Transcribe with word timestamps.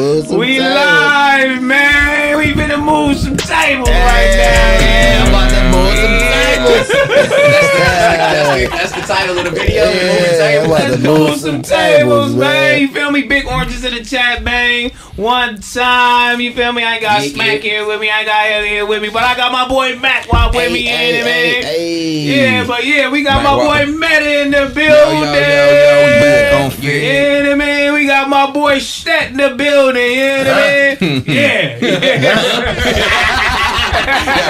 Move 0.00 0.26
some 0.26 0.38
we 0.38 0.58
tables. 0.58 0.74
live, 0.74 1.62
man. 1.62 2.38
We 2.38 2.52
finna 2.52 2.82
move 2.82 3.16
some 3.18 3.36
tables 3.36 3.88
right 3.88 4.32
Hey, 4.32 5.14
now. 5.18 5.24
I'm 5.24 5.28
about 5.28 5.50
to 5.50 5.62
move 5.76 5.96
some 6.00 6.18
tables. 6.32 6.88
That's 7.50 8.48
the, 8.60 8.68
that's 8.76 8.92
the 8.92 9.00
title 9.02 9.38
of 9.38 9.44
the 9.44 9.50
video. 9.50 9.84
Yeah, 9.84 10.38
title. 10.38 10.64
I'm 10.64 10.70
about 10.70 10.82
to 10.84 10.90
Let's 10.90 11.02
move 11.02 11.18
move 11.18 11.30
some 11.30 11.38
some 11.40 11.62
tables, 11.62 12.32
tables, 12.32 12.34
man. 12.34 12.40
man. 12.40 12.80
You 12.80 12.88
feel 12.88 13.10
me? 13.10 13.22
Big 13.22 13.46
oranges 13.46 13.84
in 13.84 13.94
the 13.94 14.04
chat, 14.04 14.44
bang. 14.44 14.89
One 15.20 15.60
time, 15.60 16.40
you 16.40 16.54
feel 16.54 16.72
me? 16.72 16.82
I 16.82 16.94
ain't 16.94 17.02
got 17.02 17.22
Yeah, 17.22 17.28
Smack 17.34 17.46
yeah. 17.62 17.70
here 17.70 17.86
with 17.86 18.00
me. 18.00 18.08
I 18.08 18.20
ain't 18.20 18.26
got 18.26 18.50
Ellie 18.50 18.68
here 18.68 18.86
with 18.86 19.02
me, 19.02 19.10
but 19.10 19.22
I 19.22 19.36
got 19.36 19.52
my 19.52 19.68
boy 19.68 19.98
Mac 19.98 20.32
while 20.32 20.50
with 20.50 20.72
me 20.72 20.84
Hey, 20.84 21.18
in 21.18 21.24
man. 21.26 21.34
hey, 21.34 21.62
hey. 21.62 22.52
Yeah, 22.56 22.66
but 22.66 22.86
yeah, 22.86 23.10
we 23.10 23.22
got 23.22 23.42
Man, 23.42 23.58
my 23.58 23.84
boy 23.84 23.92
Meta 23.92 24.40
in 24.42 24.50
the 24.50 24.72
building. 24.74 24.88
yo, 24.88 25.34
yo, 25.34 25.34
yo, 25.34 26.04
we 26.06 26.12
back. 26.24 26.78
Yeah, 26.82 27.54
man, 27.54 27.92
we 27.92 28.06
got 28.06 28.30
my 28.30 28.50
boy 28.50 28.78
Stet 28.78 29.32
in 29.32 29.36
the 29.36 29.50
building. 29.50 30.10
Yeah, 30.10 30.44
man. 30.44 30.96
Yeah, 31.26 31.76
Yeah, 31.80 32.00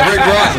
Rick 0.09 0.27
Ross. 0.27 0.55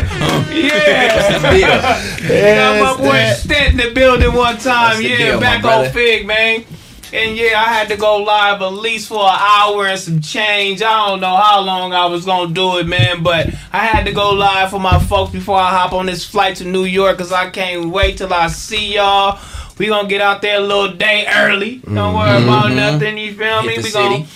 yeah. 0.52 1.52
Deal. 1.52 2.54
Got 2.54 2.80
my 2.82 3.02
boy. 3.02 3.32
Stet 3.34 3.70
in 3.70 3.76
the 3.78 3.90
building 3.94 4.34
one 4.34 4.58
time. 4.58 4.96
That's 4.96 5.02
Yeah, 5.02 5.16
deal, 5.16 5.40
back 5.40 5.64
on 5.64 5.88
Figg, 5.90 6.26
man. 6.26 6.64
And 7.12 7.36
yeah, 7.36 7.60
I 7.60 7.64
had 7.64 7.88
to 7.88 7.96
go 7.96 8.16
live 8.22 8.62
at 8.62 8.72
least 8.72 9.08
for 9.08 9.20
an 9.20 9.38
hour 9.38 9.86
and 9.86 10.00
some 10.00 10.20
change. 10.20 10.80
I 10.80 11.08
don't 11.08 11.20
know 11.20 11.36
how 11.36 11.60
long 11.60 11.92
I 11.92 12.06
was 12.06 12.24
gonna 12.24 12.54
do 12.54 12.78
it, 12.78 12.86
man, 12.86 13.22
but 13.22 13.48
I 13.70 13.84
had 13.84 14.06
to 14.06 14.12
go 14.12 14.32
live 14.32 14.70
for 14.70 14.80
my 14.80 14.98
folks 14.98 15.30
before 15.30 15.58
I 15.58 15.68
hop 15.70 15.92
on 15.92 16.06
this 16.06 16.24
flight 16.24 16.56
to 16.56 16.64
New 16.64 16.84
York 16.84 17.18
because 17.18 17.30
I 17.30 17.50
can't 17.50 17.90
wait 17.90 18.16
till 18.16 18.32
I 18.32 18.48
see 18.48 18.94
y'all. 18.94 19.38
We 19.78 19.88
gonna 19.88 20.08
get 20.08 20.22
out 20.22 20.40
there 20.40 20.56
a 20.56 20.60
little 20.60 20.94
day 20.94 21.26
early. 21.28 21.76
Don't 21.84 22.14
worry 22.14 22.42
about 22.42 22.72
nothing. 22.72 23.18
You 23.18 23.34
feel 23.34 23.62
me? 23.62 23.76
we 23.76 23.92
gonna 23.92 24.26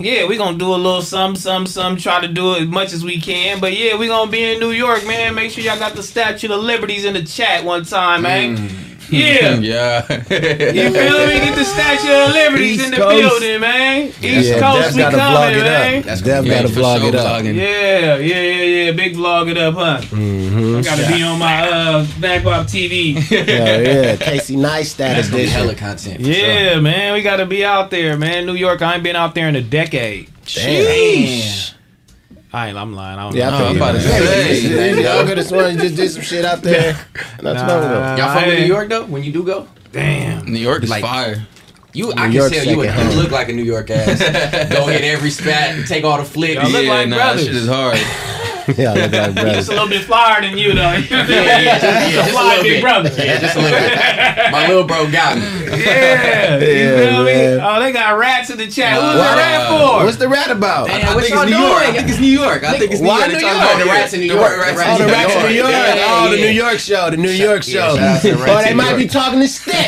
yeah, 0.00 0.26
we 0.26 0.36
gonna 0.36 0.58
do 0.58 0.74
a 0.74 0.76
little 0.76 1.02
some, 1.02 1.36
some, 1.36 1.66
some. 1.66 1.96
Try 1.96 2.22
to 2.22 2.28
do 2.28 2.54
it 2.54 2.62
as 2.62 2.68
much 2.68 2.92
as 2.92 3.04
we 3.04 3.20
can. 3.20 3.60
But 3.60 3.76
yeah, 3.76 3.96
we 3.96 4.08
gonna 4.08 4.30
be 4.30 4.54
in 4.54 4.58
New 4.58 4.70
York, 4.70 5.06
man. 5.06 5.34
Make 5.34 5.52
sure 5.52 5.62
y'all 5.62 5.78
got 5.78 5.94
the 5.94 6.02
Statue 6.02 6.50
of 6.50 6.60
Liberties 6.60 7.04
in 7.04 7.14
the 7.14 7.22
chat 7.22 7.64
one 7.64 7.84
time, 7.84 8.22
man. 8.22 8.56
Yeah. 9.10 9.54
Yeah. 9.58 10.02
You 10.10 10.90
feel 10.90 11.26
me? 11.26 11.34
Get 11.40 11.54
the 11.56 11.64
Statue 11.64 12.12
of 12.12 12.32
Liberties 12.34 12.70
East 12.76 12.84
in 12.84 12.90
the 12.92 12.96
Coast. 12.96 13.20
building, 13.40 13.60
man. 13.60 14.06
East 14.06 14.22
Yeah, 14.22 14.60
Coast, 14.60 14.86
Dev 14.88 14.94
we 14.94 15.00
gotta 15.02 15.16
coming, 15.16 15.58
man. 15.64 16.02
That's 16.02 16.22
Dev 16.22 16.44
gotta 16.46 16.68
vlog 16.68 17.00
sure 17.00 17.08
it 17.08 17.14
up. 17.14 17.26
vlogging. 17.42 17.54
Yeah, 17.56 18.16
yeah, 18.16 18.40
yeah, 18.40 18.62
yeah. 18.84 18.92
Big 18.92 19.14
vlog 19.16 19.50
it 19.50 19.58
up, 19.58 19.74
huh? 19.74 20.00
Mm-hmm. 20.02 20.76
I 20.78 20.82
gotta 20.82 21.06
be 21.14 21.22
on 21.22 21.38
my 21.38 21.68
uh 21.68 22.04
Backpop 22.20 22.64
TV. 22.66 23.14
Yeah, 23.30 23.78
yeah. 23.80 24.16
Casey 24.16 24.56
Nice 24.56 24.94
That's 24.94 25.26
status 25.26 25.30
gonna 25.30 25.42
be 25.42 25.48
hella 25.48 25.74
content. 25.74 26.20
for 26.22 26.28
Yeah, 26.28 26.80
man, 26.80 27.14
we 27.14 27.22
gotta 27.22 27.46
be 27.46 27.64
out 27.64 27.90
there, 27.90 28.16
man. 28.16 28.46
New 28.46 28.54
York, 28.54 28.82
I 28.82 28.94
ain't 28.94 29.02
been 29.02 29.16
out 29.16 29.34
there 29.34 29.48
in 29.48 29.56
a 29.56 29.62
decade. 29.62 30.28
Damn. 30.46 31.74
I 32.52 32.68
ain't, 32.68 32.76
I'm 32.76 32.92
lying. 32.94 33.18
I 33.18 33.22
don't 33.24 33.34
Yeah, 33.36 33.50
know. 33.50 33.56
I 33.56 33.58
think 33.58 33.70
I'm 33.70 33.76
about 33.76 33.92
to 33.92 33.98
you- 33.98 34.08
say, 34.08 34.60
Yeah, 34.70 34.76
man, 34.76 34.96
you 34.98 35.02
yo. 35.04 35.20
I 35.20 35.24
could 35.24 35.38
have 35.38 35.46
sworn 35.46 35.74
you 35.74 35.80
just 35.80 35.96
did 35.96 36.10
some 36.10 36.22
shit 36.22 36.44
out 36.44 36.62
there. 36.62 36.94
Not 37.42 37.52
too 37.60 37.66
long 37.66 37.84
ago. 37.84 38.00
Nah. 38.00 38.16
Y'all 38.16 38.40
from 38.40 38.48
New 38.50 38.64
York 38.66 38.88
though? 38.88 39.04
When 39.06 39.22
you 39.22 39.32
do 39.32 39.44
go, 39.44 39.68
Damn. 39.92 40.46
New 40.52 40.58
York 40.58 40.82
is 40.82 40.90
Like- 40.90 41.02
fire. 41.04 41.46
you 41.92 42.10
I 42.12 42.14
can 42.14 42.32
York 42.32 42.52
tell 42.52 42.64
you, 42.64 42.82
a- 42.82 42.86
you 43.10 43.16
look 43.16 43.30
like 43.30 43.48
a 43.48 43.52
New 43.52 43.62
York 43.64 43.90
ass. 43.90 44.18
go 44.72 44.86
hit 44.86 45.02
every 45.02 45.30
spot, 45.30 45.86
take 45.86 46.02
all 46.04 46.18
the 46.18 46.24
flicks. 46.24 46.54
Y'all 46.62 46.70
look 46.70 46.84
yeah, 46.84 46.90
like 46.90 47.08
nah, 47.08 47.16
brothers. 47.16 47.44
shit 47.46 47.54
is 47.54 47.68
hard. 47.68 47.98
Yeah, 48.80 48.92
like 48.92 49.46
He's 49.46 49.54
just 49.56 49.68
a 49.68 49.72
little 49.72 49.88
bit 49.88 50.04
flyer 50.04 50.40
than 50.42 50.56
you, 50.58 50.72
though. 50.74 50.92
Yeah, 51.10 51.26
yeah, 51.28 51.78
just, 51.78 51.84
yeah, 51.84 52.06
a 52.08 52.12
just 52.12 52.30
a 52.32 52.42
little 52.42 52.62
big 52.62 52.72
bit. 52.74 52.82
brother. 52.82 53.10
Yeah, 53.16 53.38
just 53.40 53.56
a 53.56 53.60
little 53.60 53.78
bit. 53.78 53.98
My 54.52 54.66
little 54.68 54.84
bro 54.84 55.10
got 55.10 55.36
me. 55.38 55.42
Yeah, 55.42 56.58
you 56.58 56.66
Yeah, 56.66 56.96
feel 56.96 57.18
me? 57.24 57.32
man. 57.32 57.60
Oh, 57.62 57.80
they 57.80 57.92
got 57.92 58.16
rats 58.18 58.50
in 58.50 58.58
the 58.58 58.66
chat. 58.66 58.94
Who's 59.00 59.14
the 59.14 59.18
rat 59.20 59.68
for? 59.68 60.04
What's 60.04 60.16
the 60.16 60.28
rat 60.28 60.50
about? 60.50 60.86
Damn, 60.88 61.08
I 61.08 61.14
what 61.14 61.22
think 61.24 61.34
y'all 61.34 61.42
it's 61.44 61.50
New 61.52 61.58
York. 61.58 61.82
I 61.82 61.92
think 61.92 62.08
it's 62.08 62.20
New 62.20 62.26
York. 62.26 62.64
I 62.64 62.78
think 62.78 62.92
it's 62.92 63.00
New 63.00 63.08
Why 63.08 63.18
York. 63.26 63.32
New 63.32 63.38
York? 63.40 63.54
about 63.56 63.78
The 63.78 63.84
rats 63.86 64.12
in 64.14 64.20
New 64.20 64.28
The 64.28 64.34
York. 64.34 64.58
rats 64.58 64.80
Oh, 64.90 64.98
the 64.98 65.12
Rats 65.12 65.34
in 65.34 65.42
New 65.48 65.54
York. 65.56 65.70
Yeah, 65.70 65.94
yeah, 65.94 66.06
oh, 66.08 66.30
the. 66.30 66.36
New 66.36 66.48
York 66.50 66.78
show. 66.78 67.10
The 67.10 67.16
New 67.16 67.30
York 67.30 67.62
show. 67.62 67.96
shout 67.96 67.98
out 67.98 68.22
to 68.22 68.30
the 68.32 68.36
Rats 68.36 68.50
oh, 68.50 68.62
they 68.64 68.70
in 68.70 68.76
might 68.76 68.90
New 68.92 68.96
be 68.98 69.02
York. 69.04 69.12
talking 69.12 69.40
to 69.40 69.48
Stick. 69.48 69.86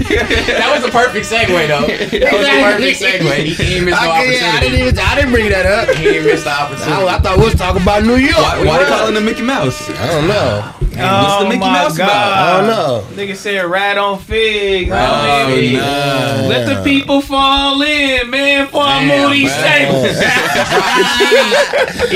That 0.60 0.70
was 0.74 0.84
a 0.84 0.90
perfect 0.92 1.26
segue 1.26 1.48
though. 1.68 1.86
That 1.86 2.32
was 2.32 2.46
a 2.48 2.56
perfect 2.62 3.00
segue. 3.00 3.44
He, 3.44 3.54
he 3.54 3.76
ain't 3.76 3.84
missed 3.86 4.00
no 4.02 4.10
I, 4.10 4.24
yeah, 4.24 4.56
I 4.56 4.60
didn't 4.60 4.80
opportunity. 4.80 4.80
even. 4.80 4.98
I 4.98 5.14
didn't 5.14 5.32
bring 5.32 5.48
that 5.50 5.66
up. 5.66 5.94
He 5.96 6.08
ain't 6.08 6.24
missed 6.24 6.44
the 6.44 6.52
opportunity. 6.52 6.92
I, 6.92 7.16
I 7.16 7.18
thought 7.20 7.38
we 7.38 7.44
was 7.44 7.54
talking 7.54 7.82
about 7.82 8.02
New 8.04 8.16
York. 8.16 8.36
Why, 8.36 8.64
why 8.64 8.78
they 8.82 8.88
calling 8.88 9.16
him 9.16 9.24
Mickey 9.24 9.42
Mouse? 9.42 9.88
I 9.90 10.06
don't 10.08 10.26
know. 10.28 10.62
What's 10.80 10.96
the 10.96 11.00
Oh, 11.00 11.48
Mickey 11.48 11.60
my 11.60 11.72
Mouse 11.72 11.96
about? 11.96 12.10
I 12.10 12.58
don't 12.58 12.66
know. 12.66 13.04
Nigga 13.16 13.36
said 13.36 13.64
rat 13.64 13.96
on 13.98 14.18
fig. 14.18 14.90
Rat 14.90 15.08
on 15.08 15.52
Oh, 15.52 15.54
fig. 15.54 15.74
nah. 15.76 16.48
Let 16.48 16.66
the 16.66 16.82
people 16.84 17.20
fall 17.22 17.80
in, 17.82 18.28
man, 18.30 18.66
for 18.68 18.82
I 18.82 19.00
Damn, 19.06 19.08
move 19.22 19.30
these 19.32 19.48
man. 19.50 20.04
He's 20.04 20.16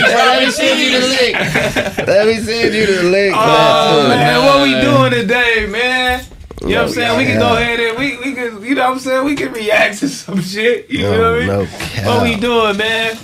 Let 0.04 0.40
me 0.44 0.50
send 0.50 0.80
you 0.80 1.00
the 1.00 1.06
link. 1.06 1.34
Let 2.08 2.26
me 2.26 2.36
send 2.40 2.74
you 2.74 2.86
the 2.86 3.02
link. 3.04 3.34
Oh 3.36 4.08
that, 4.08 4.16
man, 4.18 4.44
what 4.44 4.62
we 4.62 4.80
doing 4.80 5.12
today, 5.12 5.66
man? 5.66 6.24
You 6.69 6.75
know 6.75 6.82
what 6.82 6.88
I'm 6.88 6.94
saying? 6.94 7.19
We 7.19 7.25
can 7.26 7.38
go 7.38 7.56
ahead 7.56 7.80
and 7.80 7.98
we 7.98 8.16
we 8.19 8.34
can 8.34 8.64
you 8.64 8.75
know 8.75 8.84
what 8.88 8.92
I'm 8.94 8.98
saying? 8.98 9.25
We 9.25 9.34
can 9.34 9.52
react 9.52 9.98
to 10.00 10.08
some 10.08 10.41
shit. 10.41 10.91
You 10.91 11.02
No, 11.02 11.10
feel 11.12 11.41
me? 11.41 11.47
no 11.47 11.64
What 12.10 12.22
we 12.22 12.36
doing, 12.36 12.76
man? 12.76 13.19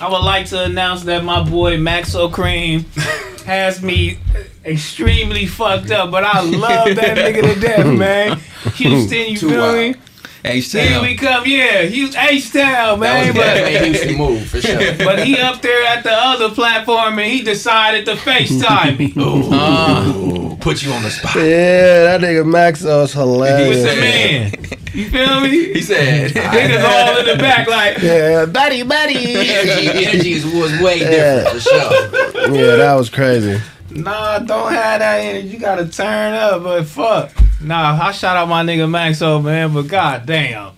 I 0.00 0.08
would 0.08 0.22
like 0.24 0.46
to 0.46 0.64
announce 0.64 1.02
that 1.04 1.24
my 1.24 1.42
boy 1.42 1.76
Maxo 1.76 2.32
Cream 2.32 2.84
has 3.44 3.82
me 3.82 4.18
extremely 4.64 5.46
fucked 5.46 5.90
up, 5.90 6.10
but 6.10 6.24
I 6.24 6.40
love 6.40 6.94
that 6.96 7.16
nigga 7.18 7.54
to 7.54 7.60
death, 7.60 7.86
man. 7.98 8.40
Houston, 8.74 9.18
you 9.30 9.36
Too 9.36 9.48
feel 9.50 9.60
wild. 9.60 9.96
Me? 10.44 10.50
Hey, 10.50 10.60
Here 10.60 11.00
we 11.02 11.14
come, 11.16 11.44
yeah. 11.46 11.82
Houston, 11.82 12.20
H-Town, 12.20 13.00
That 13.00 13.14
man. 13.14 13.26
was 13.28 13.36
but 13.36 13.42
that 13.44 13.64
made 13.64 13.84
Houston 13.84 14.14
move 14.16 14.46
for 14.48 14.60
sure. 14.60 14.78
but 14.98 15.26
he 15.26 15.36
up 15.38 15.60
there 15.62 15.84
at 15.86 16.02
the 16.02 16.12
other 16.12 16.50
platform 16.54 17.18
and 17.18 17.30
he 17.32 17.42
decided 17.42 18.04
to 18.06 18.14
FaceTime 18.14 18.98
me. 18.98 19.12
Ooh, 19.18 19.52
uh-huh. 19.52 20.56
put 20.60 20.82
you 20.82 20.92
on 20.92 21.02
the 21.02 21.10
spot. 21.10 21.36
Yeah, 21.36 22.16
that 22.16 22.20
nigga 22.20 22.44
Maxo's 22.44 22.84
was 22.84 23.12
hilarious. 23.12 23.76
He 23.76 23.82
was 23.84 23.94
the 23.94 24.00
man. 24.00 24.52
You 24.92 25.08
feel 25.08 25.40
me? 25.40 25.72
He 25.72 25.82
said, 25.82 26.32
Niggas 26.32 26.84
all 26.84 27.18
in 27.20 27.26
the 27.26 27.36
back 27.36 27.68
like, 27.68 27.98
Yeah, 27.98 28.44
buddy, 28.46 28.82
buddy. 28.82 29.36
Energy, 29.36 30.04
energy 30.04 30.58
was 30.58 30.80
way 30.80 30.98
Yeah. 31.00 31.44
different 31.44 31.48
for 31.54 31.60
sure. 31.60 32.54
Yeah, 32.54 32.76
that 32.76 32.94
was 32.94 33.08
crazy. 33.08 33.60
Nah, 33.90 34.38
don't 34.38 34.72
have 34.72 35.00
that 35.00 35.20
energy. 35.20 35.48
You 35.48 35.58
gotta 35.58 35.86
turn 35.88 36.34
up, 36.34 36.62
but 36.62 36.84
fuck. 36.84 37.32
Nah, 37.62 37.98
I 38.00 38.12
shout 38.12 38.36
out 38.36 38.48
my 38.48 38.62
nigga 38.64 38.88
Maxo, 38.88 39.42
man, 39.42 39.72
but 39.74 39.82
god 39.88 40.26
damn. 40.26 40.72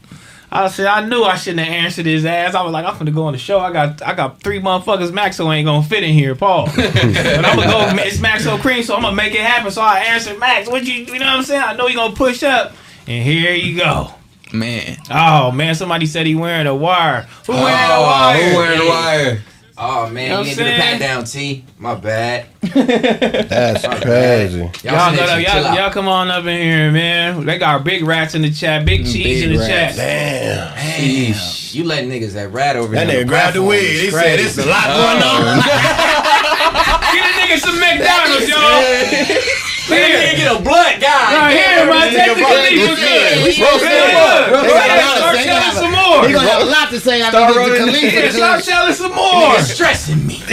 I 0.54 0.68
said 0.68 0.86
I 0.86 1.06
knew 1.08 1.22
I 1.22 1.36
shouldn't 1.36 1.60
have 1.66 1.72
answered 1.84 2.04
his 2.04 2.26
ass. 2.26 2.54
I 2.54 2.62
was 2.62 2.72
like, 2.72 2.84
I'm 2.84 2.98
gonna 2.98 3.10
go 3.10 3.24
on 3.24 3.32
the 3.32 3.38
show. 3.38 3.58
I 3.58 3.72
got 3.72 4.02
I 4.02 4.12
got 4.14 4.42
three 4.42 4.60
motherfuckers. 4.60 5.10
Maxo 5.10 5.50
ain't 5.54 5.64
gonna 5.64 5.82
fit 5.82 6.02
in 6.02 6.12
here, 6.12 6.34
Paul. 6.34 6.66
but 6.76 6.76
I'm 6.76 7.56
gonna 7.56 7.66
go. 7.96 8.02
It's 8.02 8.18
Maxo 8.18 8.60
Cream, 8.60 8.82
so 8.82 8.94
I'm 8.94 9.00
gonna 9.02 9.16
make 9.16 9.32
it 9.34 9.40
happen. 9.40 9.70
So 9.70 9.80
I 9.80 10.00
answered 10.00 10.38
Max. 10.38 10.68
What 10.68 10.84
you 10.84 10.92
you 11.04 11.18
know 11.18 11.24
what 11.26 11.36
I'm 11.38 11.42
saying? 11.42 11.62
I 11.64 11.72
know 11.74 11.86
he 11.86 11.94
gonna 11.94 12.14
push 12.14 12.42
up, 12.42 12.72
and 13.06 13.24
here 13.24 13.54
you 13.54 13.78
go. 13.78 14.12
Man. 14.52 14.98
Oh 15.10 15.50
man, 15.52 15.74
somebody 15.74 16.04
said 16.04 16.26
he 16.26 16.34
wearing 16.34 16.66
a 16.66 16.74
wire. 16.74 17.22
Who 17.46 17.52
wearing 17.52 17.68
a 17.90 17.94
Oh, 17.94 18.02
wire? 18.02 18.50
who 18.50 18.56
wearing 18.58 18.78
the 18.80 18.86
wire? 18.86 19.42
Oh 19.78 20.08
man, 20.10 20.24
You 20.24 20.28
know 20.30 20.38
you, 20.42 20.54
didn't 20.54 20.58
do 20.58 20.64
the 20.64 20.76
pat 20.82 21.00
down 21.00 21.24
T. 21.24 21.64
My 21.78 21.94
bad. 21.94 22.46
That's 22.60 23.82
My 23.86 23.98
crazy. 24.00 24.60
bad. 24.60 24.84
Y'all, 24.84 24.94
snitching, 24.94 25.16
gotta, 25.16 25.42
chill 25.44 25.62
y'all, 25.64 25.74
y'all 25.74 25.90
come 25.90 26.08
on 26.08 26.30
up 26.30 26.44
in 26.44 26.60
here, 26.60 26.92
man. 26.92 27.46
They 27.46 27.58
got 27.58 27.82
big 27.82 28.04
rats 28.04 28.34
in 28.34 28.42
the 28.42 28.50
chat, 28.50 28.84
big 28.84 29.00
mm, 29.00 29.12
cheese 29.12 29.24
Big 29.24 29.42
in 29.44 29.52
the 29.54 29.58
rats. 29.58 29.96
chat. 29.96 29.96
Damn. 29.96 30.76
Damn. 30.76 31.40
You 31.72 31.84
let 31.84 32.04
niggas 32.04 32.32
that 32.34 32.52
rat 32.52 32.76
over 32.76 32.94
That 32.94 33.08
here 33.08 33.20
on 33.20 33.24
nigga 33.24 33.28
grabbed 33.28 33.56
the 33.56 33.62
weed. 33.62 33.76
is 33.78 34.00
He 34.02 34.10
said, 34.10 34.20
crazy. 34.38 34.42
"It's 34.44 34.58
a 34.58 34.66
lot 34.66 34.84
going 34.86 35.22
on." 35.24 35.56
Get 37.12 37.24
a 37.24 37.32
nigga 37.40 37.58
some 37.58 37.80
McDonald's, 37.80 38.48
y'all. 38.48 39.61
Let 39.90 39.98
a 39.98 40.04
nigga 40.04 40.22
Here. 40.22 40.36
get 40.36 40.48
a 40.52 40.62
blunt, 40.62 41.00
guy. 41.02 41.10
Right 41.34 41.56
here, 41.58 41.86
man. 41.90 42.06
Take 42.14 42.36
the 42.36 42.42
Khalifa 42.42 42.94
good. 42.94 43.44
we 43.44 43.50
supposed 43.52 43.82
to 43.82 43.90
Yeah, 43.90 43.98
do 43.98 44.14
look. 44.14 44.46
it. 44.46 44.52
Look, 44.52 44.62
They 44.62 44.78
got 44.78 44.90
a 44.90 45.02
lot 45.02 45.10
of 45.12 45.18
Start 45.18 45.36
say 45.36 45.44
telling 45.44 45.76
some 45.82 45.90
more. 45.92 46.20
He 46.26 46.32
gonna 46.32 46.48
have 46.48 46.62
a 46.62 46.70
lot 46.70 46.88
to 46.90 46.98
say 47.00 47.16
after 47.22 47.38
Start 47.38 47.50
he 47.50 47.58
gets 47.58 47.68
rolling 47.80 47.92
the 47.92 48.00
the 48.00 48.10
Khalifa. 48.10 48.36
start 48.36 48.60
telling 48.64 48.94
some 48.94 49.14
more. 49.14 49.54
It's 49.58 49.70
stressing 49.74 50.22
me. 50.26 50.38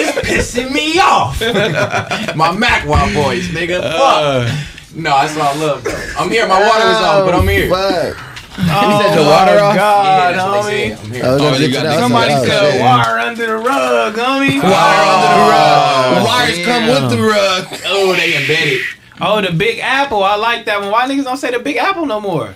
it's 0.00 0.12
pissing 0.28 0.72
me 0.72 0.98
off. 0.98 1.40
my 2.36 2.52
Mac 2.52 2.86
Wild 2.88 3.12
boys, 3.14 3.48
nigga. 3.48 3.80
Fuck. 3.82 4.00
Uh, 4.00 4.48
no, 4.94 5.10
that's 5.10 5.36
all 5.36 5.42
I 5.42 5.54
love, 5.56 5.84
though. 5.84 6.12
I'm 6.18 6.30
here. 6.30 6.46
My 6.46 6.60
water 6.60 6.84
was 6.88 6.96
off, 6.96 7.24
but 7.26 7.34
I'm 7.34 7.48
here. 7.48 7.68
Fuck. 7.68 8.16
Oh, 8.58 9.00
said 9.02 9.14
your 9.14 9.24
water 9.26 9.58
off? 9.64 9.74
God, 9.76 10.04
yeah, 10.04 10.32
they 10.32 10.38
homie. 10.38 10.96
said. 10.96 10.98
I'm 11.06 11.12
here. 11.12 11.24
I 11.24 11.32
was 11.32 11.40
Oh, 11.40 11.44
gonna 11.50 11.58
you 11.58 11.68
get 11.68 11.72
got 11.72 11.82
to 11.82 11.88
the- 11.88 11.94
that. 11.94 12.00
Somebody 12.00 12.32
Oh, 12.34 12.44
said 12.44 12.72
shit. 12.72 12.80
wire 12.82 13.18
under 13.18 13.46
the 13.46 13.56
rug, 13.56 14.14
homie. 14.14 14.62
Wire 14.62 15.04
under 15.12 15.28
the 15.32 15.44
rug. 15.52 16.18
Oh, 16.18 16.24
Wires 16.26 16.64
come 16.66 16.86
with 16.86 17.10
the 17.10 17.22
rug. 17.22 17.80
Oh, 17.86 18.12
they 18.14 18.36
embedded. 18.36 18.80
Oh, 19.20 19.40
the 19.40 19.52
Big 19.52 19.78
Apple. 19.78 20.22
I 20.22 20.36
like 20.36 20.64
that 20.66 20.80
one. 20.80 20.90
Why 20.90 21.06
niggas 21.08 21.24
don't 21.24 21.36
say 21.36 21.50
the 21.50 21.60
Big 21.60 21.76
Apple 21.76 22.06
no 22.06 22.20
more? 22.20 22.54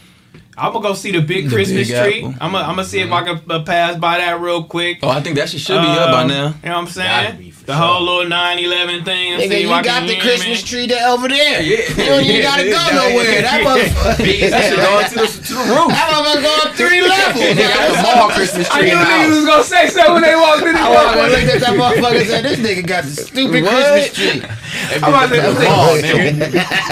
I'm 0.58 0.72
gonna 0.72 0.82
go 0.88 0.94
see 0.94 1.12
the 1.12 1.20
big 1.20 1.50
The 1.50 1.54
Christmas 1.54 1.88
Big 1.90 2.02
tree. 2.02 2.24
I'm 2.24 2.52
gonna, 2.52 2.58
I'm 2.64 2.76
gonna 2.76 2.84
see 2.84 3.00
if 3.00 3.12
I 3.12 3.22
can 3.24 3.42
uh, 3.50 3.62
pass 3.62 3.96
by 3.96 4.16
that 4.18 4.40
real 4.40 4.64
quick. 4.64 5.00
Oh, 5.02 5.10
I 5.10 5.20
think 5.20 5.36
that 5.36 5.50
shit 5.50 5.60
should 5.60 5.82
be 5.82 5.86
up 5.86 6.10
by 6.10 6.22
Um, 6.22 6.28
now. 6.28 6.34
You 6.34 6.38
know 6.40 6.52
what 6.62 6.64
I'm 6.64 6.84
Gotta 6.84 6.90
saying? 7.36 7.52
Be, 7.66 7.72
for 7.72 7.72
The 7.72 7.78
sure. 7.78 7.82
whole 7.82 8.02
little 8.06 8.30
9/11 8.30 9.04
thing. 9.04 9.32
and 9.34 9.42
Nigga, 9.42 9.48
see 9.50 9.60
you 9.62 9.72
I 9.72 9.82
got 9.82 10.06
the 10.06 10.16
Christmas 10.20 10.62
me. 10.62 10.68
tree 10.68 10.86
there 10.86 11.08
over 11.08 11.26
there. 11.28 11.60
Yeah. 11.62 11.82
You 11.90 12.04
don't 12.06 12.24
even 12.24 12.42
gotta 12.42 12.64
go 12.64 12.78
nowhere. 12.94 13.42
That 13.42 13.60
motherfucker. 13.66 14.50
That 14.50 14.62
shit 14.70 14.78
going 14.78 15.06
to 15.10 15.14
the, 15.14 15.26
to 15.26 15.52
the 15.54 15.64
roof. 15.74 15.88
That 15.90 16.06
motherfucker 16.14 16.42
go 16.46 16.52
up 16.62 16.70
three 16.78 17.00
levels. 17.06 17.42
They 17.42 17.66
got 17.66 17.82
the 17.90 18.02
mall 18.06 18.28
Christmas 18.30 18.68
tree 18.70 18.90
I 18.90 18.94
knew 18.94 18.98
in 18.98 19.06
niggas 19.06 19.36
was 19.36 19.46
gonna 19.46 19.64
say 19.66 19.86
something 19.90 20.14
when 20.14 20.22
they 20.22 20.36
walked 20.38 20.62
in 20.62 20.74
the 20.74 20.80
I 20.86 20.88
walked 20.88 21.10
and 21.10 21.18
door. 21.18 21.28
looked 21.34 21.50
at 21.50 21.60
that 21.66 21.74
motherfucker 21.74 22.20
and 22.22 22.28
said, 22.30 22.42
"This 22.46 22.58
nigga 22.62 22.86
got 22.86 23.02
the 23.04 23.10
stupid 23.10 23.62
What? 23.64 23.74
Christmas 23.74 24.14
tree." 24.14 24.40
I'm 25.02 25.10
about 25.10 25.28
to 25.30 25.40
say, 25.40 25.68
mall, 25.68 25.96
nigga. 25.98 26.86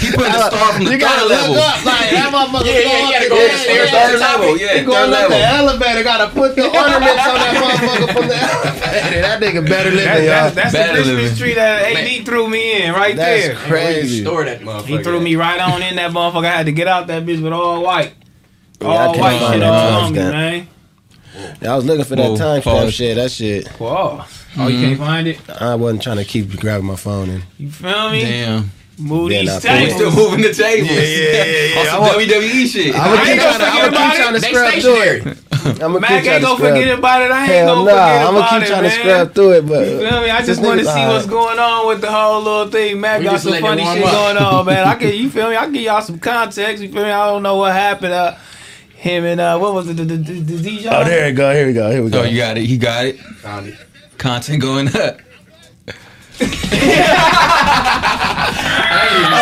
He 0.00 0.08
put 0.16 0.32
the 0.32 0.40
star 0.48 0.72
from 0.72 0.84
the 0.84 0.92
You 0.92 0.98
gotta 0.98 1.28
third 1.28 1.30
level. 1.30 1.54
look 1.54 1.64
up 1.64 1.84
like 1.84 2.10
that 2.10 2.28
motherfucker. 2.32 2.66
Yeah, 2.66 2.80
yeah, 2.80 3.04
you 3.04 3.12
gotta 3.12 3.28
go 3.28 3.38
upstairs, 3.46 3.90
Third 3.90 4.18
level, 4.20 4.56
yeah, 4.58 4.66
He 4.74 4.80
third 4.80 4.86
going 4.88 5.12
up 5.12 5.28
the 5.28 5.40
elevator. 5.44 6.02
Gotta 6.02 6.28
put 6.32 6.56
the 6.56 6.64
ornaments 6.66 7.24
on 7.28 7.36
that 7.40 7.54
motherfucker 7.60 8.08
from 8.16 8.26
the 8.28 8.36
elevator. 8.40 9.20
That 9.20 9.36
nigga 9.40 9.60
better 9.68 9.90
living, 9.92 10.09
That's, 10.14 10.20
y'all. 10.20 10.28
that's, 10.28 10.54
that's 10.54 10.72
the 10.72 10.78
Better 10.78 11.02
Christmas 11.02 11.38
tree 11.38 11.54
that 11.54 11.96
AD 11.96 12.26
threw 12.26 12.48
me 12.48 12.82
in 12.82 12.92
right 12.92 13.16
there. 13.16 13.48
That's 13.48 13.60
there. 13.60 13.68
crazy. 13.68 14.22
Store 14.22 14.44
that 14.44 14.60
motherfucker. 14.60 14.86
He 14.86 15.02
threw 15.02 15.20
me 15.20 15.36
right 15.36 15.60
on 15.60 15.82
in 15.82 15.96
that 15.96 16.10
motherfucker. 16.12 16.46
I 16.46 16.56
had 16.56 16.66
to 16.66 16.72
get 16.72 16.88
out 16.88 17.06
that 17.08 17.24
bitch 17.24 17.42
with 17.42 17.52
all 17.52 17.82
white. 17.82 18.14
Yeah, 18.80 18.88
I 18.88 19.06
all 19.06 19.18
white 19.18 19.38
shit 19.38 19.60
that 19.60 19.62
all 19.62 20.02
on 20.04 20.12
me, 20.12 20.18
timestamp. 20.18 20.32
man. 20.32 20.68
I 21.62 21.76
was 21.76 21.84
looking 21.84 22.04
for 22.04 22.16
that 22.16 22.30
Whoa, 22.30 22.36
timestamp 22.36 22.62
pause. 22.62 22.94
shit. 22.94 23.16
That 23.16 23.30
shit. 23.30 23.68
Whoa. 23.68 24.24
Oh, 24.56 24.66
you 24.66 24.80
can't 24.80 24.94
mm-hmm. 24.94 25.02
find 25.02 25.28
it? 25.28 25.50
I 25.50 25.74
wasn't 25.76 26.02
trying 26.02 26.16
to 26.16 26.24
keep 26.24 26.58
grabbing 26.58 26.86
my 26.86 26.96
phone 26.96 27.30
and. 27.30 27.44
You 27.58 27.70
feel 27.70 28.10
me? 28.10 28.22
Damn. 28.22 28.70
Move 28.98 29.32
Yeah, 29.32 29.40
these 29.40 29.64
nah, 29.64 29.72
We 29.72 29.78
tables. 29.78 29.94
still 29.94 30.12
moving 30.12 30.42
the 30.42 30.52
tables. 30.52 30.90
Yeah, 30.90 31.00
yeah, 31.00 31.44
yeah, 31.44 31.74
yeah. 31.74 31.80
On 31.80 31.86
some 31.86 32.20
WWE 32.20 32.66
shit. 32.66 32.94
I'm 32.94 33.10
gonna 33.10 33.16
I 33.16 33.24
keep 33.24 33.32
ain't 33.32 33.40
trying 33.40 33.58
to, 33.58 33.64
gonna 33.64 33.96
I'm 33.96 34.10
keep 34.10 34.20
trying 34.20 34.34
to 34.34 34.40
scrub 34.40 34.74
through 34.82 35.32
it. 35.32 35.38
I'm 35.66 35.74
gonna 35.78 36.00
Mac 36.00 36.08
keep 36.10 36.16
ain't 36.16 36.24
trying 36.26 36.40
to 36.40 36.46
gonna 36.46 36.56
scrub. 36.58 36.74
forget 36.78 36.98
about 36.98 37.22
it. 37.22 37.30
I 37.30 37.40
ain't 37.42 37.52
Hell 37.52 37.74
gonna 37.74 37.90
nah, 37.90 37.96
forget 37.96 38.26
I'm 38.26 38.36
about 38.36 38.50
gonna 38.50 38.60
keep 38.60 38.68
trying 38.68 38.82
man. 38.82 38.90
to 38.90 38.96
scrub 38.98 39.34
through 39.34 39.52
it, 39.52 39.66
but 39.66 39.86
You 39.88 39.98
feel 40.08 40.20
me? 40.22 40.30
I 40.30 40.42
just 40.44 40.62
want 40.62 40.80
to 40.80 40.86
nigga- 40.86 40.94
see 40.94 41.06
what's 41.06 41.26
going 41.26 41.58
on 41.58 41.86
with 41.88 42.00
the 42.00 42.10
whole 42.10 42.42
little 42.42 42.68
thing. 42.70 43.00
Mac 43.00 43.18
We 43.18 43.24
got 43.24 43.40
some 43.40 43.60
funny 43.60 43.84
shit 43.84 44.04
up. 44.04 44.12
going 44.12 44.36
on, 44.38 44.66
man. 44.70 44.86
I 44.88 44.94
can, 44.94 45.14
you 45.14 45.30
feel 45.30 45.50
me? 45.50 45.56
I 45.56 45.64
can 45.64 45.72
give 45.72 45.82
y'all 45.82 46.00
some 46.02 46.18
context. 46.18 46.82
You 46.82 46.92
feel 46.92 47.02
me? 47.04 47.10
I 47.10 47.26
don't 47.26 47.42
know 47.42 47.56
what 47.56 47.72
happened. 47.72 48.12
Uh, 48.12 48.36
him 48.94 49.24
and 49.24 49.40
uh, 49.40 49.58
what 49.58 49.72
was 49.74 49.88
it? 49.88 49.96
The, 49.96 50.04
the, 50.04 50.16
the, 50.16 50.32
the 50.40 50.68
DJ? 50.78 50.88
Oh, 50.92 51.04
there 51.04 51.26
we 51.30 51.32
go. 51.32 51.54
Here 51.54 51.66
we 51.66 51.72
go. 51.72 51.90
Here 51.90 52.02
we 52.02 52.10
go. 52.10 52.20
Oh, 52.20 52.24
you 52.24 52.36
got 52.36 52.58
it. 52.58 52.64
He 52.66 52.76
got 52.76 53.06
it. 53.06 53.18
Found 53.18 53.68
it. 53.68 53.74
Content 54.18 54.60
going 54.60 54.88
up. 54.94 55.18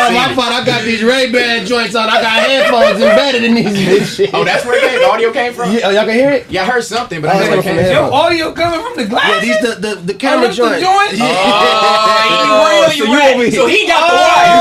Oh, 0.01 0.11
my 0.13 0.33
fault. 0.35 0.51
I 0.51 0.63
got 0.65 0.83
these 0.83 1.03
Ray 1.03 1.31
Ban 1.31 1.65
joints 1.65 1.95
on. 1.95 2.09
I 2.09 2.21
got 2.21 2.31
headphones 2.43 3.01
embedded 3.01 3.43
in 3.43 3.53
these. 3.55 4.19
Oh, 4.33 4.43
that's 4.43 4.65
where 4.65 4.77
it 4.77 4.89
came. 4.89 4.99
The 4.99 5.07
audio 5.09 5.31
came 5.31 5.53
from. 5.53 5.71
Yeah, 5.71 5.81
oh, 5.85 5.89
y'all 5.91 6.05
can 6.05 6.13
hear 6.15 6.31
it. 6.31 6.49
Yeah, 6.49 6.63
I 6.63 6.65
heard 6.65 6.83
something, 6.83 7.21
but 7.21 7.29
Oh, 7.29 7.33
I 7.33 7.41
it's 7.41 7.49
never 7.49 7.61
coming 7.61 7.77
came 7.77 7.85
from 7.85 7.85
the. 7.85 7.91
Your 8.09 8.13
audio 8.13 8.51
coming 8.53 8.81
from 8.81 8.95
the 8.97 9.05
glass? 9.09 9.29
Yeah, 9.29 9.39
these 9.41 9.59
the 9.61 9.75
the, 9.79 9.95
the 10.01 10.13
camera 10.13 10.45
that's 10.47 10.57
the 10.57 10.63
joints. 10.63 10.81
joint? 10.81 11.11
Oh, 11.13 11.25
yeah. 11.25 12.49
Oh, 12.51 12.87
so 12.87 12.93
you 12.93 13.05
you 13.05 13.21
over 13.21 13.43
here. 13.43 13.51
So 13.51 13.67
he 13.67 13.87
got 13.87 14.01
the 14.09 14.15
wire. 14.15 14.59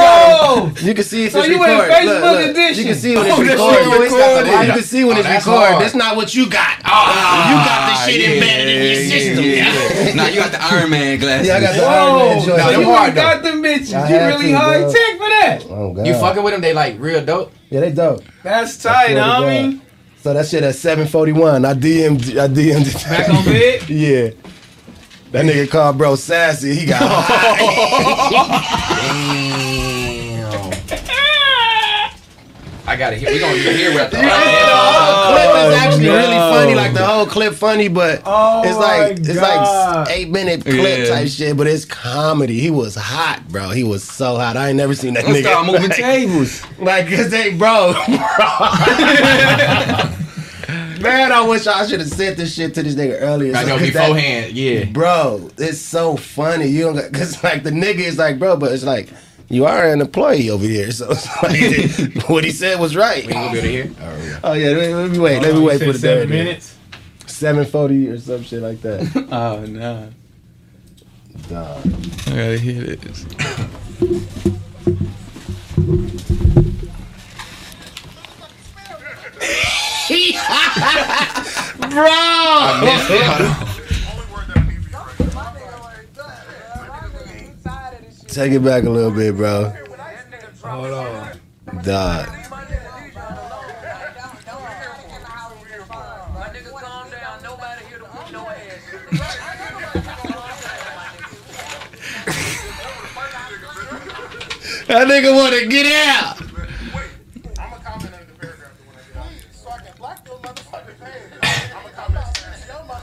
Oh! 0.48 0.72
You 0.82 0.94
can 0.94 1.04
see 1.04 1.24
if 1.26 1.32
So 1.32 1.38
it's 1.40 1.48
you 1.48 1.54
in 1.54 1.60
recorded. 1.70 1.92
Facebook 1.92 2.20
Look, 2.22 2.38
look. 2.38 2.50
edition. 2.50 2.78
You 2.78 2.84
can 2.92 2.98
see 3.00 3.16
when 3.16 3.26
Oh, 3.26 3.40
it's 3.40 3.48
that 3.48 3.58
shit 3.58 3.86
recorded. 3.86 4.02
recorded. 4.04 4.66
You 4.68 4.72
can 4.72 4.82
see 4.82 5.04
when 5.04 5.16
Oh, 5.16 5.20
it's 5.20 5.28
that's 5.28 5.46
recorded. 5.46 5.68
hard. 5.72 5.82
That's 5.84 5.94
not 5.94 6.16
what 6.16 6.34
you 6.34 6.44
got. 6.48 6.76
Ah. 6.84 7.48
you 7.50 7.56
got 7.64 7.80
the 7.88 7.94
shit 8.04 8.20
embedded 8.32 8.68
in 8.68 8.78
your 8.84 8.96
system. 9.08 9.44
Yeah, 9.44 10.14
Now 10.18 10.26
you 10.28 10.40
got 10.40 10.52
the 10.52 10.62
Iron 10.62 10.90
Man 10.90 11.18
glasses. 11.18 11.50
I 11.50 11.60
got 11.60 11.74
the 11.74 11.84
Iron 11.84 12.12
Whoa! 12.12 12.18
Man 12.27 12.27
joint. 12.34 12.46
Now, 12.58 12.66
So 12.66 12.70
them 12.72 12.80
you 12.80 12.86
hard, 12.86 13.06
ain't 13.08 13.14
got 13.16 13.42
them 13.42 13.62
bitches. 13.62 13.94
I 13.94 14.08
You 14.08 14.16
really 14.26 14.48
to, 14.52 14.58
high 14.58 14.78
bro. 14.80 14.92
tech 14.92 15.12
for 15.12 15.28
that. 15.28 15.66
Oh 15.70 15.92
god. 15.94 16.06
You 16.06 16.14
fucking 16.14 16.42
with 16.42 16.52
them? 16.52 16.60
They 16.62 16.72
like 16.74 16.96
real 16.98 17.24
dope. 17.24 17.52
Yeah, 17.70 17.80
they 17.80 17.92
dope. 17.92 18.22
That's 18.42 18.76
tight, 18.82 19.12
swear 19.12 19.16
to 19.16 19.20
homie. 19.22 19.80
So 20.22 20.34
that 20.34 20.46
shit 20.46 20.62
at 20.64 20.74
741. 20.74 21.64
I 21.64 21.74
DM'd 21.74 22.36
I 22.38 22.48
DM'd. 22.48 22.92
Back 23.08 23.28
on 23.30 23.44
bed. 23.44 23.82
Yeah. 23.88 24.30
That 25.30 25.44
nigga 25.44 25.68
called 25.70 25.98
bro 25.98 26.16
sassy. 26.16 26.74
He 26.74 26.86
got 26.86 27.02
I 32.88 32.96
gotta 32.96 33.16
hear. 33.16 33.30
We 33.30 33.38
gonna 33.38 33.56
hear 33.58 33.92
what 33.94 34.10
the 34.10 34.16
the 34.22 34.28
whole 34.28 35.32
clip 35.32 35.72
is 35.72 35.74
actually 35.78 36.08
oh, 36.08 36.12
no. 36.12 36.18
really 36.18 36.38
funny. 36.56 36.74
Like 36.74 36.94
the 36.94 37.04
whole 37.06 37.26
clip 37.26 37.54
funny, 37.54 37.88
but 37.88 38.22
Oh 38.24 38.62
it's 38.64 38.76
like 38.78 39.18
it's 39.18 39.40
like 39.40 40.08
eight 40.10 40.30
minute 40.30 40.62
clip 40.64 41.00
Yeah. 41.00 41.08
type 41.14 41.28
shit. 41.28 41.56
But 41.56 41.66
it's 41.66 41.84
comedy. 41.84 42.58
He 42.58 42.70
was 42.70 42.94
hot, 42.94 43.42
bro. 43.48 43.70
He 43.70 43.84
was 43.84 44.02
so 44.02 44.36
hot. 44.36 44.56
I 44.56 44.68
ain't 44.68 44.76
never 44.78 44.94
seen 44.94 45.14
that 45.14 45.26
Let's 45.26 45.38
nigga. 45.40 45.50
start 45.50 45.66
moving 45.66 45.82
like, 45.90 45.96
tables. 45.96 46.62
like, 46.78 47.08
cause 47.08 47.30
they, 47.30 47.54
bro, 47.54 47.92
Man, 51.00 51.30
I 51.32 51.46
wish 51.48 51.66
I 51.68 51.86
should 51.86 52.00
have 52.00 52.08
sent 52.08 52.36
this 52.36 52.54
shit 52.54 52.74
to 52.74 52.82
this 52.82 52.94
nigga 52.96 53.18
earlier. 53.20 53.54
I 53.54 53.62
know 53.64 53.78
So, 53.78 53.84
'cause 53.84 53.92
that- 53.94 54.06
beforehand. 54.08 54.52
Yeah. 54.52 54.84
bro, 54.86 55.48
it's 55.56 55.78
so 55.78 56.16
funny. 56.16 56.66
You 56.66 56.92
don't 56.92 57.12
cause 57.12 57.42
like 57.44 57.62
the 57.62 57.70
nigga 57.70 58.00
is 58.00 58.18
like, 58.18 58.38
bro, 58.40 58.56
but 58.56 58.72
it's 58.72 58.82
like 58.84 59.08
you 59.48 59.64
are 59.64 59.90
an 59.92 60.00
employee 60.00 60.50
over 60.50 60.64
here, 60.64 60.90
so 60.90 61.08
like 61.42 62.24
what 62.28 62.44
he 62.44 62.50
said 62.50 62.78
was 62.78 62.94
right. 62.96 63.26
We 63.26 63.32
ain't 63.32 63.52
gonna 63.52 63.62
be 63.62 63.68
able 63.68 63.94
to 63.96 64.04
hear. 64.04 64.40
Oh, 64.44 64.44
oh 64.44 64.52
yeah, 64.54 64.68
let 64.68 64.88
me, 64.88 64.94
let 64.94 65.10
me 65.10 65.18
wait. 65.18 65.42
Let 65.42 65.54
me 65.54 65.60
Oh, 65.60 65.64
wait 65.64 65.78
for 65.78 65.92
the 65.92 65.98
seven 65.98 66.28
minutes. 66.28 66.76
Seven 67.26 67.64
forty 67.64 68.08
or 68.08 68.18
some 68.18 68.42
shit 68.42 68.62
like 68.62 68.80
that. 68.82 69.28
Oh 69.32 69.64
no. 69.64 70.10
Dog. 71.48 71.86
I 72.26 72.30
gotta 72.30 72.58
hear 72.58 72.96
this. 72.96 73.24
Take 88.28 88.52
it 88.52 88.62
back 88.62 88.84
a 88.84 88.90
little 88.90 89.10
bit, 89.10 89.34
bro. 89.36 89.72
Hold 90.62 90.90
on. 90.92 91.40
Dog. 91.82 92.28
That 104.86 105.06
nigga 105.06 105.34
wanna 105.34 105.66
get 105.66 105.86
out. 105.86 106.38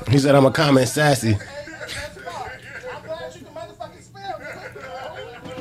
He 0.09 0.19
said 0.19 0.35
I'm 0.35 0.45
a 0.45 0.51
comment 0.51 0.87
sassy. 0.87 1.37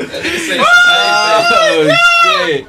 Oh 0.00 1.96
shit. 2.24 2.66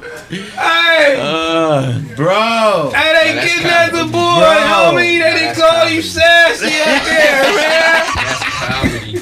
Hey, 0.56 1.18
Uh, 1.20 2.00
Bro. 2.16 2.92
hey, 2.96 3.34
they 3.36 3.48
getting 3.48 3.66
at 3.68 3.92
the 3.92 3.98
comedy. 4.00 4.12
boy, 4.12 4.40
Bro. 4.40 4.94
homie. 4.96 5.20
They 5.20 5.34
didn't 5.34 5.56
call 5.56 5.90
you 5.90 6.02
sassy 6.02 6.66
out 6.82 7.04
there, 7.06 7.44
man. 7.44 8.06
That's 8.16 8.44
comedy. 8.66 9.20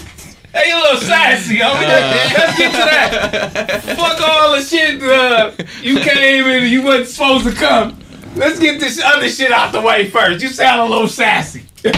Hey, 0.54 0.70
you 0.70 0.76
a 0.76 0.82
little 0.82 1.00
sassy, 1.02 1.58
homie. 1.58 1.88
Let's 1.88 2.58
get 2.58 2.72
to 2.72 2.78
that. 2.78 3.82
Fuck 3.98 4.22
all 4.30 4.52
the 4.56 4.62
shit 4.62 5.02
uh, 5.04 5.52
you 5.82 6.00
came 6.00 6.46
and 6.46 6.68
you 6.68 6.82
wasn't 6.84 7.08
supposed 7.10 7.46
to 7.46 7.54
come. 7.54 8.00
Let's 8.36 8.60
get 8.60 8.80
this 8.80 9.00
other 9.04 9.30
shit 9.30 9.52
out 9.52 9.72
the 9.72 9.82
way 9.82 10.10
first. 10.10 10.42
You 10.44 10.50
sound 10.50 10.82
a 10.82 10.86
little 10.94 11.08
sassy. 11.08 11.64
I 11.86 11.92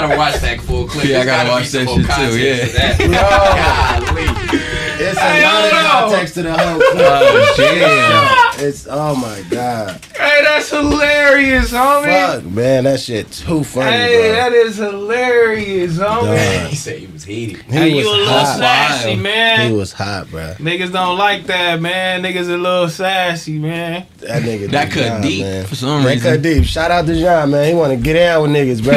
gotta 0.00 0.16
watch 0.16 0.40
that 0.40 0.60
full 0.60 0.86
clip. 0.88 1.04
Yeah, 1.04 1.20
I 1.20 1.24
There's 1.24 1.26
gotta 1.26 1.50
watch 1.50 1.70
that 1.70 1.84
more 1.84 1.98
shit 1.98 2.06
too, 2.06 2.38
yeah. 2.38 2.66
to 2.66 2.72
that. 2.72 2.98
Golly. 4.04 4.60
It's 4.96 5.18
a 5.18 5.20
Hey, 5.20 5.42
lot 5.42 5.64
of 5.64 5.70
hold 5.72 5.84
on. 5.84 6.10
context 6.10 6.34
to 6.34 6.42
the 6.44 6.52
whole 6.56 6.78
clip. 6.92 6.94
oh 6.96 7.54
damn. 7.56 8.64
It's 8.68 8.86
oh 8.88 9.14
my 9.16 9.42
god. 9.50 10.00
Hey, 10.16 10.40
that's 10.44 10.70
hilarious, 10.70 11.72
homie. 11.72 12.04
Fuck, 12.26 12.44
man, 12.44 12.84
that 12.84 13.00
shit 13.00 13.30
too 13.32 13.64
funny, 13.64 13.90
Hey, 13.90 14.28
bro. 14.28 14.32
that 14.36 14.52
is 14.52 14.76
hilarious, 14.76 15.92
homie. 15.98 16.60
Dog. 16.62 16.68
He 16.70 16.76
said 16.76 16.98
he 17.00 17.06
was 17.08 17.24
heated. 17.24 17.62
He 17.64 17.72
Hey, 17.72 17.88
you 17.90 17.96
was 17.96 18.06
a 18.06 18.10
little 18.10 18.26
hot. 18.32 18.58
sassy, 18.58 19.08
Wild. 19.10 19.18
man. 19.20 19.70
He 19.70 19.76
was 19.76 19.92
hot, 19.92 20.30
bro. 20.30 20.54
Niggas 20.58 20.92
don't 20.92 21.18
like 21.18 21.46
that, 21.46 21.80
man. 21.80 22.22
Niggas 22.22 22.48
a 22.48 22.56
little 22.56 22.88
sassy, 22.88 23.58
man. 23.58 24.06
That 24.18 24.42
nigga 24.42 24.70
That 24.70 24.90
cut 24.92 25.02
John, 25.08 25.20
deep 25.22 25.42
man. 25.42 25.66
for 25.66 25.74
some 25.74 26.02
that 26.04 26.08
reason. 26.14 26.32
cut 26.34 26.42
deep. 26.42 26.64
Shout 26.64 26.90
out 26.92 27.06
to 27.06 27.20
John, 27.20 27.50
man. 27.50 27.68
He 27.68 27.74
want 27.74 27.90
to 27.90 27.96
get 27.96 28.14
down 28.14 28.42
with 28.42 28.52
niggas, 28.52 28.82
bro. 28.82 28.94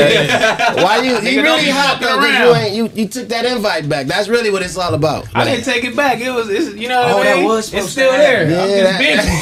Why 0.83 0.97
you? 1.03 1.19
You 1.29 1.41
really 1.43 1.65
be 1.65 1.69
hot 1.69 1.99
fucking 2.01 2.07
though? 2.07 2.17
'cause 2.17 2.25
around. 2.25 2.47
You 2.47 2.55
ain't 2.55 2.75
you. 2.75 2.89
You 3.03 3.07
took 3.07 3.27
that 3.29 3.45
invite 3.45 3.87
back. 3.89 4.07
That's 4.07 4.27
really 4.27 4.49
what 4.49 4.61
it's 4.61 4.77
all 4.77 4.93
about. 4.93 5.27
I 5.35 5.43
didn't 5.45 5.63
take 5.65 5.83
it 5.83 5.95
back. 5.95 6.19
It 6.19 6.31
was, 6.31 6.49
it's, 6.49 6.73
you 6.75 6.87
know 6.89 7.01
what 7.01 7.11
Oh, 7.11 7.19
I 7.19 7.23
that 7.23 7.35
mean? 7.37 7.45
was 7.45 7.73
it's 7.73 7.89
still 7.89 8.11
to 8.11 8.17
there. 8.17 8.45
happen. 8.47 8.59
I'm 8.59 8.69
Yeah, 8.69 8.83
just 8.83 8.99
that- 8.99 9.25
bitching. 9.25 9.37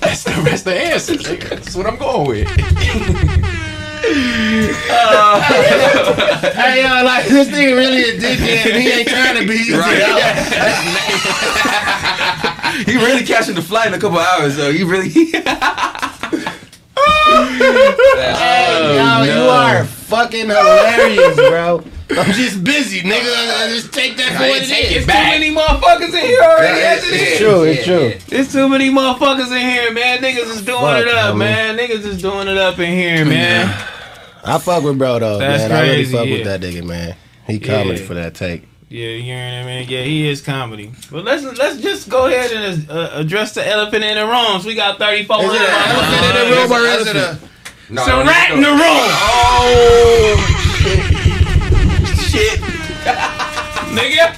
That's 0.00 0.24
the 0.24 0.30
that's 0.44 0.62
the 0.62 0.74
answer. 0.74 1.14
nigga. 1.14 1.48
That's 1.50 1.74
what 1.74 1.86
I'm 1.86 1.96
going 1.96 2.28
with. 2.28 2.48
Hey, 6.54 6.82
yo, 6.82 6.88
like 7.04 7.26
this 7.26 7.48
nigga 7.48 7.74
really 7.76 8.02
a 8.02 8.18
dickhead. 8.20 8.80
He 8.80 8.88
ain't 8.90 9.08
trying 9.08 9.36
to 9.36 9.42
be. 9.48 9.56
He 12.86 12.96
really 12.96 13.24
catching 13.24 13.54
the 13.54 13.62
flight 13.62 13.88
in 13.88 13.94
a 13.94 13.98
couple 13.98 14.18
hours 14.18 14.56
though. 14.56 14.72
He 14.72 14.82
really. 14.84 15.10
Hey, 17.26 18.98
oh, 19.00 19.22
yo, 19.24 19.34
you 19.34 19.48
are 19.48 19.84
fucking 19.84 20.46
hilarious, 20.46 21.36
bro. 21.36 21.82
I'm 22.10 22.32
just 22.32 22.62
busy, 22.62 23.00
nigga. 23.00 23.32
I 23.64 23.68
Just 23.68 23.92
take 23.92 24.16
that 24.18 24.36
for 24.36 24.44
I 24.44 24.48
what 24.50 24.62
ain't 24.62 24.70
it 24.70 24.74
take 24.74 24.90
it 24.96 25.00
Too 25.00 25.06
back. 25.06 25.26
many 25.40 25.54
motherfuckers 25.54 26.08
in 26.14 26.26
here 26.26 26.40
already. 26.40 26.78
Yeah, 26.80 26.86
as 26.96 27.04
it 27.04 27.12
it's 27.14 27.32
is. 27.32 27.38
true. 27.38 27.62
It's 27.64 27.84
true. 27.84 28.12
There's 28.28 28.52
too 28.52 28.68
many 28.68 28.90
motherfuckers 28.90 29.50
in 29.50 29.68
here, 29.68 29.92
man. 29.92 30.18
Niggas 30.22 30.50
is 30.54 30.62
doing 30.62 30.80
Fuck, 30.80 31.00
it 31.02 31.08
up, 31.08 31.34
homie. 31.34 31.38
man. 31.38 31.76
Niggas 31.78 32.04
is 32.04 32.20
doing 32.22 32.46
it 32.48 32.58
up 32.58 32.78
in 32.78 32.92
here, 32.92 33.24
man. 33.24 33.66
I 34.44 34.58
fuck 34.58 34.84
with 34.84 34.98
bro 34.98 35.18
though, 35.18 35.38
That's 35.38 35.68
man. 35.68 35.72
I 35.72 35.88
really 35.88 36.04
fuck 36.04 36.26
yeah. 36.26 36.32
with 36.36 36.44
that 36.44 36.60
nigga, 36.60 36.84
man. 36.84 37.16
He 37.46 37.58
comedy 37.58 38.00
Yeah. 38.00 38.06
for 38.06 38.14
that 38.14 38.34
take. 38.34 38.68
Yeah, 38.94 39.08
you 39.08 39.22
hearing 39.24 39.54
it, 39.54 39.64
man. 39.64 39.88
Yeah, 39.88 40.02
he 40.04 40.28
is 40.28 40.40
comedy. 40.40 40.92
But 41.10 41.24
let's 41.24 41.42
let's 41.58 41.80
just 41.80 42.08
go 42.08 42.26
ahead 42.26 42.52
and 42.52 42.88
uh, 42.88 43.10
address 43.14 43.52
the 43.52 43.66
elephant 43.66 44.04
in 44.04 44.14
the 44.14 44.24
rooms. 44.24 44.64
We 44.64 44.76
got 44.76 44.98
34 45.00 45.36
Is 45.42 45.50
it 45.50 45.60
an 45.62 45.66
elephant 45.90 46.22
in 46.30 46.34
the 46.38 46.44
room 46.54 46.70
or 46.70 46.86
is 46.86 47.06
it 47.08 47.16
a? 47.16 47.38
No, 47.90 48.02
It's 48.02 48.08
a 48.08 48.16
rat 48.24 48.50
need 48.50 48.56
in 48.56 48.62
the 48.62 48.68
go. 48.70 48.74
room, 48.78 50.38
Shit. 52.30 52.60
nigga. 53.98 54.36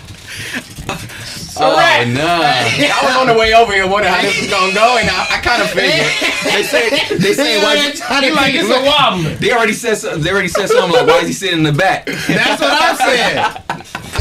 It's 0.89 1.57
a 1.59 1.65
Oh 1.65 1.77
rat. 1.77 2.09
nah. 2.09 2.41
I 2.41 3.01
was 3.05 3.17
on 3.17 3.27
the 3.27 3.35
way 3.39 3.53
over 3.53 3.75
here 3.75 3.87
wondering 3.87 4.15
how 4.15 4.23
this 4.23 4.41
was 4.41 4.49
gonna 4.51 4.73
go, 4.73 4.97
and 4.97 5.09
I, 5.11 5.37
I 5.37 5.41
kind 5.45 5.61
of 5.61 5.69
figured. 5.69 6.09
They 6.45 6.63
say 6.63 6.89
they 7.19 7.35
say 7.35 7.63
why 7.63 7.75
you, 7.75 7.93
He 8.27 8.31
like 8.35 8.55
it's 8.55 8.71
a 8.71 8.81
wobbler. 8.89 9.37
they 9.39 9.53
already 9.53 9.75
said 9.75 9.97
something. 9.97 10.23
They 10.23 10.31
already 10.31 10.49
said 10.49 10.71
something 10.71 10.93
like 10.97 11.07
why 11.07 11.19
is 11.21 11.27
he 11.29 11.35
sitting 11.35 11.59
in 11.59 11.65
the 11.65 11.73
back? 11.73 12.07
That's 12.07 12.61
what 12.63 12.73
I'm 12.73 12.97
saying. 12.97 13.45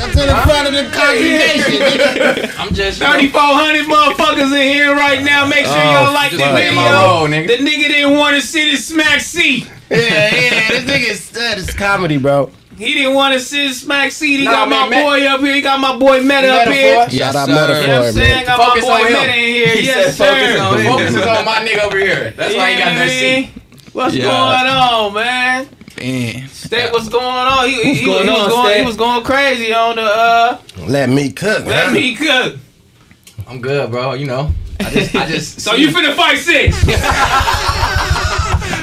Come 0.05 0.11
to 0.21 0.25
the 0.27 0.35
front 0.45 0.67
of 0.67 0.73
the 0.73 0.85
congregation. 0.95 2.51
I'm 2.59 2.73
just 2.73 2.99
3,400 2.99 3.85
motherfuckers 3.85 4.51
in 4.55 4.73
here 4.73 4.93
right 4.95 5.23
now. 5.23 5.45
Make 5.47 5.65
sure 5.65 5.75
y'all 5.75 6.09
oh, 6.09 6.13
like 6.13 6.31
the 6.31 6.37
just 6.37 6.51
playing 6.51 6.75
my 6.75 6.83
video. 6.83 7.01
role, 7.01 7.27
nigga. 7.27 7.47
The 7.47 7.57
nigga 7.65 7.87
didn't 7.89 8.17
want 8.17 8.35
to 8.35 8.41
sit 8.41 8.67
in 8.69 8.77
smack 8.77 9.19
seat. 9.21 9.69
Yeah, 9.89 9.97
yeah. 9.97 10.69
This 10.69 10.83
nigga 10.85 11.09
is 11.11 11.29
that 11.31 11.57
is 11.57 11.73
comedy, 11.73 12.17
bro. 12.17 12.51
He 12.77 12.93
didn't 12.93 13.13
want 13.13 13.33
to 13.33 13.39
sit 13.39 13.73
smack 13.73 14.11
seat. 14.11 14.39
He 14.39 14.45
Nah, 14.45 14.51
got 14.51 14.69
man, 14.69 14.89
my 14.89 14.89
Met- 14.89 15.03
boy 15.05 15.25
up 15.27 15.39
here. 15.39 15.55
He 15.55 15.61
got 15.61 15.79
my 15.79 15.97
boy 15.97 16.21
Meta 16.21 16.49
up 16.53 16.67
here. 16.67 17.07
Yes, 17.09 17.13
Shout 17.13 17.35
out 17.35 17.47
sir. 17.47 17.53
Metaphor, 17.55 17.81
You 17.81 17.87
know 17.87 17.99
what 17.99 18.07
I'm 18.07 18.13
saying? 18.13 18.45
Got 18.45 18.57
Focus 18.57 18.83
my 18.83 18.87
boy 18.89 18.93
on 18.93 19.07
him. 19.07 19.13
Meta 19.13 19.33
in 19.33 19.39
here. 19.55 19.75
He 19.77 19.81
yes, 19.85 20.17
said 20.17 20.27
focus 20.27 20.61
on 20.61 20.79
him. 20.79 20.85
focus 20.91 21.09
is 21.15 21.25
on 21.25 21.45
my 21.45 21.65
nigga 21.65 21.83
over 21.85 21.97
here. 21.97 22.31
That's 22.35 22.53
why 22.55 22.71
he 22.73 22.77
got 22.77 22.85
that 22.95 23.09
seat. 23.09 23.49
What's 23.93 24.15
Yeah. 24.15 24.23
going 24.25 24.69
on, 24.73 25.13
man? 25.13 25.69
Man. 25.97 26.47
Stet, 26.49 26.91
what's 26.91 27.07
going 27.09 27.23
on? 27.25 27.67
He, 27.67 27.83
he, 27.83 27.93
he, 27.95 28.05
going 28.05 28.25
he 28.25 28.29
was 28.31 28.47
going, 28.49 28.79
he 28.79 28.85
was 28.85 28.97
going 28.97 29.23
crazy 29.23 29.73
on 29.73 29.95
the 29.95 30.01
uh, 30.03 30.61
Let 30.87 31.09
me 31.09 31.31
cook. 31.31 31.65
let 31.65 31.87
huh? 31.87 31.91
me 31.93 32.15
cook. 32.15 32.57
I'm 33.47 33.61
good, 33.61 33.91
bro. 33.91 34.13
You 34.13 34.25
know, 34.25 34.51
I 34.79 34.89
just, 34.91 35.15
I 35.15 35.25
just. 35.27 35.59
So 35.65 35.73
you 35.75 35.89
finna 35.89 36.15
fight 36.15 36.37
six? 36.37 36.75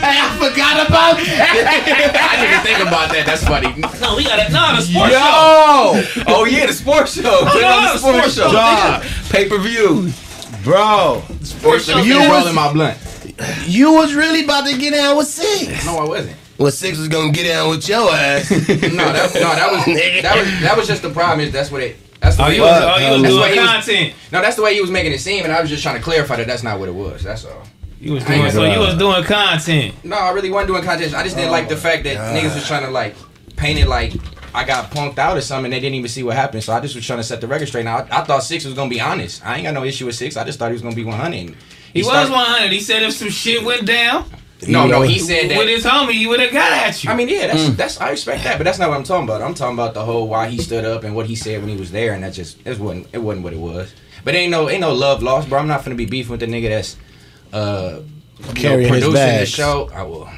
Hey, 0.02 0.18
I 0.18 0.34
forgot 0.34 0.88
about 0.88 1.16
that. 1.16 2.18
I 2.34 2.42
didn't 2.42 2.64
think 2.66 2.88
about 2.88 3.12
that. 3.12 3.24
That's 3.24 3.44
funny. 3.46 3.68
no, 4.02 4.16
we 4.16 4.24
got 4.24 4.38
it. 4.40 4.50
No, 4.50 4.74
the 4.74 4.82
sports 4.82 5.12
show. 5.12 6.24
Yo! 6.24 6.34
Oh 6.34 6.44
yeah, 6.44 6.66
the 6.66 6.72
sports 6.72 7.14
show. 7.14 7.44
Put 7.46 7.62
it 7.62 7.64
on 7.64 7.94
the 7.94 7.98
sports 7.98 8.34
show. 8.34 8.50
Dog. 8.50 9.02
Pay 9.30 9.48
per 9.48 9.58
view. 9.58 10.10
Bro, 10.64 11.22
Sports 11.42 11.84
show. 11.84 11.98
You 11.98 12.18
was- 12.18 12.28
rolling 12.28 12.54
my 12.54 12.72
blunt? 12.72 12.98
you 13.66 13.92
was 13.92 14.14
really 14.14 14.42
about 14.44 14.66
to 14.66 14.76
get 14.76 14.92
down 14.92 15.16
with 15.16 15.28
six. 15.28 15.86
No, 15.86 15.98
I 15.98 16.04
wasn't. 16.04 16.36
Well, 16.58 16.70
six 16.70 16.98
was 16.98 17.08
gonna 17.08 17.32
get 17.32 17.44
down 17.48 17.70
with 17.70 17.88
your 17.88 18.10
ass. 18.12 18.50
No, 18.50 19.12
that, 19.12 19.30
no, 19.34 19.40
that 19.40 19.72
was 19.72 19.84
that 20.22 20.36
was 20.36 20.60
that 20.60 20.76
was 20.76 20.86
just 20.86 21.02
the 21.02 21.10
problem. 21.10 21.40
Is 21.46 21.52
that's 21.52 21.70
what 21.70 21.82
it. 21.82 21.96
That's 22.20 22.36
the 22.36 22.44
Oh, 22.44 22.48
way 22.48 22.56
you 22.56 22.62
it 22.62 22.66
was, 22.66 22.82
was. 22.82 22.92
oh, 22.94 22.98
you 23.00 23.06
oh, 23.06 23.12
was 23.20 23.22
doing 23.30 23.40
why 23.40 23.52
he 23.52 23.58
was- 23.58 23.68
content. 23.68 24.14
No, 24.30 24.40
that's 24.42 24.56
the 24.56 24.62
way 24.62 24.74
he 24.74 24.80
was 24.80 24.90
making 24.90 25.12
it 25.12 25.18
seem, 25.18 25.42
and 25.44 25.52
I 25.52 25.60
was 25.60 25.68
just 25.70 25.82
trying 25.82 25.96
to 25.96 26.02
clarify 26.02 26.36
that 26.36 26.46
that's 26.46 26.62
not 26.62 26.78
what 26.78 26.88
it 26.88 26.94
was. 26.94 27.22
That's 27.24 27.44
all. 27.44 27.62
You 28.00 28.12
was 28.14 28.24
doing 28.24 28.50
so. 28.50 28.64
You 28.64 28.78
was 28.80 28.96
doing 28.96 29.22
content. 29.24 29.94
No, 30.04 30.16
I 30.16 30.30
really 30.32 30.50
wasn't 30.50 30.68
doing 30.68 30.82
content. 30.84 31.14
I 31.14 31.22
just 31.24 31.36
didn't 31.36 31.50
like 31.52 31.68
the 31.68 31.74
oh, 31.74 31.78
fact 31.78 32.04
that 32.04 32.16
niggas 32.36 32.54
was 32.54 32.66
trying 32.66 32.84
to 32.84 32.90
like 32.90 33.14
paint 33.56 33.78
it 33.78 33.86
like 33.88 34.12
I 34.54 34.64
got 34.64 34.90
punked 34.90 35.18
out 35.18 35.36
or 35.36 35.40
something. 35.40 35.66
and 35.66 35.72
They 35.72 35.80
didn't 35.80 35.94
even 35.96 36.08
see 36.08 36.22
what 36.22 36.36
happened, 36.36 36.62
so 36.62 36.72
I 36.72 36.80
just 36.80 36.94
was 36.94 37.06
trying 37.06 37.18
to 37.20 37.24
set 37.24 37.40
the 37.40 37.46
record 37.48 37.68
straight. 37.68 37.84
Now 37.84 37.98
I, 37.98 38.20
I 38.20 38.24
thought 38.24 38.42
six 38.44 38.64
was 38.64 38.74
gonna 38.74 38.90
be 38.90 39.00
honest. 39.00 39.44
I 39.46 39.56
ain't 39.56 39.64
got 39.64 39.74
no 39.74 39.84
issue 39.84 40.06
with 40.06 40.14
six. 40.16 40.36
I 40.36 40.44
just 40.44 40.58
thought 40.58 40.68
he 40.68 40.74
was 40.74 40.82
gonna 40.82 40.94
be 40.96 41.04
one 41.04 41.18
hundred. 41.18 41.54
He, 41.92 42.00
was 42.00 42.06
started- 42.08 42.32
100. 42.32 42.72
He 42.72 42.80
said 42.80 43.02
if 43.02 43.12
some 43.14 43.30
shit 43.30 43.62
went 43.64 43.84
down 43.86 44.24
No, 44.68 44.86
no, 44.86 45.02
he 45.02 45.18
said 45.18 45.50
that. 45.50 45.58
With 45.58 45.68
his 45.68 45.84
homie, 45.84 46.12
he 46.12 46.26
would 46.26 46.40
have 46.40 46.52
got 46.52 46.72
at 46.72 47.02
you. 47.02 47.10
I 47.10 47.14
mean, 47.16 47.28
yeah, 47.28 47.48
that's 47.48 47.68
that's 47.70 48.00
I 48.00 48.10
respect 48.10 48.44
that, 48.44 48.58
but 48.58 48.64
that's 48.64 48.78
not 48.78 48.88
what 48.88 48.96
I'm 48.96 49.04
talking 49.04 49.24
about. 49.24 49.42
I'm 49.42 49.54
talking 49.54 49.74
about 49.74 49.94
the 49.94 50.04
whole 50.04 50.28
why 50.28 50.48
he 50.48 50.58
stood 50.58 50.84
up 50.84 51.04
and 51.04 51.14
what 51.14 51.26
he 51.26 51.34
said 51.34 51.60
when 51.60 51.68
he 51.68 51.76
was 51.76 51.90
there, 51.90 52.14
and 52.14 52.22
that 52.22 52.32
just 52.32 52.58
it 52.66 52.78
wasn't 52.78 53.08
it 53.12 53.18
wasn't 53.18 53.44
what 53.44 53.52
it 53.52 53.58
was. 53.58 53.92
But 54.24 54.34
ain't 54.34 54.50
no 54.50 54.68
ain't 54.70 54.80
no 54.80 54.92
love 54.92 55.22
lost, 55.22 55.48
bro. 55.48 55.58
I'm 55.58 55.68
not 55.68 55.84
gonna 55.84 55.96
be 55.96 56.06
beefing 56.06 56.30
with 56.30 56.40
the 56.40 56.46
nigga 56.46 56.68
that's 56.68 56.96
uh 57.52 58.00
you 58.38 58.46
know, 58.46 58.52
Carrying 58.54 58.92
his 58.92 59.04
producing 59.04 59.38
the 59.38 59.46
show. 59.46 59.90
I 59.92 60.02
will. 60.02 60.28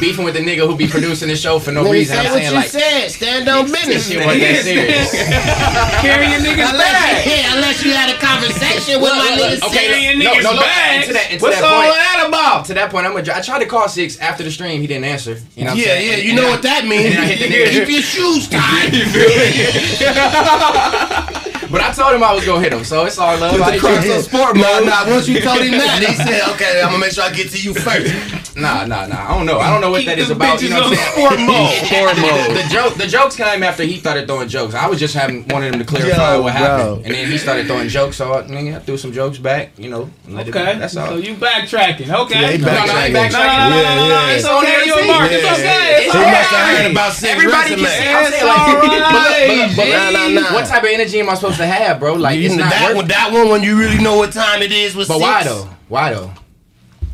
Beefing 0.00 0.24
with 0.24 0.34
the 0.34 0.40
nigga 0.40 0.66
who 0.66 0.74
be 0.76 0.88
producing 0.88 1.28
the 1.28 1.36
show 1.36 1.58
for 1.58 1.70
no 1.70 1.84
reason. 1.90 2.16
say 2.16 2.26
I'm 2.26 2.32
what 2.32 2.40
saying 2.42 2.50
you 2.50 2.56
like 2.58 2.68
said. 2.68 3.08
Stand 3.10 3.48
on 3.48 3.64
business. 3.70 4.08
shit 4.08 4.24
wasn't 4.26 4.40
that 4.42 4.62
serious. 4.64 5.12
carrying 6.02 6.32
niggas 6.44 6.68
Unless, 6.68 6.92
back. 6.92 7.24
yeah, 7.26 7.54
unless 7.54 7.82
you 7.84 7.92
had 7.92 8.10
a 8.10 8.18
conversation 8.18 9.00
with 9.00 9.12
my 9.12 9.36
nigga. 9.38 9.62
okay, 9.68 9.86
Carrying 9.86 10.18
no, 10.18 10.32
niggas 10.34 10.42
no, 10.42 10.50
look, 10.50 10.60
back. 10.60 11.00
into 11.02 11.12
that- 11.14 11.30
into 11.30 11.42
What's 11.42 11.56
that 11.60 11.64
all 11.64 11.82
point. 11.82 11.94
that 11.94 12.24
about? 12.28 12.64
To 12.66 12.74
that 12.74 12.90
point, 12.90 13.06
I'm 13.06 13.12
gonna. 13.14 13.32
I 13.34 13.40
tried 13.40 13.60
to 13.60 13.66
call 13.66 13.88
six 13.88 14.18
after 14.18 14.42
the 14.42 14.50
stream. 14.50 14.80
He 14.80 14.86
didn't 14.88 15.04
answer. 15.04 15.38
You 15.56 15.64
know 15.64 15.70
what 15.70 15.78
I'm 15.78 15.78
Yeah, 15.78 15.84
saying? 15.86 16.06
yeah, 16.08 16.14
And- 16.14 16.22
you 16.24 16.28
and 16.30 16.36
know 16.36 16.42
then 16.42 16.50
what 16.50 16.62
that 16.62 16.84
means. 16.86 17.04
and 17.06 17.14
then 17.14 17.22
I 17.22 17.26
hit 17.30 17.38
the 17.38 17.46
nigga. 17.54 17.70
Keep 17.70 17.88
your 17.94 18.02
shoes 18.02 18.48
tied. 21.44 21.50
But 21.74 21.82
I 21.82 21.90
told 21.92 22.14
him 22.14 22.22
I 22.22 22.32
was 22.32 22.46
gonna 22.46 22.62
hit 22.62 22.72
him, 22.72 22.84
so 22.84 23.04
it's 23.04 23.18
all 23.18 23.36
love. 23.36 23.60
I 23.60 23.72
ain't 23.72 23.80
cross 23.82 24.08
on 24.08 24.22
sport 24.22 24.54
Nah, 24.56 24.62
mode. 24.62 24.86
nah. 24.86 25.10
Once 25.10 25.26
you 25.26 25.40
told 25.42 25.58
him 25.58 25.72
that, 25.74 25.98
he 26.06 26.14
said, 26.14 26.46
"Okay, 26.54 26.78
I'm 26.80 26.90
gonna 26.94 26.98
make 27.02 27.10
sure 27.10 27.24
I 27.24 27.32
get 27.32 27.50
to 27.50 27.58
you 27.60 27.74
first. 27.74 28.14
Nah, 28.56 28.86
nah, 28.86 29.06
nah. 29.10 29.26
I 29.30 29.34
don't 29.36 29.46
know. 29.46 29.58
I 29.58 29.68
don't 29.72 29.80
know 29.80 29.90
what 29.90 29.98
Keep 30.06 30.14
that 30.14 30.18
is 30.20 30.30
about. 30.30 30.62
You 30.62 30.70
know 30.70 30.86
what 30.86 30.94
I'm 30.94 30.94
saying? 30.94 31.18
sport 31.18 31.38
mode. 31.50 31.74
Sport 31.90 32.14
mode. 32.22 32.54
The 32.54 32.66
joke, 32.70 32.94
the 32.94 33.08
jokes 33.10 33.34
came 33.34 33.64
after 33.64 33.82
he 33.82 33.98
started 33.98 34.28
throwing 34.28 34.46
jokes. 34.46 34.74
I 34.78 34.86
was 34.86 35.00
just 35.00 35.14
having 35.18 35.42
wanted 35.48 35.74
him 35.74 35.80
to 35.82 35.84
clarify 35.84 36.38
Yo, 36.38 36.42
what 36.46 36.54
bro. 36.54 36.62
happened, 36.62 37.06
and 37.06 37.14
then 37.14 37.26
he 37.26 37.36
started 37.38 37.66
throwing 37.66 37.88
jokes. 37.88 38.14
So 38.16 38.32
I, 38.32 38.42
nigga, 38.46 38.76
I 38.76 38.78
threw 38.78 38.96
some 38.96 39.10
jokes 39.12 39.38
back. 39.38 39.74
You 39.76 39.90
know, 39.90 40.08
let 40.28 40.46
it. 40.46 40.54
Okay, 40.54 40.78
that's 40.78 40.94
all. 40.96 41.08
so 41.08 41.16
you 41.16 41.34
backtracking. 41.34 42.06
Okay. 42.06 42.38
Yeah, 42.40 42.50
he 42.54 42.58
no, 42.58 42.70
no, 42.70 42.78
I 42.94 43.06
ain't 43.10 43.16
backtracking. 43.18 43.58
No, 43.58 43.74
no, 43.74 43.82
no, 43.82 43.82
no, 43.82 43.94
no, 43.98 44.08
no, 44.08 44.14
Yeah, 44.14 44.30
It's 44.38 44.44
yeah. 44.46 44.58
okay. 44.62 44.86
You 44.86 44.94
a 44.94 45.06
mark. 45.10 45.30
It's 45.32 45.42
Yeah, 45.42 45.52
okay. 45.58 45.64
yeah. 45.64 45.98
It's 46.06 46.12
He 46.14 46.18
okay. 46.22 46.30
must 46.30 46.50
have 46.54 46.76
heard 46.78 46.90
about 46.92 47.12
six 47.12 47.32
Everybody 47.34 47.68
can 47.74 47.82
resumes. 47.82 47.90
say, 47.90 48.14
I'm 48.14 48.22
It's 48.22 48.36
saying 48.38 48.46
like, 48.46 49.76
but 49.76 49.86
right, 49.90 50.12
Nah, 50.14 50.28
nah, 50.30 50.40
nah. 50.50 50.54
what 50.54 50.66
type 50.66 50.82
of 50.84 50.88
energy 50.90 51.18
am 51.18 51.28
I 51.28 51.34
supposed 51.34 51.56
to 51.58 51.63
have, 51.66 52.00
bro? 52.00 52.14
Like 52.14 52.38
You 52.38 52.46
it's 52.46 52.56
not 52.56 52.70
that 52.70 52.82
working. 52.82 52.96
one, 52.96 53.08
that 53.08 53.30
one 53.32 53.48
when 53.48 53.62
you 53.62 53.78
really 53.78 54.02
know 54.02 54.16
what 54.16 54.32
time 54.32 54.62
it 54.62 54.72
is 54.72 54.94
was 54.94 55.08
But 55.08 55.14
six. 55.14 55.22
why 55.22 55.44
though? 55.44 55.68
Why 55.88 56.12
though? 56.14 56.30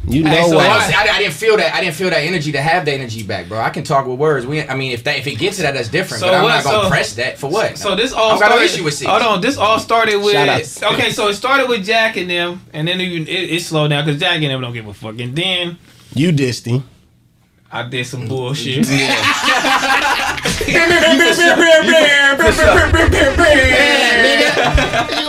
You 0.09 0.23
know 0.25 0.31
Hey, 0.31 0.43
so 0.45 0.51
So 0.51 0.57
why? 0.57 0.67
why- 0.69 0.93
I, 0.97 1.17
I 1.17 1.19
didn't 1.19 1.35
feel 1.35 1.57
that. 1.59 1.75
I 1.75 1.81
didn't 1.83 1.95
feel 1.95 2.09
that 2.11 2.21
energy 2.21 2.53
to 2.53 2.61
have 2.61 2.85
the 2.87 2.93
energy 2.93 3.23
back, 3.23 3.49
bro. 3.49 3.61
I 3.61 3.69
can 3.71 3.85
talk 3.85 4.07
with 4.07 4.19
words. 4.19 4.47
We, 4.47 4.63
I 4.67 4.75
mean, 4.75 4.93
if 4.93 5.05
that 5.05 5.19
if 5.19 5.27
it 5.27 5.35
gets 5.37 5.57
to 5.57 5.63
that, 5.63 5.75
that's 5.75 5.89
different. 5.89 6.21
So 6.23 6.27
but 6.29 6.35
I'm 6.37 6.43
what- 6.43 6.49
not 6.49 6.65
gonna 6.65 6.85
so- 6.85 6.89
press 6.89 7.13
that 7.15 7.39
for 7.39 7.51
what? 7.51 7.77
So 7.79 7.95
this 7.95 8.13
all 8.13 8.31
I 8.33 8.39
got 8.39 8.41
no 8.41 8.47
started. 8.57 8.65
issue 8.65 8.85
with 8.85 8.95
six. 8.95 9.11
Hold 9.11 9.23
on, 9.23 9.41
this 9.43 9.57
all 9.59 9.79
started 9.79 10.17
with. 10.17 10.33
Shout 10.33 10.49
outs. 10.49 10.83
Okay, 10.83 11.11
so 11.13 11.29
it 11.29 11.35
started 11.35 11.69
with 11.69 11.85
Jack 11.85 12.17
and 12.17 12.31
them, 12.31 12.63
and 12.73 12.89
then 12.89 13.01
it, 13.01 13.29
it, 13.29 13.29
it 13.29 13.63
slowed 13.63 13.91
down 13.91 14.05
because 14.07 14.19
Jack 14.21 14.37
and 14.41 14.45
them 14.51 14.61
don't 14.63 14.73
give 14.73 14.87
a 14.89 14.95
fuck. 14.95 15.19
And 15.21 15.37
then 15.37 15.77
You 16.15 16.33
dissed 16.33 16.65
him. 16.67 16.83
I 17.71 17.85
did 17.89 18.05
some 18.05 18.27
bullshit. 18.27 18.79
You 20.71 20.79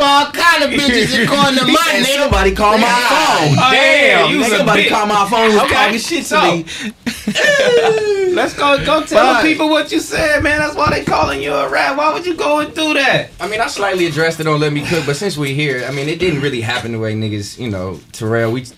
all 0.01 0.25
kind 0.31 0.63
of 0.63 0.69
bitches 0.71 1.23
according 1.23 1.57
to 1.59 1.65
my 1.65 1.91
And 1.93 2.05
nigga. 2.05 2.17
somebody 2.19 2.53
call 2.55 2.77
my 2.77 2.87
phone. 2.87 3.55
Oh, 3.57 3.69
Damn, 3.71 4.31
you 4.35 4.43
somebody 4.43 4.89
call 4.89 5.05
my 5.05 5.27
phone 5.29 5.45
and 5.45 5.53
was 5.53 5.63
Okay, 5.63 5.73
talking 5.73 5.99
shit 5.99 6.23
to 6.23 6.25
so- 6.25 6.57
me. 6.57 6.65
Let's 8.33 8.53
go 8.53 8.77
go 8.85 9.03
tell 9.05 9.33
Bye. 9.35 9.41
the 9.43 9.49
people 9.49 9.69
what 9.69 9.91
you 9.91 9.99
said, 9.99 10.41
man. 10.43 10.59
That's 10.59 10.75
why 10.75 10.89
they 10.91 11.03
calling 11.03 11.41
you 11.41 11.53
a 11.53 11.67
rat. 11.69 11.97
Why 11.97 12.13
would 12.13 12.25
you 12.25 12.33
go 12.35 12.59
and 12.59 12.73
do 12.73 12.93
that? 12.93 13.29
I 13.39 13.47
mean, 13.47 13.59
I 13.61 13.67
slightly 13.67 14.05
addressed 14.05 14.39
it 14.39 14.47
on 14.47 14.59
Let 14.59 14.71
Me 14.73 14.85
Cook, 14.85 15.05
but 15.05 15.15
since 15.17 15.37
we're 15.37 15.53
here, 15.53 15.85
I 15.87 15.91
mean, 15.91 16.07
it 16.09 16.19
didn't 16.19 16.41
really 16.41 16.61
happen 16.61 16.93
the 16.93 16.99
way 16.99 17.13
niggas, 17.13 17.59
you 17.59 17.69
know, 17.69 17.99
Terrell. 18.13 18.51
We. 18.51 18.61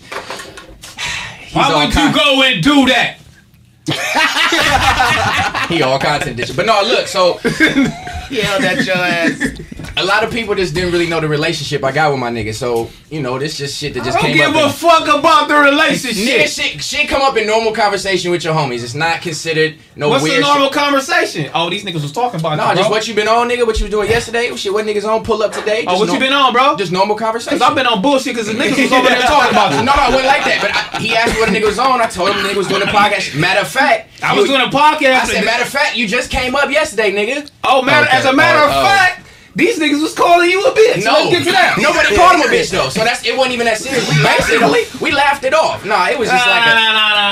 He's 1.44 1.56
Why 1.56 1.72
all 1.72 1.80
would 1.86 1.90
you 1.90 1.94
kind- 2.02 2.16
go 2.16 2.42
and 2.44 2.64
do 2.64 2.86
that? 2.88 3.18
He 5.70 5.82
all 5.82 5.98
content 6.00 6.38
dish. 6.38 6.52
But 6.52 6.66
no, 6.66 6.82
look. 6.84 7.08
So 7.08 7.40
Yelled 8.30 8.64
at 8.64 8.86
your 8.86 8.96
ass. 8.96 9.60
a 9.98 10.04
lot 10.04 10.24
of 10.24 10.32
people 10.32 10.56
just 10.56 10.74
didn't 10.74 10.92
really 10.92 11.08
know 11.08 11.20
the 11.20 11.28
relationship 11.28 11.84
I 11.84 11.92
got 11.92 12.12
with 12.12 12.20
my 12.20 12.30
nigga. 12.32 12.54
So 12.54 12.90
you 13.10 13.22
know, 13.22 13.38
this 13.40 13.58
just 13.58 13.78
shit 13.78 13.94
that 13.94 14.04
just 14.04 14.18
I 14.18 14.22
just 14.22 14.24
don't 14.24 14.36
came 14.38 14.54
give 14.54 14.56
up. 14.64 14.72
a 14.72 14.74
fuck 14.74 15.04
about 15.20 15.48
the 15.48 15.54
Nigga, 15.54 15.70
relationship. 15.72 16.48
shit, 16.48 16.82
shit 16.84 17.08
come 17.10 17.22
up 17.22 17.38
in 17.38 17.46
normal 17.48 17.74
conversation 17.74 18.32
with 18.32 18.44
your 18.44 18.54
homies. 18.56 18.84
It's 18.84 18.94
not 18.96 19.22
considered 19.22 19.76
no 19.96 20.10
What's 20.10 20.24
weird 20.24 20.42
normal 20.42 20.68
shit. 20.68 20.74
conversation? 20.74 21.52
Oh, 21.54 21.70
these 21.70 21.84
niggas 21.84 22.02
was 22.02 22.12
talking 22.12 22.40
about 22.40 22.58
No, 22.58 22.70
you, 22.72 22.76
just 22.78 22.90
what 22.90 23.08
you 23.08 23.14
been 23.14 23.28
on, 23.28 23.48
nigga. 23.50 23.66
What 23.68 23.80
you 23.80 23.86
was 23.86 23.92
doing 23.92 24.10
yesterday? 24.10 24.54
Shit, 24.56 24.74
what 24.74 24.86
niggas 24.86 25.06
on? 25.08 25.24
Pull 25.24 25.42
up 25.44 25.52
today. 25.52 25.86
Oh, 25.88 25.92
Just 25.92 26.00
what 26.02 26.14
you 26.14 26.20
been 26.20 26.34
on, 26.34 26.54
bro? 26.54 26.76
Just 26.76 26.92
normal 26.92 27.16
conversation. 27.16 27.58
Cause 27.60 27.68
I've 27.68 27.76
been 27.76 27.86
on 27.88 28.02
bullshit 28.02 28.34
because 28.36 28.48
the 28.48 28.54
niggas 28.54 28.82
was 28.82 28.92
over 28.92 29.08
there 29.08 29.22
talking 29.22 29.52
about 29.52 29.72
No, 29.74 29.80
you. 29.80 29.86
no, 29.86 29.92
I 29.94 30.10
wasn't 30.10 30.26
like 30.28 30.44
that. 30.46 30.60
But 30.62 30.72
I, 30.72 31.00
he 31.00 31.16
asked 31.16 31.34
me 31.36 31.40
what 31.40 31.50
a 31.50 31.52
nigga 31.52 31.66
was 31.68 31.80
on. 31.80 32.02
I 32.02 32.08
told 32.08 32.30
him 32.32 32.42
the 32.44 32.50
nigga 32.50 32.58
was 32.58 32.68
doing 32.68 32.80
the 32.82 32.88
podcast. 32.88 33.40
Matter 33.40 33.62
of 33.62 33.68
fact, 33.74 34.10
I 34.24 34.34
was 34.36 34.46
you- 34.48 34.56
doing 34.56 34.62
a 34.68 34.72
podcast. 34.72 35.22
I 35.22 35.26
said, 35.26 35.36
and- 35.38 35.46
matter 35.46 35.64
of 35.64 35.70
fact, 35.70 35.96
you 35.98 36.08
just 36.08 36.30
came 36.30 36.56
up 36.56 36.70
yesterday, 36.72 37.12
nigga. 37.12 37.50
oh, 37.64 37.82
matter, 37.82 38.08
Okay. 38.08 38.18
as 38.18 38.26
a 38.26 38.34
matter 38.34 38.60
Oh, 38.60 38.70
of 38.70 38.76
oh. 38.76 38.84
fact, 38.86 39.20
these 39.56 39.78
niggas 39.78 40.02
was 40.02 40.16
calling 40.16 40.50
you 40.50 40.66
a 40.66 40.72
bitch. 40.72 41.06
No, 41.06 41.14
Let's 41.14 41.30
get 41.30 41.44
to 41.46 41.52
that. 41.52 41.78
nobody 41.78 42.16
called 42.16 42.36
him 42.38 42.42
a 42.42 42.52
bitch 42.52 42.72
though. 42.72 42.90
So 42.90 43.04
that's 43.04 43.24
it. 43.24 43.38
wasn't 43.38 43.54
even 43.54 43.68
that 43.68 43.78
serious. 43.78 44.10
We 44.10 44.24
laughed 44.24 44.50
it 44.50 44.64
off. 44.64 45.02
We 45.02 45.12
laughed 45.12 45.44
it 45.44 45.54
off. 45.54 45.86
Nah, 45.86 46.10
it 46.10 46.18
was 46.18 46.28
just 46.28 46.48
like 46.48 46.66
a. 46.66 46.74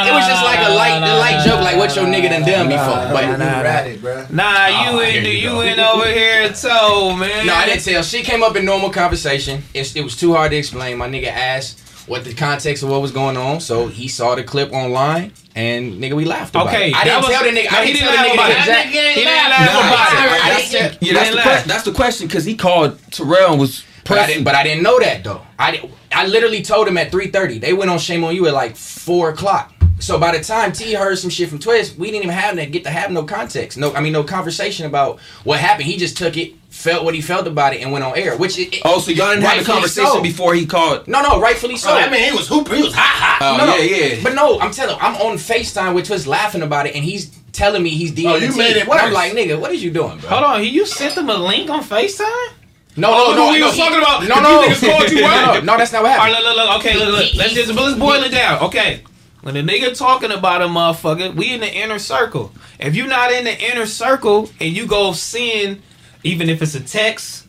It 0.07 0.13
was 0.13 0.27
just 0.27 0.43
like 0.43 0.60
a 0.60 0.69
light, 0.69 1.01
a 1.01 1.17
light 1.17 1.43
joke, 1.43 1.62
like 1.62 1.77
what 1.77 1.95
your 1.95 2.05
nigga 2.05 2.29
done 2.29 2.43
done 2.45 2.67
before. 2.69 3.10
But 3.12 3.25
You 3.25 3.38
ratted, 3.38 4.01
bro. 4.01 4.25
Nah, 4.29 4.67
oh, 4.67 4.67
you 4.67 5.00
Oh, 5.00 5.00
in 5.01 5.25
you 5.25 5.31
you 5.31 5.50
go. 5.50 5.62
in 5.62 5.79
over 5.79 6.05
here 6.05 6.48
toe, 6.53 7.15
man. 7.15 7.48
No, 7.48 7.55
I 7.55 7.65
didn't 7.65 7.83
tell. 7.86 8.03
She 8.03 8.21
came 8.21 8.43
up 8.43 8.55
in 8.55 8.65
normal 8.65 8.91
conversation. 8.91 9.63
It, 9.74 9.95
it 9.95 10.03
was 10.03 10.15
too 10.15 10.33
hard 10.36 10.51
to 10.51 10.57
explain. 10.57 10.98
My 10.98 11.07
nigga 11.10 11.29
asked 11.29 11.80
what 12.11 12.25
the 12.25 12.33
context 12.33 12.83
of 12.83 12.89
what 12.89 13.01
was 13.01 13.11
going 13.11 13.37
on, 13.37 13.61
so 13.61 13.87
he 13.87 14.09
saw 14.09 14.35
the 14.35 14.43
clip 14.43 14.73
online, 14.73 15.31
and 15.55 15.93
nigga, 15.93 16.13
we 16.13 16.25
laughed 16.25 16.53
about 16.53 16.67
Okay, 16.67 16.89
it. 16.89 16.95
I 16.95 17.05
didn't 17.05 17.21
was- 17.21 17.31
tell 17.31 17.43
the 17.45 17.49
nigga. 17.51 17.71
no, 17.71 17.77
I 17.77 17.85
he 17.85 17.93
didn't 17.93 17.99
didn't 17.99 17.99
tell 18.01 18.11
the 18.11 18.17
laugh 18.17 18.25
nigga 18.27 18.33
about 18.33 18.47
the 18.47 18.51
it. 18.51 18.59
exact. 18.59 18.87
He 18.89 18.93
didn't 19.24 19.25
laugh 19.25 19.74
nah, 19.74 19.79
about 19.79 20.11
it. 20.11 20.19
I 20.19 20.51
I 20.51 20.57
didn't 20.57 20.71
didn't- 20.71 20.97
Yeah, 21.01 21.13
that's 21.13 21.29
the, 21.29 21.35
didn't 21.37 21.43
que- 21.61 21.67
that's 21.67 21.83
the 21.83 21.91
question 21.93 22.27
because 22.27 22.43
he 22.43 22.55
called 22.57 23.00
Terrell 23.11 23.51
and 23.51 23.61
was 23.61 23.83
But 24.03 24.11
I, 24.11 24.15
pressing. 24.15 24.33
didn't, 24.33 24.43
but 24.43 24.55
I 24.55 24.63
didn't 24.63 24.83
know 24.83 25.00
that 25.00 25.24
though. 25.24 25.41
I, 25.57 25.89
I 26.11 26.27
literally 26.27 26.61
told 26.61 26.85
him 26.89 26.97
at 26.97 27.13
3:30. 27.13 27.61
They 27.61 27.71
went 27.71 27.89
on 27.89 27.97
Shame 27.97 28.25
on 28.25 28.35
You 28.35 28.45
at 28.47 28.53
like 28.53 28.75
four 28.75 29.29
o'clock. 29.29 29.71
So 30.00 30.19
by 30.19 30.35
the 30.35 30.43
time 30.43 30.74
T 30.74 30.93
heard 30.93 31.17
some 31.17 31.29
shit 31.29 31.47
from 31.47 31.59
Twist, 31.59 31.95
we 31.97 32.07
didn't 32.11 32.24
even 32.24 32.35
have 32.35 32.57
that 32.57 32.71
get 32.71 32.83
to 32.83 32.89
have 32.89 33.09
no 33.11 33.24
context. 33.24 33.77
No, 33.77 33.93
I 33.93 34.01
mean 34.01 34.11
no 34.11 34.24
conversation 34.25 34.85
about 34.85 35.19
what 35.45 35.59
happened. 35.61 35.85
He 35.85 35.95
just 35.95 36.17
took 36.17 36.35
it, 36.35 36.55
felt 36.81 37.03
what 37.05 37.13
he 37.15 37.22
felt 37.22 37.48
about 37.48 37.74
it, 37.74 37.81
and 37.81 37.91
went 37.91 38.03
on 38.03 38.17
air. 38.17 38.35
Which 38.37 38.57
it, 38.57 38.74
it- 38.75 38.81
oh, 38.85 39.00
so 39.00 39.11
y'all 39.11 39.29
didn't 39.29 39.44
have 39.44 39.61
a 39.61 39.65
conversation 39.65 40.11
so. 40.11 40.22
before 40.22 40.53
he 40.53 40.65
called. 40.65 41.07
No, 41.07 41.22
no, 41.22 41.39
rightfully 41.39 41.75
oh, 41.75 41.77
so. 41.77 41.89
So 41.89 41.96
I 41.96 42.09
mean, 42.09 42.24
he 42.29 42.35
was 42.35 42.48
hooping. 42.48 42.75
He 42.75 42.83
was 42.83 42.94
hot, 42.94 43.39
hot. 43.39 43.53
Oh, 43.53 43.57
no, 43.57 43.72
no. 43.72 43.75
yeah, 43.77 44.15
yeah. 44.15 44.24
But 44.24 44.33
no, 44.33 44.59
I'm 44.59 44.72
telling. 44.72 44.98
I'm 45.00 45.15
on 45.17 45.37
Facetime 45.37 45.94
with 45.96 46.07
Twist 46.07 46.27
laughing 46.27 46.61
about 46.61 46.87
it, 46.87 46.96
and 46.96 47.03
he's 47.05 47.29
telling 47.51 47.83
me 47.83 47.89
he's 47.89 48.11
DMing 48.13 48.31
Oh, 48.31 48.35
you 48.37 48.55
made 48.57 48.77
it 48.77 48.83
And 48.87 48.91
I'm 48.94 49.13
like, 49.13 49.33
nigga, 49.33 49.59
what 49.59 49.72
is 49.72 49.83
you 49.83 49.91
doing, 49.91 50.17
bro? 50.20 50.29
Hold 50.29 50.44
on, 50.44 50.61
he 50.61 50.70
you 50.70 50.85
sent 50.85 51.15
them 51.15 51.29
a 51.29 51.35
link 51.37 51.70
on 51.70 51.83
FaceTime? 51.83 52.53
No, 52.98 53.09
Oh, 53.11 53.31
no, 53.31 53.46
no. 53.48 53.51
we 53.51 53.59
no, 53.59 53.67
was 53.67 53.77
talking 53.77 53.98
about- 54.00 54.27
No, 54.27 54.39
no. 54.41 54.74
few 54.74 54.89
called 54.89 55.09
you, 55.11 55.22
no, 55.22 55.53
no, 55.53 55.59
no, 55.61 55.77
that's 55.77 55.91
not 55.94 56.03
what 56.03 56.11
All 56.11 56.17
right, 56.17 56.33
happened. 56.33 56.46
look, 56.46 56.57
look, 56.57 56.67
look. 56.70 56.79
Okay, 56.79 56.98
look, 56.98 57.09
look. 57.09 57.35
Let's 57.35 57.53
just 57.53 57.74
let's 57.74 57.98
boil 58.00 58.24
it 58.24 58.31
down. 58.31 58.61
Okay, 58.63 59.01
when 59.41 59.53
the 59.53 59.61
nigga 59.61 59.98
talking 59.98 60.31
about 60.31 60.61
a 60.61 60.65
motherfucker, 60.65 61.33
we 61.35 61.53
in 61.53 61.61
the 61.61 61.74
inner 61.74 62.00
circle. 62.00 62.51
If 62.79 62.96
you 62.96 63.07
not 63.07 63.31
in 63.31 63.44
the 63.46 63.57
inner 63.72 63.85
circle 63.85 64.50
and 64.59 64.75
you 64.75 64.87
go 64.87 65.13
seeing, 65.13 65.81
even 66.24 66.50
if 66.50 66.62
it's 66.62 66.75
a 66.75 66.79
text, 66.79 67.48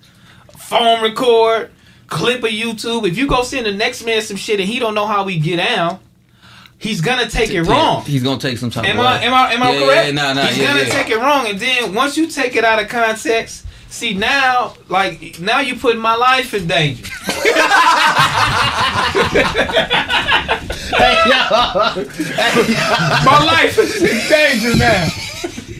phone 0.56 1.02
record, 1.02 1.70
clip 2.06 2.42
of 2.42 2.50
YouTube, 2.50 3.06
if 3.08 3.16
you 3.16 3.26
go 3.26 3.42
send 3.42 3.66
the 3.66 3.72
next 3.72 4.04
man 4.04 4.22
some 4.22 4.36
shit 4.36 4.60
and 4.60 4.68
he 4.68 4.78
don't 4.78 4.94
know 4.94 5.06
how 5.06 5.24
we 5.24 5.38
get 5.38 5.56
down, 5.56 5.98
he's 6.78 7.00
gonna 7.00 7.28
take 7.28 7.50
it 7.50 7.62
wrong. 7.62 8.04
He's 8.04 8.22
gonna 8.22 8.40
take 8.40 8.58
some 8.58 8.70
time. 8.70 8.84
Am 8.84 9.00
I 9.00 9.22
am 9.22 9.34
I 9.34 9.52
am 9.52 9.62
I 9.62 9.72
Yeah, 9.72 9.86
correct? 9.86 10.06
Yeah, 10.06 10.12
nah, 10.12 10.32
nah, 10.32 10.46
He's 10.46 10.58
yeah, 10.58 10.74
gonna 10.74 10.86
take 10.86 11.10
it 11.10 11.18
wrong, 11.18 11.46
and 11.48 11.58
then 11.58 11.94
once 11.94 12.16
you 12.16 12.26
take 12.26 12.56
it 12.56 12.64
out 12.64 12.82
of 12.82 12.88
context, 12.88 13.66
see 13.88 14.14
now, 14.14 14.74
like 14.88 15.38
now 15.38 15.60
you 15.60 15.76
putting 15.76 16.00
my 16.00 16.14
life 16.14 16.54
in 16.54 16.66
danger. 16.66 17.04
Hey 20.92 21.16
yo, 21.26 21.48
My 23.24 23.42
life 23.44 23.78
is 23.78 24.02
in 24.02 24.28
danger 24.28 24.76
now. 24.76 25.08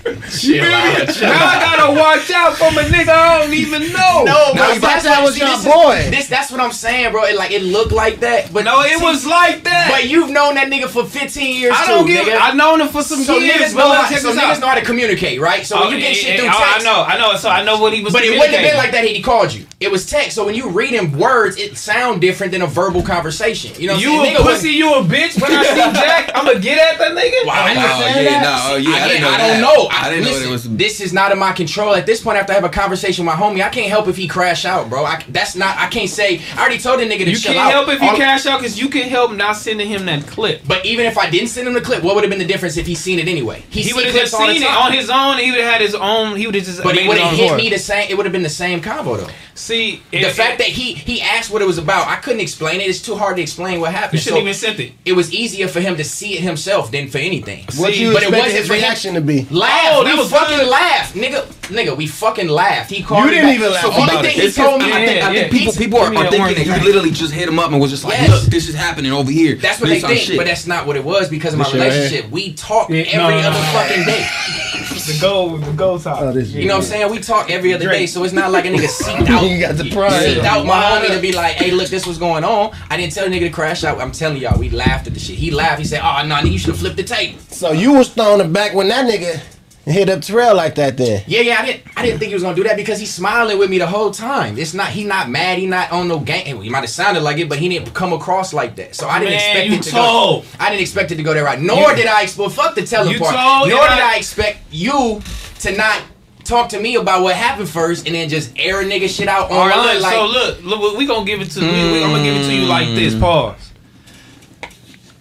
Chill 0.03 0.65
out, 0.65 1.09
chill 1.15 1.29
Now 1.29 1.47
I 1.47 1.61
gotta 1.61 1.99
watch 1.99 2.31
out 2.31 2.55
for 2.57 2.71
my 2.73 2.83
nigga 2.83 3.09
I 3.09 3.41
don't 3.43 3.55
even 3.55 3.83
know. 3.93 4.25
No, 4.25 4.53
No, 4.53 4.55
bro, 4.55 4.73
you 4.73 4.81
that's 4.81 4.81
thought 4.81 5.03
that 5.05 5.23
was 5.23 5.38
your 5.38 5.55
boy. 5.62 6.11
This, 6.11 6.29
that's 6.29 6.51
what 6.51 6.61
I'm 6.61 6.73
saying, 6.73 7.12
bro. 7.12 7.25
It 7.25 7.37
like 7.37 7.53
it 7.53 7.62
looked 7.62 7.93
like 7.93 8.21
that, 8.21 8.53
but 8.53 8.65
no, 8.65 8.81
it 8.83 8.99
see, 8.99 9.05
was 9.05 9.25
like 9.27 9.62
that. 9.65 9.88
But 9.91 10.09
you've 10.09 10.31
known 10.31 10.55
that 10.57 10.69
nigga 10.71 10.88
for 10.88 11.05
15 11.05 11.57
years 11.61 11.73
I 11.77 11.87
don't 11.87 12.07
too, 12.07 12.12
give. 12.15 12.27
nigga. 12.27 12.38
I 12.41 12.55
known 12.55 12.81
him 12.81 12.88
for 12.88 13.03
some 13.03 13.21
so 13.21 13.37
years, 13.38 13.57
niggas, 13.73 13.75
but 13.75 13.88
know 13.88 13.95
how, 13.95 14.11
so 14.11 14.33
niggas 14.33 14.38
out. 14.38 14.61
know 14.61 14.67
how 14.69 14.75
to 14.75 14.85
communicate, 14.85 15.41
right? 15.41 15.65
So 15.65 15.77
Oh, 15.79 15.81
when 15.87 15.93
you 15.95 15.99
get 16.01 16.09
yeah, 16.09 16.15
shit 16.15 16.35
yeah, 16.35 16.37
through 16.41 16.49
oh, 16.51 16.59
text, 16.73 16.87
I 16.87 16.91
know, 16.91 17.03
I 17.05 17.19
know. 17.19 17.37
So 17.37 17.49
I 17.49 17.62
know 17.65 17.79
what 17.81 17.93
he 17.93 18.03
was. 18.03 18.12
But 18.12 18.25
it 18.25 18.31
wouldn't 18.31 18.55
have 18.55 18.62
been 18.65 18.77
like 18.77 18.91
that 18.93 19.05
he 19.05 19.23
called 19.23 19.53
you. 19.53 19.67
It 19.81 19.91
was 19.91 20.07
text. 20.07 20.35
So 20.35 20.45
when 20.47 20.55
you 20.55 20.69
read 20.71 20.95
in 20.95 21.17
words, 21.19 21.57
it 21.59 21.77
sound 21.77 22.21
different 22.21 22.53
than 22.53 22.62
a 22.62 22.67
verbal 22.67 23.03
conversation. 23.03 23.73
You 23.81 23.88
know 23.88 23.95
what 23.95 24.03
You 24.03 24.12
I'm 24.21 24.27
a? 24.27 24.38
Nigga 24.38 24.43
pussy, 24.43 24.71
you 24.71 24.95
a 24.95 25.03
bitch. 25.03 25.41
When 25.41 25.51
I 25.53 25.62
see 25.65 25.75
Jack, 26.01 26.31
I'ma 26.35 26.55
get 26.61 26.79
at 26.79 26.99
that 26.99 27.12
nigga. 27.12 27.47
Wow, 27.47 27.65
Oh, 27.65 27.67
yeah, 27.69 28.23
that? 28.23 28.43
nah, 28.43 28.75
oh, 28.75 28.77
yeah, 28.77 28.91
I 29.05 29.09
didn't 29.09 29.23
know 29.23 29.31
I 29.31 29.38
don't 29.38 29.61
know. 29.61 29.88
I 29.95 30.09
didn't 30.11 30.25
know 30.25 30.31
listen, 30.31 30.49
it 30.49 30.51
was- 30.51 30.69
This 30.77 31.01
is 31.01 31.13
not 31.13 31.33
in 31.33 31.39
my 31.39 31.53
control. 31.53 31.95
At 31.95 32.07
this 32.07 32.23
point, 32.23 32.39
after 32.39 32.53
I 32.53 32.55
have 32.57 32.65
a 32.65 32.69
conversation 32.69 33.25
with 33.27 33.35
my 33.35 33.41
homie, 33.41 33.63
I 33.63 33.69
can't 33.69 33.89
help 33.89 34.09
if 34.09 34.17
he 34.17 34.27
crash 34.27 34.65
out, 34.65 34.89
bro. 34.89 35.05
I, 35.05 35.23
that's 35.29 35.55
not. 35.55 35.77
I 35.77 35.87
can't 35.89 36.09
say. 36.09 36.41
I 36.57 36.61
already 36.61 36.79
told 36.79 36.99
the 37.01 37.05
nigga 37.05 37.25
to 37.25 37.31
You 37.31 37.37
chill 37.37 37.53
can't 37.55 37.71
help 37.73 37.89
if 37.89 38.01
he 38.01 38.09
All- 38.09 38.17
cash 38.17 38.47
out 38.47 38.59
because 38.61 38.81
you 38.81 38.89
can 38.89 39.09
help 39.09 39.33
not 39.33 39.57
sending 39.57 39.87
him 39.89 40.07
that 40.07 40.27
clip. 40.27 40.63
But 40.67 40.85
even 40.87 41.07
if 41.07 41.19
I 41.19 41.29
didn't 41.31 41.49
send 41.49 41.69
him 41.69 41.75
the 41.75 41.81
clip, 41.81 42.03
what 42.03 42.15
would 42.15 42.25
have 42.25 42.31
been 42.31 42.39
the 42.39 42.45
difference 42.45 42.77
if 42.77 42.87
he 42.87 42.95
seen 42.95 43.19
it 43.19 43.29
anyway? 43.29 43.63
He 43.71 43.83
see 43.83 43.93
would 43.93 44.07
have 44.07 44.15
just 44.15 44.37
seen 44.37 44.63
it 44.63 44.69
on 44.69 44.93
his 44.93 45.11
own. 45.11 45.39
He 45.39 45.51
would 45.51 45.61
have 45.61 45.73
had 45.73 45.81
his 45.81 45.95
own. 45.95 46.37
He 46.37 46.47
would 46.47 46.55
have 46.55 46.65
just. 46.65 46.83
But 46.83 46.95
made 46.97 47.05
it 47.05 47.09
would 47.09 47.19
have 47.19 47.37
hit 47.37 47.51
his 47.51 47.57
me 47.63 47.71
the 47.71 47.79
same. 47.79 48.07
It 48.11 48.17
would 48.17 48.27
have 48.27 48.33
been 48.33 48.43
the 48.43 48.49
same 48.49 48.81
convo 48.81 49.19
though. 49.19 49.29
See, 49.55 50.03
The 50.11 50.31
fact 50.31 50.59
that 50.59 50.69
he 50.69 50.95
he 50.95 51.21
asked 51.21 51.51
what 51.51 51.61
it 51.62 51.67
was 51.67 51.79
about, 51.79 52.09
I 52.09 52.17
couldn't 52.17 52.41
explain 52.41 52.81
it. 52.81 52.88
It's 52.88 53.03
too 53.03 53.15
hard 53.15 53.37
to 53.37 53.43
explain 53.43 53.81
what 53.81 53.93
happened. 53.93 54.15
you 54.15 54.19
shouldn't 54.21 54.38
So 54.38 54.43
even 54.43 54.55
sent 54.55 54.81
it. 54.81 54.93
it 55.05 55.12
was 55.12 55.33
easier 55.33 55.69
for 55.69 55.81
him 55.81 55.97
to 55.97 56.05
see 56.05 56.35
it 56.38 56.41
himself 56.41 56.91
than 56.91 57.09
for 57.09 57.19
anything. 57.19 57.65
What 57.77 57.93
See, 57.93 58.03
you 58.03 58.12
but 58.12 58.23
it 58.23 58.29
expected 58.29 58.38
wasn't 58.38 58.59
his 58.59 58.67
for 58.69 58.75
him- 58.75 58.81
reaction 58.81 59.15
to 59.15 59.21
be? 59.21 59.47
Laugh. 59.51 59.71
Oh, 59.93 60.05
that 60.05 60.15
we 60.15 60.19
was 60.21 60.31
fucking 60.31 60.57
good. 60.59 60.69
laughed, 60.69 61.15
nigga. 61.15 61.45
Nigga, 61.73 61.97
we 61.97 62.07
fucking 62.07 62.49
laughed. 62.49 62.91
He 62.91 63.03
called 63.03 63.25
You 63.25 63.31
me 63.31 63.35
didn't 63.37 63.49
back. 63.51 63.59
even 63.59 63.73
laugh 63.73 63.83
So 63.83 63.93
only 63.93 64.03
about 64.05 64.25
thing 64.25 64.31
it. 64.37 64.41
he 64.41 64.47
It's 64.49 64.57
told 64.57 64.81
just- 64.81 64.91
me, 64.91 64.97
I 65.03 65.07
think, 65.07 65.23
I 65.25 65.33
think 65.33 65.53
yeah. 65.53 65.59
people 65.59 65.73
people 65.75 65.99
are, 66.01 66.15
are 66.15 66.31
thinking 66.31 66.55
that 66.55 66.67
you 66.67 66.85
literally 66.87 67.11
just 67.11 67.33
hit 67.33 67.49
him 67.49 67.59
up 67.59 67.71
and 67.73 67.81
was 67.81 67.91
just 67.91 68.05
like, 68.05 68.19
Yes. 68.19 68.31
look, 68.31 68.43
this 68.45 68.69
is 68.69 68.75
happening 68.75 69.12
over 69.12 69.31
here. 69.31 69.57
That's 69.57 69.81
what 69.81 69.88
This 69.91 70.03
they 70.03 70.09
think, 70.09 70.21
shit. 70.21 70.37
but 70.38 70.47
that's 70.47 70.67
not 70.67 70.87
what 70.87 70.97
it 70.97 71.05
was 71.05 71.29
because 71.29 71.53
of 71.55 71.59
my 71.59 71.65
This 71.65 71.75
your 71.75 71.85
relationship. 71.85 72.31
We 72.31 72.53
talk 72.55 72.88
Yeah, 72.91 73.03
every 73.03 73.19
no, 73.19 73.41
no, 73.41 73.49
other 73.49 73.59
no. 73.59 73.79
fucking 73.79 74.05
day. 74.05 74.27
the 75.07 75.19
goal, 75.21 75.57
the 75.59 75.73
gold 75.73 76.03
top. 76.03 76.21
Oh, 76.21 76.33
this 76.33 76.51
You 76.51 76.69
know 76.69 76.75
what 76.77 76.85
I'm 76.85 76.91
saying? 76.91 77.11
We 77.11 77.19
talk 77.19 77.51
every 77.51 77.73
other 77.75 77.88
day, 77.88 78.07
so 78.07 78.23
it's 78.25 78.33
not 78.33 78.53
like 78.53 78.67
a 78.67 78.69
nigga 78.69 78.87
seeked 78.88 79.29
out. 79.31 79.42
You 79.53 79.61
got 79.61 79.77
the 79.77 79.91
pride. 79.91 80.13
Seeked 80.37 80.45
out 80.45 80.67
my 80.67 80.75
homie 80.83 81.15
to 81.15 81.21
be 81.21 81.33
like, 81.33 81.55
hey, 81.57 81.71
look, 81.71 81.89
this 81.89 82.07
was 82.07 82.19
going 82.19 82.45
on. 82.45 82.75
I 82.91 82.97
didn't 82.97 83.13
tell 83.13 83.29
the 83.29 83.35
nigga 83.35 83.47
to 83.47 83.51
crash 83.51 83.85
out. 83.85 84.01
I'm 84.01 84.13
telling 84.13 84.39
y'all, 84.39 84.59
we 84.59 84.71
laughed 84.71 85.07
at 85.07 85.15
the 85.15 85.21
shit. 85.21 85.37
He 85.37 85.51
laughed. 85.51 85.79
He 85.81 85.85
said, 85.87 86.01
ah, 86.03 86.21
oh, 86.23 86.27
no, 86.27 86.37
nigga, 86.37 86.53
you 86.53 86.59
should 86.59 86.71
have 86.71 86.79
flipped 86.79 86.97
the 86.97 87.03
tape. 87.05 87.39
So 87.51 87.73
you 87.73 87.93
was 87.95 88.09
throwing 88.13 88.41
it 88.41 88.53
back 88.53 88.75
when 88.75 88.89
that 88.89 89.07
nigga 89.11 89.41
hit 89.85 90.09
up 90.09 90.21
Terrell 90.23 90.55
like 90.55 90.77
that 90.77 90.97
then. 90.97 91.25
Yeah, 91.27 91.41
yeah, 91.41 91.57
I 91.61 91.67
didn't, 91.67 91.83
I 91.97 92.03
didn't 92.07 92.21
think 92.21 92.29
he 92.29 92.35
was 92.35 92.45
gonna 92.45 92.55
do 92.55 92.63
that 92.63 92.77
because 92.77 93.01
he's 93.01 93.13
smiling 93.13 93.59
with 93.59 93.69
me 93.69 93.79
the 93.79 93.87
whole 93.87 94.13
time. 94.13 94.57
It's 94.57 94.75
not, 94.75 94.91
he 94.91 95.03
not 95.03 95.29
mad, 95.29 95.59
he 95.59 95.67
not 95.67 95.91
on 95.91 96.07
no 96.07 96.21
game. 96.21 96.63
He 96.63 96.71
might 96.71 96.83
have 96.83 96.89
sounded 96.91 97.25
like 97.25 97.39
it, 97.39 97.49
but 97.49 97.59
he 97.59 97.69
didn't 97.69 97.93
come 97.93 98.13
across 98.13 98.53
like 98.55 98.77
that. 98.77 98.95
So 98.95 99.09
I 99.09 99.19
didn't 99.19 99.33
Man, 99.35 99.57
expect 99.57 99.69
you 99.71 99.75
it 99.79 99.83
to 99.83 99.91
told. 99.91 100.43
go. 100.45 100.49
I 100.61 100.69
didn't 100.71 100.83
expect 100.83 101.11
it 101.11 101.17
to 101.17 101.25
go 101.25 101.35
there 101.35 101.43
right. 101.43 101.61
Nor 101.61 101.91
You- 101.91 101.97
did 101.97 102.07
I 102.07 102.23
expect. 102.23 102.53
Fuck 102.53 102.75
the 102.77 102.87
telling 102.87 103.13
You 103.13 103.19
part. 103.19 103.35
told, 103.35 103.71
Nor 103.71 103.81
did 103.89 103.99
I- 103.99 104.13
I 104.15 104.17
expect 104.19 104.59
you 104.71 105.21
to 105.61 105.77
not 105.77 106.01
talk 106.45 106.71
to 106.71 106.81
me 106.81 106.97
about 106.97 107.23
what 107.23 107.35
happened 107.37 107.69
first 107.69 108.07
and 108.07 108.15
then 108.15 108.29
just 108.29 108.53
air 108.57 108.81
a 108.81 108.85
nigga 108.85 109.09
shit 109.09 109.29
out 109.29 109.51
All 109.51 109.69
right, 109.69 109.95
look, 109.95 110.03
like, 110.03 110.13
so 110.13 110.27
look, 110.27 110.63
look, 110.63 110.99
we 110.99 111.07
gonna 111.07 111.25
give 111.25 111.41
it 111.41 111.51
to. 111.53 111.61
We, 111.61 111.67
we, 111.67 112.05
I'm 112.05 112.11
gonna 112.11 112.23
give 112.23 112.37
it 112.37 112.47
to 112.47 112.55
you 112.55 112.67
like 112.67 112.89
this. 112.89 113.15
Hmm. 113.15 113.21
Pause. 113.21 113.73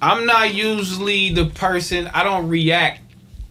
I'm 0.02 0.26
not 0.26 0.54
usually 0.54 1.32
the 1.32 1.46
person. 1.46 2.08
I 2.08 2.24
don't 2.24 2.48
react. 2.50 3.02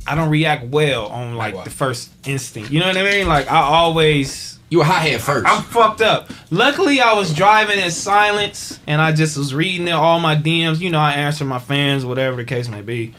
I 0.07 0.15
don't 0.17 0.31
react 0.31 0.65
well 0.67 1.07
on 1.07 1.37
like 1.37 1.55
Like 1.55 1.65
the 1.65 1.71
first 1.71 2.11
instinct. 2.27 2.71
You 2.71 2.81
know 2.81 2.89
what 2.89 2.97
I 2.97 3.05
mean? 3.05 3.29
Like 3.29 3.51
I 3.51 3.61
always. 3.61 4.59
you 4.69 4.81
a 4.81 4.85
hothead 4.85 5.21
first. 5.21 5.47
I'm 5.47 5.63
fucked 5.63 6.01
up. 6.01 6.31
Luckily, 6.51 7.01
I 7.01 7.13
was 7.13 7.33
driving 7.33 7.79
in 7.79 7.91
silence, 7.93 8.81
and 8.87 9.01
I 9.01 9.13
just 9.13 9.37
was 9.37 9.55
reading 9.55 9.89
all 9.91 10.19
my 10.19 10.35
DMs. 10.35 10.81
You 10.81 10.91
know, 10.91 10.99
I 10.99 11.13
answer 11.13 11.45
my 11.45 11.61
fans, 11.61 12.05
whatever 12.05 12.37
the 12.37 12.45
case 12.45 12.69
may 12.69 12.83
be. 12.83 13.15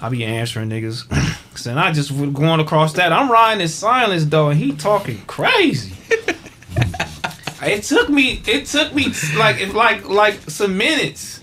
I 0.00 0.08
be 0.08 0.24
answering 0.24 0.70
niggas, 0.70 1.04
and 1.66 1.78
I 1.78 1.92
just 1.92 2.10
was 2.10 2.30
going 2.30 2.60
across 2.60 2.94
that. 2.94 3.12
I'm 3.12 3.30
riding 3.30 3.60
in 3.60 3.68
silence 3.68 4.24
though, 4.24 4.50
and 4.50 4.58
he 4.58 4.72
talking 4.72 5.20
crazy. 5.26 5.94
it 7.62 7.82
took 7.82 8.08
me. 8.08 8.42
It 8.46 8.66
took 8.66 8.94
me 8.94 9.12
like 9.36 9.72
like 9.74 10.08
like 10.08 10.50
some 10.50 10.76
minutes. 10.76 11.40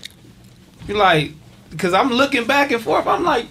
You 0.86 0.94
like 0.94 1.32
because 1.70 1.92
I'm 1.94 2.10
looking 2.10 2.46
back 2.46 2.70
and 2.72 2.82
forth. 2.82 3.06
I'm 3.06 3.24
like, 3.24 3.46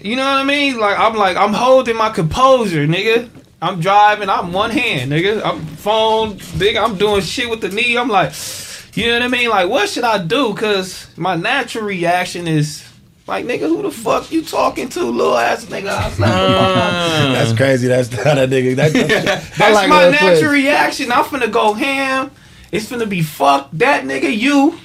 you 0.00 0.16
know 0.16 0.24
what 0.24 0.38
I 0.38 0.44
mean? 0.44 0.78
Like 0.78 0.98
I'm 0.98 1.16
like 1.16 1.36
I'm 1.36 1.52
holding 1.52 1.96
my 1.96 2.10
composure, 2.10 2.86
nigga. 2.86 3.30
I'm 3.62 3.80
driving. 3.80 4.28
I'm 4.28 4.52
one 4.52 4.70
hand, 4.70 5.10
nigga. 5.10 5.42
I'm 5.42 5.60
phone 5.60 6.38
big. 6.58 6.76
I'm 6.76 6.96
doing 6.96 7.22
shit 7.22 7.48
with 7.48 7.62
the 7.62 7.70
knee. 7.70 7.96
I'm 7.96 8.08
like, 8.08 8.34
you 8.94 9.06
know 9.06 9.14
what 9.14 9.22
I 9.22 9.28
mean? 9.28 9.48
Like 9.48 9.68
what 9.68 9.88
should 9.88 10.04
I 10.04 10.18
do? 10.18 10.54
Cause 10.54 11.08
my 11.16 11.34
natural 11.34 11.84
reaction 11.84 12.46
is 12.46 12.86
like, 13.26 13.44
nigga, 13.46 13.60
who 13.60 13.82
the 13.82 13.90
fuck 13.90 14.30
you 14.30 14.42
talking 14.44 14.88
to, 14.90 15.02
little 15.04 15.36
ass 15.36 15.64
nigga? 15.66 15.88
I 15.88 16.10
slap 16.10 16.28
him 16.30 16.54
on 16.56 16.74
my- 16.76 17.32
That's 17.38 17.52
crazy. 17.56 17.88
That's 17.88 18.10
not 18.12 18.24
that 18.24 18.50
nigga. 18.50 18.76
That, 18.76 18.92
that's 18.92 19.58
That's 19.58 19.88
my 19.88 20.10
natural 20.10 20.50
reaction. 20.52 21.10
I'm 21.12 21.24
finna 21.24 21.50
go 21.50 21.72
ham. 21.74 22.30
It's 22.72 22.86
finna 22.90 23.08
be 23.08 23.22
fuck 23.22 23.70
that 23.74 24.04
nigga, 24.04 24.36
you, 24.36 24.78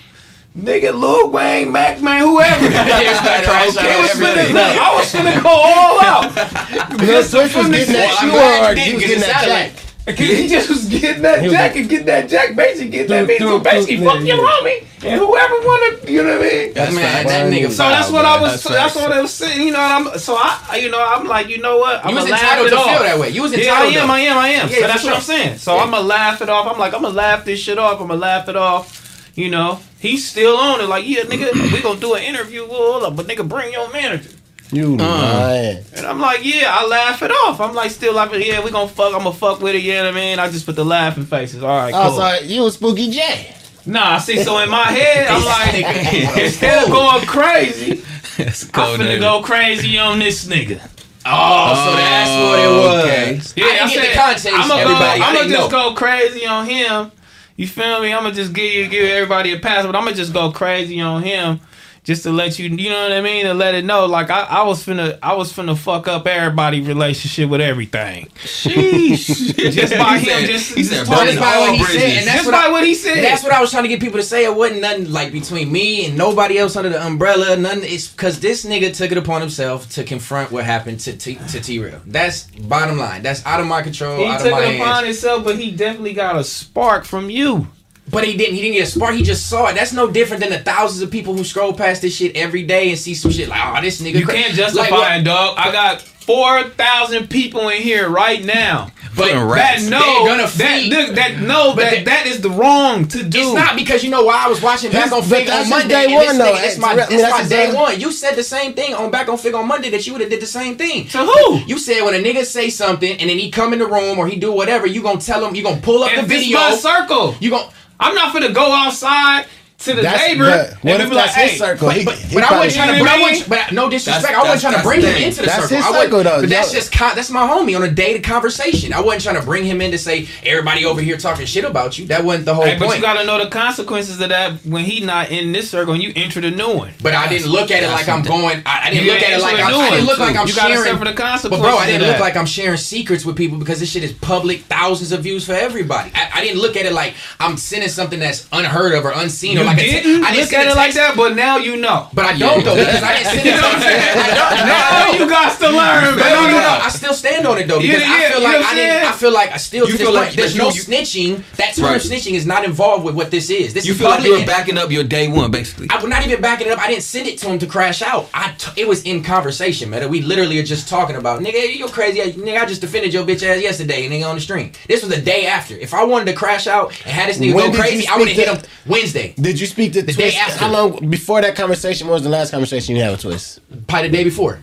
nigga, 0.58 0.94
Lil 0.98 1.32
Wayne, 1.32 1.72
Mac 1.72 2.02
Man, 2.02 2.22
whoever. 2.22 2.68
crash 2.70 3.76
out 3.78 3.86
It 3.86 4.00
was 4.00 4.12
finna, 4.12 4.54
look, 4.54 4.78
I 4.78 4.96
was 4.96 5.12
finna 5.12 5.44
go 5.44 5.50
all 5.50 6.02
out. 6.04 7.00
Lil 7.00 7.24
Switch 7.24 7.42
was 7.44 7.52
from 7.52 7.72
the 7.72 7.78
getting 7.80 7.94
that 7.94 8.12
set. 8.14 8.20
shoe 8.20 8.32
Well, 8.32 8.54
I'm 8.58 8.64
hard. 8.64 8.76
glad 8.76 8.86
He 8.86 8.90
you 8.92 8.96
was 8.98 9.04
didn't, 9.06 9.22
that 9.22 9.70
it 9.76 9.89
jack. 10.18 10.28
He 10.28 10.48
just 10.48 10.70
was 10.70 10.86
getting 10.86 11.22
that 11.24 11.42
was- 11.44 11.52
jack 11.52 11.76
and 11.76 11.90
getting 11.90 12.06
that 12.08 12.30
jack, 12.30 12.56
basically 12.56 12.90
getting 12.90 13.08
that 13.10 13.28
Doop, 13.28 13.30
bitch. 13.30 13.40
So 13.40 13.60
doop, 13.60 13.64
basically, 13.64 13.98
doop, 13.98 14.06
fuck 14.06 14.26
your 14.26 14.38
yeah. 14.38 14.44
homie 14.44 14.86
and 15.02 15.20
whoever 15.22 15.54
wanna, 15.66 16.12
you 16.12 16.24
know 16.24 16.38
what 16.38 16.46
I 16.46 16.50
mean? 16.50 16.74
That's 16.74 16.94
man, 16.96 17.26
that 17.26 17.44
fine. 17.44 17.52
nigga. 17.54 17.72
So 17.72 17.84
that's 17.88 18.12
what 18.12 18.22
bro. 18.24 18.30
I 18.32 18.42
was. 18.42 18.64
That's 18.64 18.64
That's, 18.76 18.96
what 18.96 19.12
I 19.14 19.22
was 19.22 19.34
saying. 19.34 19.66
You 19.68 19.72
know, 19.72 19.80
and 19.80 20.08
I'm. 20.10 20.20
So 20.20 20.36
I, 20.38 20.80
you 20.82 20.90
know, 20.92 21.02
I'm 21.02 21.26
like, 21.26 21.48
you 21.48 21.60
know 21.60 21.78
what? 21.78 22.04
I'm 22.04 22.10
You 22.10 22.16
was 22.16 22.24
gonna 22.26 22.32
laugh 22.34 22.42
entitled 22.44 22.68
it 22.68 22.70
to 22.72 22.76
off. 22.78 22.86
feel 22.86 23.00
that 23.04 23.20
way. 23.20 23.30
You 23.30 23.42
was 23.44 23.58
Yeah, 23.58 23.74
I 23.74 23.86
am. 23.86 24.08
though. 24.08 24.14
I 24.14 24.20
am. 24.20 24.38
I 24.38 24.48
am. 24.50 24.68
Yeah, 24.70 24.76
so 24.76 24.82
for 24.82 24.88
that's 24.88 25.02
sure. 25.02 25.12
what 25.12 25.18
I'm 25.18 25.24
saying. 25.24 25.58
So 25.58 25.76
Yeah. 25.76 25.84
I'm 25.84 25.92
gonna 25.92 26.06
laugh 26.08 26.42
it 26.42 26.50
off. 26.50 26.68
I'm 26.68 26.78
like, 26.80 26.94
I'm 26.94 27.02
gonna 27.02 27.14
laugh 27.16 27.46
this 27.46 27.60
shit 27.62 27.78
off. 27.80 28.02
I'm 28.02 28.08
gonna 28.08 28.20
laugh 28.20 28.50
it 28.50 28.56
off. 28.58 29.32
You 29.36 29.50
know, 29.50 29.80
he's 30.00 30.28
still 30.28 30.58
on 30.58 30.82
it. 30.82 30.90
Like, 30.90 31.08
yeah, 31.08 31.22
nigga, 31.22 31.54
we 31.72 31.82
gonna 31.82 32.00
do 32.00 32.16
an 32.16 32.24
interview. 32.24 32.68
Well, 32.68 32.92
hold 33.00 33.04
up, 33.04 33.16
but 33.16 33.26
nigga, 33.26 33.48
bring 33.48 33.72
your 33.72 33.90
manager. 33.94 34.32
You 34.72 34.96
uh-uh. 34.96 34.98
lying. 34.98 35.84
And 35.96 36.06
I'm 36.06 36.20
like, 36.20 36.46
yeah, 36.46 36.68
I 36.70 36.86
laugh 36.86 37.22
it 37.24 37.32
off. 37.32 37.60
I'm 37.60 37.74
like, 37.74 37.90
still 37.92 38.14
laughing. 38.14 38.42
yeah, 38.44 38.64
we 38.64 38.70
gonna 38.72 38.88
fuck. 38.88 39.14
I'm 39.16 39.24
gonna 39.24 39.34
fuck 39.34 39.62
with 39.62 39.76
it. 39.76 39.82
You 39.82 39.94
know 39.94 40.06
what 40.06 40.14
I 40.14 40.16
mean? 40.16 40.40
I 40.40 40.50
just 40.50 40.66
put 40.66 40.76
the 40.76 40.86
laughing 40.86 41.26
faces. 41.26 41.64
All 41.64 41.70
right, 41.70 41.92
cool. 41.94 42.02
Oh, 42.02 42.38
so 42.40 42.46
you 42.46 42.62
was 42.62 42.76
Spooky 42.76 43.10
J. 43.10 43.56
Nah, 43.86 44.20
see, 44.20 44.44
so 44.44 44.60
in 44.60 44.70
my 44.70 44.84
head, 44.86 45.28
I'm 45.30 45.44
like, 46.36 46.38
instead 46.44 46.84
of 46.84 46.92
going 46.92 47.26
crazy, 47.26 48.04
That's 48.38 48.66
I'm 48.66 48.70
cold. 48.72 49.00
finna 49.00 49.18
nigga. 49.18 49.20
go 49.22 49.42
crazy 49.42 49.98
on 49.98 50.20
this 50.20 50.46
nigga. 50.48 50.80
Oh, 51.26 51.86
so 51.86 51.96
that's 51.96 52.30
what 52.30 52.60
it 52.60 52.66
oh, 52.68 52.78
was. 52.78 53.06
okay. 53.06 53.62
Yeah, 53.62 53.66
I 53.66 53.88
didn't 53.88 53.90
get 54.04 54.10
the 54.14 54.20
context. 54.20 54.48
I'm 54.54 54.68
gonna 54.68 54.82
everybody, 54.82 55.22
I 55.22 55.28
I'm 55.28 55.36
didn't 55.36 55.52
just 55.52 55.72
know. 55.72 55.90
go 55.90 55.96
crazy 55.96 56.46
on 56.46 56.66
him. 56.66 57.12
You 57.56 57.68
feel 57.68 58.02
me? 58.02 58.14
I'm 58.14 58.24
gonna 58.24 58.36
just 58.36 58.54
give 58.54 58.72
you, 58.72 58.88
give 58.88 59.10
everybody 59.10 59.52
a 59.54 59.60
pass, 59.60 59.86
but 59.86 59.96
I'm 59.96 60.04
gonna 60.06 60.16
just 60.16 60.34
go 60.34 60.52
crazy 60.52 61.02
on 61.02 61.24
him, 61.24 61.60
just 62.10 62.24
to 62.24 62.32
let 62.32 62.58
you, 62.58 62.70
you 62.70 62.90
know 62.90 63.04
what 63.04 63.12
I 63.12 63.22
mean, 63.22 63.46
and 63.46 63.60
let 63.60 63.76
it 63.76 63.86
know. 63.86 64.08
Like 64.08 64.32
I, 64.32 64.42
I 64.42 64.64
was 64.64 64.84
finna, 64.84 65.20
I 65.22 65.36
was 65.36 65.54
finna 65.54 65.78
fuck 65.78 66.08
up 66.08 66.26
everybody 66.26 66.82
relationship 66.82 67.48
with 67.52 67.62
everything. 67.62 68.30
Sheesh. 68.38 69.56
just 69.72 69.94
by 69.96 70.18
He 70.18 70.26
him, 70.32 70.40
said- 70.42 70.48
just, 70.50 70.74
he 70.76 70.82
just 70.84 70.90
said 70.92 71.06
talking 71.06 71.36
burn 71.36 71.36
That's 71.36 71.40
by 71.40 71.54
all 71.56 71.62
what 71.68 71.78
he 71.78 71.84
said, 71.86 72.02
and 72.18 72.28
that's 72.28 72.36
Just 72.38 72.46
what 72.48 72.52
by 72.54 72.66
I, 72.68 72.72
what 72.72 72.84
he 72.84 72.96
said. 72.96 73.24
That's 73.24 73.44
what 73.44 73.54
I 73.54 73.62
was 73.62 73.70
trying 73.70 73.84
to 73.84 73.90
get 73.90 74.00
people 74.00 74.18
to 74.18 74.24
say. 74.24 74.44
It 74.46 74.56
wasn't 74.56 74.82
nothing 74.82 75.12
like 75.12 75.32
between 75.32 75.72
me 75.72 76.08
and 76.08 76.18
nobody 76.18 76.58
else 76.58 76.76
under 76.76 76.90
the 76.90 77.06
umbrella. 77.06 77.56
Nothing. 77.56 77.84
It's 77.84 78.08
because 78.10 78.40
this 78.40 78.66
nigga 78.66 78.96
took 78.96 79.12
it 79.12 79.18
upon 79.20 79.42
himself 79.42 79.88
to 79.92 80.04
confront 80.04 80.52
what 80.52 80.64
happened 80.66 81.00
to 81.02 81.16
T 81.16 81.36
to 81.50 81.60
T 81.62 81.78
Real. 81.78 82.02
That's 82.08 82.46
bottom 82.46 82.98
line. 82.98 83.22
That's 83.22 83.46
out 83.46 83.60
of 83.60 83.68
my 83.68 83.84
control. 83.84 84.18
He 84.18 84.26
out 84.26 84.40
took 84.40 84.48
of 84.48 84.52
my 84.54 84.64
it 84.66 84.76
upon 84.82 84.88
hands. 85.04 85.06
himself, 85.06 85.44
but 85.44 85.60
he 85.60 85.72
definitely 85.72 86.14
got 86.14 86.36
a 86.38 86.44
spark 86.44 87.06
from 87.06 87.30
you. 87.30 87.68
But 88.12 88.26
he 88.26 88.36
didn't. 88.38 88.56
He 88.56 88.62
didn't 88.62 88.76
get 88.76 88.88
a 88.88 88.92
spark. 88.92 89.14
He 89.16 89.24
just 89.24 89.48
saw 89.50 89.68
it. 89.68 89.76
That's 89.76 89.94
no 89.94 90.10
different 90.10 90.42
than 90.42 90.52
the 90.52 90.60
thousands 90.60 91.02
of 91.02 91.12
people 91.12 91.36
who 91.36 91.44
scroll 91.44 91.74
past 91.74 92.02
this 92.02 92.16
shit 92.16 92.36
every 92.36 92.64
day 92.64 92.90
and 92.90 92.98
see 92.98 93.14
some 93.14 93.32
shit 93.32 93.48
like, 93.50 93.62
oh, 93.64 93.82
this 93.82 94.02
nigga. 94.02 94.20
You 94.20 94.26
cra-" 94.26 94.34
can't 94.36 94.54
justify 94.54 94.90
Like, 94.96 95.22
it, 95.22 95.24
dog. 95.26 95.56
I 95.58 95.72
got 95.72 96.02
four 96.02 96.64
thousand 96.64 97.30
people 97.30 97.70
in 97.70 97.82
here 97.82 98.10
right 98.10 98.44
now. 98.44 98.92
But 99.16 99.34
That 99.34 99.82
no, 99.82 100.00
know 100.00 100.26
gonna 100.28 100.44
that 100.44 100.50
feed- 100.52 100.94
look, 100.94 101.16
that 101.16 101.40
know 101.40 101.74
But 101.76 101.82
that 101.82 101.90
they- 101.92 102.04
that 102.04 102.28
is 102.28 102.42
the 102.42 102.50
wrong 102.52 103.08
to 103.10 103.24
do. 103.24 103.40
It's 103.40 103.54
not 103.54 103.76
because 103.76 104.04
you 104.04 104.12
know 104.12 104.24
why 104.24 104.46
I 104.46 104.48
was 104.48 104.62
watching 104.62 104.92
Back 104.92 105.12
on 105.12 105.22
but 105.22 105.24
Figg 105.40 105.48
that's 105.48 105.58
on 105.58 105.64
his 105.64 105.70
Monday. 105.72 105.88
day 105.90 106.06
and 106.06 106.14
one, 106.14 106.26
this 106.28 106.38
though. 106.38 106.54
nigga, 106.54 106.64
it's 106.68 106.78
my, 106.78 106.88
I 106.92 106.96
mean, 106.96 107.06
it's 107.10 107.22
that's 107.24 107.32
my 107.44 107.44
day 107.50 107.68
day- 107.72 107.74
one. 107.76 108.00
You 108.00 108.12
said 108.12 108.36
the 108.36 108.44
same 108.44 108.74
thing 108.76 108.94
on 108.94 109.10
Back 109.12 109.28
on 109.28 109.38
Figg 109.38 109.56
on 109.56 109.68
Monday 109.68 109.90
that 109.90 110.06
you 110.06 110.14
would 110.14 110.22
have 110.22 110.30
did 110.30 110.42
the 110.42 110.46
same 110.46 110.78
thing. 110.78 111.08
To 111.10 111.18
who? 111.18 111.58
You 111.66 111.80
said 111.80 112.02
when 112.04 112.14
a 112.14 112.20
nigga 112.20 112.46
say 112.46 112.70
something 112.70 113.12
and 113.20 113.30
then 113.30 113.38
he 113.40 113.50
come 113.50 113.74
in 113.74 113.80
the 113.80 113.88
room 113.88 114.20
or 114.20 114.28
he 114.28 114.38
do 114.38 114.52
whatever, 114.54 114.86
you 114.88 115.02
gonna 115.02 115.20
tell 115.20 115.44
him, 115.44 115.56
you 115.56 115.64
gonna 115.64 115.82
pull 115.82 116.04
up 116.04 116.12
If 116.12 116.28
the 116.28 116.36
it's 116.36 116.44
video. 116.44 116.60
my 116.60 116.76
circle. 116.76 117.36
You 117.42 117.50
gonna 117.50 117.68
I'm 118.00 118.16
not 118.16 118.34
gonna 118.34 118.52
go 118.52 118.72
outside 118.72 119.48
to 119.80 119.94
the 119.94 120.02
That's, 120.02 120.28
neighbor 120.28 120.44
but 120.46 120.84
what 120.84 120.94
and 120.94 121.04
if 121.04 121.10
be 121.10 121.16
like, 121.16 121.26
that's 121.26 121.38
his 121.38 121.52
hey, 121.52 121.58
circle? 121.58 121.88
But, 121.88 122.04
but, 122.06 122.16
he 122.18 122.36
but 122.36 122.44
I 122.44 122.48
probably- 122.48 122.68
wasn't 122.68 122.76
trying 122.76 122.90
to 122.90 122.98
You 122.98 123.04
know 123.04 123.10
bring. 123.10 123.16
I 123.16 123.20
what 123.22 123.28
I 123.28 123.32
wasn't, 123.32 123.50
but 123.50 123.72
no 123.74 123.90
disrespect. 123.90 124.24
That's- 124.24 124.40
I 124.46 124.50
wasn't 124.50 124.62
trying 124.62 124.76
to 124.76 124.84
bring 124.88 125.02
him 125.02 125.16
into 125.24 125.40
the 125.40 125.46
That's 125.48 125.62
circle. 125.64 125.78
his 125.78 125.86
I 125.86 125.90
wasn't- 125.92 126.04
circle, 126.12 126.24
though. 126.24 126.42
But 126.42 126.50
that's 126.50 126.74
Yo- 126.74 126.80
just 126.80 126.92
con- 126.92 127.16
that's 127.16 127.30
my 127.30 127.48
homie 127.48 127.76
on 127.78 127.84
a 127.84 127.90
dated 127.90 128.24
conversation. 128.24 128.92
I 128.94 129.00
wasn't 129.00 129.24
trying 129.24 129.36
to 129.38 129.42
bring 129.42 129.64
him 129.64 129.80
in 129.82 129.92
to 129.92 129.98
say 129.98 130.28
everybody 130.46 130.84
over 130.86 131.00
here 131.02 131.16
talking 131.18 131.46
shit 131.46 131.64
about 131.64 131.98
you. 131.98 132.08
That 132.08 132.24
wasn't 132.26 132.46
the 132.46 132.54
whole 132.56 132.66
Hey, 132.66 132.78
but 132.78 132.94
you 132.96 133.02
gotta 133.02 133.26
know 133.26 133.42
the 133.42 133.50
consequences 133.50 134.20
of 134.20 134.30
that 134.30 134.54
when 134.66 134.84
he 134.84 135.00
not 135.00 135.32
in 135.32 135.52
this 135.54 135.70
circle 135.70 135.94
and 135.94 136.04
you 136.04 136.12
enter 136.16 136.42
the 136.42 136.52
new 136.52 136.74
one. 136.76 136.92
But 137.02 137.14
I 137.16 137.28
didn't 137.30 137.48
look 137.50 137.72
at 137.72 137.82
it 137.84 137.88
like 137.90 138.10
I'm 138.10 138.22
going. 138.22 138.62
I, 138.66 138.88
I 138.88 138.90
didn't 138.92 139.08
look 139.08 139.22
at 139.24 139.32
it 139.32 139.42
like 139.42 139.60
I'm. 139.60 139.68
a 139.74 139.78
new 139.78 139.78
I 139.84 139.90
didn't 139.92 140.06
look 140.08 140.20
like. 140.20 140.36
I'm 140.36 140.48
You 140.48 140.56
gotta 140.56 140.74
sharing. 140.74 140.92
suffer 140.92 141.06
the 141.06 141.14
consequences. 141.14 141.50
But 141.50 141.62
bro, 141.62 141.78
I 141.78 141.86
didn't 141.86 142.06
look 142.08 142.20
like 142.20 142.36
I'm 142.36 142.46
sharing 142.46 142.78
secrets 142.78 143.24
with 143.24 143.38
people 143.38 143.58
because 143.58 143.80
this 143.80 143.90
shit 143.90 144.04
is 144.04 144.12
public, 144.12 144.64
thousands 144.64 145.12
of 145.14 145.24
views 145.24 145.46
for 145.46 145.54
everybody. 145.54 146.12
I, 146.14 146.30
I 146.36 146.42
didn't 146.44 146.62
look 146.62 146.76
at 146.76 146.86
it 146.86 146.92
like 146.94 147.14
I'm 147.40 147.56
sending 147.56 147.90
something 147.90 148.20
that's 148.20 148.48
unheard 148.52 148.94
of 148.94 149.06
or 149.06 149.12
unseen 149.12 149.58
or 149.58 149.69
like 149.70 149.78
didn't 149.78 150.24
I 150.24 150.32
didn't 150.32 150.46
look 150.46 150.54
at 150.54 150.68
it 150.68 150.76
like 150.76 150.94
that, 150.96 151.16
but 151.16 151.36
now 151.36 151.58
you 151.58 151.78
know. 151.78 152.08
But 152.14 152.26
I 152.26 152.38
don't 152.38 152.64
though 152.64 152.76
because 152.76 153.04
I 153.04 153.14
didn't 153.18 153.28
send 153.34 153.40
it. 153.40 153.46
You 153.50 153.62
know 153.62 153.68
what 153.68 153.76
I'm 153.76 153.82
saying? 153.82 154.18
I 154.20 154.28
don't. 154.40 154.68
Now 154.68 155.12
No, 155.12 155.20
you 155.26 155.30
got 155.30 155.60
to 155.60 155.70
learn, 155.70 156.16
But 156.20 156.30
no, 156.30 156.36
no, 156.36 156.48
no. 156.48 156.58
man. 156.58 156.82
I 156.82 156.90
still 156.90 157.14
stand 157.14 157.46
on 157.48 157.58
it 157.58 157.68
though 157.68 157.80
because 157.80 158.02
yeah, 158.02 158.12
I 158.14 158.32
feel 158.32 158.42
like 158.44 158.66
I 158.66 158.76
didn't. 158.76 159.04
I 159.08 159.12
feel 159.14 159.32
like 159.34 159.52
I 159.52 159.58
still 159.58 159.88
You 159.90 159.98
feel 159.98 160.14
like- 160.14 160.34
there's 160.34 160.56
no 160.56 160.70
snitching. 160.70 161.44
That 161.58 161.76
term 161.76 161.96
snitching 162.00 162.34
is 162.34 162.46
not 162.46 162.64
involved 162.66 163.06
with 163.06 163.16
what 163.16 163.32
this 163.32 163.50
is. 163.50 163.74
This 163.74 163.86
You 163.86 163.94
is 163.94 164.00
feel 164.00 164.10
like 164.10 164.24
you 164.24 164.38
were 164.40 164.46
backing 164.46 164.78
up 164.78 164.92
your 164.92 165.04
day 165.04 165.28
one, 165.28 165.52
basically. 165.52 165.88
I 165.90 165.96
was 165.98 166.06
not 166.10 166.26
even 166.26 166.42
backing 166.42 166.68
it 166.68 166.72
up. 166.74 166.80
I 166.80 166.88
didn't 166.88 167.04
send 167.04 167.28
it 167.28 167.38
to 167.40 167.48
him 167.50 167.60
to 167.60 167.66
crash 167.68 168.02
out. 168.02 168.30
I 168.34 168.54
t- 168.58 168.82
it 168.82 168.88
was 168.88 169.04
in 169.04 169.24
conversation, 169.24 169.90
man. 169.90 170.10
We 170.10 170.22
literally 170.22 170.60
are 170.60 170.64
just 170.64 170.88
talking 170.88 171.16
about 171.16 171.42
nigga, 171.42 171.76
you 171.76 171.88
crazy, 171.88 172.20
nigga. 172.34 172.62
I 172.62 172.66
just 172.66 172.82
defended 172.82 173.14
your 173.14 173.26
bitch 173.26 173.44
ass 173.44 173.62
yesterday, 173.62 174.08
nigga, 174.08 174.28
on 174.30 174.36
the 174.36 174.42
stream. 174.42 174.72
This 174.88 175.02
was 175.04 175.14
the 175.14 175.22
day 175.22 175.46
after. 175.48 175.76
If 175.76 175.94
I 175.94 176.04
wanted 176.04 176.26
to 176.26 176.34
crash 176.34 176.68
out 176.68 176.90
and 177.06 177.12
had 177.14 177.30
this 177.30 177.38
nigga 177.38 177.54
When 177.56 177.72
go 177.72 177.78
crazy, 177.78 178.08
I 178.08 178.18
would 178.18 178.28
have 178.28 178.38
hit 178.38 178.48
him 178.48 178.62
Wednesday, 178.86 179.34
Did 179.40 179.59
you 179.60 179.68
speak 179.68 179.94
to 179.94 180.02
the 180.02 180.14
Twist? 180.14 180.38
after. 180.38 180.58
How 180.66 180.72
long 180.72 181.10
before 181.10 181.42
that 181.42 181.56
conversation? 181.56 182.08
Was 182.08 182.24
the 182.24 182.30
last 182.30 182.52
conversation 182.52 182.96
you 182.96 183.02
had 183.04 183.12
with 183.12 183.22
Twist? 183.22 183.60
probably 183.88 184.10
the 184.10 184.18
day 184.18 184.24
before. 184.24 184.60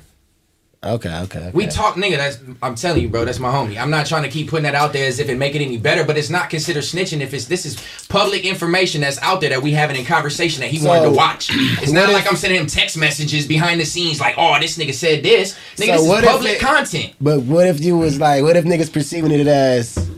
Okay, 0.84 1.08
okay. 1.22 1.38
okay. 1.40 1.50
We 1.52 1.66
talk, 1.66 1.96
nigga. 1.96 2.16
That's 2.16 2.38
I'm 2.62 2.76
telling 2.76 3.02
you, 3.02 3.08
bro. 3.08 3.24
That's 3.24 3.40
my 3.40 3.50
homie. 3.50 3.76
I'm 3.80 3.90
not 3.90 4.06
trying 4.06 4.22
to 4.22 4.28
keep 4.28 4.48
putting 4.50 4.64
that 4.64 4.76
out 4.76 4.92
there 4.92 5.08
as 5.08 5.18
if 5.18 5.28
it 5.28 5.36
make 5.36 5.56
it 5.56 5.62
any 5.62 5.78
better, 5.78 6.04
but 6.04 6.16
it's 6.16 6.30
not 6.30 6.48
considered 6.48 6.84
snitching 6.84 7.20
if 7.22 7.34
it's 7.34 7.46
this 7.46 7.66
is 7.66 7.76
public 8.08 8.44
information 8.44 9.00
that's 9.00 9.18
out 9.20 9.40
there 9.40 9.50
that 9.50 9.62
we 9.62 9.72
having 9.72 9.96
in 9.96 10.04
conversation 10.04 10.60
that 10.60 10.70
he 10.70 10.78
So, 10.78 10.86
wanted 10.88 11.04
to 11.06 11.10
watch. 11.10 11.48
It's 11.52 11.90
not 11.90 12.10
if- 12.10 12.14
like 12.14 12.28
I'm 12.30 12.36
sending 12.36 12.60
him 12.60 12.66
text 12.68 12.96
messages 12.96 13.48
behind 13.48 13.80
the 13.80 13.84
scenes 13.86 14.20
like, 14.20 14.36
oh, 14.38 14.60
this 14.60 14.78
nigga 14.78 14.94
said 14.94 15.24
this. 15.24 15.54
Nigga, 15.76 15.96
So 15.96 16.02
this 16.04 16.22
is 16.22 16.24
public 16.28 16.52
it- 16.52 16.60
content. 16.60 17.14
But 17.20 17.40
what 17.40 17.66
if 17.66 17.80
you 17.80 17.96
was 17.98 18.20
like, 18.20 18.44
what 18.44 18.54
if 18.56 18.64
niggas 18.64 18.92
perceiving 18.92 19.32
it 19.32 19.46
as, 19.48 20.08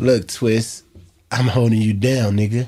look, 0.00 0.26
twist, 0.26 0.84
I'm 1.30 1.46
holding 1.46 1.80
you 1.80 1.92
down, 1.92 2.36
nigga. 2.38 2.66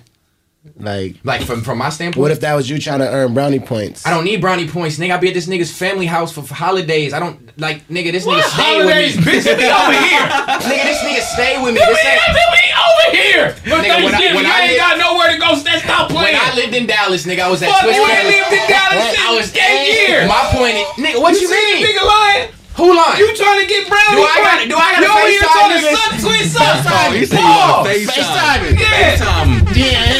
Like, 0.77 1.15
Like 1.23 1.43
from 1.43 1.63
from 1.63 1.79
my 1.79 1.89
standpoint. 1.89 2.21
what 2.21 2.31
if 2.33 2.41
that 2.41 2.55
was 2.55 2.69
you 2.69 2.79
trying 2.81 2.99
to 2.99 3.09
earn 3.09 3.33
brownie 3.33 3.61
points? 3.61 4.05
I 4.05 4.11
don't 4.11 4.25
need 4.25 4.41
brownie 4.41 4.67
points, 4.69 4.99
nigga. 4.99 5.15
I 5.15 5.19
be 5.19 5.29
at 5.29 5.35
this 5.35 5.47
nigga's 5.47 5.71
family 5.71 6.07
house 6.07 6.33
for, 6.33 6.43
for 6.43 6.55
holidays. 6.55 7.13
I 7.15 7.21
don't 7.21 7.39
like, 7.61 7.87
nigga. 7.87 8.11
This 8.11 8.27
What 8.27 8.43
nigga 8.43 8.49
stay 8.59 8.77
with 8.79 8.87
me. 8.87 8.93
Holidays 8.93 9.17
bitch? 9.17 9.45
Be 9.55 9.71
over 9.71 9.95
here. 9.95 10.27
nigga, 10.67 10.85
this 10.91 10.99
nigga 11.07 11.23
stay 11.31 11.63
with 11.63 11.75
me. 11.75 11.81
Be 11.81 11.87
This 11.87 12.05
ain't- 12.05 12.75
over 12.75 13.17
here. 13.17 13.47
But 13.71 13.87
Nigga, 13.87 14.03
when 14.03 14.15
I- 14.15 14.35
when 14.35 14.45
you 14.45 14.51
I 14.51 14.61
ain't 14.67 14.71
live- 14.75 14.83
got 14.83 14.99
nowhere 14.99 15.31
to 15.33 15.39
go. 15.39 15.55
St- 15.55 15.79
Stop 15.83 16.11
when 16.11 16.27
playing. 16.27 16.39
I 16.43 16.55
lived 16.57 16.75
in 16.75 16.87
Dallas, 16.87 17.23
nigga, 17.25 17.41
I 17.47 17.51
was 17.51 17.63
at 17.63 17.71
Fuck, 17.71 17.83
Twist 17.87 17.95
you 17.99 18.05
ain't 18.11 18.27
lived 18.35 18.53
in 18.53 18.65
Dallas 18.67 19.15
I 19.15 19.31
was 19.35 19.55
eight 19.55 20.09
years. 20.11 20.27
My 20.29 20.43
point 20.51 20.75
is, 20.75 20.87
nigga, 20.99 21.21
what 21.23 21.33
you, 21.39 21.47
see 21.47 21.55
this 21.55 21.75
mean? 21.79 21.87
nigga 21.87 22.03
lying? 22.05 22.49
Who 22.75 22.91
lying? 22.91 23.19
You 23.23 23.31
trying 23.39 23.61
to 23.63 23.67
get 23.71 23.87
brownie? 23.87 24.19
Do 24.19 24.23
I 24.27 24.39
gotta- 24.43 24.67
do 24.69 24.75
I 24.75 24.89
gotta 24.99 25.07
You 25.07 25.13
over 25.15 25.29
here 25.31 25.43
FaceTime 25.43 25.55
trying 25.55 25.71
to 25.71 25.87
niggas? 25.87 25.95
suck, 25.95 26.13
twist, 26.27 26.51
suck. 26.59 27.15
You 27.15 27.27
said 27.27 27.39
you 27.39 27.47
Pause. 27.47 27.71
want 27.71 27.87
FaceTime. 27.87 28.63
Yeah. 28.75 29.15
FaceTime. 29.15 29.49
Yeah, 29.55 29.87
yeah, 29.87 29.95
yeah, 29.95 30.11
yeah. 30.11 30.14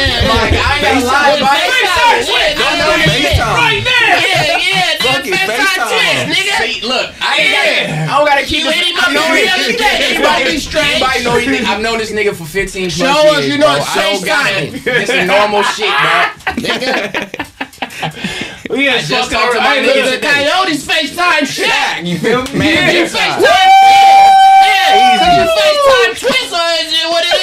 Like, 0.00 0.54
I 0.56 0.80
ain't 0.80 1.04
gonna 1.04 1.04
lie, 1.04 1.36
FaceTime. 1.36 1.44
buddy. 1.44 1.66
FaceTime, 1.70 2.20
twist. 2.24 2.56
Don't 2.56 2.66
I'm 2.70 2.78
know 2.80 2.88
doing 2.90 3.00
this 3.00 3.14
FaceTime. 3.20 3.54
Right 3.60 3.82
now. 3.84 4.08
Yeah, 4.20 4.56
yeah, 4.56 4.98
Fucking 5.00 5.32
FaceTime. 5.32 6.24
nigga. 6.30 6.56
See, 6.60 6.80
look, 6.86 7.06
I 7.20 7.36
ain't 7.36 7.50
Yeah. 7.50 7.60
gotta, 7.60 8.12
I 8.12 8.16
don't 8.18 8.26
gotta 8.26 8.44
keep 8.46 8.64
You 8.64 8.70
it. 8.70 8.76
ain't 8.76 8.96
I 8.96 9.12
know 9.12 9.26
even 9.34 9.74
it. 9.74 9.80
Everybody 9.80 10.58
straight. 10.58 11.00
Everybody 11.02 11.24
know 11.24 11.36
anything. 11.36 11.66
I've 11.66 11.80
known 11.80 11.98
this 11.98 12.10
nigga 12.12 12.34
for 12.34 12.44
15 12.44 12.90
plus 12.90 12.96
Show 12.98 13.22
years. 13.24 13.38
us 13.38 13.44
you 13.46 13.58
know 13.58 13.66
bro. 13.66 13.76
it's 13.76 13.96
I 13.96 14.02
don't 14.12 14.24
got 14.24 14.46
FaceTime. 14.46 14.74
it. 14.74 14.84
This 14.84 15.10
is 15.10 15.26
normal 15.26 15.62
shit, 15.64 15.92
bro. 16.00 17.46
We 18.70 18.86
I 18.88 19.02
had 19.02 19.04
just 19.04 19.30
fucking 19.30 19.34
talked 19.34 19.52
to 19.54 19.60
my 19.60 19.82
hey, 19.82 19.82
niggas 19.82 20.04
look, 20.06 20.14
today. 20.22 20.46
Coyotes 20.46 20.86
FaceTime 20.86 21.42
shit. 21.42 22.06
You 22.06 22.18
feel 22.22 22.42
me? 22.54 22.70
Yeah. 22.70 22.86
Man, 22.86 22.94
You 22.94 23.02
FaceTime. 23.02 23.42
FaceTime. 23.42 24.30
Yeah, 24.62 25.18
cause 25.18 25.34
you 25.34 25.46
FaceTime 25.58 26.12
twist 26.22 26.52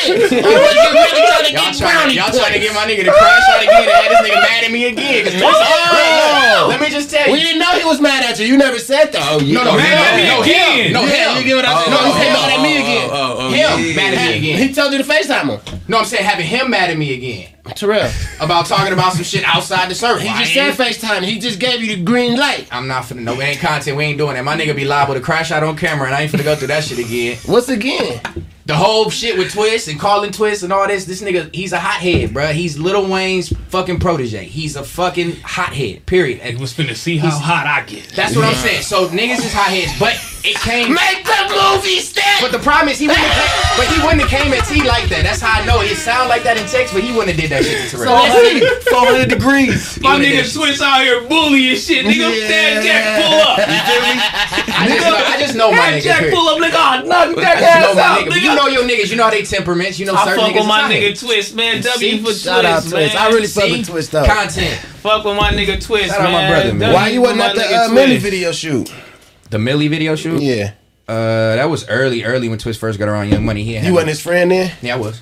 or 0.09 0.15
is 0.15 0.31
it 0.31 0.43
what 0.43 0.53
it 0.53 0.75
is? 0.75 0.77
Was 0.77 1.11
really 1.11 1.27
trying 1.27 1.45
to 1.47 1.53
Y'all 1.53 1.63
get 1.67 1.77
trying, 1.77 1.95
brownie 1.97 2.15
y'all 2.15 2.31
trying 2.33 2.53
to 2.53 2.59
get 2.59 2.73
my 2.73 2.85
nigga 2.87 3.03
to 3.05 3.13
crash 3.13 3.45
out 3.51 3.61
again 3.63 3.83
and 3.83 3.91
have 3.91 4.09
this 4.11 4.21
nigga 4.27 4.39
mad 4.41 4.63
at 4.63 4.71
me 4.71 4.81
again. 4.85 5.23
'cause 5.25 5.35
Oh. 5.41 6.65
Let 6.69 6.81
me 6.81 6.89
just 6.89 7.09
tell 7.09 7.25
you. 7.27 7.33
We 7.33 7.39
didn't 7.39 7.59
know 7.59 7.71
he 7.77 7.83
was 7.85 7.99
mad 8.01 8.23
at 8.23 8.39
you. 8.39 8.45
You 8.45 8.57
never 8.57 8.79
said 8.79 9.11
that. 9.13 9.21
Oh, 9.31 9.37
No, 9.39 9.63
no, 9.63 9.73
Man, 9.77 9.85
him. 9.85 9.97
at 9.97 10.15
me 10.17 10.23
no, 10.27 10.41
again. 10.41 10.85
him. 10.87 10.93
No, 10.93 11.01
Yeah, 11.05 11.31
him. 11.31 11.37
you 11.37 11.43
get 11.43 11.55
what 11.55 11.65
I'm 11.65 11.77
saying? 11.85 11.91
No, 11.91 12.13
he 12.13 12.25
him. 12.25 12.33
mad 12.33 12.51
at 12.51 12.61
me 12.61 12.73
oh, 12.73 12.79
oh, 12.79 12.83
again. 12.83 13.09
Oh, 13.11 13.15
oh, 13.15 13.47
oh 13.47 13.49
Him 13.51 13.95
mad 13.95 14.13
at 14.13 14.25
me 14.31 14.37
again. 14.37 14.57
He 14.67 14.73
told 14.73 14.91
you 14.93 14.97
to 14.97 15.03
FaceTime 15.03 15.49
him. 15.49 15.79
No, 15.87 15.99
I'm 15.99 16.05
saying 16.05 16.23
having 16.25 16.45
him 16.45 16.69
mad 16.71 16.89
at 16.89 16.97
me 16.97 17.13
again 17.13 17.47
Terrell. 17.75 18.09
about 18.39 18.65
talking 18.65 18.93
about 18.93 19.13
some 19.13 19.23
shit 19.23 19.43
outside 19.45 19.89
the 19.89 19.95
circle. 19.95 20.19
He 20.19 20.29
just 20.39 20.53
said 20.53 20.73
FaceTime. 20.73 21.23
He 21.23 21.37
just 21.39 21.59
gave 21.59 21.81
you 21.81 21.95
the 21.97 22.01
green 22.03 22.35
light. 22.37 22.67
I'm 22.71 22.87
not 22.87 23.03
finna. 23.03 23.19
No, 23.21 23.35
we 23.35 23.43
ain't 23.43 23.59
content. 23.59 23.95
We 23.97 24.05
ain't 24.05 24.17
doing 24.17 24.35
that. 24.35 24.43
My 24.43 24.55
nigga 24.57 24.75
be 24.75 24.85
liable 24.85 25.13
to 25.13 25.19
crash 25.21 25.51
out 25.51 25.63
on 25.63 25.77
camera, 25.77 26.07
and 26.07 26.15
I 26.15 26.21
ain't 26.23 26.31
finna 26.31 26.43
go 26.43 26.55
through 26.55 26.67
that 26.69 26.83
shit 26.83 26.99
again. 26.99 27.37
What's 27.45 27.69
again? 27.69 28.19
The 28.67 28.75
whole 28.75 29.09
shit 29.09 29.37
with 29.37 29.53
Twist 29.53 29.87
and 29.87 29.97
calling 29.97 30.31
Twist 30.31 30.61
and 30.63 30.73
all 30.73 30.85
this. 30.87 31.05
This 31.05 31.21
nigga, 31.21 31.53
he's 31.55 31.71
a 31.71 31.79
hothead, 31.79 32.33
bro. 32.33 32.47
He's 32.47 32.77
Lil 32.77 33.09
Wayne's 33.09 33.47
fucking 33.69 33.99
protege. 34.01 34.43
He's 34.43 34.75
a 34.75 34.83
fucking 34.83 35.37
hothead. 35.37 36.05
Period. 36.05 36.41
He 36.41 36.49
And 36.49 36.59
was 36.59 36.73
finna 36.73 36.93
see 36.95 37.17
how 37.17 37.29
hot 37.29 37.65
I 37.65 37.83
get. 37.85 38.09
that's 38.09 38.35
what 38.35 38.43
I'm 38.43 38.55
saying. 38.55 38.81
So 38.83 39.07
niggas 39.07 39.37
is 39.39 39.53
hotheads, 39.53 39.97
but 39.97 40.15
it 40.43 40.55
came. 40.61 40.93
Make 40.93 41.25
the 41.25 41.41
movie 41.49 41.99
step. 41.99 42.23
But 42.41 42.51
the 42.51 42.59
problem 42.59 42.89
is 42.89 42.99
he 42.99 43.07
wouldn't 43.07 43.25
have 43.25 43.37
came, 43.41 43.77
but 43.77 43.85
he 43.91 43.97
wouldn't 44.03 44.21
have 44.21 44.29
came 44.31 44.53
at 44.53 44.63
T 44.67 44.83
like 44.87 45.09
that. 45.09 45.23
That's 45.23 45.41
how 45.41 45.59
I 45.61 45.65
know 45.65 45.81
it 45.81 45.95
sound 45.97 46.29
like 46.29 46.43
that 46.43 46.57
in 46.57 46.65
text, 46.69 46.93
but 46.93 47.03
he 47.03 47.11
wouldn't 47.11 47.33
have 47.33 47.39
did 47.41 47.49
that 47.51 47.65
shit 47.65 47.89
to 47.91 47.97
Terrell. 47.97 48.15
400 48.87 49.29
degrees. 49.29 49.99
My 50.01 50.15
Even 50.17 50.27
nigga 50.29 50.39
if- 50.45 50.53
Twist 50.53 50.81
out 50.81 51.01
here 51.01 51.21
bullying 51.27 51.75
shit. 51.75 52.05
Nigga, 52.05 52.29
Yeah. 52.31 52.47
Dad 52.47 52.83
Jack 52.83 53.03
pull 53.21 53.33
up. 53.41 53.59
I 53.59 54.85
just 54.87 55.05
know, 55.05 55.15
I 55.17 55.35
just 55.39 55.55
know 55.55 55.71
my 55.71 55.77
Dad 55.77 55.93
nigga. 55.99 56.03
Jack 56.03 56.19
period. 56.19 56.35
pull 56.35 56.47
up, 56.49 56.57
nigga. 56.59 56.77
Oh, 56.77 57.07
knock 57.07 57.35
that 57.37 57.57
just 57.59 57.95
know 57.95 58.01
ass 58.01 58.19
out, 58.19 58.19
nigga. 58.25 58.29
But 58.29 58.41
you 58.41 58.55
know 58.55 58.67
your 58.67 58.83
niggas. 58.83 59.09
You 59.09 59.15
know 59.17 59.23
how 59.25 59.29
they 59.31 59.43
temperaments. 59.43 59.99
You 59.99 60.05
know 60.05 60.13
I 60.15 60.25
certain 60.25 60.39
fuck 60.45 60.51
niggas. 60.53 60.59
with 60.59 60.67
my 60.67 60.81
nigga. 60.91 61.19
Twist, 61.19 61.55
man. 61.55 61.81
W 61.81 62.23
for 62.23 62.33
Shout 62.33 62.65
out 62.65 62.81
Twist, 62.81 62.89
Twist. 62.93 63.13
man. 63.15 63.23
I 63.23 63.27
really 63.29 63.47
fuck 63.47 63.63
See? 63.65 63.71
with 63.77 63.87
Twist 63.87 64.11
though. 64.11 64.25
Content. 64.25 64.79
Fuck 65.01 65.25
with 65.25 65.35
my 65.37 65.51
nigga 65.51 65.81
Twist, 65.83 66.09
Shout 66.09 66.21
out 66.21 66.31
man. 66.31 66.33
my 66.33 66.49
brother, 66.49 66.73
man. 66.73 66.91
W 66.91 66.93
Why 66.93 67.07
you 67.09 67.15
for 67.19 67.21
wasn't 67.21 67.39
my 67.39 67.45
at 67.47 67.55
the 67.55 67.61
nigga 67.61 67.87
uh, 67.89 67.91
Millie 67.93 68.17
video 68.17 68.51
shoot? 68.51 68.91
The 69.49 69.59
Millie 69.59 69.87
video 69.87 70.15
shoot. 70.15 70.41
Yeah. 70.41 70.73
Uh, 71.07 71.55
that 71.55 71.65
was 71.69 71.87
early, 71.87 72.23
early 72.25 72.49
when 72.49 72.57
Twist 72.59 72.79
first 72.79 72.99
got 72.99 73.07
around 73.07 73.29
Young 73.29 73.45
Money. 73.45 73.63
He 73.63 73.75
had 73.75 73.85
You 73.85 73.93
wasn't 73.93 74.09
his 74.09 74.21
friend 74.21 74.51
then? 74.51 74.73
Yeah, 74.81 74.95
I 74.95 74.97
was. 74.97 75.21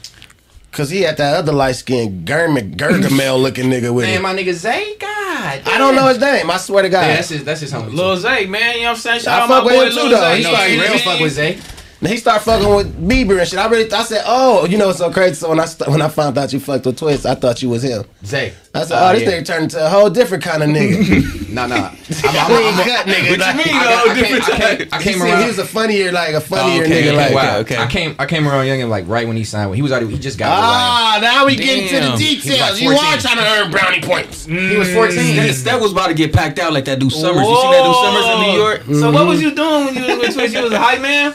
Cause 0.72 0.90
he 0.90 1.02
had 1.04 1.16
that 1.18 1.38
other 1.38 1.54
light 1.54 1.74
skinned 1.78 2.28
Germ- 2.28 2.56
Gargamel 2.58 3.42
looking 3.42 3.66
nigga 3.70 3.94
with 3.94 4.04
Man, 4.06 4.18
him. 4.18 4.22
my 4.24 4.34
nigga 4.36 4.52
Zay, 4.52 4.96
God. 5.00 5.62
I 5.66 5.78
don't 5.78 5.96
know 5.96 6.08
his 6.08 6.20
name. 6.20 6.52
I 6.52 6.58
swear 6.58 6.84
to 6.84 6.90
God. 6.90 7.02
Yeah, 7.08 7.16
that's 7.16 7.30
his. 7.30 7.44
That's 7.46 7.62
his 7.62 7.72
homie. 7.72 7.94
Lil 7.94 8.18
Zay, 8.18 8.46
man. 8.46 8.76
You 8.76 8.82
know 8.82 8.88
what 8.88 8.90
I'm 8.92 8.96
saying? 8.98 9.20
Shout 9.22 9.40
I 9.40 9.44
out 9.44 9.50
my 9.50 9.56
fuck 9.60 9.66
with 9.66 9.74
boy 9.76 9.86
him 9.86 9.92
too, 9.92 9.96
Lil 10.02 10.10
though. 10.10 10.20
Zay. 10.20 10.38
He 10.38 10.44
no, 10.44 10.50
started 10.54 10.78
man. 10.80 10.90
real 10.92 11.00
fuck 11.00 11.20
with 11.22 11.32
Zay. 11.32 11.60
And 12.06 12.12
he 12.14 12.20
started 12.20 12.44
fucking 12.46 12.70
with 12.76 13.10
Bieber 13.10 13.40
and 13.40 13.48
shit. 13.50 13.58
I 13.58 13.68
really, 13.68 13.92
I 13.92 14.04
said, 14.04 14.22
oh, 14.28 14.68
you 14.68 14.78
know 14.78 14.86
what's 14.86 15.00
so 15.00 15.12
crazy? 15.12 15.34
So 15.34 15.50
when 15.50 15.60
I 15.60 15.66
st- 15.66 15.90
when 15.90 16.04
I 16.04 16.08
found 16.08 16.38
out 16.38 16.54
you 16.54 16.60
fucked 16.60 16.86
with 16.86 17.00
Twist, 17.00 17.26
I 17.26 17.34
thought 17.34 17.64
you 17.64 17.70
was 17.70 17.82
him. 17.82 18.06
Zay. 18.24 18.54
I 18.76 18.84
said, 18.84 18.96
Uh, 18.96 19.10
oh, 19.10 19.14
this 19.14 19.24
yeah. 19.24 19.40
nigga 19.42 19.46
turned 19.48 19.64
into 19.64 19.84
a 19.84 19.90
whole 19.90 20.12
different 20.12 20.44
kind 20.44 20.62
of 20.62 20.70
nigga. 20.70 21.50
nah, 21.52 21.66
nah. 21.66 21.76
I'm, 21.76 21.82
I'm, 21.82 21.96
Clean 21.96 22.04
I'm, 22.22 22.80
I'm, 22.80 22.86
cut 22.86 23.06
nigga. 23.08 23.38
Like, 23.40 23.56
mean, 23.56 23.66
I, 23.74 23.84
though? 23.86 24.06
got- 24.06 24.06
I, 24.06 24.14
came, 24.14 24.36
different 24.38 24.44
I, 24.44 24.76
came, 24.76 24.88
I 24.92 25.02
he, 25.02 25.04
came 25.14 25.22
around. 25.24 25.42
he 25.42 25.48
was 25.48 25.58
a 25.58 25.66
funnier, 25.66 26.12
like 26.12 26.36
a 26.36 26.42
funnier 26.42 26.84
okay, 26.84 26.92
nigga. 26.92 27.08
okay, 27.08 27.16
like, 27.16 27.34
wow, 27.34 27.58
okay. 27.58 27.78
I 27.78 27.88
came. 27.88 28.16
I 28.20 28.26
came 28.28 28.48
around 28.48 28.66
Youngin 28.66 28.88
like 28.88 29.08
right 29.08 29.28
when 29.28 29.36
he 29.36 29.44
signed. 29.44 29.74
He 29.74 29.82
was 29.82 29.92
already. 29.92 30.12
He 30.12 30.20
just 30.20 30.38
got. 30.38 30.46
with 30.52 30.64
Ah, 30.64 31.18
now 31.24 31.46
we 31.48 31.56
get 31.56 31.92
into 31.92 32.12
the 32.12 32.18
details. 32.18 32.60
like 32.60 32.82
you 32.84 32.92
are 32.92 33.18
trying 33.18 33.38
to 33.38 33.46
earn 33.64 33.72
brownie 33.72 34.02
points. 34.02 34.48
Ryan. 34.48 34.70
He 34.70 34.78
was 34.78 34.94
14. 34.94 35.36
That, 35.38 35.56
that 35.66 35.82
was 35.82 35.92
about 35.92 36.10
to 36.10 36.14
get 36.14 36.34
packed 36.34 36.60
out 36.60 36.72
like 36.72 36.86
that 36.86 37.00
do 37.00 37.10
summers. 37.10 37.48
You 37.48 37.56
see 37.56 37.72
that 37.72 37.84
do 37.84 37.94
summers 38.06 38.26
in 38.30 38.52
New 38.52 38.60
York? 38.62 39.02
So 39.02 39.12
what 39.12 39.26
was 39.26 39.42
you 39.42 39.56
doing 39.56 39.86
when 39.86 39.96
you 39.96 40.02
was 40.06 40.18
with 40.20 40.34
Twist? 40.36 40.54
You 40.54 40.62
was 40.62 40.72
a 40.72 40.80
hype 40.80 41.02
man? 41.02 41.34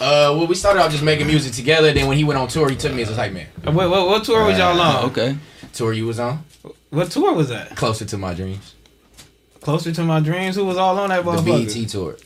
Uh, 0.00 0.34
well, 0.36 0.46
we 0.46 0.54
started 0.54 0.80
off 0.80 0.90
just 0.90 1.02
making 1.04 1.26
music 1.26 1.52
together. 1.52 1.92
Then 1.92 2.06
when 2.08 2.16
he 2.16 2.24
went 2.24 2.38
on 2.38 2.48
tour, 2.48 2.68
he 2.68 2.76
took 2.76 2.92
me 2.92 3.02
as 3.02 3.10
a 3.10 3.14
hype 3.14 3.32
man. 3.32 3.46
What, 3.62 3.74
what, 3.90 4.06
what 4.08 4.24
tour 4.24 4.44
was 4.44 4.58
y'all 4.58 4.78
on? 4.80 5.04
Okay. 5.10 5.36
Tour 5.72 5.92
you 5.92 6.06
was 6.06 6.18
on, 6.20 6.44
What 6.90 7.10
tour 7.10 7.32
was 7.32 7.48
that? 7.48 7.74
closer 7.76 8.04
to 8.04 8.16
my 8.18 8.34
dreams. 8.34 8.74
Closer 9.60 9.92
to 9.92 10.02
my 10.02 10.20
dreams. 10.20 10.56
Who 10.56 10.64
was 10.64 10.76
all 10.76 10.98
on 10.98 11.08
that 11.10 11.24
The 11.24 11.30
motherfucker? 11.30 11.80
BET 11.82 11.88
tour. 11.88 12.16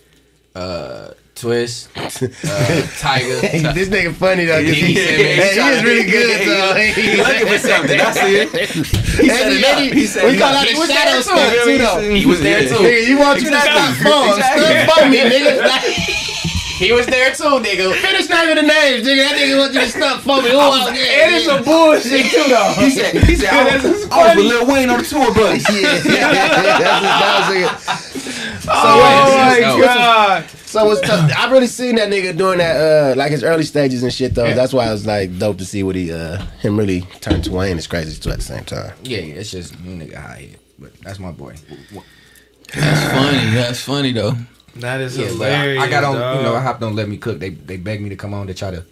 Uh, 0.54 1.12
Twist, 1.34 1.88
uh, 1.96 2.00
Tyga. 2.10 3.40
Hey, 3.40 3.60
this 3.72 3.88
nigga 3.88 4.12
funny 4.12 4.44
though. 4.44 4.58
'cause 4.60 4.74
He 4.74 4.86
he, 4.86 4.94
said, 4.96 5.08
hey, 5.08 5.36
man, 5.36 5.54
he 5.54 5.60
he 5.62 5.68
is 5.78 5.84
really 5.84 6.10
good 6.10 6.48
though. 6.48 6.74
He 6.74 7.16
looking 7.16 7.46
for 7.46 7.58
something. 7.58 8.00
I 8.00 8.10
see 8.10 8.36
it. 8.42 8.50
He 8.50 9.28
set 9.28 9.52
it 9.52 9.64
up. 9.64 9.78
He 9.94 10.06
set 10.06 10.24
we 10.24 10.30
it 10.34 10.38
call 10.40 10.48
up. 10.48 10.54
that 10.64 10.68
He 10.68 10.74
a 10.74 10.78
was 10.80 10.90
shadow 10.90 11.10
there, 11.12 11.22
stuff 11.22 11.52
too. 11.52 11.64
too 11.64 11.78
though. 11.78 12.14
He 12.16 12.26
was 12.26 12.40
there 12.42 12.62
too. 12.68 12.74
Nigga, 12.82 13.06
you 13.06 13.18
want 13.20 13.40
you 13.40 13.50
to 13.50 13.60
stop 13.60 13.94
phone, 14.02 14.28
Exactly. 14.34 14.64
stop 14.82 14.98
phone 14.98 15.10
me, 15.12 15.18
nigga. 15.18 16.24
He 16.78 16.92
was 16.92 17.06
there 17.06 17.34
too, 17.34 17.42
nigga. 17.58 17.92
Finish 18.00 18.28
naming 18.28 18.54
the 18.54 18.62
names, 18.62 19.02
nigga. 19.06 19.28
That 19.28 19.36
nigga 19.36 19.58
want 19.58 19.74
you 19.74 19.80
to 19.80 19.88
stop 19.88 20.20
phone 20.22 20.44
me. 20.44 20.50
Who 20.50 20.58
else? 20.58 20.88
And 20.88 21.34
it's 21.34 21.44
some 21.46 21.64
bullshit 21.64 22.26
too 22.30 22.44
though. 22.48 22.72
He 22.78 22.90
said, 22.90 23.14
he 23.24 23.34
said 23.34 23.50
I, 23.52 23.76
was, 23.76 24.08
I 24.10 24.26
was 24.28 24.36
with 24.36 24.46
Lil 24.46 24.66
Wayne 24.72 24.88
on 24.90 24.98
the 24.98 25.04
tour 25.04 25.34
bus. 25.34 25.64
Yeah, 25.74 25.82
that's 26.02 27.02
that 27.02 27.48
was 27.50 27.56
it. 27.56 28.62
So, 28.62 28.70
Oh 28.72 28.96
wait, 29.02 29.62
my 29.62 29.70
so- 29.70 29.80
god. 29.82 30.44
so 30.66 30.90
it's 30.92 31.00
tough. 31.00 31.32
I've 31.36 31.50
really 31.50 31.66
seen 31.66 31.96
that 31.96 32.10
nigga 32.10 32.36
doing 32.36 32.58
that, 32.58 32.76
uh, 32.76 33.16
like 33.16 33.30
his 33.32 33.42
early 33.42 33.64
stages 33.64 34.02
and 34.04 34.12
shit 34.12 34.34
though. 34.34 34.44
Yeah. 34.46 34.54
That's 34.54 34.72
why 34.72 34.86
it 34.88 34.92
was 34.92 35.06
like 35.06 35.36
dope 35.38 35.58
to 35.58 35.64
see 35.66 35.82
what 35.82 35.96
he, 35.96 36.12
uh, 36.12 36.38
him 36.60 36.78
really 36.78 37.00
turn 37.20 37.42
to 37.42 37.50
Wayne 37.52 37.76
is 37.78 37.86
crazy 37.88 38.18
too 38.20 38.30
at 38.30 38.38
the 38.38 38.44
same 38.44 38.64
time. 38.64 38.92
Yeah, 39.02 39.18
yeah, 39.18 39.34
it's 39.34 39.50
just 39.50 39.72
you 39.80 39.96
nigga 39.96 40.14
high 40.16 40.48
head, 40.50 40.58
but 40.78 40.92
that's 41.00 41.18
my 41.18 41.32
boy. 41.32 41.54
That's 42.74 43.12
funny. 43.12 43.50
That's 43.54 43.80
funny 43.82 44.12
though. 44.12 44.34
That 44.80 45.00
is 45.00 45.16
Yeah, 45.16 45.26
hilarious. 45.26 45.82
I, 45.82 45.86
I 45.86 45.90
got 45.90 46.04
on, 46.04 46.14
dog. 46.16 46.36
you 46.36 46.42
know, 46.42 46.54
I 46.54 46.60
hopped 46.60 46.82
on 46.82 46.94
Let 46.94 47.08
Me 47.08 47.16
Cook. 47.16 47.38
They 47.38 47.50
they 47.50 47.76
begged 47.76 48.02
me 48.02 48.08
to 48.10 48.16
come 48.16 48.34
on 48.34 48.46
to 48.46 48.54
try 48.54 48.70
to. 48.70 48.84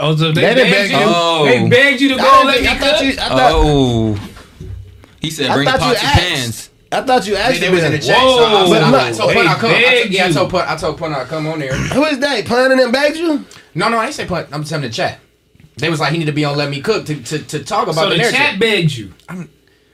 Oh, 0.00 0.14
so 0.16 0.30
they, 0.32 0.40
They 0.54 0.70
begged 0.70 0.92
you. 0.92 0.98
you. 0.98 1.04
Oh. 1.06 1.44
They 1.44 1.68
begged 1.68 2.00
you 2.00 2.08
to 2.10 2.16
go 2.16 2.22
I, 2.24 2.44
let 2.44 2.60
me 2.62 2.68
I 2.68 2.74
thought 2.78 3.00
you. 3.04 3.10
I 3.12 3.14
thought, 3.28 3.52
Oh. 3.54 4.30
He 5.20 5.30
said, 5.30 5.52
bring 5.52 5.64
the 5.66 5.72
pots 5.72 6.02
and 6.02 6.12
pans. 6.20 6.70
I 6.92 7.02
thought 7.02 7.26
you 7.26 7.34
They, 7.34 7.40
asked 7.40 7.60
they 7.60 7.68
was 7.70 7.82
in 7.82 7.90
the 7.92 7.98
him. 7.98 8.02
chat, 8.04 8.16
so 8.18 8.22
I, 8.44 8.64
Whoa, 8.64 8.72
said, 8.72 8.82
I, 8.82 8.90
but 8.92 9.00
I 9.02 9.12
told 9.12 9.30
they 9.30 9.34
Pun 9.34 9.46
I 9.48 9.54
come. 9.58 9.70
I, 9.70 9.74
begged 9.82 10.14
yeah, 10.14 10.26
I 10.26 10.32
told 10.32 10.50
Pun, 10.50 10.64
I 10.68 10.76
told 10.76 10.98
Pun 10.98 11.12
I 11.14 11.24
come 11.24 11.46
on 11.48 11.58
there. 11.58 11.74
Who 11.74 12.04
is 12.04 12.18
that? 12.20 12.46
Pun 12.46 12.70
and 12.70 12.80
them 12.80 12.92
begged 12.92 13.16
you? 13.16 13.44
No, 13.74 13.88
no, 13.88 13.98
I 13.98 14.06
ain't 14.06 14.14
say 14.14 14.26
Pun. 14.26 14.46
I'm 14.52 14.60
just 14.62 14.70
having 14.70 14.88
the 14.88 14.94
chat. 14.94 15.18
They 15.76 15.90
was 15.90 16.00
like 16.00 16.12
he 16.12 16.18
need 16.18 16.24
to 16.26 16.32
be 16.32 16.44
on 16.44 16.56
Let 16.56 16.70
Me 16.70 16.80
Cook 16.80 17.04
to 17.06 17.20
to, 17.22 17.38
to 17.40 17.64
talk 17.64 17.84
about 17.88 17.94
So 17.96 18.04
the 18.04 18.10
the 18.10 18.16
narrative. 18.18 18.38
chat 18.38 18.58
begged 18.60 18.92
you. 18.96 19.12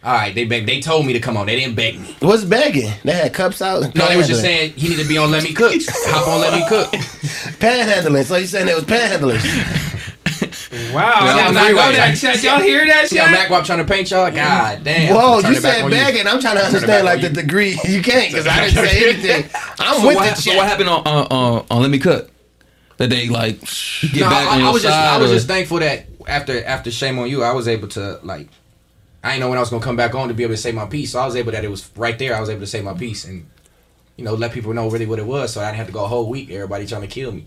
All 0.04 0.12
right, 0.12 0.34
they 0.34 0.44
begged. 0.44 0.68
They 0.68 0.80
told 0.80 1.06
me 1.06 1.14
to 1.14 1.20
come 1.20 1.36
on. 1.38 1.46
They 1.46 1.56
didn't 1.58 1.76
beg 1.76 1.98
me. 1.98 2.14
What's 2.20 2.44
begging? 2.44 2.92
They 3.04 3.12
had 3.12 3.32
cups 3.32 3.62
out. 3.62 3.94
No, 3.94 4.06
they 4.06 4.18
was 4.18 4.28
just 4.28 4.42
saying 4.42 4.74
he 4.74 4.90
need 4.90 4.98
to 4.98 5.08
be 5.08 5.16
on 5.16 5.30
Let 5.30 5.42
Me 5.44 5.54
Cook. 5.54 5.72
Hop 5.88 6.28
on 6.28 6.40
Let 6.42 6.52
Me 6.52 6.62
Cook. 6.68 6.90
panhandling. 7.58 8.24
So 8.24 8.36
you 8.36 8.46
saying 8.46 8.68
it 8.68 8.74
was 8.74 8.84
panhandlers? 8.84 9.42
Wow. 10.92 11.24
Yeah, 11.24 11.36
Yeah, 11.36 11.46
I'm 11.48 11.56
I 11.56 11.64
free 11.66 11.74
go 11.74 11.86
with 11.88 11.96
that 11.96 12.18
shit. 12.18 12.42
Y'all 12.42 12.60
hear 12.60 12.84
that 12.86 13.08
See 13.08 13.16
shit? 13.16 13.24
how 13.24 13.30
Mac 13.32 13.48
Wop 13.48 13.64
trying 13.64 13.78
to 13.78 13.84
paint 13.84 14.10
y'all? 14.10 14.30
God 14.30 14.74
mm-hmm. 14.76 14.84
damn. 14.84 15.14
Whoa, 15.14 15.38
you 15.48 15.54
said 15.56 15.82
on 15.84 15.90
begging. 15.90 16.26
I'm 16.26 16.40
trying 16.40 16.56
to 16.56 16.64
understand 16.66 17.04
like 17.06 17.20
the 17.22 17.28
you. 17.28 17.34
degree. 17.34 17.78
You 17.84 18.02
can't 18.02 18.30
because 18.32 18.46
I 18.46 18.60
didn't 18.68 18.84
say 18.86 19.10
anything. 19.10 19.50
I'm 19.78 20.00
So 20.00 20.06
with 20.08 20.16
what, 20.16 20.22
the 20.24 20.28
hap- 20.30 20.38
so 20.38 20.56
what 20.56 20.66
happened 20.68 20.88
on 20.90 21.06
on, 21.06 21.26
on 21.30 21.66
on 21.70 21.82
Let 21.82 21.90
Me 21.90 21.98
Cook? 21.98 22.30
That 22.98 23.10
they 23.10 23.28
like 23.28 23.60
get 24.12 24.20
No, 24.20 24.28
back 24.30 24.48
I, 24.48 24.52
on 24.52 24.58
I 24.58 24.64
your 24.64 24.72
was 24.72 24.82
just 24.82 24.94
side. 24.94 25.14
I 25.14 25.18
was 25.18 25.30
just 25.30 25.46
thankful 25.48 25.78
that 25.80 26.06
after 26.28 26.62
after 26.64 26.90
Shame 26.90 27.18
on 27.18 27.28
You, 27.30 27.42
I 27.42 27.52
was 27.52 27.68
able 27.68 27.88
to 27.88 28.20
like 28.22 28.48
I 29.24 29.30
didn't 29.30 29.40
know 29.40 29.48
when 29.48 29.58
I 29.58 29.62
was 29.62 29.70
gonna 29.70 29.82
come 29.82 29.96
back 29.96 30.14
on 30.14 30.28
to 30.28 30.34
be 30.34 30.42
able 30.42 30.54
to 30.54 30.60
say 30.60 30.70
my 30.70 30.86
piece. 30.86 31.12
So 31.12 31.18
I 31.18 31.26
was 31.26 31.34
able 31.34 31.52
that 31.52 31.64
it 31.64 31.70
was 31.70 31.90
right 31.96 32.18
there. 32.18 32.36
I 32.36 32.40
was 32.40 32.50
able 32.50 32.60
to 32.60 32.66
say 32.66 32.82
my 32.82 32.92
piece 32.94 33.24
and 33.24 33.48
you 34.16 34.24
know 34.24 34.34
let 34.34 34.52
people 34.52 34.74
know 34.74 34.88
really 34.90 35.06
what 35.06 35.18
it 35.18 35.26
was. 35.26 35.52
So 35.52 35.60
I 35.60 35.64
didn't 35.66 35.78
have 35.78 35.86
to 35.86 35.92
go 35.92 36.04
a 36.04 36.08
whole 36.08 36.28
week. 36.28 36.50
Everybody 36.50 36.86
trying 36.86 37.00
to 37.02 37.08
kill 37.08 37.32
me. 37.32 37.46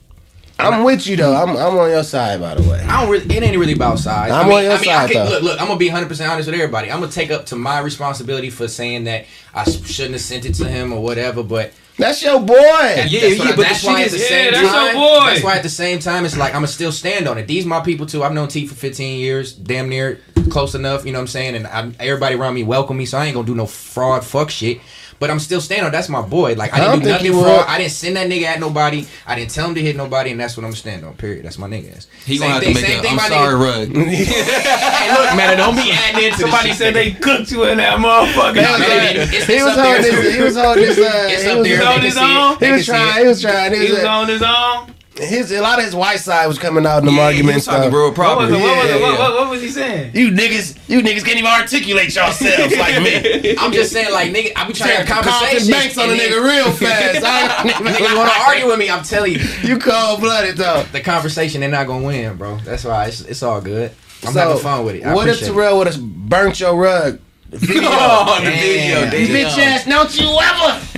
I'm 0.59 0.83
with 0.83 1.05
you 1.05 1.15
though. 1.15 1.35
I'm 1.35 1.51
I'm 1.51 1.77
on 1.77 1.89
your 1.91 2.03
side 2.03 2.41
by 2.41 2.55
the 2.55 2.67
way. 2.67 2.79
I 2.81 3.01
don't 3.01 3.11
really. 3.11 3.35
It 3.35 3.43
ain't 3.43 3.57
really 3.57 3.73
about 3.73 3.99
size. 3.99 4.31
I'm 4.31 4.47
I 4.47 4.49
mean, 4.49 4.57
on 4.57 4.63
your 4.63 4.73
I 4.73 4.75
mean, 4.77 4.83
side, 4.85 5.09
I 5.09 5.13
can, 5.13 5.25
though. 5.25 5.31
look, 5.31 5.43
look. 5.43 5.61
I'm 5.61 5.67
gonna 5.67 5.79
be 5.79 5.87
100 5.89 6.07
percent 6.07 6.31
honest 6.31 6.47
with 6.47 6.55
everybody. 6.55 6.91
I'm 6.91 6.99
gonna 6.99 7.11
take 7.11 7.29
up 7.29 7.45
to 7.47 7.55
my 7.55 7.79
responsibility 7.79 8.49
for 8.49 8.67
saying 8.67 9.03
that 9.03 9.25
I 9.53 9.63
shouldn't 9.65 10.13
have 10.15 10.21
sent 10.21 10.45
it 10.45 10.55
to 10.55 10.67
him 10.67 10.91
or 10.91 11.03
whatever. 11.03 11.43
But 11.43 11.73
That's 11.97 12.21
your 12.21 12.39
boy. 12.39 12.55
Yeah, 12.55 12.95
that's, 12.95 13.13
yeah, 13.37 13.43
I- 13.43 13.55
but 13.55 13.61
that's 13.63 13.81
the 13.81 13.87
why 13.87 13.95
shit 14.03 14.05
at 14.05 14.11
the 14.11 14.17
is- 14.17 14.27
same 14.27 14.45
Yeah, 14.45 14.51
that's 14.61 14.71
time, 14.71 14.85
your 14.85 14.93
boy. 14.95 15.25
that's 15.25 15.43
why 15.43 15.55
at 15.57 15.63
the 15.63 15.69
same 15.69 15.99
time 15.99 16.25
it's 16.25 16.37
like 16.37 16.49
I'm 16.53 16.57
gonna 16.61 16.67
still 16.67 16.91
stand 16.91 17.27
on 17.27 17.37
it. 17.37 17.47
These 17.47 17.65
my 17.65 17.79
people 17.79 18.05
too. 18.05 18.23
I've 18.23 18.33
known 18.33 18.47
T 18.49 18.67
for 18.67 18.75
15 18.75 19.19
years, 19.19 19.53
damn 19.53 19.89
near 19.89 20.19
close 20.49 20.75
enough. 20.75 21.05
You 21.05 21.11
know 21.11 21.17
what 21.19 21.23
I'm 21.23 21.27
saying? 21.27 21.55
And 21.55 21.65
I'm, 21.67 21.95
everybody 21.99 22.35
around 22.35 22.53
me 22.53 22.63
welcome 22.63 22.97
me, 22.97 23.05
so 23.05 23.17
I 23.17 23.25
ain't 23.25 23.33
gonna 23.33 23.47
do 23.47 23.55
no 23.55 23.65
fraud 23.65 24.23
fuck 24.23 24.49
shit. 24.51 24.79
But 25.19 25.31
I'm 25.31 25.39
still 25.39 25.59
standing 25.61 25.85
on. 25.85 25.91
That's 25.91 26.09
my 26.09 26.21
boy. 26.21 26.53
Like 26.53 26.73
I 26.73 26.77
I 26.77 26.91
didn't 26.91 27.03
do 27.03 27.09
nothing 27.09 27.25
you 27.25 27.33
fraud. 27.33 27.45
would. 27.61 27.65
I 27.67 27.77
didn't 27.79 27.91
send 27.91 28.15
that 28.17 28.27
nigga 28.29 28.43
at 28.43 28.59
nobody. 28.59 29.07
I 29.25 29.33
didn't 29.35 29.49
tell 29.51 29.67
him 29.67 29.73
to 29.75 29.81
hit 29.81 29.95
nobody, 29.95 30.29
and 30.31 30.39
that's 30.39 30.55
what 30.55 30.65
I'm 30.65 30.73
standing 30.75 31.07
on. 31.07 31.15
Period. 31.15 31.43
That's 31.45 31.57
my 31.57 31.67
nigga. 31.67 31.97
ass. 31.97 32.07
He 32.25 32.37
Same 32.37 32.47
gonna 32.49 32.53
have 32.53 32.63
thing- 32.63 32.75
to 32.75 32.81
make 32.81 32.89
same 32.91 33.01
thing 33.01 33.11
I'm 33.13 33.19
sorry 33.19 33.55
nigga- 33.55 33.95
rug. 33.95 34.07
Hey, 34.07 35.13
look, 35.13 35.35
man, 35.35 35.57
don't 35.57 35.75
be 35.75 35.91
adding 35.91 36.23
into 36.25 36.37
Somebody 36.39 36.73
said 36.73 36.93
they 36.93 37.11
cooked 37.11 37.51
you 37.51 37.63
in 37.65 37.77
that 37.77 37.97
motherfucker. 37.99 38.55
He 38.57 38.61
was, 38.61 38.79
no, 38.79 38.85
uh, 38.85 38.87
no, 38.87 39.03
it's- 39.15 39.47
he 39.47 39.63
was 39.63 39.75
holding 39.75 40.03
too. 40.03 40.11
this. 40.21 40.35
He 40.35 40.41
was 40.43 40.55
holding 40.55 40.83
this. 40.83 40.97
Uh, 40.97 41.27
he 41.29 41.57
was, 41.57 41.67
there. 41.67 41.87
on 41.87 42.01
his 42.01 42.17
own? 42.17 42.57
He 42.59 42.71
was 42.71 42.85
trying. 42.85 43.21
He 43.21 43.27
was 43.27 43.41
trying. 43.41 43.71
He 43.73 43.77
He 43.79 43.83
was, 43.91 43.91
was 43.93 44.05
on 44.05 44.27
his 44.27 44.41
own. 44.43 44.93
His 45.19 45.51
a 45.51 45.61
lot 45.61 45.79
of 45.79 45.85
his 45.85 45.95
white 45.95 46.19
side 46.19 46.47
was 46.47 46.57
coming 46.59 46.85
out 46.85 46.99
in 46.99 47.05
the 47.05 47.11
Yeah, 47.11 47.21
argument 47.23 47.49
he 47.51 47.55
was 47.57 47.65
talking 47.65 47.91
real 47.91 48.05
What 48.07 48.15
proper. 48.15 48.43
it? 48.45 48.51
What 48.51 48.61
was? 48.61 48.61
Yeah, 48.61 48.93
What, 48.95 49.01
yeah. 49.01 49.19
what, 49.19 49.33
what 49.33 49.49
was 49.49 49.61
he 49.61 49.69
saying? 49.69 50.11
You 50.15 50.31
niggas, 50.31 50.77
you 50.87 51.01
niggas 51.01 51.23
can't 51.25 51.37
even 51.37 51.51
articulate 51.51 52.15
yourselves 52.15 52.77
like 52.77 53.01
me. 53.01 53.55
I'm 53.59 53.71
just 53.71 53.91
saying, 53.91 54.11
like, 54.13 54.31
nigga, 54.31 54.51
I 54.55 54.67
be 54.67 54.73
trying 54.73 55.05
to 55.05 55.13
have 55.13 55.23
Carlton. 55.23 55.67
Banks 55.71 55.97
on 55.97 56.09
a 56.09 56.13
nigga 56.13 56.43
real 56.43 56.71
fast. 56.71 57.23
I 57.25 57.63
ain't 57.63 57.73
Niggas 57.73 58.15
want 58.15 58.31
to 58.31 58.39
argue 58.47 58.67
with 58.67 58.79
me. 58.79 58.89
I'm 58.89 59.03
telling 59.03 59.33
you, 59.33 59.39
You 59.63 59.77
cold 59.79 60.19
blooded 60.21 60.57
though. 60.57 60.83
the 60.91 61.01
conversation 61.01 61.61
they're 61.61 61.69
not 61.69 61.87
gonna 61.87 62.05
win, 62.05 62.37
bro. 62.37 62.57
That's 62.57 62.83
why 62.85 63.05
it's, 63.07 63.21
it's 63.21 63.43
all 63.43 63.61
good. 63.61 63.91
I'm 64.25 64.33
So, 64.33 64.39
having 64.39 64.57
fun 64.63 64.85
with 64.85 64.95
it. 64.95 65.03
I 65.05 65.13
what 65.13 65.27
if. 65.27 65.39
Terrell 65.39 65.77
would 65.79 65.87
have 65.87 66.01
burnt 66.01 66.59
your 66.59 66.75
rug? 66.75 67.19
Video. 67.49 67.87
Oh, 67.99 68.39
the 68.43 68.51
video, 68.51 68.99
You 69.05 69.09
damn. 69.09 69.27
bitch 69.27 69.57
ass, 69.57 69.85
don't 69.85 70.19
you 70.19 70.27
ever? 70.27 70.83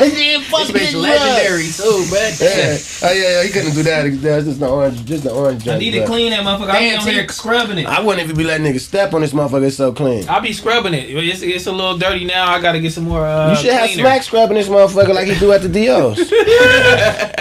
This 0.00 0.70
bitch 0.72 0.94
legendary 1.00 1.68
too, 1.70 2.04
man. 2.12 2.32
Yeah. 2.40 2.78
Oh 3.02 3.12
yeah, 3.12 3.22
yeah, 3.22 3.42
he 3.44 3.50
couldn't 3.50 3.74
do 3.74 3.82
that. 3.84 4.02
There's 4.20 4.44
just 4.44 4.60
the 4.60 4.68
orange, 4.68 5.04
just 5.04 5.22
the 5.24 5.30
orange. 5.32 5.62
I 5.62 5.66
junk, 5.66 5.80
need 5.80 5.92
to 5.92 6.04
clean 6.06 6.30
that 6.32 6.40
motherfucker. 6.44 6.70
I 6.70 6.78
be 6.80 6.84
Damn, 6.90 6.98
on 6.98 7.04
see- 7.04 7.12
here 7.12 7.28
scrubbing 7.28 7.78
it. 7.78 7.86
I 7.86 8.00
wouldn't 8.00 8.24
even 8.24 8.36
be 8.36 8.44
letting 8.44 8.66
niggas 8.66 8.80
step 8.80 9.14
on 9.14 9.20
this 9.20 9.32
motherfucker. 9.32 9.66
It's 9.66 9.76
so 9.76 9.92
clean. 9.92 10.28
I 10.28 10.40
be 10.40 10.52
scrubbing 10.52 10.94
it. 10.94 11.08
It's, 11.10 11.42
it's 11.42 11.66
a 11.66 11.72
little 11.72 11.96
dirty 11.96 12.24
now. 12.24 12.50
I 12.50 12.60
gotta 12.60 12.80
get 12.80 12.92
some 12.92 13.04
more. 13.04 13.24
Uh, 13.24 13.50
You 13.50 13.56
should 13.56 13.72
have. 13.72 13.90
Smack 13.90 14.22
scrubbing 14.24 14.56
this 14.56 14.68
motherfucker 14.68 15.14
like 15.14 15.28
he 15.28 15.38
do 15.38 15.52
at 15.52 15.62
the 15.62 15.68
DOs. 15.68 16.18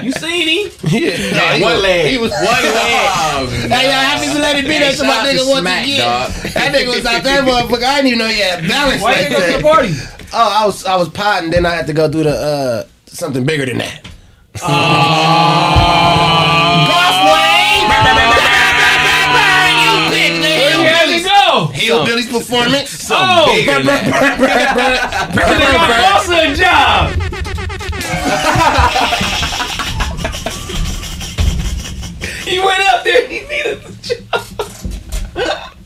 You 0.04 0.12
seen 0.14 0.48
him? 0.48 0.72
yeah, 0.88 1.00
Yeah, 1.18 1.56
he 1.56 1.64
one 1.64 1.74
was- 1.74 1.82
leg. 1.84 2.12
He 2.12 2.18
was 2.20 2.32
One 2.32 2.42
leg. 2.44 3.50
Hey, 3.72 3.86
yo, 3.86 3.92
happy 3.92 4.28
to 4.28 4.40
let 4.40 4.56
it 4.58 4.66
be. 4.66 4.74
Hey, 4.74 4.80
That's 4.80 5.00
what 5.00 5.08
shout 5.08 5.18
out 5.18 5.24
my 5.26 5.34
nigga 5.34 5.50
once 5.50 5.62
Smack, 5.62 5.84
again. 5.84 6.54
That 6.54 6.70
nigga 6.76 6.96
was 6.96 7.06
out 7.06 7.24
there, 7.24 7.42
motherfucker. 7.44 7.79
I 7.84 7.96
didn't 7.98 8.08
even 8.08 8.20
know 8.20 8.28
you 8.28 8.44
had 8.44 8.68
balance 8.68 9.02
Why 9.02 9.12
like 9.14 9.24
you 9.24 9.30
didn't 9.30 9.40
go 9.40 9.52
to 9.52 9.58
the 9.58 9.64
party? 9.64 9.94
Oh, 10.34 10.62
I 10.62 10.66
was 10.66 10.86
I 10.86 10.96
was 10.96 11.10
potting, 11.10 11.50
then 11.52 11.66
I 11.66 11.76
had 11.76 11.88
to 11.88 11.94
go 11.94 12.10
do 12.10 12.24
the 12.24 12.32
uh 12.32 12.84
something 13.08 13.46
bigger 13.46 13.66
than 13.66 13.78
that. 13.80 14.06
Where 19.80 20.78
you 20.78 20.84
had 20.86 21.08
to 21.18 21.24
go? 21.24 21.68
Hillbilly's 21.74 22.28
performance. 22.30 23.10
Oh, 23.12 23.54
Bigger 23.56 23.74
than 23.74 23.86
that. 23.86 25.32
they 25.36 25.60
got 25.72 26.02
boss 26.02 26.30
a 26.30 26.56
job. 26.56 27.10
he 32.46 32.60
went 32.60 32.80
up 32.94 33.04
there. 33.04 33.28
He 33.28 33.40
needed 33.42 33.82
the 33.82 33.92
job. 35.36 35.74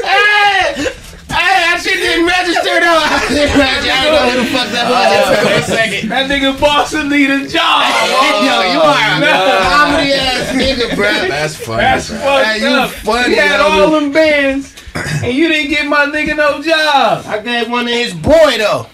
Hey, 0.00 0.74
hey, 0.76 1.56
that 1.64 1.80
shit 1.82 1.94
didn't 2.00 2.26
register 2.26 2.80
though. 2.80 3.00
I 3.04 3.24
didn't 3.28 3.58
register. 3.58 3.92
I 3.92 4.04
don't 4.04 4.14
know 4.14 4.30
who 4.30 4.36
the 4.40 4.48
fuck 4.50 4.68
that 4.72 4.86
was. 4.90 5.38
Uh, 5.38 5.50
one 5.50 5.62
second. 5.64 6.08
That 6.10 6.30
nigga 6.30 6.52
Bosa 6.56 7.08
need 7.08 7.30
a 7.30 7.46
job. 7.48 7.84
Yo, 8.44 8.54
you 8.72 8.80
are 8.80 9.20
a 9.22 9.62
comedy 9.68 10.12
ass 10.12 10.50
nigga, 10.54 10.94
bro. 10.96 11.12
That's 11.28 11.56
funny. 11.56 11.82
That's 11.82 12.08
bro. 12.08 12.18
fucked 12.18 12.46
Hey, 12.46 12.60
you 12.60 12.68
up. 12.76 12.90
funny, 12.90 13.34
he 13.34 13.40
had 13.40 13.60
all 13.60 13.90
them 13.90 14.12
bands, 14.12 14.74
and 15.22 15.32
you 15.32 15.48
didn't 15.48 15.70
get 15.70 15.86
my 15.86 16.06
nigga 16.06 16.36
no 16.36 16.62
job. 16.62 17.24
I 17.26 17.38
gave 17.40 17.70
one 17.70 17.86
to 17.86 17.92
his 17.92 18.14
boy 18.14 18.56
though. 18.58 18.86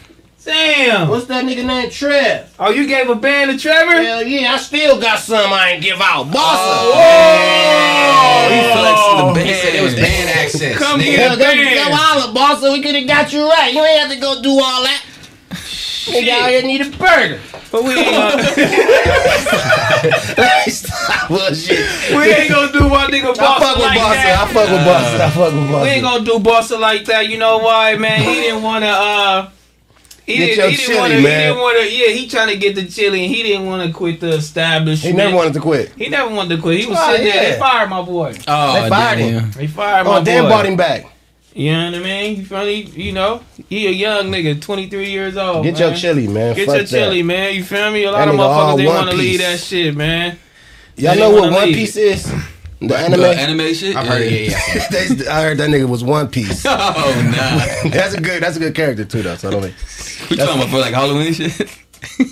Damn. 0.46 1.09
What's 1.09 1.26
that 1.26 1.44
nigga 1.44 1.64
named 1.66 1.90
Trev? 1.90 2.54
Oh, 2.61 2.70
you 2.70 2.87
gave 2.87 3.11
a 3.11 3.16
band 3.16 3.50
to 3.50 3.59
Trevor? 3.59 4.00
Hell 4.00 4.22
yeah, 4.22 4.52
I 4.54 4.59
still 4.59 5.00
got 5.00 5.18
some 5.18 5.52
I 5.52 5.70
ain't 5.72 5.82
give 5.82 6.00
out. 6.00 6.26
Bosa. 6.26 6.94
Oh, 6.94 8.48
he 8.54 8.61
flexing 8.78 9.26
the 9.26 9.32
band. 9.35 9.48
He 9.48 9.54
said 9.54 9.74
it 9.74 9.82
was 9.82 9.96
band 9.96 10.30
access. 10.30 10.76
Come 10.78 11.00
nigga. 11.00 11.02
here. 11.02 11.18
Yeah, 11.18 11.35
go, 11.35 11.38
band. 11.42 11.74
go 11.74 11.90
holler, 11.96 12.32
boss, 12.32 12.62
we 12.62 12.80
could 12.80 12.94
have 12.94 13.09
got 13.09 13.32
you 13.32 13.48
right. 13.48 13.74
You 13.74 13.82
ain't 13.85 14.00
have 14.02 14.11
to 14.12 14.18
go 14.20 14.40
do 14.40 14.50
all 14.50 14.85
that. 14.85 15.02
Nigga 15.50 16.28
out 16.30 16.50
here 16.50 16.62
need 16.62 16.82
a 16.82 16.90
burger. 16.96 17.40
But 17.72 17.82
we 17.82 17.98
ain't 17.98 18.14
gonna, 18.14 18.44
Stop 20.70 21.26
bullshit. 21.28 21.82
we 22.14 22.22
ain't 22.32 22.48
gonna 22.48 22.70
do 22.72 22.88
my 22.88 23.09
nigga 23.11 23.35
I 23.37 23.59
fuck 23.59 23.76
with 23.76 23.85
like 23.85 23.98
Bosa. 23.98 24.30
I 24.30 24.46
fuck 24.46 24.70
with 24.70 24.87
Bosa. 24.87 25.18
I 25.18 25.30
fuck 25.30 25.52
with 25.52 25.66
Bosa. 25.68 25.82
We 25.82 25.88
ain't 25.88 26.04
gonna 26.04 26.24
do 26.24 26.38
Bosa 26.38 26.78
like 26.78 27.04
that. 27.06 27.26
You 27.28 27.38
know 27.38 27.59
why, 27.59 27.96
man? 27.96 28.20
He 28.20 28.35
didn't 28.35 28.62
wanna. 28.62 28.87
uh 28.87 29.48
he 30.26 30.36
Get 30.38 30.46
didn't, 30.46 30.58
your 30.58 30.70
he 30.70 30.76
didn't 30.76 30.96
wanna, 30.98 31.14
He 31.16 31.22
didn't 31.22 31.58
wanna. 31.58 31.78
Yeah, 31.80 32.08
he 32.08 32.28
trying 32.28 32.48
to 32.48 32.56
get 32.58 32.74
the 32.74 32.84
chili, 32.86 33.24
and 33.24 33.34
he 33.34 33.42
didn't 33.44 33.66
want 33.66 33.86
to 33.86 33.96
quit 33.96 34.18
the 34.20 34.30
establishment. 34.34 35.12
He 35.14 35.16
never 35.16 35.36
wanted 35.36 35.54
to 35.54 35.60
quit. 35.60 35.92
He 35.96 36.08
never 36.08 36.34
wanted 36.34 36.56
to 36.56 36.62
quit. 36.62 36.80
He 36.80 36.86
was 36.86 36.98
Oh, 37.00 37.12
sitting 37.12 37.26
there. 37.32 37.52
They 37.52 37.58
fired 37.58 37.88
my 37.90 38.02
boy. 38.02 38.34
Oh, 38.48 38.82
They 38.82 38.88
fired 38.88 39.18
him. 39.18 39.38
damn. 39.40 39.50
They 39.52 39.66
fired 39.68 40.06
oh, 40.06 40.10
my 40.12 40.18
Oh, 40.18 40.24
Dan 40.24 40.42
boy. 40.42 40.48
brought 40.48 40.66
him 40.66 40.76
back. 40.76 41.06
You 41.54 41.72
know 41.72 41.86
what 41.92 41.94
I 41.94 41.98
mean? 42.00 42.36
You 42.40 42.44
funny? 42.44 42.82
You 42.82 43.12
know, 43.12 43.40
he 43.68 43.86
a 43.86 43.90
young 43.90 44.26
nigga, 44.30 44.60
23 44.60 45.08
years 45.10 45.36
old. 45.38 45.64
Get 45.64 45.74
man. 45.78 45.82
your 45.88 45.94
chili, 45.98 46.26
man. 46.28 46.54
Get 46.54 46.66
Fuck 46.66 46.74
your 46.74 46.84
that. 46.84 46.90
chili, 46.90 47.22
man. 47.22 47.54
You 47.54 47.64
feel 47.64 47.90
me? 47.92 48.04
A 48.04 48.10
lot 48.12 48.18
That 48.18 48.28
of 48.28 48.34
motherfuckers 48.34 48.76
they 48.76 48.86
One 48.86 48.94
want 48.96 49.10
to 49.10 49.16
leave 49.16 49.40
that 49.40 49.58
shit, 49.60 49.96
man. 49.96 50.38
Y'all 50.96 51.14
They 51.14 51.20
know 51.20 51.30
what 51.30 51.52
One 51.52 51.64
leave. 51.66 51.74
Piece 51.76 51.96
is? 51.96 52.30
The 52.80 52.88
The 52.88 52.96
anime. 52.98 53.24
anime 53.24 53.74
shit? 53.74 53.96
I've 53.96 54.06
heard 54.06 54.22
it. 54.22 54.50
Yeah, 54.50 54.60
yeah. 54.74 54.88
They- 54.90 55.28
I 55.28 55.42
heard 55.42 55.58
that 55.58 55.70
nigga 55.70 55.88
was 55.88 56.04
One 56.04 56.28
Piece. 56.28 56.64
Oh, 56.66 57.32
nah. 57.84 57.90
that's 57.90 58.14
a 58.14 58.20
good. 58.20 58.42
That's 58.42 58.56
a 58.56 58.60
good 58.60 58.74
character 58.74 59.04
too, 59.04 59.22
though. 59.22 59.36
So 59.36 59.48
I 59.48 59.50
don't 59.52 59.62
mean 59.62 59.74
We 60.30 60.36
talking 60.36 60.56
about 60.60 60.68
for 60.70 60.78
like 60.78 60.92
Halloween 60.94 61.32
shit? 61.32 61.58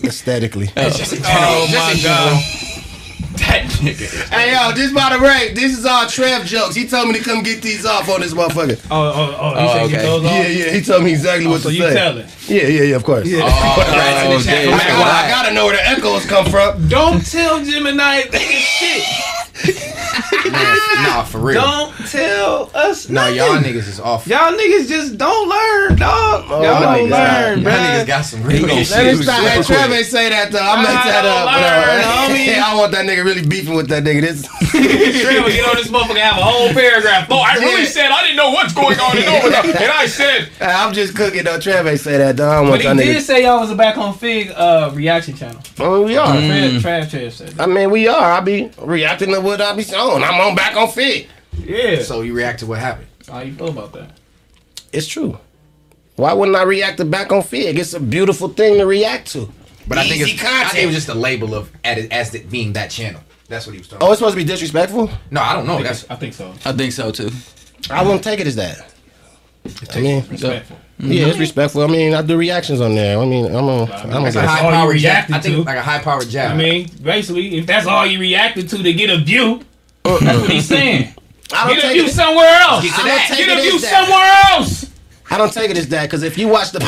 aesthetically. 0.04 0.68
Oh, 0.76 0.82
oh 0.86 1.66
my 1.72 2.00
god. 2.02 2.42
That 3.38 3.66
nigga. 3.82 4.28
Hey 4.30 4.52
yo, 4.54 4.72
this 4.72 4.92
by 4.92 5.16
the 5.16 5.22
way, 5.24 5.52
this 5.54 5.76
is 5.76 5.84
all 5.84 6.06
Trev 6.06 6.44
jokes. 6.46 6.74
He 6.76 6.86
told 6.86 7.08
me 7.08 7.18
to 7.18 7.24
come 7.24 7.42
get 7.42 7.60
these 7.62 7.84
off 7.84 8.08
on 8.08 8.20
this 8.20 8.32
motherfucker. 8.32 8.78
Oh, 8.90 8.96
oh, 8.96 9.36
oh. 9.40 9.50
You 9.50 9.56
Oh, 9.56 9.72
said 9.72 9.90
get 9.90 9.98
okay. 9.98 10.06
those 10.06 10.24
off? 10.24 10.30
Yeah, 10.32 10.46
yeah. 10.46 10.70
He 10.72 10.80
told 10.82 11.02
me 11.02 11.10
exactly 11.10 11.46
Oh, 11.46 11.50
what 11.50 11.60
so 11.62 11.70
to 11.70 11.74
you 11.74 11.82
say. 11.82 11.94
tell 11.94 12.18
it. 12.18 12.26
Yeah, 12.48 12.66
yeah, 12.68 12.82
yeah. 12.82 12.96
Of 12.96 13.02
course. 13.04 13.26
Oh, 13.28 13.38
rats 13.38 14.24
in 14.26 14.32
Oh, 14.32 14.38
chat. 14.38 14.64
damn. 14.64 14.74
I, 14.74 14.78
gotta, 14.78 15.10
I 15.10 15.28
gotta 15.30 15.54
know 15.54 15.64
where 15.66 15.74
the 15.76 15.88
echoes 15.88 16.26
come 16.26 16.46
from. 16.46 16.86
Don't 16.88 17.24
tell 17.26 17.64
Gemini 17.64 18.22
this 18.30 18.42
shit. 18.42 19.93
Nah, 21.02 21.22
for 21.24 21.38
real. 21.38 21.60
Don't 21.60 21.94
tell 22.08 22.70
us 22.74 23.08
No, 23.08 23.22
nothing. 23.22 23.36
y'all 23.36 23.56
niggas 23.58 23.88
is 23.88 24.00
off. 24.00 24.26
Y'all 24.26 24.52
niggas 24.52 24.88
just 24.88 25.18
don't 25.18 25.48
learn, 25.48 25.96
dog. 25.96 26.44
Oh, 26.48 26.62
y'all 26.62 26.80
my 26.80 26.98
don't 26.98 27.08
God. 27.10 27.18
learn, 27.18 27.58
Y'all 27.60 27.64
man. 27.72 28.00
niggas 28.02 28.06
got 28.06 28.22
some 28.24 28.42
real 28.42 28.56
He 28.58 28.66
gonna 28.66 28.84
shit. 28.84 28.90
Let 28.90 29.04
me 29.06 29.12
Super 29.12 29.22
stop. 29.24 29.40
Hey, 29.44 29.54
quick. 29.56 29.66
Trev 29.66 29.92
ain't 29.92 30.06
say 30.06 30.28
that 30.30 30.52
though. 30.52 30.58
I 30.62 30.82
messed 30.82 30.96
I 31.06 31.10
that 31.10 31.24
up. 31.24 31.44
don't 31.44 31.62
learn, 31.62 32.28
bro. 32.28 32.36
homie. 32.36 32.58
I 32.58 32.74
want 32.76 32.92
that 32.92 33.06
nigga 33.06 33.24
really 33.24 33.46
beefing 33.46 33.74
with 33.74 33.88
that 33.88 34.02
nigga. 34.04 34.20
This. 34.20 34.42
Trevor, 34.74 35.50
get 35.50 35.68
on 35.68 35.76
this 35.76 35.88
motherfucker 35.88 36.16
have 36.18 36.38
a 36.38 36.42
whole 36.42 36.72
paragraph. 36.72 37.28
Oh, 37.30 37.38
I 37.40 37.54
really 37.56 37.82
Yeah. 37.82 37.88
said 37.88 38.10
I 38.10 38.22
didn't 38.22 38.36
know 38.36 38.50
what's 38.50 38.72
going 38.72 38.98
on 38.98 39.16
and 39.18 39.28
over 39.28 39.50
there. 39.50 39.64
And 39.64 39.92
I 39.92 40.06
said. 40.06 40.48
I'm 40.60 40.92
just 40.92 41.14
cooking 41.16 41.44
though. 41.44 41.58
Trev 41.60 41.86
ain't 41.86 42.00
say 42.00 42.18
that 42.18 42.36
though. 42.36 42.48
I 42.50 42.54
don't 42.56 42.64
But 42.64 42.70
want 42.70 42.82
he 42.82 42.86
y'all 42.88 42.96
did 42.96 43.16
niggas. 43.16 43.20
say 43.22 43.42
y'all 43.44 43.60
was 43.60 43.70
a 43.70 43.74
back 43.74 43.96
on 43.98 44.14
Figg 44.14 44.50
uh, 44.54 44.90
reaction 44.94 45.36
channel. 45.36 45.60
Oh, 45.78 46.02
we 46.04 46.16
are. 46.16 46.26
Trav, 46.26 46.80
Trav, 46.80 47.02
Trav 47.06 47.32
said 47.32 47.48
that. 47.50 47.62
I 47.62 47.66
mean, 47.66 47.90
we 47.90 48.08
are. 48.08 48.32
I 48.32 48.40
be 48.40 48.70
reacting 48.78 49.30
to 49.32 49.40
what 49.40 49.60
I 49.60 49.74
be 49.74 49.84
on. 49.94 50.22
I'm 50.24 50.40
on 50.40 50.54
back 50.54 50.76
on 50.76 50.88
Figg. 50.88 51.28
Yeah. 51.58 52.02
So 52.02 52.22
you 52.22 52.34
react 52.34 52.60
to 52.60 52.66
what 52.66 52.78
happened. 52.78 53.08
How 53.28 53.40
you 53.40 53.54
feel 53.54 53.68
about 53.68 53.92
that? 53.92 54.10
It's 54.92 55.06
true. 55.06 55.38
Why 56.16 56.32
wouldn't 56.32 56.56
I 56.56 56.62
react 56.62 56.98
to 56.98 57.04
back 57.04 57.32
on 57.32 57.42
Figg? 57.42 57.78
It's 57.78 57.94
a 57.94 58.00
beautiful 58.00 58.48
thing 58.48 58.78
to 58.78 58.86
react 58.86 59.32
to. 59.32 59.50
But 59.86 59.98
I 59.98 60.02
think 60.02 60.22
Easy 60.22 60.32
it's 60.32 60.42
I 60.42 60.46
content. 60.46 60.70
think 60.70 60.82
it 60.84 60.86
was 60.86 60.94
just 60.94 61.08
a 61.08 61.14
label 61.14 61.54
of 61.54 61.70
as, 61.84 62.06
as 62.08 62.34
it 62.34 62.50
being 62.50 62.72
that 62.74 62.90
channel. 62.90 63.20
That's 63.48 63.66
what 63.66 63.72
he 63.72 63.78
was 63.78 63.88
talking. 63.88 64.06
Oh, 64.06 64.12
it's 64.12 64.20
supposed 64.20 64.36
to 64.36 64.42
be 64.42 64.44
disrespectful. 64.44 65.10
No, 65.30 65.42
I 65.42 65.54
don't 65.54 65.66
know. 65.66 65.82
That's 65.82 66.08
I 66.08 66.16
think 66.16 66.34
so. 66.34 66.54
I 66.64 66.72
think 66.72 66.92
so 66.92 67.10
too. 67.10 67.30
I 67.90 68.02
won't 68.02 68.24
take 68.24 68.40
it 68.40 68.46
as 68.46 68.56
that. 68.56 68.94
I 69.94 70.00
mean, 70.00 70.24
Respectful. 70.28 70.76
yeah, 70.98 71.24
it's 71.24 71.32
mm-hmm. 71.32 71.40
respectful. 71.40 71.82
I 71.82 71.86
mean, 71.86 72.12
I 72.14 72.20
do 72.20 72.36
reactions 72.36 72.82
on 72.82 72.94
there. 72.94 73.18
I 73.18 73.24
mean, 73.24 73.46
I'm 73.46 73.64
a, 73.64 73.84
I'm 73.84 74.24
that's 74.24 74.36
a 74.36 74.40
a 74.40 74.46
high 74.46 74.62
you 74.66 74.70
powered 74.70 74.98
jab. 74.98 75.32
I 75.32 75.40
think 75.40 75.56
to. 75.56 75.62
like 75.62 75.78
a 75.78 75.82
high 75.82 76.00
powered 76.00 76.28
jab. 76.28 76.52
I 76.52 76.56
mean, 76.56 76.88
basically, 77.02 77.56
if 77.56 77.66
that's 77.66 77.86
all 77.86 78.06
you 78.06 78.18
reacted 78.18 78.68
to 78.70 78.82
to 78.82 78.92
get 78.92 79.08
a 79.08 79.18
view, 79.18 79.62
that's 80.04 80.40
what 80.40 80.50
he's 80.50 80.68
saying. 80.68 81.14
I 81.52 81.66
don't 81.66 81.76
Get 81.76 81.84
a 81.84 81.92
view 81.92 82.04
it. 82.04 82.12
somewhere 82.12 82.54
else. 82.60 82.84
Get 82.84 82.98
I 82.98 83.08
don't 83.08 83.26
take 83.28 83.46
Get 83.46 83.58
a 83.58 83.62
view 83.62 83.78
somewhere 83.78 84.32
else. 84.52 84.90
I 85.30 85.38
don't 85.38 85.52
take 85.52 85.70
it 85.70 85.78
as 85.78 85.88
that 85.88 86.02
because 86.02 86.22
if 86.22 86.38
you 86.38 86.48
watch 86.48 86.70
the, 86.72 86.78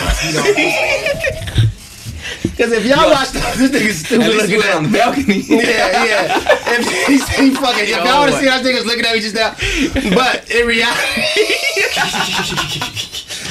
because 2.42 2.72
if 2.72 2.84
y'all 2.84 3.10
watch 3.10 3.30
the, 3.30 3.40
this 3.56 3.70
nigga's 3.70 3.98
stupid 4.06 4.36
looking 4.36 4.50
you 4.50 4.62
at 4.62 4.76
on 4.76 4.84
the 4.84 4.90
balcony. 4.90 5.40
Yeah, 5.40 6.04
yeah. 6.04 6.38
If 6.68 6.86
he, 7.06 7.14
he 7.14 7.50
fucking, 7.54 7.84
if 7.84 7.90
y'all 7.90 8.20
want 8.20 8.32
to 8.32 8.38
see 8.38 8.46
how 8.46 8.60
niggas 8.60 8.84
looking 8.84 9.04
at 9.06 9.14
me 9.14 9.20
just 9.20 9.34
now, 9.34 9.54
but 10.14 10.50
in 10.50 10.66
reality, 10.66 11.22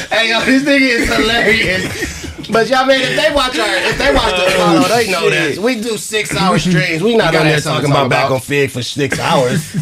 hey 0.09 0.29
yo, 0.29 0.39
this 0.45 0.63
nigga 0.63 0.79
is 0.79 1.13
hilarious. 1.13 2.24
But 2.51 2.69
y'all 2.69 2.85
mean 2.85 3.01
if 3.01 3.15
they 3.15 3.33
watch 3.33 3.57
our, 3.57 3.75
if 3.75 3.97
they 3.97 4.13
watch 4.13 4.31
the 4.31 4.45
oh, 4.45 4.79
Apollo, 4.79 4.95
they 4.95 5.11
know 5.11 5.29
that 5.29 5.57
we 5.57 5.81
do 5.81 5.97
six 5.97 6.35
hour 6.35 6.59
streams. 6.59 7.01
We 7.01 7.15
not 7.15 7.33
gotta 7.33 7.39
on 7.39 7.45
there 7.45 7.55
have 7.55 7.63
talking 7.63 7.89
to 7.89 7.95
about 7.95 8.09
back 8.09 8.31
on 8.31 8.39
Figg 8.39 8.71
for 8.71 8.83
six 8.83 9.19
hours. 9.31 9.75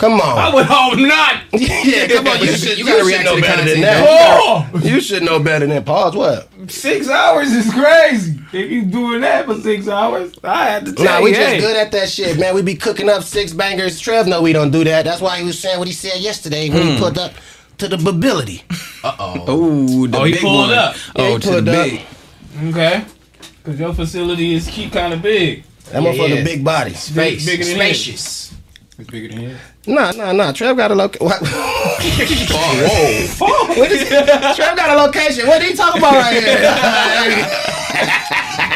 Come 0.00 0.14
on. 0.14 0.38
I 0.38 0.54
would 0.54 0.64
hope 0.64 0.98
not. 0.98 1.42
yeah, 1.52 2.08
come 2.08 2.26
on. 2.26 2.38
You 2.38 2.46
you- 2.46 2.56
should, 2.56 2.78
you 2.78 2.86
you, 2.86 2.90
gotta 2.90 3.00
should 3.00 3.06
react 3.06 3.24
know 3.26 3.34
to 3.34 3.40
the 3.42 3.46
better 3.46 3.70
than 3.70 3.80
that. 3.82 4.06
Oh, 4.08 4.80
You 4.82 4.98
should 4.98 5.22
know 5.22 5.38
better 5.38 5.66
than 5.66 5.84
pause. 5.84 6.16
What? 6.16 6.48
six 6.68 7.10
hours 7.10 7.52
is 7.52 7.70
crazy. 7.70 8.40
If 8.50 8.70
you 8.70 8.82
doing 8.86 9.20
that 9.20 9.44
for 9.44 9.60
six 9.60 9.88
hours, 9.88 10.32
I 10.42 10.64
had 10.70 10.86
to 10.86 10.94
tell 10.94 11.04
Nah, 11.04 11.22
we 11.22 11.30
you, 11.30 11.36
just 11.36 11.60
good 11.60 11.76
at 11.76 11.92
that 11.92 12.08
shit, 12.08 12.38
man. 12.38 12.54
We 12.54 12.62
be 12.62 12.76
cooking 12.76 13.10
up 13.10 13.24
six 13.24 13.52
bangers. 13.52 14.00
Trev 14.00 14.26
know 14.26 14.40
we 14.40 14.54
don't 14.54 14.70
do 14.70 14.84
that. 14.84 15.04
That's 15.04 15.20
why 15.20 15.38
he 15.38 15.44
was 15.44 15.58
saying 15.58 15.78
what 15.78 15.86
he 15.86 15.92
said 15.92 16.18
yesterday 16.20 16.70
when 16.70 16.82
he 16.82 16.96
hmm. 16.96 17.02
put 17.02 17.18
up 17.18 17.32
to 17.80 17.88
the 17.88 18.08
ability. 18.08 18.62
Uh 19.02 19.14
oh. 19.18 19.44
Oh, 19.48 20.06
the 20.06 20.18
Oh, 20.18 20.24
he 20.24 20.32
big 20.32 20.40
pulled 20.42 20.68
one. 20.68 20.78
up. 20.78 20.94
Yeah, 21.16 21.22
Oh, 21.24 21.38
to 21.38 21.46
the 21.48 21.54
pulled 21.56 21.68
up. 21.68 21.84
big. 21.86 22.00
Okay. 22.68 23.04
Because 23.62 23.80
your 23.80 23.94
facility 23.94 24.54
is 24.54 24.66
keep 24.68 24.92
kind 24.92 25.12
of 25.12 25.20
big. 25.22 25.64
That 25.90 26.02
Yeah, 26.02 26.12
motherfucker 26.12 26.36
yeah. 26.36 26.44
big 26.44 26.64
body. 26.64 26.94
Space. 26.94 27.44
bigger 27.46 27.64
than 27.64 27.74
Spacious. 27.76 28.54
It's 28.98 29.10
bigger 29.10 29.28
than 29.28 29.38
his. 29.38 29.56
Nah, 29.86 30.12
nah, 30.12 30.32
nah. 30.32 30.52
Trev 30.52 30.76
got 30.76 30.90
a 30.90 30.94
location. 30.94 31.26
What? 31.26 31.40
Whoa. 33.40 33.74
what 33.78 33.90
is 33.90 34.06
Trev 34.08 34.76
got 34.76 34.90
a 34.90 34.96
location. 35.02 35.46
What 35.46 35.62
are 35.62 35.66
you 35.66 35.74
talking 35.74 36.00
about 36.00 36.12
right 36.14 36.42
here? 36.42 36.60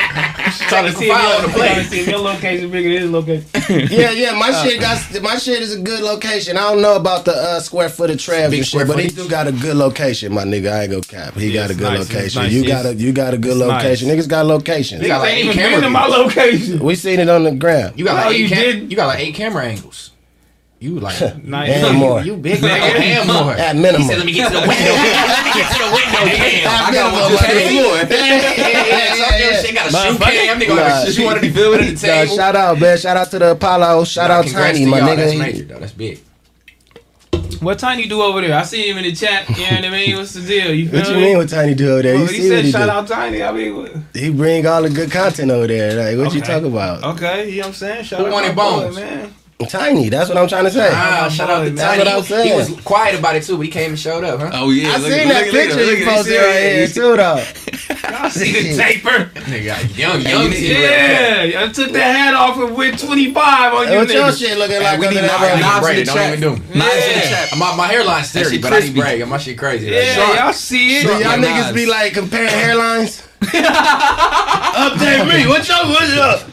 Trying 0.69 0.85
to 0.87 0.93
See 0.93 1.07
if 1.07 1.13
file 1.13 1.29
your- 1.29 1.37
on 1.47 1.53
the 1.53 1.59
trying 1.59 1.75
to 1.85 1.91
see 1.91 2.01
if 2.01 2.07
your 2.09 2.19
location 2.19 2.71
bigger 2.71 2.89
than 2.93 3.03
his 3.03 3.11
location. 3.11 3.47
yeah, 3.91 4.11
yeah. 4.11 4.33
My 4.39 4.51
shit 4.63 4.81
got 4.81 5.23
my 5.23 5.37
shit 5.37 5.63
is 5.63 5.75
a 5.75 5.81
good 5.81 6.01
location. 6.03 6.57
I 6.57 6.71
don't 6.71 6.83
know 6.83 6.97
about 6.97 7.25
the 7.25 7.33
uh, 7.33 7.61
square 7.61 7.89
foot 7.89 8.11
of 8.11 8.19
Trev 8.19 8.51
Big 8.51 8.61
and 8.61 8.67
shit, 8.67 8.87
but 8.87 8.99
he 8.99 9.09
footage. 9.09 9.17
do 9.25 9.29
got 9.29 9.47
a 9.47 9.53
good 9.53 9.77
location, 9.77 10.33
my 10.35 10.45
nigga. 10.45 10.71
I 10.73 10.83
ain't 10.83 10.91
go 10.91 11.01
cap. 11.01 11.35
He 11.35 11.49
Yeah, 11.49 11.63
got 11.63 11.71
a 11.71 11.75
good 11.75 11.83
nice, 11.85 11.99
location. 12.13 12.43
nice, 12.43 12.53
You 12.53 12.63
it's- 12.65 12.83
got 12.83 12.91
a 12.93 12.95
you 12.95 13.13
got 13.13 13.35
a 13.35 13.39
good 13.39 13.53
it's 13.57 13.61
location. 13.61 14.09
Niggas 14.09 14.29
got 14.29 14.47
locations. 14.47 15.03
You 15.03 15.09
got 15.09 15.21
like 15.21 15.33
ain't 15.35 15.45
even 15.47 15.57
camera 15.57 15.81
been 15.81 15.83
to 15.85 15.91
my 15.91 16.07
location. 16.07 16.79
We 16.81 16.95
seen 16.95 17.21
it 17.21 17.29
on 17.29 17.45
the 17.45 17.53
ground. 17.53 17.99
You 17.99 18.05
got 18.05 18.17
No, 18.17 18.27
like 18.29 18.39
you 18.39 18.45
eight 18.47 18.49
cam- 18.51 18.63
didn't. 18.63 18.91
You 18.91 18.97
got 18.97 19.07
like 19.07 19.21
eight 19.21 19.35
camera 19.35 19.65
angles. 19.65 20.11
You 20.85 21.01
like 21.01 21.17
Nice. 21.45 21.71
And 21.83 21.97
more. 21.97 22.21
You 22.21 22.37
big 22.37 22.59
nigga 22.61 23.01
and 23.01 23.27
more. 23.27 23.53
At 23.53 23.75
minimum. 23.75 24.03
He 24.03 24.07
said, 24.09 24.19
"Let 24.19 24.27
me 24.27 24.33
get 24.33 24.49
to 24.49 24.61
the 24.61 24.69
window. 24.69 24.93
Let 25.33 25.45
me 25.47 25.53
get 25.57 25.73
to 25.73 25.79
the 25.81 25.91
window 25.97 26.23
cam." 26.37 26.67
At 26.67 26.69
I 26.69 26.93
got 26.93 26.93
minimum, 26.93 27.13
one 27.15 27.23
my 27.23 27.29
just 27.31 27.45
nigga. 27.45 27.69
came 27.69 27.85
on. 27.89 27.95
Yeah, 28.05 28.53
yeah, 28.53 28.85
yeah, 28.85 29.15
Some 29.15 29.41
yeah. 29.41 29.63
shit 29.63 29.75
got 29.75 29.87
a 29.87 29.91
shoe 29.91 29.97
Motherfucker. 29.97 30.45
cam. 30.45 30.61
Nigga 30.61 30.69
Nah. 30.69 30.77
got 30.77 31.09
a 31.09 31.13
shoe 31.13 31.29
under 31.29 31.41
the 31.41 31.51
building 31.53 31.89
at 31.89 31.97
the 31.97 32.07
Nah, 32.07 32.25
shout 32.37 32.55
out, 32.57 32.79
man. 32.81 32.99
Shout 32.99 33.17
out 33.17 33.31
to 33.31 33.39
the 33.39 33.51
Apollo. 33.53 34.05
Shout 34.05 34.29
Nah, 34.29 34.35
out 34.37 34.45
congrats 34.45 34.73
Tiny, 34.79 34.85
to 34.85 34.91
my 34.91 34.99
y'all. 34.99 35.09
nigga. 35.09 35.17
That's 35.17 35.35
major 35.39 35.65
though. 35.65 35.79
That's 35.81 35.93
big. 35.93 36.21
What 37.61 37.79
Tiny 37.79 38.07
do 38.07 38.21
over 38.21 38.43
there? 38.43 38.59
I 38.59 38.63
see 38.65 38.91
him 38.91 38.99
in 38.99 39.05
the 39.05 39.13
chat. 39.13 39.49
You 39.49 39.57
know 39.57 39.63
what 39.77 39.85
I 39.87 39.91
mean? 39.91 40.17
What's 40.17 40.33
the 40.35 40.43
deal? 40.43 40.75
You 40.75 40.89
feel 40.91 41.01
What 41.01 41.09
you 41.09 41.15
me? 41.17 41.23
mean 41.23 41.37
what 41.39 41.49
Tiny 41.49 41.75
do 41.75 41.93
over 41.93 42.03
there? 42.03 42.15
Well, 42.17 42.25
You 42.25 42.29
he 42.29 42.35
see 42.43 42.49
what 42.51 42.57
said 42.57 42.65
he 42.67 42.71
shout 42.73 42.85
do? 42.85 42.91
out 42.91 43.09
Tiny. 43.09 43.43
I 43.43 43.53
mean, 43.53 43.77
what- 43.77 43.93
He 44.13 44.29
bring 44.31 44.67
all 44.67 44.83
the 44.83 44.91
good 44.91 45.11
content 45.11 45.51
over 45.51 45.67
there. 45.67 45.95
Like, 45.97 46.19
what 46.19 46.35
you 46.35 46.43
Okay. 46.43 46.53
talking 46.53 46.71
about? 46.71 47.03
okay, 47.17 47.49
you 47.49 47.57
know 47.57 47.61
what 47.63 47.67
I'm 47.69 47.73
saying? 47.75 48.05
Shout 48.05 48.21
Who 48.21 48.27
out 48.27 48.33
wanted 48.33 48.49
my 48.55 48.63
boy, 48.63 48.81
bones? 48.83 48.97
man. 48.97 49.35
Tiny. 49.69 50.09
That's 50.09 50.29
what 50.29 50.37
I'm 50.37 50.49
trying 50.49 50.65
to 50.65 50.71
say. 50.71 50.91
Ah, 50.93 51.21
my 51.23 51.29
shout 51.29 51.49
out 51.49 51.65
to 51.65 51.71
man. 51.71 51.77
Tiny. 51.77 52.05
That's 52.05 52.09
what 52.09 52.09
I'm 52.09 52.23
He- 52.23 52.29
saying. 52.29 52.49
He 52.67 52.73
was 52.75 52.81
quiet 52.85 53.19
about 53.19 53.37
it 53.37 53.45
too, 53.45 53.57
but 53.57 53.63
he 53.67 53.71
came 53.71 53.91
and 53.91 53.99
showed 53.99 54.25
up, 54.25 54.41
huh? 54.41 54.51
Oh 54.53 54.71
yeah, 54.71 54.93
I 54.93 54.97
look 54.99 55.11
seen 55.13 55.21
at- 55.21 55.29
that 55.29 55.45
look 55.47 55.55
picture 55.55 55.85
look 55.87 55.99
you 55.99 56.05
at- 56.07 56.15
posted 56.17 56.37
right 56.37 56.47
at- 56.57 56.73
here 56.75 56.87
too, 56.89 57.17
though. 57.17 57.45
I 58.05 58.29
see 58.29 58.53
the 58.53 58.77
taper. 58.77 59.31
Nigga, 59.47 59.97
young, 59.97 60.21
young 60.23 60.53
you- 60.53 60.59
Yeah, 60.59 61.63
I 61.65 61.69
took 61.73 61.93
the 61.93 62.03
hat 62.03 62.35
off 62.35 62.59
and 62.59 62.77
went 62.77 62.99
25 62.99 63.75
on 63.75 63.93
you 63.93 63.99
What 63.99 64.09
your 64.09 64.25
niggas. 64.25 64.39
shit 64.39 64.59
looking 64.59 64.77
Hey, 64.77 64.83
like 64.85 64.99
we 65.01 65.07
need 65.09 65.17
that 65.19 65.23
knives 65.27 65.43
rubber? 65.43 65.55
in 65.55 65.61
Knobs 65.61 65.89
in 65.89 66.05
Don't 66.07 66.29
even 66.29 66.41
do 66.41 66.49
'em. 66.53 66.79
Knives 66.79 67.07
in 67.07 67.13
the 67.21 67.27
Yeah. 67.27 67.47
My, 67.57 67.77
my 67.77 67.87
hairline's 67.87 68.33
That 68.33 68.41
sturdy, 68.41 68.57
shit 68.57 68.63
but 68.63 68.73
I 68.73 68.77
need 68.81 68.83
crispy. 68.95 69.01
brag. 69.01 69.29
My 69.29 69.39
shit 69.39 69.57
crazy. 69.59 69.87
Yeah, 69.87 70.45
y'all 70.45 70.53
see 70.53 70.97
it. 70.99 71.03
Do 71.05 71.09
y'all 71.13 71.39
niggas 71.39 71.73
be 71.75 71.87
like 71.87 72.13
comparing 72.15 72.49
hairlines? 72.53 73.23
Update 73.45 75.29
me. 75.33 75.47
What 75.47 75.67
your 75.69 75.87
what's 75.87 76.13
up? 76.17 76.51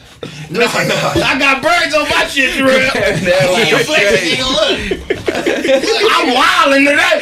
I 0.53 1.39
got 1.39 1.61
birds 1.61 1.93
on 1.95 2.09
my 2.09 2.25
shit, 2.27 2.53
Terrell. 2.55 3.67
Your 3.69 3.79
flex 3.79 4.09
crazy. 4.09 4.35
nigga, 4.35 5.09
look. 5.09 5.20
I'm 5.36 6.34
wilding 6.34 6.86
today. 6.86 7.19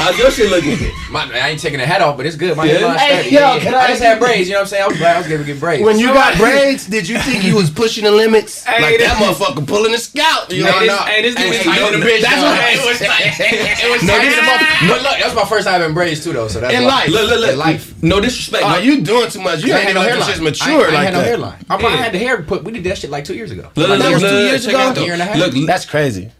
How's 0.00 0.16
your 0.18 0.30
shit 0.30 0.48
looking? 0.48 0.78
My, 1.10 1.28
I 1.30 1.50
ain't 1.50 1.60
taking 1.60 1.78
the 1.78 1.84
hat 1.86 2.00
off, 2.00 2.16
but 2.16 2.24
it's 2.24 2.36
good. 2.36 2.56
My 2.56 2.64
Yeah? 2.64 2.78
hairline's 2.78 3.00
Hey, 3.02 3.24
yo, 3.30 3.40
Yeah, 3.40 3.54
yeah. 3.54 3.60
can 3.60 3.74
I 3.74 3.78
I- 3.84 3.86
just 3.88 4.02
had 4.02 4.18
braids. 4.18 4.48
You 4.48 4.54
know 4.54 4.60
what 4.60 4.62
I'm 4.62 4.68
saying? 4.68 4.84
I 4.84 4.88
was 4.88 4.96
glad 4.96 5.16
I 5.16 5.18
was 5.20 5.26
able 5.28 5.44
to 5.44 5.52
get 5.52 5.60
braids. 5.60 5.82
When 5.84 5.98
you 5.98 6.06
got 6.08 6.38
braids, 6.38 6.86
did 6.86 7.06
you 7.06 7.18
think 7.18 7.44
you 7.44 7.54
was 7.56 7.68
pushing 7.68 8.04
the 8.04 8.10
limits? 8.10 8.64
Hey, 8.64 8.80
like 8.80 8.98
that 8.98 9.18
that- 9.18 9.36
motherfucker 9.36 9.66
pulling 9.66 9.92
the 9.92 9.98
scalp. 9.98 10.50
You 10.50 10.64
Hey, 10.64 10.70
know, 10.70 10.78
this, 10.80 10.88
no. 10.88 10.96
hey, 11.04 11.22
this 11.22 11.34
Hey, 11.36 11.50
nigga 11.50 11.52
hey, 11.52 11.62
tight 11.64 11.64
you 11.80 11.86
in 11.86 11.92
know 11.92 11.98
the 11.98 12.04
the 12.04 12.10
bitch. 12.10 12.22
That's 12.22 12.42
what 12.42 12.58
Hey, 12.60 12.74
it 12.80 12.86
was. 12.88 13.00
it 13.84 13.90
was 13.90 14.02
No, 14.08 14.18
this- 14.18 14.38
in 14.38 14.44
the 14.44 14.50
motherfucker. 14.50 14.88
But 14.88 15.02
look, 15.02 15.18
that's 15.20 15.34
my 15.34 15.44
first 15.44 15.66
time 15.66 15.80
having 15.80 15.94
braids 15.94 16.24
too, 16.24 16.32
though. 16.32 16.48
So 16.48 16.60
that's 16.60 16.72
In 16.72 16.84
why- 16.84 16.88
life. 16.88 17.08
Look, 17.10 17.28
look, 17.28 17.40
look. 17.40 17.50
In 17.52 17.58
life. 17.58 18.02
No 18.02 18.20
disrespect. 18.22 18.64
Oh, 18.64 18.70
no, 18.70 18.78
you 18.78 19.02
doing 19.02 19.28
too 19.28 19.42
much. 19.42 19.62
You 19.62 19.74
ain't 19.74 19.82
had 19.82 19.90
even 19.90 19.94
no 19.96 20.00
let 20.00 20.10
hairline. 20.12 20.28
shit 20.32 20.40
I, 20.40 20.44
mature 20.44 20.88
I 20.88 20.92
like 20.94 21.04
had 21.04 21.12
no 21.12 21.20
hairline. 21.20 21.58
I, 21.68 21.76
probably 21.76 21.98
had 21.98 22.12
the 22.12 22.18
hair 22.18 22.40
put. 22.42 22.64
We 22.64 22.72
did 22.72 22.84
that 22.84 22.96
shit 22.96 23.10
like 23.10 23.24
two 23.26 23.34
years 23.34 23.50
ago. 23.50 23.68
Look, 23.76 23.88
Like, 23.90 23.98
look, 23.98 24.12
look, 24.22 24.30
two 24.30 24.44
years 24.48 24.66
ago? 24.66 24.94
Year 24.96 25.12
and 25.12 25.20
a 25.22 25.26
half. 25.26 25.36
Look, 25.36 25.52
That's 25.66 25.84
crazy. 25.84 26.30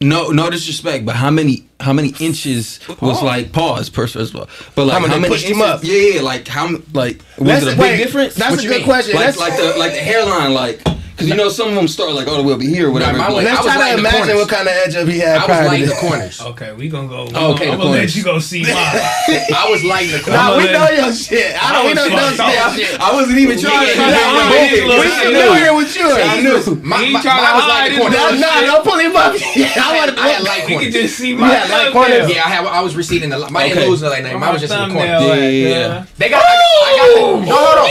No, 0.00 0.28
no 0.28 0.48
disrespect, 0.50 1.04
but 1.04 1.16
how 1.16 1.30
many, 1.30 1.64
how 1.80 1.92
many 1.92 2.14
inches 2.20 2.78
was 3.00 3.22
oh. 3.22 3.24
like 3.24 3.52
pause 3.52 3.88
first, 3.88 4.14
first 4.14 4.34
of 4.34 4.40
all, 4.40 4.48
but 4.74 4.84
like 4.84 4.94
How 4.94 5.00
many 5.00 5.20
many 5.20 5.28
pushed 5.28 5.46
him 5.46 5.60
up? 5.60 5.82
Yeah, 5.82 5.94
yeah, 5.94 6.20
like 6.22 6.46
how, 6.46 6.68
like 6.92 7.20
was 7.36 7.48
Let's- 7.48 7.66
it 7.66 7.74
a 7.74 7.76
big 7.76 7.98
difference? 7.98 8.34
That's 8.34 8.56
What 8.56 8.64
a 8.64 8.68
good 8.68 8.76
mean? 8.78 8.84
question. 8.84 9.16
like, 9.16 9.26
Let's, 9.26 9.38
like 9.38 9.56
the, 9.56 9.78
like 9.78 9.92
the 9.92 9.98
hairline, 9.98 10.54
like, 10.54 10.82
cause 11.18 11.28
you 11.28 11.34
know 11.34 11.48
some 11.48 11.68
of 11.68 11.74
them 11.74 11.88
start 11.88 12.12
like 12.14 12.26
all 12.28 12.36
the 12.38 12.42
way 12.42 12.54
over 12.54 12.62
here, 12.62 12.88
or 12.88 12.92
whatever. 12.92 13.18
Nah, 13.18 13.24
mine 13.28 13.32
like, 13.34 13.44
went- 13.44 13.46
let's 13.48 13.60
I 13.60 13.64
was 13.64 13.74
try 13.74 13.92
to 13.92 13.98
imagine 13.98 14.18
corners. 14.20 14.36
what 14.38 14.48
kind 14.48 14.68
of 14.68 14.74
edge 14.86 14.94
up 14.96 15.08
he 15.08 15.18
had 15.18 15.36
I 15.38 15.46
was 15.46 15.66
lighting 15.68 15.88
the 15.88 15.94
corners. 16.00 16.40
Okay, 16.40 16.72
we 16.72 16.88
gonna 16.88 17.08
go. 17.08 17.24
We 17.26 17.32
Oh, 17.34 17.52
okay, 17.52 17.66
gonna, 17.66 17.72
I'm 17.72 17.78
gonna 17.78 17.90
let 18.06 18.14
you 18.16 18.22
go 18.24 18.38
see 18.38 18.62
mine. 18.62 18.72
I 18.72 19.66
was 19.68 19.82
lighting 19.84 20.12
the 20.16 20.22
corners. 20.22 20.38
Nah, 20.38 20.56
we 20.56 20.64
know 20.72 20.88
your 20.88 21.12
shit. 21.12 21.52
I 21.58 21.72
don't. 21.74 21.86
We 21.86 21.94
know 21.94 22.06
your 22.06 22.30
shit. 22.78 23.00
I 23.00 23.12
wasn't 23.12 23.38
even 23.38 23.58
trying 23.58 23.86
to. 23.86 23.92
Yeah, 23.92 23.94
try 23.98 24.08
yeah, 24.08 24.14
to- 24.14 24.38
yeah, 24.38 24.48
Okay, 24.48 24.80
yeah, 24.80 24.86
look, 24.86 24.98
We 25.02 25.08
yeah, 25.08 25.18
I 25.18 25.24
familiar 25.26 25.74
with 25.74 25.90
yours. 25.98 26.14
I 26.14 26.40
knew. 26.40 26.58
My, 26.86 26.96
my, 27.10 27.20
tryna 27.20 27.54
was 27.58 27.66
lighting 27.68 27.98
the 27.98 28.00
corners. 28.06 28.40
No, 28.40 28.48
no, 28.48 28.66
don't 28.70 28.84
pull 28.86 28.98
him 28.98 29.16
up. 29.16 29.34
I 29.34 29.88
want 29.98 30.08
to. 30.14 30.20
I 30.22 30.28
had 30.28 30.42
light 30.44 30.62
You 30.68 30.78
can 30.78 30.88
corners. 30.88 30.94
just 30.94 31.18
see 31.18 31.34
my 31.34 31.50
Yeah, 31.50 31.66
like 31.66 31.92
corners. 31.92 32.28
Yeah, 32.30 32.46
I 32.46 32.48
had. 32.54 32.66
I 32.66 32.80
was 32.80 32.94
receiving 32.96 33.30
the. 33.30 33.38
My 33.50 33.64
Okay. 33.66 33.74
didn't 33.74 33.90
lose 33.90 34.00
the 34.00 34.10
like 34.10 34.22
name. 34.22 34.42
I 34.42 34.50
was 34.52 34.60
just 34.60 34.72
in 34.72 34.88
the 34.88 34.94
corner. 34.94 35.08
Yeah, 35.08 35.48
yeah. 35.48 36.06
They 36.16 36.28
got. 36.30 36.42
I, 36.44 36.54
I 36.54 36.96
got. 36.96 37.08
No, 37.18 37.56
hold 37.56 37.78
on. 37.82 37.88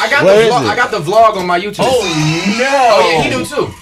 I 0.00 0.06
got 0.10 0.24
the. 0.24 0.32
is 0.40 0.52
Vlog, 0.52 0.62
it? 0.64 0.68
I 0.70 0.76
got 0.76 0.90
the 0.90 1.00
vlog 1.00 1.36
on 1.36 1.46
my 1.46 1.58
YouTube. 1.60 1.84
Oh 1.84 2.00
no! 2.58 2.69
Oh 2.72 3.10
yeah, 3.12 3.22
he 3.22 3.34
oh. 3.34 3.38
do 3.38 3.44
too. 3.44 3.74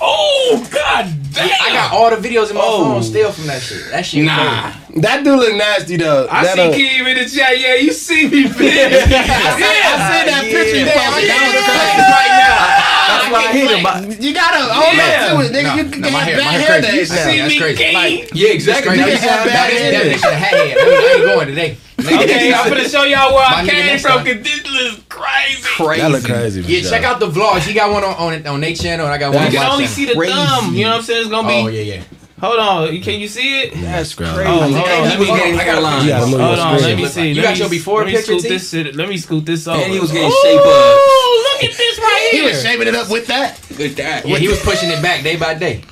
Oh 0.00 0.68
god 0.70 1.06
damn! 1.32 1.48
I 1.62 1.70
got 1.72 1.92
all 1.92 2.10
the 2.10 2.16
videos 2.16 2.50
in 2.50 2.56
my 2.56 2.62
Oh. 2.64 2.84
phone 2.84 3.02
still 3.02 3.32
from 3.32 3.46
that 3.46 3.62
shit. 3.62 3.90
That 3.90 4.04
shit. 4.04 4.24
Nah. 4.24 4.70
crazy. 4.72 4.85
That 4.96 5.24
dude 5.24 5.38
look 5.38 5.54
nasty 5.54 5.96
though. 5.96 6.26
I 6.30 6.42
that 6.44 6.54
see 6.56 6.62
uh, 6.62 6.72
Keem 6.72 7.04
in 7.06 7.16
the 7.20 7.28
chat. 7.28 7.58
Yeah, 7.60 7.74
you 7.76 7.92
see 7.92 8.28
me, 8.28 8.44
bitch. 8.48 8.56
I 8.72 9.52
see 9.52 10.22
that 10.24 10.42
picture. 10.48 10.76
you 10.78 10.84
Damn, 10.88 11.12
posted. 11.12 11.28
I'm 11.28 11.36
That 11.36 11.52
was 11.52 11.68
crazy 11.68 12.00
crazy. 12.00 12.16
right 12.16 12.32
now. 12.32 12.56
That's 13.06 13.28
why 13.30 13.38
I 13.38 13.52
hate 13.52 13.70
him. 13.76 13.82
but- 13.84 14.22
You 14.24 14.32
gotta 14.32 14.62
own 14.72 14.96
Yeah. 14.96 15.04
up 15.04 15.36
to 15.36 15.44
it, 15.44 15.52
nigga. 15.52 15.68
No, 15.68 15.74
you 15.76 15.84
no, 15.84 15.90
can 15.90 16.00
my 16.00 16.08
have 16.08 16.24
hair- 16.24 16.36
bad 16.40 16.44
my 16.46 16.52
hair 16.52 16.60
hair 16.60 16.80
crazy. 16.80 16.96
days 16.96 17.10
now. 17.10 17.16
see 17.28 17.38
that's 17.38 17.52
me, 17.54 17.58
crazy. 17.60 17.84
Keem. 17.84 17.92
Like, 17.92 18.30
Yeah, 18.32 18.48
exactly. 18.56 18.96
That 18.96 19.06
You 19.08 19.14
bitch 19.14 19.20
can 19.20 19.28
have 19.28 19.44
that 19.44 19.52
bad 19.52 19.72
hair 19.76 19.92
that 19.92 20.04
days. 20.04 20.16
bitch 20.22 20.30
a 20.30 20.34
hat. 20.34 20.54
I 20.54 20.64
ain't- 20.64 21.24
going 21.28 21.46
today. 21.48 21.76
Okay, 22.06 22.52
I'm 22.54 22.68
gonna 22.68 22.88
show 22.88 23.02
y'all 23.04 23.34
where 23.34 23.50
My 23.50 23.62
I 23.62 23.66
came 23.66 23.98
from. 23.98 24.24
Cause 24.24 24.40
this 24.44 24.64
looks 24.70 25.02
crazy. 25.08 25.62
Crazy. 25.62 26.00
That 26.02 26.10
look 26.10 26.24
crazy. 26.24 26.60
Yeah, 26.62 26.88
check 26.88 27.02
out 27.04 27.18
the 27.20 27.28
vlogs. 27.28 27.62
He 27.66 27.72
got 27.74 27.90
one 27.90 28.04
on 28.04 28.14
on, 28.14 28.46
on 28.46 28.60
Nate 28.60 28.78
channel, 28.78 29.06
and 29.06 29.14
I 29.14 29.18
got 29.18 29.32
one 29.34 29.40
You 29.42 29.58
on 29.58 29.64
can 29.64 29.72
only 29.72 29.84
channel. 29.84 29.94
see 29.96 30.04
the 30.06 30.14
Crazy. 30.14 30.32
thumb. 30.32 30.74
You 30.74 30.84
know 30.84 30.90
what 30.90 30.96
I'm 30.98 31.02
saying? 31.02 31.20
It's 31.22 31.30
gonna 31.30 31.48
be. 31.48 31.54
Oh 31.54 31.66
yeah, 31.68 31.94
yeah. 31.96 32.02
Hold 32.40 32.58
on. 32.58 33.00
Can 33.00 33.18
you 33.18 33.28
see 33.28 33.62
it? 33.62 33.74
That's 33.74 34.14
crazy. 34.14 34.32
Oh, 34.32 34.44
hold 34.44 34.62
on. 34.62 34.68
He 34.70 34.76
Let 34.84 35.18
was 35.18 35.28
me, 35.28 35.36
getting 35.36 35.54
I 35.54 35.64
got 35.64 35.68
a 35.68 35.72
hairline. 35.72 36.02
You 36.04 36.08
gotta 36.10 36.26
move 36.26 36.40
hold 36.40 36.58
on. 36.58 36.80
Let 36.82 36.96
me 36.96 37.06
see. 37.06 37.32
You 37.32 37.42
got 37.42 37.56
your 37.58 37.70
before 37.70 37.98
let 38.00 38.06
me 38.08 38.12
picture, 38.12 38.38
scoot 38.38 38.42
this. 38.42 38.70
shit- 38.70 38.94
Let 38.94 39.08
me 39.08 39.16
scoot 39.16 39.46
this 39.46 39.66
over. 39.66 39.80
And 39.82 39.92
he 39.92 39.98
was 40.00 40.12
getting 40.12 40.30
shape 40.42 40.60
up. 40.60 40.66
Look 40.66 41.64
at 41.64 41.76
this 41.76 41.98
right 41.98 42.28
He 42.32 42.42
was 42.42 42.62
shaping 42.62 42.88
it 42.88 42.94
up 42.94 43.08
with 43.10 43.26
that. 43.28 43.58
With 43.78 43.96
that. 43.96 44.26
Yeah, 44.26 44.36
he 44.36 44.48
was 44.48 44.60
pushing 44.62 44.90
it 44.90 45.00
back 45.02 45.22
day 45.22 45.36
by 45.36 45.54
day. 45.54 45.82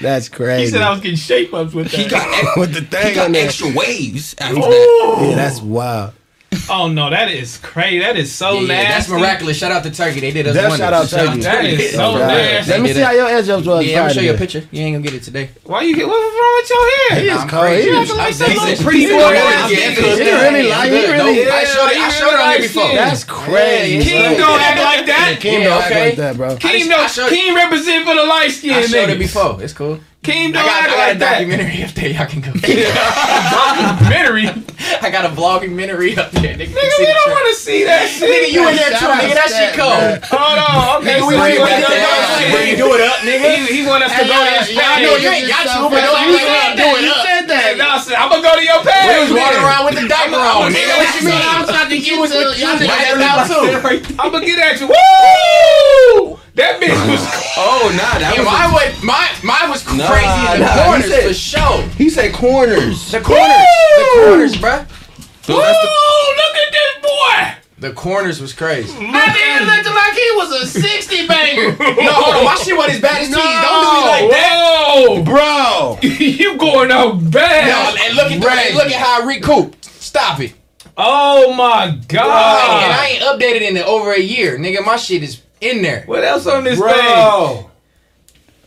That's 0.00 0.28
crazy. 0.28 0.64
He 0.64 0.70
said 0.70 0.82
I 0.82 0.90
was 0.90 1.00
getting 1.00 1.16
shape 1.16 1.54
ups 1.54 1.72
with 1.72 1.90
that. 1.92 1.96
He 2.00 2.08
got, 2.08 2.56
with 2.58 2.74
the 2.74 2.98
he 3.06 3.14
got 3.14 3.26
on 3.26 3.32
there. 3.32 3.46
extra 3.46 3.72
waves 3.72 4.34
after 4.38 4.56
that. 4.56 5.18
Yeah, 5.30 5.36
that's 5.36 5.62
wild. 5.62 6.12
Oh 6.68 6.88
no, 6.88 7.10
that 7.10 7.30
is 7.30 7.58
crazy. 7.58 8.00
That 8.00 8.16
is 8.16 8.32
so 8.34 8.54
Yeah, 8.54 8.60
yeah, 8.60 8.66
nasty. 8.66 8.92
that's 8.92 9.08
miraculous. 9.08 9.56
Shout 9.58 9.70
out 9.72 9.82
to 9.84 9.90
Turkey. 9.90 10.20
They 10.20 10.30
did 10.32 10.46
us 10.48 10.54
That 10.54 10.68
wonders. 10.68 10.78
shout 10.78 10.92
out 10.92 11.08
Turkey. 11.08 11.40
That 11.42 11.64
is 11.64 11.90
so 11.92 11.98
God. 12.18 12.26
nasty. 12.28 12.70
Let 12.72 12.80
me 12.82 12.92
see 12.92 13.00
how 13.00 13.12
your 13.12 13.28
edge 13.28 13.48
ups 13.48 13.66
was. 13.66 13.84
Yeah, 13.86 13.96
I'm 13.98 14.02
gonna 14.08 14.14
show 14.14 14.20
you 14.20 14.34
a 14.34 14.36
picture. 14.38 14.62
You 14.72 14.82
ain't 14.82 14.94
gonna 14.96 15.04
get 15.04 15.14
it 15.14 15.22
today. 15.22 15.50
Why 15.64 15.82
you 15.82 15.94
get? 15.94 16.06
What's 16.08 16.18
wrong 16.18 16.54
with 16.56 16.70
your 16.70 16.84
hair? 16.90 17.20
He 17.20 17.28
is 17.28 17.38
I'm 17.40 17.48
cold. 17.48 17.62
crazy. 17.62 17.90
He 17.90 17.96
I'm 17.96 18.02
is 18.02 18.14
like 18.16 18.34
saying 18.34 18.56
some 18.58 18.66
this. 18.70 18.82
pretty 18.82 19.06
boy. 19.06 19.12
yeah, 19.12 19.26
ass 19.26 19.70
yeah, 19.70 19.76
nigga. 19.78 20.02
yeah, 20.02 20.16
He 20.16 20.24
yeah, 20.24 20.42
really 20.42 20.68
yeah, 20.68 20.76
like. 20.78 20.90
He 20.90 21.12
really. 21.12 21.34
Don't- 21.44 21.52
I 21.54 21.64
showed 21.64 21.90
it- 21.90 21.96
I 21.98 22.08
showed 22.10 22.34
it 22.34 22.40
on 22.40 22.60
before. 22.60 22.88
That's 22.94 23.24
crazy. 23.24 24.10
Keem 24.10 24.36
don't 24.36 24.60
act 24.60 24.80
like 24.80 25.06
that. 25.06 25.36
Keem 25.40 25.52
Yeah, 25.60 25.64
don't 25.68 25.82
act 25.82 25.94
like 25.94 26.16
that, 26.16 26.36
bro. 26.36 26.56
Keem 26.56 26.88
don't. 26.88 27.10
showed- 27.10 27.30
Keem 27.32 27.54
represent 27.54 28.06
for 28.06 28.14
the 28.14 28.24
light 28.24 28.50
skin 28.50 28.72
I 28.72 28.82
showed 28.86 29.10
it 29.10 29.18
before. 29.18 29.62
It's 29.62 29.72
cool. 29.72 30.00
Keem 30.26 30.50
I 30.50 30.52
don't 30.52 30.66
got, 30.66 30.66
I 30.66 30.78
act 30.82 30.90
got 30.90 30.90
a 30.90 30.98
like 30.98 31.18
that. 31.22 31.32
documentary 31.38 31.78
up 31.86 31.92
there. 31.94 32.10
Y'all 32.10 32.26
can 32.26 32.40
go. 32.42 32.50
Documentary. 33.46 34.46
I 35.02 35.08
got 35.14 35.22
a 35.22 35.30
vlogging 35.30 35.78
up 36.18 36.30
there. 36.34 36.54
Nigga, 36.58 36.74
Nigga, 36.74 36.94
we 36.98 37.06
don't 37.06 37.30
want 37.30 37.46
to 37.46 37.54
see 37.54 37.84
that 37.86 38.10
shit. 38.10 38.26
Nigga, 38.26 38.50
you 38.50 38.62
in 38.66 38.74
there 38.74 38.90
Shout 38.90 38.98
too, 38.98 39.06
out 39.06 39.22
nigga. 39.22 39.34
That 39.38 39.48
Stet, 39.50 39.70
shit 39.70 39.78
cold. 39.78 40.18
Hold 40.34 40.58
on. 40.58 40.74
Okay, 41.06 41.20
Nigga, 41.20 41.22
so 41.22 41.28
we 41.28 41.34
he 41.36 41.40
bring 41.40 41.60
want 41.60 41.70
back 41.70 41.82
us 41.82 41.86
to 41.86 41.94
that. 41.94 42.42
go- 42.42 42.54
Bring 42.56 42.72
do 42.80 42.88
it 42.96 43.02
up, 43.04 43.18
nigga. 43.22 43.46
He, 43.46 43.58
he 43.70 43.80
want 43.86 44.02
us 44.02 44.10
to 44.10 44.16
Hey, 44.16 44.26
go 44.26 44.34
yo, 44.34 44.42
to 44.42 44.50
his 44.56 44.68
yeah, 44.72 44.82
I 44.82 44.96
page. 44.96 45.04
know 45.06 45.14
you 45.20 45.28
ain't 45.30 45.46
got 45.50 45.64
to, 45.66 45.76
but 45.86 46.00
You 46.00 46.10
don't 46.10 46.16
said 46.16 46.46
act 46.46 46.56
like 46.56 46.74
that. 46.74 46.74
do 46.80 46.86
it 46.96 47.02
You 47.06 47.12
up. 47.12 47.22
said 47.26 47.42
that. 47.52 47.62
Hey, 47.66 47.74
nah, 47.76 48.00
I'm 48.16 48.28
gonna 48.32 48.42
go 48.46 48.52
to 48.56 48.64
your 48.64 48.80
page. 48.82 49.06
We 49.06 49.14
was 49.28 49.32
walking 49.36 49.62
around 49.62 49.82
with 49.86 49.96
the 50.00 50.06
diaper 50.08 50.40
on, 50.40 50.72
nigga. 50.72 50.94
What 50.96 51.12
you 51.20 51.22
mean? 51.30 51.38
I 51.42 51.54
was 51.60 51.68
trying 51.70 51.90
to 51.92 51.98
get 52.00 52.16
to 52.26 52.38
y'all 52.56 52.74
niggas 52.80 52.88
Right 52.90 53.04
that 53.12 53.20
now, 53.20 53.44
too. 53.46 53.62
too. 53.76 54.16
I'm 54.18 54.28
gonna 54.32 54.46
get 54.46 54.56
at 54.58 54.80
you. 54.80 54.88
Woo! 54.88 56.40
That 56.56 56.80
bitch 56.80 56.96
was. 57.10 57.22
Oh, 57.58 57.88
nah, 57.96 58.18
that 58.20 58.36
was. 58.36 58.44
mine 58.44 58.72
was 58.72 59.02
mine, 59.02 59.32
mine 59.42 59.70
was 59.70 59.80
Nah, 59.88 60.06
crazy 60.12 60.52
in 60.54 60.60
the 60.60 60.66
nah, 60.66 60.72
he 60.76 60.84
corners 60.84 61.08
said- 61.10 61.26
for 61.28 61.34
sure. 61.34 61.82
he 61.96 62.10
said 62.10 62.34
corners. 62.34 63.10
The 63.10 63.20
corners, 63.20 63.66
the 63.96 64.06
corners, 64.12 64.54
bruh. 64.56 64.84
So 65.42 65.56
that's 65.56 65.78
the- 65.80 65.92
Look 66.36 66.56
at 66.56 66.72
this 66.72 66.92
boy. 67.00 67.62
The 67.78 67.92
corners 67.92 68.40
was 68.42 68.52
crazy. 68.52 68.92
That 68.92 69.32
nigga 69.32 69.64
looked 69.64 69.88
like 69.88 70.14
he 70.14 70.28
was 70.36 70.62
a 70.62 70.66
60 70.80 71.26
banger. 71.28 71.76
No, 72.04 72.12
hold 72.12 72.36
on, 72.36 72.44
my 72.44 72.54
shit 72.56 72.76
wasn't 72.76 72.96
as 72.96 73.00
bad 73.00 73.22
as 73.22 73.30
No. 73.30 73.36
Don't 73.36 73.46
do 73.46 73.92
me 73.96 74.06
like 74.12 74.30
that. 74.32 74.52
Whoa! 74.60 75.22
Bro. 75.24 75.98
you 76.02 76.56
going 76.58 76.90
out 76.90 77.30
bad. 77.30 77.68
No, 77.68 78.04
and 78.04 78.16
look 78.16 78.32
at 78.32 78.40
the, 78.40 78.46
Right. 78.46 78.74
look 78.74 78.86
at 78.86 78.92
how 79.00 79.22
I 79.22 79.26
recouped. 79.26 79.84
Stop 79.86 80.40
it. 80.40 80.52
Oh 80.96 81.52
my 81.54 81.98
god. 82.08 82.82
and 82.84 82.92
I 82.92 83.06
ain't 83.14 83.22
updated 83.22 83.62
in 83.62 83.76
over 83.78 84.12
a 84.12 84.20
year, 84.20 84.58
nigga. 84.58 84.84
My 84.84 84.96
shit 84.96 85.22
is 85.22 85.40
in 85.60 85.82
there. 85.82 86.02
what 86.06 86.24
else 86.24 86.46
on 86.46 86.64
this 86.64 86.80
page? 86.80 86.88
Bro. 86.90 87.70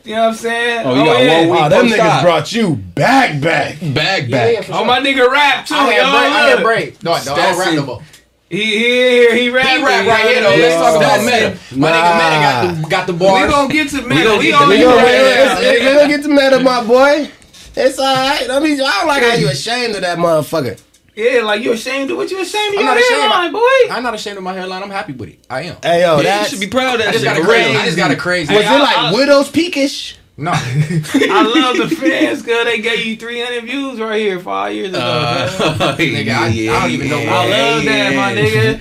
You 0.06 0.16
know 0.16 0.22
what 0.22 0.28
I'm 0.30 0.36
saying? 0.36 0.88
Oh, 0.88 0.96
you 0.96 1.04
got 1.06 1.18
oh, 1.18 1.22
yeah. 1.22 1.40
one 1.42 1.50
week. 1.50 1.60
Oh, 1.62 1.70
them 1.70 1.86
niggas 1.88 2.00
op. 2.18 2.24
brought 2.24 2.52
you 2.54 2.76
back, 2.76 3.42
back. 3.42 3.80
Bag 3.94 4.30
Yeah, 4.30 4.50
yeah, 4.50 4.62
back. 4.62 4.70
Oh, 4.72 4.86
my 4.86 5.00
nigga 5.00 5.30
rap 5.30 5.66
too, 5.66 5.76
I 5.76 5.92
had 5.94 6.02
y'all. 6.02 6.12
break. 6.12 6.32
I 6.34 6.50
had 6.50 6.64
break. 6.64 7.04
No, 7.04 7.12
no, 7.12 7.18
I 7.18 7.24
don't 7.52 7.60
rap 7.60 7.74
no 7.76 7.86
more. 7.86 8.02
He, 8.50 8.58
he 8.66 8.78
here, 8.80 9.36
he 9.36 9.50
rap. 9.52 9.68
He 9.68 9.84
rap 9.84 10.08
right 10.08 10.26
here 10.26 10.42
though. 10.42 10.50
Let's 10.56 10.76
talk 10.76 10.96
about 10.98 11.24
Meta. 11.26 11.58
My 11.78 11.92
nigga 11.92 12.14
Meta 12.16 12.40
got 12.42 12.82
the 12.84 12.90
got 12.90 13.08
the 13.08 13.14
We 13.14 13.20
bars. 13.20 13.52
gonna 13.52 13.72
get 13.74 13.90
to 13.90 14.02
Meta. 14.02 14.24
gonna 14.24 14.38
We 14.40 14.44
get 14.46 14.52
gonna 14.60 14.76
get 14.76 14.84
gonna, 14.86 14.96
to 14.96 15.06
Meta. 15.06 15.20
it's- 15.20 15.80
we 15.80 15.86
gonna 16.00 16.08
get 16.08 16.24
to 16.24 16.30
mad 16.30 16.54
at 16.54 16.62
my 16.64 16.84
boy. 16.84 17.30
It's 17.76 18.00
alright. 18.00 18.50
I 18.50 18.60
mean, 18.60 18.82
I 18.82 18.84
don't 18.98 19.08
like 19.08 19.22
how 19.24 19.36
you 19.36 19.50
ashamed 19.50 19.96
of 19.96 20.02
that 20.02 20.18
motherfucker. 20.18 20.82
Yeah, 21.20 21.41
like 21.43 21.61
you 21.63 21.74
ashamed 21.74 22.09
of 22.11 22.17
what 22.17 22.32
you 22.32 22.39
ashamed 22.41 22.76
of 22.76 22.80
I'm 22.80 22.86
your 22.86 22.95
not 22.95 22.97
ashamed. 22.97 23.24
Of 23.24 23.30
my 23.30 23.36
hairline, 23.36 23.51
boy. 23.51 23.93
I'm 23.93 24.03
not 24.03 24.13
ashamed 24.15 24.38
of 24.38 24.43
my 24.43 24.53
hairline. 24.53 24.84
I'm 24.84 24.89
happy 24.89 25.13
with 25.13 25.30
it. 25.30 25.39
I 25.49 25.63
am. 25.63 25.78
Hey 25.84 26.01
yo, 26.01 26.22
Yeah, 26.22 26.43
you 26.43 26.47
should 26.49 26.59
be 26.59 26.67
proud 26.67 26.93
of 26.95 26.99
that 26.99 27.09
I 27.09 27.11
just 27.11 27.24
shit. 27.26 27.34
got 27.34 27.38
a 27.38 27.41
for 27.41 27.47
crazy. 27.47 27.76
I 27.78 27.86
just 27.86 27.97
got 27.97 28.11
a 28.11 28.15
crazy. 28.15 28.53
was 28.55 28.63
Hey, 28.63 28.76
it 28.76 28.80
like 28.80 28.97
I- 28.97 29.09
I- 29.09 29.13
widow's 29.13 29.49
peakish? 29.51 30.15
No. 30.40 30.52
I 30.56 31.44
love 31.44 31.78
the 31.90 31.94
fans, 31.96 32.42
cause 32.42 32.64
they 32.64 32.80
gave 32.80 33.06
you 33.06 33.18
300 33.18 33.64
views 33.66 34.00
right 34.00 34.20
here 34.20 34.40
five 34.40 34.74
years 34.74 34.90
ago. 34.90 35.00
Uh, 35.00 35.50
man. 35.80 35.98
Nigga, 35.98 36.32
I- 36.32 36.76
I 36.78 36.82
don't 36.82 36.92
even 36.92 37.10
know 37.10 37.18
I 37.20 37.26
why. 37.26 37.50
love 37.50 37.84
that, 37.84 38.16
my 38.16 38.34
nigga. 38.34 38.80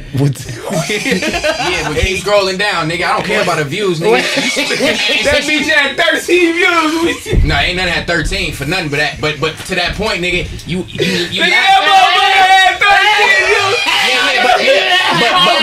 Yeah, 0.89 1.89
but 1.89 1.99
keep 2.01 2.19
scrolling 2.23 2.59
down, 2.59 2.89
nigga. 2.89 3.05
I 3.05 3.17
don't 3.17 3.25
care 3.27 3.43
about 3.43 3.59
the 3.59 3.65
views, 3.65 4.01
nigga. 4.01 4.23
That 5.25 5.43
bitch 5.45 5.69
had 5.69 5.97
13 5.97 6.53
views. 6.55 7.03
We 7.05 7.13
see- 7.21 7.47
no, 7.47 7.55
ain't 7.57 7.77
none 7.77 7.89
at 7.89 8.07
13 8.07 8.53
for 8.55 8.65
nothing 8.67 8.89
but 8.91 8.97
that. 8.99 9.21
But 9.21 9.41
but 9.41 9.57
to 9.67 9.75
that 9.75 9.95
point, 9.97 10.23
nigga, 10.23 10.47
you 10.69 10.79
you 10.89 11.05
you. 11.33 11.43
Nigga, 11.43 11.51
that 11.51 11.81
motherfucker 11.89 12.33
had 12.49 12.79
13 12.79 13.49
views. 13.49 13.78
Yeah, 14.29 14.45
but, 14.45 14.57
yeah, 14.61 15.20
but, 15.20 15.33
but 15.49 15.59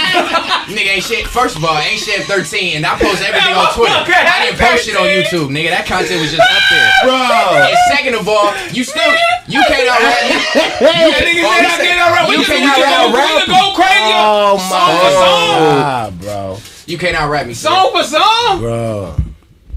nigga 0.74 0.98
ain't 0.98 1.04
shit. 1.06 1.28
First 1.28 1.56
of 1.58 1.64
all, 1.66 1.78
ain't 1.78 2.00
shit 2.02 2.24
13, 2.26 2.78
and 2.78 2.86
I 2.86 2.98
post 2.98 3.22
everything 3.22 3.54
on 3.54 3.70
Twitter. 3.74 3.94
I 3.94 4.46
didn't 4.50 4.60
post 4.60 4.86
shit 4.86 4.96
on 4.98 5.06
YouTube, 5.06 5.54
nigga. 5.54 5.70
That 5.70 5.86
content 5.86 6.20
was 6.22 6.32
just 6.34 6.42
up 6.42 6.64
there. 6.74 6.90
Bro. 7.06 7.70
And 7.70 7.78
second 7.94 8.16
of 8.16 8.26
all, 8.28 8.50
you 8.74 8.84
still 8.84 9.06
you 9.48 9.62
can't 9.70 9.86
outrap 9.86 10.22
me. 10.26 10.36
That 10.82 11.22
nigga 11.22 11.46
Oh, 11.46 11.54
you 11.62 11.68
I 11.68 11.78
said- 11.78 11.86
can't 11.86 12.02
outrap. 12.02 12.26
We 12.30 12.38
you 12.38 12.44
can 12.46 12.56
we 12.58 12.68
can't 12.68 12.82
can 12.82 12.90
go, 12.90 13.18
outrap 13.18 13.30
we 13.36 13.46
can 13.46 13.54
go 13.54 13.66
crazy. 13.78 14.14
Oh 14.18 14.58
Song 14.58 14.92
for 14.98 15.12
song. 15.14 15.50
my 15.54 15.82
god, 15.82 16.20
bro. 16.22 16.58
You 16.88 16.98
can't 16.98 17.16
outrap 17.18 17.48
me. 17.48 17.54
son. 17.54 17.72
Song 17.72 17.92
for 17.94 18.04
song. 18.04 18.60
Bro. 18.60 19.16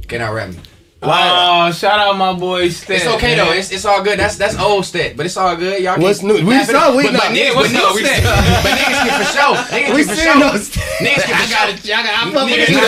Can't 0.08 0.22
outrap 0.22 0.54
me. 0.54 0.60
Oh, 1.00 1.70
shout 1.70 2.00
out 2.00 2.16
my 2.18 2.32
boy 2.34 2.68
Stan. 2.70 2.96
It's 2.96 3.06
okay 3.06 3.36
though. 3.36 3.52
It's, 3.52 3.70
it's 3.70 3.84
all 3.84 4.02
good. 4.02 4.18
That's 4.18 4.34
that's 4.34 4.58
old 4.58 4.82
stat, 4.84 5.14
but 5.16 5.26
it's 5.26 5.36
all 5.36 5.54
good. 5.54 5.78
Y'all 5.80 5.94
What's 6.00 6.18
can 6.18 6.26
new? 6.28 6.34
We 6.42 6.50
laugh 6.50 6.68
it 6.68 6.72
saw- 6.72 6.90
up. 6.90 6.96
we 6.96 7.04
but, 7.04 7.12
know. 7.12 7.18
but 7.22 7.30
niggas, 7.30 7.54
what's 7.54 7.70
but, 7.70 7.78
no, 7.78 7.88
new 7.90 7.94
we, 7.94 8.02
stat? 8.02 8.18
but 8.66 8.72
niggas 8.74 8.98
can 9.06 9.14
for 9.14 9.30
sure. 9.30 9.54
Niggas 9.78 9.94
We 9.94 10.02
can 10.02 10.08
for 10.10 10.18
seen 10.18 10.26
sure. 10.26 10.42
those. 10.50 10.70
Niggas 10.98 11.22
can 11.22 11.36
for 11.38 11.50
got 11.54 11.66
sure. 11.70 11.78
it. 11.78 11.94
I 11.94 12.02
got. 12.02 12.14
I 12.18 12.32
fuck 12.34 12.44
with 12.50 12.50
Niggas, 12.50 12.66
it. 12.66 12.82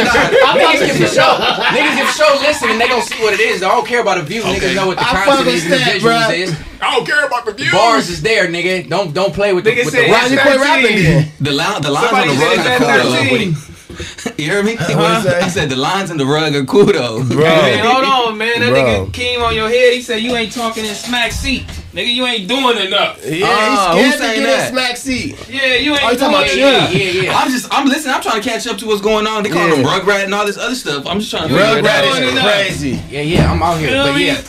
niggas 0.59 0.87
can 0.91 0.97
for 0.99 1.07
sure. 1.15 1.35
Niggas 1.71 1.95
can 1.95 2.07
for 2.11 2.13
sure 2.19 2.35
listen 2.43 2.71
and 2.71 2.81
they 2.81 2.89
gonna 2.91 3.03
see 3.07 3.23
what 3.23 3.33
it 3.35 3.41
is. 3.47 3.63
I 3.63 3.69
don't 3.69 3.87
care 3.87 4.01
about 4.03 4.19
the 4.19 4.25
view. 4.27 4.43
Niggas 4.43 4.75
know 4.75 4.87
what 4.91 4.99
the 4.99 5.07
I 5.07 5.15
fuck 5.15 5.25
content 5.39 5.55
is 5.55 5.63
and 5.65 5.73
the 5.73 5.79
stat, 5.79 6.03
visuals 6.03 6.27
bruh. 6.27 6.35
is. 6.35 6.51
I 6.83 6.91
don't 6.97 7.07
care 7.07 7.25
about 7.27 7.45
the 7.47 7.53
views. 7.55 7.71
Bars 7.71 8.09
is 8.11 8.23
there, 8.23 8.49
nigga. 8.49 8.89
Don't 8.91 9.15
don't 9.15 9.33
play 9.33 9.53
with 9.55 9.63
the 9.63 9.71
Nigga 9.71 9.85
with 9.87 9.95
said 9.95 10.07
the 10.07 10.11
Why 10.11 10.27
you 10.27 10.37
rap. 10.37 10.47
quit 10.51 10.59
rapping 10.59 10.97
then? 11.05 11.29
The, 11.39 11.53
line, 11.53 11.83
the 11.83 11.91
lines 11.93 12.09
Somebody 12.11 12.31
on 12.31 12.37
the 12.37 13.55
said 13.55 13.70
rug 14.01 14.17
it's 14.17 14.27
are 14.27 14.31
at 14.31 14.35
cool 14.35 14.35
though. 14.35 14.35
13. 14.35 14.35
You 14.39 14.51
hear 14.51 14.63
me? 14.63 14.77
What'd 14.77 15.23
say? 15.23 15.41
I 15.41 15.49
said 15.49 15.69
the 15.71 15.77
lines 15.77 16.11
on 16.11 16.17
the 16.17 16.27
rug 16.27 16.55
are 16.55 16.65
cool 16.65 16.87
though. 16.87 17.25
Bro. 17.25 17.37
Man, 17.45 17.85
hold 17.85 18.05
on, 18.05 18.39
man. 18.39 18.61
That 18.61 18.71
Bro. 18.71 18.83
nigga 19.07 19.13
came 19.13 19.41
on 19.43 19.55
your 19.55 19.69
head. 19.69 19.93
He 19.95 20.03
said 20.03 20.17
you 20.23 20.35
ain't 20.37 20.53
talking 20.53 20.85
in 20.85 20.95
smack 20.95 21.33
seat. 21.33 21.63
Nigga, 21.93 22.13
you 22.13 22.25
ain't 22.27 22.49
doing 22.49 22.79
enough. 22.87 23.19
Yeah, 23.25 23.47
Ah, 23.49 23.95
he's 23.97 24.05
who's 24.05 24.13
scared 24.13 24.13
to 24.13 24.19
saying 24.19 24.41
get 24.41 24.47
that? 24.47 24.69
a 24.69 24.71
smack 24.71 24.97
seat. 24.97 25.49
Yeah, 25.49 25.75
you 25.75 25.93
ain't 25.95 26.05
Oh, 26.05 26.11
you 26.13 26.19
talking 26.19 26.35
about 26.37 26.47
doing 26.47 26.59
you? 26.59 26.65
Yeah, 26.65 27.23
yeah. 27.23 27.37
I'm 27.37 27.51
just, 27.51 27.67
I'm 27.75 27.87
listening. 27.89 28.15
I'm 28.15 28.23
trying 28.23 28.41
to 28.41 28.49
catch 28.49 28.67
up 28.69 28.79
to 28.79 28.87
what's 28.87 29.01
going 29.01 29.27
on. 29.27 29.43
They 29.43 29.51
call 29.51 29.67
Yeah. 29.69 29.75
him 29.75 29.85
Rugrat 29.85 30.25
and 30.25 30.35
all 30.35 30.47
this 30.47 30.57
other 30.57 30.75
stuff. 30.77 31.05
I'm 31.07 31.19
just 31.19 31.31
trying 31.33 31.49
to 31.49 31.55
figure 31.55 31.79
it 31.79 31.85
Rugrat 31.85 32.33
is 32.33 32.41
crazy. 32.41 32.91
Yeah, 33.11 33.23
yeah. 33.23 33.53
I'm 33.53 33.61
out 33.63 33.79
here, 33.79 33.89
Feel 33.91 34.05
but 34.05 34.15
me? 34.15 34.27
yeah. 34.27 34.41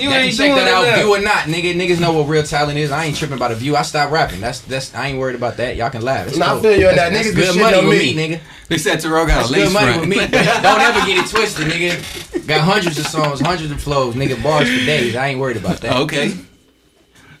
You 0.00 0.10
ain't 0.10 0.36
check 0.36 0.46
doing 0.52 0.64
that 0.64 0.68
out, 0.68 0.98
view 0.98 1.14
or 1.14 1.20
not, 1.20 1.44
nigga. 1.44 1.74
Niggas 1.74 2.00
know 2.00 2.12
what 2.12 2.28
real 2.28 2.42
talent 2.42 2.78
is. 2.78 2.90
I 2.90 3.04
ain't 3.06 3.16
tripping 3.16 3.36
about 3.36 3.52
a 3.52 3.54
view. 3.54 3.76
I 3.76 3.82
stopped 3.82 4.12
rapping. 4.12 4.40
That's 4.40 4.60
that's. 4.60 4.94
I 4.94 5.08
ain't 5.08 5.18
worried 5.18 5.36
about 5.36 5.56
that. 5.58 5.76
Y'all 5.76 5.90
can 5.90 6.02
laugh. 6.02 6.28
It's 6.28 6.36
Nah, 6.36 6.46
I 6.46 6.48
cool. 6.52 6.60
feel 6.62 6.78
you 6.80 6.88
on 6.88 6.96
that. 6.96 7.12
that's 7.12 7.28
Niggas 7.28 7.34
be 7.36 7.40
good 7.42 7.60
money 7.60 7.76
on 7.78 7.86
with 7.88 7.98
me. 7.98 8.14
me, 8.14 8.28
nigga. 8.36 8.40
They 8.68 8.78
said 8.78 9.00
Terrell 9.00 9.26
got 9.26 9.36
That's 9.38 9.48
a 9.50 9.52
lace 9.52 9.64
good 9.64 9.72
money 9.74 9.86
front. 9.94 10.00
with 10.00 10.08
me. 10.10 10.16
Don't 10.62 10.80
ever 10.80 11.06
get 11.06 11.18
it 11.24 11.28
twisted, 11.30 11.66
nigga. 11.66 12.46
Got 12.46 12.60
hundreds 12.60 12.98
of 12.98 13.06
songs, 13.06 13.40
hundreds 13.40 13.70
of 13.72 13.82
flows, 13.82 14.14
nigga. 14.14 14.40
Bars 14.42 14.68
for 14.68 14.84
days. 14.86 15.16
I 15.16 15.28
ain't 15.28 15.40
worried 15.40 15.56
about 15.56 15.80
that. 15.80 15.96
Okay. 16.02 16.32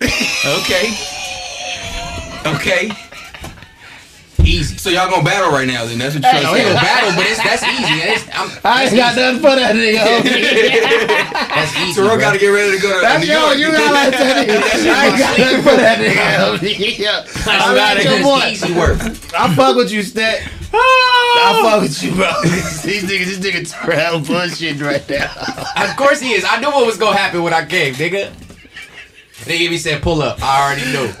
okay. 0.02 0.92
Okay. 2.46 2.90
Easy. 4.50 4.76
So 4.78 4.90
y'all 4.90 5.08
gonna 5.08 5.22
battle 5.22 5.52
right 5.52 5.66
now? 5.68 5.84
Then 5.86 5.98
that's 5.98 6.14
what 6.18 6.24
you're 6.26 6.34
we 6.34 6.40
trying 6.42 6.74
gonna 6.74 6.74
to 6.74 6.80
say. 6.80 6.90
battle, 6.90 7.10
but 7.14 7.26
it's 7.30 7.38
that's 7.38 7.62
easy. 7.62 7.96
It's, 8.10 8.24
I'm, 8.34 8.48
I 8.66 8.84
ain't 8.90 8.96
got 8.98 9.14
nothing 9.14 9.38
for 9.40 9.54
that 9.54 9.72
nigga. 9.78 10.02
that's 11.54 11.76
easy. 11.78 11.94
Terrell 11.94 12.16
bro. 12.16 12.18
got 12.18 12.32
to 12.32 12.38
get 12.42 12.48
ready 12.50 12.74
to 12.76 12.82
go 12.82 12.90
to 12.90 13.00
That's 13.00 13.22
New 13.24 13.30
yo, 13.30 13.46
York. 13.46 13.58
you 13.58 13.70
got 13.70 13.92
like 13.94 14.10
that 14.10 14.46
nigga. 14.48 14.58
I 14.90 15.06
ain't 15.06 15.18
got 15.22 15.38
nothing 15.38 15.62
for 15.62 15.76
that 15.78 15.98
nigga. 16.02 16.18
Yeah. 17.00 17.24
I 17.46 17.72
like 17.94 18.04
your 18.04 18.12
That's 18.18 18.26
boy. 18.26 18.46
easy 18.50 18.72
work. 18.74 18.98
I 19.38 19.54
fuck 19.54 19.76
with 19.76 19.92
you, 19.92 20.02
Stet. 20.02 20.42
Ah! 20.72 20.76
I 20.76 21.60
fuck 21.62 21.82
with 21.82 22.02
you, 22.02 22.12
bro. 22.14 22.30
These 22.42 23.04
niggas, 23.04 23.26
this 23.26 23.38
nigga 23.38 23.70
Terrell 23.70 24.20
bullshit 24.20 24.80
right 24.80 25.08
now. 25.08 25.30
Of 25.76 25.96
course 25.96 26.20
he 26.20 26.32
is. 26.32 26.44
I 26.48 26.60
knew 26.60 26.68
what 26.70 26.86
was 26.86 26.98
gonna 26.98 27.16
happen 27.16 27.42
when 27.42 27.54
I 27.54 27.64
came, 27.64 27.94
nigga. 27.94 28.32
Nigga, 29.46 29.70
me 29.70 29.78
said 29.78 30.02
pull 30.02 30.22
up. 30.22 30.38
I 30.42 30.62
already 30.66 30.92
knew. 30.92 31.12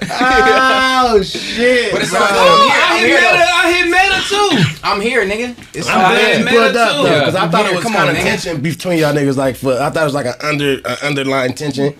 Oh 1.12 1.22
shit. 1.22 1.92
But 1.92 2.02
it's 2.02 2.12
all 2.14 2.20
good. 2.20 2.28
I 2.28 2.88
I'm 2.92 2.98
hit 3.00 3.08
here, 3.08 3.20
meta. 3.20 3.46
I 3.50 3.72
hit 3.72 3.86
meta 3.90 4.20
too. 4.28 4.80
I'm 4.84 5.00
here, 5.00 5.24
nigga. 5.26 5.74
It's 5.74 5.88
I'm 5.88 5.98
all 6.04 6.10
glad 6.12 6.36
good. 6.36 6.38
you 6.52 6.58
pulled 6.60 6.76
up 6.76 6.96
too. 6.96 7.02
because 7.02 7.34
I 7.34 7.44
I'm 7.44 7.50
thought 7.50 7.62
here. 7.64 7.72
it 7.72 7.76
was 7.76 7.84
Come 7.84 7.92
kind 7.94 8.10
on, 8.10 8.16
of 8.16 8.20
nigga. 8.20 8.24
tension 8.24 8.60
between 8.60 8.98
y'all 8.98 9.14
niggas. 9.14 9.36
Like, 9.36 9.56
for 9.56 9.72
I 9.80 9.88
thought 9.90 10.02
it 10.02 10.04
was 10.04 10.14
like 10.14 10.26
an 10.26 10.34
under, 10.42 10.80
uh, 10.84 10.96
underlying 11.02 11.54
tension. 11.54 11.94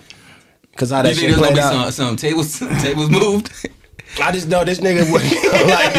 Cause 0.76 0.90
how 0.90 1.02
that 1.02 1.08
You 1.10 1.14
think 1.14 1.30
shit 1.30 1.38
there's 1.40 1.40
gonna 1.40 1.60
played 1.70 1.72
be 1.72 1.86
out. 1.86 1.92
some, 1.92 2.06
some 2.08 2.16
tables 2.16 2.58
tables 2.82 3.10
moved? 3.10 3.50
I 4.20 4.32
just 4.32 4.48
know 4.48 4.64
this 4.64 4.80
nigga 4.80 5.10
was 5.12 5.22
like 5.70 5.94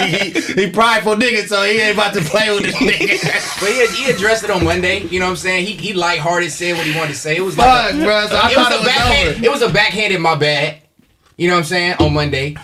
he, 0.55 0.63
he 0.65 0.69
prideful 0.71 1.15
nigga, 1.15 1.47
so 1.47 1.63
he 1.63 1.79
ain't 1.79 1.95
about 1.95 2.13
to 2.13 2.21
play 2.21 2.49
with 2.53 2.63
this 2.63 2.75
nigga. 2.75 3.59
But 3.61 3.69
he, 3.69 4.03
he 4.03 4.11
addressed 4.11 4.43
it 4.43 4.49
on 4.51 4.63
Monday. 4.63 5.03
You 5.07 5.19
know 5.19 5.25
what 5.25 5.31
I'm 5.31 5.37
saying? 5.37 5.65
He 5.65 5.73
he 5.73 5.93
lighthearted, 5.93 6.51
said 6.51 6.75
what 6.77 6.85
he 6.85 6.95
wanted 6.95 7.13
to 7.13 7.19
say. 7.19 7.37
It 7.37 7.41
was 7.41 7.57
like 7.57 7.91
Fuck, 7.91 8.01
a, 8.01 8.03
bro. 8.03 8.27
So 8.27 8.35
I 8.35 8.51
it 8.51 8.57
was 8.57 8.67
it 8.67 8.73
a 8.73 8.77
was 8.79 8.85
backhand. 8.87 9.29
over. 9.35 9.45
It 9.45 9.51
was 9.51 9.61
a 9.61 9.69
backhanded 9.69 10.19
my 10.19 10.35
bad. 10.35 10.81
You 11.37 11.47
know 11.47 11.53
what 11.55 11.59
I'm 11.59 11.65
saying? 11.65 11.95
On 11.99 12.13
Monday. 12.13 12.55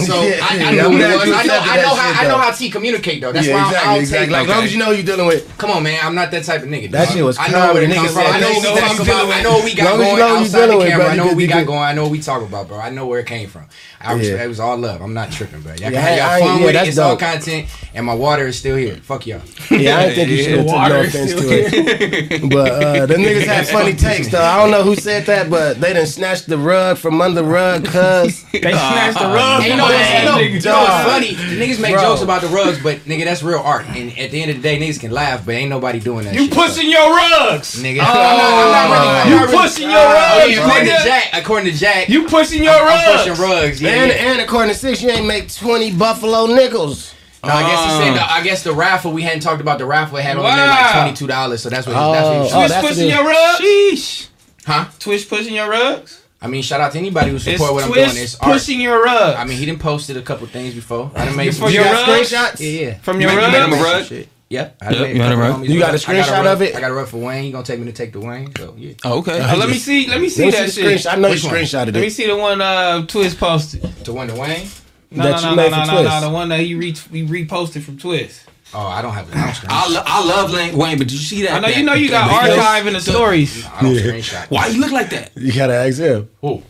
So 0.00 0.22
Yeah, 0.22 0.38
I, 0.42 0.54
I 0.54 0.56
yeah, 0.56 0.70
know 0.82 0.86
I'm 0.86 0.92
what 0.92 1.00
it 1.00 1.04
glad 1.04 1.16
was. 1.16 1.26
you 1.28 1.34
I 1.34 1.44
know, 1.44 1.58
I 1.60 1.76
know 1.82 1.94
how 1.94 2.12
shit, 2.12 2.20
I 2.22 2.28
know 2.28 2.38
how 2.38 2.50
T 2.52 2.70
communicate 2.70 3.20
though. 3.20 3.32
That's 3.32 3.46
yeah, 3.46 3.54
why 3.54 3.68
exactly, 3.68 3.88
I 3.88 3.92
don't 3.94 4.00
exactly. 4.00 4.26
take. 4.26 4.32
Like, 4.32 4.42
as 4.42 4.48
long 4.48 4.64
as 4.64 4.72
you 4.72 4.78
know 4.78 4.84
who 4.86 4.92
you're 4.94 5.04
dealing 5.04 5.26
with. 5.26 5.58
Come 5.58 5.70
on, 5.70 5.82
man. 5.82 6.00
I'm 6.02 6.14
not 6.14 6.30
that 6.30 6.44
type 6.44 6.62
of 6.62 6.68
nigga. 6.68 6.90
That 6.90 7.06
dog. 7.06 7.14
shit 7.14 7.24
was 7.24 7.38
I 7.38 7.48
know 7.48 7.72
where 7.74 7.82
it 7.82 7.90
comedy. 7.90 7.94
comes 7.94 8.08
Niggas 8.08 8.12
from. 8.12 8.22
said, 8.22 8.30
I 8.30 8.40
know 8.40 8.50
what 8.50 8.62
know 8.62 8.70
we 8.70 8.72
what 8.72 8.80
talk 8.80 8.94
about. 8.94 9.06
dealing 9.06 9.32
I 9.32 9.42
know 9.42 9.52
what 9.52 9.64
we 9.64 9.70
with." 9.70 9.76
got 9.76 9.84
Long 9.90 9.98
going 9.98 10.16
know 10.18 10.24
what 10.34 10.40
you 10.40 10.44
outside 10.46 10.66
the 10.66 10.78
camera. 10.78 10.96
bro, 11.04 11.06
I 11.06 11.16
know 11.16 11.26
what 11.26 11.36
we 11.36 11.46
got 11.46 11.54
you 11.58 11.60
good. 11.64 11.66
going. 11.66 11.82
I 11.82 11.92
know 11.92 12.02
what 12.02 12.10
we 12.12 12.20
talk 12.20 12.42
about, 12.42 12.68
bro. 12.68 12.78
I 12.78 12.90
know 12.90 13.06
where 13.06 13.20
it 13.20 13.26
came 13.26 13.48
from. 13.48 13.66
I 14.02 14.14
was, 14.14 14.28
Yeah. 14.28 14.42
It 14.42 14.48
was 14.48 14.60
all 14.60 14.76
love. 14.78 15.02
I'm 15.02 15.12
not 15.14 15.30
tripping, 15.30 15.60
bro. 15.60 15.72
Y'all 15.72 15.90
can 15.90 15.94
have 15.94 16.02
I- 16.02 16.12
I- 16.12 16.38
y'all 16.38 16.46
fun 16.48 16.58
yeah, 16.60 16.64
with 16.66 16.70
it. 16.70 16.72
that's 16.74 16.88
It's 16.88 16.98
all 16.98 17.16
content, 17.16 17.68
and 17.94 18.06
my 18.06 18.14
water 18.14 18.46
is 18.46 18.58
still 18.58 18.76
here. 18.76 18.96
Fuck 19.02 19.26
y'all. 19.26 19.42
Yeah, 19.70 19.98
I 19.98 20.02
didn't 20.08 20.14
think 20.16 20.28
you 20.30 20.42
should 20.42 20.58
have 20.58 20.66
took 20.66 20.88
no 20.88 21.00
offense 21.00 21.32
to 21.32 21.46
it. 21.48 22.50
But 22.50 22.70
uh, 22.72 23.06
the 23.06 23.14
niggas 23.14 23.44
had 23.44 23.68
funny 23.76 23.94
takes 23.94 24.28
though. 24.28 24.42
I 24.42 24.56
don't 24.58 24.70
know 24.70 24.82
who 24.82 24.96
said 24.96 25.26
that, 25.26 25.48
but 25.50 25.80
they 25.80 25.92
done 25.92 26.06
snatched 26.06 26.46
the 26.48 26.58
rug 26.58 26.96
from 26.98 27.20
under 27.20 27.42
the 27.42 27.46
rug, 27.48 27.84
cuz. 27.84 28.42
They 28.52 28.60
snatched 28.60 29.18
the 29.18 29.26
rug. 29.26 29.62
Hey, 29.62 29.70
you 29.70 29.76
from 29.90 30.24
know, 30.24 30.32
my 30.32 30.40
what's, 30.40 30.40
you 30.40 30.40
know, 30.40 30.40
ass, 30.40 30.40
you 30.40 30.58
nigga. 30.60 30.64
know 30.64 30.80
what's 30.80 31.04
funny? 31.04 31.56
Niggas 31.60 31.80
make 31.80 31.92
Bro. 31.94 32.02
jokes 32.02 32.22
about 32.22 32.40
the 32.42 32.48
rugs, 32.48 32.82
but 32.82 32.96
nigga, 33.00 33.24
that's 33.24 33.42
real 33.42 33.58
art. 33.58 33.86
And 33.86 34.10
at 34.18 34.30
the 34.30 34.40
end 34.42 34.50
of 34.50 34.56
the 34.58 34.62
day, 34.62 34.78
niggas 34.78 35.00
can 35.00 35.10
laugh, 35.10 35.44
but 35.46 35.54
ain't 35.54 35.70
nobody 35.70 36.00
doing 36.00 36.24
that. 36.24 36.34
You 36.34 36.44
shit, 36.46 36.52
pushing 36.54 36.90
your 36.90 37.14
rugs. 37.14 37.68
so. 37.68 37.82
nigga. 37.82 38.00
I'm 38.00 38.14
not, 38.14 38.16
I'm 38.16 38.70
not 38.70 38.90
really. 38.90 39.08
Oh. 39.08 39.24
You 39.28 39.36
not 39.36 39.46
really- 39.48 39.58
pushing 39.58 39.90
your 39.90 39.98
Oh, 40.00 40.12
rugs, 40.12 40.50
yeah, 40.52 40.64
according 40.64 40.86
to. 40.88 41.02
Jack, 41.02 41.24
according 41.34 41.72
to 41.72 41.78
Jack, 41.78 42.08
You 42.08 42.26
pushing 42.28 42.62
your 42.64 42.72
I'm 42.74 42.86
rugs. 42.86 43.22
pushing 43.28 43.42
rugs. 43.42 43.82
Yeah, 43.82 43.90
And, 43.90 44.10
yeah. 44.10 44.32
and 44.32 44.40
according 44.40 44.72
to 44.72 44.78
Six, 44.78 45.02
you 45.02 45.10
ain't 45.10 45.26
make 45.26 45.52
20 45.52 45.92
Buffalo 45.96 46.46
nickels. 46.46 47.14
No, 47.42 47.50
I 47.54 47.62
guess 47.62 47.84
he 47.84 47.90
said. 48.04 48.14
The, 48.16 48.32
I 48.32 48.42
guess 48.42 48.62
the 48.64 48.74
raffle 48.74 49.12
we 49.12 49.22
hadn't 49.22 49.40
talked 49.40 49.62
about 49.62 49.78
the 49.78 49.86
raffle. 49.86 50.18
It 50.18 50.22
had 50.24 50.36
only 50.36 50.50
made 50.50 50.56
like 50.66 50.92
twenty 50.92 51.16
two 51.16 51.26
dollars, 51.26 51.62
so 51.62 51.70
that's 51.70 51.86
what. 51.86 51.96
He, 51.96 52.12
that's 52.12 52.26
what 52.26 52.32
he 52.34 52.38
Oh, 52.38 52.42
was 52.42 52.52
oh, 52.52 52.68
that's 52.68 52.86
pushing 52.86 53.08
your 53.08 53.24
rugs. 53.24 53.60
Sheesh. 53.60 54.28
Huh? 54.66 54.84
Twitch 54.98 55.26
pushing 55.26 55.54
your 55.54 55.70
rugs. 55.70 56.20
I 56.42 56.46
mean, 56.48 56.62
shout 56.62 56.80
out 56.80 56.92
to 56.92 56.98
anybody 56.98 57.30
who 57.30 57.36
It's 57.36 57.44
support 57.44 57.74
what 57.74 57.84
I'm 57.84 57.92
doing. 57.92 58.08
Twitch 58.10 58.22
It's 58.22 58.34
art. 58.40 58.52
pushing 58.54 58.80
your 58.80 59.02
rug. 59.04 59.36
I 59.36 59.44
mean, 59.44 59.58
he 59.58 59.66
didn't 59.66 59.80
posted 59.80 60.16
a 60.16 60.22
couple 60.22 60.46
things 60.46 60.74
before. 60.74 61.10
I 61.14 61.26
done 61.26 61.36
made 61.42 61.52
some 61.52 61.66
For 61.68 61.70
You 61.70 61.80
your 61.82 61.84
shit. 61.94 62.06
got 62.30 62.54
screenshots? 62.54 62.60
Yeah, 62.60 62.80
yeah. 62.86 62.94
from 63.00 63.20
You 63.20 63.28
your 63.28 63.36
made- 63.36 63.46
you 63.46 63.52
made 63.52 63.64
him 63.64 63.72
a 63.72 63.82
rug? 63.82 64.04
Shit. 64.04 64.28
Yep. 64.48 64.76
I 64.82 64.90
Yep, 64.90 65.00
made 65.02 65.16
you 65.16 65.22
a 65.22 65.36
rug? 65.36 65.64
You 65.68 65.78
got 65.78 65.90
a 65.90 65.92
rugs. 65.92 66.08
I 66.08 66.14
got 66.16 66.26
screenshot 66.26 66.52
of 66.52 66.62
it? 66.62 66.74
I 66.74 66.80
got 66.80 66.90
a 66.90 66.94
rug 66.94 67.06
for 67.08 67.18
Wayne. 67.18 67.44
He 67.44 67.52
gonna 67.52 67.62
take 67.64 67.78
me 67.78 67.86
to 67.86 67.92
take 67.92 68.12
the 68.12 68.20
Wayne. 68.20 68.50
So 68.56 68.74
yeah. 68.76 68.94
Oh, 69.04 69.18
okay. 69.18 69.38
Uh, 69.38 69.56
let 69.56 69.68
me 69.68 69.76
see. 69.76 70.08
Let 70.08 70.20
me 70.20 70.28
see 70.28 70.44
Let 70.46 70.52
me 70.54 70.58
that 70.58 70.70
see 70.70 70.82
shit. 70.82 70.98
screenshot. 71.00 71.12
I 71.12 71.16
know 71.16 71.28
you 71.28 71.34
Which 71.34 71.44
one? 71.44 71.54
screenshotted 71.54 71.94
Let 71.94 72.00
me 72.00 72.10
see 72.10 72.26
the 72.26 72.36
one 72.36 72.60
uh 72.60 73.06
Twist 73.06 73.38
posted. 73.38 74.04
To 74.06 74.12
win 74.12 74.26
the 74.28 74.34
Wayne. 74.34 74.66
No, 75.12 75.22
That 75.24 75.42
no, 75.42 75.50
no, 75.50 75.56
made 75.56 75.70
no, 75.70 75.80
for 75.84 75.86
no, 75.92 76.02
no, 76.02 76.08
no, 76.08 76.20
the 76.20 76.30
one 76.30 76.48
that 76.48 76.60
he 76.60 76.74
re- 76.74 76.90
he 76.92 77.24
reposted 77.26 77.82
from 77.82 77.98
Twist. 77.98 78.42
Oh, 78.72 78.86
I 78.86 79.02
don't 79.02 79.12
have 79.12 79.28
it. 79.28 79.34
I 79.36 79.40
don't 79.46 79.54
screenshot. 79.54 79.66
I, 79.70 79.88
lo- 79.88 80.02
I 80.06 80.24
love 80.24 80.50
Lane 80.52 80.76
Wayne, 80.76 80.96
but 80.98 81.08
did 81.08 81.12
you 81.14 81.18
see 81.18 81.42
that? 81.42 81.52
I 81.54 81.58
know 81.60 81.68
that- 81.68 81.76
you 81.76 81.82
know 81.84 81.94
you 81.94 82.08
got 82.08 82.28
that 82.28 82.50
archive 82.58 82.86
in 82.86 82.92
the 82.94 83.00
stories. 83.00 83.66
I 83.66 83.82
don't 83.82 83.94
Yeah. 83.94 84.00
screenshot. 84.02 84.50
Why 84.50 84.66
you 84.68 84.80
look 84.80 84.92
like 84.92 85.10
that? 85.10 85.32
You 85.36 85.52
gotta 85.52 85.74
ask 85.74 85.98
him. 85.98 86.28
Who? 86.40 86.62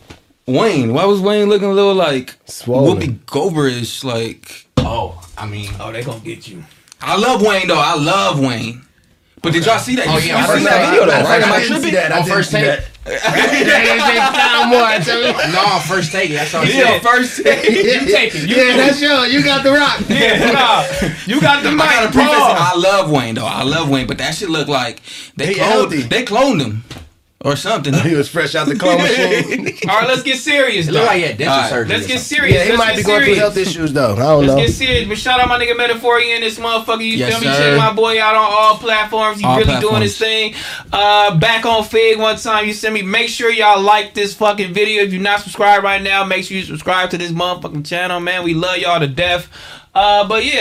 Wayne. 0.47 0.93
Why 0.93 1.05
was 1.05 1.19
Wayne 1.21 1.47
looking 1.49 1.69
a 1.69 1.73
little 1.73 1.93
like 1.93 2.35
Swollen. 2.45 2.99
Whoopi 2.99 3.25
Goldberg-ish? 3.27 4.03
Like 4.03 4.65
Oh, 4.77 5.21
I 5.37 5.45
mean. 5.45 5.69
Oh, 5.79 5.91
they 5.91 6.03
gonna 6.03 6.19
get 6.21 6.47
you. 6.47 6.63
I 7.01 7.15
love 7.17 7.41
Wayne 7.41 7.67
though. 7.67 7.79
I 7.79 7.95
love 7.95 8.39
Wayne. 8.39 8.81
But 9.41 9.53
did 9.53 9.65
y'all 9.65 9.79
see 9.79 9.95
that? 9.95 10.07
Oh, 10.07 10.17
You- 10.19 10.27
yeah, 10.29 10.37
you 10.45 10.51
I 10.53 10.55
seen 10.55 10.63
that 10.65 10.69
that. 10.71 10.89
video 10.91 11.05
though, 11.07 11.13
I- 11.13 11.23
right? 11.23 11.41
I 11.43 11.45
Am 11.47 11.53
I 11.53 11.59
didn't 11.59 11.67
see 11.81 11.89
tripping? 11.89 11.93
that. 11.95 12.11
I 12.11 12.19
On 12.19 12.25
first 12.25 12.51
see 12.51 12.57
take. 12.57 12.65
that. 12.67 12.85
Found 14.35 14.69
more, 14.69 14.83
I 14.83 14.99
tell 14.99 15.17
you. 15.17 15.33
No, 15.51 15.79
first 15.87 16.11
take. 16.11 16.31
That's 16.31 16.53
all. 16.53 16.63
Yeah, 16.65 16.77
Yeah. 16.93 16.99
first 16.99 17.37
you 17.39 17.43
take 17.43 18.35
it. 18.35 18.47
You 18.49 18.55
Yeah, 18.55 18.77
that's 18.77 19.01
yo. 19.01 19.23
You 19.23 19.43
got 19.43 19.63
the 19.63 19.71
rock. 19.71 19.99
yeah, 20.09 20.51
nah, 20.51 20.83
you 21.25 21.41
got 21.41 21.63
the 21.63 21.71
mic. 21.71 21.81
I 21.87 21.93
gotta 22.03 22.11
preface 22.11 22.33
it. 22.33 22.37
Pause. 22.37 22.57
I 22.59 22.77
love 22.77 23.09
Wayne 23.09 23.35
though. 23.35 23.45
I 23.47 23.63
love 23.63 23.89
Wayne, 23.89 24.05
but 24.07 24.17
that 24.19 24.35
shit 24.35 24.49
look 24.49 24.67
like 24.67 25.01
they 25.35 25.47
He 25.47 25.53
cloned. 25.55 25.57
healthy. 25.57 26.01
They 26.03 26.23
cloned 26.23 26.61
him 26.61 26.83
or 27.43 27.55
something. 27.55 27.93
He 28.11 28.15
was 28.15 28.29
fresh 28.29 28.55
out 28.55 28.67
the 28.67 28.75
clone 28.75 28.97
machine. 28.97 29.77
All 29.89 29.99
right, 29.99 30.07
let's 30.07 30.23
get 30.23 30.37
serious. 30.37 30.87
Though. 30.87 30.93
look 30.93 31.05
like 31.07 31.17
he 31.17 31.23
had 31.23 31.37
dental 31.37 31.55
Alright, 31.55 31.69
surgery. 31.69 31.95
Let's 31.95 32.07
get 32.07 32.19
serious. 32.19 32.55
Yeah, 32.55 32.63
he 32.63 32.69
Let's 32.71 32.77
might 32.79 32.87
get 32.95 32.97
be 32.97 33.03
going 33.03 33.17
through 33.19 33.25
serious. 33.25 33.39
health 33.39 33.57
issues 33.57 33.93
though. 33.93 34.13
I 34.13 34.15
don't 34.15 34.45
know. 34.45 34.55
Let's 34.55 34.67
get 34.67 34.75
serious. 34.87 35.07
But 35.07 35.17
shout 35.17 35.39
out 35.39 35.47
my 35.49 35.59
nigga 35.59 35.77
Metaphorian 35.77 36.35
in 36.37 36.41
this 36.41 36.57
motherfucker. 36.59 36.99
You 37.05 37.17
Yes, 37.17 37.31
feel 37.33 37.39
me? 37.49 37.55
sir. 37.55 37.71
Check 37.71 37.77
my 37.77 37.93
boy 37.93 38.21
out 38.21 38.35
on 38.35 38.47
all 38.51 38.77
platforms. 38.77 39.39
He 39.39 39.45
All 39.45 39.57
really 39.57 39.79
doing 39.79 40.01
his 40.01 40.17
thing. 40.17 40.53
Uh, 40.91 41.37
back 41.37 41.65
on 41.65 41.83
Figg 41.83 42.19
one 42.19 42.37
time. 42.37 42.65
You 42.67 42.73
send 42.73 42.93
me. 42.93 43.01
Make 43.01 43.29
sure 43.29 43.51
y'all 43.51 43.81
like 43.81 44.13
this 44.13 44.33
fucking 44.33 44.73
video. 44.73 45.03
If 45.03 45.13
you're 45.13 45.21
not 45.21 45.39
subscribed 45.41 45.83
right 45.83 46.01
now, 46.01 46.23
make 46.23 46.45
sure 46.45 46.57
you 46.57 46.63
subscribe 46.63 47.09
to 47.11 47.17
this 47.17 47.31
motherfucking 47.31 47.85
channel, 47.85 48.19
man. 48.19 48.43
We 48.43 48.53
love 48.53 48.77
y'all 48.77 48.99
to 48.99 49.07
death. 49.07 49.47
Uh, 49.95 50.27
but 50.27 50.45
yeah. 50.45 50.51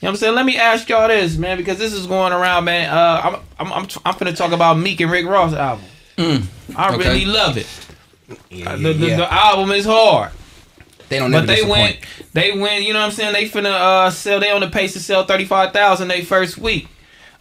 You 0.00 0.06
know 0.06 0.10
what 0.10 0.10
I'm 0.10 0.16
saying? 0.18 0.34
Let 0.36 0.46
me 0.46 0.56
ask 0.56 0.88
y'all 0.88 1.08
this, 1.08 1.36
man, 1.36 1.56
because 1.56 1.78
this 1.78 1.92
is 1.92 2.06
going 2.06 2.32
around, 2.32 2.64
man. 2.64 2.88
Uh, 2.88 3.20
I'm 3.24 3.34
I'm 3.58 3.72
I'm, 3.72 3.88
I'm 4.04 4.14
finna 4.14 4.36
talk 4.36 4.52
about 4.52 4.78
Meek 4.78 5.00
and 5.00 5.10
Rick 5.10 5.26
Ross 5.26 5.52
album. 5.52 5.84
I 6.18 6.94
okay. 6.94 6.96
really 6.98 7.24
love 7.24 7.56
it. 7.56 7.66
Yeah, 8.50 8.76
The, 8.76 8.92
the, 8.92 9.06
yeah. 9.08 9.16
the 9.16 9.32
album 9.32 9.70
is 9.70 9.84
hard. 9.86 10.32
They 11.08 11.18
don't 11.18 11.30
never 11.30 11.46
But 11.46 11.46
they 11.46 11.54
disappoint. 11.62 11.80
went, 11.80 12.32
they 12.34 12.58
went. 12.58 12.84
You 12.84 12.92
know 12.92 12.98
what 13.00 13.06
I'm 13.06 13.12
saying? 13.12 13.32
They 13.32 13.48
finna 13.48 13.70
uh, 13.72 14.10
sell. 14.10 14.40
They 14.40 14.50
on 14.50 14.60
the 14.60 14.68
pace 14.68 14.92
to 14.92 15.00
sell 15.00 15.24
thirty 15.24 15.46
five 15.46 15.72
thousand 15.72 16.08
they 16.08 16.22
first 16.22 16.58
week. 16.58 16.88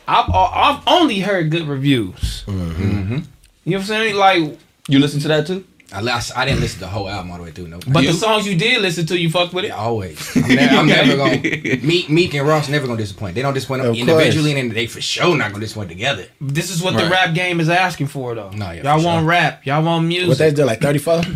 I've 0.08 0.30
I've 0.34 0.84
only 0.88 1.20
heard 1.20 1.52
good 1.52 1.68
reviews. 1.68 2.44
Mm-hmm. 2.46 2.84
You 2.86 3.18
know 3.18 3.24
what 3.66 3.76
I'm 3.80 3.84
saying? 3.84 4.16
Like, 4.16 4.58
You 4.88 5.00
listen 5.00 5.20
to 5.22 5.28
that 5.28 5.48
too? 5.48 5.66
I, 5.94 6.02
last, 6.02 6.36
I 6.36 6.44
didn't 6.44 6.60
listen 6.60 6.80
to 6.80 6.86
the 6.86 6.90
whole 6.92 7.08
album 7.10 7.32
all 7.32 7.38
the 7.38 7.44
way 7.44 7.52
through. 7.52 7.70
No, 7.70 7.80
but 7.88 8.04
You? 8.04 8.12
the 8.12 8.18
songs 8.18 8.46
you 8.46 8.58
did 8.58 8.82
listen 8.82 9.06
to, 9.06 9.18
you 9.18 9.30
fucked 9.30 9.54
with 9.54 9.64
it. 9.64 9.72
always. 9.72 10.20
I'm, 10.36 10.48
ne- 10.48 10.68
I'm 10.68 10.86
never 10.86 11.16
gonna 11.16 11.38
Meek, 11.82 12.10
Meek 12.10 12.34
and 12.34 12.46
Ross 12.46 12.68
never 12.68 12.88
gonna 12.88 12.98
disappoint. 13.00 13.36
They 13.36 13.42
don't 13.42 13.54
disappoint 13.54 13.84
Of 13.84 13.96
individually, 13.96 14.60
and 14.60 14.72
they 14.72 14.88
for 14.88 15.00
sure 15.00 15.36
not 15.38 15.52
gonna 15.52 15.62
disappoint 15.64 15.90
together. 15.90 16.26
This 16.42 16.70
is 16.70 16.82
what 16.84 16.96
the 16.98 17.10
rap 17.10 17.34
game 17.34 17.60
is 17.62 17.70
asking 17.70 18.08
for, 18.08 18.36
though. 18.36 18.50
No, 18.50 18.72
yeah, 18.72 18.84
y'all 18.84 19.00
for 19.00 19.06
want 19.06 19.22
sure. 19.22 19.30
rap. 19.30 19.66
Y'all 19.66 19.84
want 19.84 20.06
music. 20.06 20.28
What 20.30 20.38
they 20.40 20.52
did 20.52 20.66
like 20.66 20.82
34? 20.82 21.22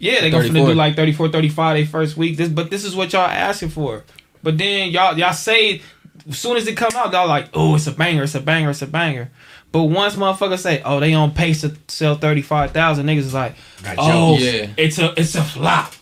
Yeah, 0.00 0.22
they 0.22 0.30
gonna 0.30 0.48
do 0.48 0.72
like 0.72 0.96
34, 0.96 1.28
35 1.28 1.76
they 1.76 1.84
first 1.84 2.16
week. 2.16 2.38
This, 2.38 2.48
but 2.48 2.70
this 2.70 2.84
is 2.84 2.96
what 2.96 3.12
y'all 3.12 3.26
asking 3.26 3.68
for. 3.68 4.02
But 4.42 4.56
then 4.56 4.90
y'all 4.90 5.18
y'all 5.18 5.34
say 5.34 5.82
as 6.28 6.38
soon 6.38 6.56
as 6.56 6.66
it 6.66 6.76
come 6.76 6.90
out, 6.94 7.12
y'all 7.12 7.28
like, 7.28 7.48
oh, 7.54 7.74
it's 7.74 7.86
a 7.86 7.92
banger, 7.92 8.22
it's 8.24 8.34
a 8.34 8.40
banger, 8.40 8.70
it's 8.70 8.82
a 8.82 8.86
banger. 8.86 9.30
But 9.70 9.84
once 9.84 10.16
motherfuckers 10.16 10.60
say, 10.60 10.80
oh, 10.84 10.98
they 10.98 11.12
on 11.14 11.32
pace 11.32 11.60
to 11.60 11.76
sell 11.88 12.14
thirty 12.14 12.42
five 12.42 12.70
thousand, 12.72 13.06
niggas 13.06 13.18
is 13.18 13.34
like, 13.34 13.54
Got 13.82 13.96
oh. 13.98 14.38
Yeah. 14.38 14.68
it's 14.76 14.98
a 14.98 15.12
it's 15.18 15.34
a 15.34 15.42
flop. 15.42 15.94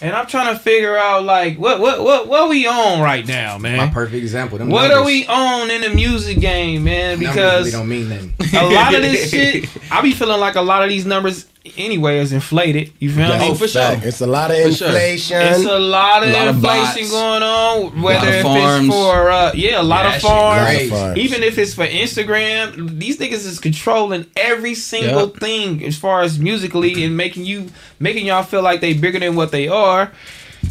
And 0.00 0.16
I'm 0.16 0.26
trying 0.26 0.52
to 0.52 0.58
figure 0.58 0.96
out 0.96 1.22
like 1.24 1.58
what 1.58 1.78
what 1.78 2.02
what 2.02 2.26
what 2.28 2.48
we 2.48 2.66
on 2.66 3.00
right 3.00 3.26
now, 3.26 3.56
man. 3.58 3.76
My 3.76 3.88
perfect 3.88 4.16
example. 4.16 4.58
Them 4.58 4.68
What 4.68 4.88
numbers, 4.88 4.98
are 4.98 5.04
we 5.04 5.26
on 5.26 5.70
in 5.70 5.80
the 5.82 5.90
music 5.90 6.40
game, 6.40 6.84
man? 6.84 7.20
numbers 7.20 7.28
Because 7.28 7.66
really 7.66 7.70
don't 7.70 7.88
mean 7.88 8.08
nothing. 8.08 8.34
a 8.60 8.66
lot 8.74 8.94
of 8.94 9.02
this 9.02 9.30
shit, 9.30 9.68
I 9.92 10.00
be 10.00 10.12
feeling 10.12 10.40
like 10.40 10.56
a 10.56 10.62
lot 10.62 10.82
of 10.82 10.88
these 10.88 11.06
numbers 11.06 11.46
anyway 11.76 12.18
is 12.18 12.32
inflated. 12.32 12.92
You 12.98 13.10
feel 13.10 13.28
That's 13.28 13.42
me? 13.44 13.50
Oh, 13.50 13.54
for 13.54 13.68
fact. 13.68 14.00
sure. 14.00 14.08
It's 14.08 14.20
a 14.20 14.26
lot 14.26 14.50
of 14.50 14.56
For 14.62 14.72
sure. 14.72 14.88
inflation. 14.88 15.40
It's 15.42 15.64
a 15.64 15.78
lot 15.78 16.22
of 16.22 16.28
A 16.28 16.32
lot 16.32 16.48
inflation 16.48 17.02
bots. 17.04 17.10
going 17.10 17.42
on. 17.42 18.02
Whether 18.02 18.28
if 18.28 18.42
farms. 18.42 18.86
it's 18.86 18.94
for 18.94 19.30
uh, 19.30 19.52
yeah, 19.54 19.80
a 19.80 19.82
lot 19.82 20.04
Yeah, 20.04 20.16
of 20.16 20.22
that 20.22 20.22
farms. 20.22 20.66
crazy. 20.66 20.90
Farms. 20.90 21.18
Even 21.18 21.42
if 21.42 21.58
it's 21.58 21.74
for 21.74 21.86
Instagram, 21.86 22.98
these 22.98 23.18
niggas 23.18 23.46
is 23.46 23.58
controlling 23.60 24.26
every 24.36 24.74
single 24.74 25.26
Yep. 25.28 25.36
thing 25.36 25.84
as 25.84 25.96
far 25.96 26.22
as 26.22 26.38
musically 26.38 27.04
and 27.04 27.16
making 27.16 27.44
you 27.44 27.68
making 28.00 28.26
y'all 28.26 28.42
feel 28.42 28.62
like 28.62 28.80
they 28.80 28.94
bigger 28.94 29.18
than 29.20 29.36
what 29.36 29.50
they 29.52 29.68
are. 29.68 30.10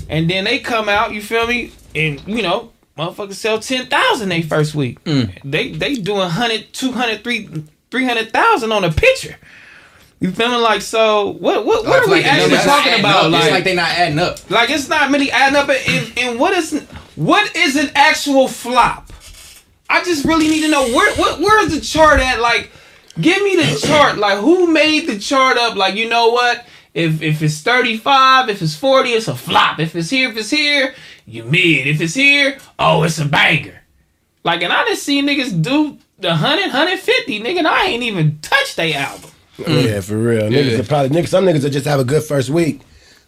And 0.10 0.30
then 0.30 0.44
they 0.46 0.60
come 0.60 0.90
out, 0.90 1.14
you 1.14 1.22
feel 1.22 1.48
me? 1.48 1.72
And 1.96 2.22
you 2.28 2.42
know, 2.42 2.72
motherfuckers 2.98 3.34
sell 3.34 3.60
10,000 3.60 4.30
they 4.30 4.42
first 4.42 4.76
week. 4.76 5.02
Mm. 5.06 5.32
They 5.44 5.72
they 5.72 5.96
doing 5.96 6.20
100, 6.20 6.74
200, 6.74 7.24
3 7.24 7.50
300,000 7.92 8.72
on 8.72 8.84
a 8.84 8.92
picture. 8.92 9.38
You 10.22 10.32
feeling 10.32 10.62
like 10.62 10.84
so? 10.84 11.32
What 11.32 11.66
what 11.66 11.84
what 11.84 12.04
are 12.04 12.06
we 12.06 12.22
like 12.22 12.26
actually 12.28 12.58
talking 12.58 13.00
about? 13.00 13.26
up. 13.26 13.32
Like, 13.32 13.42
it's 13.42 13.52
like 13.52 13.64
they 13.64 13.76
not 13.76 13.90
adding 13.90 14.20
up. 14.20 14.52
like 14.52 14.70
it's 14.70 14.88
not 14.88 15.10
really 15.10 15.32
adding 15.32 15.56
up. 15.56 15.68
And, 15.68 16.14
and 16.16 16.40
what 16.40 16.54
is 16.54 16.80
what 17.16 17.56
is 17.56 17.76
an 17.76 17.90
actual 17.96 18.48
flop? 18.48 19.12
I 19.90 20.04
just 20.04 20.24
really 20.24 20.48
need 20.48 20.62
to 20.62 20.70
know 20.70 20.84
where 20.94 21.12
what 21.16 21.40
where's 21.40 21.74
the 21.74 21.82
chart 21.82 22.20
at? 22.20 22.40
Like, 22.40 22.70
give 23.20 23.42
me 23.42 23.56
the 23.56 23.84
chart. 23.84 24.20
Like, 24.20 24.38
who 24.38 24.72
made 24.72 25.08
the 25.08 25.18
chart 25.18 25.58
up? 25.58 25.76
Like, 25.76 25.96
you 25.96 26.08
know 26.08 26.30
what? 26.30 26.68
If 26.94 27.24
if 27.24 27.42
it's 27.42 27.62
thirty 27.62 27.98
five, 27.98 28.48
if 28.48 28.62
it's 28.62 28.76
forty, 28.76 29.14
it's 29.14 29.28
a 29.28 29.36
flop. 29.36 29.80
If 29.80 29.96
it's 29.96 30.12
here, 30.12 30.30
if 30.30 30.38
it's 30.38 30.52
here, 30.52 30.94
you 31.26 31.46
mid. 31.46 31.88
If 31.88 32.00
it's 32.00 32.14
here, 32.14 32.60
oh, 32.78 33.02
it's 33.02 33.18
a 33.18 33.26
banger. 33.26 33.82
Like, 34.44 34.62
and 34.62 34.72
I 34.72 34.86
just 34.86 35.02
see 35.02 35.24
niggas 35.24 35.64
do 35.64 35.98
the 36.20 36.30
100, 36.30 36.62
150, 36.66 37.42
nigga. 37.42 37.60
And 37.60 37.68
I 37.68 37.86
ain't 37.86 38.04
even 38.04 38.40
touched 38.40 38.78
they 38.78 38.94
album. 38.94 39.31
Mm. 39.66 39.84
Yeah, 39.86 40.02
for 40.02 40.18
real. 40.18 40.44
Niggas 40.44 40.72
Yeah. 40.72 40.80
are 40.80 40.84
probably 40.84 41.10
niggas. 41.22 41.30
Some 41.30 41.46
niggas 41.46 41.64
will 41.64 41.70
just 41.70 41.86
have 41.86 42.00
a 42.00 42.04
good 42.04 42.24
first 42.24 42.50
week, 42.50 42.82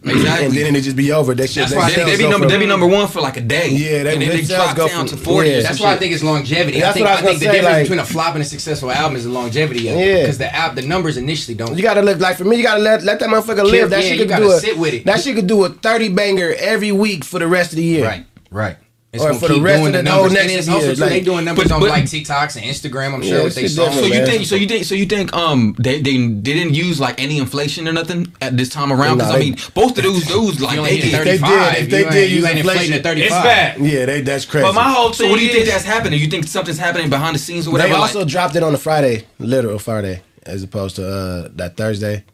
Exactly. 0.04 0.46
and 0.46 0.54
then 0.54 0.76
it 0.76 0.82
just 0.82 0.96
be 0.96 1.12
over. 1.12 1.34
That 1.34 1.48
shit. 1.48 1.62
That's 1.62 1.70
they 1.72 1.76
why 1.78 1.88
they, 1.88 1.94
sales 1.96 2.10
they 2.10 2.16
be 2.16 2.22
go 2.24 2.30
number 2.30 2.44
from- 2.46 2.52
they 2.52 2.58
be 2.58 2.66
number 2.66 2.86
one 2.86 3.08
for 3.08 3.20
like 3.20 3.36
a 3.36 3.40
day. 3.40 3.68
Yeah, 3.70 4.02
they- 4.02 4.12
and 4.14 4.20
then 4.22 4.28
they 4.28 4.36
they 4.38 4.42
sales 4.44 4.64
drop 4.64 4.76
go 4.76 4.88
down 4.88 5.08
from- 5.08 5.18
to 5.18 5.24
forty. 5.24 5.50
yeah. 5.50 5.60
That's 5.62 5.80
why 5.80 5.92
I 5.92 5.96
think 5.96 6.12
it's 6.12 6.22
longevity. 6.22 6.80
That's 6.80 6.90
I 6.90 6.92
think, 6.92 7.06
what 7.06 7.10
I 7.18 7.22
was 7.22 7.22
think 7.30 7.38
the 7.40 7.44
gonna 7.46 7.52
say, 7.52 7.60
difference 7.60 7.74
like- 7.76 7.84
between 7.84 7.98
a 8.00 8.04
flop 8.06 8.34
and 8.34 8.42
a 8.42 8.46
successful 8.46 8.90
album 8.90 9.16
is 9.16 9.24
the 9.24 9.30
longevity 9.30 9.88
of 9.88 9.96
it. 9.96 10.06
Yeah. 10.06 10.20
Because 10.22 10.38
the 10.38 10.54
app, 10.54 10.74
the 10.74 10.82
numbers 10.82 11.16
initially 11.16 11.54
don't. 11.54 11.76
You 11.76 11.82
gotta 11.82 12.02
look 12.02 12.20
like 12.20 12.36
for 12.36 12.44
me. 12.44 12.56
You 12.56 12.62
gotta 12.62 12.80
let 12.82 13.02
let 13.02 13.18
that 13.20 13.28
motherfucker 13.28 13.64
live. 13.64 13.90
That 13.90 14.02
yeah, 14.02 14.08
shit 14.10 14.18
you 14.18 14.24
could 14.24 14.28
gotta 14.28 14.44
do 14.44 14.52
a 14.52 14.60
sit 14.60 14.76
with 14.78 14.94
it. 14.94 15.04
That 15.06 15.20
shit 15.20 15.36
could 15.36 15.46
do 15.46 15.64
a 15.64 15.70
thirty 15.70 16.08
banger 16.10 16.54
every 16.58 16.92
week 16.92 17.24
for 17.24 17.38
the 17.38 17.46
rest 17.48 17.70
of 17.72 17.76
the 17.76 17.84
year. 17.84 18.04
Right, 18.04 18.24
right. 18.50 18.76
It's 19.14 19.22
Or 19.22 19.32
for 19.34 19.46
the 19.46 19.60
rest 19.60 19.80
doing 19.80 19.86
of 19.86 19.92
the 19.92 20.02
numbers. 20.02 20.32
whole 20.32 20.40
And 20.40 20.50
next 20.50 20.66
year, 20.66 20.74
also 20.76 20.88
like- 21.00 21.10
they 21.10 21.20
doing 21.20 21.44
numbers 21.44 21.68
But- 21.68 21.74
on 21.82 21.88
like 21.88 22.04
TikToks 22.04 22.56
and 22.56 22.64
Instagram. 22.64 23.14
I'm 23.14 23.22
Yeah, 23.22 23.28
sure 23.30 23.42
what 23.44 23.54
they 23.54 23.62
different, 23.68 23.92
saw. 23.94 24.00
So 24.00 24.06
you 24.06 24.14
man. 24.14 24.26
think? 24.26 24.46
So 24.46 24.56
you 24.56 24.66
think? 24.66 24.84
So 24.84 24.94
you 24.96 25.06
think? 25.06 25.32
Um, 25.36 25.76
they 25.78 26.00
they, 26.00 26.16
they 26.16 26.54
didn't 26.58 26.74
use 26.74 26.98
like 26.98 27.20
any 27.22 27.38
inflation 27.38 27.86
or 27.86 27.92
nothing 27.92 28.32
at 28.40 28.56
this 28.56 28.68
time 28.70 28.92
around? 28.92 29.18
Because 29.18 29.30
Nah, 29.30 29.36
I 29.36 29.40
mean, 29.40 29.56
both 29.72 29.96
of 29.96 30.02
those 30.02 30.24
dudes 30.26 30.60
like 30.60 30.76
You 30.76 30.76
they 30.76 30.78
only 30.78 30.96
hit 30.96 31.10
get. 31.12 31.24
they 31.24 31.38
did- 31.38 31.76
if 31.84 31.90
they 31.90 31.98
you 32.04 32.10
did 32.10 32.30
use 32.32 32.40
you 32.42 32.46
ain't 32.48 32.58
inflation, 32.58 32.92
at 32.94 33.02
35. 33.04 33.26
It's 33.26 33.44
bad. 33.44 33.78
Yeah, 33.80 34.06
they 34.06 34.20
that's 34.22 34.44
crazy. 34.46 34.66
But 34.66 34.74
my 34.74 34.90
whole 34.90 35.10
thing. 35.10 35.14
So 35.14 35.22
thing 35.24 35.30
what 35.30 35.38
do 35.38 35.46
you 35.46 35.52
think 35.52 35.66
that's 35.66 35.84
happening? 35.84 36.18
You 36.18 36.26
think 36.26 36.48
something's 36.48 36.78
happening 36.78 37.08
behind 37.08 37.36
the 37.36 37.38
scenes 37.38 37.68
or 37.68 37.70
whatever? 37.70 37.90
They 37.90 37.94
like- 38.00 38.14
also 38.14 38.24
dropped 38.24 38.56
it 38.56 38.62
on 38.64 38.74
a 38.74 38.78
Friday, 38.78 39.24
literal 39.38 39.78
Friday, 39.78 40.22
as 40.44 40.62
opposed 40.64 40.96
to 40.96 41.06
uh, 41.08 41.48
that 41.54 41.76
Thursday, 41.76 42.24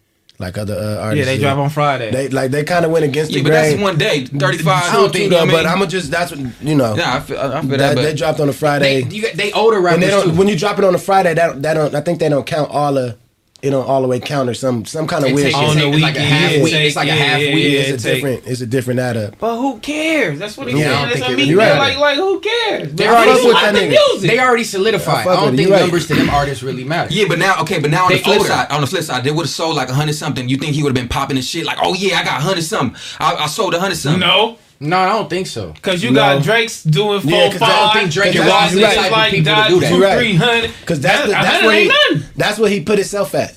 like 0.40 0.56
other 0.56 0.74
uh, 0.74 1.04
artists. 1.04 1.18
Yeah, 1.18 1.24
they 1.32 1.36
do. 1.36 1.42
drop 1.42 1.58
on 1.58 1.70
Friday. 1.70 2.10
They 2.10 2.28
like 2.30 2.50
they 2.50 2.64
kind 2.64 2.84
of 2.84 2.90
went 2.90 3.04
against 3.04 3.30
yeah, 3.30 3.38
the 3.38 3.42
but 3.44 3.50
grain. 3.50 3.70
that's 3.70 3.82
one 3.82 3.98
day, 3.98 4.24
thirty-five. 4.24 4.84
I 4.84 4.92
don't 4.96 5.12
think- 5.12 5.30
though, 5.30 5.46
but? 5.46 5.66
I'm 5.66 5.78
gonna 5.78 5.86
just 5.86 6.10
that's 6.10 6.32
what 6.32 6.40
you 6.62 6.74
know. 6.74 6.96
Yeah, 6.96 7.14
I 7.14 7.20
feel, 7.20 7.38
I 7.38 7.60
feel 7.60 7.70
that, 7.70 7.94
that, 7.94 7.96
they 7.96 8.14
dropped 8.14 8.40
on 8.40 8.48
a 8.48 8.52
They, 8.52 8.58
Friday, 8.58 9.02
you, 9.04 9.32
they 9.34 9.52
older 9.52 9.86
and 9.86 10.02
they 10.02 10.08
don't. 10.08 10.30
too. 10.30 10.36
When 10.36 10.48
you 10.48 10.58
drop 10.58 10.78
it 10.78 10.84
on 10.84 10.94
a 10.94 10.98
Friday, 10.98 11.34
that 11.34 11.60
that 11.62 11.74
don't. 11.74 11.94
I 11.94 12.00
think 12.00 12.18
they 12.18 12.28
don't 12.28 12.46
count 12.46 12.70
all 12.70 12.94
the. 12.94 13.16
It 13.62 13.70
don't 13.70 13.86
all 13.86 14.00
the 14.00 14.08
way 14.08 14.18
count 14.20 14.48
or 14.48 14.54
some 14.54 14.86
some 14.86 15.06
kind 15.06 15.22
of 15.24 15.30
It 15.30 15.34
weird 15.34 15.48
takes- 15.52 15.58
shit. 15.58 15.68
On 15.68 15.76
the 15.76 15.88
it's 15.90 16.02
like 16.02 16.16
a 16.16 16.20
half 16.20 16.52
yeah, 16.52 16.62
week. 16.62 16.72
take- 16.72 16.86
It's 16.86 16.96
like 16.96 17.08
a 17.08 17.12
half 17.12 17.40
yeah, 17.40 17.54
week. 17.54 17.64
yeah, 17.72 17.80
it's 17.80 18.04
a 18.04 18.06
take- 18.08 18.14
different. 18.22 18.42
It's 18.46 18.60
a 18.62 18.66
different 18.66 19.00
add 19.00 19.16
up. 19.18 19.34
But 19.38 19.56
who 19.56 19.78
cares? 19.80 20.38
That's 20.38 20.56
what 20.56 20.68
he's 20.68 20.78
Yeah, 20.78 20.92
I 20.92 20.94
saying. 20.94 21.08
That's 21.08 21.20
what 21.20 21.30
it 21.30 21.36
me 21.36 21.42
really 21.42 21.48
feel 21.50 21.56
matters. 21.58 21.78
like, 21.78 21.98
like 21.98 22.16
who 22.16 22.40
cares? 22.40 22.88
They 22.88 22.94
They 23.04 23.08
already- 23.08 23.30
already 23.30 23.46
with 23.46 23.56
that 23.60 23.74
the 23.74 23.86
music. 23.88 24.30
They 24.30 24.38
already 24.38 24.64
solidified. 24.64 25.26
I 25.26 25.30
I, 25.32 25.36
don't 25.36 25.56
think 25.56 25.68
You 25.68 25.74
right. 25.74 25.80
numbers 25.82 26.06
to 26.06 26.14
them 26.14 26.30
artists 26.30 26.62
really 26.62 26.84
matter. 26.84 27.12
Yeah, 27.12 27.26
but 27.28 27.38
now, 27.38 27.60
okay, 27.60 27.78
but 27.78 27.90
now 27.90 28.04
on 28.04 28.08
They 28.12 28.16
the 28.18 28.24
flip 28.24 28.38
older. 28.38 28.48
side, 28.48 28.70
on 28.70 28.80
the 28.80 28.86
flip 28.86 29.02
side, 29.02 29.24
they 29.24 29.30
would 29.30 29.44
have 29.44 29.50
sold 29.50 29.76
like 29.76 29.90
a 29.90 29.94
hundred 29.94 30.14
something. 30.14 30.48
You 30.48 30.56
think 30.56 30.74
he 30.74 30.82
would 30.82 30.90
have 30.90 31.02
been 31.02 31.08
popping 31.08 31.36
his 31.36 31.46
shit 31.46 31.66
like, 31.66 31.78
oh 31.82 31.92
yeah, 31.94 32.18
I 32.20 32.24
got 32.24 32.38
a 32.40 32.42
hundred 32.42 32.64
something. 32.64 32.98
I, 33.18 33.34
I 33.34 33.46
sold 33.46 33.74
a 33.74 33.78
hundred 33.80 33.96
something. 33.96 34.20
no, 34.20 34.56
No, 34.82 34.96
I 34.98 35.06
don't 35.08 35.28
think 35.28 35.46
so. 35.46 35.72
because 35.72 36.02
you 36.02 36.10
No. 36.10 36.20
got 36.36 36.42
Drake's 36.42 36.82
doing 36.82 37.20
four, 37.20 37.30
Yeah, 37.30 37.52
'cause 37.52 37.60
I 37.62 37.66
five. 37.66 37.92
don't 37.94 38.00
think 38.02 38.12
Drake 38.12 38.34
and 38.36 38.46
Ross 38.46 38.48
Ross 38.48 38.72
is 38.72 38.76
is 38.76 38.80
the 38.80 38.86
type 38.94 39.04
of 39.06 39.12
like 39.12 39.30
people 39.30 39.54
to 39.54 39.68
do 39.68 39.80
that. 39.80 39.88
two, 39.90 40.02
right. 40.02 40.18
three 40.18 40.34
hundred. 40.36 40.70
Because 40.80 41.00
that's 41.00 41.22
the, 41.26 41.32
that's 41.32 41.46
that 41.60 41.64
where 41.66 41.80
he, 41.84 42.22
that's 42.36 42.58
where 42.58 42.70
he 42.70 42.80
put 42.80 42.96
himself 42.98 43.34
at. 43.34 43.54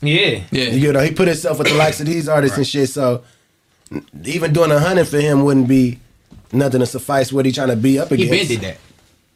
Yeah. 0.00 0.40
Yeah, 0.52 0.64
You 0.70 0.92
know, 0.92 1.00
he 1.00 1.10
put 1.10 1.26
himself 1.28 1.58
with 1.58 1.66
the 1.68 1.74
likes 1.74 1.98
of 2.00 2.06
these 2.06 2.28
artists 2.28 2.56
and 2.56 2.66
shit. 2.66 2.88
So 2.88 3.22
even 4.24 4.52
doing 4.52 4.70
a 4.70 4.78
hundred 4.78 5.08
for 5.08 5.20
him 5.20 5.44
wouldn't 5.44 5.66
be 5.68 5.98
nothing 6.52 6.80
to 6.80 6.86
suffice 6.86 7.32
what 7.32 7.46
he 7.46 7.52
trying 7.52 7.68
to 7.68 7.76
be 7.76 7.98
up 7.98 8.08
He 8.08 8.14
against. 8.14 8.48
been 8.48 8.60
did 8.60 8.60
that. 8.60 8.76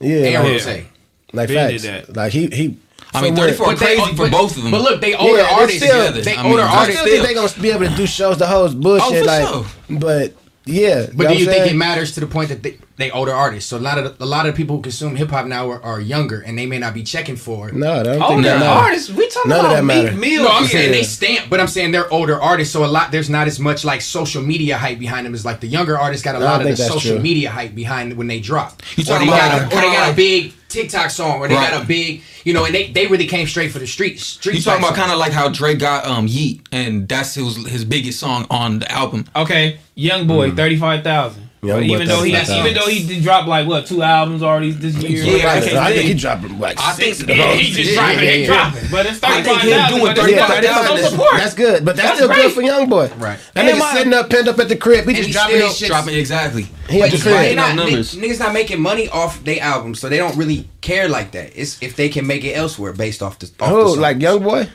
Yeah, 0.00 0.16
Aaron 0.38 0.52
like, 0.52 0.60
say. 0.60 0.86
like 1.32 1.48
Ben 1.48 1.70
facts. 1.70 1.82
did 1.82 2.06
that. 2.06 2.16
Like 2.16 2.32
he 2.32 2.46
he. 2.46 2.76
I 3.12 3.22
mean, 3.22 3.36
34 3.36 3.66
But 3.66 3.78
they- 3.78 3.96
crazy 3.96 4.10
for 4.12 4.16
but- 4.16 4.30
both 4.32 4.56
of 4.56 4.62
them. 4.62 4.70
But 4.72 4.80
look, 4.82 5.00
they 5.00 5.14
older 5.14 5.38
Yeah, 5.42 5.48
artists. 5.52 5.82
still- 5.82 6.12
they 6.12 6.34
I 6.36 6.42
mean, 6.42 6.52
older 6.52 6.62
I 6.62 6.66
I 6.66 6.76
artists. 6.78 7.00
still 7.00 7.12
think 7.12 7.26
they 7.26 7.34
gonna 7.34 7.52
be 7.60 7.70
able 7.70 7.88
to 7.88 7.96
do 7.96 8.06
shows 8.06 8.38
the 8.38 8.46
whole 8.46 8.68
bullshit 8.70 9.04
Oh, 9.06 9.20
for 9.20 9.24
like, 9.24 9.48
sure. 9.48 9.66
but 10.00 10.34
yeah. 10.66 11.06
But 11.14 11.28
do 11.28 11.34
you 11.38 11.46
what 11.46 11.54
think 11.56 11.70
it 11.72 11.76
matters 11.76 12.12
to 12.14 12.20
the 12.20 12.26
point 12.26 12.48
that 12.48 12.62
they, 12.62 12.78
they 12.96 13.10
older 13.10 13.32
artists? 13.32 13.68
So 13.68 13.76
a 13.76 13.78
lot 13.78 13.98
of 13.98 14.18
the, 14.18 14.24
a 14.24 14.26
lot 14.26 14.46
of 14.46 14.54
people 14.54 14.76
who 14.76 14.82
consume 14.82 15.14
hip 15.16 15.28
hop 15.30 15.46
now 15.46 15.70
are, 15.70 15.82
are 15.82 16.00
younger 16.00 16.40
and 16.40 16.56
they 16.58 16.66
may 16.66 16.78
not 16.78 16.94
be 16.94 17.02
checking 17.02 17.36
for 17.36 17.68
it. 17.68 17.74
No, 17.74 17.92
I 17.92 18.02
don't 18.02 18.22
Oh, 18.22 18.28
think 18.28 18.42
they're 18.44 18.58
that 18.58 18.76
artists. 18.84 19.10
We 19.10 19.28
talking 19.28 19.50
None 19.50 19.60
about 19.60 19.74
that 19.74 19.84
Meek 19.84 20.04
matter. 20.04 20.16
Mill. 20.16 20.42
No, 20.44 20.48
I'm 20.50 20.62
here. 20.62 20.68
saying 20.70 20.92
they 20.92 21.02
stamp, 21.02 21.50
but 21.50 21.60
I'm 21.60 21.68
saying 21.68 21.90
they're 21.90 22.10
older 22.12 22.40
artists, 22.40 22.72
so 22.72 22.84
a 22.84 22.86
lot 22.86 23.12
there's 23.12 23.28
not 23.28 23.46
as 23.46 23.60
much 23.60 23.84
like 23.84 24.00
social 24.00 24.42
media 24.42 24.78
hype 24.78 24.98
behind 24.98 25.26
them 25.26 25.34
as 25.34 25.44
like 25.44 25.60
the 25.60 25.66
younger 25.68 25.98
artists 25.98 26.24
got 26.24 26.34
a 26.34 26.38
I 26.38 26.42
lot 26.42 26.60
of 26.62 26.66
the 26.68 26.76
social 26.76 27.12
true. 27.16 27.20
media 27.20 27.50
hype 27.50 27.74
behind 27.74 28.16
when 28.16 28.26
they 28.26 28.40
drop. 28.40 28.82
You 28.96 29.02
or 29.02 29.04
they 29.04 29.26
talking 29.26 29.28
got, 29.28 29.62
about 29.62 29.72
a, 29.72 29.76
or 29.76 29.80
they 29.80 29.92
got 29.92 30.12
a 30.12 30.16
big 30.16 30.52
TikTok 30.74 31.10
song, 31.10 31.38
or 31.40 31.48
they 31.48 31.54
Right. 31.54 31.70
got 31.70 31.82
a 31.82 31.86
big, 31.86 32.22
you 32.44 32.52
know, 32.52 32.64
and 32.66 32.74
they, 32.74 32.90
they 32.90 33.06
really 33.06 33.26
came 33.26 33.46
straight 33.46 33.70
for 33.72 33.78
the 33.78 33.86
streets. 33.86 34.22
Street 34.24 34.56
you 34.56 34.62
talking 34.62 34.84
about 34.84 34.96
kind 34.96 35.10
of 35.12 35.18
like 35.18 35.32
how 35.32 35.48
Drake 35.48 35.78
got 35.78 36.04
um 36.06 36.26
Yeet, 36.26 36.60
and 36.72 37.08
that's 37.08 37.34
his 37.34 37.56
his 37.66 37.84
biggest 37.84 38.18
song 38.20 38.46
on 38.50 38.80
the 38.80 38.90
album. 38.92 39.24
Okay, 39.34 39.78
Young 39.94 40.26
Boy, 40.26 40.50
thirty 40.50 40.76
five 40.76 41.02
thousand. 41.02 41.43
Young 41.64 41.82
even 41.84 42.06
though 42.08 42.22
he 42.22 42.32
35,000. 42.32 42.56
even 42.66 42.74
though 42.74 42.86
he 42.88 43.06
did 43.06 43.22
drop 43.22 43.46
like 43.46 43.66
what 43.66 43.86
two 43.86 44.02
albums 44.02 44.42
already 44.42 44.70
this 44.72 44.94
year. 44.96 45.24
Yeah, 45.24 45.48
I, 45.48 45.56
I 45.56 45.60
can't 45.60 45.76
I 45.76 45.84
think 45.86 45.96
think. 45.96 46.08
he 46.08 46.14
dropped 46.14 46.50
like 46.50 46.78
I 46.80 46.92
six 46.94 47.18
think- 47.18 47.30
of 47.30 47.36
Yeah, 47.36 47.52
he 47.54 47.72
just 47.72 47.90
Yeah, 47.90 47.94
dropping, 47.96 48.14
yeah, 48.18 48.24
they 48.30 48.40
yeah. 48.42 48.46
dropping, 48.46 48.90
but 48.90 49.06
it's 49.06 49.22
I 49.22 49.42
thirty 49.42 49.42
think 49.42 49.60
him 49.62 49.88
doing 49.90 50.02
but 50.04 50.10
it's 50.18 50.20
35,000 50.20 50.62
got- 50.64 50.98
it's 50.98 51.08
support. 51.10 51.30
That's 51.32 51.54
good, 51.54 51.84
but 51.84 51.96
that's, 51.96 52.08
That's 52.08 52.16
still 52.18 52.28
great. 52.28 52.42
good 52.42 52.52
for 52.52 52.62
Young 52.62 52.88
Boy. 52.88 53.10
Right. 53.16 53.38
That 53.54 53.64
And 53.64 53.68
nigga 53.76 53.78
my- 53.78 53.92
sitting 53.94 54.12
up, 54.14 54.30
pinned 54.30 54.48
up 54.48 54.58
at 54.58 54.68
the 54.68 54.76
crib. 54.76 55.06
He 55.08 55.14
just 55.14 55.30
dropping 55.30 55.56
still 55.56 55.68
his 55.68 55.76
shit. 55.78 55.88
Dropping 55.88 56.14
exactly. 56.14 56.66
He 56.88 57.00
at 57.02 57.10
the 57.10 57.16
But 57.18 57.26
Right. 57.32 57.56
not, 57.56 57.74
No 57.76 57.82
n- 57.84 57.88
numbers. 57.90 58.14
niggas 58.14 58.38
not 58.40 58.52
making 58.52 58.80
money 58.80 59.08
off 59.08 59.42
their 59.44 59.60
albums, 59.62 60.00
so 60.00 60.08
they 60.08 60.18
don't 60.18 60.36
really 60.36 60.68
care 60.82 61.08
like 61.08 61.32
that. 61.32 61.52
It's 61.54 61.78
if 61.80 61.96
they 61.96 62.08
can 62.08 62.26
make 62.26 62.44
it 62.44 62.52
elsewhere 62.52 62.92
based 62.92 63.22
off 63.22 63.38
the 63.38 63.46
off 63.60 63.68
the 63.70 63.74
Who 63.74 63.96
like 63.96 64.20
Young 64.20 64.42
Boy? 64.42 64.68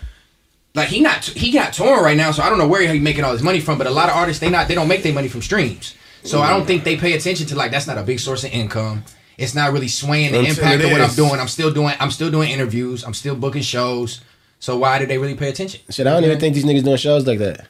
like 0.75 0.87
he 0.89 1.01
not 1.01 1.25
he 1.25 1.51
got 1.51 1.73
torn 1.73 2.03
right 2.03 2.15
now, 2.17 2.31
so 2.31 2.41
I 2.43 2.49
don't 2.49 2.57
know 2.57 2.67
where 2.67 2.81
he 2.91 2.99
making 2.99 3.23
all 3.23 3.31
his 3.33 3.41
money 3.41 3.59
from. 3.59 3.77
But 3.77 3.87
a 3.87 3.91
lot 3.91 4.07
of 4.09 4.15
artists 4.15 4.39
they 4.39 4.49
not 4.49 4.67
they 4.67 4.75
don't 4.75 4.87
make 4.87 5.03
their 5.03 5.13
money 5.13 5.27
from 5.27 5.41
streams, 5.41 5.93
so 6.23 6.41
I 6.41 6.49
don't 6.49 6.65
think 6.65 6.83
they 6.83 6.97
pay 6.97 7.13
attention 7.13 7.47
to 7.47 7.55
like 7.55 7.71
that's 7.71 7.87
not 7.87 7.97
a 7.97 8.03
big 8.03 8.19
source 8.19 8.43
of 8.43 8.51
income. 8.51 9.03
It's 9.37 9.55
not 9.55 9.71
really 9.71 9.87
swaying 9.87 10.33
the 10.33 10.39
Until 10.39 10.53
impact 10.55 10.83
of 10.83 10.91
what 10.91 11.01
I'm 11.01 11.15
doing. 11.15 11.39
I'm 11.39 11.47
still 11.47 11.71
doing 11.71 11.95
I'm 11.99 12.11
still 12.11 12.29
doing 12.29 12.49
interviews. 12.51 13.03
I'm 13.05 13.13
still 13.13 13.35
booking 13.35 13.61
shows. 13.61 14.21
So 14.59 14.77
why 14.77 14.99
do 14.99 15.05
they 15.05 15.17
really 15.17 15.35
pay 15.35 15.49
attention? 15.49 15.79
Shit, 15.89 16.05
I 16.05 16.11
don't 16.11 16.25
even 16.25 16.39
think 16.39 16.55
these 16.55 16.65
niggas 16.65 16.83
doing 16.83 16.97
shows 16.97 17.25
like 17.25 17.39
that. 17.39 17.67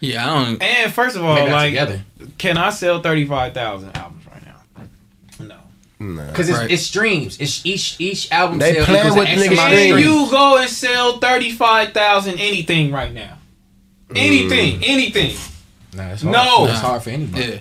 Yeah, 0.00 0.24
I 0.32 0.44
don't. 0.44 0.62
And 0.62 0.92
first 0.92 1.14
of 1.16 1.22
all, 1.22 1.34
Maybe 1.34 1.50
not 1.50 1.56
like, 1.56 1.70
together. 1.72 2.02
can 2.38 2.56
I 2.56 2.70
sell 2.70 3.00
thirty 3.02 3.26
five 3.26 3.52
thousand 3.54 3.94
albums 3.96 4.24
right 4.26 4.42
now? 4.44 4.56
No. 6.00 6.26
Because 6.26 6.48
it's, 6.48 6.58
Right. 6.58 6.70
it's 6.70 6.82
streams. 6.82 7.38
It's 7.38 7.64
each 7.64 8.00
each 8.00 8.32
album 8.32 8.58
They 8.58 8.72
sale 8.74 8.84
playing 8.86 9.00
equals 9.06 9.18
with 9.18 9.28
an 9.28 9.38
X 9.38 9.42
niggas' 9.42 9.52
amount 9.52 9.72
of. 9.72 9.78
Can 9.78 9.88
streams. 9.88 10.04
you 10.06 10.30
go 10.30 10.58
and 10.58 10.70
sell 10.70 11.18
thirty 11.18 11.52
five 11.52 11.92
thousand 11.92 12.40
anything 12.40 12.90
right 12.90 13.12
now? 13.12 13.38
Anything, 14.16 14.80
Mm. 14.80 14.84
anything. 14.88 15.36
Nah, 15.94 16.12
it's 16.12 16.22
hard. 16.22 16.32
No. 16.32 16.66
it's 16.66 16.80
hard 16.80 17.02
for 17.02 17.10
anybody. 17.10 17.44
Yeah. 17.44 17.58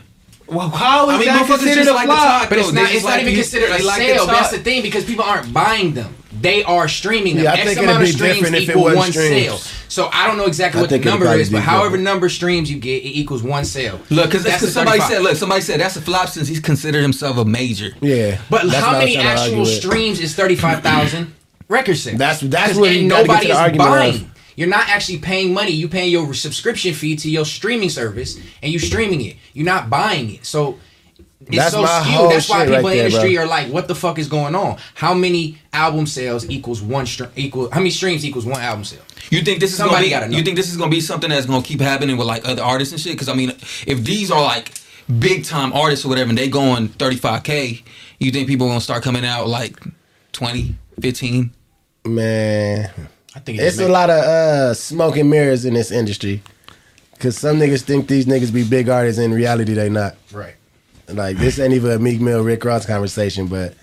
Well, 0.52 0.70
how 0.70 1.10
is 1.10 1.16
I 1.16 1.18
mean, 1.20 1.28
that 1.28 1.46
motherfuckers 1.46 1.48
considered 1.60 1.76
just 1.76 1.90
a 1.90 1.94
like 1.94 2.08
the 2.08 2.14
flop? 2.14 2.40
talk. 2.42 2.50
But 2.50 2.58
it's 2.60 2.72
not. 2.74 2.82
just 2.84 2.94
It's 2.96 3.04
not 3.04 3.10
like 3.12 3.22
even 3.22 3.34
the- 3.34 3.40
considered 3.42 3.70
they 3.72 3.82
a 3.82 3.86
like 3.86 4.00
the 4.00 4.06
sale. 4.08 4.26
But 4.28 4.32
that's 4.34 4.52
the 4.52 4.58
thing 4.60 4.82
because 4.82 5.06
people 5.06 5.24
aren't 5.24 5.54
buying 5.54 5.94
them. 5.94 6.16
They 6.42 6.64
are 6.64 6.88
streaming 6.88 7.36
them. 7.36 7.44
Yeah, 7.46 7.52
I 7.52 7.56
X 7.56 7.64
think 7.66 7.78
it'd 7.78 7.84
amount 7.90 8.02
of 8.04 8.08
be 8.08 8.12
streams 8.14 8.34
different 8.36 8.56
if 8.56 8.62
it 8.64 8.70
equal 8.72 8.84
wasn't 8.84 9.00
one 9.00 9.12
streams. 9.12 9.30
sale. 9.46 9.58
So 9.90 10.10
I 10.12 10.28
don't 10.28 10.38
know 10.38 10.46
exactly 10.46 10.80
I 10.80 10.82
what 10.82 10.90
the 10.90 11.00
number 11.00 11.26
is, 11.36 11.50
be 11.50 11.56
but 11.56 11.62
however 11.64 11.84
different. 11.90 12.04
number 12.06 12.30
streams 12.30 12.72
you 12.72 12.80
get, 12.80 13.04
it 13.04 13.10
equals 13.10 13.44
one 13.44 13.64
sale. 13.66 14.00
Look, 14.10 14.28
because 14.32 14.44
That's 14.44 14.62
the 14.62 14.68
somebody 14.68 15.02
said, 15.02 15.22
look, 15.22 15.36
somebody 15.36 15.62
said 15.62 15.80
that's 15.82 15.98
a 15.98 16.02
flop 16.02 16.30
since 16.30 16.48
he's 16.48 16.60
considered 16.62 17.02
himself 17.02 17.38
a 17.38 17.46
major. 17.46 17.92
Yeah, 18.02 18.40
But 18.50 18.64
That's 18.64 18.76
how 18.78 18.94
what 18.94 19.02
I 19.02 19.06
was 19.06 19.16
many 19.16 19.18
actual 19.28 19.66
streams 19.66 20.20
is 20.20 20.34
thirty 20.34 20.56
five 20.56 20.82
thousand 20.82 21.34
record 21.68 21.96
sales? 21.98 22.18
That's- 22.18 22.40
that's 22.42 22.72
'Cause 22.72 22.80
where 22.80 22.92
you 22.92 23.02
ain't 23.02 23.10
gotta 23.10 23.28
get 23.28 23.42
to 23.42 23.48
nobody 23.48 23.52
is 23.52 23.58
argument 23.58 23.90
of- 23.90 23.96
buying. 23.96 24.31
You're 24.56 24.68
not 24.70 24.90
actually 24.90 25.20
paying 25.20 25.54
money. 25.54 25.72
You 25.72 25.88
paying 25.88 26.12
your 26.12 26.34
subscription 26.34 26.94
fee 26.94 27.16
to 27.18 27.30
your 27.30 27.46
streaming 27.46 27.90
service, 27.90 28.38
and 28.62 28.72
you 28.72 28.80
streaming 28.80 29.22
it. 29.22 29.38
You're 29.54 29.66
not 29.66 29.90
buying 29.90 30.36
it. 30.36 30.46
So 30.46 30.80
it's 31.48 31.58
That's 31.58 31.74
so 31.74 31.82
my 31.82 32.02
skewed. 32.02 32.16
whole 32.16 32.30
That's 32.30 32.50
why 32.50 32.66
people 32.66 32.74
right 32.76 32.86
in 32.86 32.98
the 32.98 33.06
industry 33.06 33.34
bro. 33.36 33.44
are 33.44 33.48
like, 33.48 33.68
"What 33.72 33.88
the 33.88 33.96
fuck 33.96 34.20
is 34.20 34.28
going 34.28 34.54
on? 34.56 34.78
How 34.94 35.14
many 35.14 35.58
album 35.74 36.06
sales 36.06 36.48
equals 36.50 36.82
one 36.82 37.06
stream? 37.06 37.30
Equal 37.36 37.70
how 37.72 37.80
many 37.80 37.90
streams 37.90 38.24
equals 38.26 38.46
one 38.46 38.62
album 38.62 38.84
sale? 38.84 39.02
You 39.30 39.42
think 39.42 39.60
this 39.60 39.72
is 39.72 39.78
Somebody 39.78 40.10
gonna 40.10 40.22
gotta 40.22 40.30
be? 40.32 40.36
You 40.38 40.44
think 40.44 40.58
this 40.58 40.70
is 40.70 40.78
gonna 40.78 40.92
be 40.92 41.02
something 41.02 41.30
that's 41.30 41.46
gonna 41.46 41.64
keep 41.64 41.82
happening 41.82 42.18
with 42.18 42.28
like 42.28 42.48
other 42.48 42.62
artists 42.62 42.92
and 42.92 43.02
shit? 43.02 43.14
Because 43.14 43.30
I 43.30 43.34
mean, 43.34 43.52
if 43.88 44.04
these 44.04 44.30
are 44.30 44.42
like 44.42 44.72
big 45.20 45.44
time 45.46 45.74
artists 45.74 46.06
or 46.06 46.10
whatever, 46.10 46.30
and 46.30 46.38
they 46.38 46.48
going 46.50 46.90
thirty 46.90 47.16
five 47.18 47.44
k, 47.44 47.82
you 48.20 48.32
think 48.32 48.48
people 48.48 48.68
gonna 48.68 48.82
start 48.82 49.04
coming 49.04 49.26
out 49.26 49.48
like 49.48 49.80
20, 50.34 50.76
15? 51.02 51.52
man. 52.06 52.90
I 53.36 53.40
think 53.40 53.58
it 53.60 53.62
It's 53.62 53.78
just 53.78 53.80
a 53.80 53.84
make- 53.84 53.92
lot 53.94 54.10
of 54.10 54.24
uh, 54.24 54.74
smoke 54.74 55.18
and 55.18 55.30
mirrors 55.30 55.66
in 55.66 55.74
this 55.74 55.92
industry. 55.92 56.42
Cause 57.20 57.38
some 57.38 57.60
niggas 57.60 57.84
think 57.84 58.08
these 58.08 58.26
niggas 58.26 58.52
be 58.52 58.64
big 58.64 58.90
artists, 58.90 59.20
in 59.22 59.32
reality 59.32 59.74
they 59.74 59.90
not. 59.90 60.16
right. 60.32 60.56
Like 61.08 61.38
this 61.38 61.60
ain't 61.60 61.74
even 61.74 61.92
a 61.92 62.00
Meek 62.00 62.20
Mill, 62.22 62.42
Rick 62.44 62.64
Ross 62.64 62.86
conversation, 62.86 63.48
but 63.48 63.74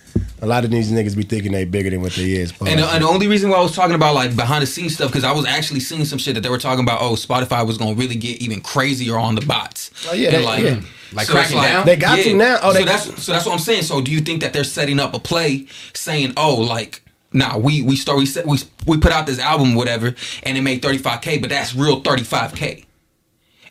a 0.41 0.47
lot 0.47 0.65
of 0.65 0.71
these 0.71 0.91
niggas 0.91 1.15
be 1.15 1.23
thinking 1.23 1.53
they 1.53 1.65
bigger 1.67 1.91
than 1.91 2.01
what 2.01 2.13
they 2.13 2.33
is. 2.33 2.53
And, 2.61 2.81
the- 2.81 2.87
and 2.89 3.05
the 3.05 3.09
only 3.09 3.29
reason 3.29 3.51
why 3.51 3.59
I 3.59 3.61
was 3.61 3.75
talking 3.77 3.95
about 3.95 4.15
like 4.15 4.35
behind 4.35 4.63
the 4.63 4.67
scenes 4.67 4.95
stuff 4.95 5.11
because 5.11 5.25
I 5.25 5.33
was 5.33 5.45
actually 5.47 5.81
seeing 5.81 6.05
some 6.07 6.19
shit 6.19 6.35
that 6.35 6.41
they 6.41 6.49
were 6.49 6.59
talking 6.59 6.83
about. 6.83 7.01
Oh, 7.03 7.13
Spotify 7.13 7.65
was 7.67 7.77
gonna 7.79 7.95
really 7.95 8.17
get 8.17 8.41
even 8.43 8.61
crazier 8.63 9.19
on 9.19 9.35
the 9.35 9.43
bots. 9.43 9.91
Oh, 10.11 10.15
yeah, 10.15 10.29
And, 10.31 10.37
they- 10.39 10.45
like, 10.45 10.65
yeah. 10.65 10.81
Like 11.13 11.27
so 11.27 11.33
cracking 11.35 11.59
it's 11.59 11.67
down? 11.67 11.87
They 11.87 11.97
got 11.97 12.25
you 12.27 12.35
now. 12.37 12.59
Oh, 12.63 12.73
so 12.73 12.79
they- 12.81 12.85
that's 12.87 13.23
so 13.23 13.33
that's 13.33 13.45
what 13.47 13.53
I'm 13.53 13.59
saying. 13.59 13.83
So 13.83 14.01
do 14.01 14.11
you 14.11 14.21
think 14.21 14.41
that 14.41 14.53
they're 14.53 14.65
setting 14.65 14.99
up 14.99 15.15
a 15.15 15.19
play 15.21 15.67
saying, 15.95 16.33
oh, 16.37 16.57
like. 16.57 17.03
Nah, 17.39 17.57
we 17.57 17.83
we 17.83 17.95
start 17.95 18.19
we 18.19 18.27
set, 18.27 18.47
we 18.47 18.59
we 18.85 18.99
put 18.99 19.13
out 19.13 19.27
this 19.27 19.39
album 19.39 19.77
whatever 19.77 20.15
and 20.43 20.59
it 20.59 20.63
made 20.63 20.83
35k, 20.83 21.41
but 21.41 21.51
that's 21.51 21.75
real 21.75 22.03
35k. 22.03 22.85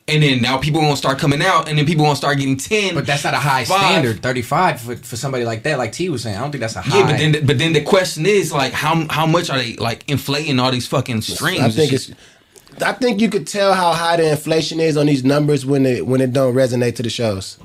And 0.10 0.24
then 0.24 0.42
now 0.42 0.58
people 0.58 0.80
gonna 0.80 0.96
start 0.96 1.20
coming 1.20 1.42
out, 1.42 1.68
and 1.68 1.78
then 1.78 1.86
people 1.86 2.06
gonna 2.06 2.16
start 2.16 2.38
getting 2.38 2.56
10. 2.56 2.96
But 2.96 3.06
that's 3.06 3.26
not 3.26 3.34
a 3.34 3.40
high 3.40 3.66
five. 3.66 3.80
standard. 3.82 4.24
Thirty 4.24 4.42
five 4.42 4.80
for, 4.80 4.96
for 4.96 5.18
somebody 5.18 5.44
like 5.44 5.64
that, 5.64 5.78
like 5.78 5.92
T 5.92 6.08
was 6.08 6.24
saying. 6.24 6.38
I 6.38 6.40
don't 6.40 6.52
think 6.52 6.62
that's 6.62 6.78
a 6.78 6.82
high. 6.82 7.00
Yeah, 7.00 7.08
but 7.08 7.18
then 7.18 7.32
the, 7.34 7.42
but 7.42 7.58
then 7.58 7.74
the 7.74 7.84
question 7.84 8.26
is 8.26 8.54
like 8.54 8.72
how 8.72 9.06
how 9.10 9.26
much 9.26 9.50
are 9.50 9.58
they 9.58 9.76
like 9.76 10.10
inflating 10.10 10.62
all 10.62 10.72
these 10.72 10.88
fucking 10.88 11.24
streams? 11.24 11.60
I 11.60 11.66
and 11.66 11.74
think 11.74 11.92
shit? 11.92 12.12
it's. 12.12 12.82
I 12.82 12.94
think 12.94 13.20
you 13.20 13.30
could 13.30 13.48
tell 13.48 13.74
how 13.74 13.92
high 13.92 14.16
the 14.16 14.32
inflation 14.32 14.80
is 14.80 14.96
on 14.96 15.08
these 15.08 15.26
numbers 15.26 15.66
when 15.66 15.86
it 15.86 16.08
when 16.08 16.22
it 16.22 16.32
don't 16.32 16.56
resonate 16.56 16.96
to 16.96 17.04
the 17.04 17.10
shows. 17.10 17.58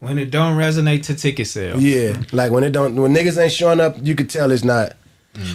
When 0.00 0.18
it 0.18 0.30
don't 0.30 0.58
resonate 0.58 1.04
to 1.04 1.14
ticket 1.14 1.46
sales. 1.46 1.82
Yeah, 1.82 2.22
like 2.30 2.52
when 2.52 2.62
it 2.62 2.72
don't 2.72 2.94
when 2.96 3.14
niggas 3.14 3.42
ain't 3.42 3.52
showing 3.52 3.80
up, 3.80 3.96
you 4.02 4.14
could 4.14 4.28
tell 4.28 4.50
it's 4.50 4.64
not. 4.64 4.96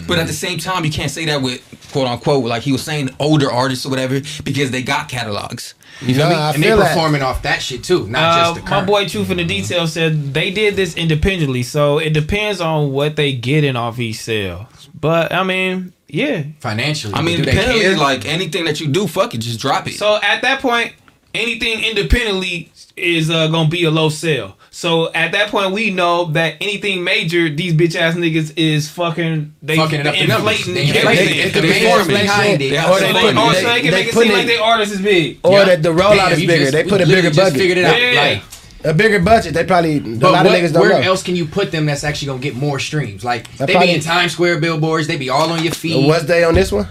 But 0.06 0.18
at 0.18 0.26
the 0.26 0.32
same 0.32 0.58
time, 0.58 0.84
you 0.84 0.90
can't 0.90 1.10
say 1.10 1.24
that 1.26 1.40
with 1.42 1.62
quote 1.92 2.06
unquote, 2.06 2.44
like 2.44 2.62
he 2.62 2.72
was 2.72 2.82
saying, 2.82 3.10
older 3.18 3.50
artists 3.50 3.86
or 3.86 3.90
whatever, 3.90 4.20
because 4.44 4.70
they 4.70 4.82
got 4.82 5.08
catalogs. 5.08 5.74
You 6.02 6.14
feel 6.14 6.28
Nah, 6.28 6.30
me? 6.30 6.34
I 6.36 6.52
and 6.54 6.62
they 6.62 6.68
feel 6.68 6.76
that. 6.78 6.88
performing 6.94 7.22
off 7.22 7.42
that 7.42 7.60
shit 7.62 7.82
too, 7.84 8.06
not 8.06 8.22
Uh, 8.22 8.54
just 8.54 8.64
the 8.64 8.70
my 8.70 8.84
boy 8.84 9.06
Truth 9.08 9.30
in 9.30 9.36
the 9.38 9.44
Detail 9.44 9.86
said 9.86 10.32
they 10.34 10.50
did 10.50 10.76
this 10.76 10.94
independently, 10.96 11.62
so 11.62 11.98
it 11.98 12.10
depends 12.12 12.60
on 12.60 12.92
what 12.92 13.16
they 13.16 13.32
getting 13.32 13.76
off 13.76 13.98
each 13.98 14.16
sale. 14.20 14.68
But 14.98 15.32
I 15.32 15.42
mean, 15.44 15.92
yeah. 16.08 16.44
financially. 16.60 17.14
I 17.14 17.22
mean, 17.22 17.38
do 17.38 17.44
they 17.44 17.50
independently, 17.52 17.96
like 17.96 18.26
anything 18.26 18.64
that 18.66 18.80
you 18.80 18.88
do, 18.88 19.06
fuck 19.06 19.34
it, 19.34 19.38
just 19.38 19.60
drop 19.60 19.86
it. 19.88 19.94
So 19.94 20.18
at 20.22 20.42
that 20.42 20.60
point, 20.60 20.92
anything 21.34 21.82
independently 21.84 22.70
is 22.96 23.30
uh, 23.30 23.48
gonna 23.48 23.68
be 23.68 23.84
a 23.84 23.90
low 23.90 24.08
sale. 24.10 24.56
So 24.80 25.12
at 25.12 25.32
that 25.32 25.50
point, 25.50 25.72
we 25.72 25.90
know 25.90 26.24
that 26.32 26.54
anything 26.58 27.04
major, 27.04 27.50
these 27.50 27.74
bitch 27.74 27.94
ass 27.94 28.14
niggas 28.14 28.54
is 28.56 28.88
fucking 28.88 29.52
they 29.60 29.76
Fucking 29.76 30.06
up 30.06 30.14
the 30.14 30.26
numbers. 30.26 30.66
inflating 30.66 30.72
They 30.74 30.86
inflating 30.88 31.08
everything. 31.18 31.38
it. 31.38 31.52
They 31.52 31.60
The 31.60 32.08
behind 32.08 32.62
it. 32.62 32.70
They 32.70 32.76
So 32.76 32.86
also 32.86 33.00
they, 33.04 33.12
putting- 33.12 33.26
they- 33.36 33.42
so 33.60 33.62
they 33.62 33.82
they 33.82 33.90
make 33.90 34.06
it 34.08 34.14
seem 34.14 34.32
like 34.32 34.44
it- 34.44 34.46
they 34.46 34.56
artist 34.56 34.92
is 34.94 35.00
big. 35.02 35.38
Or 35.44 35.58
Yeah. 35.58 35.64
that 35.66 35.82
the 35.82 35.90
rollout 35.90 36.16
Damn, 36.16 36.32
is 36.32 36.38
bigger. 36.40 36.56
just- 36.56 36.72
they 36.72 36.84
put 36.84 37.02
a 37.02 37.06
bigger 37.06 37.28
budget. 37.30 37.58
Figured 37.60 37.76
it 37.76 37.84
out. 37.84 38.00
Yeah. 38.00 38.20
Like, 38.22 38.42
A 38.82 38.94
bigger 38.94 39.18
budget. 39.18 39.52
They 39.52 39.64
probably 39.64 39.98
a 39.98 40.00
but 40.00 40.32
lot 40.32 40.46
what, 40.46 40.46
of 40.46 40.52
niggas 40.62 40.72
don't 40.72 40.80
where 40.80 40.98
know. 40.98 41.06
else 41.10 41.22
can 41.22 41.36
you 41.36 41.44
put 41.44 41.70
them 41.72 41.84
that's 41.84 42.02
actually 42.02 42.28
gonna 42.28 42.38
get 42.40 42.54
more 42.56 42.78
streams? 42.78 43.22
Like 43.22 43.54
That 43.58 43.66
they 43.66 43.74
probably- 43.74 43.88
be 43.90 43.94
in 43.96 44.00
Times 44.00 44.32
Square 44.32 44.60
billboards. 44.60 45.06
They 45.06 45.18
be 45.18 45.28
all 45.28 45.50
on 45.52 45.62
your 45.62 45.74
feed. 45.74 46.06
Was 46.06 46.24
they 46.24 46.42
on 46.42 46.54
this 46.54 46.72
one? 46.72 46.88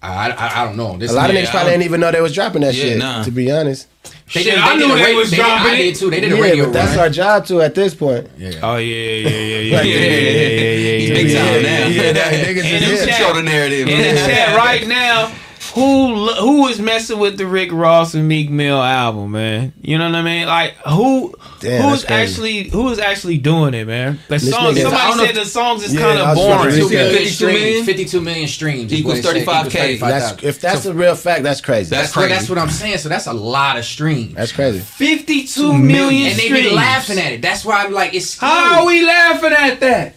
I, 0.00 0.30
I, 0.30 0.62
I 0.62 0.64
don't 0.64 0.76
know. 0.76 0.96
This 0.96 1.10
A 1.10 1.14
lot 1.14 1.28
of 1.28 1.34
Yeah, 1.34 1.42
niggas 1.42 1.50
probably 1.50 1.72
didn't 1.72 1.82
even 1.84 2.00
know 2.00 2.12
they 2.12 2.20
was 2.20 2.32
dropping 2.34 2.62
that 2.62 2.72
Yeah, 2.74 2.82
shit. 2.84 2.98
nah. 2.98 3.24
To 3.24 3.30
be 3.32 3.50
honest. 3.50 3.88
They 4.04 4.42
Shit, 4.42 4.44
did, 4.54 4.58
I 4.58 4.76
they 4.78 4.86
knew 4.86 4.94
did 4.96 5.06
they 5.06 5.14
was 5.14 5.30
they 5.30 5.36
did- 5.38 5.42
dropping 5.42 5.72
I 5.72 5.76
did 5.76 5.86
it. 5.86 5.98
too. 5.98 6.10
They 6.10 6.20
did 6.20 6.32
a 6.32 6.36
Yeah, 6.36 6.42
radio 6.42 6.64
but 6.66 6.72
that's 6.74 6.90
run. 6.90 6.98
our 7.00 7.10
job 7.10 7.46
too 7.46 7.60
at 7.62 7.74
this 7.74 7.94
point. 7.94 8.28
Yeah. 8.38 8.50
Oh 8.62 8.76
yeah, 8.76 8.94
yeah, 8.94 9.28
yeah, 9.28 9.28
yeah, 9.28 9.58
yeah, 9.58 9.76
Like, 9.76 9.86
yeah, 9.86 9.94
yeah, 9.94 10.00
yeah, 10.00 10.18
yeah, 10.20 10.60
yeah, 10.78 10.98
He's 10.98 11.08
yeah, 11.08 11.14
big 11.16 11.28
yeah, 11.30 11.38
time 11.38 11.54
yeah, 11.54 11.60
now. 11.62 11.86
yeah. 11.86 12.02
Yeah, 12.02 12.12
that 12.12 12.32
niggas 12.32 12.64
And 12.64 12.84
is 12.84 13.02
in 13.02 13.08
it. 13.08 13.10
chat- 13.10 13.16
Control 13.16 13.34
the 13.34 13.42
narrative. 13.42 13.88
In 13.88 13.98
the 13.98 14.20
chat 14.20 14.56
right 14.56 14.86
now, 14.86 15.32
who 15.74 16.26
who 16.34 16.66
is 16.68 16.80
messing 16.80 17.18
with 17.18 17.36
the 17.38 17.46
Rick 17.46 17.72
Ross 17.72 18.14
and 18.14 18.26
Meek 18.28 18.50
Mill 18.50 18.80
album, 18.82 19.32
man? 19.32 19.72
You 19.80 19.98
know 19.98 20.06
what 20.06 20.14
I 20.14 20.22
mean? 20.22 20.46
Like 20.46 20.74
who 20.86 21.34
Damn, 21.60 21.88
who's 21.90 22.04
actually 22.04 22.68
who 22.68 22.88
is 22.90 22.98
actually 22.98 23.38
doing 23.38 23.74
it, 23.74 23.86
man? 23.86 24.18
The 24.28 24.34
This 24.34 24.50
songs. 24.50 24.80
Somebody 24.80 24.82
don't 24.82 25.16
know 25.18 25.24
said 25.26 25.34
the 25.34 25.44
songs 25.44 25.84
is 25.84 25.94
Yeah, 25.94 26.00
kind 26.00 26.18
of 26.20 26.36
was 26.36 26.46
about 26.46 26.64
to 26.64 26.70
boring. 26.70 26.88
say 26.88 27.18
52 27.18 27.46
Yeah. 27.46 27.52
million 27.52 27.84
52 27.84 27.84
streams. 27.84 27.86
52 27.86 28.20
million 28.20 28.48
streams. 28.48 28.92
Equals 28.94 29.24
what 29.24 29.36
it 29.36 29.44
said. 29.44 29.46
35K. 29.46 29.94
Equals 29.94 30.10
That's 30.10 30.30
35,000. 30.30 30.48
if 30.48 30.60
that's 30.60 30.86
a 30.86 30.94
real 30.94 31.14
fact. 31.14 31.42
That's 31.42 31.60
crazy. 31.60 31.90
That's 31.90 32.02
That's 32.08 32.16
what, 32.16 32.22
crazy. 32.22 32.34
that's 32.34 32.48
what 32.50 32.58
I'm 32.58 32.70
saying. 32.70 32.98
So 32.98 33.08
that's 33.08 33.26
a 33.26 33.32
lot 33.32 33.76
of 33.78 33.84
streams. 33.84 34.34
That's 34.34 34.52
crazy. 34.52 34.78
Fifty-two 34.80 35.72
million 35.72 36.30
and 36.30 36.38
they 36.38 36.46
streams. 36.46 36.68
be 36.68 36.74
laughing 36.74 37.18
at 37.18 37.32
it. 37.32 37.42
That's 37.42 37.64
why 37.64 37.84
I'm 37.84 37.92
like, 37.92 38.14
it's 38.14 38.30
skewed. 38.30 38.48
How 38.50 38.80
are 38.80 38.86
we 38.86 39.04
laughing 39.04 39.52
at 39.52 39.80
that? 39.80 40.14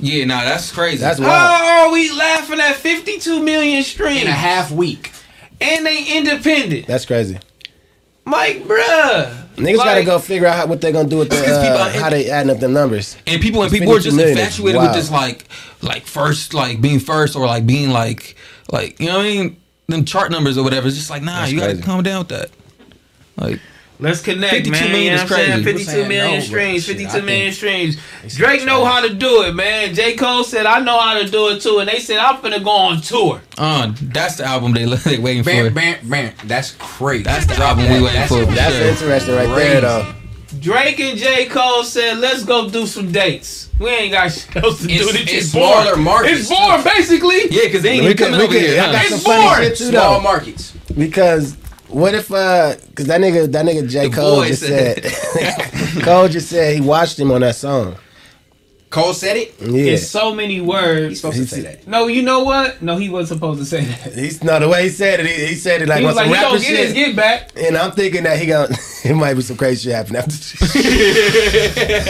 Yeah, 0.00 0.24
nah, 0.24 0.44
that's 0.44 0.70
crazy. 0.72 0.98
That's 0.98 1.18
wild. 1.20 1.30
How 1.30 1.86
are 1.86 1.92
we 1.92 2.10
laughing 2.12 2.60
at 2.60 2.76
52 2.76 3.42
million 3.42 3.82
streams? 3.82 4.22
in 4.22 4.28
a 4.28 4.32
half 4.32 4.70
week. 4.70 5.12
And 5.60 5.86
they 5.86 6.16
independent. 6.18 6.86
That's 6.86 7.06
crazy. 7.06 7.38
Mike, 8.26 8.64
bruh. 8.64 9.42
Niggas 9.56 9.76
Like- 9.76 9.86
gotta 9.86 10.04
go 10.04 10.18
figure 10.18 10.46
out 10.48 10.56
how, 10.56 10.66
what 10.66 10.80
they're 10.80 10.92
gonna 10.92 11.08
do 11.08 11.18
with 11.18 11.30
the 11.30 11.36
Because 11.36 11.58
people 11.62 11.78
uh, 11.78 11.86
are- 11.88 11.90
how 11.90 12.10
they 12.10 12.28
adding 12.28 12.50
up 12.50 12.58
the 12.58 12.68
numbers. 12.68 13.16
and 13.26 13.40
people 13.40 13.62
and 13.62 13.70
people 13.70 13.94
are 13.94 14.00
just 14.00 14.16
million. 14.16 14.36
infatuated 14.36 14.76
Wow. 14.80 14.86
with 14.88 14.94
this 14.94 15.10
like 15.10 15.44
like 15.82 16.06
first 16.06 16.54
like 16.54 16.80
being 16.80 16.98
first 16.98 17.36
or 17.36 17.46
like 17.46 17.66
being 17.66 17.90
like 17.90 18.34
like 18.72 18.98
you 18.98 19.06
know 19.06 19.18
what 19.18 19.26
I 19.26 19.28
mean 19.28 19.56
them 19.88 20.04
chart 20.04 20.30
numbers 20.32 20.58
or 20.58 20.64
whatever. 20.64 20.88
It's 20.88 20.96
just 20.96 21.10
like 21.10 21.22
nah, 21.22 21.40
That's 21.40 21.52
you 21.52 21.60
gotta 21.60 21.72
crazy. 21.74 21.84
calm 21.86 22.02
down 22.02 22.18
with 22.20 22.28
that. 22.28 22.50
Like 23.36 23.60
Let's 24.00 24.20
connect, 24.20 24.50
52 24.52 24.70
man. 24.72 24.90
million 24.92 25.02
you 25.04 25.10
know 25.10 25.14
is 25.14 25.30
what 25.30 25.38
I'm 25.40 25.46
saying? 25.46 25.62
crazy. 25.62 25.84
52 25.84 25.90
People 25.92 26.08
million 26.08 26.34
no, 26.34 26.40
streams, 26.40 26.86
but 26.86 26.96
shit, 26.96 26.96
52 26.98 27.16
I 27.16 27.20
million 27.20 27.52
streams. 27.52 27.96
Drake 28.36 28.64
know 28.64 28.84
how 28.84 29.00
to 29.06 29.14
do 29.14 29.42
it, 29.42 29.54
man. 29.54 29.94
J. 29.94 30.16
Cole 30.16 30.42
said, 30.44 30.66
I 30.66 30.80
know 30.80 30.98
how 30.98 31.18
to 31.20 31.28
do 31.30 31.48
it 31.50 31.62
too. 31.62 31.78
And 31.78 31.88
they 31.88 32.00
said, 32.00 32.18
I'm 32.18 32.36
finna 32.38 32.62
go 32.62 32.70
on 32.70 33.00
tour. 33.00 33.40
uh 33.56 33.92
that's 34.02 34.36
the 34.36 34.44
album 34.44 34.72
they 34.72 34.84
they 35.04 35.18
waiting 35.18 35.44
Bam, 35.44 35.68
for. 35.68 35.74
bam, 35.74 36.08
bam. 36.08 36.32
That's 36.44 36.72
crazy. 36.72 37.22
That's 37.22 37.46
the 37.46 37.56
album 37.56 37.84
we 37.84 38.02
waiting 38.02 38.04
That's 38.14 38.28
for. 38.32 38.44
That's 38.46 38.74
Sure. 38.76 38.88
interesting 38.88 39.34
right 39.36 39.48
Crazy. 39.48 39.68
there, 39.70 39.80
though. 39.82 40.14
Drake 40.60 40.98
and 41.00 41.18
J. 41.18 41.46
Cole 41.46 41.84
said, 41.84 42.18
let's 42.18 42.44
go 42.44 42.68
do 42.68 42.86
some 42.86 43.12
dates. 43.12 43.68
We 43.78 43.90
ain't 43.90 44.12
got 44.12 44.28
shit 44.32 44.56
else 44.56 44.82
to 44.82 44.90
It's- 44.90 45.06
do. 45.06 45.12
This 45.12 45.32
it's 45.32 45.50
smaller 45.50 45.84
boring. 45.84 46.02
markets, 46.04 46.40
It's 46.40 46.48
boring, 46.48 46.82
basically. 46.84 47.40
Yeah, 47.50 47.62
because 47.66 47.82
they 47.82 47.90
ain't 47.90 48.00
We 48.04 48.10
even 48.10 48.16
could- 48.16 48.24
coming 48.26 48.40
over 48.40 48.52
could- 48.52 48.62
here. 48.62 48.80
I 48.80 48.86
huh? 48.86 49.14
It's 49.14 49.24
boring. 49.24 49.74
Small 49.92 50.20
markets. 50.20 50.72
Because 50.96 51.56
what 51.88 52.14
if 52.14 52.30
uh, 52.32 52.74
because 52.88 53.06
that 53.06 53.20
nigga 53.20 53.50
that 53.52 53.64
nigga 53.66 53.88
J 53.88 54.08
The 54.08 54.14
Cole 54.16 54.44
just 54.44 54.62
said 54.62 55.02
Cole 56.02 56.28
just 56.28 56.48
said 56.48 56.74
he 56.74 56.80
watched 56.80 57.18
him 57.18 57.30
on 57.30 57.40
that 57.42 57.56
song. 57.56 57.96
Cole 58.94 59.12
said 59.12 59.36
it. 59.36 59.54
Yeah, 59.60 59.94
It's 59.94 60.06
so 60.08 60.32
many 60.34 60.60
words. 60.60 61.08
He's 61.08 61.24
words. 61.24 61.36
supposed 61.36 61.38
to 61.38 61.46
say 61.46 61.60
that. 61.62 61.86
No, 61.88 62.06
you 62.06 62.22
know 62.22 62.44
what? 62.44 62.80
No, 62.80 62.96
he 62.96 63.08
wasn't 63.08 63.38
supposed 63.38 63.58
to 63.58 63.66
say 63.66 63.84
that. 63.84 64.12
he's 64.14 64.42
no 64.44 64.58
the 64.60 64.68
way 64.68 64.84
he 64.84 64.88
said 64.88 65.18
it. 65.20 65.26
He, 65.26 65.46
he 65.46 65.54
said 65.56 65.82
it 65.82 65.88
like 65.88 65.98
He 65.98 66.04
on 66.04 66.08
was 66.10 66.16
like, 66.16 66.26
some 66.26 66.34
he 66.34 66.40
rapper 66.42 66.56
gonna 66.56 66.60
get 66.68 66.84
his 66.86 66.92
get 66.94 67.16
back. 67.16 67.50
And 67.56 67.76
I'm 67.76 67.90
thinking 67.90 68.22
that 68.22 68.38
he 68.38 68.46
gonna 68.46 68.68
it 69.04 69.14
might 69.14 69.34
be 69.34 69.42
some 69.42 69.56
crazy 69.56 69.88
shit 69.90 69.96
happen 69.96 70.14
after. 70.16 70.32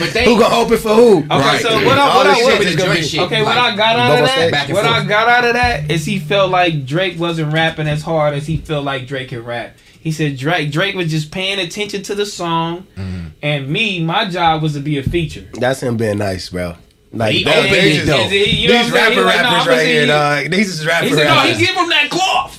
But 0.00 0.12
they 0.12 0.24
who 0.24 0.38
gonna 0.38 0.54
open 0.56 0.78
for 0.78 0.94
who? 0.94 1.18
Okay, 1.18 1.26
Right. 1.28 1.60
so 1.62 1.74
what 1.84 1.98
I, 1.98 2.16
what 2.16 2.24
this 2.24 2.32
I, 2.32 2.38
shit 2.38 2.58
what, 2.58 2.66
is 2.66 2.76
gonna 2.76 2.94
be- 2.94 3.02
shit. 3.02 3.20
okay, 3.20 3.42
what 3.42 3.56
I 3.58 3.76
got 3.76 3.96
out 3.96 4.12
of 4.12 4.22
on 4.22 4.28
stage? 4.28 4.50
Back 4.50 4.66
that, 4.68 4.68
and 4.68 4.74
what 4.76 4.86
I 4.86 5.04
got 5.04 5.28
out 5.28 5.44
of 5.44 5.52
that 5.54 5.90
is 5.90 6.04
he 6.04 6.18
felt 6.18 6.50
like 6.50 6.86
Drake 6.86 7.18
wasn't 7.18 7.52
rapping 7.52 7.86
as 7.88 8.02
hard 8.02 8.34
as 8.34 8.46
he 8.46 8.56
felt 8.56 8.84
like 8.84 9.06
Drake 9.06 9.28
could 9.30 9.44
rap. 9.44 9.76
He 10.00 10.12
said 10.12 10.36
Drake 10.38 10.72
Drake 10.72 10.94
was 10.94 11.10
just 11.10 11.30
paying 11.30 11.58
attention 11.58 12.02
to 12.04 12.14
the 12.14 12.24
song, 12.26 12.86
Mm-hmm. 12.96 13.26
and 13.42 13.68
me, 13.68 14.02
my 14.02 14.24
job 14.28 14.62
was 14.62 14.72
to 14.74 14.80
be 14.80 14.98
a 14.98 15.02
feature. 15.02 15.46
That's 15.54 15.82
him 15.82 15.96
being 15.96 16.18
nice, 16.18 16.48
bro. 16.48 16.74
Like 17.12 17.34
He 17.34 17.44
that- 17.44 17.56
opened 17.58 17.74
these 17.74 17.84
it, 17.84 17.94
just- 17.96 18.06
though. 18.06 18.20
Is 18.24 18.32
you 18.62 18.68
know 18.68 18.82
these 18.82 18.92
what 18.92 19.00
I'm 19.02 19.12
saying? 19.12 19.18
rapper 19.18 19.26
like, 19.26 19.36
rappers 19.42 19.62
I'm 19.62 19.68
right 19.68 19.86
here, 19.86 20.00
you. 20.02 20.06
dog. 20.06 20.50
These 20.50 20.68
is 20.70 20.86
rapper 20.86 21.06
He 21.06 21.12
said, 21.12 21.24
no, 21.24 21.34
rappers. 21.36 21.58
he 21.58 21.66
give 21.66 21.74
him 21.76 21.88
that 21.90 22.08
cloth. 22.10 22.56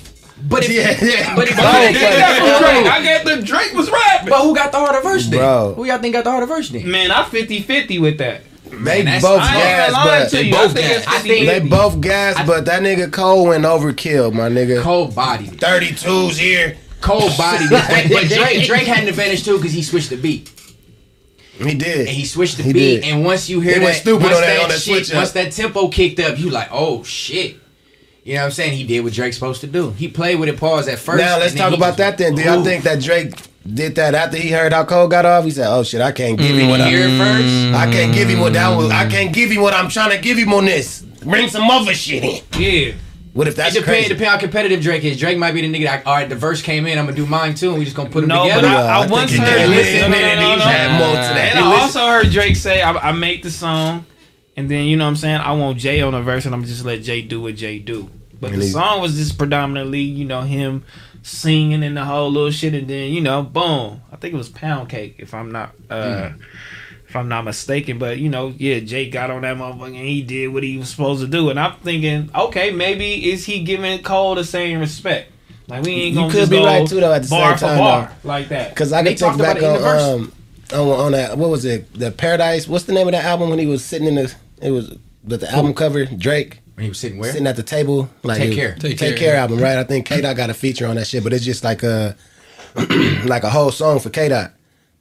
But 0.49 0.63
if, 0.65 0.69
yeah, 0.71 0.81
yeah. 1.05 1.35
but 1.35 1.47
if 1.47 1.55
But 1.55 1.65
I 1.65 1.77
Oh, 1.77 1.81
didn't 1.81 1.93
get 2.01 2.15
that 2.17 2.37
from 2.37 2.81
Drake. 2.83 2.91
I 2.93 3.01
get 3.03 3.25
the 3.25 3.41
Drake 3.45 3.73
was 3.73 3.89
rapping. 3.91 4.29
but 4.29 4.41
who 4.41 4.53
got 4.55 4.71
the 4.71 4.77
harder 4.79 5.01
verse 5.01 5.27
then? 5.27 5.39
Bro. 5.39 5.73
Who 5.75 5.85
y'all 5.85 5.97
think 5.99 6.13
got 6.13 6.23
the 6.25 6.31
harder 6.31 6.45
verse 6.47 6.69
then? 6.69 6.89
Man, 6.91 7.11
I 7.11 7.23
50-50 7.23 7.99
with 8.01 8.17
that. 8.19 8.41
They 8.71 9.01
that's- 9.03 9.21
both 9.21 9.41
I 9.41 9.53
gas, 9.53 9.91
but 9.93 10.29
to 10.37 10.45
you. 10.45 10.53
both 10.53 10.77
I 10.77 10.81
gas. 10.81 11.07
I 11.07 11.19
think- 11.19 11.45
they 11.47 11.59
both 11.59 12.01
gas, 12.01 12.45
but 12.45 12.65
that 12.65 12.81
nigga 12.81 13.11
Cole 13.11 13.45
went 13.47 13.63
overkill, 13.63 14.33
my 14.33 14.49
nigga. 14.49 14.81
Cole 14.81 15.07
body. 15.07 15.45
it. 15.47 15.57
32's 15.57 16.37
here. 16.37 16.77
Cole 17.01 17.29
body. 17.37 17.65
But, 17.69 18.09
but 18.11 18.23
Drake, 18.27 18.65
Drake 18.67 18.87
had 18.87 19.03
an 19.03 19.09
advantage 19.09 19.43
too 19.43 19.57
because 19.57 19.73
he 19.73 19.83
switched 19.83 20.09
the 20.09 20.17
beat. 20.17 20.49
He 21.57 21.75
did. 21.75 21.99
And 22.07 22.09
he 22.09 22.25
switched 22.25 22.57
the 22.57 22.63
He 22.63 22.73
beat. 22.73 23.01
did. 23.01 23.03
And 23.05 23.23
once 23.23 23.49
you 23.49 23.59
hear 23.59 23.73
He 23.73 23.79
that, 23.79 23.85
went 23.85 23.97
stupid 23.97 24.23
once 24.23 24.35
on 24.35 24.41
that- 24.41 24.61
on 24.63 24.69
that 24.69 24.79
shit, 24.79 25.05
switch 25.05 25.11
up. 25.11 25.17
once 25.17 25.31
that 25.33 25.51
tempo 25.51 25.87
kicked 25.89 26.19
up, 26.19 26.39
you 26.39 26.49
like, 26.49 26.69
oh 26.71 27.03
shit. 27.03 27.57
You 28.23 28.35
know 28.35 28.41
what 28.41 28.45
I'm 28.45 28.51
saying? 28.51 28.77
He 28.77 28.83
did 28.83 29.03
what 29.03 29.13
Drake's 29.13 29.35
supposed 29.35 29.61
to 29.61 29.67
do. 29.67 29.91
He 29.91 30.07
played 30.07 30.39
with 30.39 30.47
it 30.47 30.57
pause 30.57 30.87
at 30.87 30.99
first. 30.99 31.17
now 31.17 31.39
let's 31.39 31.55
talk 31.55 31.73
about 31.73 31.97
that 31.97 32.17
then. 32.19 32.35
Do 32.35 32.43
y'all 32.43 32.63
think 32.63 32.83
that 32.83 33.01
Drake 33.01 33.33
did 33.71 33.95
that 33.95 34.13
after 34.13 34.37
he 34.37 34.49
heard 34.49 34.73
how 34.73 34.83
Cole 34.85 35.07
got 35.07 35.25
off? 35.25 35.43
He 35.43 35.49
said, 35.51 35.67
"Oh 35.67 35.81
shit, 35.83 36.01
I 36.01 36.11
can't 36.11 36.37
give 36.37 36.55
him 36.55 36.69
what 36.69 36.81
I, 36.81 36.85
mm. 36.85 36.89
Hear 36.89 37.07
first? 37.17 37.75
I 37.75 37.91
can't 37.91 38.13
give 38.13 38.29
him 38.29 38.39
what 38.39 38.53
that 38.53 38.75
was. 38.77 38.91
I 38.91 39.09
can't 39.09 39.33
give 39.33 39.49
him 39.49 39.61
what 39.61 39.73
I'm 39.73 39.89
trying 39.89 40.11
to 40.11 40.19
give 40.19 40.37
him 40.37 40.53
on 40.53 40.65
this. 40.65 41.01
Bring 41.01 41.49
some 41.49 41.67
other 41.69 41.95
shit 41.95 42.23
in. 42.23 42.41
Yeah. 42.61 42.93
What 43.33 43.47
if 43.47 43.55
that's 43.55 43.75
It 43.75 43.79
depends, 43.79 43.99
crazy? 44.07 44.09
depend 44.09 44.29
how 44.29 44.37
competitive 44.37 44.81
Drake 44.81 45.05
is. 45.05 45.17
Drake 45.17 45.37
might 45.37 45.53
be 45.53 45.61
the 45.61 45.71
nigga 45.73 45.85
that, 45.85 46.05
all 46.05 46.15
right, 46.15 46.27
the 46.27 46.35
verse 46.35 46.61
came 46.61 46.85
in, 46.85 46.99
I'm 46.99 47.05
gonna 47.05 47.15
do 47.15 47.25
mine 47.25 47.55
too, 47.55 47.69
and 47.69 47.79
we 47.79 47.85
just 47.85 47.95
gonna 47.95 48.09
put 48.09 48.21
them 48.21 48.27
No, 48.29 48.43
together. 48.43 48.63
but 48.63 48.71
I, 48.75 48.81
I 48.99 49.03
I 49.03 49.07
once 49.07 49.31
think 49.31 49.43
he 49.45 49.49
heard. 49.49 49.69
Listen, 49.69 49.99
no, 49.99 50.03
And 50.05 50.11
no, 50.11 50.17
then 50.19 50.37
no, 50.39 50.49
he 50.51 50.55
no. 50.57 50.63
had 50.65 50.99
more 50.99 51.15
to 51.15 51.33
that. 51.35 51.55
And 51.55 51.65
I 51.65 51.81
also 51.81 52.05
heard 52.07 52.29
Drake 52.29 52.55
say, 52.57 52.81
I, 52.81 52.91
"I 52.91 53.11
make 53.13 53.41
the 53.43 53.49
song, 53.51 54.05
and 54.57 54.69
then 54.69 54.83
you 54.85 54.97
know 54.97 55.05
what 55.05 55.11
I'm 55.11 55.15
saying. 55.15 55.37
I 55.39 55.53
want 55.53 55.77
Jay 55.77 56.01
on 56.01 56.11
the 56.11 56.21
verse, 56.21 56.45
and 56.45 56.53
I'm 56.53 56.65
just 56.65 56.83
let 56.83 57.03
Jay 57.03 57.21
do 57.21 57.39
what 57.41 57.55
Jay 57.55 57.79
do." 57.79 58.09
But 58.41 58.51
And 58.51 58.61
the 58.61 58.67
song 58.67 58.99
was 59.01 59.15
just 59.15 59.37
predominantly, 59.37 60.01
you 60.01 60.25
know, 60.25 60.41
him 60.41 60.83
singing 61.23 61.83
and 61.83 61.95
the 61.95 62.03
whole 62.03 62.31
little 62.31 62.51
shit, 62.51 62.73
and 62.73 62.87
then 62.87 63.11
you 63.13 63.21
know, 63.21 63.43
boom. 63.43 64.01
I 64.11 64.17
think 64.17 64.33
it 64.33 64.37
was 64.37 64.49
Pound 64.49 64.89
Cake, 64.89 65.15
if 65.19 65.33
I'm 65.33 65.51
not. 65.53 65.73
uh 65.89 66.31
If 67.11 67.17
I'm 67.17 67.27
not 67.27 67.43
mistaken, 67.43 67.99
but 67.99 68.19
you 68.19 68.29
know, 68.29 68.53
yeah, 68.57 68.79
Jake 68.79 69.11
got 69.11 69.29
on 69.31 69.41
that 69.41 69.57
motherfucker 69.57 69.87
and 69.87 69.95
he 69.97 70.21
did 70.21 70.47
what 70.47 70.63
he 70.63 70.77
was 70.77 70.87
supposed 70.87 71.19
to 71.21 71.27
do, 71.27 71.49
and 71.49 71.59
I'm 71.59 71.75
thinking, 71.81 72.29
okay, 72.33 72.71
maybe 72.71 73.29
is 73.29 73.45
he 73.45 73.63
giving 73.65 74.01
Cole 74.01 74.35
the 74.35 74.45
same 74.45 74.79
respect? 74.79 75.29
Like 75.67 75.83
we 75.83 75.91
ain't 75.91 76.15
gonna 76.15 76.31
could 76.31 76.37
just 76.39 76.51
be 76.51 76.59
go 76.59 76.65
right, 76.65 76.87
too, 76.87 77.01
though, 77.01 77.11
at 77.11 77.23
the 77.23 77.27
bar 77.27 77.49
same 77.49 77.57
for 77.57 77.65
time, 77.65 77.77
bar 77.79 78.11
like 78.23 78.47
that. 78.47 78.69
Because 78.69 78.93
I 78.93 79.01
They 79.03 79.15
can 79.15 79.33
think 79.37 79.41
back 79.41 79.61
on, 79.61 80.19
um, 80.21 80.31
on 80.71 80.87
on 80.87 81.11
that 81.11 81.37
what 81.37 81.49
was 81.49 81.65
it? 81.65 81.93
The 81.93 82.11
Paradise. 82.11 82.65
What's 82.65 82.85
the 82.85 82.93
name 82.93 83.09
of 83.09 83.11
that 83.11 83.25
album 83.25 83.49
when 83.49 83.59
he 83.59 83.65
was 83.65 83.83
sitting 83.83 84.07
in 84.07 84.15
the? 84.15 84.33
It 84.61 84.71
was 84.71 84.97
but 85.25 85.41
the 85.41 85.51
album 85.51 85.73
cover 85.73 86.05
Drake 86.05 86.61
When 86.75 86.83
he 86.85 86.89
was 86.89 86.99
sitting 86.99 87.19
where? 87.19 87.33
sitting 87.33 87.45
at 87.45 87.57
the 87.57 87.63
table 87.63 88.09
like 88.23 88.37
Take 88.37 88.55
Care. 88.55 88.75
Take, 88.75 88.97
Take 88.97 89.17
care. 89.17 89.33
Care. 89.33 89.35
album 89.35 89.59
right? 89.59 89.77
I 89.77 89.83
think 89.83 90.05
K 90.05 90.21
Dot 90.21 90.37
got 90.37 90.49
a 90.49 90.53
feature 90.53 90.87
on 90.87 90.95
that 90.95 91.07
shit, 91.07 91.25
but 91.25 91.33
it's 91.33 91.43
just 91.43 91.65
like 91.65 91.83
a 91.83 92.15
like 93.25 93.43
a 93.43 93.49
whole 93.49 93.71
song 93.71 93.99
for 93.99 94.09
K 94.09 94.29
Dot. 94.29 94.53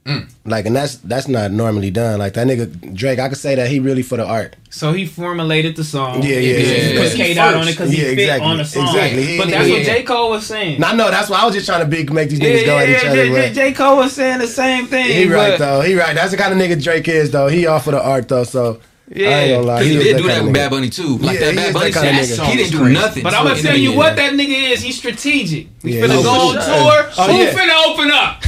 Mm. 0.05 0.27
Like 0.45 0.65
and 0.65 0.75
that's 0.75 0.95
that's 0.97 1.27
not 1.27 1.51
normally 1.51 1.91
done. 1.91 2.17
Like 2.17 2.33
that 2.33 2.47
nigga 2.47 2.95
Drake, 2.95 3.19
I 3.19 3.29
could 3.29 3.37
say 3.37 3.53
that 3.53 3.69
he 3.69 3.79
really 3.79 4.01
for 4.01 4.17
the 4.17 4.25
art. 4.25 4.55
So 4.71 4.93
he 4.93 5.05
formulated 5.05 5.75
the 5.75 5.83
song. 5.83 6.23
Yeah, 6.23 6.39
yeah, 6.39 6.57
He 6.57 6.93
yeah, 6.95 7.01
put. 7.03 7.15
K 7.15 7.33
Dot 7.35 7.53
on 7.53 7.67
it 7.67 7.71
because 7.71 7.91
he 7.91 7.97
Yeah, 7.97 8.09
fit 8.09 8.19
exactly, 8.19 8.47
on 8.49 8.57
the 8.57 8.65
song. 8.65 8.87
exactly. 8.87 9.37
But 9.37 9.49
that's 9.49 9.67
even- 9.67 9.79
what 9.79 9.85
J 9.85 10.03
Cole 10.03 10.29
was 10.31 10.45
saying. 10.47 10.79
No, 10.79 10.95
no, 10.95 11.11
that's 11.11 11.29
why 11.29 11.41
I 11.41 11.45
was 11.45 11.53
just 11.53 11.67
trying 11.67 11.81
to 11.81 11.85
big 11.87 12.11
make 12.11 12.29
these 12.29 12.39
yeah, 12.39 12.47
niggas 12.49 12.65
go 12.65 12.75
yeah, 12.77 12.81
at 12.81 12.89
each 12.89 13.03
yeah, 13.03 13.09
other. 13.11 13.25
J, 13.27 13.53
J 13.53 13.73
Cole 13.73 13.97
was 13.97 14.13
saying 14.13 14.39
the 14.39 14.47
same 14.47 14.87
thing. 14.87 15.05
He 15.05 15.27
right 15.31 15.59
though. 15.59 15.81
He 15.81 15.93
right. 15.93 16.15
That's 16.15 16.31
the 16.31 16.37
kind 16.37 16.51
of 16.51 16.57
nigga 16.59 16.81
Drake 16.81 17.07
is 17.07 17.29
though. 17.29 17.47
He 17.47 17.67
off 17.67 17.83
for 17.83 17.91
the 17.91 18.01
art 18.03 18.27
though. 18.27 18.43
So 18.43 18.79
Yeah. 19.13 19.27
I 19.27 19.31
ain't 19.33 19.51
gonna 19.55 19.67
lie. 19.67 19.77
Cause 19.79 19.87
he 19.87 19.97
was 19.97 20.05
did 20.05 20.17
do 20.17 20.23
kinda 20.23 20.35
that 20.35 20.43
with. 20.45 20.53
Bad 20.53 20.71
Bunny 20.71 20.89
too. 20.89 21.17
Like 21.17 21.33
Yeah, 21.39 21.51
that 21.51 21.55
Bad 21.55 21.73
Bunny 21.73 21.91
that 21.91 22.25
shit, 22.25 22.39
nigga. 22.39 22.45
he 22.47 22.55
didn't 22.57 22.71
do 22.71 22.77
Crazy. 22.79 22.93
nothing. 22.93 23.23
But 23.23 23.33
I'm 23.33 23.43
gonna 23.45 23.61
tell 23.61 23.75
you 23.77 23.91
what 23.91 24.15
that 24.15 24.31
nigga 24.33 24.71
is. 24.71 24.81
He's 24.81 24.97
strategic. 24.97 25.67
He's 25.83 25.95
Yeah, 25.95 26.03
finna 26.07 26.23
go 26.23 26.31
on 26.31 26.53
tour. 26.55 27.11
Oh, 27.17 27.27
Who 27.27 27.43
yeah. 27.43 27.51
finna 27.51 27.75
open 27.91 28.09
up? 28.09 28.39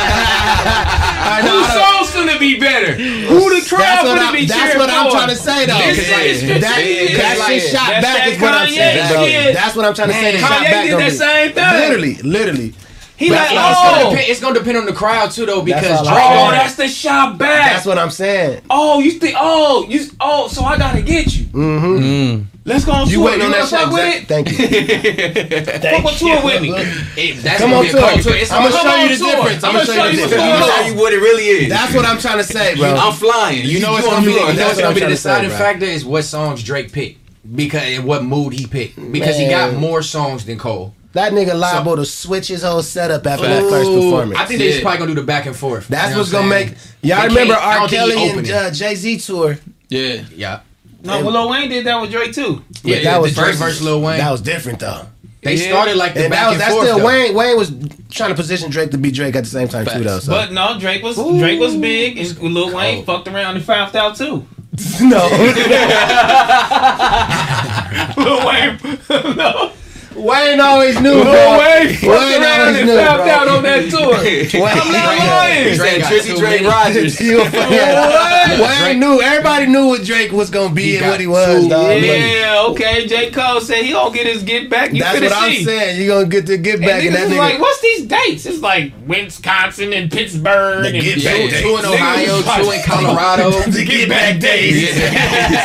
I 0.00 1.42
know, 1.44 1.52
Whose 1.60 1.68
I 1.68 1.74
know. 1.76 2.04
song's 2.04 2.10
finna 2.16 2.38
be 2.40 2.58
better? 2.58 2.94
Who 2.94 3.40
the 3.52 3.60
crowd 3.68 3.80
That's 3.80 4.04
what, 4.08 4.18
finna 4.18 4.26
I'm, 4.28 4.34
be 4.34 4.46
that's 4.46 4.76
what 4.76 4.88
I'm 4.90 5.10
trying 5.10 5.28
to 5.28 5.36
say 5.36 5.66
though. 5.66 5.76
This 5.78 5.96
Cause 6.00 6.08
nigga's 6.08 6.40
that, 6.40 6.60
that, 6.60 6.74
strategic. 6.80 7.16
that 7.20 7.38
Like, 7.38 7.60
shit 7.60 7.70
shot 7.70 7.88
back 7.90 8.02
that 8.02 8.28
is 8.28 8.40
what 8.40 8.54
I'm 8.54 8.68
saying, 8.68 9.08
bro. 9.12 9.52
That's 9.52 9.76
what 9.76 9.84
I'm 9.84 9.94
trying 9.94 10.08
to 10.08 10.14
say. 10.14 10.32
The 10.32 10.38
Man. 10.40 10.48
shot 10.48 10.66
Kanye 10.66 10.86
did 10.86 10.98
that 10.98 11.12
same 11.12 11.52
thing. 11.52 11.72
Literally, 11.76 12.14
literally. 12.24 12.74
He 13.20 13.28
like, 13.30 13.50
that's 13.50 13.52
It's 13.52 13.80
gonna, 13.80 14.02
oh, 14.06 14.10
depend, 14.10 14.30
it's 14.30 14.40
gonna 14.40 14.58
depend 14.58 14.76
on 14.78 14.86
the 14.86 14.92
crowd 14.94 15.30
too, 15.30 15.44
though, 15.46 15.60
because 15.62 15.84
all 16.00 16.08
I 16.08 16.12
Drake. 16.14 16.24
said. 16.24 16.46
oh, 16.48 16.50
that's 16.52 16.74
the 16.76 16.88
shot 16.88 17.36
back. 17.38 17.70
That's 17.72 17.84
what 17.86 17.98
I'm 17.98 18.10
saying. 18.10 18.62
Oh, 18.70 19.00
you 19.00 19.10
think? 19.12 19.36
Oh, 19.38 19.84
you. 19.88 20.06
Oh, 20.18 20.48
so 20.48 20.62
I 20.64 20.78
gotta 20.78 21.02
get 21.02 21.36
you. 21.36 21.44
Mm-hmm. 21.46 21.98
Mm. 22.02 22.44
Let's 22.64 22.84
go 22.84 22.92
on 22.92 23.08
You 23.08 23.16
tour. 23.16 23.24
waiting 23.26 23.42
on 23.42 23.50
that 23.52 23.70
wanna 23.72 24.00
shit? 24.00 24.26
fuck 24.28 24.28
Exact- 24.28 24.28
Thank 24.28 24.48
you. 24.52 24.56
it? 24.60 25.82
Fuck 25.82 26.04
on 26.04 26.14
tour 26.18 26.44
with 26.44 26.62
me. 26.62 26.70
It, 27.16 27.42
that's 27.42 27.60
Come 27.60 27.72
on 27.74 27.84
tour. 27.84 28.00
tour. 28.00 28.34
It's 28.36 28.50
I'm 28.52 28.62
gonna 28.70 28.74
gonna 28.74 28.90
show 28.90 29.02
you 29.02 29.08
the 29.08 29.16
tour. 29.16 29.36
difference. 29.36 29.64
I'm 29.64 29.70
I'ma 29.70 29.78
gonna 29.84 29.86
show 29.86 29.92
you 29.92 30.16
the 30.16 30.22
what's 30.22 30.30
difference. 30.30 30.30
going 30.34 30.52
I'll 30.52 30.62
on. 30.62 30.68
tell 30.70 30.86
you 30.86 30.94
what 30.96 31.12
it 31.12 31.16
really 31.20 31.44
is. 31.44 31.68
That's 31.68 31.94
what 31.94 32.04
I'm 32.06 32.18
trying 32.18 32.38
to 32.38 32.44
say, 32.44 32.76
bro. 32.76 32.88
I'm 32.94 33.12
flying. 33.12 33.66
You 33.66 33.80
know 33.80 33.92
what's 33.92 34.06
on 34.06 34.12
gonna 34.24 34.26
be 34.26 34.32
the, 34.32 34.32
you 34.32 34.40
know 34.40 34.46
what's 34.46 34.56
That's 34.58 34.76
what 34.76 34.82
gonna 34.82 34.88
I'm 34.88 34.94
be 34.94 35.00
the 35.00 35.06
trying 35.06 35.10
to 35.10 35.16
say, 35.16 35.30
deciding 35.42 35.50
factor 35.50 35.84
is 35.86 36.04
what 36.04 36.22
songs 36.24 36.62
Drake 36.62 36.92
picked 36.92 37.18
because 37.56 37.82
and 37.82 38.04
what 38.04 38.24
mood 38.24 38.52
he 38.54 38.66
picked 38.66 38.96
because 39.12 39.36
he 39.36 39.48
got 39.48 39.74
more 39.74 40.02
songs 40.02 40.44
than 40.44 40.58
Cole. 40.58 40.94
That 41.12 41.32
nigga 41.32 41.58
liable 41.58 41.96
to 41.96 42.04
switch 42.04 42.48
his 42.48 42.62
whole 42.62 42.82
setup 42.82 43.26
after 43.26 43.46
that 43.48 43.62
first 43.64 43.90
performance. 43.90 44.38
I 44.38 44.44
think 44.44 44.60
they're 44.60 44.76
Yeah. 44.76 44.82
probably 44.82 44.98
gonna 44.98 45.14
do 45.14 45.20
the 45.20 45.26
back 45.26 45.46
and 45.46 45.56
forth. 45.56 45.88
That's 45.88 46.10
You 46.10 46.14
know 46.14 46.18
what's 46.20 46.32
what 46.32 46.38
gonna 46.40 46.50
make 46.50 46.74
y'all 47.02 47.26
remember 47.26 47.54
can't- 47.54 47.66
I 47.66 47.72
R. 47.72 47.78
don't 47.80 47.90
think 47.90 48.02
he 48.02 48.08
Kelly 48.28 48.38
and 48.38 48.50
uh, 48.50 48.70
Jay 48.70 48.94
Z 48.94 49.16
tour. 49.18 49.58
Yeah. 49.88 50.20
Yeah, 50.36 50.60
No, 51.02 51.22
well, 51.24 51.32
Lil 51.32 51.50
Wayne 51.50 51.68
did 51.68 51.84
that 51.86 52.00
with 52.00 52.12
Drake 52.12 52.32
too. 52.32 52.62
yeah. 52.84 52.96
that 52.96 53.04
that 53.04 53.20
was 53.22 53.30
was 53.30 53.34
Drake 53.36 53.46
versus- 53.56 53.60
versus 53.60 53.82
Lil 53.82 54.00
Wayne. 54.02 54.18
That 54.18 54.30
was 54.30 54.40
different 54.40 54.78
though. 54.78 55.06
they 55.42 55.54
Yeah. 55.54 55.68
started 55.70 55.96
like 55.96 56.14
the 56.14 56.24
And 56.24 56.30
back 56.30 56.40
that 56.40 56.46
was 56.46 56.52
and 56.52 56.60
that's 56.60 56.72
forth. 56.74 56.86
still 56.86 56.98
though. 56.98 57.06
Wayne. 57.06 57.34
Wayne 57.34 57.56
was 57.56 57.72
trying 58.12 58.28
to 58.30 58.36
position 58.36 58.70
Drake 58.70 58.90
to 58.92 58.98
be 58.98 59.10
Drake 59.10 59.34
at 59.34 59.42
the 59.44 59.50
same 59.50 59.66
time 59.68 59.86
too, 59.86 60.04
though. 60.04 60.20
So. 60.20 60.30
But 60.30 60.52
no, 60.52 60.78
Drake 60.78 61.02
was 61.02 61.16
Drake 61.16 61.58
was 61.58 61.74
big, 61.74 62.18
and 62.18 62.54
Lil 62.54 62.72
Wayne 62.72 63.04
fucked 63.04 63.26
around 63.26 63.56
and 63.56 63.64
found 63.64 63.96
out 63.96 64.16
too. 64.16 64.46
no, 65.00 65.26
Lil 68.16 68.46
Wayne, 68.46 68.78
no, 69.36 69.72
Wayne 70.20 70.60
always 70.60 71.00
knew. 71.00 71.14
Lil 71.14 71.24
bro. 71.24 71.58
Wayne 71.58 71.88
fucked 71.94 72.02
Wayne 72.02 72.42
around 72.42 72.60
always 72.60 72.76
and 72.78 72.86
knew, 72.86 72.96
found 72.96 73.16
bro. 73.22 73.30
out 73.30 73.48
on 73.48 73.62
that 73.62 73.90
tour. 73.90 74.14
I'm 74.68 74.92
not 74.92 75.18
lying. 75.18 75.68
He 75.70 75.74
said 75.76 76.00
got 76.00 76.12
Drizzy 76.12 76.36
Drake 76.38 76.62
many. 76.62 76.66
Rogers. 76.66 77.20
You 77.20 77.40
a 77.42 77.44
fuck- 77.50 77.70
yeah. 77.70 78.60
Wayne 78.60 78.80
Drake- 78.82 78.98
knew. 78.98 79.20
Everybody 79.22 79.66
knew 79.66 79.86
what 79.86 80.04
Drake 80.04 80.32
was 80.32 80.50
gonna 80.50 80.74
be 80.74 80.82
He 80.82 80.96
and 80.98 81.06
what 81.06 81.20
he 81.20 81.26
was. 81.26 81.66
Dog. 81.68 82.02
Yeah, 82.02 82.64
okay. 82.68 83.06
J. 83.06 83.30
Cole 83.30 83.60
said 83.60 83.82
he 83.84 83.92
gonna 83.92 84.14
get 84.14 84.26
his 84.26 84.42
get 84.42 84.68
back. 84.68 84.92
You 84.92 85.02
That's 85.02 85.18
finna 85.18 85.22
what 85.30 85.32
I'm 85.32 85.50
see. 85.52 85.64
saying. 85.64 86.00
You 86.00 86.08
gonna 86.08 86.26
get 86.26 86.46
the 86.46 86.56
get 86.58 86.80
back 86.80 87.02
And 87.02 87.06
in 87.06 87.12
niggas 87.12 87.16
that 87.16 87.28
nigga. 87.30 87.38
like, 87.38 87.60
what's 87.60 87.80
these 87.80 88.06
dates? 88.06 88.46
It's 88.46 88.60
like 88.60 88.92
Wisconsin 89.06 89.92
and 89.92 90.10
Pittsburgh. 90.10 90.82
The 90.84 90.88
and 90.90 91.00
get 91.02 91.18
Two, 91.18 91.24
back 91.24 91.62
two 91.62 91.76
in 91.76 91.84
Ohio, 91.84 92.42
two 92.42 92.70
in 92.70 92.82
Colorado. 92.82 93.50
the 93.70 93.84
get 93.84 94.08
back 94.08 94.38
days. 94.40 94.90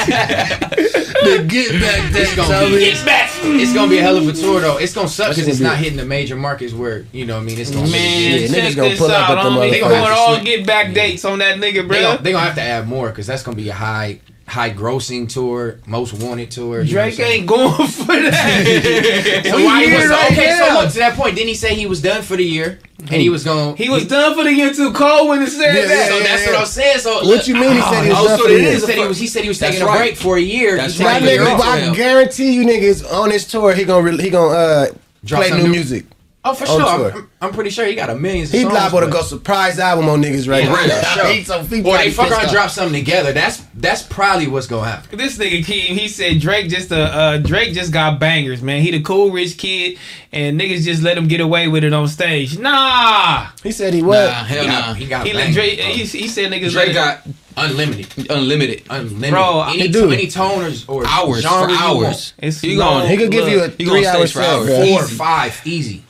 the 0.06 1.45
get 1.47 1.82
back 1.82 2.14
days. 2.14 2.36
gonna 2.36 2.53
homie. 2.53 2.78
be- 2.78 2.86
Get 2.86 3.06
back. 3.06 3.32
It's 3.47 3.74
gonna 3.74 3.89
be 3.89 3.97
a 3.99 4.01
hell 4.01 4.18
of 4.18 4.28
a 4.28 4.34
tour 4.34 4.44
though. 4.53 4.77
It's 4.77 4.93
gonna 4.93 5.07
suck 5.07 5.29
because 5.29 5.47
it's 5.47 5.59
not 5.59 5.77
hitting 5.77 5.97
the 5.97 6.05
major 6.05 6.35
markets 6.35 6.73
where 6.73 7.05
you 7.11 7.25
know 7.25 7.35
what 7.35 7.41
I 7.41 7.45
mean. 7.45 7.59
It's 7.59 7.71
gonna 7.71 7.89
Man, 7.89 8.41
Yeah, 8.41 8.47
check 8.47 8.57
niggas 8.57 8.75
gonna 8.75 8.89
this 8.89 8.99
pull 8.99 9.11
up 9.11 9.29
out. 9.29 9.37
at 9.37 9.43
them 9.43 9.53
homie. 9.53 9.71
They 9.71 9.79
motherfuckers. 9.81 9.89
going 9.89 10.13
all 10.17 10.43
get 10.43 10.65
back 10.67 10.93
dates 10.93 11.25
on 11.25 11.39
that 11.39 11.57
nigga, 11.57 11.73
They 11.73 11.81
bro. 11.81 12.01
gonna, 12.01 12.21
they 12.21 12.31
gonna 12.31 12.45
have 12.45 12.55
to 12.55 12.61
add 12.61 12.87
more 12.87 13.09
because 13.09 13.27
that's 13.27 13.43
gonna 13.43 13.57
be 13.57 13.69
a 13.69 13.73
high 13.73 14.19
high 14.47 14.69
grossing 14.71 15.27
tour, 15.27 15.79
most 15.87 16.13
wanted 16.13 16.51
tour. 16.51 16.83
Drake 16.83 16.95
what 16.95 17.05
I'm 17.05 17.11
saying? 17.13 17.39
ain't 17.41 17.49
going 17.49 17.87
for 17.87 18.05
that. 18.05 19.41
So 19.45 19.63
why 19.65 19.85
he 19.85 19.93
was 19.95 20.07
right 20.07 20.31
okay? 20.31 20.45
now. 20.49 20.67
So 20.67 20.81
look 20.81 20.91
to 20.93 20.99
that 20.99 21.15
point. 21.15 21.35
Didn't 21.35 21.49
he 21.49 21.55
say 21.55 21.75
he 21.75 21.85
was 21.87 22.01
done 22.01 22.21
for 22.21 22.35
the 22.37 22.43
year 22.43 22.79
and 22.99 23.09
he 23.21 23.29
was 23.29 23.43
going? 23.43 23.75
He 23.75 23.89
was 23.89 24.07
done 24.07 24.35
for 24.35 24.43
the 24.43 24.53
year 24.53 24.71
too 24.73 24.93
cold 24.93 25.29
when 25.29 25.41
he 25.41 25.47
said 25.47 25.75
Yeah, 25.75 25.85
that. 25.87 26.07
So 26.09 26.19
that's 26.19 26.45
yeah. 26.45 26.51
what 26.51 26.59
I'm 26.61 26.65
saying. 26.67 26.99
So 26.99 27.25
What 27.27 27.47
you 27.47 27.55
mean 27.55 27.73
he 27.75 27.81
said 27.81 28.03
he 28.03 28.09
was 28.09 28.17
Oh, 28.19 28.27
done 28.27 28.37
so 28.37 28.43
for 28.43 28.49
the 28.49 28.59
year? 28.59 28.71
He 28.73 28.79
said 28.79 28.95
he 28.97 29.07
was. 29.07 29.19
He 29.19 29.27
said 29.27 29.41
he 29.43 29.47
was 29.49 29.59
That's 29.59 29.75
taking 29.77 29.87
a 29.89 29.91
break 29.97 30.15
for 30.15 30.37
a 30.37 30.41
year. 30.41 30.77
That's 30.77 30.99
right. 30.99 31.21
said 31.21 31.23
That 31.23 31.29
a 31.29 31.33
year 31.33 31.45
nigga, 31.45 31.91
I 31.91 31.95
guarantee 31.95 32.53
you 32.53 32.65
niggas 32.65 33.11
on 33.11 33.31
his 33.31 33.45
tour, 33.45 33.73
he 33.73 33.83
gonna 33.83 34.03
re- 34.11 34.21
he 34.21 34.29
gonna 34.29 34.53
uh, 34.53 34.87
Drop 35.23 35.43
play 35.45 35.57
new 35.57 35.63
new- 35.63 35.69
music. 35.71 36.05
Oh, 36.47 36.53
for 36.53 36.65
on 36.67 36.79
sure. 36.79 37.11
tour. 37.11 37.21
I'm, 37.21 37.29
I'm 37.41 37.51
pretty 37.53 37.71
sure 37.71 37.85
he 37.87 37.95
got 37.95 38.11
a 38.11 38.15
million. 38.15 38.45
He 38.47 38.61
songs, 38.61 38.73
liable 38.73 38.99
to 39.01 39.07
go 39.07 39.21
surprise 39.23 39.79
album 39.79 40.07
on 40.07 40.21
niggas 40.21 40.47
right 40.47 40.63
Yeah, 40.63 40.69
now. 40.69 40.75
right, 40.75 41.05
sure. 41.15 41.27
He 41.27 41.43
so- 41.43 41.63
he 41.63 41.81
Or 41.81 41.97
they 41.97 42.11
fuck 42.11 42.27
pissed 42.27 42.31
around 42.37 42.41
and 42.45 42.51
drop 42.51 42.69
something 42.69 42.93
together. 43.03 43.33
That's 43.33 43.63
that's 43.73 44.03
probably 44.03 44.47
what's 44.47 44.67
gonna 44.67 44.87
happen. 44.89 45.17
This 45.17 45.37
nigga 45.39 45.59
Keem, 45.65 45.97
he 45.97 46.07
said 46.07 46.39
Drake 46.39 46.69
just 46.69 46.91
uh, 46.91 46.95
uh 46.97 47.37
Drake 47.39 47.73
just 47.73 47.91
got 47.91 48.19
bangers, 48.19 48.61
man. 48.61 48.81
He 48.83 48.91
the 48.91 49.01
cool 49.01 49.31
rich 49.31 49.57
kid, 49.57 49.97
and 50.31 50.59
niggas 50.61 50.83
just 50.83 51.01
let 51.01 51.17
him 51.17 51.27
get 51.27 51.41
away 51.41 51.67
with 51.67 51.83
it 51.83 51.93
on 51.93 52.07
stage. 52.07 52.57
Nah, 52.59 53.47
He 53.63 53.71
said 53.71 53.93
he 53.95 54.03
what? 54.03 54.25
Nah, 54.25 54.43
hell 54.43 54.61
He 54.63 54.67
nah. 54.69 54.93
he 54.93 55.05
got 55.07 55.25
he 55.25 55.33
bangers, 55.33 55.55
Drake. 55.55 55.79
He, 55.79 56.03
he 56.05 56.27
said 56.27 56.51
niggas 56.51 56.71
Drake 56.71 56.89
him- 56.89 56.93
got 56.93 57.21
unlimited, 57.57 58.29
unlimited 58.29 58.83
unlimited. 58.89 59.31
Bro, 59.31 59.63
any, 59.69 59.79
he 59.79 59.87
do. 59.87 60.11
any 60.11 60.27
tone 60.27 60.63
or, 60.87 60.99
or 60.99 61.07
hours 61.07 61.37
for 61.43 61.49
genre 61.49 61.71
you 61.71 61.79
want. 61.95 62.05
hours. 62.05 62.33
It's 62.37 62.61
He 62.61 62.75
no- 62.75 62.83
going. 62.99 63.09
He 63.09 63.17
could 63.17 63.31
give 63.31 63.47
you 63.47 63.59
a 63.61 63.67
Look, 63.67 63.77
gonna 63.79 63.89
three 63.91 64.05
hour 64.05 64.21
for 64.21 64.27
set, 64.27 64.45
hours. 64.45 64.67
Four 64.67 65.03
Easy. 65.03 65.15
five, 65.15 65.61
easy. 65.65 66.03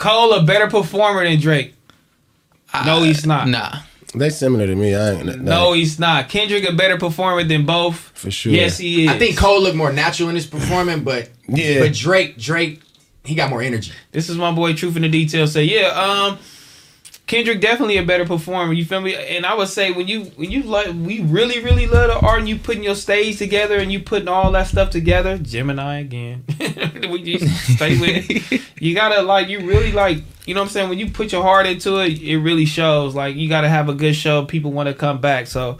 Cole 0.00 0.32
a 0.32 0.42
better 0.42 0.66
performer 0.66 1.22
than 1.24 1.38
Drake. 1.38 1.74
No, 2.86 3.02
he's 3.02 3.26
not. 3.26 3.46
Nah. 3.48 3.80
They 4.14 4.30
similar 4.30 4.66
to 4.66 4.74
me. 4.74 4.94
I 4.94 5.10
ain't. 5.12 5.42
No, 5.42 5.74
he's 5.74 5.98
not. 6.00 6.28
Kendrick 6.30 6.68
a 6.68 6.72
better 6.72 6.96
performer 6.98 7.44
than 7.44 7.64
both. 7.66 7.96
For 8.14 8.30
sure. 8.30 8.50
Yes, 8.50 8.78
he 8.78 9.04
is. 9.04 9.10
I 9.10 9.18
think 9.18 9.36
Cole 9.36 9.62
looked 9.62 9.76
more 9.76 9.92
natural 9.92 10.30
in 10.30 10.34
his 10.34 10.46
performing, 10.46 11.04
but 11.04 11.28
Yeah. 11.48 11.80
but 11.80 11.92
Drake, 11.92 12.38
Drake, 12.38 12.80
he 13.24 13.34
got 13.34 13.50
more 13.50 13.60
energy. 13.62 13.92
This 14.10 14.28
is 14.30 14.36
my 14.38 14.50
boy 14.52 14.72
Truth 14.72 14.96
in 14.96 15.02
the 15.02 15.08
Details. 15.08 15.52
Say, 15.52 15.64
yeah, 15.64 15.88
um, 15.88 16.38
Kendrick 17.30 17.60
definitely 17.60 17.96
a 17.96 18.02
better 18.02 18.26
performer. 18.26 18.72
You 18.72 18.84
feel 18.84 19.00
me? 19.00 19.14
And 19.14 19.46
I 19.46 19.54
would 19.54 19.68
say 19.68 19.92
when 19.92 20.08
you 20.08 20.24
when 20.34 20.50
you 20.50 20.64
like 20.64 20.88
we 20.88 21.20
really 21.20 21.62
really 21.62 21.86
love 21.86 22.08
the 22.08 22.26
art 22.26 22.40
and 22.40 22.48
you 22.48 22.58
putting 22.58 22.82
your 22.82 22.96
stage 22.96 23.38
together 23.38 23.78
and 23.78 23.92
you 23.92 24.00
putting 24.00 24.26
all 24.26 24.50
that 24.50 24.66
stuff 24.66 24.90
together. 24.90 25.38
Gemini 25.38 26.00
again. 26.00 26.44
we 26.58 27.22
just 27.22 27.76
stay 27.76 28.00
with 28.00 28.26
it. 28.28 28.62
You 28.80 28.96
gotta 28.96 29.22
like 29.22 29.48
you 29.48 29.60
really 29.60 29.92
like 29.92 30.24
you 30.44 30.54
know 30.54 30.62
what 30.62 30.68
I'm 30.68 30.72
saying 30.72 30.88
when 30.88 30.98
you 30.98 31.08
put 31.08 31.30
your 31.30 31.44
heart 31.44 31.66
into 31.66 31.98
it, 31.98 32.20
it 32.20 32.38
really 32.38 32.64
shows. 32.64 33.14
Like 33.14 33.36
you 33.36 33.48
gotta 33.48 33.68
have 33.68 33.88
a 33.88 33.94
good 33.94 34.16
show. 34.16 34.44
People 34.44 34.72
want 34.72 34.88
to 34.88 34.94
come 34.94 35.20
back. 35.20 35.46
So. 35.46 35.78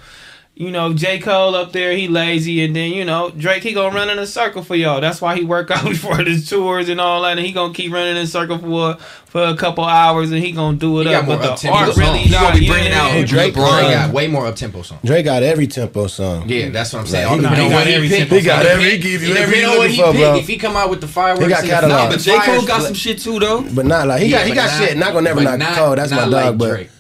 You 0.61 0.71
know, 0.71 0.93
J. 0.93 1.19
Cole 1.21 1.55
up 1.55 1.73
there, 1.73 1.93
he 1.97 2.07
lazy, 2.07 2.63
and 2.63 2.77
then 2.77 2.91
you 2.93 3.03
know 3.07 3.31
Drake, 3.31 3.63
he 3.63 3.73
gonna 3.73 3.95
run 3.95 4.11
in 4.11 4.19
a 4.19 4.27
circle 4.27 4.63
for 4.63 4.77
y'all. 4.77 5.01
That's 5.01 5.19
why 5.23 5.35
he 5.35 5.43
work 5.43 5.71
out 5.71 5.85
before 5.85 6.19
his 6.19 6.47
tours 6.51 6.91
and 6.91 7.01
all 7.01 7.23
that, 7.23 7.39
and 7.39 7.47
he 7.47 7.53
gonna 7.53 7.73
keep 7.73 7.91
running 7.91 8.17
in 8.17 8.23
a 8.25 8.27
circle 8.27 8.59
for 8.59 8.97
for 9.25 9.43
a 9.45 9.57
couple 9.57 9.85
hours, 9.87 10.31
and 10.33 10.45
he 10.45 10.53
gonna 10.53 10.77
do 10.77 11.01
it 11.01 11.07
He 11.07 11.15
up. 11.15 11.25
got 11.25 11.39
But 11.39 11.43
the 11.43 11.53
up-tempo 11.53 11.77
art 11.79 11.87
songs. 11.87 11.99
really 11.99 12.19
He 12.19 12.31
not. 12.31 12.43
gonna 12.43 12.61
be 12.61 12.69
bringing 12.69 12.91
yeah. 12.93 13.01
out 13.01 13.13
Drake- 13.13 13.55
Drake 13.55 13.55
LeBron. 13.55 13.85
Uh, 13.85 13.91
got 13.91 14.13
way 14.13 14.27
more 14.27 14.47
up 14.47 14.55
tempo 14.57 14.83
songs. 14.83 15.01
Drake 15.03 15.25
got 15.25 15.43
every 15.43 15.67
tempo 15.67 16.07
song. 16.09 16.47
Yeah, 16.47 16.69
that's 16.69 16.93
what 16.93 16.99
I'm 17.01 17.07
saying. 17.07 17.27
Like, 17.27 17.37
he- 17.37 17.41
Depending 17.43 17.59
he 17.71 17.75
on 17.75 17.81
got 17.81 17.87
every 17.89 18.09
picked. 18.09 18.19
tempo 18.21 18.35
He 18.35 18.43
got 18.43 18.67
every- 18.67 18.91
he 18.91 18.99
give 18.99 19.23
you 19.23 19.29
You 19.29 19.35
know 19.63 19.79
what 19.79 19.91
he 19.91 19.97
looking 19.97 20.05
for, 20.05 20.13
picked. 20.35 20.39
If 20.43 20.47
he 20.47 20.57
come 20.59 20.77
out 20.77 20.91
with 20.91 21.01
the 21.01 21.09
fireworks, 21.09 21.43
He 21.45 21.49
got 21.49 21.61
and 21.61 21.69
the 21.71 21.73
catalog. 21.75 21.99
Nah, 22.05 22.11
but 22.11 22.21
J. 22.21 22.39
Cole 22.39 22.67
got 22.67 22.83
some 22.83 22.93
shit 22.93 23.19
too 23.19 23.39
though. 23.39 23.63
But 23.63 23.87
not 23.87 24.07
like 24.09 24.21
he 24.21 24.29
got 24.29 24.47
he 24.47 24.53
got 24.53 24.69
shit. 24.79 24.99
Not 24.99 25.15
gonna 25.15 25.23
never 25.23 25.43
but 25.43 25.57
knock 25.57 25.75
Cole. 25.75 25.97
That's 25.97 26.11
my 26.13 26.29
dog. 26.29 26.59
But 26.59 26.69
Drake. 26.75 26.91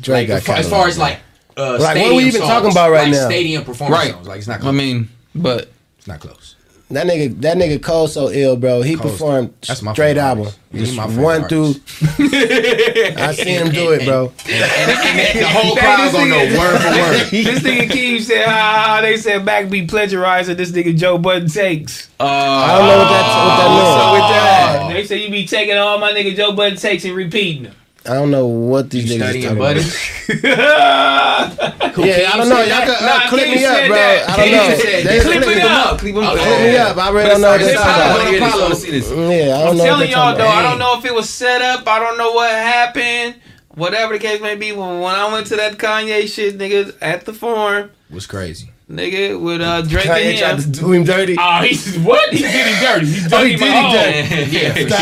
Drake 0.00 0.28
got 0.28 0.48
as 0.48 0.68
far 0.68 0.88
as 0.88 0.98
like 0.98 1.18
uh, 1.58 1.78
Like, 1.80 1.96
what 1.98 2.12
are 2.12 2.14
we 2.14 2.24
even 2.24 2.40
songs, 2.40 2.48
talking 2.52 2.70
about 2.70 2.90
right 2.90 3.02
like 3.02 3.12
now? 3.12 3.26
Stadium 3.26 3.64
performance 3.64 3.98
Right. 4.04 4.12
songs, 4.12 4.26
like 4.28 4.38
it's 4.38 4.48
not 4.48 4.64
I 4.64 4.70
mean, 4.70 5.08
but 5.34 5.70
it's 5.98 6.06
not 6.06 6.20
close. 6.20 6.54
that 6.90 7.06
nigga 7.06 7.38
that 7.42 7.56
nigga 7.58 7.82
Cole 7.82 8.08
so 8.08 8.30
ill, 8.30 8.56
bro. 8.56 8.80
He 8.82 8.96
Cole's- 8.96 9.12
performed 9.12 9.52
that's 9.66 9.82
my 9.82 9.92
straight 9.92 10.16
album. 10.16 10.46
artist. 10.46 10.58
Just 10.74 10.94
my 10.96 11.06
favorite 11.06 11.24
one 11.24 11.48
through. 11.48 11.74
I 12.32 13.32
seen 13.34 13.46
him 13.66 13.70
do 13.70 13.92
it, 13.92 14.04
bro. 14.04 14.28
the 14.46 15.48
whole 15.48 15.76
crowd 15.76 16.04
this 16.04 16.12
gonna 16.12 16.28
know 16.30 16.58
word 16.58 16.78
for 16.80 16.88
word. 16.90 17.26
this 17.30 17.60
nigga 17.60 17.88
Keem 17.90 18.20
said, 18.20 18.44
ah, 18.46 19.00
they 19.02 19.16
said 19.16 19.44
back 19.44 19.70
be 19.70 19.86
plagiarizing. 19.86 20.56
This 20.56 20.70
nigga 20.72 20.96
Joe 20.96 21.18
Budden 21.18 21.48
takes. 21.48 22.08
uh, 22.20 22.24
I 22.24 22.78
don't 22.78 22.86
know 22.86 22.98
what 22.98 23.08
that 23.08 23.24
what 23.44 23.56
that 23.58 23.70
means. 23.70 23.88
So 23.88 24.12
with 24.12 24.28
that, 24.30 24.92
they 24.94 25.04
say 25.06 25.24
you 25.24 25.30
be 25.30 25.46
taking 25.46 25.76
all 25.76 25.98
my 25.98 26.12
nigga 26.12 26.36
Joe 26.36 26.52
Budden 26.52 26.78
takes 26.78 27.04
and 27.04 27.14
repeating 27.14 27.64
them. 27.64 27.74
I 28.08 28.14
don't 28.14 28.30
know 28.30 28.46
what 28.46 28.88
these 28.90 29.12
You 29.12 29.20
niggas 29.20 29.24
studying, 29.24 29.44
talking 29.44 29.58
buddy? 29.58 29.80
about. 29.80 31.78
Yeah, 31.98 32.30
I 32.32 32.36
don't 32.36 32.48
know. 32.48 32.60
Y'all 32.62 32.80
can 32.86 32.90
uh, 32.90 33.06
Nah, 33.18 33.28
clip 33.28 33.48
me 33.48 33.64
up, 33.64 33.86
bro. 33.88 33.96
that. 33.96 34.28
I 34.28 34.36
don't 34.36 34.46
Keem 34.46 34.52
know. 34.52 34.76
said 34.78 35.04
They 35.06 35.18
that. 35.18 35.22
Clip 35.22 35.42
clip 35.42 35.48
it 35.48 35.56
me 35.56 35.62
up. 35.62 35.98
Clip 35.98 36.14
him 36.14 36.22
Oh, 36.22 36.26
up. 36.28 36.38
Clip 36.38 36.60
me 36.60 36.76
up. 36.76 36.96
I 36.96 37.10
really 37.10 37.28
don't 37.28 37.40
know 37.40 37.50
what 37.50 37.60
they're 37.60 37.74
talking 37.74 37.90
about. 37.90 38.00
I 38.00 38.16
wanna 38.16 38.30
hear 38.30 38.40
this. 38.40 38.52
I 38.54 38.56
Apollo. 38.56 38.74
see 38.74 38.90
this. 38.92 39.10
Yeah, 39.10 39.16
I 39.16 39.58
don't 39.58 39.68
I'm 39.70 39.76
know 39.78 39.84
telling 39.84 40.10
y'all 40.10 40.36
though. 40.36 40.46
I 40.48 40.62
don't 40.62 40.78
know 40.78 40.96
if 40.98 41.04
it 41.04 41.12
was 41.14 41.28
set 41.28 41.60
up. 41.62 41.86
I 41.88 41.98
don't 41.98 42.16
know 42.16 42.32
what 42.32 42.50
happened. 42.50 43.34
Whatever 43.74 44.12
the 44.14 44.18
case 44.20 44.40
may 44.40 44.54
be, 44.54 44.70
when, 44.72 45.00
when 45.00 45.14
I 45.14 45.32
went 45.32 45.46
to 45.48 45.56
that 45.56 45.76
Kanye 45.78 46.28
shit, 46.32 46.56
niggas 46.58 46.96
at 47.02 47.24
the 47.26 47.32
farm, 47.32 47.90
Was 48.10 48.26
crazy. 48.26 48.70
nigga, 48.90 49.40
with 49.40 49.60
uh, 49.60 49.82
Drake 49.82 50.04
Kanye 50.06 50.30
and 50.30 50.38
tried 50.38 50.54
him. 50.54 50.62
to 50.72 50.80
do 50.80 50.92
him 50.92 51.04
dirty. 51.04 51.36
Oh, 51.38 51.62
he's 51.62 51.96
what? 51.98 52.30
He's 52.30 52.42
getting 52.42 52.74
dirty. 52.80 53.06
He's 53.06 53.32
Oh, 53.32 53.44
he 53.44 53.56
dirty. 53.56 53.64
did 53.64 53.70
my 53.72 53.78
it 53.78 53.82
home. 53.82 53.92
dirty. 53.92 54.50
Yeah, 54.56 54.72
for 54.72 54.88
sure. 54.88 54.98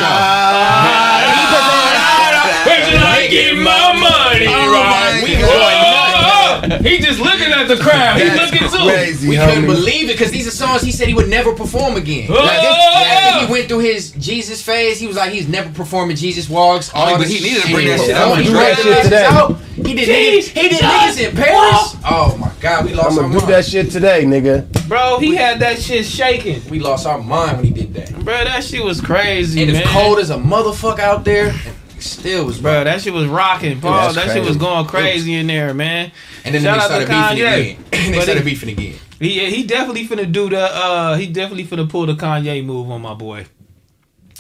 Where 2.67 2.85
should 2.85 3.01
I 3.01 3.27
get 3.29 3.55
my 3.57 3.93
money 3.95 4.47
Oh 4.49 4.73
right? 4.73 5.21
my 5.21 5.25
We 5.25 5.37
God. 5.41 6.71
going. 6.71 6.83
He 6.85 6.99
just 6.99 7.21
looking 7.21 7.53
at 7.53 7.69
the 7.69 7.77
crowd. 7.77 8.19
He 8.21 8.29
That's 8.29 8.53
looking 8.53 8.69
too. 8.69 8.89
crazy, 8.89 9.29
We 9.29 9.37
couldn't 9.37 9.67
believe 9.67 10.09
it 10.11 10.15
because 10.15 10.31
these 10.33 10.47
are 10.49 10.51
songs 10.51 10.83
he 10.83 10.91
said 10.91 11.07
he 11.09 11.15
would 11.15 11.29
never 11.29 11.53
perform 11.53 11.97
again. 11.97 12.29
Oh, 12.31 12.35
Like, 12.35 12.61
this- 12.61 12.77
after 12.77 13.47
he 13.47 13.53
went 13.53 13.69
through 13.69 13.81
his 13.81 14.11
Jesus 14.13 14.63
phase, 14.63 14.99
he 14.99 15.07
was 15.07 15.17
like 15.17 15.33
he's 15.33 15.49
never 15.49 15.69
performing 15.71 16.17
Jesus 16.17 16.49
walks. 16.49 16.91
Oh, 16.95 17.17
but 17.19 17.27
he 17.29 17.41
needed 17.41 17.63
to 17.63 17.73
bring 17.73 17.87
that 17.89 18.01
shit 18.01 18.17
out. 18.17 18.37
he 18.39 18.45
Do 18.45 18.53
that 18.55 18.79
shit 18.79 19.05
today. 19.05 19.25
out. 19.25 19.57
He 19.77 19.95
did 19.95 20.09
niggas, 20.09 20.49
he 20.49 20.69
did 20.69 20.81
niggas 20.81 21.29
in 21.31 21.37
Paris. 21.37 21.97
Oh 22.09 22.37
my 22.41 22.51
God, 22.61 22.85
we 22.87 22.95
lost 22.95 23.11
I'm 23.11 23.17
gonna 23.17 23.33
do 23.35 23.39
mind. 23.41 23.53
that 23.53 23.65
shit 23.65 23.91
today, 23.91 24.25
nigga. 24.25 24.67
Bro, 24.89 25.19
he 25.21 25.35
had 25.37 25.61
that 25.61 25.81
shit 25.81 26.05
shaking. 26.07 26.63
We 26.71 26.81
lost 26.81 27.07
our 27.07 27.19
mind 27.19 27.59
when 27.59 27.67
he 27.67 27.73
did 27.73 27.95
that. 27.95 28.13
Bro, 28.25 28.45
that 28.45 28.65
shit 28.65 28.83
was 28.83 29.01
crazy, 29.01 29.63
And 29.63 29.73
man. 29.73 29.83
it's 29.83 29.91
cold 29.91 30.19
as 30.19 30.31
a 30.31 30.37
motherfucker 30.37 31.01
out 31.01 31.25
there. 31.25 31.55
Still 31.99 32.45
was 32.47 32.61
Bro, 32.61 32.85
that 32.85 33.01
shit 33.01 33.13
was 33.13 33.27
rocking, 33.27 33.81
Paul. 33.81 34.13
that 34.13 34.33
shit 34.33 34.45
was 34.45 34.57
going 34.57 34.87
crazy 34.87 35.35
in 35.35 35.47
there, 35.47 35.73
man. 35.75 36.13
And 36.45 36.55
then 36.55 36.63
Shout 36.63 36.79
they 36.91 37.05
started 37.05 37.09
beefing 37.09 37.47
again. 37.47 37.77
And 37.93 37.93
they 38.13 38.19
But 38.19 38.23
started 38.25 38.45
he- 38.45 38.51
beefing 38.51 38.69
again. 38.71 38.95
He 39.19 39.51
he 39.51 39.63
definitely 39.65 40.07
finna 40.07 40.31
do 40.31 40.51
the 40.51 40.61
uh 40.61 41.17
he 41.17 41.27
definitely 41.27 41.65
finna 41.65 41.89
pull 41.89 42.05
the 42.07 42.15
Kanye 42.15 42.63
move 42.65 42.91
on 42.91 43.01
my 43.01 43.15
boy. 43.15 43.47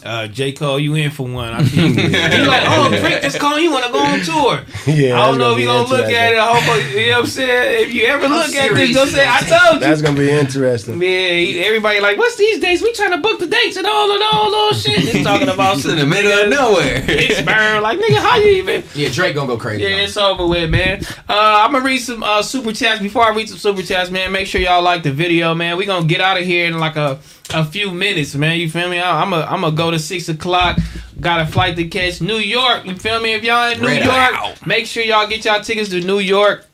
Uh, 0.07 0.28
J. 0.28 0.52
Cole, 0.52 0.78
you 0.78 0.94
in 0.94 1.11
for 1.11 1.26
one. 1.26 1.52
I 1.52 1.62
think. 1.62 1.96
He 2.36 2.44
like, 2.46 2.62
oh, 2.66 2.88
Drake 2.90 3.22
just 3.22 3.38
calling 3.38 3.62
you 3.62 3.70
want 3.70 3.86
to 3.86 3.92
go 3.92 3.98
on 3.98 4.20
tour. 4.20 4.61
Yeah, 4.86 5.20
I 5.20 5.26
don't 5.26 5.38
know 5.38 5.50
if 5.50 5.57
be 5.57 5.62
you 5.62 5.68
gonna 5.68 5.88
look 5.88 6.07
at 6.07 6.32
it. 6.32 6.38
I 6.38 6.59
hope, 6.59 6.94
you 6.94 7.07
know 7.07 7.12
what 7.12 7.20
I'm 7.20 7.26
saying? 7.26 7.88
If 7.88 7.94
you 7.94 8.07
ever 8.07 8.28
look 8.28 8.46
at 8.46 8.52
this, 8.52 8.54
serious, 8.54 8.90
you'll 8.90 9.07
say, 9.07 9.26
I 9.28 9.40
told 9.40 9.74
you. 9.74 9.80
That's 9.80 10.00
gonna 10.00 10.16
be 10.16 10.30
interesting. 10.30 10.98
Man, 10.98 11.57
everybody 11.64 12.00
like, 12.00 12.18
what's 12.18 12.36
these 12.36 12.61
dates? 12.61 12.82
We 12.82 12.92
trying 12.92 13.11
to 13.11 13.18
book 13.18 13.40
the 13.40 13.46
dates 13.46 13.76
and 13.76 13.86
all 13.86 14.12
and 14.12 14.22
all 14.32 14.50
those 14.50 14.82
shit. 14.82 14.98
He's 15.00 15.24
talking 15.24 15.48
about 15.48 15.78
It's 15.78 15.86
in 15.86 15.96
the 15.96 16.07
middle 16.07 16.32
of 16.32 16.48
nowhere. 16.48 17.02
Pittsburgh. 17.07 17.82
Like, 17.82 17.98
nigga, 17.98 18.18
how 18.18 18.36
you 18.36 18.48
even? 18.48 18.84
Yeah, 18.94 19.09
Drake 19.11 19.34
gonna 19.34 19.48
go 19.48 19.57
crazy. 19.57 19.82
Yeah, 19.82 19.94
on 19.94 20.00
it's 20.00 20.16
over 20.16 20.46
with, 20.46 20.70
man. 20.70 21.04
Uh, 21.28 21.64
I'm 21.64 21.72
gonna 21.72 21.84
read 21.84 21.98
some 21.98 22.22
uh, 22.22 22.42
super 22.42 22.72
chats. 22.72 23.00
Before 23.00 23.24
I 23.24 23.30
read 23.34 23.48
some 23.48 23.59
super 23.59 23.82
chats, 23.82 24.11
man, 24.11 24.30
make 24.30 24.46
sure 24.46 24.61
y'all 24.61 24.82
like 24.82 25.02
the 25.02 25.12
video, 25.12 25.54
man. 25.54 25.76
We 25.76 25.84
gonna 25.86 26.07
get 26.07 26.20
out 26.20 26.38
of 26.38 26.44
here 26.44 26.66
in 26.66 26.78
like 26.78 26.96
a 26.96 27.18
a 27.55 27.64
few 27.64 27.90
minutes, 27.92 28.34
man. 28.34 28.59
You 28.59 28.68
feel 28.70 28.88
me? 28.88 28.99
I- 28.99 29.22
I'm 29.22 29.30
gonna 29.30 29.44
I'm 29.47 29.61
gonna 29.62 29.76
go 29.76 29.90
to 29.90 29.99
six 29.99 30.28
o'clock. 30.28 30.78
Got 31.20 31.40
a 31.40 31.47
flight 31.47 31.76
to 31.76 31.84
catch 31.88 32.20
New 32.20 32.36
York. 32.36 32.84
You 32.84 32.94
feel 32.97 33.20
me? 33.20 33.32
If 33.34 33.42
y'all 33.44 33.72
in 33.72 33.80
New 33.80 33.86
Red 33.86 34.05
York, 34.05 34.16
out. 34.16 34.66
make 34.66 34.86
sure 34.86 35.03
y'all 35.03 35.26
get 35.26 35.44
y'all 35.44 35.62
tickets 35.62 35.88
to 35.90 36.01
New 36.01 36.18
York. 36.18 36.66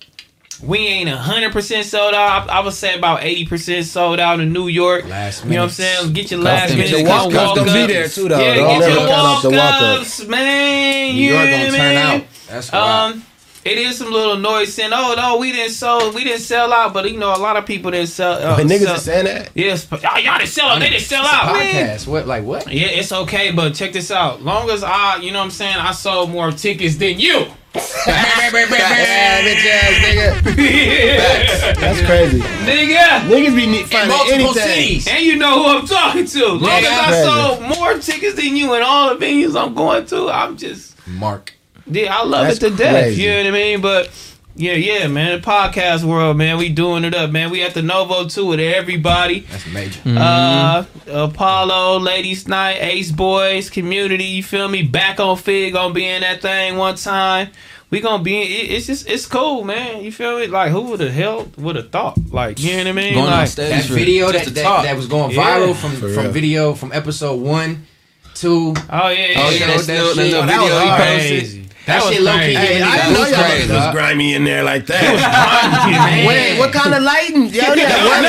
We 0.62 0.78
ain't 0.78 1.08
hundred 1.08 1.52
percent 1.52 1.86
sold 1.86 2.14
out. 2.14 2.48
I, 2.48 2.58
I 2.58 2.60
would 2.60 2.72
say 2.72 2.96
about 2.96 3.22
eighty 3.24 3.46
percent 3.46 3.84
sold 3.86 4.20
out 4.20 4.38
in 4.40 4.52
New 4.52 4.68
York. 4.68 5.06
Last 5.08 5.44
You 5.44 5.50
know 5.50 5.56
what 5.58 5.62
I'm 5.64 5.70
saying? 5.70 6.12
Get 6.12 6.30
your 6.30 6.40
last 6.40 6.74
minutes. 6.74 7.08
walk-ups 7.08 7.34
walk 7.34 7.56
gonna 7.56 7.72
be 7.72 7.86
there 7.92 8.08
too, 8.08 8.28
though. 8.28 8.38
Yeah, 8.38 8.54
get 8.56 8.88
your 8.88 9.02
the 9.02 9.56
walk-ups, 9.56 10.26
man. 10.26 11.14
New 11.16 11.32
York 11.34 11.50
gonna 11.50 11.70
turn 11.70 11.96
out. 11.96 12.24
That's 12.48 12.70
wild. 12.72 13.14
Um, 13.14 13.24
it 13.64 13.78
is 13.78 13.98
some 13.98 14.10
little 14.12 14.36
noise 14.36 14.72
saying, 14.74 14.90
"Oh 14.92 15.14
no, 15.16 15.36
we 15.38 15.52
didn't 15.52 15.72
sell, 15.72 16.12
we 16.12 16.24
didn't 16.24 16.40
sell 16.40 16.72
out," 16.72 16.92
but 16.92 17.10
you 17.10 17.16
know, 17.18 17.34
a 17.34 17.38
lot 17.38 17.56
of 17.56 17.64
people 17.66 17.90
didn't 17.92 18.08
sell. 18.08 18.32
Uh, 18.34 18.56
But 18.56 18.66
niggas 18.66 18.80
sell- 18.84 18.94
are 18.94 18.98
saying 18.98 19.24
that. 19.26 19.50
yes, 19.54 19.84
but 19.84 20.02
y'all, 20.02 20.16
didn't 20.16 20.46
sell 20.48 20.68
out. 20.68 20.80
They 20.80 20.90
didn't 20.90 21.02
sell 21.02 21.24
out, 21.24 21.52
man. 21.56 21.74
Podcast. 21.98 22.06
What? 22.06 22.26
Like 22.26 22.44
what? 22.44 22.72
Yeah, 22.72 22.88
it's 22.88 23.12
okay, 23.12 23.52
but 23.52 23.74
check 23.74 23.92
this 23.92 24.10
out. 24.10 24.42
Long 24.42 24.68
as 24.70 24.82
I, 24.82 25.16
you 25.16 25.30
know 25.32 25.38
what 25.38 25.44
I'm 25.46 25.50
saying, 25.50 25.76
I 25.76 25.92
sold 25.92 26.30
more 26.30 26.50
tickets 26.52 26.96
than 26.96 27.18
you. 27.20 27.46
Yeah, 28.06 28.50
bitch 28.50 28.70
ass 28.70 30.42
nigga. 30.44 31.76
That's 31.80 32.02
crazy. 32.02 32.38
Nigga. 32.40 33.20
Niggas 33.28 33.56
be 33.56 33.66
ne- 33.66 33.80
In 33.80 33.86
finding 33.86 34.08
multiple 34.08 34.34
anything. 34.50 34.62
cities. 34.62 35.08
And 35.08 35.24
you 35.24 35.36
know 35.36 35.62
who 35.62 35.78
I'm 35.78 35.86
talking 35.86 36.26
to. 36.26 36.46
Long 36.48 36.70
as 36.70 36.86
I 36.86 37.06
Crazy. 37.08 37.24
sold 37.24 37.78
more 37.78 37.94
tickets 37.98 38.36
than 38.36 38.56
you 38.56 38.74
in 38.74 38.82
all 38.82 39.14
the 39.16 39.24
venues 39.24 39.58
I'm 39.58 39.74
going 39.74 40.04
to, 40.06 40.28
I'm 40.30 40.56
just 40.58 40.94
Mark. 41.06 41.54
Yeah, 41.86 42.16
I 42.16 42.24
love 42.24 42.46
That's 42.46 42.62
it 42.62 42.70
to 42.70 42.76
death. 42.76 43.16
You 43.16 43.30
know 43.30 43.36
what 43.38 43.46
I 43.46 43.50
mean? 43.50 43.80
But 43.80 44.10
yeah, 44.54 44.74
yeah, 44.74 45.06
man. 45.08 45.40
The 45.40 45.46
podcast 45.46 46.04
world, 46.04 46.36
man. 46.36 46.58
We 46.58 46.68
doing 46.68 47.04
it 47.04 47.14
up, 47.14 47.30
man. 47.30 47.50
We 47.50 47.62
at 47.62 47.74
the 47.74 47.82
Novo 47.82 48.28
too 48.28 48.46
with 48.46 48.60
everybody. 48.60 49.40
That's 49.40 49.66
major. 49.66 50.00
Uh, 50.06 50.84
Apollo, 51.08 51.98
Ladies 52.00 52.46
Night, 52.48 52.78
Ace 52.80 53.10
Boys, 53.10 53.70
Community. 53.70 54.24
You 54.24 54.42
feel 54.42 54.68
me? 54.68 54.82
Back 54.82 55.20
on 55.20 55.36
Figg 55.36 55.72
gonna 55.72 55.94
be 55.94 56.06
in 56.06 56.20
that 56.22 56.40
thing 56.42 56.76
one 56.76 56.96
time. 56.96 57.48
We 57.90 58.00
gonna 58.00 58.22
be. 58.22 58.36
In, 58.36 58.42
it, 58.42 58.70
it's 58.76 58.86
just 58.86 59.08
it's 59.08 59.26
cool, 59.26 59.64
man. 59.64 60.02
You 60.02 60.12
feel 60.12 60.38
me? 60.38 60.46
Like 60.46 60.70
who 60.70 60.82
would 60.82 61.00
have 61.00 61.12
held 61.12 61.56
would 61.60 61.76
have 61.76 61.90
thought? 61.90 62.16
Like 62.30 62.58
you 62.60 62.72
know 62.72 62.78
what 62.78 62.86
I 62.88 62.92
mean? 62.92 63.14
Going 63.14 63.26
like 63.26 63.48
stage. 63.48 63.70
That 63.70 63.84
video 63.84 64.32
that, 64.32 64.46
that, 64.46 64.82
that 64.84 64.96
was 64.96 65.06
going 65.06 65.30
Yeah. 65.32 65.58
viral 65.58 65.74
from 65.74 65.92
For 65.92 66.08
from 66.12 66.24
real. 66.24 66.32
video 66.32 66.74
from 66.74 66.92
episode 66.92 67.40
one, 67.40 67.86
two. 68.34 68.74
oh 68.90 69.08
yeah, 69.08 69.10
yeah, 69.10 69.34
Oh 69.36 69.50
yeah. 69.50 69.50
yeah, 69.50 69.66
that's 69.66 69.76
that 69.76 69.82
still 69.82 70.06
that 70.08 70.14
shit. 70.14 70.16
little 70.16 70.42
Oh, 70.42 70.46
that 70.46 70.60
was 70.62 70.82
he 70.82 71.28
crazy. 71.28 71.61
That, 71.86 72.04
was 72.04 72.14
shit 72.14 72.22
low 72.22 72.32
key. 72.32 72.38
crazy. 72.38 72.52
giving 72.52 72.66
Hey, 72.68 72.78
me 72.78 72.82
I 72.82 72.96
the 72.96 73.02
didn't 73.02 73.12
know 73.12 73.24
goosebumps, 73.26 73.58
y'all 73.58 73.58
was 73.58 73.84
dog. 73.86 73.94
grimy 73.94 74.34
in 74.34 74.44
there 74.44 74.62
like 74.62 74.86
that. 74.86 75.02
Man. 75.90 76.26
Wait, 76.28 76.58
what 76.58 76.72
kind 76.72 76.94
of 76.94 77.02
lighting? 77.02 77.46
Y'all 77.50 77.70
only 77.74 77.82
had 77.82 78.06
one. 78.06 78.22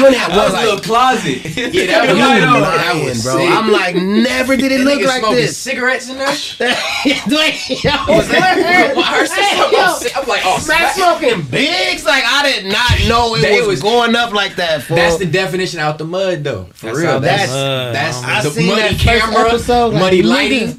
You 0.00 0.06
only 0.06 0.18
had 0.18 0.30
That 0.32 0.36
one 0.36 0.52
was 0.52 0.54
a 0.54 0.64
little 0.64 0.80
closet. 0.80 1.44
Yeah, 1.44 1.86
that 1.92 2.08
was, 2.08 2.16
You 2.16 2.24
that 2.24 2.48
was 2.48 2.64
lying, 2.64 3.20
bro. 3.20 3.36
sick. 3.44 3.50
I'm 3.52 3.68
like, 3.70 3.94
never 3.96 4.56
did 4.56 4.72
it 4.72 4.78
That 4.78 4.84
look 4.88 5.04
like 5.04 5.22
this. 5.36 5.56
cigarettes 5.58 6.08
in 6.08 6.16
there. 6.16 6.28
Wait, 6.32 7.84
yo, 7.84 7.90
I 7.92 8.08
heard 8.08 9.28
Hey, 9.28 9.52
something 9.52 9.72
yo, 9.72 9.78
about 9.84 10.00
ci- 10.00 10.14
I'm 10.16 10.26
like, 10.28 10.42
oh, 10.44 10.58
Smack 10.58 10.94
smack. 10.94 11.18
smoking 11.20 11.42
bigs? 11.50 12.04
Like 12.04 12.24
I 12.26 12.42
did 12.50 12.66
not 12.72 12.90
know 13.08 13.34
it 13.36 13.58
was, 13.60 13.66
was- 13.68 13.82
going 13.82 14.14
up 14.16 14.32
like 14.32 14.56
that. 14.56 14.82
Fool. 14.82 14.96
That's 14.96 15.18
the 15.18 15.26
definition 15.26 15.78
out 15.80 15.98
the 15.98 16.04
mud, 16.04 16.42
though. 16.44 16.64
For 16.74 16.86
That's 16.86 16.98
real. 16.98 17.20
That's 17.20 17.52
that's 17.52 18.16
I 18.24 18.42
the 18.48 18.66
muddy 18.66 18.94
camera, 18.96 19.48
episode, 19.48 19.92
like, 19.94 20.00
muddy 20.24 20.78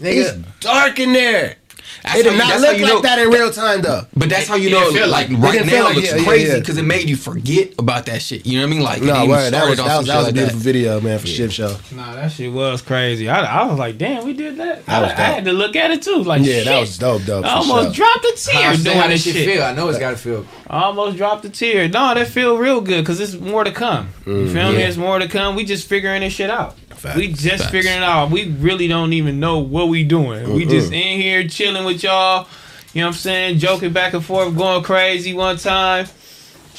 nigga, 0.00 0.24
lighting. 0.24 0.44
It's 0.48 0.60
dark 0.60 0.98
in 0.98 1.12
there. 1.12 1.56
That's 2.02 2.20
It 2.20 2.22
did 2.24 2.38
not 2.38 2.60
look 2.60 2.70
like 2.72 2.80
know- 2.80 3.00
that 3.02 3.18
in 3.18 3.28
real 3.30 3.50
time 3.50 3.82
though. 3.82 4.06
But 4.16 4.28
that's 4.28 4.46
how 4.46 4.54
you 4.54 4.68
It 4.68 4.72
know, 4.72 4.80
didn't 4.84 4.94
feel 4.98 5.08
like, 5.08 5.30
like- 5.30 5.38
right 5.42 5.52
didn't 5.52 5.66
now 5.68 5.84
like 5.84 5.92
it 5.92 5.96
looks 6.00 6.12
yeah, 6.14 6.24
crazy 6.24 6.52
yeah. 6.52 6.58
because 6.60 6.78
it 6.78 6.82
made 6.84 7.08
you 7.08 7.16
forget 7.16 7.74
about 7.78 8.06
that 8.06 8.22
shit. 8.22 8.46
You 8.46 8.58
know 8.60 8.66
what 8.66 8.72
I 8.72 8.76
mean? 8.76 8.82
Like, 8.84 9.02
No, 9.02 9.14
it 9.14 9.16
even 9.16 9.28
word. 9.30 9.52
That 9.52 9.68
was 9.68 9.78
that 9.78 9.96
was, 9.98 10.06
that 10.06 10.16
was 10.16 10.24
a 10.24 10.28
like 10.28 10.34
beautiful 10.34 10.58
that. 10.58 10.64
video, 10.64 11.00
man, 11.00 11.18
for 11.18 11.26
Shift 11.26 11.54
Show. 11.54 11.76
Nah, 11.92 12.14
that 12.14 12.30
shit 12.30 12.52
was 12.52 12.82
crazy. 12.82 13.28
I, 13.28 13.62
I 13.62 13.66
was 13.66 13.78
like, 13.78 13.98
damn, 13.98 14.24
we 14.24 14.32
did 14.32 14.58
that. 14.58 14.86
That 14.86 14.98
I, 14.98 15.02
was 15.02 15.10
I 15.12 15.14
had 15.22 15.44
to 15.46 15.52
look 15.52 15.74
at 15.76 15.90
it 15.90 16.02
too. 16.02 16.22
Like, 16.22 16.42
Yeah, 16.42 16.52
shit. 16.58 16.64
that 16.66 16.80
was 16.80 16.98
dope, 16.98 17.24
dope. 17.24 17.44
I 17.44 17.54
almost 17.54 17.96
sure. 17.96 18.06
dropped 18.06 18.24
a 18.24 18.52
how, 18.52 18.60
tear 18.60 18.62
how 18.70 18.72
doing 18.76 18.84
that 18.84 19.08
this 19.08 19.24
shit 19.24 19.34
shit. 19.34 19.54
feel? 19.54 19.64
I 19.64 19.74
know 19.74 19.88
it's 19.88 19.98
gotta 19.98 20.16
feel. 20.16 20.46
I 20.70 20.82
almost 20.84 21.16
dropped 21.16 21.44
a 21.46 21.50
tear. 21.50 21.88
No, 21.88 22.14
that 22.14 22.28
feel 22.28 22.58
real 22.58 22.80
good 22.80 23.00
because 23.02 23.18
there's 23.18 23.38
more 23.40 23.64
to 23.64 23.72
come. 23.72 24.10
You 24.26 24.32
mm, 24.32 24.52
feel 24.52 24.68
me? 24.68 24.72
yeah. 24.74 24.84
There's 24.84 24.98
more 24.98 25.18
to 25.18 25.26
come. 25.26 25.56
We 25.56 25.64
just 25.64 25.88
figuring 25.88 26.20
this 26.20 26.32
shit 26.34 26.50
out. 26.50 26.76
Facts. 26.98 27.16
We 27.16 27.28
just 27.28 27.62
Facts. 27.62 27.70
figuring 27.70 27.96
it 27.98 28.02
out. 28.02 28.30
We 28.30 28.48
really 28.50 28.88
don't 28.88 29.12
even 29.12 29.38
know 29.40 29.58
what 29.60 29.88
we 29.88 30.04
doing. 30.04 30.52
We 30.54 30.66
just 30.66 30.92
in 30.92 31.20
here 31.20 31.46
chilling 31.48 31.84
with 31.84 32.02
y'all. 32.02 32.46
You 32.92 33.02
know 33.02 33.08
what 33.08 33.14
I'm 33.14 33.18
saying? 33.18 33.58
Joking 33.58 33.92
back 33.92 34.14
and 34.14 34.24
forth, 34.24 34.56
going 34.56 34.82
crazy 34.82 35.34
one 35.34 35.56
time. 35.58 36.06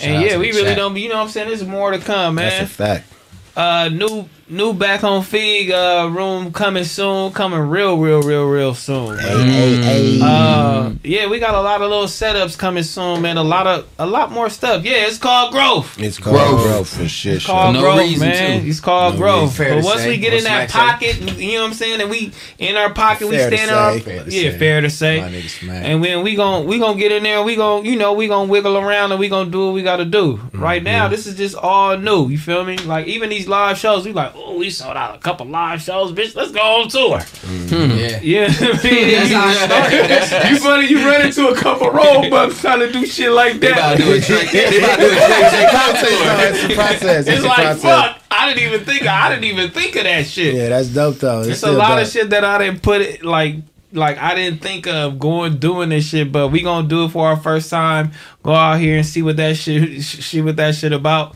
and 0.02 0.22
yeah, 0.24 0.38
we 0.38 0.48
really 0.52 0.64
chat. 0.64 0.78
don't. 0.78 0.96
You 0.98 1.10
know 1.10 1.16
what 1.16 1.24
I'm 1.24 1.30
saying? 1.30 1.48
There's 1.50 1.66
more 1.66 1.92
to 1.92 2.00
come, 2.00 2.36
man 2.36 2.50
That's 2.50 2.72
a 2.72 2.74
fact. 2.74 3.14
uh 3.56 3.90
new 3.90 4.28
new 4.50 4.74
back 4.74 5.04
on 5.04 5.22
Figg 5.24 5.72
uh 5.72 6.10
room 6.12 6.52
coming 6.52 6.84
soon, 6.84 7.32
coming 7.32 7.60
real, 7.60 7.98
real, 7.98 8.22
real, 8.22 8.46
real 8.48 8.74
soon. 8.74 9.18
Hey, 9.20 9.44
hey, 9.44 9.76
hey. 9.82 10.20
Uh 10.24 10.94
yeah, 11.04 11.28
we 11.28 11.40
got 11.40 11.54
a 11.54 11.62
lot 11.62 11.82
of 11.82 11.90
little 11.90 12.06
setups 12.06 12.58
coming 12.58 12.84
soon, 12.84 13.22
man. 13.22 13.38
A 13.38 13.44
lot 13.44 13.68
of 13.68 13.88
a 14.00 14.06
lot 14.06 14.32
more 14.32 14.50
stuff. 14.50 14.84
Yeah, 14.84 15.06
it's 15.08 15.18
called 15.18 15.52
growth. 15.52 16.00
it's 16.00 16.18
called 16.18 16.36
Growth. 16.36 16.64
growth 16.64 16.98
for 16.98 17.08
shit. 17.08 17.36
It's 17.36 17.46
called 17.46 17.76
no 17.76 17.82
growth, 17.82 18.00
reason, 18.00 18.28
man. 18.28 18.62
too. 18.64 18.68
It's 18.70 18.80
called 18.80 19.14
No 19.16 19.20
growth. 19.20 19.60
reason. 19.60 19.76
But 19.76 19.82
to 19.82 19.86
once 19.86 20.02
say. 20.02 20.10
we 20.10 20.18
get 20.18 20.32
What 20.34 20.38
in 20.40 20.44
that 20.46 20.70
Smack 20.72 21.00
pocket, 21.00 21.38
you 21.40 21.54
know 21.54 21.62
what 21.62 21.68
I'm 21.68 21.74
saying, 21.74 22.02
and 22.02 22.10
we 22.10 22.32
in 22.58 22.76
our 22.76 22.94
pocket, 22.94 23.28
we 23.30 23.36
Fair 23.38 23.50
to 23.50 23.58
stand 23.58 23.72
up. 23.72 24.02
Fair 24.02 24.16
Yeah, 24.30 24.52
say. 24.52 24.58
fair 24.58 24.82
to 24.82 24.90
say. 24.90 25.22
My 25.22 25.30
nigga 25.30 25.50
Smack. 25.50 25.84
And 25.86 26.02
when 26.02 26.24
we 26.24 26.36
gon' 26.36 26.66
we 26.66 26.80
gonna 26.80 26.98
get 27.00 27.12
in 27.12 27.24
there, 27.24 27.44
we 27.44 27.56
gon' 27.56 27.86
you 27.86 27.96
know 27.98 28.14
we 28.14 28.28
gonna 28.28 28.50
wiggle 28.50 28.78
around 28.78 29.12
and 29.12 29.20
we 29.20 29.30
gonna 29.30 29.50
do 29.52 29.66
what 29.68 29.74
we 29.76 29.84
gotta 29.84 30.06
do. 30.06 30.40
Right 30.54 30.82
now, 30.82 31.08
this 31.08 31.28
is 31.28 31.36
just 31.36 31.56
all 31.56 31.98
new. 31.98 32.30
You 32.30 32.38
feel 32.38 32.64
me? 32.66 32.78
Like 32.80 33.06
even 33.08 33.30
these 33.30 33.48
live 33.48 33.78
shows, 33.78 34.06
we 34.06 34.12
like, 34.14 34.34
oh, 34.46 34.58
we 34.58 34.70
sold 34.70 34.96
out 34.98 35.16
a 35.16 35.20
couple 35.20 35.46
live 35.46 35.82
shows, 35.82 36.12
bitch. 36.12 36.36
Let's 36.36 36.52
go 36.52 36.60
on 36.62 36.88
tour. 36.90 37.20
Hmm. 37.20 37.92
yeah. 37.98 38.20
Yeah, 38.22 38.48
That's 38.48 39.32
how 39.32 39.50
it 39.50 39.56
started. 39.56 40.10
That's, 40.10 40.30
that's, 40.30 40.50
you 40.50 40.58
funny. 40.60 40.88
You 40.88 41.00
run 41.08 41.26
into 41.26 41.48
a 41.50 41.56
couple 41.56 41.88
roadbugs 41.90 42.60
trying 42.62 42.80
to 42.80 42.92
do 42.92 43.06
shit 43.06 43.32
like 43.32 43.60
They 43.60 43.72
about 43.72 43.98
that. 43.98 43.98
to 43.98 44.04
do 44.04 44.14
a 44.14 44.20
Drake. 44.20 44.52
They 44.52 44.78
about 44.80 44.96
to 44.96 45.02
do 45.02 45.08
a 45.08 45.10
Drake 45.28 45.52
J. 45.52 45.68
Cole 45.72 45.90
it's 45.94 46.64
a 46.64 46.76
process. 46.76 47.28
It's, 47.28 47.38
It's 47.38 47.46
like 47.46 47.56
process. 47.56 47.82
fuck. 47.82 48.22
I 48.32 48.54
didn't 48.54 48.68
even 48.74 48.86
think. 48.86 49.08
I 49.08 49.30
didn't 49.30 49.46
even 49.46 49.72
think 49.72 49.96
of 49.96 50.04
that 50.04 50.26
shit. 50.26 50.56
Yeah, 50.56 50.70
that's 50.70 50.90
dope 50.90 51.18
though. 51.18 51.42
It's 51.42 51.64
a 51.64 51.72
lot 51.72 51.96
dope. 51.96 52.06
of 52.06 52.12
shit 52.12 52.30
that 52.32 52.44
I 52.44 52.58
didn't 52.60 52.82
put 52.82 53.02
it 53.02 53.24
like 53.24 53.56
like 53.92 54.18
I 54.20 54.36
didn't 54.36 54.62
think 54.62 54.88
of 54.88 55.18
going 55.20 55.58
doing 55.58 55.90
this 55.90 56.08
shit, 56.08 56.32
but 56.32 56.50
we 56.50 56.62
gonna 56.62 56.88
do 56.88 57.06
it 57.06 57.10
for 57.10 57.28
our 57.28 57.38
first 57.38 57.70
time. 57.70 58.12
Go 58.44 58.54
out 58.54 58.80
here 58.80 58.98
and 58.98 59.06
see 59.06 59.22
what 59.22 59.38
that 59.38 59.58
shit 59.58 60.02
see 60.04 60.42
what 60.42 60.56
that 60.58 60.76
shit 60.76 60.94
about. 60.94 61.36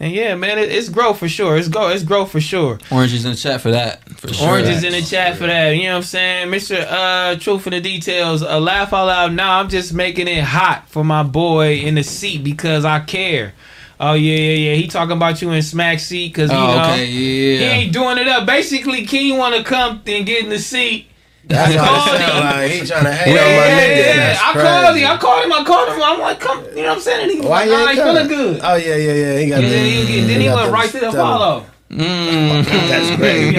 And 0.00 0.12
yeah, 0.12 0.34
man, 0.34 0.58
it, 0.58 0.72
it's 0.72 0.88
growth 0.88 1.18
for 1.18 1.28
sure. 1.28 1.56
It's 1.56 1.68
go, 1.68 1.88
it's 1.88 2.02
growth 2.02 2.32
for 2.32 2.40
sure. 2.40 2.78
Oranges 2.90 3.24
in 3.24 3.30
the 3.30 3.36
chat 3.36 3.60
for 3.60 3.70
that. 3.70 4.02
For 4.18 4.32
sure. 4.34 4.48
Oranges 4.48 4.82
in 4.82 4.92
the 4.92 5.02
chat 5.02 5.36
for 5.36 5.46
that. 5.46 5.70
You 5.70 5.84
know 5.84 5.90
what 5.90 5.96
I'm 5.98 6.02
saying, 6.02 6.50
Mister 6.50 6.84
uh, 6.88 7.36
Truth 7.36 7.68
in 7.68 7.74
the 7.74 7.80
details. 7.80 8.42
A 8.42 8.58
laugh 8.58 8.92
all 8.92 9.08
out. 9.08 9.32
Now 9.32 9.60
I'm 9.60 9.68
just 9.68 9.94
making 9.94 10.26
it 10.26 10.42
hot 10.42 10.88
for 10.88 11.04
my 11.04 11.22
boy 11.22 11.74
in 11.76 11.94
the 11.94 12.02
seat 12.02 12.42
because 12.42 12.84
I 12.84 13.00
care. 13.00 13.54
Oh 14.00 14.14
yeah, 14.14 14.36
yeah, 14.36 14.70
yeah. 14.70 14.74
He 14.74 14.88
talking 14.88 15.16
about 15.16 15.40
you 15.40 15.52
in 15.52 15.62
smack 15.62 16.00
seat 16.00 16.34
because 16.34 16.50
you 16.50 16.56
Oh, 16.56 16.76
know 16.76 16.82
okay, 16.92 17.06
he 17.06 17.62
ain't 17.62 17.92
doing 17.92 18.18
it 18.18 18.26
up. 18.26 18.44
Basically, 18.44 19.06
King 19.06 19.38
want 19.38 19.54
to 19.54 19.62
come 19.62 20.02
and 20.06 20.26
get 20.26 20.42
in 20.42 20.50
the 20.50 20.58
seat 20.58 21.06
That's 21.46 21.76
called 21.76 22.14
it 22.20 22.26
sound 22.26 22.32
him. 22.32 22.44
like 22.60 22.70
he 22.70 22.86
trying 22.86 23.04
to 23.04 23.12
hate 23.12 23.34
Yeah, 23.34 23.40
on 23.40 23.46
my 23.46 23.66
yeah, 23.68 23.80
nigga. 23.80 24.16
yeah. 24.16 24.38
I 24.40 24.52
called 24.54 24.96
him. 24.96 25.06
I 25.06 25.16
called 25.18 25.44
him. 25.44 25.52
I 25.52 25.64
called 25.64 25.88
him. 25.90 26.02
I'm 26.02 26.20
like, 26.20 26.40
come. 26.40 26.64
You 26.64 26.74
know 26.76 26.82
what 26.82 26.92
I'm 26.92 27.00
saying? 27.00 27.22
And 27.22 27.30
he 27.32 27.38
was 27.40 27.48
Why 27.48 27.64
like, 27.64 27.66
you 27.66 27.72
nah, 27.72 27.88
ain't 27.90 27.98
feeling 27.98 28.28
good. 28.28 28.60
Oh 28.62 28.74
yeah, 28.76 28.96
yeah, 28.96 29.12
yeah. 29.12 29.38
He 29.38 29.48
got 29.48 29.58
And 29.58 29.64
the, 29.66 29.70
then 29.70 30.06
he, 30.06 30.20
then 30.22 30.40
he 30.40 30.46
got 30.46 30.56
went 30.56 30.72
right 30.72 30.90
to 30.90 31.00
the 31.00 31.10
stomach. 31.10 31.64
Apollo. 31.90 32.62
That's 32.62 33.16
crazy. 33.16 33.52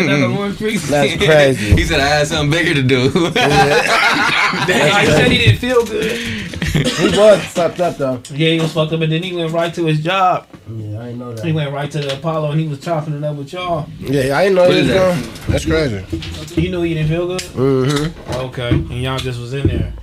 That's 0.58 0.90
That's 0.90 1.16
crazy. 1.26 1.76
He 1.76 1.84
said 1.84 2.00
I 2.00 2.08
had 2.08 2.28
something 2.28 2.50
bigger 2.52 2.74
to 2.74 2.84
do. 2.84 3.10
Nah, 3.14 3.30
he 5.00 5.06
said 5.08 5.32
he 5.32 5.38
didn't 5.38 5.60
feel 5.60 5.86
good. 5.86 6.18
He 6.76 7.18
was 7.18 7.40
fucked 7.46 7.80
up 7.80 7.98
though. 7.98 8.22
Yeah, 8.32 8.50
he 8.50 8.60
was 8.60 8.74
fucked 8.74 8.92
up, 8.94 9.02
and 9.02 9.12
then 9.12 9.24
he 9.24 9.34
went 9.36 9.52
right 9.54 9.74
to 9.74 9.86
his 9.86 10.02
job. 10.04 10.48
Yeah, 10.70 11.00
I 11.00 11.06
didn't 11.06 11.20
know 11.20 11.34
that. 11.34 11.46
He 11.46 11.52
went 11.54 11.72
right 11.72 11.90
to 11.90 12.00
the 12.00 12.18
Apollo, 12.18 12.52
and 12.52 12.60
he 12.60 12.68
was 12.68 12.80
chopping 12.84 13.14
it 13.14 13.24
up 13.24 13.36
with 13.38 13.54
y'all. 13.54 13.88
Yeah, 14.00 14.38
I 14.38 14.44
didn't 14.46 14.56
know 14.56 14.64
What 14.64 14.72
he 14.74 14.80
was 14.80 14.88
that? 14.90 14.96
going. 14.96 15.34
That's 15.48 15.66
crazy. 15.66 16.62
You 16.62 16.70
knew 16.72 16.82
he 16.82 16.94
didn't 16.96 17.10
feel 17.10 17.28
good. 17.28 17.42
Mm-hmm. 17.42 18.32
Okay, 18.46 18.70
and 18.70 18.92
y'all 19.02 19.18
just 19.20 19.40
was 19.40 19.54
in 19.54 19.68
there. 19.68 19.94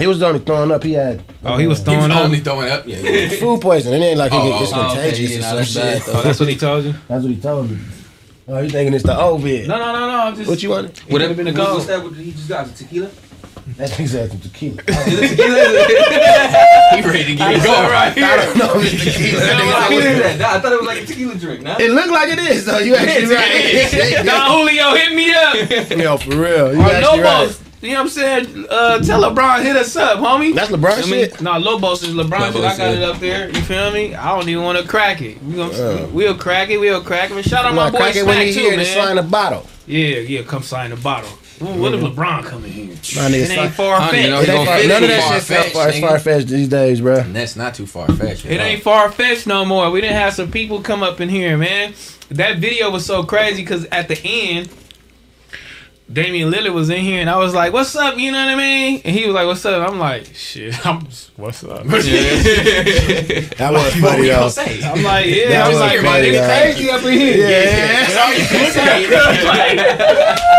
He 0.00 0.06
was 0.06 0.22
only 0.22 0.40
throwing 0.40 0.70
up. 0.72 0.82
He 0.82 0.92
had 0.94 1.22
Oh, 1.44 1.56
he 1.56 1.66
was 1.66 1.78
He 1.78 1.84
throwing 1.84 2.00
was 2.08 2.10
up. 2.10 2.24
only 2.24 2.40
throwing 2.40 2.68
up. 2.70 2.86
Yeah, 2.86 2.98
yeah. 2.98 3.28
food 3.38 3.60
poisoning. 3.60 4.02
It 4.02 4.06
ain't 4.06 4.18
like 4.18 4.32
he 4.32 4.38
Oh, 4.38 4.48
get, 4.50 4.62
it's 4.62 4.72
oh, 4.72 4.80
okay, 4.90 4.94
contagious 5.02 5.30
yeah, 5.30 5.36
or 5.36 5.40
nah, 5.40 5.48
some 5.48 5.56
that's 5.84 6.04
shit. 6.06 6.14
Oh, 6.16 6.22
that's 6.22 6.40
what 6.40 6.48
he 6.48 6.56
told 6.56 6.84
you. 6.84 6.94
That's 7.08 7.22
what 7.24 7.32
he 7.32 7.40
told 7.40 7.70
me. 7.70 7.78
Oh, 8.48 8.58
you 8.60 8.68
thinking 8.70 8.94
it's 8.94 9.04
the 9.04 9.16
Ovid? 9.16 9.68
No, 9.68 9.78
no, 9.78 9.92
no, 9.92 10.00
no. 10.08 10.16
I'm 10.22 10.34
just. 10.36 10.48
What 10.48 10.62
you 10.62 10.70
wanted? 10.70 10.90
It 10.98 11.06
could 11.08 11.20
have 11.20 11.36
been 11.36 11.46
a 11.48 11.52
What's 11.52 11.86
goal. 11.86 11.98
that? 11.98 12.02
What 12.04 12.14
he 12.14 12.32
just 12.32 12.48
got? 12.48 12.66
The 12.66 12.72
tequila? 12.84 13.10
That 13.76 13.90
nigga's 13.90 14.14
asking 14.16 14.40
tequila. 14.40 14.82
Is 14.88 14.88
it 15.22 15.36
tequila? 15.36 15.56
He 16.96 17.02
ready 17.06 17.24
to 17.24 17.34
get 17.36 17.54
it 17.54 17.62
going. 17.62 17.88
right 17.90 18.12
I 18.18 18.36
don't 18.44 18.56
know 18.58 18.72
if 18.80 18.92
it's 18.92 19.04
tequila. 19.04 19.40
That 19.40 19.60
nigga 19.60 19.94
What 19.94 20.02
said- 20.02 20.34
is 20.36 20.40
I 20.42 20.58
thought 20.60 20.72
it 20.72 20.78
was 20.80 20.86
like 20.88 21.02
a 21.02 21.06
tequila 21.06 21.34
drink. 21.36 21.62
Nah? 21.62 21.76
It 21.78 21.90
looked 21.92 22.10
like 22.10 22.28
it 22.30 22.38
is 22.40 22.64
though. 22.66 22.78
You 22.78 22.96
actually 22.96 23.34
right. 23.36 24.24
Don 24.26 24.50
Julio, 24.50 24.94
hit 24.96 25.14
me 25.14 25.32
up. 25.32 25.90
Yo, 25.96 26.16
for 26.16 26.30
real. 26.30 26.74
You 26.74 26.80
Or 26.80 26.90
actually 26.90 27.22
Lobos. 27.22 27.60
right. 27.60 27.69
You 27.80 27.90
know 27.92 27.94
what 27.94 28.00
I'm 28.02 28.08
saying? 28.10 28.66
Uh, 28.68 28.98
tell 28.98 29.22
LeBron 29.22 29.62
hit 29.62 29.74
us 29.74 29.96
up, 29.96 30.18
homie. 30.18 30.54
That's 30.54 30.70
LeBron 30.70 30.92
I 30.98 31.10
mean, 31.10 31.30
shit. 31.30 31.40
no, 31.40 31.56
Lobos 31.58 32.02
is 32.02 32.14
LeBron 32.14 32.52
shit. 32.52 32.56
I 32.62 32.76
got 32.76 32.78
yeah. 32.78 32.90
it 32.90 33.02
up 33.02 33.18
there. 33.20 33.48
You 33.48 33.60
feel 33.62 33.90
me? 33.90 34.14
I 34.14 34.36
don't 34.38 34.46
even 34.48 34.62
want 34.64 34.78
to 34.78 34.86
crack 34.86 35.22
it. 35.22 35.42
We 35.42 35.54
gonna, 35.56 35.72
Uh. 35.72 36.06
we'll 36.12 36.34
crack 36.36 36.68
it. 36.68 36.78
We'll 36.78 37.02
crack 37.02 37.30
it. 37.30 37.34
But 37.34 37.44
shout 37.46 37.64
out 37.64 37.74
my 37.74 37.90
boy 37.90 37.96
crack 37.98 38.16
it 38.16 38.26
when 38.26 38.34
Smack 38.36 38.46
he 38.48 38.52
too, 38.52 38.60
here 38.60 38.70
to 38.72 38.76
man. 38.76 38.86
sign 39.06 39.18
a 39.18 39.22
bottle. 39.22 39.66
Yeah, 39.86 40.18
yeah. 40.18 40.42
Come 40.42 40.62
sign 40.62 40.90
the 40.90 40.96
bottle. 40.96 41.30
Well, 41.58 41.78
What 41.78 41.94
if 41.94 42.00
LeBron 42.00 42.44
coming 42.44 42.70
here? 42.72 42.86
My 42.86 43.26
It 43.28 43.48
nigga, 43.48 43.58
ain't 43.64 43.72
far 43.74 44.00
Honey, 44.00 44.22
you 44.24 44.30
know, 44.30 44.42
fetched. 44.42 44.50
he 44.50 44.52
It 44.52 44.58
ain't 44.58 44.64
gonna 44.64 44.66
far- 44.66 44.78
fit 44.78 44.88
none 44.88 45.02
of 45.02 45.08
that 45.10 45.22
far 45.22 45.32
shit's 45.34 45.46
so 45.46 45.54
fetched, 45.54 45.74
far, 46.00 46.08
far 46.08 46.18
fetched 46.18 46.48
these 46.48 46.68
days, 46.68 47.00
bro. 47.00 47.16
And 47.16 47.36
that's 47.36 47.56
not 47.56 47.74
too 47.74 47.86
far 47.86 48.06
fetched. 48.08 48.44
It 48.46 48.60
ain't 48.60 48.82
far 48.82 49.10
fetched 49.10 49.46
no 49.46 49.64
more. 49.64 49.90
We 49.90 50.00
didn't 50.02 50.16
have 50.16 50.32
some 50.34 50.50
people 50.50 50.80
come 50.82 51.02
up 51.02 51.20
in 51.20 51.28
here, 51.30 51.56
man. 51.58 51.92
That 52.30 52.58
video 52.58 52.90
was 52.90 53.04
so 53.04 53.24
crazy 53.24 53.62
because 53.62 53.84
at 53.86 54.08
the 54.08 54.18
end, 54.22 54.68
Damian 56.12 56.50
Lillard 56.50 56.72
was 56.72 56.90
in 56.90 57.02
here 57.04 57.20
and 57.20 57.30
I 57.30 57.36
was 57.36 57.54
like, 57.54 57.72
"What's 57.72 57.94
up?" 57.94 58.18
You 58.18 58.32
know 58.32 58.38
what 58.44 58.48
I 58.54 58.56
mean? 58.56 59.00
And 59.04 59.14
he 59.14 59.26
was 59.26 59.34
like, 59.34 59.46
"What's 59.46 59.64
up?" 59.64 59.88
I'm 59.88 59.98
like, 60.00 60.26
"Shit, 60.34 60.74
I'm 60.86 61.06
just, 61.06 61.30
what's 61.36 61.62
up?" 61.62 61.84
That 61.86 63.72
was 63.72 63.82
What 63.82 63.92
funny 64.10 64.20
we 64.22 64.28
though. 64.28 64.38
gonna 64.40 64.50
say? 64.50 64.82
I'm 64.82 65.02
like, 65.04 65.26
"Yeah." 65.26 65.48
That 65.50 65.64
I 65.64 65.68
was 65.68 65.74
was 65.78 65.80
like, 65.80 66.02
"Man, 66.02 66.12
funny, 66.12 66.28
it's 66.28 66.40
though. 66.40 66.48
crazy 66.48 66.90
up 66.90 67.02
in 67.04 67.12
here." 67.12 67.36
Yeah, 67.48 67.92
That's 68.00 68.16
all 68.16 68.32
you 68.34 68.44
can 68.46 68.72
say. 68.72 69.06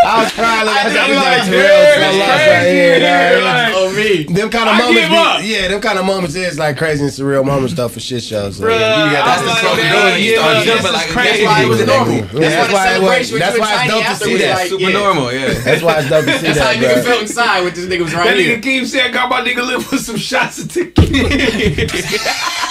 I 0.04 0.24
was 0.24 0.32
crying 0.34 0.66
like 0.66 0.86
I'm 0.86 0.92
I 0.92 1.08
was 1.08 1.16
like, 1.16 1.16
like, 1.16 1.42
"Damn, 1.42 1.52
Terrell, 1.52 1.82
it's 1.82 1.96
so 1.96 2.20
lost 2.20 2.32
crazy 2.32 2.52
right 2.52 2.66
here, 2.72 2.94
in 2.96 3.02
here, 3.02 3.40
dog. 3.40 3.44
like- 3.44 3.72
Oh 3.82 3.90
me. 3.96 4.24
Them 4.24 4.50
kind 4.50 4.70
of 4.70 4.76
I 4.76 4.80
moments, 4.80 5.02
give 5.02 5.12
up. 5.18 5.40
be, 5.42 5.46
yeah, 5.48 5.68
them 5.68 5.82
kind 5.82 5.98
of 6.00 6.06
moments 6.06 6.36
is 6.36 6.58
like 6.60 6.78
crazy 6.78 7.04
and 7.04 7.12
surreal 7.12 7.44
moments 7.46 7.74
stuff 7.74 7.94
for 7.94 8.00
shit 8.00 8.24
shows. 8.24 8.58
So, 8.58 8.66
Bruh, 8.66 8.80
yeah, 8.80 9.06
you 9.06 9.12
got 9.12 9.22
I 9.22 9.26
that. 9.26 9.42
was 9.42 9.42
the 9.42 9.48
like, 9.52 9.62
fucking 9.62 9.84
man, 9.84 10.12
doing. 10.12 10.24
You 10.24 10.32
yeah, 10.32 10.38
started 10.40 10.60
this 10.60 10.66
jumping 10.68 10.86
is 10.86 10.94
like 10.94 11.10
a 11.10 11.14
crazy. 11.14 11.44
That's 11.44 11.52
why 11.52 11.64
it 11.64 11.68
was 11.68 11.80
normal. 11.88 12.14
Yeah, 12.16 12.22
That's 12.22 12.56
that's 12.56 12.72
why 12.72 12.72
the 12.72 12.74
why 12.74 12.86
it 12.86 13.20
was- 13.22 13.28
celebration 13.28 13.40
that's 13.40 13.52
with 13.52 13.62
you 13.62 13.62
why 13.62 13.72
it's 13.72 13.82
and 13.82 13.90
dope 13.92 14.04
Tiny 14.04 14.12
to 14.12 14.26
see 14.26 14.38
that. 14.38 14.56
like, 14.58 14.70
Super 14.70 14.84
yeah. 14.92 15.00
normal, 15.02 15.28
yeah. 15.48 15.60
That's 15.64 15.82
why 15.82 16.00
it's 16.00 16.10
dope 16.10 16.26
to 16.26 16.40
see 16.40 16.48
That's 16.48 16.60
how 16.60 16.66
that, 16.66 16.78
nigga 16.78 16.94
bro. 16.94 17.04
felt 17.04 17.22
inside 17.24 17.62
with 17.64 17.76
this 17.76 17.86
nigga 17.88 18.02
was 18.04 18.12
That 18.14 18.26
right 18.26 18.38
nigga 18.38 18.44
here. 18.44 18.60
keep 18.62 18.86
saying, 18.86 19.12
"Got 19.14 19.30
my 19.30 19.42
nigga 19.42 19.66
live 19.68 19.92
with 19.92 20.02
some 20.02 20.18
shots 20.18 20.60
of 20.64 20.72
tequila." 20.72 21.30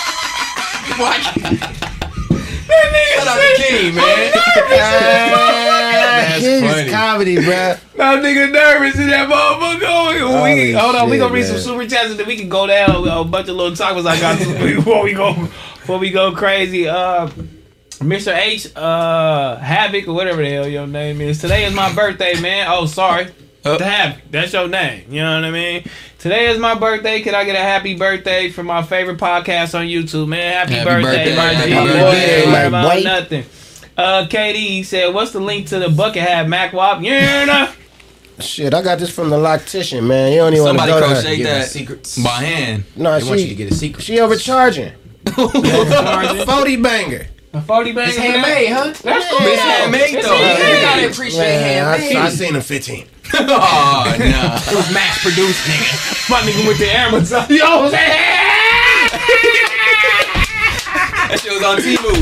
Shout 2.01 3.27
out 3.29 3.37
to 3.37 3.55
Kenny, 3.63 3.91
man. 3.93 4.33
That's 6.31 6.47
funny. 6.75 6.91
comedy, 6.91 7.35
bro. 7.37 7.45
That 7.97 8.23
nigga 8.23 8.51
nervous 8.53 8.99
in 8.99 9.09
that 9.09 9.29
motherfucker. 9.29 9.83
Oh, 9.87 10.13
we, 10.13 10.19
Holy 10.21 10.73
hold 10.73 10.95
on, 10.97 11.11
we 11.11 11.19
gonna 11.19 11.33
read 11.35 11.41
man. 11.43 11.51
some 11.53 11.59
super 11.61 11.87
chats 11.89 12.11
and 12.11 12.19
then 12.21 12.27
we 12.27 12.37
can 12.37 12.49
go 12.49 12.67
down 12.67 13.07
a 13.07 13.25
bunch 13.25 13.49
of 13.49 13.57
little 13.57 13.77
topics 13.77 14.07
I 14.07 14.19
got 14.21 14.39
before 14.61 15.03
we 15.03 15.13
go 15.13 15.35
before 15.35 15.99
we 15.99 16.11
go 16.11 16.33
crazy. 16.33 16.89
Uh, 16.89 17.29
Mr. 18.01 18.35
H, 18.37 18.75
uh, 18.77 19.57
Havoc 19.59 20.09
or 20.09 20.15
whatever 20.15 20.43
the 20.43 20.51
hell 20.51 20.67
your 20.69 20.87
name 20.87 21.21
is. 21.21 21.39
Today 21.41 21.65
is 21.67 21.75
my 21.75 21.93
birthday, 21.95 22.39
man. 22.41 22.67
Oh, 22.71 22.87
sorry. 22.87 23.29
The 23.63 23.85
Havoc, 23.85 24.23
that's 24.31 24.55
your 24.55 24.69
name. 24.69 25.05
You 25.11 25.21
know 25.21 25.35
what 25.35 25.45
I 25.45 25.51
mean? 25.51 25.85
Today 26.19 26.49
is 26.51 26.59
my 26.59 26.75
birthday. 26.75 27.21
Can 27.21 27.35
I 27.35 27.45
get 27.45 27.57
a 27.57 27.61
happy 27.61 27.95
birthday 27.95 28.49
for 28.51 28.63
my 28.63 28.83
favorite 28.83 29.19
podcast 29.19 29.79
on 29.79 29.85
YouTube, 29.87 30.29
man? 30.29 30.67
Happy, 30.67 30.75
Happy 30.75 30.85
birthday, 31.03 31.25
birthday, 31.25 31.37
my 31.37 31.53
happy 31.53 31.71
G. 31.71 31.75
birthday, 31.77 32.41
Don't 32.43 32.53
worry 32.53 32.71
my 32.71 32.79
about 32.79 32.95
boy. 32.95 33.03
nothing. 33.03 33.45
Uh, 33.99 34.27
KD 34.31 34.55
he 34.55 34.83
said, 34.83 35.13
"What's 35.13 35.33
the 35.33 35.41
link 35.41 35.67
to 35.69 35.79
the 35.79 35.91
bucket 35.91 36.23
hat, 36.23 36.49
Mac 36.49 36.73
Wop?" 36.73 37.03
Yeah, 37.03 37.45
nah. 37.45 37.69
Shit, 38.43 38.73
I 38.73 38.81
got 38.81 38.99
this 38.99 39.11
from 39.15 39.29
the 39.29 39.37
loctician, 39.37 40.07
man. 40.07 40.33
You 40.33 40.39
don't 40.39 40.55
even 40.55 40.65
want 40.65 40.79
to 40.79 40.85
Somebody 40.87 40.93
go 40.93 41.01
to 41.01 41.07
her. 41.15 41.21
crochet 41.23 41.43
that 41.43 41.69
secrets. 41.69 42.19
by 42.19 42.31
hand. 42.31 42.85
No, 42.97 43.19
They 43.21 43.29
want 43.29 43.41
you 43.41 43.45
to 43.47 43.51
she, 43.51 43.55
get 43.57 43.71
a 43.71 43.75
secret. 43.75 44.03
she 44.03 44.21
overcharging. 44.21 44.93
Forty 46.47 46.77
banger. 46.77 47.27
A 47.53 47.61
40 47.61 47.93
bang. 47.93 48.09
It's 48.09 48.17
handmade, 48.17 48.69
huh? 48.71 48.85
That's 49.03 49.27
cool. 49.29 49.39
It's 49.43 49.61
handmade, 49.61 50.15
It's 50.15 50.27
though. 50.27 50.37
handmade. 50.37 50.75
You 50.77 50.81
gotta 50.87 51.11
appreciate 51.11 51.39
Man, 51.41 51.85
I, 51.85 51.97
handmade. 51.97 52.17
I 52.17 52.29
seen 52.31 52.55
him 52.55 52.63
fifteen. 52.63 53.07
oh, 53.35 54.17
no. 54.19 54.55
It 54.71 54.77
was 54.77 54.93
mass 54.95 55.19
produced, 55.23 55.59
nigga. 55.67 56.31
My 56.31 56.41
nigga 56.43 56.67
with 56.69 56.79
the 56.79 56.91
Amazon. 56.91 57.47
Yo, 57.51 57.81
what's 57.83 57.93
that? 57.93 59.41
That 61.31 61.39
shit 61.41 61.53
was 61.53 61.63
on 61.63 61.79
Temu. 61.79 62.15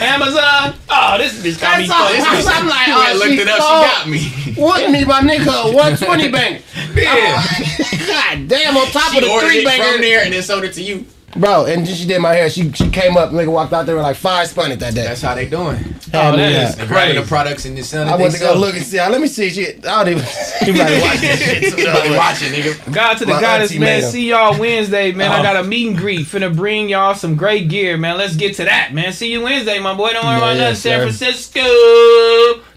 Amazon. 0.00 0.74
Oh, 0.88 1.18
this 1.18 1.32
bitch 1.40 1.60
got 1.60 1.78
me 1.80 1.88
all. 1.88 2.08
fucked. 2.08 2.18
That's- 2.18 2.46
I'm 2.46 2.66
like, 2.68 2.88
oh, 2.88 3.00
I 3.00 3.12
looked 3.14 3.32
she 3.32 3.40
it 3.40 3.48
up. 3.48 3.58
cold. 3.60 3.84
She 3.84 3.88
got 3.88 4.08
me. 4.08 4.60
What 4.62 4.90
me, 4.90 5.04
my 5.04 5.20
nigga? 5.20 5.74
One 5.74 5.96
twenty 5.96 6.28
banger. 6.30 6.60
Yeah. 6.94 7.40
Oh, 7.40 8.06
God 8.06 8.48
damn, 8.48 8.76
on 8.76 8.86
top 8.88 9.12
She 9.12 9.18
of 9.18 9.24
the 9.24 9.40
three 9.40 9.58
it 9.58 9.68
from 9.68 9.78
banger, 9.78 9.98
there 10.02 10.22
and 10.24 10.32
then 10.32 10.42
sold 10.42 10.64
it 10.64 10.72
to 10.74 10.82
you. 10.82 11.04
Bro. 11.36 11.66
And 11.66 11.86
she 11.88 12.06
did 12.06 12.20
my 12.20 12.34
hair. 12.34 12.48
She 12.50 12.70
she 12.72 12.90
came 12.90 13.16
up, 13.16 13.30
nigga 13.30 13.50
walked 13.52 13.72
out 13.72 13.86
there 13.86 13.94
with 13.96 14.04
like 14.04 14.16
five 14.16 14.48
spun 14.48 14.72
it 14.72 14.78
that 14.80 14.94
day. 14.94 15.04
That's 15.04 15.22
how 15.22 15.34
they 15.34 15.48
doing. 15.48 15.78
Oh, 16.14 16.36
that 16.36 16.38
Yeah. 16.38 16.68
is 16.68 16.76
They 16.76 16.86
grabbing 16.86 17.16
the 17.16 17.26
products 17.26 17.64
and 17.64 17.76
just 17.76 17.90
selling 17.90 18.08
I 18.08 18.14
it. 18.14 18.20
went 18.20 18.34
to 18.34 18.38
they 18.40 18.44
go 18.46 18.54
look 18.54 18.74
and 18.76 18.84
see. 18.84 18.98
Let 19.00 19.20
me 19.20 19.26
see 19.26 19.48
shit. 19.50 19.86
I 19.86 20.04
don't 20.04 20.12
even. 20.18 20.24
You 20.66 20.72
better 20.74 21.00
watch 21.00 21.20
this 21.20 21.40
shit. 21.42 21.62
too, 21.62 21.78
Everybody 21.80 22.08
though. 22.10 22.16
watching, 22.16 22.52
nigga. 22.52 22.92
God 22.92 23.14
to 23.18 23.24
the 23.24 23.32
My 23.34 23.40
goddess, 23.40 23.74
man. 23.74 24.02
See 24.02 24.28
y'all 24.30 24.58
Wednesday, 24.58 25.12
man. 25.12 25.30
I 25.32 25.40
Oh. 25.40 25.42
got 25.42 25.56
a 25.56 25.64
meet 25.64 25.88
and 25.88 25.96
greet. 25.96 26.26
Finna 26.26 26.54
bring 26.54 26.88
y'all 26.88 27.14
some 27.14 27.34
great 27.36 27.68
gear, 27.68 27.96
man. 27.96 28.18
Let's 28.18 28.36
get 28.36 28.54
to 28.56 28.64
that, 28.64 28.92
man. 28.92 29.12
See 29.12 29.32
you 29.32 29.40
Wednesday, 29.42 29.78
my 29.78 29.94
boy. 29.94 30.12
Don't 30.12 30.24
worry 30.24 30.32
Yeah, 30.32 30.38
about 30.38 30.56
yeah, 30.56 30.60
nothing. 30.60 30.74
San. 30.76 31.00
Francisco. 31.00 31.60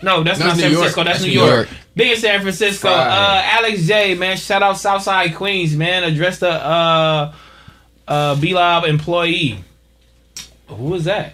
No, 0.01 0.23
that's 0.23 0.39
No, 0.39 0.45
not 0.47 0.53
it's 0.53 0.61
San 0.61 0.71
New 0.71 0.77
York. 0.77 0.93
Francisco. 0.93 1.03
That's, 1.03 1.19
That's 1.19 1.21
New 1.23 1.27
New 1.31 1.39
York. 1.39 1.51
York. 1.51 1.67
Big 1.95 2.11
in 2.11 2.17
San 2.17 2.41
Francisco. 2.41 2.89
Uh, 2.89 3.41
Alex 3.45 3.83
J, 3.85 4.15
man. 4.15 4.37
Shout 4.37 4.61
out 4.63 4.77
Southside 4.77 5.35
Queens, 5.35 5.75
man. 5.75 6.03
Address 6.03 6.39
the 6.39 6.49
uh, 6.51 7.33
uh, 8.07 8.35
B-Lob 8.39 8.85
employee. 8.85 9.59
Who 10.67 10.83
was 10.85 11.03
that? 11.05 11.33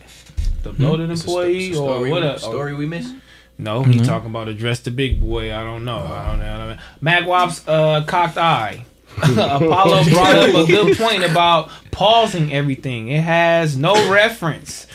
The 0.64 0.72
bloated 0.74 1.10
employee 1.10 1.76
or 1.76 2.02
what? 2.02 2.22
we- 2.22 2.28
A, 2.28 2.38
story 2.40 2.74
we 2.76 2.86
missed? 2.86 3.14
no, 3.58 3.84
he 3.84 4.00
talking 4.00 4.30
about 4.30 4.48
address 4.48 4.80
the 4.80 4.92
big 4.92 5.20
boy. 5.22 5.54
I 5.56 5.64
don't 5.64 5.84
know. 5.86 5.98
I 6.00 6.28
don't 6.28 6.40
know. 6.40 6.54
I 6.54 6.58
don't 6.58 6.70
know. 6.70 6.78
Magwap's 7.02 7.68
uh, 7.68 8.04
cocked 8.08 8.38
eye. 8.38 8.86
Apollo 9.22 10.04
brought 10.10 10.36
up 10.36 10.56
a 10.56 10.66
good 10.68 10.98
point 10.98 11.24
about 11.24 11.70
pausing 11.92 12.52
everything. 12.54 13.10
It 13.10 13.22
has 13.22 13.76
no 13.78 14.10
reference. 14.12 14.88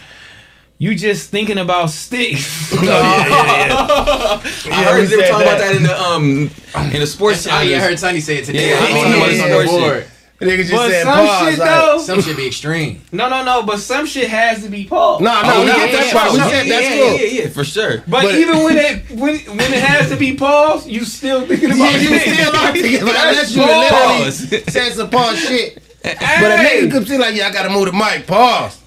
You 0.78 0.94
just 0.94 1.30
thinking 1.30 1.58
about 1.58 1.90
sticks. 1.90 2.72
I 2.72 4.40
heard 4.86 5.08
they 5.08 5.16
were 5.16 5.22
said 5.22 5.30
talking 5.30 5.46
about 5.46 5.58
that. 5.58 5.72
that 5.72 5.76
in 5.76 5.82
the 5.82 6.00
um 6.00 6.50
in 6.92 7.00
the 7.00 7.06
sports 7.06 7.46
Oh, 7.46 7.50
channel. 7.50 7.68
yeah, 7.70 7.78
I 7.78 7.80
heard 7.80 7.98
Sonny 7.98 8.20
say 8.20 8.36
it 8.38 8.44
today. 8.44 8.70
Yeah, 8.70 8.76
I 8.76 8.78
I 8.78 8.80
don't 8.90 9.02
seen 9.02 9.10
know 9.12 9.16
it 9.16 9.20
what's 9.20 9.40
on 9.40 9.44
on 9.44 9.50
the 9.50 9.56
the 9.58 9.66
sports 9.68 9.84
board. 9.84 10.06
Nigga 10.40 10.58
just 10.58 10.72
but 10.72 10.90
said 10.90 11.02
some 11.04 11.26
pause. 11.26 11.48
shit 11.50 11.58
like- 11.58 11.68
though. 11.68 11.98
Some 11.98 12.20
should 12.20 12.36
be 12.36 12.46
extreme. 12.46 13.00
No, 13.10 13.28
no, 13.30 13.42
no. 13.42 13.62
But 13.62 13.78
some 13.78 14.04
shit 14.04 14.28
has 14.28 14.62
to 14.62 14.68
be 14.68 14.84
paused. 14.84 15.24
No, 15.24 15.32
no, 15.42 15.48
Oh, 15.54 15.60
we 15.62 15.66
yeah, 15.68 15.76
get 15.76 15.92
that 15.92 16.06
yeah, 16.06 16.12
part. 16.12 16.32
We 16.32 16.38
yeah, 16.38 16.48
said 16.50 16.66
yeah, 16.66 16.72
that's 16.74 16.94
yeah, 16.94 17.00
cool. 17.00 17.12
Yeah, 17.16 17.42
yeah, 17.42 17.48
for 17.48 17.64
sure. 17.64 17.98
But, 18.06 18.22
But- 18.22 18.34
even 18.34 18.62
when 18.62 18.76
it 18.76 19.10
when 19.12 19.38
when 19.38 19.72
it 19.72 19.82
has 19.82 20.10
to 20.10 20.16
be 20.16 20.36
paused, 20.36 20.88
you 20.88 21.04
still 21.06 21.46
thinking 21.46 21.70
about 21.70 21.78
Yeah, 21.78 21.96
you 21.96 22.18
still 22.18 22.54
are 22.54 22.72
thinking 22.72 23.02
about 23.02 23.12
That's 23.14 23.54
unless 23.54 23.56
you 23.56 23.62
literally 23.62 23.88
pause. 23.88 24.72
said 24.74 24.92
some 24.92 25.08
pause 25.10 25.38
shit. 25.40 25.82
But 26.02 26.12
a 26.12 26.56
nigga 26.62 26.92
could 26.92 27.08
see 27.08 27.16
like, 27.16 27.34
yeah, 27.34 27.48
I 27.48 27.52
gotta 27.52 27.70
move 27.70 27.86
the 27.86 27.92
mic. 27.92 28.26
Pause. 28.26 28.82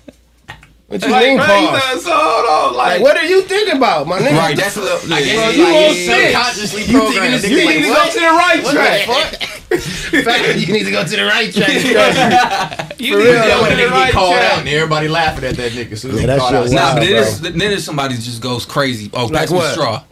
What 0.87 1.03
you 1.03 1.09
Like, 1.11 1.25
mean 1.27 1.37
pause? 1.37 1.93
you 1.95 2.01
so 2.01 2.11
hold 2.11 2.71
on, 2.71 2.77
like, 2.77 2.93
Like, 2.93 3.01
what 3.01 3.15
are 3.17 3.23
you 3.25 3.43
thinking 3.43 3.77
about, 3.77 4.07
my 4.07 4.17
nigga? 4.19 4.37
Right, 4.37 4.57
that's 4.57 4.75
a 4.75 4.81
little. 4.81 5.13
I 5.13 5.19
yeah, 5.19 5.25
guess 5.25 5.35
yeah, 5.35 5.47
it's 5.49 5.57
you 5.57 5.63
like 5.63 5.75
on 5.75 5.93
he's 5.93 6.05
six. 6.05 6.23
subconsciously 6.33 6.81
You 6.85 6.99
thinking 7.11 7.31
this- 7.31 7.47
you 7.49 7.57
Niggas 7.57 7.65
need 7.67 7.81
to 7.83 7.87
go 7.93 8.09
to 8.09 8.19
the 8.19 8.25
right 8.25 8.63
What 8.63 8.73
track. 8.73 9.48
The 9.69 9.77
fuck? 9.77 10.23
Fact, 10.25 10.59
you 10.59 10.73
need 10.73 10.83
to 10.85 10.91
go 10.91 11.03
to 11.03 11.09
the 11.15 11.23
right 11.25 11.53
track. 11.53 12.85
You 12.99 13.13
For 13.13 13.19
need 13.19 13.25
real. 13.29 13.41
to 13.43 13.47
go 13.47 13.69
to 13.69 13.75
the 13.77 13.87
right 13.89 14.05
get 14.07 14.13
called 14.13 14.35
track. 14.35 14.51
out 14.53 14.59
and 14.59 14.67
everybody 14.69 15.07
laughing 15.07 15.45
at 15.45 15.55
that 15.55 15.71
nigga. 15.71 15.91
As 15.93 16.01
soon 16.01 16.11
as 16.11 16.15
Yeah, 16.17 16.21
he 16.21 16.27
that 16.27 16.39
called 16.39 16.49
shit 16.51 16.57
out, 16.57 16.63
was 16.63 16.71
Nah, 16.73 16.93
but 16.95 16.99
then 17.01 17.11
bro. 17.41 17.49
then 17.51 17.57
there's 17.59 17.83
somebody 17.85 18.15
just 18.15 18.41
goes 18.41 18.65
crazy. 18.65 19.09
Oh, 19.13 19.25
Like 19.27 19.33
pass 19.47 19.51
me 19.51 19.57
the 19.57 19.63
what? 19.63 19.71
straw. 19.73 20.03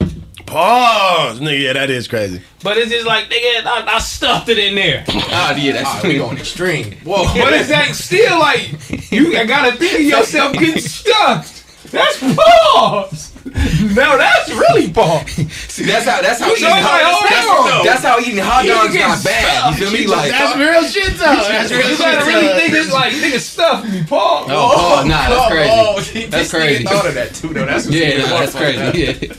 Pause, 0.46 1.40
nigga. 1.42 1.62
Yeah, 1.64 1.74
that 1.74 1.90
is 1.90 2.08
crazy. 2.08 2.42
But 2.64 2.78
it's 2.78 2.90
just 2.90 3.06
like, 3.06 3.26
nigga, 3.26 3.66
I, 3.66 3.96
I 3.96 4.00
stuffed 4.00 4.48
it 4.48 4.58
in 4.58 4.76
there. 4.76 5.04
Ah, 5.30 5.54
yeah, 5.56 5.74
that's 5.74 5.90
Ah, 5.90 6.02
we 6.04 6.18
going 6.18 6.38
extreme. 6.38 6.94
Whoa. 7.04 7.26
But 7.38 7.52
it's 7.54 7.70
like 7.70 7.94
still 7.94 8.40
like 8.40 9.12
you 9.12 9.34
gotta 9.46 9.76
think 9.78 9.94
of 9.96 10.02
yourself 10.02 10.54
getting 10.54 10.80
stuffed. 10.82 11.92
That's 11.92 12.20
pause. 12.36 13.34
No, 13.98 14.18
that's 14.18 14.50
really 14.50 14.92
pause. 14.92 15.30
See, 15.72 15.86
that's 15.86 16.06
how 16.06 16.22
that's 16.22 16.40
how 16.40 16.52
eating 16.52 16.70
like, 16.70 16.84
hot, 16.84 17.02
hold 17.04 17.72
on. 17.80 17.86
that's, 17.86 18.02
that's 18.02 18.04
how 18.06 18.20
eating 18.20 18.44
hot 18.44 18.66
dogs 18.66 18.94
get 18.94 19.08
got 19.08 19.24
bad. 19.24 19.74
You 19.80 19.86
feel 19.88 19.92
me? 19.92 20.08
Like 20.08 20.32
That's 20.32 20.56
real 20.58 20.84
shit 20.84 21.18
though. 21.18 21.26
That's 21.26 21.72
real 21.72 21.90
You 21.90 21.96
shit. 21.96 22.00
gotta 22.00 22.26
really 22.26 22.48
think 22.60 22.74
it's 22.74 22.92
like 23.02 23.14
nigga 23.14 23.40
stuffed 23.40 23.90
me, 23.90 24.04
pause. 24.04 24.48
Oh, 24.50 24.54
oh 24.54 24.96
pause. 24.96 25.06
Nah, 25.06 25.30
that's 25.30 25.52
crazy. 25.52 26.26
Oh, 26.26 26.30
That's 26.30 26.50
crazy. 26.52 26.84
Nigga 26.84 26.90
thought 26.90 27.08
of 27.08 27.14
that 27.16 27.34
too, 27.36 27.48
though. 27.54 27.66
That's 27.66 27.86
what's 27.86 27.98
yeah, 27.98 28.18
nah, 28.18 28.40
that's 28.40 28.56
crazy. 28.56 28.82
up. 28.82 28.96
Yeah. 28.96 29.34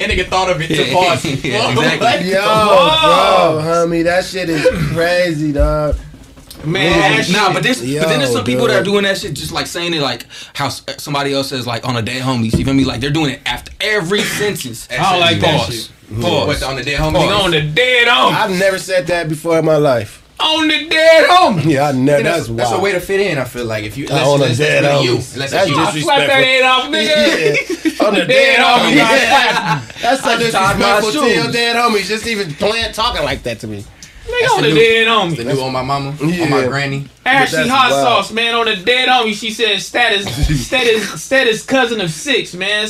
And 0.00 0.12
nigga 0.12 0.26
thought 0.28 0.50
of 0.50 0.60
it 0.60 0.68
to 0.68 0.84
Yeah, 0.86 0.92
pause. 0.94 1.24
yeah, 1.24 1.70
exactly. 1.72 2.30
Yo, 2.30 2.40
bro, 2.40 3.60
homie, 3.62 4.04
that 4.04 4.24
shit 4.24 4.48
is 4.48 4.64
crazy, 4.92 5.52
dog. 5.52 5.96
Man, 6.64 6.92
that 7.18 7.30
Nah, 7.30 7.52
but 7.52 7.62
this, 7.62 7.82
Yo, 7.82 8.00
but 8.00 8.08
then 8.08 8.18
there's 8.20 8.32
some 8.32 8.44
people 8.44 8.66
that 8.68 8.80
are 8.80 8.84
doing 8.84 9.02
that 9.04 9.18
shit, 9.18 9.34
just 9.34 9.52
like 9.52 9.66
saying 9.66 9.94
it 9.94 10.00
like 10.02 10.26
how 10.54 10.68
somebody 10.68 11.32
else 11.32 11.48
says 11.48 11.66
like 11.66 11.86
on 11.86 11.96
a 11.96 12.02
dead 12.02 12.22
homies. 12.22 12.56
You 12.58 12.64
feel 12.64 12.74
me? 12.74 12.84
Like 12.84 13.00
they're 13.00 13.10
doing 13.10 13.30
it 13.32 13.40
after 13.46 13.72
every 13.80 14.22
sentence. 14.40 14.88
I 14.90 15.10
don't 15.12 15.20
like 15.20 15.40
that 15.40 15.70
shit. 15.72 15.90
Pause. 16.20 16.46
What, 16.46 16.62
on 16.62 16.76
the 16.76 16.82
dead 16.84 17.00
homie? 17.00 17.14
Nigga 17.16 17.44
on 17.44 17.50
the 17.52 17.62
dead 17.62 18.06
homie. 18.08 18.32
I've 18.34 18.50
never 18.58 18.78
said 18.78 19.06
that 19.06 19.28
before 19.28 19.58
in 19.58 19.64
my 19.64 19.76
life. 19.76 20.18
On 20.40 20.66
the 20.66 20.88
dead 20.88 21.28
homie. 21.28 21.64
Yeah, 21.64 21.88
I 21.88 21.92
never. 21.92 22.22
that's, 22.22 22.46
That's, 22.48 22.56
that's 22.58 22.72
a 22.72 22.80
way 22.80 22.92
to 22.92 23.00
fit 23.00 23.20
in. 23.20 23.38
I 23.38 23.44
feel 23.44 23.64
like 23.64 23.84
if 23.84 23.96
you 23.96 24.08
Uh, 24.10 24.14
on 24.16 24.40
a 24.40 24.44
unless, 24.44 24.58
dead 24.58 24.84
unless 24.84 25.04
you, 25.04 25.10
homies. 25.12 25.34
unless 25.34 25.50
That's 25.52 25.52
that's 25.52 25.68
you. 25.70 25.76
just- 25.76 26.00
slap 26.00 26.18
that 26.18 26.44
head 26.44 26.62
off, 26.64 26.84
nigga. 26.86 27.06
Yeah. 27.06 27.82
On 28.06 28.14
the 28.14 28.20
Dead 28.20 28.26
dead 28.26 28.58
homie. 28.58 28.90
homie. 28.90 28.96
Yeah. 28.96 29.82
That's 30.02 30.22
so 30.22 30.30
I 30.30 30.32
my 30.34 30.38
disrespectful 31.00 31.12
to 31.22 31.28
your 31.30 31.52
dead 31.52 31.76
homies. 31.76 32.06
Just 32.08 32.26
even 32.26 32.52
playing 32.54 32.92
talking 32.92 33.22
like 33.24 33.44
that 33.44 33.60
to 33.60 33.68
me. 33.68 33.84
Nigga 34.26 34.56
on 34.56 34.62
the 34.62 34.68
the 34.68 34.74
new- 34.74 34.80
dead 34.80 35.06
The 35.06 35.10
homie. 35.10 35.54
new 35.54 35.60
on 35.62 35.72
my 35.72 35.82
mama, 35.82 36.14
on 36.20 36.50
my 36.50 36.66
granny. 36.66 37.08
Ashley 37.26 37.68
Hot 37.68 37.90
wild. 37.90 38.04
Sauce, 38.26 38.32
man, 38.32 38.54
on 38.54 38.66
the 38.66 38.76
dead 38.76 39.08
homie. 39.08 39.34
She 39.34 39.50
said 39.50 39.80
status, 39.80 40.26
status, 40.66 41.22
status 41.22 41.64
cousin 41.64 42.00
of 42.00 42.10
six, 42.10 42.54
man. 42.54 42.88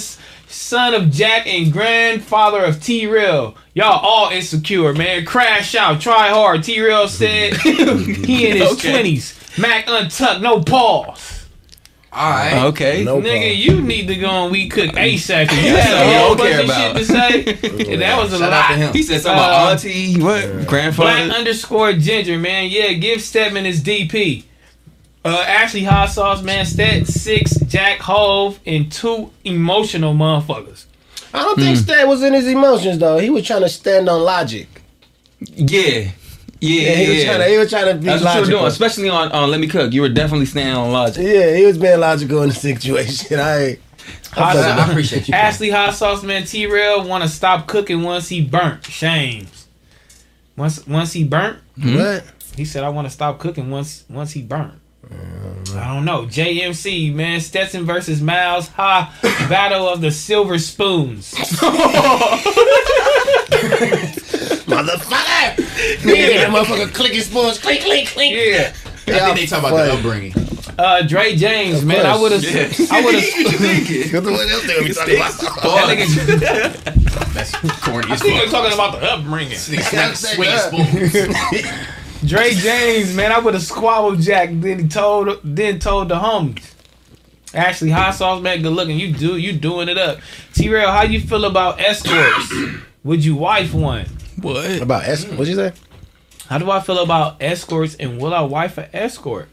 Son 0.48 0.92
of 0.92 1.10
Jack 1.10 1.46
and 1.46 1.72
grandfather 1.72 2.62
of 2.62 2.82
T 2.82 3.06
Real. 3.06 3.56
Y'all 3.74 3.98
all 4.04 4.28
insecure, 4.30 4.92
man. 4.92 5.24
Crash 5.24 5.74
out, 5.74 6.00
try 6.02 6.28
hard. 6.28 6.62
T 6.62 6.78
Real 6.80 7.08
said 7.08 7.54
he 7.56 8.46
in 8.50 8.58
his 8.58 8.72
Okay. 8.72 8.90
twenties. 8.92 9.34
Mac 9.58 9.84
untucked, 9.88 10.42
no 10.42 10.60
pause. 10.62 11.31
All 12.14 12.28
right. 12.30 12.64
Okay. 12.66 13.04
No 13.04 13.20
Nigga, 13.20 13.22
problem. 13.22 13.52
you 13.56 13.80
need 13.80 14.06
to 14.08 14.16
go 14.16 14.28
on 14.28 14.50
We 14.52 14.68
Cook 14.68 14.90
ASAP. 14.96 15.48
'cause 15.48 15.56
You 15.64 15.72
That's 15.72 15.86
had 15.86 16.06
a 16.06 16.12
you 16.12 16.18
whole 16.18 16.34
don't 16.34 16.46
care 16.46 16.66
bunch 16.66 16.70
of 16.70 17.06
shit 17.08 17.62
to 17.62 17.84
say. 17.86 17.92
And 17.92 18.02
that 18.02 18.22
was 18.22 18.32
a 18.34 18.38
Shout 18.38 18.52
out 18.52 18.66
to 18.66 18.72
lot. 18.72 18.78
him. 18.78 18.92
He 18.92 19.02
said 19.02 19.22
something 19.22 19.40
Uh, 19.42 19.46
about 19.46 19.70
auntie, 19.72 20.20
what 20.20 20.66
grandfather. 20.66 21.26
Black 21.26 21.38
underscore 21.38 21.92
ginger, 21.94 22.36
man. 22.38 22.68
Yeah, 22.70 22.92
give 22.92 23.22
Stedman 23.22 23.64
his 23.64 23.80
DP. 23.80 24.44
Uh, 25.24 25.42
Ashley 25.46 25.84
Hot 25.84 26.10
Sauce, 26.10 26.42
man. 26.42 26.66
Stat 26.66 27.06
six, 27.06 27.54
Jack 27.66 28.00
Hove, 28.00 28.58
and 28.66 28.90
two 28.92 29.30
emotional 29.44 30.12
motherfuckers. 30.14 30.84
I 31.32 31.38
don't 31.44 31.58
think 31.58 31.78
Stan 31.78 32.08
was 32.08 32.22
in 32.22 32.34
his 32.34 32.46
emotions 32.46 32.98
though. 32.98 33.18
He 33.18 33.30
was 33.30 33.46
trying 33.46 33.62
to 33.62 33.68
stand 33.70 34.08
on 34.10 34.20
logic. 34.20 34.66
yeah, 35.40 36.10
yeah, 36.62 36.82
Yeah, 36.90 36.94
he 36.96 37.08
was 37.08 37.18
yeah. 37.18 37.24
trying 37.24 37.38
to. 37.40 37.48
He 37.48 37.58
was 37.58 37.70
trying 37.70 37.86
to 37.86 37.94
be 37.94 38.06
That's 38.06 38.22
what 38.22 38.30
you 38.30 38.34
were 38.34 38.40
logical. 38.40 38.60
doing, 38.60 38.72
especially 38.72 39.08
on, 39.08 39.32
on 39.32 39.50
Let 39.50 39.60
Me 39.60 39.68
Cook. 39.68 39.92
You 39.92 40.02
were 40.02 40.08
definitely 40.08 40.46
standing 40.46 40.76
on 40.76 40.92
logic. 40.92 41.24
Yeah, 41.26 41.56
he 41.56 41.64
was 41.64 41.78
being 41.78 41.98
logical 41.98 42.42
in 42.42 42.50
the 42.50 42.54
situation. 42.54 43.40
I. 43.40 43.78
Hot 44.32 44.56
I 44.56 44.90
appreciate 44.90 45.28
you. 45.28 45.34
Ashley 45.34 45.70
Hot 45.70 45.94
Sauce, 45.94 46.22
man. 46.22 46.44
T 46.44 46.66
Rail 46.66 47.06
want 47.06 47.22
to 47.22 47.28
stop 47.28 47.66
cooking 47.66 48.02
once 48.02 48.28
he 48.28 48.44
burnt. 48.44 48.84
Shames. 48.86 49.66
Once 50.56 50.86
once 50.86 51.12
he 51.12 51.24
burnt, 51.24 51.58
hmm? 51.80 51.96
What? 51.96 52.24
he 52.56 52.64
said 52.64 52.84
I 52.84 52.88
want 52.88 53.06
to 53.06 53.12
stop 53.12 53.38
cooking 53.38 53.70
once 53.70 54.04
once 54.08 54.32
he 54.32 54.42
burnt. 54.42 54.74
Mm-hmm. 55.06 55.78
I 55.78 55.94
don't 55.94 56.04
know. 56.04 56.22
JMC, 56.22 57.14
man. 57.14 57.40
Stetson 57.40 57.84
versus 57.84 58.22
Miles. 58.22 58.68
Ha. 58.68 59.14
Battle 59.48 59.88
of 59.88 60.00
the 60.00 60.10
Silver 60.10 60.58
Spoons. 60.58 61.32
Motherfucker! 64.76 65.56
Nigga, 66.02 66.36
that 66.36 66.50
motherfucker 66.50 66.92
clicking 66.94 67.20
spoons, 67.20 67.58
clink, 67.58 67.82
clink, 67.82 68.08
clink. 68.08 68.34
Yeah. 68.34 68.72
I 69.06 69.34
think 69.34 69.36
they 69.36 69.46
talk 69.46 69.60
about 69.60 69.76
the 69.76 69.92
upbringing. 69.94 70.34
Uh, 70.78 71.02
Dre 71.02 71.36
James, 71.36 71.84
man. 71.84 72.06
I 72.06 72.18
would 72.18 72.32
have. 72.32 72.44
I 72.90 73.04
would 73.04 73.14
have. 73.14 73.22
What 74.24 74.50
else 74.50 74.66
they 74.66 74.74
gonna 74.74 74.88
be 74.88 74.94
talking 74.94 75.16
about? 75.16 75.32
That 75.38 75.98
nigga, 75.98 77.34
That's 77.34 77.50
corny 77.84 78.08
I 78.08 78.14
as 78.14 78.22
think 78.22 78.36
you're 78.36 78.50
talking 78.50 78.72
about 78.72 78.98
the 79.00 79.06
upbringing. 79.12 79.52
Nigga, 79.52 80.14
say 80.16 80.34
swinging 80.34 80.58
spoons. 80.58 82.30
Dre 82.30 82.50
James, 82.54 83.14
man. 83.14 83.32
I 83.32 83.38
would 83.38 83.54
have 83.54 83.62
squabbled 83.62 84.20
Jack. 84.20 84.50
Then 84.52 84.78
he 84.80 84.88
told. 84.88 85.40
Then 85.44 85.78
told 85.78 86.08
the 86.08 86.14
homies. 86.16 86.72
Actually, 87.54 87.90
hot 87.90 88.14
sauce, 88.14 88.40
man. 88.40 88.62
Good 88.62 88.72
looking. 88.72 88.98
You 88.98 89.12
do. 89.12 89.36
You 89.36 89.52
doing 89.52 89.88
it 89.88 89.98
up. 89.98 90.20
T 90.54 90.68
Rail, 90.70 90.90
how 90.90 91.02
you 91.02 91.20
feel 91.20 91.44
about 91.44 91.80
escorts? 91.80 92.52
Would 93.04 93.24
you 93.24 93.36
wife 93.36 93.74
one? 93.74 94.06
What? 94.40 94.80
About 94.80 95.04
S. 95.04 95.24
What'd 95.26 95.48
you 95.48 95.54
say? 95.54 95.72
How 96.48 96.58
do 96.58 96.70
I 96.70 96.80
feel 96.80 96.98
about 97.02 97.42
escorts? 97.42 97.94
And 97.96 98.18
will 98.20 98.34
I 98.34 98.40
wife 98.40 98.78
an 98.78 98.88
escort? 98.92 99.48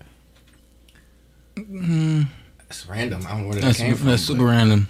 Mm-hmm. 1.56 2.24
That's 2.60 2.86
random. 2.88 3.26
I 3.28 3.32
don't 3.32 3.42
know 3.42 3.46
where 3.48 3.56
that 3.56 3.62
That's, 3.62 3.78
came 3.78 3.96
from. 3.96 4.08
that's 4.08 4.24
super 4.24 4.46
random. 4.46 4.88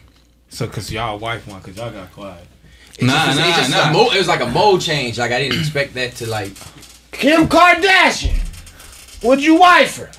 So, 0.49 0.67
cause 0.67 0.91
y'all 0.91 1.17
wife 1.19 1.47
one, 1.47 1.61
cause 1.61 1.77
y'all 1.77 1.91
got 1.91 2.11
quiet. 2.11 2.45
It's 2.93 3.03
Nah, 3.03 3.25
just- 3.27 3.39
it's 3.39 3.47
nah, 3.49 3.55
just 3.55 3.71
nah. 3.71 3.89
a 3.89 3.93
mo- 3.93 4.11
it 4.11 4.17
was 4.17 4.27
like 4.27 4.41
a 4.41 4.47
mold 4.47 4.81
change. 4.81 5.17
Like 5.17 5.31
I 5.31 5.39
didn't 5.39 5.59
expect 5.59 5.93
that 5.93 6.15
to 6.17 6.27
like. 6.27 6.51
Kim 7.11 7.47
Kardashian. 7.47 8.37
Would 9.23 9.43
you 9.43 9.55
wife 9.59 9.97
her? 9.97 10.09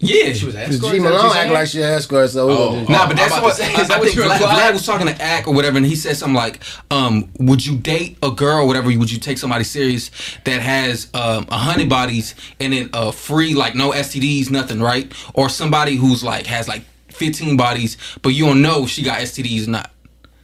Yeah, 0.00 0.32
she 0.32 0.46
was 0.46 0.54
Because 0.54 0.76
escort. 0.76 0.92
G 0.92 0.96
is 0.98 1.02
that 1.02 1.10
what 1.10 1.22
Malone 1.22 1.30
you 1.32 1.40
act 1.40 1.52
like 1.52 1.66
she 1.66 1.78
an 1.82 1.92
escort, 1.92 2.30
so 2.30 2.46
we 2.46 2.52
Oh. 2.52 2.84
Nah, 2.88 3.08
but 3.08 3.16
that's 3.16 3.32
what 3.32 3.56
to 3.56 3.62
say, 3.62 3.74
I, 3.74 3.80
is 3.80 3.88
that 3.88 3.96
I 3.96 3.98
what 3.98 4.04
think 4.06 4.16
you 4.16 4.22
Vlad. 4.22 4.38
Vlad 4.38 4.72
was 4.72 4.86
talking 4.86 5.06
to 5.08 5.22
Ack 5.22 5.48
or 5.48 5.54
whatever, 5.54 5.76
and 5.76 5.84
he 5.84 5.96
said 5.96 6.16
something 6.16 6.36
like, 6.36 6.60
um, 6.92 7.28
"Would 7.40 7.66
you 7.66 7.76
date 7.76 8.16
a 8.22 8.30
girl, 8.30 8.58
or 8.62 8.66
whatever? 8.66 8.86
Would 8.96 9.10
you 9.10 9.18
take 9.18 9.38
somebody 9.38 9.64
serious 9.64 10.10
that 10.44 10.60
has 10.60 11.08
um, 11.14 11.46
a 11.50 11.58
hundred 11.58 11.88
bodies 11.88 12.36
and 12.60 12.72
then 12.72 12.90
uh, 12.92 13.10
free, 13.10 13.54
like 13.54 13.74
no 13.74 13.90
STDs, 13.90 14.50
nothing, 14.50 14.80
right? 14.80 15.12
Or 15.34 15.48
somebody 15.48 15.96
who's 15.96 16.22
like 16.22 16.46
has 16.46 16.68
like 16.68 16.84
fifteen 17.08 17.56
bodies, 17.56 17.96
but 18.22 18.30
you 18.30 18.46
don't 18.46 18.62
know 18.62 18.84
if 18.84 18.90
she 18.90 19.02
got 19.02 19.18
STDs 19.18 19.66
or 19.66 19.70
not? 19.70 19.90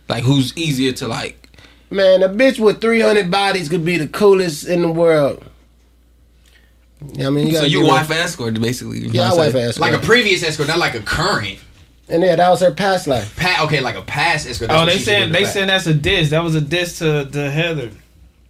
Like 0.08 0.24
who's 0.24 0.56
easier 0.56 0.92
to 0.94 1.06
like? 1.06 1.48
Man, 1.90 2.24
a 2.24 2.28
bitch 2.28 2.58
with 2.58 2.80
300 2.80 3.30
bodies 3.30 3.68
could 3.68 3.84
be 3.84 3.98
the 3.98 4.08
coolest 4.08 4.66
in 4.66 4.82
the 4.82 4.90
world. 4.90 5.44
Yeah, 7.12 7.26
I 7.26 7.30
mean, 7.30 7.46
you 7.48 7.52
so 7.52 7.58
gotta 7.60 7.70
you 7.70 7.78
give 7.80 7.86
her- 7.86 7.92
wife 7.94 8.10
an 8.10 8.16
escort, 8.18 8.60
basically. 8.60 8.98
you 9.00 9.10
Yeah, 9.10 9.30
I 9.32 9.34
wife 9.34 9.52
saying? 9.52 9.64
an 9.64 9.70
escort. 9.70 9.92
Like 9.92 10.02
a 10.02 10.04
previous 10.04 10.42
escort, 10.42 10.68
not 10.68 10.78
like 10.78 10.94
a 10.94 11.00
current. 11.00 11.58
and 12.08 12.22
yeah, 12.22 12.36
that 12.36 12.48
was 12.50 12.60
her 12.60 12.70
past 12.72 13.06
life. 13.06 13.36
Pa- 13.36 13.62
okay, 13.64 13.80
like 13.80 13.96
a 13.96 14.02
past 14.02 14.48
escort. 14.48 14.70
that's 14.70 14.82
Oh, 14.82 14.86
they 14.86 14.92
she 14.92 14.98
should 14.98 15.04
saying 15.06 15.32
they 15.32 15.42
back. 15.44 15.52
saying 15.52 15.66
that's 15.68 15.86
a 15.86 15.94
diss. 15.94 16.30
That 16.30 16.42
was 16.42 16.54
a 16.54 16.60
diss 16.60 16.98
to, 16.98 17.26
to 17.26 17.50
Heather. 17.50 17.90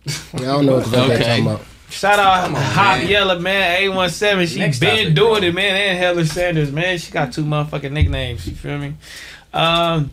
I 0.35 0.39
don't 0.39 0.67
know 0.67 0.77
what 0.77 0.87
the 0.91 1.03
Okay. 1.03 1.19
talking 1.19 1.47
about. 1.47 1.63
Shout 1.91 2.19
out 2.19 2.45
on, 2.49 2.55
Hot 2.55 2.99
man. 2.99 3.09
Yellow 3.09 3.39
man, 3.39 3.83
A17. 3.83 4.47
She 4.49 4.59
Next 4.59 4.81
been 4.81 4.97
topic, 4.99 5.15
doing 5.15 5.41
bro. 5.41 5.49
it, 5.49 5.55
man. 5.55 5.77
And 5.77 5.99
Heather 5.99 6.25
Sanders, 6.27 6.73
man. 6.73 6.99
She 6.99 7.13
got 7.13 7.33
two 7.33 7.45
motherfucking 7.45 7.93
nicknames. 7.93 8.47
You 8.49 8.55
feel 8.57 8.79
me? 8.79 8.95
Um, 9.53 10.11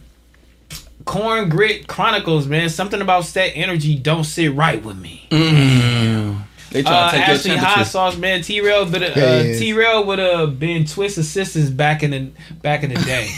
Corn 1.05 1.49
Grit 1.49 1.88
Chronicles, 1.88 2.45
man. 2.45 2.69
Something 2.69 3.01
about 3.01 3.26
stat 3.26 3.53
energy 3.55 3.95
don't 3.97 4.23
sit 4.26 4.53
right 4.53 4.84
with 4.84 4.97
me. 4.97 5.26
Mm. 5.31 6.41
They 6.72 6.84
try 6.84 6.91
Uh, 6.93 7.11
to 7.11 7.18
take 7.18 7.27
your 7.27 7.35
Ashley 7.35 7.57
Hot. 7.57 7.85
Sauce, 7.88 8.18
man. 8.18 8.41
T 8.41 8.61
Rail, 8.61 8.85
but 8.89 9.03
uh, 9.03 9.11
Yeah, 9.15 9.41
yeah. 9.41 9.60
T 9.60 9.73
Rail 9.73 10.06
would 10.06 10.19
have 10.19 10.60
been 10.60 10.85
Twist 10.85 11.18
assistants 11.18 11.69
back 11.69 12.02
in 12.03 12.11
the 12.11 12.31
back 12.61 12.84
in 12.84 12.93
the 12.93 12.99
day. 13.02 13.30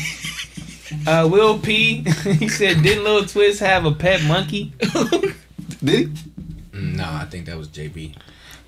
uh, 1.08 1.28
Will 1.32 1.58
P, 1.60 2.04
he 2.40 2.48
said, 2.48 2.82
didn't 2.84 3.04
Little 3.04 3.26
Twist 3.26 3.60
have 3.60 3.86
a 3.86 3.92
pet 3.92 4.24
monkey? 4.24 4.74
Did 5.84 6.08
he? 6.10 6.14
Nah, 6.74 7.22
I 7.22 7.26
think 7.26 7.46
that 7.48 7.58
was 7.58 7.68
JB. 7.70 8.16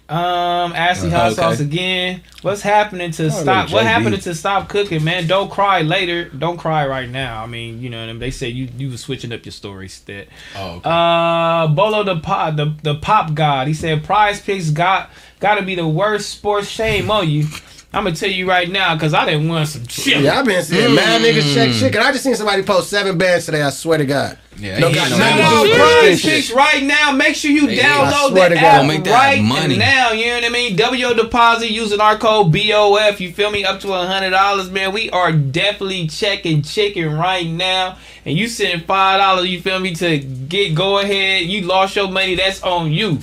Um, 0.08 0.74
Ashley 0.74 1.10
Hot 1.10 1.32
okay. 1.32 1.36
Sauce 1.36 1.60
again. 1.60 2.22
What's 2.44 2.62
happening 2.62 3.10
to 3.12 3.24
know 3.24 3.30
stop? 3.30 3.72
What 3.72 3.84
JB. 3.84 3.88
happened 3.88 4.22
to 4.22 4.36
stop 4.36 4.70
cooking, 4.70 5.04
man? 5.04 5.26
Don't 5.26 5.50
cry 5.50 5.82
later. 5.82 6.30
Don't 6.30 6.58
cry 6.58 6.86
right 6.86 7.10
now. 7.10 7.42
I 7.42 7.48
mean, 7.48 7.82
you 7.82 7.90
know, 7.90 8.00
what 8.00 8.10
I 8.10 8.12
mean? 8.12 8.20
they 8.20 8.30
say 8.30 8.50
you 8.50 8.70
you 8.78 8.92
were 8.92 8.98
switching 8.98 9.34
up 9.34 9.44
your 9.46 9.52
stories. 9.52 10.00
That 10.02 10.28
Oh, 10.56 10.76
okay. 10.76 10.90
uh, 10.90 11.68
Bolo 11.74 12.04
the 12.04 12.20
pop 12.20 12.56
the 12.56 12.76
the 12.84 12.96
pop 12.96 13.34
god. 13.34 13.68
He 13.68 13.74
said 13.74 14.04
Prize 14.04 14.40
Picks 14.40 14.70
got 14.70 15.10
got 15.40 15.56
to 15.56 15.64
be 15.64 15.74
the 15.74 15.88
worst 15.88 16.30
sports 16.30 16.68
shame 16.68 17.10
on 17.10 17.28
you. 17.28 17.48
I'm 17.92 18.04
gonna 18.04 18.16
tell 18.16 18.30
you 18.30 18.48
right 18.48 18.70
now 18.70 18.94
because 18.94 19.14
I 19.14 19.26
didn't 19.26 19.48
want 19.48 19.70
some 19.70 19.88
shit. 19.88 20.22
Yeah, 20.22 20.38
I've 20.40 20.46
been 20.46 20.62
seeing 20.64 20.94
mad 20.94 21.22
niggas 21.22 21.54
check 21.56 21.72
shit. 21.72 21.96
And 21.96 22.04
I 22.04 22.12
just 22.12 22.24
seen 22.26 22.36
somebody 22.36 22.62
post 22.62 22.90
seven 22.90 23.18
bands 23.18 23.46
today. 23.46 23.62
I 23.64 23.70
swear 23.72 23.98
to 23.98 24.06
God. 24.06 24.38
Yeah, 24.58 24.80
No, 24.80 24.94
got 24.94 25.10
ain't 25.12 25.20
nothing 25.20 25.38
no 25.38 25.44
to 25.44 25.44
do 25.44 25.44
Download 25.44 25.62
with 25.64 25.70
money. 25.72 25.78
that 25.78 26.00
Prize 26.02 26.20
shit. 26.22 26.32
Picks 26.32 26.52
right 26.52 26.84
now. 26.84 27.12
Make 27.12 27.36
sure 27.36 27.52
you 27.52 27.68
Hey, 27.68 27.78
download 27.80 28.14
I 28.14 28.30
swear 28.30 28.50
the 28.50 28.58
app 28.58 28.86
make 28.86 29.04
that 29.04 29.12
right 29.14 29.42
money. 29.44 29.78
now. 29.78 30.12
You 30.12 30.28
know 30.28 30.36
what 30.36 30.46
I 30.46 30.50
mean? 30.50 30.76
W 30.78 31.14
deposit 31.14 31.72
using 31.72 32.00
our 32.00 32.18
code 32.18 32.54
BOF. 32.54 33.20
You 33.20 33.34
feel 33.34 33.52
me? 33.52 33.66
Up 33.66 33.80
to 33.82 33.94
a 33.94 34.06
hundred 34.08 34.30
dollars, 34.30 34.70
man. 34.72 34.94
We 34.94 35.10
are 35.10 35.32
definitely 35.34 36.08
checking 36.08 36.62
chicken 36.62 37.14
right 37.18 37.46
now. 37.48 37.98
And 38.26 38.38
you 38.38 38.48
send 38.48 38.86
five 38.86 39.20
dollars. 39.20 39.48
You 39.48 39.62
feel 39.62 39.80
me? 39.80 39.94
To 39.96 40.18
get 40.20 40.74
go 40.74 41.00
ahead. 41.00 41.44
You 41.44 41.62
lost 41.62 41.96
your 41.98 42.08
money. 42.10 42.36
That's 42.36 42.64
on 42.64 42.92
you. 42.94 43.20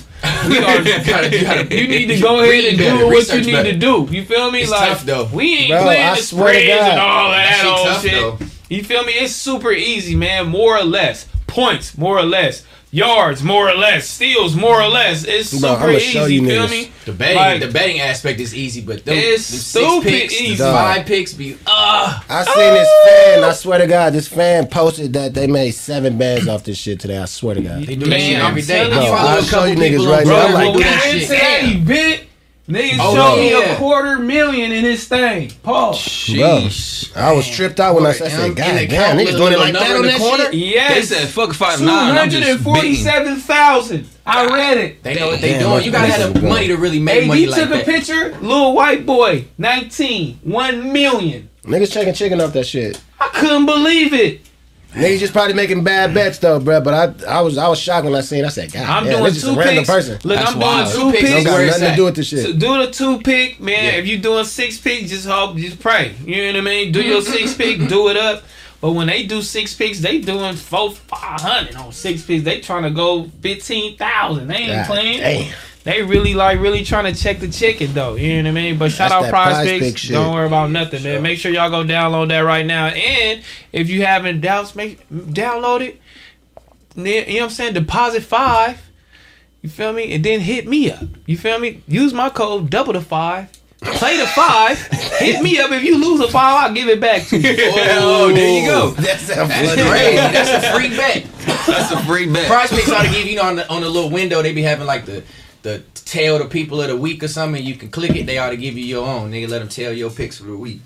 We 0.47 0.57
are, 0.59 0.83
gotta- 0.83 1.35
you 1.35 1.41
gotta- 1.43 1.75
you 1.75 1.87
need 1.87 2.05
to 2.07 2.19
go 2.21 2.39
ahead 2.41 2.63
and 2.65 2.77
better, 2.77 2.97
do 2.99 3.07
what 3.07 3.27
you 3.33 3.41
need 3.41 3.51
better. 3.53 3.71
to 3.73 3.77
do. 3.77 4.07
You 4.11 4.23
feel 4.23 4.51
me? 4.51 4.61
It's 4.61 4.71
like 4.71 4.89
tough, 4.89 5.03
though. 5.03 5.25
we 5.33 5.57
ain't 5.57 5.71
Bro, 5.71 5.81
playing 5.83 6.07
I 6.07 6.15
the 6.15 6.21
spreads 6.21 6.69
and 6.69 6.99
all 6.99 7.31
that, 7.31 7.49
That 7.49 7.57
shit 7.57 7.65
old 7.65 7.87
tough, 7.87 8.01
shit. 8.03 8.11
though. 8.11 8.52
You 8.69 8.83
feel 8.83 9.03
me? 9.03 9.13
It's 9.13 9.33
super 9.35 9.71
easy, 9.71 10.15
man. 10.15 10.47
More 10.47 10.77
or 10.77 10.83
less. 10.83 11.27
Points, 11.47 11.97
more 11.97 12.17
or 12.17 12.23
less. 12.23 12.63
Yards, 12.91 13.41
more 13.41 13.69
or 13.69 13.73
less. 13.75 14.07
Steals, 14.07 14.55
more 14.55 14.79
or 14.79 14.87
less. 14.87 15.23
It's 15.25 15.49
super 15.49 15.67
I'ma 15.67 15.89
easy. 15.97 16.19
You 16.35 16.43
you 16.43 16.47
feel 16.47 16.67
niggas. 16.67 16.69
me? 16.71 16.91
The 17.05 17.11
betting, 17.11 17.35
Like- 17.37 17.59
the 17.61 17.67
betting 17.67 17.99
aspect 17.99 18.39
is 18.39 18.53
easy, 18.55 18.81
but 18.81 19.03
them, 19.03 19.15
It's 19.17 19.49
them 19.49 19.59
stupid 19.59 20.03
six 20.09 20.21
picks, 20.33 20.41
easy. 20.41 20.55
the 20.55 20.63
five 20.71 21.05
picks 21.07 21.33
be 21.33 21.57
uh 21.65 22.19
I 22.29 22.43
seen 22.43 22.73
this 22.75 22.89
fan. 23.07 23.43
I 23.43 23.53
swear 23.53 23.79
to 23.79 23.87
God, 23.87 24.13
this 24.13 24.27
fan 24.27 24.67
posted 24.67 25.11
that 25.13 25.33
they 25.33 25.47
made 25.47 25.71
seven 25.71 26.19
bands 26.19 26.47
off 26.47 26.63
this 26.65 26.77
shit 26.77 26.99
today. 26.99 27.17
I 27.17 27.25
swear 27.25 27.55
to 27.55 27.61
God. 27.61 27.81
they 27.83 27.95
do 27.95 28.01
that 28.01 28.09
Man, 28.09 28.19
shit 28.19 28.39
I'm 28.39 28.45
every 28.51 28.61
day. 28.61 28.77
telling 28.83 28.93
I 28.93 29.03
you, 29.03 29.09
follow 29.09 29.29
I'll 29.29 29.41
show 29.41 29.63
you 29.65 29.75
niggas 29.75 30.07
right 30.11 30.27
now. 30.27 30.35
I'm 30.45 30.51
Bro, 30.51 30.53
like, 30.53 30.65
when 30.67 30.73
we 30.77 30.83
do 30.83 30.89
that 30.89 31.01
shit. 31.03 31.21
to 31.23 31.27
that 31.29 32.23
Damn. 32.67 32.75
event, 32.75 32.91
niggas 32.93 32.97
Oh, 33.01 33.15
showed 33.15 33.39
me 33.41 33.51
yeah. 33.51 33.57
a 33.73 33.75
quarter 33.77 34.19
million 34.19 34.71
in 34.71 34.83
this 34.83 35.05
thing. 35.07 35.51
Paul. 35.63 35.93
Sheesh. 35.93 37.15
I 37.15 37.31
was 37.33 37.47
tripped 37.49 37.79
out 37.79 37.95
when 37.95 38.05
I 38.05 38.13
said, 38.13 38.31
And- 38.31 38.55
God 38.55 38.67
and 38.67 38.77
they 38.77 38.87
damn, 38.87 39.17
count 39.17 39.19
niggas 39.19 39.31
little- 39.33 39.39
doing 39.39 39.53
it 39.53 39.59
like 39.59 39.73
that 39.73 39.91
on 39.91 39.95
in 39.97 40.01
that 40.03 40.13
the 40.13 40.19
corner? 40.19 40.43
shit? 40.45 40.53
Yes. 40.53 40.93
They 41.09 41.15
said 41.15 41.27
fuck 41.29 41.53
five 41.53 41.79
Two 41.79 41.85
nine. 41.85 42.11
I'm 42.11 42.15
hundred 42.15 42.31
just 42.31 42.49
and 42.49 42.57
betting. 42.63 42.73
forty-seven 42.73 43.35
thousand. 43.41 44.07
I 44.25 44.45
read 44.45 44.77
it. 44.77 45.03
They 45.03 45.15
know 45.15 45.27
what 45.27 45.41
they 45.41 45.49
Damn, 45.53 45.63
doing. 45.69 45.83
You 45.83 45.91
gotta 45.91 46.07
have 46.11 46.33
the 46.33 46.39
what 46.39 46.49
money 46.49 46.67
to 46.67 46.77
really 46.77 46.99
make 46.99 47.21
Hey, 47.23 47.27
money 47.27 47.41
he 47.41 47.47
like 47.47 47.59
took 47.61 47.69
a 47.71 47.73
that. 47.77 47.85
picture. 47.85 48.37
Little 48.41 48.73
white 48.73 49.05
boy, 49.05 49.45
19, 49.57 50.39
1 50.43 50.93
million. 50.93 51.49
Niggas 51.65 51.91
checking 51.91 52.13
chicken 52.13 52.39
off 52.41 52.53
that 52.53 52.65
shit. 52.65 52.99
I 53.19 53.27
couldn't 53.33 53.65
believe 53.65 54.13
it. 54.13 54.41
Niggas 54.93 55.19
just 55.19 55.33
probably 55.33 55.53
making 55.53 55.83
bad 55.83 56.13
bets 56.13 56.37
though, 56.37 56.59
bro. 56.59 56.79
But 56.81 56.93
I, 57.25 57.37
I 57.37 57.41
was, 57.41 57.57
I 57.57 57.67
was 57.67 57.79
shocked 57.79 58.05
when 58.05 58.13
I 58.15 58.21
seen. 58.21 58.45
I 58.45 58.49
said, 58.49 58.71
God, 58.71 58.83
I'm 58.87 59.03
damn, 59.03 59.13
doing 59.13 59.23
this 59.25 59.33
just 59.35 59.45
two 59.47 59.53
a 59.53 59.57
random 59.57 59.77
picks. 59.77 59.89
person. 59.89 60.19
Look, 60.23 60.37
That's 60.39 60.51
I'm 60.53 60.59
wild. 60.59 60.91
doing 60.93 60.95
Two 60.95 61.11
two 61.11 61.17
picks 61.17 61.29
Don't 61.29 61.43
picks. 61.43 61.49
got 61.49 61.65
nothing 61.65 61.89
to 61.89 61.95
do 61.95 62.03
with 62.05 62.15
this 62.15 62.27
shit. 62.27 62.45
So 62.45 62.53
do 62.53 62.85
the 62.85 62.91
two 62.91 63.19
pick, 63.21 63.59
man. 63.59 63.83
Yeah. 63.85 63.99
If 63.99 64.07
you 64.07 64.17
doing 64.19 64.45
six 64.45 64.77
pick, 64.77 65.05
just 65.07 65.27
hope, 65.27 65.57
just 65.57 65.79
pray. 65.79 66.13
You 66.25 66.37
know 66.43 66.47
what 66.47 66.57
I 66.57 66.61
mean? 66.61 66.91
Do 66.91 67.01
your 67.01 67.21
six 67.35 67.53
pick, 67.55 67.87
do 67.87 68.09
it 68.09 68.17
up. 68.17 68.43
But 68.81 68.91
when 68.91 69.07
they 69.07 69.23
do 69.23 69.41
six 69.41 69.73
picks, 69.73 69.99
they 69.99 70.19
doing 70.19 70.55
four, 70.57 70.91
five 70.91 71.39
hundred 71.39 71.75
on 71.77 71.91
six 71.93 72.21
picks. 72.23 72.43
They 72.43 72.59
trying 72.59 72.83
to 72.83 72.89
go 72.91 73.29
fifteen 73.41 73.95
thousand. 73.97 74.47
They 74.47 74.55
ain't 74.55 74.71
God 74.73 74.85
playing. 74.87 75.19
damn. 75.19 75.53
They 75.83 76.01
really 76.01 76.33
like 76.33 76.59
really 76.59 76.83
trying 76.83 77.13
to 77.13 77.19
check 77.19 77.39
the 77.39 77.49
chicken 77.49 77.93
though. 77.93 78.15
You 78.15 78.41
know 78.41 78.49
what 78.51 78.57
I 78.57 78.61
mean? 78.61 78.77
But 78.77 78.91
shout 78.91 79.09
That's 79.09 79.13
out 79.13 79.21
that 79.23 79.29
Prize 79.31 79.67
Prize 79.67 79.79
Picks. 79.79 80.07
Don't 80.07 80.33
worry 80.33 80.47
about 80.47 80.71
nothing, 80.71 81.03
man. 81.03 81.21
Make 81.21 81.39
sure 81.39 81.51
y'all 81.51 81.69
go 81.69 81.83
download 81.83 82.29
that 82.29 82.39
right 82.39 82.65
now. 82.65 82.87
And 82.87 83.43
if 83.73 83.89
you 83.89 84.05
having 84.05 84.39
doubts, 84.39 84.75
make 84.75 85.07
download 85.09 85.81
it. 85.81 85.99
You 86.95 87.03
know 87.03 87.19
what 87.19 87.43
I'm 87.43 87.49
saying? 87.49 87.73
Deposit 87.73 88.23
five. 88.23 88.81
You 89.61 89.69
feel 89.69 89.93
me? 89.93 90.13
And 90.13 90.23
then 90.23 90.41
hit 90.41 90.67
me 90.67 90.91
up. 90.91 91.05
You 91.25 91.37
feel 91.37 91.59
me? 91.59 91.81
Use 91.87 92.13
my 92.13 92.29
code 92.29 92.69
double 92.69 92.93
the 92.93 93.01
five. 93.01 93.49
Play 93.81 94.17
the 94.17 94.27
five. 94.27 94.77
hit 95.19 95.41
me 95.41 95.59
up. 95.59 95.71
If 95.71 95.83
you 95.83 95.97
lose 95.97 96.21
a 96.21 96.29
five, 96.29 96.63
I'll 96.65 96.73
give 96.73 96.87
it 96.87 97.01
back 97.01 97.23
to 97.27 97.37
you. 97.37 97.55
Oh, 98.05 98.31
there 98.33 98.61
you 98.61 98.67
go. 98.67 98.91
That's 98.91 99.33
funny. 99.33 99.81
crazy. 99.81 100.15
That's 100.15 100.65
a 100.65 100.71
free 100.73 100.89
bet. 100.89 101.25
That's 101.67 101.91
a 101.91 101.99
free 102.05 102.31
bet. 102.31 102.47
Prize 102.47 102.69
picks 102.69 102.89
ought 102.89 103.03
to 103.03 103.11
give 103.11 103.25
you 103.25 103.35
know 103.35 103.43
on 103.43 103.55
the 103.57 103.69
on 103.69 103.81
the 103.81 103.89
little 103.89 104.09
window 104.09 104.41
they 104.41 104.53
be 104.53 104.61
having 104.61 104.85
like 104.85 105.05
the 105.05 105.23
the 105.63 105.79
tell 106.05 106.37
the 106.37 106.45
people 106.45 106.81
of 106.81 106.89
the 106.89 106.97
week 106.97 107.23
or 107.23 107.27
something. 107.27 107.63
You 107.63 107.75
can 107.75 107.89
click 107.89 108.15
it. 108.15 108.25
They 108.25 108.37
ought 108.37 108.51
to 108.51 108.57
give 108.57 108.77
you 108.77 108.85
your 108.85 109.07
own. 109.07 109.31
Nigga, 109.31 109.49
let 109.49 109.59
them 109.59 109.69
tell 109.69 109.91
your 109.91 110.11
picks 110.11 110.37
for 110.37 110.45
the 110.45 110.57
week. 110.57 110.81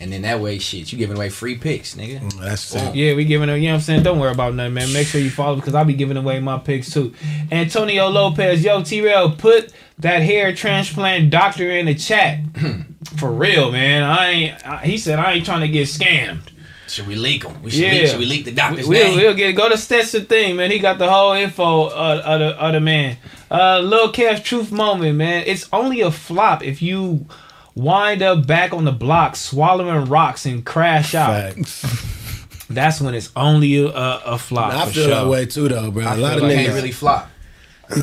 And 0.00 0.12
then 0.12 0.22
that 0.22 0.38
way, 0.38 0.58
shit, 0.58 0.92
you 0.92 0.98
giving 0.98 1.16
away 1.16 1.28
free 1.28 1.58
picks, 1.58 1.96
nigga. 1.96 2.20
Mm, 2.20 2.40
that's 2.40 2.62
sick. 2.62 2.94
Yeah, 2.94 3.14
we 3.14 3.24
giving 3.24 3.48
away, 3.48 3.58
you 3.58 3.66
know 3.66 3.74
what 3.74 3.78
I'm 3.78 3.82
saying? 3.82 4.02
Don't 4.04 4.20
worry 4.20 4.30
about 4.30 4.54
nothing, 4.54 4.74
man. 4.74 4.92
Make 4.92 5.08
sure 5.08 5.20
you 5.20 5.30
follow 5.30 5.56
because 5.56 5.74
I'll 5.74 5.84
be 5.84 5.94
giving 5.94 6.16
away 6.16 6.38
my 6.38 6.56
picks 6.58 6.92
too. 6.92 7.14
Antonio 7.50 8.06
Lopez, 8.08 8.62
yo, 8.62 8.82
T 8.84 9.00
Rail, 9.00 9.32
put 9.32 9.72
that 9.98 10.22
hair 10.22 10.54
transplant 10.54 11.30
doctor 11.30 11.68
in 11.68 11.86
the 11.86 11.94
chat. 11.96 12.38
Hmm. 12.56 12.82
For 13.16 13.30
real, 13.30 13.72
man. 13.72 14.04
I 14.04 14.26
ain't, 14.28 14.66
I, 14.66 14.84
he 14.84 14.98
said, 14.98 15.18
I 15.18 15.32
ain't 15.32 15.44
trying 15.44 15.62
to 15.62 15.68
get 15.68 15.88
scammed. 15.88 16.42
Should 16.88 17.06
we 17.06 17.14
leak 17.16 17.42
them? 17.42 17.62
We 17.62 17.70
should, 17.70 17.80
Yeah. 17.80 17.92
leak, 17.92 18.06
should 18.08 18.18
we 18.18 18.26
leak 18.26 18.44
the 18.44 18.52
doctor's 18.52 18.86
We'll, 18.88 19.04
name? 19.04 19.16
we'll 19.16 19.34
get 19.34 19.52
go 19.52 19.68
to 19.68 19.76
Stetson 19.76 20.24
thing, 20.26 20.56
man. 20.56 20.70
He 20.70 20.78
got 20.78 20.98
the 20.98 21.10
whole 21.10 21.32
info 21.34 21.84
uh, 21.86 22.22
of, 22.24 22.38
the, 22.40 22.46
of 22.64 22.72
the 22.72 22.80
man. 22.80 23.16
Uh, 23.50 23.80
Lil 23.80 24.12
Kev 24.12 24.42
truth 24.42 24.72
moment, 24.72 25.16
man. 25.16 25.44
It's 25.46 25.68
only 25.72 26.00
a 26.00 26.10
flop 26.10 26.62
if 26.64 26.80
you 26.82 27.26
wind 27.74 28.22
up 28.22 28.46
back 28.46 28.72
on 28.72 28.84
the 28.84 28.92
block 28.92 29.36
swallowing 29.36 30.06
rocks 30.06 30.46
and 30.46 30.64
crash 30.64 31.14
out. 31.14 31.54
That's 32.70 33.00
when 33.00 33.14
it's 33.14 33.30
only 33.34 33.78
a, 33.78 33.86
a, 33.88 34.22
a 34.26 34.38
flop. 34.38 34.74
I 34.74 34.84
for 34.86 34.92
feel 34.92 35.04
sure. 35.06 35.14
that 35.14 35.26
way 35.26 35.46
too, 35.46 35.68
though, 35.68 35.90
bro. 35.90 36.02
A 36.02 36.16
lot 36.16 36.36
of 36.36 36.42
Like, 36.42 36.52
niggas 36.52 36.64
can't 36.64 36.74
really 36.74 36.92
flop. 36.92 37.30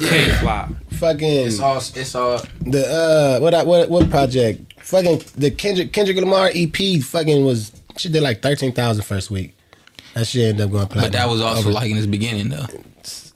Can't 0.01 0.31
flop. 0.39 0.69
fucking 0.93 1.45
It's 1.47 1.59
all. 1.59 1.77
It's 1.77 2.15
all. 2.15 2.41
the 2.61 2.87
uh 2.87 3.39
what 3.39 3.53
I, 3.53 3.61
what 3.63 3.87
what 3.89 4.09
project? 4.09 4.73
Fucking 4.81 5.21
the 5.37 5.51
Kendrick 5.51 5.93
Kendrick 5.93 6.17
Lamar 6.17 6.49
EP 6.55 6.75
fucking 7.03 7.45
was 7.45 7.71
she 7.97 8.09
did 8.09 8.21
like 8.23 8.41
13,000 8.41 9.03
first 9.03 9.31
week. 9.31 9.55
That 10.13 10.25
shit 10.27 10.43
ended 10.49 10.65
up 10.65 10.71
going 10.71 10.87
platinum. 10.87 11.11
But 11.11 11.17
that 11.17 11.29
was 11.29 11.41
also 11.41 11.59
Over- 11.59 11.71
like 11.71 11.89
in 11.91 11.97
his 11.97 12.07
beginning 12.07 12.49
though. 12.49 12.65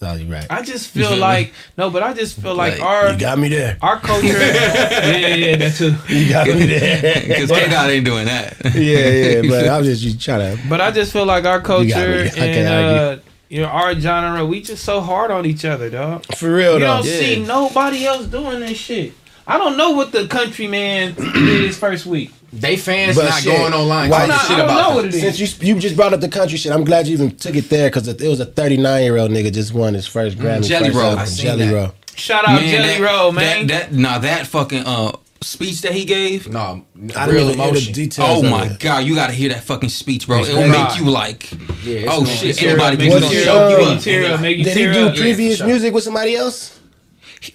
Oh, 0.01 0.15
you 0.15 0.31
right. 0.31 0.47
I 0.49 0.61
just 0.61 0.87
feel 0.91 1.09
feel 1.09 1.17
like 1.17 1.51
no, 1.77 1.89
but 1.89 2.01
I 2.03 2.13
just 2.13 2.39
feel 2.39 2.55
like 2.55 2.79
Like, 2.79 2.81
our 2.81 3.11
You 3.11 3.19
got 3.19 3.37
me 3.37 3.49
there. 3.49 3.77
our 3.81 3.99
culture. 3.99 4.27
yeah, 4.29 5.11
yeah, 5.17 5.35
yeah, 5.35 5.55
that 5.57 5.75
too. 5.75 5.93
You 6.07 6.29
got 6.29 6.47
me 6.47 6.65
there. 6.65 7.21
Because 7.27 7.51
K 7.51 7.69
Dot 7.69 7.89
ain't 7.89 8.05
doing 8.05 8.25
that. 8.25 8.55
yeah, 8.75 9.41
yeah. 9.41 9.41
But 9.49 9.67
I 9.67 9.77
was 9.77 9.87
just 9.87 10.01
you 10.03 10.17
trying 10.17 10.55
to. 10.57 10.69
But 10.69 10.79
I 10.79 10.91
just 10.91 11.11
feel 11.11 11.25
like 11.25 11.43
our 11.43 11.59
culture 11.59 11.85
me. 11.85 12.27
I 12.27 12.29
can't 12.29 12.39
and 12.39 12.67
uh, 12.69 13.17
you 13.49 13.61
know 13.61 13.67
our 13.67 13.93
genre, 13.99 14.45
we 14.45 14.61
just 14.61 14.85
so 14.85 15.01
hard 15.01 15.31
on 15.31 15.45
each 15.45 15.65
other, 15.65 15.89
dog. 15.89 16.23
For 16.37 16.53
real 16.55 16.75
You 16.75 16.79
though. 16.79 16.85
don't 16.87 17.03
see 17.03 17.43
nobody 17.43 18.05
else 18.05 18.25
doing 18.27 18.61
this 18.61 18.77
shit. 18.77 19.11
I 19.45 19.57
don't 19.57 19.75
know 19.75 19.91
what 19.91 20.13
the 20.13 20.27
countryman 20.27 21.13
did 21.15 21.65
his 21.65 21.77
first 21.77 22.05
week. 22.05 22.31
They 22.51 22.77
fans 22.77 23.15
But 23.15 23.25
not 23.25 23.41
shit, 23.43 23.55
going 23.57 23.73
online 23.73 24.09
why- 24.09 24.25
talking 24.27 24.31
I'm 24.31 24.37
not, 24.37 24.41
shit 24.41 24.51
I 24.51 24.57
don't 24.57 24.65
about 24.69 24.89
know 24.89 24.95
what 24.95 25.05
it 25.05 25.13
is. 25.15 25.21
Since 25.37 25.61
you 25.61 25.67
you 25.75 25.79
just 25.79 25.95
brought 25.95 26.13
up 26.13 26.19
the 26.21 26.29
country 26.29 26.57
shit, 26.57 26.71
I'm 26.71 26.83
glad 26.83 27.07
you 27.07 27.13
even 27.13 27.35
took 27.35 27.55
it 27.55 27.69
there 27.69 27.89
because 27.89 28.07
it 28.07 28.21
was 28.27 28.39
a 28.39 28.45
39 28.45 29.03
year 29.03 29.17
old 29.17 29.29
nigga 29.31 29.53
just 29.53 29.73
won 29.73 29.93
his 29.93 30.07
first 30.07 30.37
Grammy. 30.37 30.65
Jelly 30.67 30.85
first 30.87 30.95
Roll. 30.97 31.05
album, 31.05 31.19
I 31.19 31.25
seen 31.25 31.45
Jelly 31.45 31.65
that. 31.67 31.73
Roll. 31.73 31.93
Shout 32.15 32.47
out 32.47 32.59
Jelly 32.61 32.71
that, 32.71 33.01
Roll, 33.01 33.31
man. 33.31 33.67
That, 33.67 33.91
that 33.91 33.97
now 33.97 34.17
that 34.19 34.47
fucking 34.47 34.83
uh 34.85 35.11
speech 35.41 35.81
that 35.83 35.93
he 35.93 36.03
gave. 36.05 36.49
No, 36.49 36.83
I 37.15 37.27
real 37.27 37.27
didn't 37.27 37.29
even 37.29 37.29
hear 37.29 37.53
the 37.53 37.53
emotion. 37.53 37.93
details. 37.93 38.29
Oh 38.29 38.43
of 38.45 38.51
my 38.51 38.65
it. 38.65 38.79
god, 38.79 39.05
you 39.05 39.13
gotta 39.15 39.31
hear 39.33 39.49
that 39.49 39.63
fucking 39.63 39.89
speech, 39.89 40.25
bro. 40.27 40.43
It 40.43 40.53
will 40.53 40.67
make 40.67 40.97
you 40.97 41.05
like, 41.09 41.51
Yeah, 41.83 42.07
oh 42.09 42.25
shit, 42.25 42.49
it's 42.49 42.63
anybody 42.63 42.97
make 42.97 43.11
can 43.11 43.21
you 43.21 43.25
Was 43.27 43.29
tear 43.31 43.49
up, 43.51 43.93
you 43.95 43.99
tear 44.01 44.33
up, 44.33 44.41
make 44.41 44.57
you 44.57 44.63
Did 44.63 44.75
he 44.77 44.83
do 44.91 45.21
previous 45.21 45.61
music 45.61 45.93
with 45.93 46.03
somebody 46.03 46.35
else? 46.35 46.79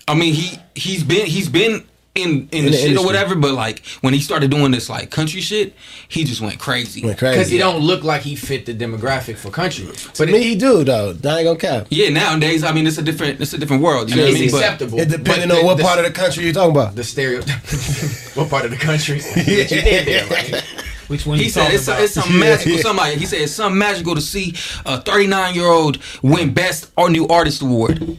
I 0.08 0.14
mean, 0.14 0.32
he 0.34 0.56
he's 0.74 1.02
been 1.02 1.26
he's 1.26 1.48
been 1.50 1.84
in 2.14 2.48
in, 2.52 2.66
the 2.66 2.70
the, 2.70 2.76
shit 2.76 2.86
industry. 2.88 2.96
or 2.96 3.04
whatever, 3.04 3.34
but 3.34 3.52
like 3.54 3.84
when 4.00 4.14
he 4.14 4.20
started 4.20 4.50
doing 4.50 4.70
this 4.70 4.88
like 4.88 5.10
country 5.10 5.40
shit, 5.40 5.74
he 6.08 6.22
just 6.24 6.40
went 6.40 6.60
crazy. 6.60 7.04
Went 7.04 7.18
crazy 7.18 7.36
Because 7.38 7.50
he 7.50 7.58
don't 7.58 7.80
look 7.82 8.04
like 8.04 8.22
he 8.22 8.36
fit 8.36 8.66
the 8.66 8.74
demographic 8.74 9.36
for 9.36 9.50
country. 9.50 9.86
To 9.86 10.10
But 10.18 10.28
me, 10.28 10.36
it, 10.38 10.42
he 10.44 10.54
do 10.54 10.84
though. 10.84 11.08
I 11.08 11.10
ain't 11.10 11.44
gonna 11.44 11.56
cap. 11.56 11.86
Yeah, 11.90 12.10
nowadays, 12.10 12.62
I 12.62 12.72
mean, 12.72 12.86
it's 12.86 12.98
a 12.98 13.02
different 13.02 13.40
it's 13.40 13.52
a 13.52 13.58
different 13.58 13.82
world. 13.82 14.10
You 14.10 14.16
know 14.16 14.22
what 14.22 14.28
I 14.28 14.30
it's 14.32 14.40
mean? 14.40 14.50
But 14.52 14.56
acceptable. 14.58 15.00
It 15.00 15.08
depending 15.08 15.48
But 15.48 15.58
on 15.58 15.64
what 15.64 15.76
the, 15.76 15.82
part 15.82 15.98
of 15.98 16.04
the 16.04 16.12
country 16.12 16.44
you're 16.44 16.52
talking 16.52 16.70
about. 16.70 16.94
the 16.94 17.02
stereo. 17.04 17.40
what 18.34 18.48
part 18.48 18.64
of 18.64 18.70
the 18.70 18.76
country? 18.76 19.18
that 19.34 19.70
you 19.70 19.82
there, 19.82 20.26
right? 20.28 20.64
Which 21.08 21.26
one 21.26 21.38
he 21.38 21.48
said 21.50 21.72
it's, 21.74 21.86
about? 21.86 22.00
it's 22.00 22.14
some 22.14 22.38
magical. 22.38 22.78
Somebody 22.78 23.16
he 23.16 23.26
said 23.26 23.40
it's 23.40 23.52
something 23.52 23.78
magical 23.78 24.14
to 24.14 24.20
see 24.20 24.54
a 24.86 25.00
39 25.00 25.54
year 25.54 25.66
old 25.66 25.98
win 26.22 26.54
best 26.54 26.90
or 26.96 27.10
new 27.10 27.26
artist 27.28 27.60
award. 27.60 28.16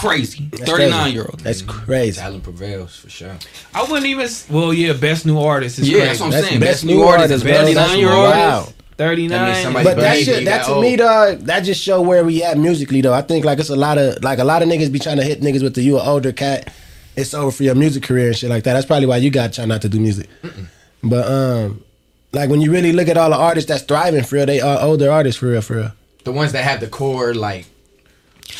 Crazy, 0.00 0.48
39 0.52 1.12
year 1.12 1.22
old. 1.22 1.40
That's 1.40 1.62
crazy. 1.62 2.20
Talent 2.20 2.42
prevails 2.42 2.96
for 2.96 3.10
sure. 3.10 3.36
I 3.74 3.82
wouldn't 3.82 4.06
even. 4.06 4.28
Well, 4.50 4.72
yeah, 4.72 4.92
best 4.94 5.26
new 5.26 5.38
artist 5.38 5.78
is 5.78 5.88
Yeah, 5.88 5.98
crazy. 5.98 6.06
that's 6.08 6.20
what 6.20 6.26
I'm 6.26 6.32
That's 6.32 6.48
saying. 6.48 6.60
best 6.60 6.70
Best 6.70 6.84
new 6.86 6.94
new 6.96 7.02
artist, 7.02 7.32
artist, 7.32 7.44
is 7.46 7.52
39 7.56 7.74
That's 7.74 7.96
year 7.96 8.08
old. 8.12 8.30
wow. 8.30 8.68
Thirty 8.96 9.28
That 9.28 9.44
means 9.46 9.54
nine. 9.56 9.62
somebody- 9.64 9.84
But 9.84 9.96
that 9.98 10.18
shit, 10.18 10.44
that 10.44 10.58
got 10.60 10.66
to 10.66 10.72
old. 10.74 10.82
me, 10.84 10.96
dog, 10.96 11.40
that 11.46 11.60
just 11.60 11.82
show 11.82 12.02
where 12.02 12.22
we 12.22 12.42
at 12.42 12.58
musically, 12.58 13.00
though. 13.00 13.14
I 13.14 13.22
think 13.22 13.44
like 13.46 13.58
it's 13.58 13.70
a 13.70 13.76
lot 13.76 13.96
of 13.98 14.22
like 14.22 14.38
a 14.38 14.44
lot 14.44 14.62
of 14.62 14.68
niggas 14.68 14.92
be 14.92 14.98
trying 14.98 15.16
to 15.16 15.24
hit 15.24 15.40
niggas 15.40 15.62
with 15.62 15.74
the 15.74 15.82
you 15.82 15.98
an 15.98 16.06
older 16.06 16.32
cat. 16.32 16.70
It's 17.16 17.32
over 17.34 17.50
for 17.50 17.62
your 17.62 17.74
music 17.74 18.02
career 18.02 18.28
and 18.28 18.36
shit 18.36 18.50
like 18.50 18.64
that. 18.64 18.74
That's 18.74 18.86
probably 18.86 19.06
why 19.06 19.16
you 19.18 19.30
got 19.30 19.52
try 19.54 19.64
not 19.64 19.80
to 19.82 19.88
do 19.88 19.98
music. 20.00 20.28
But 21.02 21.26
um, 21.26 21.82
like 22.32 22.50
when 22.50 22.60
you 22.60 22.70
really 22.70 22.92
look 22.92 23.08
at 23.08 23.16
all 23.16 23.30
the 23.30 23.36
artists 23.36 23.68
that's 23.68 23.82
thriving 23.84 24.22
for 24.22 24.36
real, 24.36 24.46
they 24.46 24.60
are 24.60 24.80
older 24.82 25.10
artists 25.10 25.38
for 25.40 25.46
real, 25.48 25.62
for 25.62 25.76
real. 25.76 25.92
The 26.24 26.32
ones 26.32 26.52
that 26.52 26.62
have 26.64 26.80
the 26.80 26.86
core, 26.86 27.32
like 27.34 27.64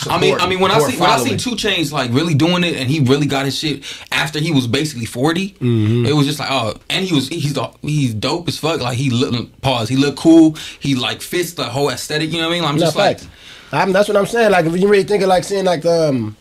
I 0.09 0.19
mean, 0.21 0.39
I 0.41 0.47
mean, 0.49 0.61
when 0.61 0.71
I 0.71 0.75
support 0.79 0.93
see 0.93 1.01
when 1.01 1.11
I 1.11 1.19
see. 1.19 1.37
2 1.37 1.51
Chainz 1.57 1.93
like 1.93 2.11
really 2.13 2.35
doing 2.35 2.65
it, 2.65 2.77
and 2.77 2.89
he 2.91 3.01
really 3.01 3.27
got 3.27 3.45
his 3.45 3.59
shit 3.59 3.83
after 4.13 4.39
he 4.39 4.51
was 4.51 4.67
basically 4.67 5.07
40 5.07 5.57
It 5.61 6.15
was 6.15 6.27
just 6.27 6.39
like, 6.39 6.51
oh, 6.51 6.75
and 6.89 7.05
he 7.05 7.15
was 7.15 7.29
he's 7.29 7.55
the, 7.55 7.69
he's 7.83 8.15
dope 8.15 8.49
as 8.49 8.59
fuck. 8.59 8.81
Like 8.81 8.97
he 8.97 9.11
look 9.11 9.61
pause, 9.61 9.89
he 9.89 9.97
look 9.97 10.17
cool. 10.17 10.57
He 10.81 10.95
like 10.95 11.21
fits 11.23 11.53
the 11.55 11.65
whole 11.65 11.91
aesthetic. 11.91 12.31
You 12.31 12.39
know 12.39 12.49
what 12.49 12.55
I 12.55 12.61
mean? 12.61 12.65
I'm 12.69 12.77
No 12.77 12.81
just 12.87 12.97
like. 12.97 13.21
I'm, 13.73 13.93
that's 13.93 14.09
what 14.09 14.17
I'm 14.17 14.27
saying. 14.27 14.51
Like 14.51 14.67
if 14.67 14.77
you 14.77 14.89
really 14.89 15.05
think 15.05 15.23
of 15.23 15.29
like 15.29 15.45
seeing 15.45 15.65
like 15.65 15.83
the, 15.83 16.09
um 16.09 16.37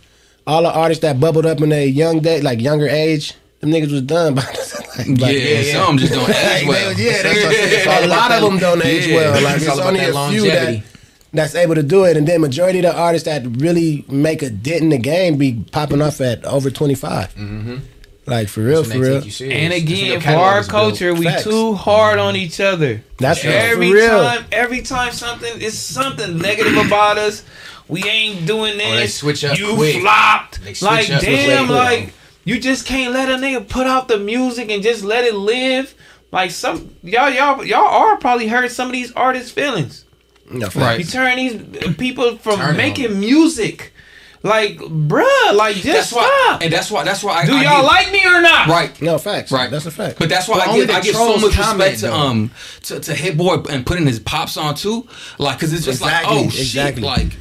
all 0.47 0.63
the 0.63 0.71
artists 0.71 1.01
that 1.03 1.19
bubbled 1.19 1.45
up 1.45 1.61
in 1.61 1.69
their 1.69 1.85
young 1.85 2.21
day, 2.21 2.41
like 2.41 2.59
younger 2.59 2.87
age, 2.87 3.35
them 3.59 3.69
niggas 3.71 3.91
was 3.91 4.01
done 4.01 4.33
by 4.35 4.41
like, 4.41 5.07
yeah, 5.07 5.25
like, 5.25 5.35
yeah. 5.37 5.85
some 5.85 5.97
just 5.97 6.13
don't 6.13 6.29
age 6.29 6.67
well. 6.67 6.93
yeah, 6.99 7.21
that's 7.21 7.43
what 7.43 7.45
I'm 7.45 7.53
saying. 7.53 8.03
a 8.05 8.07
lot 8.07 8.31
of 8.31 8.41
them 8.41 8.57
don't 8.57 8.83
age 8.85 9.07
Yeah. 9.07 9.15
well. 9.15 9.43
Like 9.43 9.55
It's 9.57 9.65
it's, 9.67 9.77
only 9.79 9.99
that 9.99 10.09
a 10.15 10.29
few 10.31 10.41
that. 10.49 10.83
That's 11.33 11.55
able 11.55 11.75
to 11.75 11.83
do 11.83 12.03
it, 12.05 12.17
and 12.17 12.27
then 12.27 12.41
majority 12.41 12.79
of 12.79 12.83
the 12.83 12.95
artists 12.95 13.25
that 13.25 13.45
really 13.45 14.05
make 14.09 14.41
a 14.41 14.49
dent 14.49 14.81
in 14.83 14.89
the 14.89 14.97
game 14.97 15.37
be 15.37 15.63
popping 15.71 16.01
off 16.01 16.21
at 16.21 16.43
over 16.45 16.69
25. 16.71 17.35
Mm-hmm. 17.35 17.77
Like 18.25 18.47
for 18.47 18.61
real, 18.61 18.83
for 18.83 18.99
real. 18.99 19.15
take 19.17 19.25
you 19.25 19.31
serious. 19.31 19.55
And 19.57 19.73
That's 19.73 19.83
when 19.83 20.05
your 20.05 20.17
again, 20.17 20.21
for 20.21 20.39
our 20.39 20.59
is 20.59 20.67
built. 20.67 20.81
culture, 20.83 21.13
we 21.15 21.25
Facts. 21.25 21.43
too 21.45 21.73
hard 21.73 22.19
on 22.19 22.35
each 22.35 22.59
other. 22.59 23.03
That's 23.17 23.41
for 23.41 23.47
every 23.47 23.91
real. 23.91 24.07
time. 24.23 24.45
Every 24.51 24.81
time 24.83 25.11
something 25.13 25.59
is 25.61 25.77
something 25.79 26.37
negative 26.37 26.77
about 26.85 27.17
us, 27.17 27.43
we 27.87 28.03
ain't 28.03 28.45
doing 28.45 28.77
this. 28.77 28.87
Or 28.87 28.95
they 28.97 29.07
switch 29.07 29.43
up 29.45 29.57
You 29.57 29.73
quick. 29.75 29.99
flopped. 30.01 30.63
They 30.63 30.75
Like 30.85 31.09
up 31.09 31.21
damn, 31.21 31.65
Quick. 31.65 31.75
like 31.77 32.13
you 32.45 32.59
just 32.59 32.85
can't 32.85 33.13
let 33.13 33.29
a 33.29 33.33
nigga 33.33 33.67
put 33.67 33.87
out 33.87 34.07
the 34.07 34.19
music 34.19 34.69
and 34.69 34.83
just 34.83 35.03
let 35.03 35.23
it 35.23 35.33
live. 35.33 35.95
Like 36.31 36.51
some 36.51 36.93
y'all, 37.01 37.31
y'all, 37.31 37.65
y'all 37.65 37.81
are 37.87 38.17
probably 38.17 38.47
hurt 38.47 38.69
some 38.71 38.87
of 38.89 38.93
these 38.93 39.11
artists' 39.13 39.49
feelings. 39.49 40.05
No, 40.51 40.65
facts. 40.69 40.75
Right. 40.75 40.99
You 40.99 41.05
turn 41.05 41.35
these 41.37 41.95
people 41.95 42.37
from 42.37 42.57
Turn 42.57 42.65
it 42.67 42.71
on 42.71 42.77
making 42.77 43.19
music, 43.19 43.93
like 44.41 44.77
bruh, 44.77 45.53
like 45.53 45.75
just 45.75 45.85
That's 45.85 46.13
why, 46.13 46.43
stop. 46.47 46.61
and 46.63 46.71
that's 46.73 46.89
why 46.89 47.03
that's 47.03 47.23
why 47.23 47.33
I 47.41 47.45
Do 47.45 47.53
I 47.55 47.63
y'all 47.63 47.77
give- 47.81 47.85
like 47.85 48.11
me 48.11 48.25
or 48.25 48.41
not? 48.41 48.67
right? 48.67 49.01
No 49.01 49.17
facts. 49.17 49.51
Right, 49.51 49.69
That's 49.69 49.85
a 49.85 49.91
fact. 49.91 50.17
But 50.17 50.29
that's 50.29 50.47
why 50.47 50.59
But 50.59 50.67
I 50.67 50.71
only 50.71 50.85
give, 50.87 50.95
I 50.95 51.01
give 51.01 51.15
so 51.15 51.37
much 51.37 51.51
comment, 51.53 51.91
respect 51.91 51.99
to 51.99 52.13
um 52.13 52.51
to, 52.83 52.99
to 52.99 53.13
Hit 53.15 53.37
Boy 53.37 53.55
and 53.69 53.85
putting 53.85 54.07
his 54.07 54.19
pops 54.19 54.55
on 54.57 54.75
too, 54.75 55.07
like 55.37 55.57
because 55.57 55.73
it's 55.73 55.85
just 55.85 56.01
Exactly, 56.01 56.35
like 56.35 56.43
oh 56.43 56.45
exactly. 56.47 57.01
shit, 57.01 57.07
like 57.09 57.37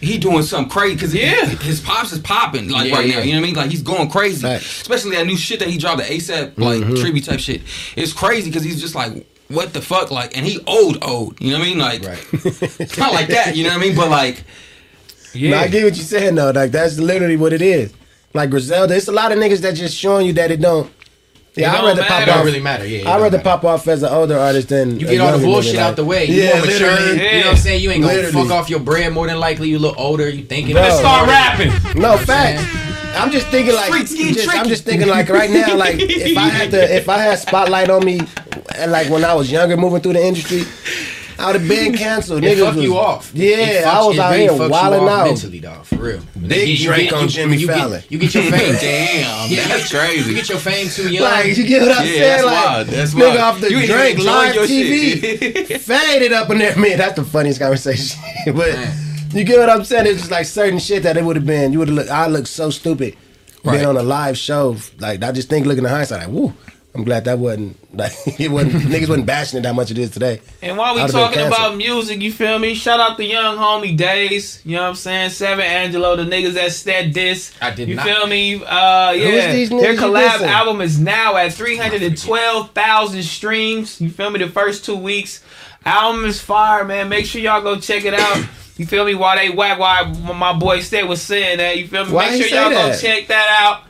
he 0.00 0.18
doing 0.18 0.42
something 0.42 0.68
crazy 0.68 0.94
because 0.96 1.14
Yeah. 1.14 1.46
his 1.46 1.80
pops 1.80 2.12
is 2.12 2.18
popping 2.18 2.68
like 2.68 2.90
Yeah, 2.90 2.96
right 2.96 3.06
yeah. 3.08 3.14
now. 3.14 3.20
You 3.22 3.32
know 3.34 3.38
what 3.40 3.44
I 3.44 3.46
mean? 3.46 3.56
Like 3.56 3.70
he's 3.70 3.82
going 3.82 4.10
crazy, 4.10 4.42
Facts. 4.42 4.82
especially 4.82 5.12
that 5.16 5.26
new 5.26 5.36
shit 5.36 5.60
that 5.60 5.68
he 5.68 5.78
dropped, 5.78 5.98
the 5.98 6.04
ASAP 6.04 6.58
like 6.58 6.80
Mm-hmm. 6.80 6.94
tribute 6.96 7.24
type 7.24 7.40
shit. 7.40 7.62
It's 7.96 8.12
crazy 8.12 8.50
because 8.50 8.64
he's 8.64 8.80
just 8.80 8.94
like. 8.94 9.26
What 9.48 9.72
the 9.74 9.82
fuck, 9.82 10.10
like, 10.10 10.36
and 10.36 10.46
he 10.46 10.58
old, 10.66 11.04
old. 11.04 11.40
You 11.40 11.52
know 11.52 11.58
what 11.58 11.66
I 11.66 11.68
mean? 11.68 11.78
Like, 11.78 12.02
Right. 12.04 12.26
it's 12.80 12.96
not 12.98 13.12
like 13.12 13.28
that. 13.28 13.54
You 13.56 13.64
know 13.64 13.70
what 13.70 13.78
I 13.78 13.80
mean? 13.80 13.94
But 13.96 14.10
like, 14.10 14.44
Yeah. 15.32 15.50
No, 15.50 15.56
I 15.58 15.68
get 15.68 15.84
what 15.84 15.96
you're 15.96 16.04
saying 16.04 16.34
though. 16.36 16.50
Like 16.50 16.70
that's 16.70 16.98
literally 16.98 17.36
what 17.36 17.52
it 17.52 17.62
is. 17.62 17.92
Like 18.32 18.50
Griselda, 18.50 18.96
it's 18.96 19.08
a 19.08 19.12
lot 19.12 19.32
of 19.32 19.38
niggas 19.38 19.60
that 19.60 19.74
just 19.74 19.96
showing 19.96 20.26
you 20.26 20.32
that 20.34 20.50
it 20.50 20.60
don't. 20.60 20.90
Yeah, 21.56 21.72
I'd 21.72 21.84
rather 21.84 22.00
matter. 22.00 22.12
pop 22.12 22.22
It 22.22 22.26
don't 22.26 22.38
off. 22.38 22.44
really 22.44 22.60
matter. 22.60 22.86
Yeah, 22.86 23.08
I'd 23.10 23.20
rather 23.22 23.36
matter. 23.38 23.48
pop 23.48 23.64
off 23.64 23.86
as 23.86 24.02
an 24.02 24.12
older 24.12 24.36
artist 24.38 24.68
than 24.70 24.98
You 24.98 25.06
a 25.06 25.10
get 25.10 25.20
all 25.20 25.38
the 25.38 25.44
bullshit 25.44 25.76
nigga, 25.76 25.78
out 25.78 25.86
like- 25.88 25.96
the 25.96 26.04
way. 26.04 26.24
You 26.26 26.42
Yeah, 26.42 26.56
more 26.56 26.66
mature. 26.66 26.90
literally. 26.90 27.12
You 27.12 27.16
know 27.30 27.36
what 27.38 27.46
I'm 27.46 27.56
saying? 27.56 27.82
You 27.82 27.90
ain't 27.92 28.02
gonna 28.02 28.14
Literally. 28.14 28.48
fuck 28.48 28.58
off 28.58 28.70
your 28.70 28.80
bread 28.80 29.12
more 29.12 29.26
than 29.28 29.38
likely. 29.38 29.68
You 29.68 29.78
look 29.78 29.94
older. 29.98 30.28
You 30.28 30.42
thinking. 30.44 30.72
Bro. 30.74 30.82
Let's 30.82 30.98
start 30.98 31.28
rapping. 31.28 31.72
No 32.00 32.16
facts. 32.16 32.64
I'm 33.16 33.30
just 33.30 33.46
thinking 33.46 33.74
like 33.76 33.92
just, 34.08 34.48
I'm 34.52 34.66
just 34.66 34.84
thinking 34.84 35.06
like 35.06 35.28
right 35.28 35.48
now 35.48 35.76
like 35.76 35.96
if 36.00 36.36
I 36.36 36.48
had 36.48 36.72
to 36.72 36.96
if 36.96 37.08
I 37.08 37.18
had 37.18 37.38
spotlight 37.38 37.88
on 37.88 38.04
me 38.04 38.20
and 38.76 38.90
like 38.90 39.08
when 39.08 39.24
I 39.24 39.34
was 39.34 39.52
younger 39.52 39.76
moving 39.76 40.00
through 40.00 40.14
the 40.14 40.26
industry 40.26 40.64
I 41.38 41.46
would 41.52 41.60
have 41.60 41.68
been 41.68 41.94
canceled. 41.96 42.44
It 42.44 42.56
Niggas 42.58 42.64
fuck 42.64 42.74
was- 42.76 42.84
you 42.84 42.96
off. 42.96 43.30
Yeah, 43.34 43.56
It 43.56 43.84
I 43.86 44.04
was 44.06 44.16
it 44.16 44.20
out 44.20 44.30
really 44.30 44.42
here 44.42 44.50
fucks 44.52 44.64
you 44.64 44.70
wilding 44.70 45.00
off 45.00 45.08
out. 45.10 45.26
mentally, 45.26 45.60
dog. 45.60 45.84
For 45.84 45.96
real. 45.96 46.20
Big 46.46 46.68
You 46.78 46.86
Drake 46.86 47.04
get- 47.10 47.12
on 47.14 47.22
you- 47.24 47.28
Jimmy 47.28 47.56
you 47.56 47.66
get- 47.66 47.76
Fallon. 47.76 48.02
You 48.08 48.18
get 48.18 48.34
your 48.34 48.42
fame. 48.44 48.74
damn, 48.80 49.50
Yeah, 49.50 49.68
that's 49.68 49.92
you 49.92 49.98
crazy. 49.98 50.30
You 50.30 50.36
get 50.36 50.48
your 50.48 50.58
fame 50.58 50.88
too 50.88 51.10
young. 51.12 51.24
Like 51.24 51.56
you 51.56 51.64
get 51.64 51.82
what 51.82 51.92
I'm 51.98 52.06
Yeah, 52.06 52.12
saying? 52.12 52.20
that's 52.22 52.44
like 52.44 52.64
wild. 52.64 52.86
That's 52.88 53.14
nigga 53.14 53.20
wild. 53.28 53.38
off 53.38 53.60
the 53.60 53.70
You 53.70 53.78
ain't 53.78 53.86
Drake 53.90 54.18
live 54.18 54.54
TV, 54.54 55.78
faded 55.80 56.32
up 56.32 56.50
in 56.50 56.58
there. 56.58 56.76
Man, 56.76 56.98
that's 56.98 57.14
the 57.16 57.24
funniest 57.24 57.60
conversation. 57.60 58.20
but 58.54 58.76
you 59.32 59.44
get 59.44 59.58
what 59.58 59.70
I'm 59.70 59.84
saying? 59.84 60.06
It's 60.06 60.18
just 60.20 60.30
like 60.30 60.46
certain 60.46 60.78
shit 60.78 61.02
that 61.02 61.16
it 61.16 61.24
would 61.24 61.36
have 61.36 61.46
been. 61.46 61.72
You 61.72 61.80
would 61.80 61.88
have 61.88 61.96
looked. 61.96 62.10
I 62.10 62.26
look 62.28 62.46
so 62.46 62.70
stupid 62.70 63.16
Right. 63.64 63.74
being 63.76 63.86
on 63.86 63.96
a 63.96 64.02
live 64.02 64.36
show. 64.38 64.76
Like 65.00 65.22
I 65.24 65.32
just 65.32 65.48
think 65.48 65.66
looking 65.66 65.84
in 65.84 65.90
hindsight, 65.90 66.20
like 66.20 66.28
woo. 66.28 66.52
I'm 66.94 67.02
glad 67.02 67.24
that 67.24 67.38
wasn't 67.40 67.76
like 67.96 68.12
it 68.40 68.50
wasn't 68.50 68.72
niggas 68.92 69.08
wasn't 69.08 69.26
bashing 69.26 69.58
it 69.58 69.62
that 69.62 69.74
much 69.74 69.90
it 69.90 69.98
is 69.98 70.10
today. 70.10 70.40
And 70.62 70.76
while 70.76 70.94
we 70.94 71.00
I'd've 71.00 71.12
talking 71.12 71.44
about 71.44 71.76
music, 71.76 72.20
you 72.20 72.32
feel 72.32 72.58
me? 72.58 72.74
Shout 72.74 73.00
out 73.00 73.16
the 73.16 73.24
young 73.24 73.56
homie 73.56 73.96
Days. 73.96 74.60
You 74.64 74.76
know 74.76 74.82
what 74.82 74.88
I'm 74.90 74.94
saying? 74.94 75.30
Seven 75.30 75.64
Angelo, 75.64 76.14
the 76.14 76.22
niggas 76.22 76.52
that 76.54 76.70
said 76.72 77.12
this. 77.12 77.52
I 77.60 77.72
did 77.72 77.88
You 77.88 77.96
not. 77.96 78.06
feel 78.06 78.26
me? 78.28 78.62
Uh, 78.64 79.10
yeah. 79.10 79.52
these 79.52 79.70
Their 79.70 79.94
collab 79.96 80.28
dissing? 80.38 80.46
album 80.46 80.80
is 80.82 80.98
now 81.00 81.36
at 81.36 81.52
312,000 81.52 83.22
streams. 83.22 84.00
You 84.00 84.10
feel 84.10 84.30
me? 84.30 84.38
The 84.38 84.48
first 84.48 84.84
two 84.84 84.96
weeks. 84.96 85.42
Album 85.84 86.24
is 86.24 86.40
fire, 86.40 86.84
man. 86.84 87.08
Make 87.08 87.26
sure 87.26 87.40
y'all 87.40 87.60
go 87.62 87.78
check 87.78 88.04
it 88.04 88.14
out. 88.14 88.44
You 88.76 88.86
feel 88.86 89.04
me? 89.04 89.14
While 89.14 89.36
they 89.36 89.50
whack, 89.50 89.78
why 89.78 90.02
my 90.34 90.52
boy 90.52 90.80
State 90.80 91.06
was 91.06 91.22
saying 91.22 91.58
that. 91.58 91.78
You 91.78 91.86
feel 91.86 92.06
me? 92.06 92.10
Why 92.12 92.30
Make 92.30 92.42
sure 92.42 92.60
y'all 92.60 92.70
go 92.70 92.96
check 92.98 93.28
that 93.28 93.58
out. 93.60 93.84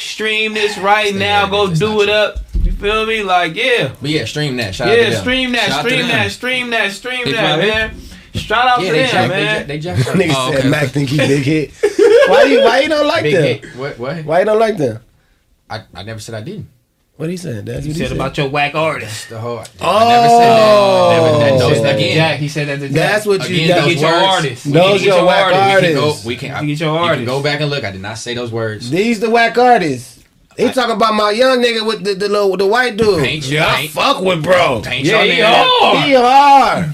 Stream 0.00 0.54
this 0.54 0.78
right 0.78 1.14
now. 1.14 1.46
Go 1.46 1.72
do 1.74 1.90
not 1.96 2.02
it 2.02 2.08
up. 2.08 2.38
You 2.62 2.72
feel 2.72 3.04
me? 3.06 3.22
Like, 3.22 3.54
yeah. 3.54 3.94
But 4.00 4.10
yeah, 4.10 4.24
stream 4.24 4.56
that. 4.56 4.74
Shout 4.74 4.88
Yeah, 4.88 5.10
them. 5.10 5.20
stream 5.20 5.52
that, 5.52 5.68
Shout 5.68 5.78
out 5.80 5.84
stream 5.86 6.08
that, 6.08 6.30
stream 6.30 6.70
that, 6.70 6.92
stream 6.92 7.24
Big 7.24 7.34
that, 7.34 7.58
man. 7.58 8.00
Shout 8.34 8.66
out 8.66 8.80
Yeah, 8.80 8.88
to 8.92 8.96
them, 8.96 9.10
jack, 9.10 9.28
man. 9.28 9.66
they 9.68 9.78
jack, 9.78 9.96
they 9.96 10.02
jack. 10.04 10.14
Niggas 10.16 10.34
Oh, 10.36 10.50
said 10.52 10.58
okay. 10.60 10.68
Mac 10.70 10.88
think 10.88 11.08
he 11.10 11.16
big 11.18 11.42
hit. 11.42 11.70
why 12.28 12.44
you 12.44 12.62
why 12.62 12.80
you 12.80 12.88
don't 12.88 13.06
like 13.06 13.22
Big 13.24 13.34
them? 13.34 13.42
hit. 13.44 13.64
What? 13.76 13.98
What? 13.98 14.24
Why 14.24 14.38
you 14.40 14.44
don't 14.46 14.58
like 14.58 14.76
them? 14.78 15.00
I, 15.68 15.82
I 15.94 16.02
never 16.02 16.18
said 16.20 16.34
I 16.34 16.40
didn't. 16.40 16.68
What 17.20 17.28
he 17.28 17.36
said? 17.36 17.66
That's 17.66 17.84
He 17.84 17.90
what 17.90 17.96
he 17.98 18.02
said 18.06 18.12
about 18.16 18.38
your 18.38 18.48
whack 18.48 18.74
artist. 18.74 19.28
The 19.28 19.38
whole. 19.38 19.62
Oh. 19.78 19.96
I 19.98 20.08
never 20.08 20.28
said 20.28 20.38
that. 20.38 20.70
Oh. 20.72 21.10
Never, 21.12 21.38
that, 21.38 21.52
Oh. 21.52 21.68
those, 21.68 21.82
that 21.82 21.96
again, 21.96 22.14
Jack, 22.16 22.38
he 22.40 22.48
said 22.48 22.68
that 22.68 22.76
to 22.78 22.86
Jack. 22.88 22.94
That's 22.94 23.26
what 23.26 23.46
you 23.50 23.56
Again, 23.56 23.68
those 23.84 23.92
get 23.94 24.00
your 24.00 24.10
words- 24.12 24.26
artists. 24.26 24.64
Those 24.64 24.88
can 24.88 24.98
get 25.04 25.04
your 25.16 25.26
whack 25.26 25.46
We 25.82 25.82
can 25.86 25.94
go. 25.94 26.16
We 26.24 26.36
can. 26.36 26.50
I, 26.52 26.60
You 26.62 26.66
get 26.68 26.80
your 26.80 26.98
you 27.10 27.14
can 27.16 27.24
go 27.26 27.42
back 27.42 27.60
and 27.60 27.68
look. 27.68 27.84
I 27.84 27.90
did 27.90 28.00
not 28.00 28.16
say 28.16 28.32
those 28.34 28.50
words. 28.50 28.88
These 28.88 29.20
the 29.20 29.28
whack 29.28 29.58
artists. 29.58 30.24
He 30.56 30.70
talking 30.72 30.96
about 30.96 31.14
my 31.14 31.30
young 31.30 31.58
nigga 31.62 31.86
with 31.86 32.04
the 32.04 32.14
the 32.14 32.28
little 32.30 32.56
the 32.56 32.66
white 32.66 32.96
dude. 32.96 33.22
Paint, 33.22 33.46
Yeah, 33.48 33.76
paint, 33.76 33.90
Fuck 33.90 34.22
with 34.22 34.42
bro. 34.42 34.80
paint 34.82 35.04
Yeah, 35.04 35.22
your 35.22 35.34
he 35.34 35.40
nigga. 35.40 35.64
hard. 35.66 36.04
He 36.08 36.14
hard. 36.14 36.92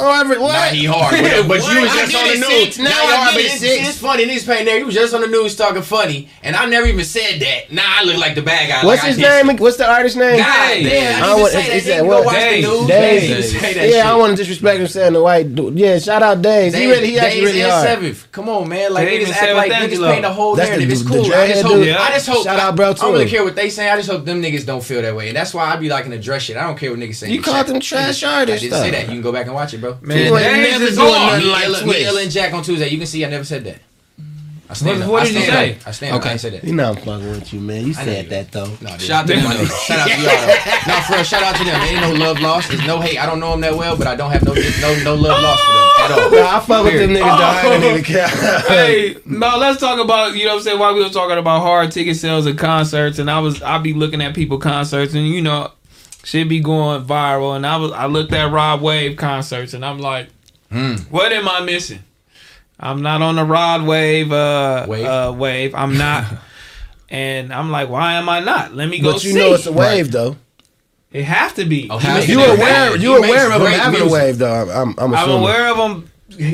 Oh, 0.00 0.20
every 0.20 0.38
what? 0.38 0.52
Nah, 0.52 0.64
he 0.74 0.84
hard. 0.84 1.10
But, 1.20 1.48
but 1.48 1.60
you 1.72 1.80
was 1.82 1.92
just 1.98 2.14
on 2.14 2.28
the 2.28 2.34
news. 2.34 2.46
six. 2.46 2.78
Now 2.78 2.84
Now 2.90 3.02
you 3.02 3.08
I 3.08 3.16
hard, 3.16 3.28
get 3.28 3.34
but 3.34 3.40
it, 3.42 3.46
it's, 3.52 3.60
six. 3.60 3.88
it's 3.88 3.98
funny. 3.98 4.26
Niggas 4.26 4.46
paint 4.46 4.64
there. 4.66 4.78
You 4.78 4.86
was 4.86 4.94
just 4.94 5.14
on 5.14 5.20
the 5.20 5.26
news 5.26 5.56
talking 5.56 5.82
funny, 5.82 6.28
and 6.42 6.54
I 6.56 6.66
never 6.66 6.86
even 6.86 7.04
said 7.04 7.40
that. 7.40 7.72
Now 7.72 7.84
I 7.86 8.04
look 8.04 8.16
like 8.18 8.34
the 8.34 8.42
bad 8.42 8.68
guy. 8.68 8.84
What's 8.86 9.02
like 9.02 9.14
his 9.14 9.24
I 9.24 9.42
did. 9.42 9.46
name? 9.46 9.56
What's 9.58 9.76
the 9.76 9.90
artist 9.90 10.16
name? 10.16 10.38
God 10.38 10.68
Dave. 10.68 10.88
damn, 10.88 11.22
I 11.22 11.26
I 11.26 11.28
didn't 11.28 11.40
want- 11.42 11.52
even 11.54 11.62
say 11.62 11.62
he 11.62 11.78
that. 11.78 11.84
said 11.84 12.02
Nigga, 12.04 12.24
watch 12.24 12.34
Dave. 12.34 12.64
the 12.64 12.70
news. 12.70 12.86
Dave. 12.88 13.20
Didn't 13.28 13.42
say 13.44 13.74
that 13.74 13.84
yeah, 13.88 13.90
shit. 13.90 14.06
I 14.06 14.16
want 14.16 14.30
to 14.30 14.36
disrespect 14.36 14.80
him 14.80 14.86
saying 14.88 15.12
the 15.12 15.22
white 15.22 15.54
dude. 15.54 15.78
Yeah, 15.78 15.98
shout 15.98 16.22
out 16.22 16.42
Days. 16.42 16.74
He 16.74 16.80
Dave- 16.80 16.90
really, 16.90 17.06
he 17.10 17.18
actually 17.18 17.40
Days 17.42 17.54
really 17.54 17.68
hard. 17.70 17.86
Seventh. 17.88 18.32
Come 18.32 18.48
on, 18.48 18.68
man. 18.68 18.92
Like 18.92 19.08
Dave 19.08 19.26
niggas 19.28 19.32
act 19.32 19.54
like 19.54 19.72
niggas 19.72 19.82
Angelo. 19.82 20.10
paint 20.10 20.22
the 20.22 20.32
whole 20.32 20.54
That's 20.56 20.68
the- 20.70 20.76
narrative. 20.76 20.92
It's 20.92 21.08
cool. 21.08 21.34
I 21.34 21.48
just 21.48 21.62
hope. 21.62 21.72
dude. 21.82 21.88
I 21.96 22.10
just 22.10 22.26
hope. 22.28 22.44
Shout 22.44 22.58
out, 22.60 22.76
bro, 22.76 22.90
I 22.90 22.92
don't 22.94 23.12
really 23.12 23.28
care 23.28 23.44
what 23.44 23.56
they 23.56 23.70
say. 23.70 23.90
I 23.90 23.96
just 23.96 24.08
hope 24.10 24.24
them 24.24 24.42
niggas 24.42 24.64
don't 24.66 24.82
feel 24.84 25.02
that 25.02 25.14
way, 25.16 25.28
and 25.28 25.36
that's 25.36 25.52
why 25.54 25.64
I 25.72 25.76
be 25.76 25.88
liking 25.88 26.10
to 26.12 26.18
dress 26.18 26.42
shit. 26.42 26.56
I 26.56 26.62
don't 26.66 26.78
care 26.78 26.90
what 26.90 26.98
niggas 27.00 27.16
say. 27.16 27.30
You 27.30 27.42
called 27.42 27.66
them 27.66 27.80
trash 27.80 28.22
artists, 28.22 28.64
I 28.66 28.68
didn't 28.68 28.82
say 28.82 28.90
that. 28.92 29.02
You 29.06 29.12
can 29.14 29.22
go 29.22 29.32
back 29.32 29.46
and 29.46 29.54
watch 29.54 29.74
it, 29.74 29.80
bro. 29.80 29.87
Man, 30.02 30.18
You 30.26 30.36
ain't 30.36 30.44
Days 30.64 30.70
never 30.72 30.84
is 30.84 30.96
doing 30.96 31.12
nothing 31.12 31.48
like 31.48 31.64
Ella, 31.64 31.78
me, 31.78 31.84
Twist. 31.84 32.06
Ella, 32.06 32.22
and 32.22 32.30
Jack 32.30 32.52
on 32.54 32.62
Tuesday. 32.62 32.88
You 32.88 32.98
can 32.98 33.06
see 33.06 33.24
I 33.24 33.28
never 33.30 33.44
said 33.44 33.64
that. 33.64 33.80
I 34.70 34.74
stand 34.74 34.98
What- 34.98 35.04
up. 35.06 35.10
what 35.12 35.22
I 35.22 35.24
did 35.24 35.34
you 35.34 35.40
stand 35.44 35.52
say? 35.54 35.70
up. 35.80 35.88
I 35.88 35.90
stand 35.92 36.14
up. 36.14 36.20
Okay. 36.20 36.30
I 36.30 36.36
said 36.36 36.52
that. 36.52 36.64
You 36.64 36.74
know 36.74 36.90
I'm 36.90 36.96
fucking 36.96 37.30
with 37.30 37.52
you, 37.54 37.60
man. 37.60 37.86
You 37.86 37.94
I 37.96 38.04
said 38.04 38.24
you 38.24 38.30
that 38.30 38.52
though. 38.52 38.70
No. 38.82 38.98
Shout 38.98 39.10
out 39.22 39.26
to 39.28 39.32
them. 39.34 39.66
Shout 39.66 39.98
out 39.98 40.08
to 40.08 40.20
y'all. 40.20 40.86
No, 40.88 41.00
for 41.06 41.12
real, 41.14 41.22
shout 41.24 41.42
out 41.42 41.56
to 41.56 41.64
them. 41.64 41.80
Ain't 41.80 42.00
no 42.02 42.12
love 42.26 42.38
lost. 42.40 42.68
There's 42.68 42.86
no 42.86 43.00
hate. 43.00 43.18
I 43.18 43.24
don't 43.24 43.40
know 43.40 43.52
them 43.52 43.62
that 43.62 43.74
well, 43.74 43.96
but 43.96 44.06
I 44.06 44.14
don't 44.14 44.30
have 44.30 44.42
no 44.44 44.52
no 44.52 45.04
no 45.04 45.14
love 45.14 45.42
lost 45.42 45.64
for 45.64 45.72
them 45.72 45.88
at 45.98 46.10
all. 46.10 46.30
Nah, 46.32 46.56
I 46.56 46.60
fuck 46.60 46.84
with 46.84 46.98
them 47.00 47.10
niggas. 47.12 47.38
Though. 47.38 47.68
I 47.70 47.74
ain't 47.74 47.84
even 47.84 48.04
care. 48.04 48.28
hey, 48.68 49.16
no, 49.24 49.56
let's 49.56 49.80
talk 49.80 49.98
about 50.00 50.36
you 50.36 50.44
know 50.44 50.50
what 50.50 50.56
I'm 50.58 50.62
saying. 50.64 50.78
While 50.78 50.94
we 50.94 51.02
were 51.02 51.08
talking 51.08 51.38
about 51.38 51.60
hard 51.62 51.90
ticket 51.90 52.16
sales 52.18 52.44
and 52.44 52.58
concerts, 52.58 53.18
and 53.18 53.30
I 53.30 53.38
was 53.38 53.62
I'd 53.62 53.82
be 53.82 53.94
looking 53.94 54.20
at 54.20 54.34
people 54.34 54.58
concerts, 54.58 55.14
and 55.14 55.26
you 55.26 55.40
know, 55.40 55.72
shit 56.24 56.48
be 56.48 56.60
going 56.60 57.04
viral, 57.04 57.56
and 57.56 57.66
I 57.66 57.76
was 57.76 57.92
I 57.92 58.06
looked 58.06 58.32
at 58.32 58.50
Rod 58.52 58.80
Wave 58.82 59.16
concerts, 59.16 59.74
and 59.74 59.84
I'm 59.84 59.98
like, 59.98 60.28
Hmm. 60.70 60.96
what 61.10 61.32
am 61.32 61.48
I 61.48 61.60
missing? 61.60 62.00
I'm 62.80 63.02
not 63.02 63.22
on 63.22 63.36
the 63.36 63.44
Rod 63.44 63.86
Wave 63.86 64.30
uh 64.32 64.86
Wave? 64.88 65.06
uh 65.06 65.34
wave. 65.36 65.74
I'm 65.74 65.96
not. 65.98 66.24
And 67.10 67.54
I'm 67.54 67.70
like, 67.70 67.88
why 67.88 68.14
am 68.16 68.28
I 68.28 68.40
not? 68.40 68.74
Let 68.74 68.86
me 68.90 68.98
go 68.98 69.12
But 69.14 69.24
you 69.24 69.32
see. 69.32 69.38
know 69.38 69.54
it's 69.54 69.64
a 69.64 69.72
wave 69.72 70.12
though. 70.12 70.36
it 71.10 71.24
have 71.24 71.54
to 71.54 71.64
be. 71.64 71.88
Oh, 71.90 71.96
He 71.96 72.06
he 72.06 72.12
makes 72.12 72.28
makes 72.28 72.28
You 72.28 72.40
it 72.40 72.50
it 72.50 72.58
aware? 72.58 72.96
You 72.98 73.16
aware 73.16 73.46
of 73.46 73.52
them 73.52 73.60
great 73.62 73.80
having 73.80 74.02
a 74.02 74.12
wave 74.12 74.36
though? 74.36 74.52
I'm, 74.54 74.90
I'm, 74.90 74.94
I'm 74.98 75.14
I'm 75.14 75.30
aware 75.30 75.70
of 75.70 75.78
them 75.78 76.10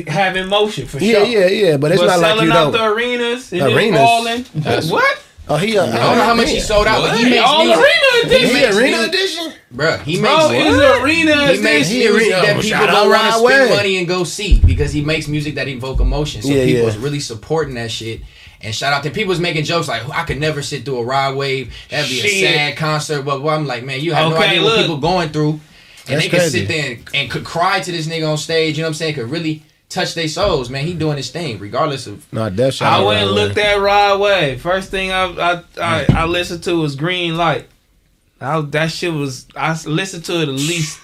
having 0.07 0.47
motion 0.47 0.87
for 0.87 0.99
Yeah, 0.99 1.15
sure. 1.15 1.25
yeah, 1.25 1.39
yeah. 1.47 1.67
Yeah. 1.71 1.77
But 1.77 1.91
it's 1.91 1.99
but 1.99 2.07
not 2.07 2.19
like 2.21 2.29
selling 2.31 2.45
you 2.47 2.53
out 2.53 2.71
don't. 2.71 2.71
the 2.71 2.83
arenas 2.85 3.51
and 3.51 3.61
then 3.63 3.73
Arenas? 3.73 3.99
falling. 3.99 4.45
That's- 4.55 4.89
what? 4.89 5.23
Oh, 5.47 5.57
he. 5.57 5.77
Uh, 5.77 5.85
I 5.85 5.89
don't 5.91 6.17
know 6.17 6.23
how 6.23 6.33
much 6.33 6.49
he 6.49 6.59
sold 6.59 6.87
out, 6.87 7.01
but 7.01 7.17
he 7.17 7.23
What? 7.25 7.29
makes 7.31 7.43
All 7.45 7.65
music. 7.65 7.83
arena 7.83 8.25
edition. 8.25 8.47
He 8.47 8.53
makes 8.53 8.75
arena 8.77 8.97
music. 8.97 9.13
edition. 9.13 9.53
Bruh, 9.75 10.01
he 10.03 10.19
Bro, 10.21 10.49
it's 10.51 11.03
arena 11.03 11.53
He 11.53 11.59
makes 11.61 11.87
edition. 11.89 11.91
He 11.91 11.97
music 12.09 12.21
arena- 12.21 12.29
that 12.31 12.45
people 12.47 12.61
shout 12.63 12.87
don't 12.89 13.09
want 13.09 13.21
to 13.21 13.31
spend 13.31 13.43
Wave. 13.69 13.69
money 13.77 13.97
and 13.97 14.07
go 14.07 14.23
see 14.23 14.59
because 14.65 14.91
he 14.93 15.01
makes 15.01 15.27
music 15.27 15.55
that 15.55 15.67
evoke 15.67 15.99
emotion. 15.99 16.41
So 16.41 16.49
Yeah, 16.49 16.65
people's 16.65 16.95
yeah. 16.95 17.03
really 17.03 17.19
supporting 17.19 17.75
that 17.75 17.91
shit. 17.91 18.21
And 18.61 18.73
shout 18.73 18.93
out 18.93 19.03
to 19.03 19.11
people's 19.11 19.39
making 19.39 19.65
jokes 19.65 19.87
like 19.87 20.09
I 20.09 20.23
could 20.23 20.39
never 20.39 20.63
sit 20.63 20.85
through 20.85 20.99
a 20.99 21.03
Rod 21.03 21.35
Wave. 21.35 21.71
That'd 21.89 22.09
be 22.09 22.15
Shit. 22.21 22.25
a 22.25 22.41
sad 22.55 22.77
concert. 22.77 23.21
But 23.23 23.41
well, 23.43 23.55
I'm 23.55 23.67
like, 23.67 23.83
man, 23.83 23.99
you 24.01 24.13
have 24.13 24.31
no 24.31 24.37
idea 24.37 24.61
look. 24.61 24.71
what 24.77 24.81
people 24.81 24.97
going 24.97 25.29
through. 25.29 25.59
And 26.07 26.19
That's 26.19 26.23
they 26.23 26.29
could 26.29 26.51
sit 26.51 26.67
there 26.67 26.91
and, 26.91 27.09
and 27.13 27.29
could 27.29 27.43
cry 27.43 27.79
to 27.81 27.91
this 27.91 28.07
nigga 28.07 28.27
on 28.29 28.37
stage. 28.37 28.77
You 28.77 28.83
know 28.83 28.87
what 28.87 28.91
I'm 28.91 28.93
saying? 28.95 29.15
Could 29.15 29.29
really 29.29 29.61
touch 29.95 30.13
their 30.13 30.27
souls, 30.27 30.69
man. 30.69 30.85
He 30.85 30.93
doing 30.93 31.17
his 31.17 31.31
thing, 31.31 31.59
regardless 31.59 32.07
of. 32.07 32.31
No, 32.31 32.49
Def 32.49 32.75
shot 32.75 33.01
I 33.01 33.03
went 33.03 33.21
and 33.21 33.31
looked 33.31 33.55
Wave. 33.55 33.65
at 33.65 33.75
Rod 33.75 34.19
Wave. 34.19 34.61
First 34.61 34.91
thing 34.91 35.11
I 35.11 35.25
I 35.25 35.51
I, 35.53 36.05
mm. 36.05 36.15
I 36.15 36.25
listened 36.25 36.63
to 36.63 36.79
was 36.79 36.95
Green 36.95 37.37
Light. 37.37 37.67
I, 38.39 38.61
that 38.61 38.91
shit 38.91 39.13
was 39.13 39.47
I 39.55 39.71
listened 39.85 40.25
to 40.25 40.41
it 40.41 40.49
at 40.49 40.49
least 40.49 40.99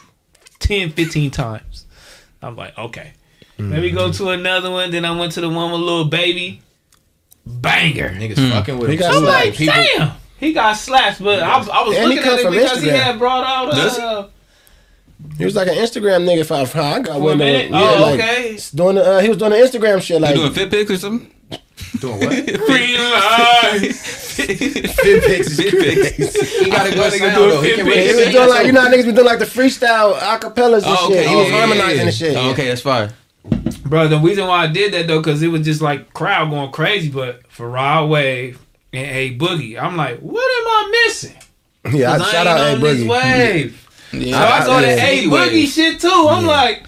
10, 0.60 0.92
15 0.92 1.32
times. 1.32 1.86
I'm 2.42 2.56
like, 2.56 2.78
okay. 2.78 3.14
Let 3.58 3.82
me 3.82 3.92
go 3.92 4.10
mm. 4.10 4.18
to 4.18 4.30
another 4.30 4.72
one. 4.72 4.90
Then 4.90 5.06
I 5.06 5.18
went 5.18 5.34
to 5.34 5.42
the 5.42 5.50
one 5.50 5.72
with 5.72 5.82
little 5.82 6.06
baby. 6.06 6.62
Banger. 7.46 8.10
Niggas 8.10 8.38
hmm. 8.40 8.52
fucking 8.52 8.80
with 8.80 8.90
He 8.90 8.98
him. 8.98 9.04
I'm 9.06 9.24
like, 9.24 9.54
people- 9.54 9.76
damn. 9.76 10.12
He 10.40 10.54
got 10.54 10.74
slaps, 10.74 11.20
but 11.20 11.40
I, 11.44 11.58
I 11.58 11.84
was 11.88 11.96
And 11.96 12.10
looking 12.10 12.24
at 12.24 12.40
it 12.40 12.44
from 12.44 12.54
because 12.54 12.82
he 12.82 12.90
had 12.90 13.20
brought 13.20 13.44
out 13.46 13.72
Does 13.72 13.96
he? 13.96 14.02
uh, 14.02 14.28
He 15.38 15.46
was 15.46 15.56
like 15.56 15.68
an 15.68 15.76
Instagram 15.76 16.26
nigga 16.28 16.46
for, 16.46 16.66
for 16.66 16.80
I 16.80 17.00
got 17.00 17.06
For 17.08 17.12
a 17.14 17.20
one 17.20 17.38
minute? 17.40 17.72
Yeah, 17.72 17.80
Oh, 17.98 18.02
like, 18.02 18.20
okay. 18.20 18.60
Doing 18.76 18.96
the, 18.96 19.04
uh, 19.04 19.20
he 19.22 19.30
was 19.30 19.38
doing 19.38 19.52
the 19.52 19.58
Instagram 19.58 20.02
shit 20.02 20.22
like 20.22 20.36
You 20.36 20.42
like 20.44 20.54
doing 20.54 20.70
fit 20.70 20.80
pics 20.80 20.92
or 20.92 20.98
something? 20.98 21.32
Doing 22.00 22.20
what? 22.20 22.30
Green 22.68 22.98
Light. 23.00 23.92
fit 23.96 25.24
pics 25.24 25.48
is 25.48 25.58
Fit 25.60 25.74
pics. 25.74 26.16
crazy. 26.38 26.64
He 26.66 26.70
got 26.72 26.88
a 26.88 26.92
good 26.92 27.14
Nigga 27.14 27.20
sound 27.20 27.36
doing 27.36 27.50
though. 27.50 27.62
He 27.62 27.76
can 27.76 27.86
He 27.86 28.16
was 28.16 28.32
doing 28.32 28.50
like 28.50 28.66
you 28.68 28.72
know 28.72 28.82
how 28.82 28.90
niggas 28.90 29.06
be 29.06 29.12
doing 29.14 29.26
like 29.26 29.40
the 29.40 29.46
freestyle 29.46 30.14
acapellas 30.20 30.84
and 30.84 30.86
Oh, 30.88 31.08
shit. 31.10 31.18
okay. 31.20 31.28
He 31.28 31.36
was 31.36 31.48
yeah, 31.48 31.54
yeah, 31.54 31.60
harmonizing 31.60 31.98
yeah. 31.98 32.04
and 32.06 32.14
shit. 32.14 32.38
Oh, 32.38 32.50
okay, 32.52 32.68
that's 32.68 32.82
fine. 32.82 33.12
Bro, 33.86 34.08
the 34.10 34.20
reason 34.20 34.48
why 34.48 34.64
I 34.64 34.68
did 34.68 34.94
that 34.94 35.08
though, 35.08 35.20
because 35.20 35.42
it 35.42 35.48
was 35.48 35.62
just 35.66 35.82
like 35.82 36.14
crowd 36.14 36.50
going 36.52 36.72
crazy. 36.72 37.10
But 37.10 37.42
for 37.52 37.70
Rod 37.70 38.10
Wave 38.10 38.60
and 38.94 39.06
A 39.16 39.38
Boogie, 39.38 39.82
I'm 39.82 39.98
like, 39.98 40.20
what 40.20 40.40
am 40.44 40.68
I 40.68 41.04
missing? 41.06 41.36
Yeah, 41.92 42.14
I 42.14 42.18
shout 42.20 42.36
ain't 42.36 42.48
out 42.48 42.60
A 42.60 42.74
on 42.76 42.80
this 42.82 43.00
Boogie. 43.02 43.10
wave. 43.10 43.88
Yeah, 44.14 44.38
So 44.40 44.54
I 44.54 44.64
saw 44.66 44.82
the. 44.82 44.88
A 44.88 45.24
Boogie 45.26 45.68
shit 45.68 46.00
too. 46.00 46.28
I'm 46.30 46.46
like, 46.46 46.84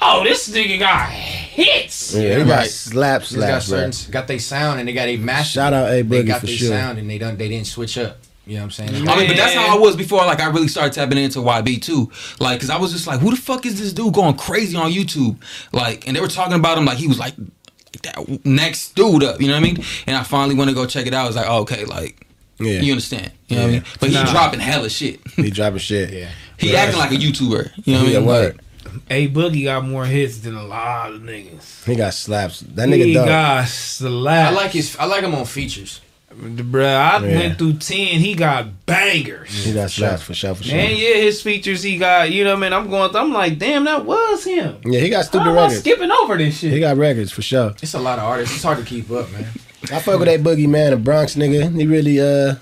oh, 0.00 0.22
this 0.24 0.48
nigga 0.50 0.78
got 0.78 1.08
hits. 1.10 2.14
Yeah, 2.14 2.38
he 2.38 2.44
got 2.44 2.58
Right. 2.58 2.70
slap 2.70 3.22
He's 3.22 3.32
got 3.36 3.62
slaps, 3.62 3.68
bro. 3.68 3.90
certain, 3.90 4.12
got 4.12 4.26
they 4.28 4.38
sound 4.38 4.80
and 4.80 4.88
they 4.88 4.92
got 4.92 5.08
a 5.08 5.16
master. 5.16 5.52
Shout 5.60 5.72
out 5.72 5.88
A 5.90 6.02
They 6.02 6.22
Boogie 6.22 6.26
got 6.26 6.40
for 6.40 6.46
their 6.46 6.56
sure. 6.56 6.68
sound 6.68 6.98
and 6.98 7.08
they 7.08 7.18
don't 7.18 7.38
they 7.38 7.48
didn't 7.48 7.66
switch 7.66 7.96
up. 7.98 8.18
You 8.46 8.56
know 8.56 8.62
what 8.62 8.78
I'm 8.78 8.88
saying? 8.88 9.08
I 9.08 9.16
mean, 9.16 9.28
but 9.28 9.36
that's 9.36 9.54
how 9.54 9.76
I 9.76 9.78
was 9.78 9.94
before. 9.94 10.24
Like, 10.26 10.40
I 10.40 10.48
really 10.48 10.66
started 10.66 10.92
tapping 10.92 11.18
into 11.18 11.38
YB 11.38 11.80
too. 11.82 12.10
Like, 12.40 12.60
cause 12.60 12.68
I 12.70 12.78
was 12.78 12.90
just 12.90 13.06
like, 13.06 13.20
who 13.20 13.30
the 13.30 13.36
fuck 13.36 13.64
is 13.64 13.78
this 13.78 13.92
dude 13.92 14.12
going 14.12 14.36
crazy 14.36 14.76
on 14.76 14.90
YouTube? 14.90 15.36
Like, 15.72 16.08
and 16.08 16.16
they 16.16 16.20
were 16.20 16.26
talking 16.26 16.54
about 16.54 16.76
him 16.76 16.84
like 16.84 16.98
he 16.98 17.06
was 17.06 17.18
like, 17.18 17.34
like 17.38 18.02
that 18.02 18.44
next 18.44 18.96
dude 18.96 19.22
up. 19.22 19.40
You 19.40 19.46
know 19.48 19.52
what 19.54 19.60
I 19.60 19.62
mean? 19.62 19.84
And 20.08 20.16
I 20.16 20.24
finally 20.24 20.56
went 20.56 20.68
to 20.68 20.74
go 20.74 20.84
check 20.86 21.06
it 21.06 21.14
out. 21.14 21.24
I 21.24 21.26
was 21.28 21.36
like, 21.36 21.46
oh, 21.48 21.58
okay, 21.60 21.84
like, 21.84 22.26
Yeah, 22.60 22.80
you 22.80 22.92
understand? 22.92 23.32
You 23.48 23.56
know 23.56 23.62
what 23.62 23.68
I 23.68 23.72
mean? 23.72 23.84
But 24.00 24.10
he 24.10 24.14
dropping 24.30 24.60
hella 24.60 24.90
shit. 24.90 25.20
he 25.36 25.50
dropping 25.50 25.78
shit. 25.78 26.10
Yeah. 26.12 26.28
He 26.58 26.76
acting 26.76 26.98
like 26.98 27.10
a 27.12 27.14
YouTuber. 27.14 27.72
You 27.86 27.94
know 27.94 28.00
what 28.04 28.08
I 28.08 28.12
mean? 28.18 28.26
word. 28.26 28.60
Like, 28.84 28.94
A 29.10 29.28
Boogie 29.28 29.64
got 29.64 29.84
more 29.84 30.04
hits 30.04 30.38
than 30.40 30.54
a 30.54 30.64
lot 30.64 31.12
of 31.12 31.20
niggas. 31.22 31.84
He 31.84 31.94
got 31.96 32.12
slaps. 32.14 32.60
That 32.60 32.88
nigga 32.88 33.04
he 33.06 33.14
dope. 33.14 33.26
got 33.26 33.66
slaps. 33.68 34.50
I 34.52 34.54
like 34.62 34.70
his. 34.72 34.96
I 34.96 35.04
like 35.06 35.22
him 35.22 35.34
on 35.34 35.44
features. 35.46 36.00
Bruh, 36.32 36.84
I 36.96 37.26
Yeah. 37.26 37.38
went 37.38 37.58
through 37.58 37.74
10. 37.74 38.20
He 38.20 38.34
got 38.34 38.86
bangers. 38.86 39.64
He 39.64 39.72
got 39.72 39.90
slaps 39.90 40.22
for 40.22 40.32
sure, 40.32 40.54
for 40.54 40.62
sure. 40.62 40.78
And 40.78 40.96
yeah, 40.96 41.14
his 41.16 41.42
features 41.42 41.82
he 41.82 41.98
got, 41.98 42.30
you 42.30 42.44
know 42.44 42.50
what 42.54 42.58
I 42.58 42.60
mean? 42.60 42.72
I'm 42.72 42.88
going, 42.88 43.14
I'm 43.16 43.32
like, 43.32 43.58
damn, 43.58 43.84
that 43.84 44.04
was 44.04 44.44
him. 44.44 44.76
Yeah, 44.84 45.00
he 45.00 45.08
got 45.08 45.16
How 45.16 45.22
stupid 45.22 45.48
am 45.48 45.58
I 45.58 45.62
records. 45.62 45.80
skipping 45.80 46.10
over 46.10 46.38
this 46.38 46.58
shit? 46.58 46.72
He 46.72 46.80
got 46.80 46.96
records 46.96 47.32
for 47.32 47.42
sure. 47.42 47.74
It's 47.82 47.94
a 47.94 47.98
lot 47.98 48.18
of 48.18 48.24
artists. 48.26 48.54
It's 48.54 48.64
hard 48.64 48.78
to 48.78 48.84
keep 48.84 49.10
up, 49.10 49.30
man. 49.32 49.46
I 49.84 49.98
fuck 50.00 50.18
with 50.18 50.28
that 50.28 50.40
boogie 50.40 50.68
man, 50.68 50.90
the 50.90 50.96
Bronx 50.96 51.34
nigga. 51.36 51.74
He 51.76 51.86
really 51.86 52.20
uh 52.20 52.56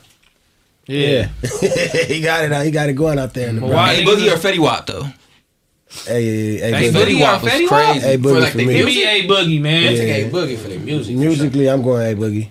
yeah. 0.87 1.29
he 2.07 2.21
got 2.23 2.45
it 2.45 2.53
out. 2.53 2.65
He 2.65 2.71
got 2.71 2.89
it 2.89 2.95
going 2.95 3.19
out 3.19 3.35
there 3.35 3.49
in 3.49 3.57
the 3.57 3.61
Bronx. 3.61 3.75
why 3.75 3.95
hey, 3.97 4.05
Boogie 4.05 4.33
or 4.33 4.37
Fetty 4.39 4.59
Wap 4.59 4.87
though? 4.87 5.03
Hey, 6.07 6.25
hey, 6.25 6.57
hey, 6.59 6.73
Hey, 6.73 6.91
Boogie. 6.91 6.93
Boogie 6.93 7.05
Fetty 7.17 7.21
Wap 7.21 7.41
or 7.41 7.45
was 7.45 7.53
Fetty 7.53 7.71
Wap? 7.71 7.71
crazy. 7.91 8.01
Hey, 8.07 8.17
For 8.17 8.23
Boogie 8.23 8.41
like 8.41 8.53
for 8.53 8.59
the 8.59 8.67
me. 8.67 8.73
Give 8.75 8.87
me 8.87 9.05
A 9.05 9.29
Boogie, 9.29 9.61
man. 9.61 9.85
I 9.93 9.97
think 9.97 10.09
Yeah. 10.09 10.15
A 10.15 10.31
Boogie 10.31 10.57
for 10.59 10.69
their 10.69 10.79
music. 10.81 11.17
for 11.17 11.21
sure. 11.23 11.29
Musically, 11.29 11.69
I'm 11.69 11.83
going 11.83 12.13
A 12.13 12.17
Boogie. 12.17 12.49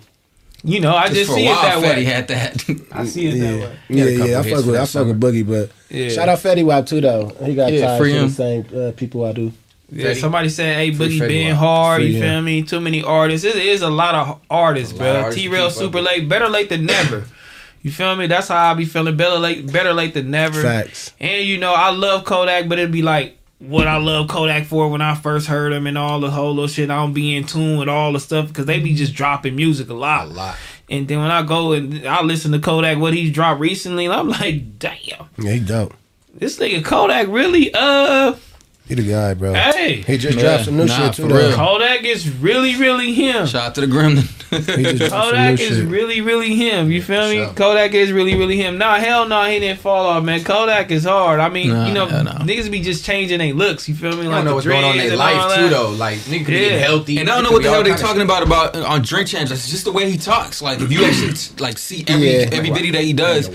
You 0.64 0.80
know, 0.80 0.94
I 0.94 1.06
'Cause 1.06 1.16
just 1.16 1.30
for 1.30 1.36
see 1.36 1.46
a 1.46 1.50
it 1.50 1.54
while, 1.54 1.62
that 1.62 1.78
Fetty 1.78 1.96
way. 1.96 2.04
had 2.04 2.28
that. 2.28 2.64
I 2.92 3.04
see 3.06 3.26
it 3.28 3.30
that 3.32 3.36
Yeah, 3.38 3.54
way. 3.64 3.78
yeah, 3.88 4.04
had 4.04 4.08
a 4.08 4.12
couple 4.16 4.28
yeah. 4.30 4.38
I 4.38 4.42
hits 4.42 4.54
fuck 4.56 4.60
for 4.64 4.66
with, 4.66 4.74
that 4.74 4.82
I 4.82 4.86
fuck 4.86 5.06
with 5.06 5.20
Boogie, 5.20 5.46
but 5.46 5.70
Yeah. 5.96 6.08
shout 6.10 6.28
out 6.28 6.38
Fetty 6.38 6.64
Wap 6.64 6.86
too 6.86 7.00
though. 7.00 7.32
He 7.44 7.54
got 7.54 7.72
Yeah, 7.72 7.86
tied 7.86 7.98
free 7.98 8.12
to 8.12 8.18
him. 8.18 8.28
the 8.28 8.34
same 8.34 8.66
uh, 8.76 8.92
people 8.92 9.24
I 9.24 9.32
do. 9.32 9.52
Yeah, 9.90 10.12
somebody 10.14 10.48
said, 10.50 10.76
"Hey, 10.76 10.90
Boogie 10.90 11.26
being 11.26 11.54
hard." 11.54 12.02
You 12.02 12.20
feel 12.20 12.42
me? 12.42 12.62
Too 12.62 12.80
many 12.80 13.02
artists. 13.02 13.46
It 13.46 13.56
is 13.56 13.80
a 13.82 13.88
lot 13.90 14.14
of 14.14 14.40
artists, 14.50 14.92
lot 14.92 15.22
bro. 15.22 15.32
T 15.32 15.48
Rail 15.48 15.70
super 15.70 16.00
late. 16.02 16.28
Better 16.28 16.48
late 16.48 16.68
than 16.68 16.84
never. 16.86 17.24
You 17.82 17.90
feel 17.90 18.14
me? 18.16 18.26
That's 18.26 18.48
how 18.48 18.70
I 18.70 18.74
be 18.74 18.84
feeling. 18.84 19.16
Better 19.16 19.38
late, 19.38 19.70
better 19.72 19.94
late 19.94 20.12
than 20.12 20.30
never. 20.30 20.60
Facts. 20.60 21.12
And 21.20 21.46
you 21.46 21.56
know, 21.58 21.72
I 21.74 21.90
love 21.90 22.24
Kodak, 22.24 22.68
but 22.68 22.78
it'd 22.78 22.92
be 22.92 23.02
like 23.02 23.38
what 23.60 23.86
I 23.88 23.96
love 23.96 24.28
Kodak 24.28 24.66
for 24.66 24.88
when 24.90 25.00
I 25.00 25.14
first 25.14 25.46
heard 25.46 25.72
him 25.72 25.86
and 25.86 25.96
all 25.96 26.20
the 26.20 26.30
whole 26.30 26.50
little 26.54 26.68
shit. 26.68 26.90
I 26.90 26.96
don't 26.96 27.14
be 27.14 27.34
in 27.34 27.44
tune 27.44 27.78
with 27.78 27.88
all 27.88 28.12
the 28.12 28.20
stuff 28.20 28.48
because 28.48 28.66
they 28.66 28.80
be 28.80 28.94
just 28.94 29.14
dropping 29.14 29.56
music 29.56 29.88
a 29.88 29.94
lot. 29.94 30.26
A 30.26 30.30
lot. 30.30 30.56
And 30.90 31.06
then 31.08 31.20
when 31.20 31.30
I 31.30 31.42
go 31.42 31.72
and 31.72 32.06
I 32.06 32.22
listen 32.22 32.52
to 32.52 32.58
Kodak, 32.58 32.98
what 32.98 33.14
he's 33.14 33.30
dropped 33.32 33.60
recently, 33.60 34.08
I'm 34.08 34.28
like, 34.28 34.78
damn, 34.78 35.28
Yeah, 35.38 35.52
he 35.52 35.60
dope. 35.60 35.94
this 36.34 36.58
nigga 36.58 36.84
Kodak 36.84 37.28
really, 37.28 37.72
uh, 37.74 38.34
He 38.88 38.94
the 38.94 39.02
guy, 39.02 39.34
bro. 39.34 39.52
hey, 39.52 40.02
He 40.06 40.16
just 40.16 40.38
Yeah, 40.38 40.44
dropped 40.44 40.64
some 40.64 40.76
new 40.78 40.86
nah, 40.86 40.96
shit 41.06 41.14
too. 41.14 41.22
for 41.22 41.28
though. 41.28 41.48
real. 41.48 41.54
Kodak 41.56 42.04
is 42.04 42.28
really, 42.30 42.74
really 42.76 43.12
him. 43.12 43.46
Shout 43.46 43.62
out 43.66 43.74
to 43.74 43.82
the 43.82 43.86
Gremlin. 43.86 44.26
He 44.48 44.82
just 44.96 44.98
dropped 44.98 45.10
some 45.10 45.20
new 45.20 45.30
Kodak 45.30 45.60
is 45.60 45.76
shit. 45.76 45.88
really, 45.88 46.20
really 46.22 46.54
him. 46.54 46.90
You 46.90 47.02
feel 47.02 47.28
me? 47.28 47.36
sure. 47.36 47.52
Kodak 47.52 47.92
is 47.92 48.12
really, 48.12 48.34
really 48.34 48.56
him. 48.56 48.78
Nah, 48.78 48.94
hell 48.96 49.28
no, 49.28 49.44
he 49.44 49.58
didn't 49.60 49.80
fall 49.80 50.06
off, 50.06 50.24
man. 50.24 50.42
Kodak 50.42 50.90
is 50.90 51.04
hard. 51.04 51.38
I 51.38 51.50
mean, 51.50 51.68
Nah, 51.68 51.86
you 51.86 51.92
know, 51.92 52.06
hell 52.06 52.24
no. 52.24 52.30
niggas 52.30 52.70
be 52.70 52.80
just 52.80 53.04
changing 53.04 53.40
their 53.40 53.52
looks. 53.52 53.86
You 53.90 53.94
feel 53.94 54.16
me? 54.16 54.22
I 54.22 54.28
Like 54.28 54.36
don't 54.36 54.44
know 54.46 54.50
the 54.50 54.54
what's 54.54 54.66
going 54.66 54.84
on 54.84 54.98
in 54.98 55.06
their 55.08 55.16
life 55.18 55.54
too, 55.56 55.68
though. 55.68 55.90
Like 55.90 56.18
nigga 56.20 56.44
could 56.46 56.54
Yeah. 56.54 56.68
be 56.70 56.78
healthy. 56.78 57.18
And 57.18 57.28
I 57.28 57.34
don't 57.34 57.44
know 57.44 57.52
what 57.52 57.62
the 57.62 57.68
hell 57.70 57.82
they're 57.84 57.94
talking 57.98 58.22
about 58.22 58.42
about 58.42 58.74
uh, 58.74 58.84
on 58.86 59.02
drink 59.02 59.28
champs. 59.28 59.50
It's 59.50 59.68
just 59.70 59.84
the 59.84 59.92
way 59.92 60.10
he 60.10 60.16
talks. 60.16 60.62
Like 60.62 60.80
if 60.80 60.90
you 60.90 61.04
actually 61.04 61.34
like 61.58 61.76
see 61.76 62.04
every 62.08 62.30
Yeah. 62.40 62.48
every 62.52 62.70
video 62.70 62.92
that 62.92 63.02
he 63.04 63.12
does, 63.12 63.50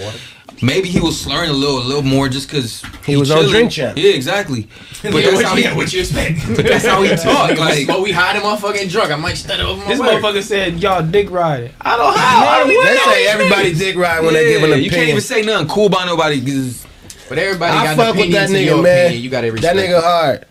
maybe 0.63 0.87
he 0.89 0.99
was 0.99 1.19
slurring 1.19 1.49
a 1.49 1.53
little 1.53 1.77
a 1.79 1.83
little 1.83 2.01
more 2.03 2.29
just 2.29 2.47
because 2.49 2.81
He 3.05 3.15
was 3.17 3.29
on 3.31 3.47
Drink 3.49 3.71
Champs. 3.71 3.99
Yeah, 4.01 4.13
exactly. 4.13 4.67
But 5.03 5.11
But 5.11 5.23
that's 5.25 5.35
what, 5.35 5.45
how 5.45 5.55
you, 5.57 5.67
he. 5.67 5.75
what 5.75 5.91
you 5.93 5.99
expect? 5.99 6.39
But 6.55 6.65
that's 6.65 6.85
how 6.85 7.01
he 7.03 7.09
talk. 7.17 7.57
Like 7.57 7.85
but 7.87 8.01
we 8.01 8.11
hide 8.13 8.37
him 8.37 8.43
motherfucking 8.43 8.89
drunk. 8.89 9.11
I 9.11 9.17
might 9.17 9.33
stutter 9.35 9.63
over 9.63 9.81
my 9.81 9.87
This 9.89 9.99
words. 9.99 10.11
motherfucker 10.23 10.41
said, 10.43 10.79
y'all 10.81 11.03
dick 11.05 11.29
riding. 11.29 11.71
I 11.81 11.97
don't 11.97 12.15
how. 12.17 12.45
I 12.47 12.59
don't 12.59 12.69
They 12.69 12.75
know 12.95 13.11
say 13.11 13.27
everybody 13.27 13.73
niggas. 13.73 13.77
dick 13.79 13.95
ride 13.97 14.23
when 14.23 14.33
they 14.33 14.45
give 14.45 14.63
an 14.63 14.69
yeah, 14.69 14.75
opinion. 14.75 14.83
you 14.85 14.89
can't 14.91 15.09
even 15.09 15.21
say 15.21 15.41
nothing 15.41 15.67
cool 15.67 15.89
by 15.89 16.05
nobody. 16.05 16.39
'cause 16.39 16.85
But 17.27 17.37
everybody 17.37 17.75
I 17.75 17.83
got 17.83 17.97
fuck 17.97 18.15
an 18.15 18.21
with 18.21 18.29
opinion 18.29 18.31
that 18.31 18.49
nigga, 18.49 18.83
man. 18.83 19.05
opinion. 19.07 19.23
You 19.23 19.29
got 19.29 19.41
to 19.41 19.51
that 19.51 19.75
nigga 19.75 20.01
hard. 20.01 20.45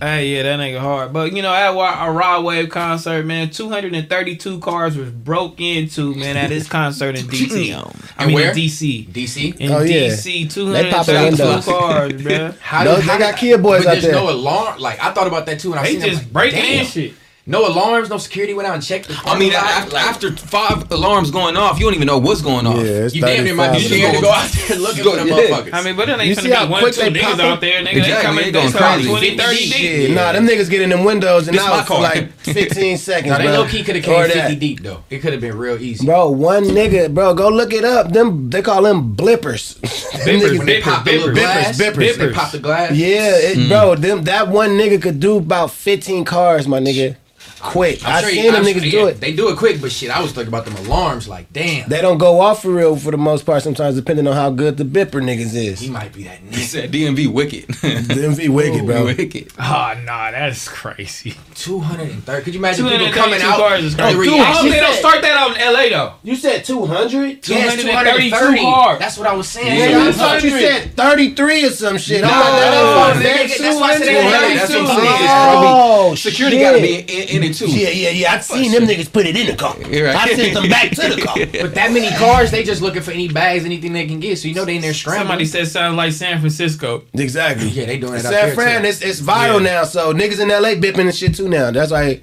Hey, 0.00 0.28
yeah, 0.28 0.42
that 0.42 0.58
nigga 0.58 0.78
hard. 0.80 1.12
But 1.12 1.32
you 1.32 1.42
know, 1.42 1.52
at 1.54 1.70
a 1.70 2.10
Rod 2.12 2.44
Wave 2.44 2.68
concert, 2.70 3.24
man, 3.24 3.50
232 3.50 4.58
cars 4.60 4.96
was 4.96 5.10
broke 5.10 5.60
into, 5.60 6.14
man, 6.14 6.36
at 6.36 6.50
his 6.50 6.68
concert 6.68 7.16
in 7.18 7.26
DC. 7.26 7.74
I 8.18 8.26
mean, 8.26 8.34
where? 8.34 8.50
in 8.50 8.56
DC. 8.56 9.08
DC. 9.08 9.56
In 9.60 9.72
Oh, 9.72 9.80
yeah. 9.82 10.08
DC, 10.08 10.24
They 10.24 10.44
232 10.46 11.70
cars, 11.70 12.12
bruh. 12.12 12.58
How 12.58 12.84
Those- 12.84 13.06
they 13.06 13.18
got 13.18 13.36
kid 13.36 13.62
boys 13.62 13.84
but 13.84 13.88
out 13.88 13.92
there's 13.92 14.04
there. 14.04 14.14
no 14.14 14.30
alarm. 14.30 14.78
Like 14.80 15.02
I 15.02 15.12
thought 15.12 15.26
about 15.26 15.46
that 15.46 15.60
too, 15.60 15.70
and 15.72 15.80
I 15.80 15.84
They 15.84 15.90
seen 15.92 16.00
them, 16.00 16.10
just 16.10 16.22
like, 16.22 16.32
breaking 16.32 16.64
in 16.64 16.84
shit. 16.86 17.14
No 17.46 17.68
alarms, 17.68 18.08
no 18.08 18.16
security 18.16 18.54
went 18.54 18.66
out 18.66 18.74
and 18.74 18.82
checked 18.82 19.06
the. 19.06 19.14
I 19.26 19.38
mean, 19.38 19.52
parking 19.52 19.70
after, 19.76 19.90
like, 19.92 20.04
after 20.06 20.34
five 20.34 20.90
alarms 20.90 21.30
going 21.30 21.58
off, 21.58 21.78
you 21.78 21.84
don't 21.84 21.92
even 21.94 22.06
know 22.06 22.16
what's 22.16 22.40
going 22.40 22.66
off. 22.66 22.76
Yeah, 22.78 23.04
it's 23.04 23.14
you 23.14 23.20
damn 23.20 23.44
near 23.44 23.54
might 23.54 23.72
be 23.74 23.80
scared 23.80 24.14
to 24.14 24.20
go 24.22 24.30
out 24.30 24.50
there 24.50 24.78
looking 24.78 25.04
for 25.04 25.16
them 25.16 25.28
Yeah. 25.28 25.34
motherfuckers. 25.34 25.74
I 25.74 25.82
mean, 25.84 25.94
but 25.94 26.06
then 26.06 26.18
they 26.18 26.28
You 26.28 26.36
finna 26.36 26.40
see 26.40 26.48
be 26.48 26.70
one, 26.72 26.80
quick 26.80 26.94
two 26.94 27.00
they 27.02 27.10
niggas 27.20 27.40
out 27.40 27.60
there, 27.60 27.82
nigga. 27.84 27.96
Exactly, 27.96 28.14
they 28.14 28.22
coming, 28.22 28.44
they 28.44 28.50
they 28.50 28.52
going 28.52 28.72
crazy. 28.72 29.08
20, 29.10 29.36
30 29.36 29.56
deep. 29.70 30.08
Yeah, 30.08 30.14
nah, 30.14 30.32
them 30.32 30.46
niggas 30.48 30.70
get 30.70 30.80
in 30.80 30.88
them 30.88 31.04
windows 31.04 31.46
and 31.48 31.54
This 31.58 31.62
out 31.66 31.70
my 31.76 31.84
car. 31.84 32.00
like 32.00 32.32
15 32.38 32.96
seconds. 32.96 33.30
now 33.30 33.36
they 33.36 33.48
low 33.50 33.68
key 33.68 33.82
could 33.84 33.96
have 33.96 34.04
came 34.06 34.30
50 34.30 34.56
deep 34.56 34.80
though. 34.82 35.04
It 35.10 35.18
could 35.18 35.32
have 35.32 35.42
been 35.42 35.58
real 35.58 35.76
easy. 35.76 36.06
Bro, 36.06 36.30
one 36.30 36.64
nigga, 36.64 37.12
bro, 37.12 37.34
go 37.34 37.50
look 37.50 37.74
it 37.74 37.84
up. 37.84 38.10
Them 38.10 38.48
they 38.48 38.62
call 38.62 38.80
them 38.84 39.14
blippers. 39.14 39.78
Them 40.24 40.40
Bippers, 40.40 40.58
niggas- 40.60 40.64
They 40.64 40.80
pop 40.80 41.04
the 41.04 41.10
little 41.12 41.28
bippers, 41.28 41.34
glass. 41.34 41.78
bippers, 41.78 41.96
They 42.16 42.26
bippers. 42.28 42.32
pop 42.32 42.52
the 42.52 42.58
glass. 42.60 42.92
Yeah, 42.92 43.52
bro, 43.68 43.96
mm. 43.96 44.00
them 44.00 44.24
that 44.24 44.48
one 44.48 44.70
nigga 44.78 45.02
could 45.02 45.20
do 45.20 45.36
about 45.36 45.72
15 45.72 46.24
cars, 46.24 46.66
my 46.66 46.80
nigga. 46.80 47.16
Quick. 47.64 48.04
I 48.06 48.18
I'm 48.18 48.20
sure 48.22 48.30
seen 48.30 48.44
you- 48.44 48.52
them 48.52 48.60
I'm 48.64 48.66
niggas 48.66 48.80
sure- 48.82 48.90
do 48.90 48.96
yeah, 48.98 49.06
it. 49.08 49.20
They 49.20 49.32
do 49.32 49.48
it 49.48 49.56
quick, 49.56 49.80
but 49.80 49.90
shit, 49.90 50.10
I 50.10 50.20
was 50.20 50.32
thinking 50.32 50.48
about 50.48 50.64
them 50.66 50.76
alarms. 50.86 51.26
Like, 51.26 51.52
damn, 51.52 51.88
They 51.88 52.00
don't 52.00 52.18
go 52.18 52.40
off 52.40 52.62
for 52.62 52.70
real 52.70 52.94
for 52.96 53.10
the 53.10 53.16
most 53.16 53.44
part. 53.46 53.62
Sometimes 53.62 53.96
depending 53.96 54.26
on 54.28 54.34
how 54.34 54.50
good 54.50 54.76
the 54.76 54.84
bipper 54.84 55.20
niggas 55.22 55.54
is. 55.54 55.80
he 55.80 55.88
might 55.90 56.12
be 56.12 56.24
that 56.24 56.44
nigga. 56.44 56.54
He 56.54 56.62
said 56.62 56.92
DMV 56.92 57.32
wicked. 57.32 57.66
DMV 57.68 58.34
MV 58.34 58.48
wicked, 58.50 58.86
bro. 58.86 59.04
wicked. 59.06 59.52
Oh, 59.58 59.94
nah, 60.04 60.30
that's 60.30 60.68
crazy. 60.68 61.34
Two 61.54 61.78
hundred 61.80 62.10
and 62.10 62.24
thirty. 62.24 62.44
Could 62.44 62.54
you 62.54 62.60
imagine 62.60 62.86
people 62.88 63.10
coming 63.12 63.40
out? 63.42 63.58
cars 63.58 63.84
is 63.84 63.96
the 63.96 64.02
crazy. 64.02 64.18
reaction- 64.18 64.40
I 64.40 64.52
hope 64.52 64.70
they 64.70 64.80
don't 64.80 64.96
start 64.96 65.22
that 65.22 65.36
out 65.36 65.56
in 65.56 65.72
LA 65.72 65.88
though. 65.88 66.14
You 66.22 66.36
said 66.36 66.64
two 66.64 66.84
hundred. 66.86 67.46
Yes, 67.48 67.74
232 67.80 68.30
230. 68.30 68.60
cars. 68.60 68.98
That's 68.98 69.16
what 69.18 69.26
I 69.28 69.32
was 69.34 69.48
saying. 69.48 69.66
Yeah, 69.78 69.98
I 69.98 70.04
Yeah, 70.06 70.12
thought 70.12 70.42
you 70.42 70.50
said 70.50 70.94
thirty 70.96 71.34
three 71.34 71.64
or 71.64 71.70
some 71.70 71.96
shit. 71.98 72.22
No, 72.22 72.28
oh, 72.28 72.32
I'm 72.32 72.40
like, 72.40 72.60
that 72.60 72.74
ain't 72.74 72.84
no, 72.84 72.94
far 72.94 73.14
nigga, 73.14 73.48
back. 73.48 73.58
that's 73.58 73.80
why 73.80 73.88
I 73.88 73.96
said 73.96 74.06
they 74.06 74.22
had 74.24 74.66
232. 74.66 74.66
That's 74.66 74.70
what 74.70 74.80
I'm 74.80 74.86
32. 74.86 75.06
saying. 75.06 75.24
It's 75.24 75.32
Oh, 75.34 76.00
probably 76.04 76.16
security 76.16 76.56
shit. 76.58 76.64
got 76.64 76.72
to 76.72 76.80
be 76.80 76.94
in, 77.22 77.28
in 77.36 77.42
it 77.50 77.53
too. 77.58 77.66
Yeah, 77.68 77.88
yeah, 77.90 78.10
yeah. 78.10 78.32
I've 78.32 78.44
seen 78.44 78.72
them 78.72 78.84
niggas 78.84 79.12
put 79.12 79.26
it 79.26 79.36
in 79.36 79.46
the 79.46 79.56
car. 79.56 79.76
You're 79.90 80.06
right. 80.06 80.16
I 80.16 80.34
sent 80.34 80.54
them 80.54 80.68
back 80.68 80.90
to 80.90 81.14
the 81.14 81.22
car. 81.22 81.34
But 81.64 81.74
that 81.74 81.92
many 81.92 82.10
cars, 82.16 82.50
they 82.50 82.62
just 82.64 82.82
looking 82.82 83.02
for 83.02 83.10
any 83.12 83.28
bags, 83.28 83.64
anything 83.64 83.92
they 83.92 84.06
can 84.06 84.20
get. 84.20 84.38
So 84.38 84.48
you 84.48 84.54
know 84.54 84.64
they 84.64 84.76
in 84.76 84.82
there 84.82 84.94
scrambling. 84.94 85.26
Somebody 85.28 85.44
said 85.46 85.68
sounds 85.68 85.96
like 85.96 86.12
San 86.12 86.38
Francisco. 86.40 87.04
Exactly. 87.14 87.68
Yeah, 87.68 87.86
they 87.86 87.98
doing 87.98 88.14
it 88.14 88.20
San 88.20 88.32
there, 88.32 88.54
Fran, 88.54 88.84
it's, 88.84 89.00
it's 89.02 89.20
viral 89.20 89.60
Yeah. 89.60 89.72
now, 89.80 89.84
so 89.84 90.12
niggas 90.12 90.40
in 90.40 90.48
LA 90.48 90.74
bipping 90.74 91.00
and 91.06 91.14
shit 91.14 91.34
too 91.34 91.48
now. 91.48 91.70
That's 91.70 91.90
why 91.92 92.20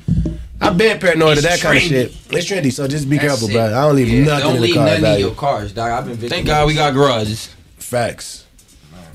I've 0.60 0.78
been 0.78 1.00
paranoid 1.00 1.38
of 1.38 1.44
that 1.44 1.54
It's 1.56 1.64
kind 1.64 1.78
of 1.78 1.84
shit. 1.84 2.12
It's 2.30 2.48
trendy, 2.48 2.72
so 2.72 2.88
just 2.88 3.10
be 3.10 3.18
That's 3.18 3.28
careful, 3.30 3.50
it. 3.50 3.54
bro. 3.54 3.66
I 3.66 3.70
don't 3.88 3.96
leave 3.96 4.10
Yeah, 4.10 4.24
nothing 4.26 4.40
don't 4.44 4.56
in 4.58 4.62
the 4.62 4.68
leave 4.68 4.76
car. 4.76 4.86
nothing 4.86 4.98
in 4.98 5.02
value. 5.02 5.26
your 5.26 5.36
cars, 5.36 5.72
dog. 5.74 5.92
I've 5.92 6.06
been 6.06 6.14
victim 6.14 6.30
Thank 6.30 6.46
God 6.48 6.68
we 6.68 6.74
got 6.76 6.94
garages. 6.94 7.50
Facts. 7.78 8.46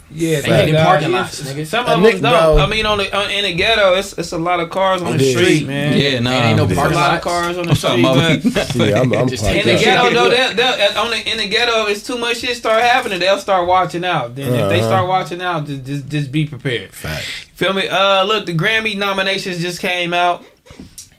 Yeah, 0.08 0.40
They 0.40 0.46
get 0.48 0.68
in 0.68 0.74
parking 0.76 1.10
lots, 1.10 1.40
nigga. 1.42 1.66
Some 1.66 1.84
A 1.86 1.94
of 1.94 2.00
Nick, 2.00 2.20
them 2.20 2.30
don't. 2.32 2.60
I 2.60 2.66
mean, 2.68 2.86
on 2.86 2.98
the 2.98 3.12
on, 3.16 3.28
in 3.28 3.42
the 3.44 3.54
ghetto, 3.54 3.94
it's 3.94 4.12
it's 4.16 4.30
a 4.30 4.38
lot 4.38 4.60
of 4.60 4.70
cars 4.70 5.02
on 5.02 5.16
the 5.16 5.24
is. 5.24 5.32
street, 5.36 5.66
man. 5.66 5.98
Yeah, 5.98 6.20
nah. 6.20 6.30
ain't 6.30 6.56
no 6.56 6.64
There's 6.64 6.78
a 6.78 6.80
parking 6.80 6.96
lot 6.96 7.14
of 7.16 7.22
cars 7.22 7.58
on 7.58 7.66
the 7.70 7.74
street. 7.74 8.00
mama. 8.02 8.38
Yeah, 8.86 9.00
I'm, 9.00 9.12
I'm 9.12 9.28
Just 9.28 9.42
parked 9.42 9.56
take 9.56 9.66
In 9.66 9.74
the 9.76 9.82
Yeah. 9.82 10.02
ghetto, 10.08 10.14
though, 10.14 10.30
they'll, 10.30 10.54
they'll, 10.54 10.98
on 10.98 11.10
the, 11.10 11.28
in 11.32 11.38
the 11.38 11.48
ghetto, 11.48 11.86
it's 11.86 12.06
too 12.06 12.18
much 12.18 12.36
shit 12.36 12.56
start 12.56 12.82
happening. 12.84 13.18
They'll 13.18 13.40
start 13.40 13.66
watching 13.66 14.04
out. 14.04 14.36
Then 14.36 14.52
if 14.54 14.68
they 14.68 14.78
Uh-huh. 14.78 14.86
start 14.88 15.08
watching 15.08 15.42
out, 15.42 15.66
just 15.66 15.84
just, 15.84 16.08
just 16.08 16.30
be 16.30 16.46
prepared. 16.46 16.92
Feel 16.92 17.72
me? 17.72 17.88
Uh, 17.88 18.22
look, 18.22 18.46
the 18.46 18.54
Grammy 18.54 18.96
nominations 18.96 19.60
just 19.60 19.80
came 19.80 20.14
out, 20.14 20.44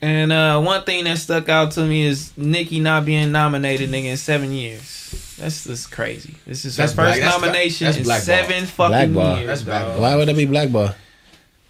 and 0.02 0.32
uh, 0.32 0.62
one 0.62 0.84
thing 0.84 1.04
that 1.04 1.18
stuck 1.18 1.50
out 1.50 1.72
to 1.72 1.82
me 1.86 2.06
is 2.06 2.32
Nicki 2.38 2.80
not 2.80 3.04
being 3.04 3.34
nominated, 3.34 3.90
nigga, 3.90 4.06
in 4.12 4.18
seven 4.18 4.54
years. 4.54 5.07
That's 5.38 5.64
just 5.66 5.92
crazy. 5.92 6.36
This 6.46 6.66
is 6.66 6.78
her 6.78 6.84
That's 6.84 6.94
first 6.94 6.96
black- 6.96 7.20
that's 7.22 7.38
black- 7.38 7.52
nomination 7.52 7.86
that's 7.86 7.98
in 7.98 8.04
blackball. 8.04 8.26
seven 8.26 8.66
fucking 8.66 9.14
Blackball. 9.14 9.38
years. 9.38 9.48
That's 9.48 9.62
dog. 9.62 9.68
blackball. 9.68 10.02
Why 10.02 10.16
would 10.16 10.28
that 10.28 10.36
be 10.36 10.46
blackball? 10.46 10.96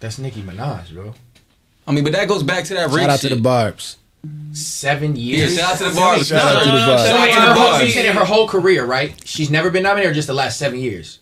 That's 0.00 0.18
Nicki 0.18 0.42
Minaj, 0.42 0.92
bro. 0.94 1.14
I 1.86 1.92
mean, 1.92 2.04
but 2.04 2.12
that 2.14 2.28
goes 2.28 2.42
back 2.42 2.64
to 2.64 2.74
that 2.74 2.90
Shout 2.90 3.10
out 3.10 3.20
shit. 3.20 3.30
to 3.30 3.36
the 3.36 3.42
Barbs. 3.42 3.96
Seven 4.52 5.14
Yeah, 5.16 5.36
years. 5.36 5.56
shout 5.56 5.72
out 5.72 5.78
to 5.78 5.84
the 5.84 5.94
bars. 5.94 6.26
Shout 6.28 6.40
out 6.56 6.62
to 6.64 6.70
the 6.70 6.76
Barbs. 6.76 7.02
So 7.02 7.08
shout 7.08 7.18
out 7.20 7.28
in 7.28 7.34
to 7.34 7.40
her 7.40 7.46
the 7.48 7.54
whole, 7.54 7.70
bars. 7.72 7.84
you 7.86 7.90
said 7.92 8.04
in 8.06 8.16
her 8.16 8.24
whole 8.24 8.48
career, 8.48 8.84
right? 8.84 9.14
She's 9.24 9.50
never 9.50 9.70
been 9.70 9.84
nominated, 9.84 10.10
or 10.10 10.14
just 10.14 10.26
the 10.28 10.34
last 10.34 10.58
seven 10.58 10.78
years. 10.80 11.20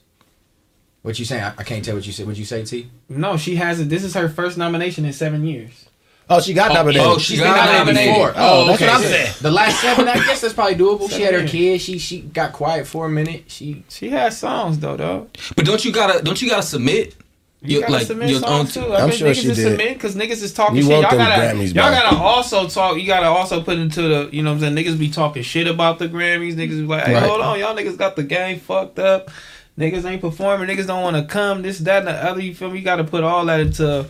What 1.02 1.18
you 1.18 1.24
saying? 1.24 1.42
I, 1.44 1.52
I 1.58 1.62
can't 1.62 1.84
tell 1.84 1.94
what 1.94 2.06
you 2.06 2.12
said. 2.12 2.26
What 2.26 2.36
you 2.36 2.44
say, 2.44 2.64
T? 2.64 2.88
No, 3.08 3.36
she 3.36 3.56
hasn't. 3.56 3.90
This 3.90 4.02
is 4.02 4.14
her 4.14 4.28
first 4.28 4.56
nomination 4.58 5.04
in 5.04 5.12
seven 5.12 5.46
years. 5.46 5.85
Oh, 6.28 6.40
she 6.40 6.54
got 6.54 6.72
oh, 6.72 6.74
nominated. 6.74 7.06
oh, 7.06 7.18
she 7.18 7.34
She's 7.34 7.40
got 7.40 7.54
been 7.54 7.74
nominated 7.74 8.10
nominated. 8.10 8.14
before. 8.14 8.32
Oh, 8.36 8.66
that's 8.66 8.82
okay. 8.82 8.86
what 8.92 8.96
I'm 8.96 9.02
saying. 9.02 9.32
The 9.42 9.50
last 9.52 9.80
seven, 9.80 10.08
I 10.08 10.14
guess 10.14 10.40
that's 10.40 10.54
probably 10.54 10.74
doable. 10.74 11.08
she 11.10 11.22
had 11.22 11.34
her 11.34 11.46
kids. 11.46 11.84
She 11.84 11.98
she 11.98 12.20
got 12.22 12.52
quiet 12.52 12.86
for 12.86 13.06
a 13.06 13.08
minute. 13.08 13.44
She 13.46 13.84
She 13.88 14.08
has 14.10 14.36
songs 14.36 14.78
though, 14.80 14.96
though. 14.96 15.28
But 15.54 15.64
don't 15.66 15.84
you 15.84 15.92
gotta 15.92 16.22
don't 16.24 16.40
you 16.42 16.48
gotta 16.50 16.62
submit? 16.64 17.14
You 17.62 17.74
your- 17.74 17.80
gotta 17.82 17.92
like 17.94 18.06
submit 18.06 18.28
your 18.30 18.38
own. 18.38 18.66
songs 18.66 18.74
too. 18.74 18.84
I'm 18.84 18.92
I 18.92 19.00
think 19.10 19.12
sure 19.14 19.28
niggas 19.28 19.34
she 19.36 19.42
just 19.42 19.60
did. 19.60 19.78
because 19.94 20.14
niggas 20.16 20.42
is 20.42 20.52
talking 20.52 20.76
You 20.76 20.82
shit. 20.82 20.90
want 20.92 21.02
Y'all 21.02 21.10
them 21.12 21.18
gotta, 21.28 21.42
Grammys, 21.56 21.74
y'all 21.74 21.90
bro. 21.90 22.00
gotta 22.00 22.16
also 22.16 22.68
talk. 22.68 22.96
You 22.98 23.06
gotta 23.06 23.26
also 23.26 23.62
put 23.62 23.78
into 23.78 24.02
the, 24.02 24.28
you 24.32 24.42
know, 24.42 24.50
what 24.52 24.62
I'm 24.64 24.74
saying 24.74 24.86
niggas 24.86 24.98
be 24.98 25.08
talking 25.08 25.42
shit 25.42 25.66
about 25.68 25.98
the 26.00 26.08
Grammys. 26.08 26.54
Niggas 26.54 26.70
be 26.70 26.86
like, 26.86 27.04
hey, 27.04 27.14
Right. 27.14 27.22
hold 27.22 27.40
on, 27.40 27.58
y'all 27.58 27.74
niggas 27.74 27.96
got 27.96 28.14
the 28.16 28.22
game 28.24 28.58
fucked 28.60 28.98
up. 28.98 29.30
Niggas 29.78 30.04
ain't 30.04 30.20
performing. 30.20 30.68
Niggas 30.68 30.86
don't 30.86 31.02
want 31.02 31.16
to 31.16 31.24
come. 31.24 31.62
This, 31.62 31.78
that, 31.80 31.98
and 32.00 32.08
the 32.08 32.12
other. 32.12 32.40
You 32.40 32.54
feel 32.54 32.70
me? 32.70 32.78
You 32.78 32.84
got 32.84 32.96
to 32.96 33.04
put 33.04 33.22
all 33.24 33.44
that 33.46 33.60
into, 33.60 34.06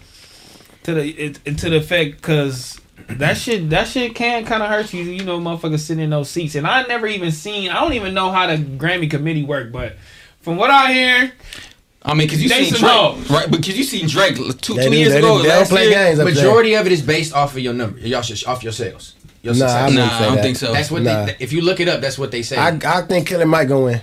to 0.86 0.94
the 0.94 1.08
it, 1.10 1.38
into 1.44 1.70
the 1.70 1.76
effect 1.76 2.16
because. 2.16 2.80
That 3.08 3.36
shit, 3.36 3.70
that 3.70 3.86
shit 3.86 4.16
can 4.16 4.44
kind 4.46 4.64
of 4.64 4.68
hurt 4.68 4.92
you, 4.92 5.04
you 5.04 5.22
know, 5.22 5.38
motherfuckers 5.38 5.78
sitting 5.80 6.02
in 6.02 6.10
those 6.10 6.28
seats. 6.28 6.56
And 6.56 6.66
I 6.66 6.82
never 6.84 7.06
even 7.06 7.30
seen, 7.30 7.70
I 7.70 7.74
don't 7.80 7.92
even 7.92 8.14
know 8.14 8.32
how 8.32 8.48
the 8.48 8.56
Grammy 8.56 9.08
committee 9.08 9.44
work, 9.44 9.70
but 9.70 9.96
from 10.40 10.56
what 10.56 10.70
I 10.72 10.92
hear, 10.92 11.32
I 12.02 12.14
mean, 12.14 12.28
cause 12.28 12.40
you 12.42 12.48
They 12.48 12.64
seen 12.64 12.80
Drake, 12.80 12.90
hoes. 12.90 13.30
right? 13.30 13.48
Because 13.48 13.78
you 13.78 13.84
seen 13.84 14.08
Drake 14.08 14.34
two 14.60 14.74
They 14.74 14.84
two 14.86 14.90
do- 14.90 14.96
years 14.96 15.14
ago. 15.14 15.38
do- 15.38 15.44
don't 15.44 15.46
last 15.58 15.70
play 15.70 15.84
year. 15.84 15.92
games 15.92 16.18
up 16.18 16.24
there. 16.26 16.34
majority 16.34 16.74
of 16.74 16.86
it 16.86 16.90
is 16.92 17.02
based 17.02 17.32
off 17.32 17.52
of 17.52 17.60
your 17.60 17.74
number. 17.74 17.96
Y'all 18.00 18.22
should 18.22 18.44
off 18.44 18.64
your 18.64 18.72
sales. 18.72 19.14
Your 19.42 19.54
Nah, 19.54 19.66
I 19.66 19.80
wouldn't 19.84 19.96
Nah, 19.98 20.08
say 20.08 20.14
I 20.16 20.26
don't 20.26 20.34
that. 20.36 20.42
think 20.42 20.56
so. 20.56 20.72
That's 20.72 20.90
what. 20.90 21.02
Nah. 21.02 21.26
They, 21.26 21.36
if 21.38 21.52
you 21.52 21.60
look 21.62 21.78
it 21.78 21.88
up, 21.88 22.00
that's 22.00 22.18
what 22.18 22.32
they 22.32 22.42
say. 22.42 22.56
I, 22.56 22.76
I 22.84 23.02
think 23.02 23.28
Killer 23.28 23.46
Mike 23.46 23.68
gonna 23.68 23.84
win. 23.84 24.00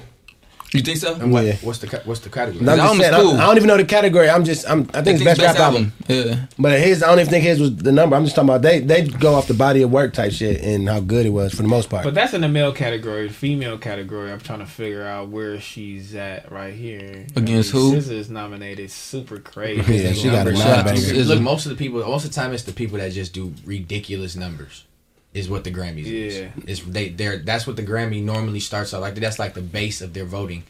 You 0.73 0.81
think 0.81 0.97
so? 0.97 1.13
and 1.15 1.31
what, 1.31 1.45
Yeah. 1.45 1.55
what's 1.61 1.77
the 1.79 1.87
ca- 1.87 2.01
what's 2.05 2.21
the 2.21 2.29
category? 2.29 2.65
No, 2.65 2.73
I'm 2.73 2.97
just 2.97 2.99
saying, 2.99 3.13
cool. 3.13 3.37
I, 3.37 3.45
don't 3.45 3.57
even 3.57 3.67
know 3.67 3.77
the 3.77 3.85
category. 3.85 4.27
I'm 4.29 4.43
just, 4.43 4.67
I'm, 4.67 4.89
I 4.93 5.01
think 5.03 5.15
it's 5.21 5.23
best, 5.23 5.39
rap 5.41 5.55
album. 5.57 5.93
Yeah. 6.07 6.47
But 6.57 6.79
his, 6.79 7.03
I 7.03 7.07
don't 7.09 7.19
even 7.19 7.29
think 7.29 7.43
his 7.43 7.59
was 7.59 7.75
the 7.75 7.91
number. 7.91 8.15
I'm 8.15 8.23
just 8.23 8.35
talking 8.35 8.49
about 8.49 8.63
they, 8.63 8.79
they 8.79 9.03
go 9.07 9.35
off 9.35 9.47
the 9.47 9.53
body 9.53 9.83
of 9.83 9.91
work 9.91 10.13
type 10.13 10.31
shit 10.31 10.61
and 10.61 10.89
how 10.89 10.99
good 10.99 11.25
it 11.27 11.29
was 11.29 11.53
for 11.53 11.61
the 11.61 11.67
most 11.67 11.89
part. 11.91 12.03
But 12.03 12.15
that's 12.15 12.33
in 12.33 12.41
the 12.41 12.47
male 12.49 12.71
category. 12.73 13.27
The 13.27 13.33
female 13.33 13.77
category, 13.77 14.31
I'm 14.31 14.39
trying 14.39 14.59
to 14.59 14.65
figure 14.65 15.03
out 15.05 15.29
where 15.29 15.59
she's 15.59 16.15
at 16.15 16.51
right 16.51 16.73
here. 16.73 17.27
Against 17.35 17.73
I 17.73 17.77
mean, 17.77 17.93
who? 17.93 17.97
SZA 18.01 18.11
is 18.11 18.29
nominated. 18.31 18.89
Super 18.89 19.37
crazy. 19.39 19.93
Yeah, 20.03 20.13
she 20.13 20.23
got 20.29 20.47
a 20.47 20.51
Numbers. 20.51 20.59
lot 20.59 20.63
Shout 20.65 20.77
out 20.79 20.87
to 20.95 21.01
banger. 21.01 21.21
SZA. 21.23 21.27
Look, 21.27 21.41
most 21.41 21.65
of 21.67 21.69
the 21.69 21.75
people, 21.77 21.99
most 21.99 22.25
of 22.25 22.31
the 22.31 22.35
time, 22.35 22.51
it's 22.51 22.63
the 22.63 22.73
people 22.73 22.97
that 22.97 23.11
just 23.11 23.31
do 23.33 23.53
ridiculous 23.63 24.35
numbers. 24.35 24.85
Is 25.33 25.49
what 25.49 25.63
the 25.63 25.71
Grammys 25.71 26.05
Yeah. 26.05 26.51
is. 26.67 26.79
Is 26.81 26.85
they 26.85 27.09
they're 27.09 27.37
that's 27.39 27.65
what 27.65 27.75
the 27.75 27.83
Grammy 27.83 28.21
normally 28.23 28.59
starts 28.59 28.93
out 28.93 29.01
like. 29.01 29.15
That's 29.15 29.39
like 29.39 29.53
the 29.55 29.61
base 29.61 30.01
of 30.01 30.13
their 30.13 30.25
voting, 30.25 30.63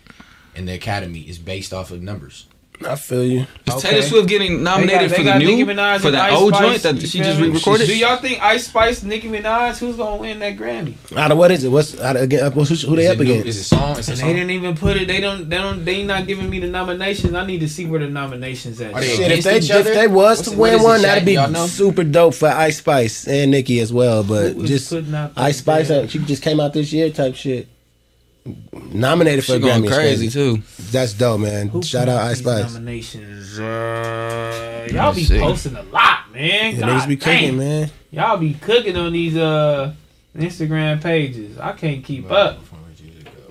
in 0.56 0.66
the 0.66 0.74
Academy 0.74 1.22
is 1.22 1.38
based 1.38 1.74
off 1.74 1.92
of 1.92 2.02
numbers. 2.02 2.46
I 2.86 2.96
feel 2.96 3.24
you. 3.24 3.46
Is 3.66 3.74
Okay. 3.76 3.90
Taylor 3.90 4.02
Swift 4.02 4.28
getting 4.30 4.58
They 4.58 4.64
nominated 4.64 5.10
got- 5.10 5.18
for 5.18 5.24
the 5.24 5.40
new 5.40 5.66
for 5.66 6.12
that 6.12 6.32
Ice 6.32 6.38
old 6.38 6.54
Spice, 6.56 6.82
joint 6.84 7.00
that 7.00 7.08
she 7.08 7.20
just 7.20 7.40
me? 7.40 7.48
re-recorded? 7.48 7.88
Do 7.88 7.98
y'all 7.98 8.18
think 8.18 8.42
Ice 8.44 8.68
Spice, 8.68 9.04
Nicki 9.04 9.28
Minaj, 9.30 9.78
who's 9.78 9.96
gonna 9.96 10.18
win 10.18 10.40
that 10.40 10.58
Grammy? 10.58 10.94
Out 11.16 11.32
of 11.32 11.38
what 11.38 11.52
is 11.52 11.64
it? 11.64 11.70
What's 11.70 12.00
out 12.00 12.16
of, 12.16 12.24
again? 12.24 12.52
Who, 12.52 12.64
who 12.64 12.96
they 12.96 13.08
up 13.08 13.18
new- 13.18 13.24
against? 13.24 13.48
Is 13.48 13.58
it 13.60 13.64
song? 13.64 13.98
Is 13.98 14.08
it 14.08 14.12
And 14.12 14.20
song? 14.20 14.28
they 14.30 14.34
didn't 14.36 14.52
even 14.52 14.76
put 14.76 14.98
it. 14.98 15.08
They 15.08 15.20
don't. 15.22 15.50
They 15.50 15.58
don't. 15.58 15.86
They 15.86 16.04
not 16.04 16.28
giving 16.28 16.50
me 16.50 16.60
the 16.60 16.68
nominations. 16.68 17.34
I 17.34 17.46
need 17.46 17.60
to 17.62 17.70
see 17.70 17.86
where 17.86 18.00
the 18.00 18.08
nominations 18.08 18.80
at. 18.82 18.94
Are 18.94 19.02
they 19.02 19.08
Shit, 19.16 19.32
if 19.32 19.44
they 19.44 19.58
each 19.58 19.70
if 19.70 19.86
they 19.86 20.08
was 20.08 20.42
to 20.44 20.52
it- 20.52 20.58
win 20.58 20.84
one, 20.84 21.02
that'd 21.02 21.26
be 21.26 21.38
super 21.68 22.04
dope 22.04 22.34
for 22.36 22.50
Ice 22.50 22.78
Spice 22.80 23.28
and 23.28 23.52
Nicki 23.52 23.80
as 23.80 23.92
well. 23.94 24.24
But 24.24 24.54
Who 24.54 24.66
just 24.68 24.90
putting 24.90 25.14
Ice 25.38 25.58
Spice, 25.58 25.90
uh, 25.90 26.08
she 26.08 26.20
just 26.20 26.42
came 26.44 26.60
out 26.60 26.74
this 26.74 26.92
year 26.94 27.10
type 27.10 27.36
shit. 27.36 27.68
Nominated 28.46 29.46
for 29.46 29.54
She 29.54 29.58
a 29.58 29.60
going 29.60 29.82
Grammy. 29.84 29.86
is 29.90 29.94
crazy 29.96 30.30
too. 30.30 30.62
That's 30.92 31.14
dope, 31.14 31.40
man. 31.42 31.70
Who 31.70 31.82
Shout 31.82 32.10
out 32.10 32.28
these 32.28 32.46
Ice 32.46 32.62
Spice. 32.62 32.74
Nominations. 32.74 33.60
Uh, 33.60 34.88
y'all 34.92 35.14
be 35.14 35.24
see. 35.24 35.40
posting 35.40 35.76
a 35.76 35.84
lot, 35.84 36.32
man. 36.34 36.76
Yeah, 36.76 36.80
God 36.82 36.90
niggas 36.90 37.08
be 37.08 37.18
cooking, 37.18 37.48
damn. 37.50 37.58
man. 37.58 37.92
Y'all 38.12 38.38
be 38.38 38.54
cooking 38.56 38.98
on 38.98 39.14
these 39.14 39.38
uh 39.38 39.94
Instagram 40.38 41.02
pages. 41.02 41.58
I 41.58 41.72
can't 41.74 42.04
keep 42.04 42.30
up. 42.32 42.60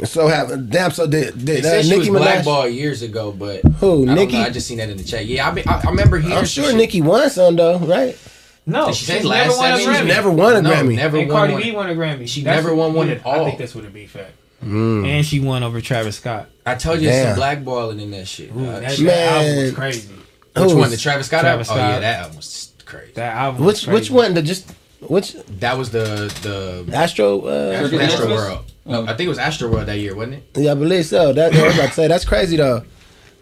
So 0.05 0.27
have 0.27 0.69
damn. 0.69 0.91
So 0.91 1.07
did, 1.07 1.35
They 1.35 1.57
did 1.57 1.65
uh, 1.65 1.69
said 1.69 1.85
she 1.85 1.91
Nicki 1.97 2.11
was 2.11 2.21
Minaj? 2.21 2.25
blackballed 2.25 2.73
years 2.73 3.03
ago, 3.03 3.33
but 3.33 3.63
Who, 3.63 4.09
I 4.09 4.15
Nicki? 4.15 4.33
know, 4.35 4.41
I 4.43 4.51
just 4.51 4.67
seen 4.67 4.79
that 4.79 4.91
in 4.91 4.97
the 4.97 5.05
chat. 5.05 5.27
Yeah, 5.27 5.49
I, 5.49 5.53
be, 5.53 5.65
I, 5.67 5.79
I 5.81 5.85
remember 5.91 6.19
hearing. 6.19 6.37
I'm 6.39 6.45
sure 6.45 6.65
shit. 6.67 6.75
Nicki 6.77 7.01
won 7.01 7.31
some 7.31 7.57
though, 7.57 7.79
right? 7.79 8.19
No, 8.67 8.87
Did 8.87 8.95
she 8.97 9.05
she's 9.07 9.25
last 9.25 9.47
never 9.49 9.59
won 9.59 9.73
a? 9.73 9.77
Grammy. 9.77 9.99
She's 9.99 10.07
Never 10.07 10.31
won 10.31 10.57
a 10.57 10.63
No, 10.63 10.71
Grammy. 10.73 10.97
never 10.97 11.19
and 11.19 11.29
won 11.29 11.37
Cardi 11.39 11.53
one. 11.55 11.63
B 11.63 11.71
won 11.73 11.91
a 11.91 11.95
Grammy. 11.95 12.29
She 12.29 12.43
That's 12.43 12.63
never 12.63 12.75
won 12.75 12.95
one 12.95 13.09
at 13.11 13.25
all. 13.25 13.43
I 13.43 13.45
think 13.47 13.59
that's 13.59 13.75
what 13.75 13.85
it 13.85 13.93
be 13.93 14.07
fact. 14.07 14.33
And 14.63 15.25
she 15.27 15.41
won 15.41 15.63
over 15.63 15.81
Travis 15.81 16.17
Scott. 16.17 16.49
I 16.65 16.77
told 16.77 17.01
you, 17.01 17.09
Damn. 17.09 17.35
some 17.35 17.43
blackballing 17.43 18.01
in 18.01 18.11
that 18.13 18.29
shit. 18.29 18.51
Ooh, 18.55 18.65
that, 18.67 18.83
Man. 18.83 19.05
that 19.07 19.33
album 19.33 19.57
was 19.65 19.75
crazy. 19.75 20.09
Which 20.55 20.71
Who 20.71 20.77
one? 20.79 20.91
The 20.91 20.97
Travis 20.97 21.27
Scott 21.27 21.41
Travis 21.41 21.69
album? 21.69 21.85
Oh 21.85 21.89
yeah, 21.89 21.99
that 22.01 22.21
album 22.21 22.37
was 22.37 22.73
crazy. 22.85 23.13
That 23.15 23.35
album. 23.35 23.65
Which 23.65 23.87
was 23.87 23.89
which 23.89 24.11
one? 24.11 24.35
The 24.35 24.43
just 24.43 24.71
which 25.01 25.33
That 25.61 25.77
was 25.77 25.91
the 25.91 26.33
the 26.43 26.97
Astro? 26.97 27.41
Uh, 27.47 27.73
Astro, 27.73 27.99
Astro 27.99 28.29
World. 28.29 28.65
Oh. 28.87 29.03
I 29.05 29.15
think 29.17 29.21
it 29.23 29.29
was 29.29 29.39
Astro 29.39 29.69
World 29.71 29.87
that 29.87 29.99
year, 29.99 30.15
wasn't 30.15 30.35
it? 30.35 30.45
yeah, 30.61 30.73
I 30.73 30.75
believe 30.75 31.07
so. 31.07 31.33
That 31.33 31.55
I 31.55 31.63
was 31.67 31.75
about 31.75 31.89
to 31.89 31.95
say 31.95 32.09
that's 32.09 32.25
crazy 32.25 32.57
though. 32.57 32.85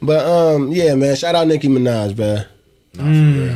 But 0.01 0.25
um, 0.25 0.73
yeah, 0.73 0.95
man. 0.95 1.17
Shout 1.17 1.35
out 1.35 1.47
Nicki 1.47 1.69
Minaj, 1.69 2.17
man. 2.17 2.47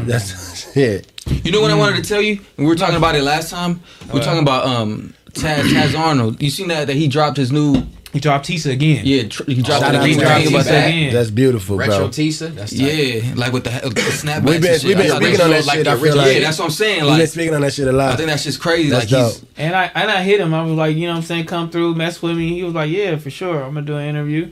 That's 0.06 0.72
shit. 0.74 1.10
You 1.26 1.52
know 1.52 1.60
what 1.60 1.70
I 1.70 1.74
wanted 1.74 2.02
to 2.02 2.08
tell 2.08 2.20
you? 2.20 2.40
We 2.56 2.66
were 2.66 2.74
talking 2.76 2.96
about 2.96 3.14
it 3.14 3.22
last 3.22 3.50
time. 3.50 3.80
We 4.08 4.18
were 4.18 4.24
talking 4.24 4.42
about 4.42 4.66
um 4.66 5.14
Taz, 5.34 5.62
Taz 5.64 5.98
Arnold. 5.98 6.42
You 6.42 6.50
seen 6.50 6.68
that 6.68 6.86
that 6.86 6.96
he 6.96 7.08
dropped 7.08 7.36
his 7.36 7.50
new 7.52 7.82
He 8.12 8.20
dropped 8.20 8.46
Tisa 8.48 8.70
again. 8.72 9.02
yeah 9.04 9.24
tr- 9.24 9.42
he 9.46 9.56
dropped 9.62 9.84
Oh, 9.84 9.86
Shout 9.86 9.92
the 9.92 9.98
out 9.98 10.04
new 10.06 10.14
to 10.14 10.20
dropped 10.20 10.46
about 10.46 10.60
Tisa 10.62 10.64
that. 10.68 10.88
again. 10.88 11.12
That's 11.14 11.30
beautiful, 11.30 11.76
bro. 11.76 11.86
Retro 11.86 11.98
bro. 11.98 12.08
Tisa. 12.08 12.54
That's 12.54 12.70
tight. 12.70 12.80
Yeah, 12.80 13.34
like 13.34 13.52
with 13.52 13.64
the, 13.64 13.70
uh, 13.74 13.88
the 13.88 14.00
snapbacks. 14.00 14.48
We've 14.48 14.60
been- 14.62 14.80
we've 14.84 14.96
been 14.96 15.10
speaking 15.16 15.40
on 15.40 15.50
that 15.50 15.66
like 15.66 15.76
shit, 15.76 15.84
the 15.84 15.90
I 15.90 15.96
feel 15.98 16.16
like- 16.16 16.34
yeah, 16.34 16.40
that's 16.40 16.58
what 16.58 16.64
I'm 16.66 16.70
saying. 16.70 17.00
We've 17.02 17.10
been 17.10 17.18
Like 17.18 17.28
speaking 17.28 17.54
on 17.54 17.60
that 17.62 17.72
shit 17.74 17.88
a 17.88 17.92
lot. 17.92 18.12
I 18.12 18.16
think 18.16 18.28
that's 18.28 18.44
just 18.44 18.60
crazy. 18.60 18.90
That's 18.90 19.10
like 19.10 19.22
he's 19.26 19.38
dope. 19.40 19.48
And 19.56 19.74
I 19.74 19.90
and 19.94 20.10
I 20.10 20.22
hit 20.22 20.40
him. 20.40 20.54
I 20.54 20.62
was 20.62 20.72
like, 20.72 20.96
you 20.96 21.06
know 21.06 21.12
what 21.12 21.16
I'm 21.18 21.22
saying, 21.24 21.46
come 21.46 21.70
through, 21.70 21.94
mess 21.96 22.22
with 22.22 22.36
me. 22.36 22.54
He 22.54 22.62
was 22.64 22.74
like, 22.74 22.90
yeah, 22.90 23.16
for 23.16 23.30
sure. 23.30 23.62
I'm 23.64 23.74
gonna 23.74 23.86
do 23.86 23.96
an 23.96 24.08
interview. 24.08 24.50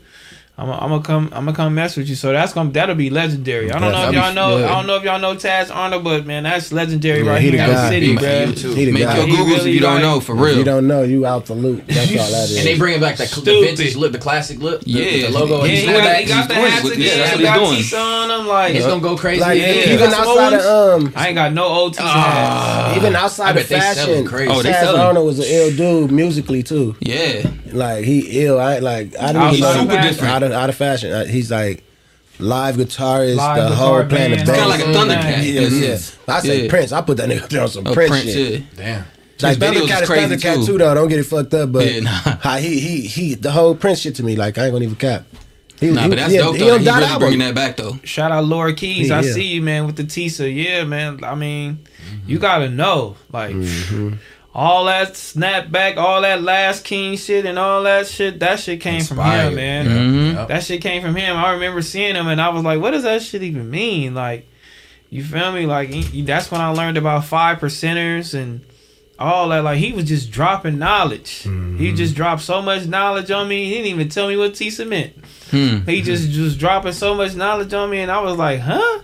I'm 0.59 0.69
gonna 0.69 1.03
come. 1.03 1.25
I'm 1.33 1.47
gonna 1.47 1.57
come 1.57 1.75
mess 1.75 1.97
with 1.97 2.09
you. 2.09 2.15
So 2.15 2.31
that's 2.31 2.53
gonna 2.53 2.71
that'll 2.71 2.95
be 2.95 3.09
legendary. 3.11 3.73
I 3.73 3.79
don't 3.81 3.91
know 3.91 4.09
if 4.09 4.15
y'all 4.15 4.29
be- 4.31 4.35
know. 4.35 4.59
yeah. 4.59 4.67
I 4.67 4.69
don't 4.77 4.87
know 4.87 4.97
if 4.97 5.03
y'all 5.03 5.19
know 5.19 5.35
Taz 5.35 5.75
Arnold, 5.75 6.05
but 6.05 6.27
man, 6.27 6.43
that's 6.45 6.71
legendary 6.71 7.25
Yeah, 7.25 7.31
right 7.31 7.41
he 7.43 7.51
here 7.51 7.61
in 7.63 7.67
the 7.69 7.75
the 7.75 7.89
city, 7.89 8.07
Big 8.11 8.19
bro. 8.19 8.29
fan. 8.29 8.53
He 8.77 8.93
Make 8.93 9.03
guy. 9.03 9.17
your 9.17 9.27
He 9.27 9.33
Googles 9.35 9.59
if 9.61 9.67
you 9.75 9.81
don't 9.81 9.95
like- 9.95 10.03
know 10.03 10.21
for 10.21 10.35
If 10.37 10.41
real. 10.43 10.59
you 10.59 10.65
don't 10.65 10.87
know, 10.87 11.03
you 11.05 11.25
out 11.27 11.47
the 11.47 11.55
loop. 11.55 11.85
That's 11.87 12.11
all 12.11 12.17
that 12.31 12.51
is. 12.51 12.59
And 12.59 12.67
they 12.67 12.79
bringing 12.79 13.01
back 13.01 13.17
the, 13.17 13.25
the 13.25 13.61
vintage 13.63 13.97
look, 13.97 14.13
the 14.13 14.19
classic 14.19 14.59
look, 14.61 14.83
the, 14.83 14.91
Yeah. 14.91 15.27
the 15.31 15.33
logo. 15.39 15.65
Yeah, 15.65 15.71
and 15.71 15.71
he, 15.73 15.87
got, 15.87 15.95
snapbacks. 16.05 16.21
he 16.21 16.27
got 16.29 16.49
the 16.49 16.55
He's 16.55 16.61
doing 16.61 16.71
hats 16.71 16.85
again. 16.85 17.01
yeah, 17.01 17.17
that's 17.17 17.61
what 17.61 17.75
he's 17.77 17.91
doing. 17.91 18.01
Tisa 18.03 18.23
on 18.23 18.29
them. 18.29 18.47
Like, 18.47 18.75
It's 18.75 18.87
gonna 18.87 19.01
go 19.01 19.17
crazy. 19.17 19.41
like 19.41 19.59
Yeah. 19.59 19.69
even 19.73 19.91
You 19.93 19.99
got 19.99 20.13
some 20.13 20.29
outside 20.29 20.53
of 20.61 21.01
um, 21.03 21.13
I 21.17 21.27
ain't 21.29 21.35
got 21.35 21.53
no 21.55 21.65
old 21.65 21.97
Tisa 21.97 22.03
hats. 22.13 22.97
even 22.99 23.17
outside 23.17 23.57
of 23.57 23.67
fashion, 23.67 24.27
crazy. 24.27 24.53
Oh, 24.53 24.63
Taz. 24.63 24.99
Arnold 24.99 25.27
was 25.27 25.39
an 25.39 25.47
ill 25.49 25.75
dude 25.77 26.13
musically 26.13 26.63
too. 26.63 26.95
Yeah. 27.01 27.49
Like 27.73 28.05
he 28.05 28.45
ill. 28.45 28.61
I 28.61 28.81
like. 28.81 29.17
I 29.19 29.29
didn't 29.33 29.59
know 29.61 29.69
of 29.71 29.77
Super 29.81 30.03
different. 30.03 30.42
Out 30.43 30.51
of 30.53 30.53
out 30.53 30.69
of 30.71 30.77
fashion. 30.77 31.13
Uh, 31.13 31.25
He's 31.25 31.51
like 31.51 31.85
live 32.39 32.77
guitarist, 32.77 33.37
Live 33.37 33.57
the 33.63 33.69
guitar 33.71 33.77
whole 33.77 34.05
plan 34.09 34.31
band. 34.31 34.33
of 34.35 34.39
It's 34.41 34.51
Kind 34.51 34.63
of 34.63 34.69
bass. 34.69 34.79
like 34.79 34.81
a 34.81 34.99
Thundercat. 34.99 35.53
Yeah, 35.55 35.61
in 35.63 35.73
a 35.73 35.77
yeah. 35.77 35.99
I 36.35 36.41
say 36.41 36.63
Yeah. 36.65 36.71
Prince. 36.71 36.93
I 36.93 37.01
put 37.03 37.17
that 37.19 37.29
nigga 37.29 37.49
there 37.49 37.63
on 37.63 37.69
some 37.69 37.87
Oh, 37.87 37.95
Prince, 37.95 38.11
Prince, 38.11 38.25
shit. 38.33 38.61
yeah. 38.61 38.67
Damn. 38.77 39.05
Like 39.41 39.59
His 39.59 39.59
videos 39.59 39.73
Thundercat 39.89 39.97
is 39.97 40.01
is 40.03 40.09
crazy, 40.09 40.35
Thundercat 40.37 40.55
too. 40.55 40.67
too. 40.67 40.79
though. 40.79 40.95
Don't 40.95 41.09
get 41.09 41.19
it 41.19 41.25
fucked 41.25 41.55
up, 41.55 41.73
but 41.73 41.87
Yeah, 41.93 42.01
nah. 42.01 42.57
he 42.59 42.79
he 42.81 43.01
he 43.03 43.35
the 43.35 43.51
whole 43.51 43.75
Prince 43.75 44.01
shit 44.01 44.15
to 44.17 44.23
me. 44.23 44.37
Like 44.37 44.57
I 44.59 44.65
ain't 44.65 44.73
gonna 44.73 44.85
even 44.85 44.97
cap. 44.97 45.25
He, 45.81 45.91
Nah, 45.91 46.03
he- 46.03 46.09
but 46.11 46.19
that's 46.19 46.33
yeah, 46.33 46.43
dope 46.43 46.55
he 46.55 46.61
though. 46.61 46.75
on 46.75 46.81
He 46.81 46.87
really 46.89 47.05
album. 47.05 47.19
bringing 47.19 47.39
that 47.41 47.55
back 47.57 47.77
though. 47.77 47.99
Shout 48.05 48.31
out 48.31 48.45
Laura 48.45 48.73
Keys. 48.73 49.09
Yeah, 49.09 49.19
I 49.19 49.23
see 49.23 49.45
you, 49.55 49.63
man, 49.63 49.87
with 49.87 49.97
the 49.97 50.05
Tisa. 50.05 50.53
Yeah, 50.55 50.85
man. 50.85 51.25
I 51.25 51.35
mean, 51.35 51.81
you 52.27 52.39
gotta 52.39 52.69
know, 52.69 53.17
like, 53.33 53.55
Mm-hmm. 53.57 54.15
All 54.55 54.85
that 54.85 55.15
snapback, 55.15 55.97
all 55.97 56.21
that 56.23 56.43
last 56.43 56.85
king 56.85 57.17
shit, 57.17 57.47
and 57.47 57.59
all 57.59 57.83
that 57.85 58.07
shit. 58.07 58.39
That 58.41 58.61
shit 58.61 58.81
came 58.81 59.03
from 59.03 59.17
him, 59.19 59.55
man. 59.55 59.87
Mhm. 59.89 60.35
Yep. 60.35 60.49
That 60.49 60.63
shit 60.65 60.83
came 60.83 61.01
from 61.03 61.17
him. 61.17 61.37
I 61.37 61.53
remember 61.53 61.81
seeing 61.83 62.15
him, 62.15 62.27
and 62.29 62.41
I 62.41 62.51
was 62.51 62.63
like, 62.63 62.81
"What 62.81 62.91
does 62.91 63.05
that 63.05 63.23
shit 63.23 63.43
even 63.43 63.71
mean?" 63.71 64.15
Like, 64.15 64.47
you 65.11 65.25
feel 65.25 65.53
me? 65.53 65.65
Like, 65.67 65.91
he- 65.91 66.23
that's 66.23 66.51
when 66.51 66.61
I 66.61 66.69
learned 66.69 66.99
about 66.99 67.25
five 67.25 67.59
percenters 67.61 68.35
and 68.35 68.61
all 69.19 69.49
that. 69.51 69.63
Like, 69.65 69.79
he 69.79 69.93
was 69.93 70.05
just 70.05 70.31
dropping 70.31 70.79
knowledge. 70.79 71.47
He 71.79 71.93
just 71.93 72.15
dropped 72.15 72.43
so 72.43 72.61
much 72.61 72.87
knowledge 72.87 73.31
on 73.31 73.49
me. 73.49 73.65
He 73.67 73.75
didn't 73.77 73.87
even 73.89 74.09
tell 74.11 74.29
me 74.29 74.37
what 74.37 74.53
Tisa 74.53 74.87
meant. 74.87 75.13
Hmm. 75.51 75.79
He 75.87 76.03
just 76.03 76.31
just 76.31 76.59
dropping 76.59 76.93
so 76.93 77.15
much 77.15 77.35
knowledge 77.35 77.73
on 77.73 77.89
me, 77.91 78.01
and 78.01 78.11
I 78.11 78.21
was 78.21 78.37
like, 78.37 78.61
"Huh." 78.61 78.99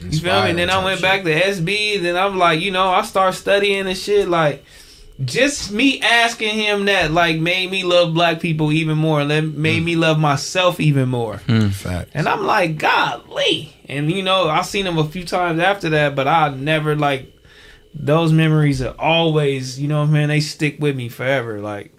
You 0.00 0.18
feel 0.18 0.42
me? 0.42 0.50
And 0.50 0.58
then 0.58 0.70
I 0.70 0.84
went 0.84 1.00
back 1.00 1.22
to 1.24 1.30
SB. 1.32 1.98
Then 2.02 2.16
I'm 2.16 2.36
like, 2.36 2.60
you 2.60 2.70
know, 2.72 2.88
I 2.90 3.02
start 3.02 3.34
studying 3.34 3.86
and 3.86 3.96
shit. 3.96 4.28
Like, 4.28 4.64
just 5.22 5.70
me 5.70 6.00
asking 6.00 6.58
him 6.58 6.86
that, 6.86 7.10
like, 7.12 7.38
made 7.38 7.70
me 7.70 7.84
love 7.84 8.14
black 8.14 8.40
people 8.40 8.72
even 8.72 8.98
more. 8.98 9.20
and 9.20 9.56
Made 9.56 9.80
hmm. 9.80 9.84
me 9.84 9.96
love 9.96 10.18
myself 10.18 10.80
even 10.80 11.08
more. 11.08 11.36
Hmm, 11.38 11.68
Fact. 11.68 12.10
And 12.14 12.28
I'm 12.28 12.44
like, 12.44 12.78
golly. 12.78 13.74
And 13.88 14.10
you 14.10 14.22
know, 14.22 14.48
I 14.48 14.62
seen 14.62 14.86
him 14.86 14.98
a 14.98 15.04
few 15.04 15.24
times 15.24 15.60
after 15.60 15.90
that, 15.90 16.16
but 16.16 16.26
I 16.26 16.48
never 16.48 16.96
like 16.96 17.30
those 17.94 18.32
memories 18.32 18.82
are 18.82 18.94
always, 18.98 19.80
you 19.80 19.88
know, 19.88 20.06
man, 20.06 20.28
they 20.28 20.40
stick 20.40 20.76
with 20.80 20.96
me 20.96 21.08
forever. 21.08 21.60
Like 21.60 21.94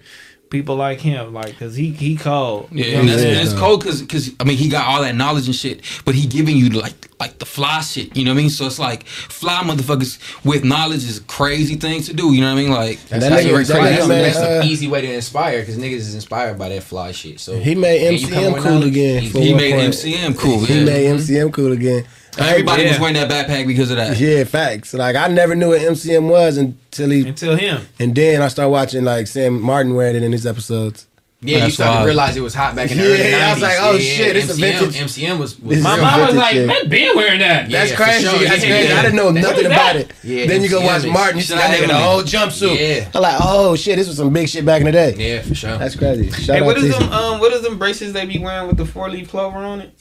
people 0.50 0.76
like 0.76 1.00
him, 1.00 1.34
like, 1.34 1.58
cause 1.60 1.76
he 1.76 1.92
he 1.92 2.16
cold. 2.16 2.70
You 2.72 2.84
know 2.84 2.90
Yeah, 2.90 3.00
and, 3.00 3.10
that's, 3.10 3.22
saying? 3.22 3.38
and 3.40 3.48
it's 3.50 3.58
cold 3.60 3.82
because 3.82 4.02
because 4.02 4.32
I 4.40 4.44
mean 4.44 4.58
he 4.58 4.70
got 4.70 4.88
all 4.88 5.02
that 5.02 5.16
knowledge 5.16 5.48
and 5.48 5.56
shit, 5.56 5.82
but 6.06 6.16
he 6.16 6.28
giving 6.28 6.56
you 6.58 6.70
like 6.70 6.94
like 7.20 7.40
the 7.40 7.46
fly 7.46 7.82
shit. 7.82 8.16
You 8.16 8.26
know 8.26 8.32
what 8.32 8.40
I 8.40 8.42
mean? 8.42 8.50
So 8.50 8.66
it's 8.66 8.80
like 8.80 9.06
fly 9.08 9.62
motherfuckers 9.64 10.20
with 10.46 10.64
knowledge 10.64 11.04
is 11.04 11.18
a 11.20 11.24
crazy 11.24 11.76
thing 11.76 12.02
to 12.04 12.14
do. 12.14 12.34
You 12.34 12.42
know 12.42 12.54
what 12.54 12.60
I 12.60 12.64
mean? 12.64 12.72
Like 12.72 13.00
And 13.12 13.22
That's, 13.22 13.24
that 13.24 13.32
how 13.32 13.38
nigga- 13.38 13.44
you 13.60 13.64
that 13.66 13.80
crazy. 13.80 14.02
nigga 14.02 14.08
That's, 14.08 14.38
made, 14.40 14.58
uh, 14.58 14.62
an 14.62 14.68
easy 14.68 14.88
way 14.88 15.02
to 15.02 15.14
inspire 15.14 15.60
because 15.62 15.78
niggas 15.78 15.94
is 15.94 16.16
inspired 16.16 16.58
by 16.58 16.70
that 16.70 16.84
fly 16.84 17.12
shit. 17.12 17.40
So 17.40 17.58
He 17.58 17.74
made 17.76 18.08
and 18.08 18.20
you 18.20 18.28
come 18.28 18.38
MCM 18.44 18.54
cool 18.62 18.72
knowledge, 18.72 18.88
again. 18.88 19.24
easy. 19.24 19.42
He 19.42 19.54
made 19.54 19.74
point. 19.74 19.94
MCM 19.94 20.38
cool. 20.38 20.60
He 20.66 20.78
yeah. 20.80 20.86
made 20.86 21.06
MCM 21.20 21.54
cool 21.54 21.72
again. 21.72 22.06
Everybody 22.38 22.88
was 22.88 23.00
wearing 23.00 23.16
that 23.16 23.30
backpack 23.30 23.66
because 23.68 23.92
of 23.92 23.98
that. 23.98 24.18
Yeah, 24.20 24.44
facts. 24.44 24.94
Like 24.94 25.16
I 25.16 25.28
never 25.28 25.56
knew 25.56 25.70
what 25.70 25.82
MCM 25.82 26.30
was 26.30 26.58
until 26.58 27.10
he, 27.10 27.28
Until 27.28 27.56
him. 27.56 27.82
and 28.00 28.14
then 28.16 28.42
I 28.42 28.48
started 28.50 28.70
watching 28.72 29.04
like 29.04 29.28
Sam 29.28 29.62
Martin 29.62 29.96
wearing 29.96 30.16
it 30.16 30.24
in 30.24 30.32
his 30.32 30.46
episodes. 30.46 31.08
Yeah, 31.42 31.58
you 31.58 31.62
That's 31.64 31.74
started 31.76 31.92
wild. 31.92 32.02
to 32.02 32.08
realize 32.08 32.38
it 32.38 32.42
was 32.42 32.56
hot 32.56 32.76
back 32.76 32.90
in 32.90 32.98
the 32.98 33.04
Yeah, 33.04 33.10
early 33.12 33.24
90s. 33.24 33.44
I 33.44 33.54
was 33.54 33.62
like, 33.62 33.78
oh, 33.80 33.92
Yeah, 33.92 34.00
shit, 34.00 34.36
it's 34.36 34.50
a 34.50 34.54
MCM, 34.54 34.80
vintage- 34.80 34.96
MCM 35.02 35.38
was, 35.38 35.60
was 35.60 35.84
My 35.84 35.96
mom 36.02 36.22
was 36.22 36.36
like, 36.36 36.54
shit. 36.54 36.66
man, 36.68 36.90
been 36.90 37.16
wearing 37.16 37.40
that. 37.40 37.70
Yeah, 37.70 37.80
That's 37.80 37.92
for 37.92 38.04
crazy. 38.04 38.24
sure. 38.26 38.40
That's 38.40 38.64
Yeah. 38.64 38.70
crazy. 38.72 38.94
I 38.94 39.02
didn't 39.04 39.16
know 39.16 39.26
What 39.26 39.34
nothing 39.36 39.66
about 39.68 39.94
that? 39.94 39.96
it. 39.98 40.12
Yeah, 40.24 40.46
then 40.48 40.64
you 40.64 40.70
go 40.70 40.82
watch 40.82 41.04
is- 41.04 41.12
Martin. 41.12 41.38
You 41.38 41.44
see 41.44 41.54
Shout 41.54 41.70
that 41.70 41.78
nigga 41.80 41.84
in 41.84 41.90
a 41.92 42.00
whole 42.00 42.24
jumpsuit. 42.24 42.80
Yeah. 42.80 43.10
I'm 43.14 43.22
like, 43.22 43.36
oh 43.42 43.76
shit, 43.76 43.98
this 43.98 44.08
was 44.08 44.18
some 44.18 44.34
big 44.34 44.50
shit 44.50 44.66
back 44.66 44.80
in 44.80 44.86
the 44.88 44.92
day. 44.92 45.14
Yeah, 45.18 45.42
for 45.44 45.54
sure. 45.54 45.78
That's 45.78 45.96
crazy. 45.96 46.32
Shout 46.32 46.56
Hey, 46.56 46.62
out 46.62 46.66
what 46.66 46.82
them? 46.82 47.14
Um, 47.14 47.40
what 47.40 47.54
is 47.54 47.62
them 47.62 47.78
braces 47.78 48.12
they 48.14 48.26
be 48.26 48.40
wearing 48.40 48.68
with 48.68 48.78
the 48.78 48.86
four 48.86 49.08
leaf 49.12 49.30
clover 49.30 49.58
on 49.58 49.82
it? 49.82 49.92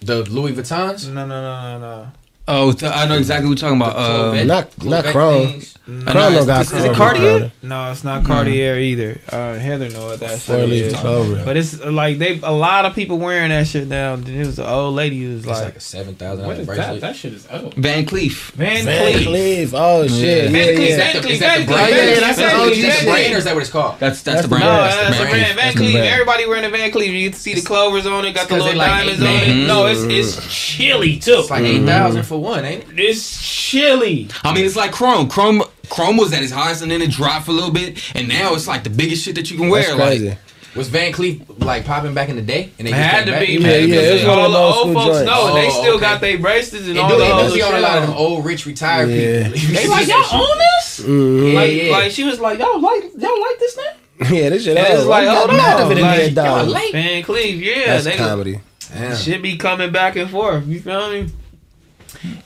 The 0.00 0.22
Louis 0.24 0.52
Vuittons. 0.52 1.08
No, 1.08 1.26
no, 1.26 1.42
no, 1.42 1.78
no, 1.78 1.78
no. 1.78 2.12
Oh, 2.50 2.72
th- 2.72 2.90
I 2.90 3.06
know 3.06 3.16
exactly 3.18 3.48
what 3.48 3.60
you're 3.60 3.68
talking 3.70 3.80
about. 3.80 3.94
Corvette- 3.94 4.40
Um, 4.42 4.46
not- 4.48 4.64
not 4.84 5.04
Corvette 5.04 5.12
Chrome. 5.12 5.46
things. 5.48 5.74
I 5.88 5.90
Chrome 5.90 6.04
know, 6.14 6.38
don't 6.40 6.46
got 6.46 6.60
is, 6.66 6.72
is 6.72 6.84
it 6.84 6.94
Chrome. 6.94 6.96
Cartier? 6.96 7.52
No, 7.62 7.90
it's 7.90 8.04
not 8.04 8.22
Cartier 8.24 8.78
either. 8.78 9.18
Uh, 9.32 9.54
Heather 9.54 9.88
know 9.88 10.04
what 10.08 10.20
that 10.20 10.38
Four 10.38 10.56
shit 10.66 10.70
is. 10.70 10.92
clover. 10.96 11.42
But 11.46 11.56
it's 11.56 11.80
uh, 11.80 11.90
like 11.90 12.18
they 12.18 12.38
a 12.42 12.52
lot 12.52 12.84
of 12.84 12.94
people 12.94 13.18
wearing 13.18 13.48
that 13.48 13.66
shit 13.66 13.88
now. 13.88 14.12
It 14.14 14.36
was 14.46 14.58
an 14.58 14.66
old 14.66 14.94
lady 14.96 15.22
who 15.22 15.28
was 15.30 15.38
It's 15.38 15.46
like 15.46 15.64
like, 15.64 15.76
a 15.76 15.80
seven 15.80 16.14
thousand 16.14 16.44
"What 16.46 16.54
dollar 16.56 16.64
that? 16.66 16.76
bracelet. 16.76 17.00
That 17.00 17.16
shit 17.16 17.32
is 17.32 17.48
old." 17.50 17.72
Van 17.72 18.04
Cleef. 18.04 18.50
Van, 18.52 18.84
Van 18.84 19.12
Cleef. 19.14 19.24
Cleef. 19.24 19.70
Oh 19.72 20.06
shit. 20.08 20.50
Van 20.50 20.76
Cleef, 20.76 20.76
yeah. 20.76 20.76
Van 20.76 20.82
Is 20.88 20.96
that 20.98 21.12
the, 21.22 21.28
Cleef, 21.28 21.30
is 21.32 21.40
that 21.40 21.58
the 21.60 21.64
brand? 21.64 21.94
Van 21.94 22.08
Cleef, 22.16 22.20
that's 22.20 22.36
that 22.38 22.52
the 22.52 22.58
the- 22.58 22.64
OG 22.64 22.72
is 22.76 22.98
the 23.00 23.06
brand 23.06 23.34
or 23.34 23.38
is 23.38 23.44
that 23.44 23.54
what 23.54 23.60
it's 23.62 23.70
called? 23.70 23.98
That's 23.98 24.22
that's, 24.22 24.22
That's 24.22 24.42
the 24.42 24.42
the 24.42 24.48
brand. 24.48 24.64
No, 24.64 24.82
That's 24.82 25.18
the 25.18 25.24
brand. 25.24 25.56
brand. 25.56 25.74
Van 25.74 25.82
Cleef. 25.82 25.94
Everybody 26.12 26.46
wearing 26.46 26.62
the 26.64 26.70
Van 26.76 26.90
Cleef. 26.90 27.18
You 27.18 27.30
can 27.30 27.38
see 27.38 27.54
the 27.54 27.62
clovers 27.62 28.06
on 28.06 28.26
it. 28.26 28.34
Got 28.34 28.48
the 28.50 28.58
little 28.58 28.74
diamonds 28.78 29.22
on 29.22 29.26
it. 29.26 29.66
No, 29.66 29.86
it's 29.86 30.02
it's 30.02 30.54
chilly 30.54 31.16
too. 31.18 31.36
It's 31.38 31.48
like 31.50 31.62
eight 31.64 31.82
thousand 31.86 32.24
for 32.24 32.37
one, 32.38 32.64
ain't 32.64 32.84
it? 32.84 32.98
It's 33.00 33.42
chilly. 33.42 34.28
I 34.44 34.54
mean, 34.54 34.64
it's 34.64 34.76
like 34.76 34.92
Chrome. 34.92 35.28
Chrome 35.28 35.62
Chrome 35.90 36.16
was 36.16 36.32
at 36.32 36.42
its 36.42 36.52
highest 36.52 36.82
and 36.82 36.90
then 36.90 37.00
it 37.02 37.10
dropped 37.10 37.46
for 37.46 37.50
a 37.52 37.54
little 37.54 37.70
bit, 37.72 38.14
and 38.14 38.28
now 38.28 38.54
it's 38.54 38.66
like 38.68 38.84
the 38.84 38.90
biggest 38.90 39.24
shit 39.24 39.34
that 39.36 39.50
you 39.50 39.56
can 39.56 39.68
wear. 39.68 39.96
That's 39.96 40.20
Like. 40.20 40.38
Was 40.76 40.88
Van 40.88 41.12
Cleef 41.12 41.64
like 41.64 41.86
popping 41.86 42.12
back 42.14 42.28
in 42.28 42.36
the 42.36 42.42
day? 42.42 42.70
And 42.78 42.86
they 42.86 42.92
It 42.92 42.96
had 42.96 43.24
to 43.24 43.32
back? 43.32 43.40
be, 43.46 43.54
Yeah, 43.54 43.58
man, 43.60 43.80
yeah, 43.80 43.86
because 43.86 44.06
it's 44.20 44.24
all 44.26 44.50
the 44.50 44.58
old 44.58 44.94
folks 44.94 45.06
joints. 45.06 45.26
know 45.26 45.54
they 45.54 45.66
Oh, 45.66 45.80
still 45.82 45.94
okay. 45.94 46.00
got 46.02 46.20
their 46.20 46.38
bracelets 46.38 46.86
and 46.86 46.96
It 46.96 47.00
all 47.00 47.08
do, 47.08 47.16
the 47.16 47.24
it 47.24 47.30
other 47.32 47.42
does 47.44 47.52
see 47.54 47.58
shit. 47.60 47.68
on 47.68 47.74
a 47.74 47.80
lot 47.80 47.96
of 47.98 48.02
on. 48.04 48.10
them 48.10 48.18
old 48.18 48.44
rich 48.44 48.66
retired 48.66 49.08
Yeah. 49.10 49.48
people. 49.50 49.74
They 49.74 49.88
like 49.88 50.06
y'all 50.06 50.40
own 50.40 50.58
this? 50.58 51.00
Mhm. 51.00 51.52
Yeah, 51.52 51.58
like, 51.58 51.72
yeah. 51.72 51.90
like 51.90 52.12
she 52.12 52.24
was 52.24 52.38
like, 52.38 52.58
y'all 52.60 52.80
like 52.80 53.02
y'all 53.18 53.40
like 53.40 53.58
this 53.58 53.76
now? 53.78 54.28
Yeah, 54.30 54.50
this 54.50 54.64
shit. 54.64 54.76
And 54.76 54.86
it's 54.86 55.00
old. 55.00 55.08
like, 55.08 55.22
I 55.22 55.24
got 55.26 55.36
hold 55.48 55.56
mad 55.56 55.80
of 55.80 55.86
on, 55.86 55.92
it 55.92 55.98
in 55.98 56.04
like, 56.04 56.18
there, 56.18 56.30
dog. 56.30 56.46
y'all 56.66 56.66
like- 56.74 56.92
Van 56.92 57.22
Cleef, 57.24 57.60
yeah, 57.64 57.86
That's 57.86 58.04
they 58.04 58.16
comedy. 58.16 58.60
Damn. 58.92 59.16
should 59.16 59.42
be 59.42 59.56
coming 59.56 59.90
back 59.90 60.16
and 60.16 60.30
forth. 60.30 60.66
You 60.66 60.80
feel 60.80 61.10
me? 61.10 61.28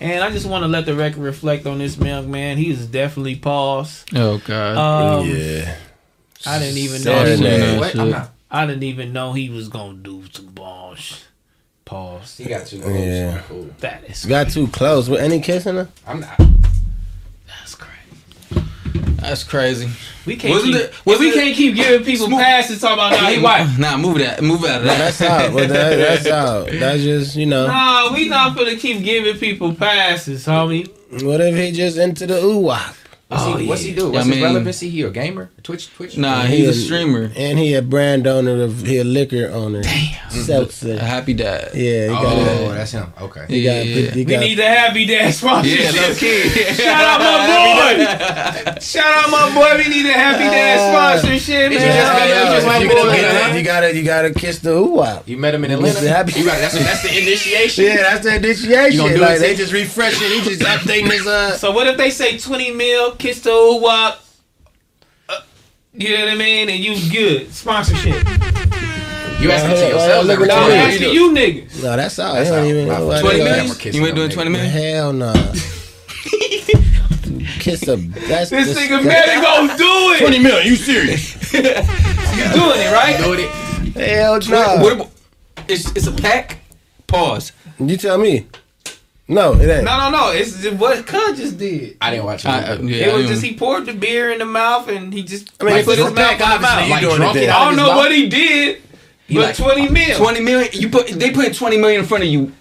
And 0.00 0.22
I 0.22 0.30
just 0.30 0.46
want 0.46 0.62
to 0.64 0.68
let 0.68 0.86
the 0.86 0.94
record 0.94 1.20
reflect 1.20 1.66
on 1.66 1.78
this 1.78 1.96
young 1.96 2.30
man. 2.30 2.58
He 2.58 2.70
is 2.70 2.86
definitely 2.86 3.36
paused. 3.36 4.08
oh 4.14 4.38
god. 4.38 4.76
Um, 5.20 5.28
yeah. 5.28 5.76
I 6.46 6.58
didn't 6.58 6.78
even 6.78 7.02
know. 7.04 7.24
Saturday 7.24 7.72
He 7.72 7.78
was. 7.78 7.80
What? 7.80 7.98
I'm 7.98 8.10
not. 8.10 8.30
I 8.50 8.66
didn't 8.66 8.82
even 8.82 9.12
know 9.12 9.32
he 9.32 9.48
was 9.48 9.68
gonna 9.68 9.94
do 9.98 10.24
some 10.32 10.46
balls. 10.46 11.24
Pause. 11.84 12.38
He 12.38 12.44
got 12.44 12.66
two. 12.66 12.78
Yeah. 12.78 12.88
Yeah. 12.88 13.42
Cool. 13.48 13.70
That 13.80 14.04
is 14.08 14.24
Got 14.24 14.50
too 14.50 14.66
close. 14.68 15.08
With 15.08 15.20
any 15.20 15.40
kissing 15.40 15.76
her? 15.76 15.88
I'm 16.06 16.20
not. 16.20 16.40
That's 19.22 19.44
crazy. 19.44 19.88
We 20.26 20.36
can't 20.36 20.52
Wasn't 20.54 20.74
keep, 20.74 20.82
it- 20.82 20.92
wasn't 21.06 21.20
we 21.20 21.28
it- 21.30 21.34
can't 21.34 21.56
keep 21.56 21.74
giving 21.74 22.04
people 22.04 22.26
Smooth- 22.28 22.40
passes 22.42 22.80
talking 22.80 22.94
about 22.94 23.12
nah, 23.12 23.28
he 23.30 23.38
white. 23.40 23.76
Nah, 23.78 23.96
move 23.96 24.18
that. 24.18 24.42
Move 24.42 24.64
out 24.64 24.80
of 24.82 24.84
that. 24.86 24.98
That's 24.98 25.20
out. 25.22 25.52
Well, 25.52 25.66
that, 25.68 25.96
that's 25.96 26.26
out. 26.26 26.68
That's 26.70 27.02
just 27.02 27.36
you 27.36 27.46
know. 27.46 27.66
Nah, 27.66 28.12
we 28.12 28.28
not 28.28 28.56
gonna 28.56 28.76
keep 28.76 29.02
giving 29.02 29.36
people 29.38 29.74
passes, 29.74 30.46
homie. 30.46 30.88
What 31.24 31.40
if 31.40 31.56
he 31.56 31.72
just 31.72 31.96
into 31.98 32.26
the 32.26 32.42
ooh 32.42 32.58
wop? 32.58 32.94
What's, 33.32 33.44
Oh, 33.44 33.56
he, 33.56 33.66
what's 33.66 33.80
he 33.82 33.90
yeah. 33.90 33.96
do? 33.96 34.06
I 34.08 34.10
What's 34.10 34.26
his 34.26 34.40
relevancy? 34.42 34.90
He 34.90 35.02
a 35.02 35.10
gamer? 35.10 35.50
Twitch? 35.62 35.88
Twitch? 35.94 36.18
Nah, 36.18 36.42
He 36.42 36.58
he's 36.58 36.66
a 36.66 36.70
is- 36.70 36.84
streamer. 36.84 37.30
And 37.34 37.58
he 37.58 37.74
a 37.74 37.80
brand 37.82 38.26
owner 38.26 38.60
of 38.62 38.86
he 38.86 38.98
a 38.98 39.04
liquor 39.04 39.48
owner. 39.52 39.82
Damn. 39.82 40.18
A 40.48 40.98
happy 40.98 41.34
dad. 41.34 41.70
Yeah, 41.74 42.02
he 42.04 42.08
got 42.08 42.24
Oh, 42.24 42.70
a, 42.70 42.74
that's 42.74 42.92
him. 42.92 43.12
Okay. 43.20 43.44
he 43.48 43.64
got, 43.64 43.84
Yeah. 43.86 44.10
he 44.10 44.18
We 44.20 44.24
got 44.24 44.40
need 44.40 44.58
the 44.58 44.64
happy 44.66 45.06
dad 45.06 45.32
sponsorship. 45.34 45.94
Yeah, 45.94 46.00
low 46.02 46.14
key. 46.14 46.48
Shout 46.74 47.04
out 47.04 47.20
my 47.20 47.36
boy. 48.64 48.80
Shout 48.80 49.24
out 49.24 49.30
my 49.30 49.54
boy. 49.54 49.76
We 49.82 49.88
need 49.88 50.06
a 50.06 50.12
happy 50.12 50.44
dad 50.44 51.20
sponsorship, 51.20 51.72
It's 51.72 51.80
man. 51.80 51.96
just- 51.96 52.12
Shout 52.12 52.30
out 52.30 52.54
it's 52.56 52.64
to 52.64 52.70
my 52.70 52.78
you, 52.78 52.82
you 52.84 52.88
boy. 52.90 52.96
gotta- 52.96 53.22
gotta, 53.22 53.58
you 53.58 53.62
gotta 53.64 53.96
you 53.96 54.02
gotta 54.04 54.30
kiss 54.34 54.58
the 54.60 54.72
ooh 54.72 54.84
wop. 54.96 55.28
You 55.28 55.36
met 55.36 55.54
him 55.54 55.64
in 55.64 55.70
Mr. 55.72 55.74
Atlanta. 55.88 56.08
Happy. 56.08 56.32
You 56.40 56.44
got 56.46 56.58
that's 56.58 56.74
that's 56.78 57.02
the 57.02 57.10
initiation. 57.18 57.84
Yeah, 57.84 57.96
that's 57.98 58.24
the 58.24 58.30
You 58.32 58.36
initiation. 58.38 58.98
gonna 58.98 59.14
do 59.14 59.20
Like 59.20 59.36
it 59.36 59.40
they 59.40 59.54
just 59.54 59.72
refreshing. 59.72 60.28
He 60.28 60.40
just 60.42 60.60
updating 60.62 61.10
his 61.12 61.26
uh. 61.26 61.56
So 61.58 61.72
what 61.72 61.86
if 61.86 61.96
they 61.96 62.10
say 62.10 62.38
20 62.38 62.72
mil, 62.72 63.12
kiss 63.22 63.40
the 63.40 63.50
ooh 63.50 63.80
wop? 63.80 64.20
Uh, 65.28 65.40
you 65.94 66.16
know 66.16 66.24
what 66.24 66.34
I 66.34 66.36
mean? 66.36 66.68
And 66.68 66.78
you 66.80 66.94
good. 67.10 67.52
Sponsorship. 67.52 68.14
You 69.40 69.50
asking 69.50 69.70
Well, 69.72 69.88
to 69.88 69.94
yourself. 69.94 70.26
look 70.26 70.40
like, 70.40 70.50
at 70.50 70.54
Now 70.54 70.64
I'm 70.66 70.72
asking 70.72 71.12
you 71.14 71.30
niggas. 71.32 71.82
No, 71.82 71.96
that's 71.96 72.18
all. 72.18 72.34
That's 72.34 72.48
he 72.48 72.54
don't 72.54 72.66
even 72.66 72.86
Wow. 72.88 72.98
know 72.98 73.06
what 73.06 73.20
20 73.20 73.38
minutes? 73.38 73.84
You 73.86 74.06
ain't 74.06 74.14
doing 74.16 74.28
niggas. 74.30 74.34
20 74.34 74.50
minutes? 74.50 74.72
Hell 74.74 75.12
no. 75.12 75.32
Kiss 77.58 77.86
a 77.86 77.96
that's 77.96 78.50
This 78.50 78.66
dis- 78.74 78.76
nigga 78.76 79.04
better 79.04 79.40
go 79.40 79.76
do 79.76 80.14
it. 80.14 80.18
Twenty 80.20 80.38
million, 80.40 80.66
You 80.66 80.74
serious? 80.76 81.52
You 81.52 81.62
doing 81.62 82.80
it, 82.80 82.92
right? 82.92 83.16
Doing 83.22 83.40
it. 83.40 84.08
Hell 84.08 84.40
no. 84.48 84.76
What, 84.96 85.10
It's 85.68 85.90
it's 85.92 86.06
a 86.08 86.12
pack. 86.12 86.58
Pause. 87.06 87.52
You 87.78 87.96
tell 87.96 88.18
me. 88.18 88.46
No, 89.32 89.54
it 89.54 89.68
ain't. 89.68 89.84
No, 89.84 89.98
no, 89.98 90.10
no. 90.10 90.30
It's 90.32 90.62
just 90.62 90.76
what 90.76 91.06
Cud 91.06 91.36
just 91.36 91.58
did. 91.58 91.96
I 92.00 92.10
didn't 92.10 92.26
watch 92.26 92.44
it. 92.44 92.48
I, 92.48 92.62
uh, 92.72 92.78
yeah, 92.82 93.08
it 93.08 93.14
was 93.16 93.26
just 93.26 93.42
he 93.42 93.56
poured 93.56 93.86
the 93.86 93.94
beer 93.94 94.30
in 94.30 94.38
the 94.38 94.44
mouth 94.44 94.88
and 94.88 95.12
he 95.12 95.22
just 95.22 95.50
I 95.60 95.64
mean, 95.64 95.74
like, 95.74 95.84
put 95.84 95.98
his 95.98 96.06
mouth 96.06 96.16
pack, 96.16 96.32
in 96.40 96.48
the 96.50 96.58
mouth. 96.60 96.90
Like 96.90 97.16
drunk 97.16 97.36
it 97.36 97.42
it 97.44 97.48
out 97.48 97.62
I 97.62 97.64
don't 97.66 97.76
know 97.76 97.88
mouth? 97.88 97.96
what 97.96 98.12
he 98.12 98.28
did, 98.28 98.82
but 99.28 99.36
like- 99.36 99.56
twenty 99.56 99.88
mil. 99.88 100.16
Twenty 100.16 100.40
million. 100.40 100.70
You 100.72 100.88
put 100.88 101.06
they 101.08 101.30
put 101.30 101.54
twenty 101.54 101.78
million 101.78 102.00
in 102.00 102.06
front 102.06 102.24
of 102.24 102.30
you. 102.30 102.52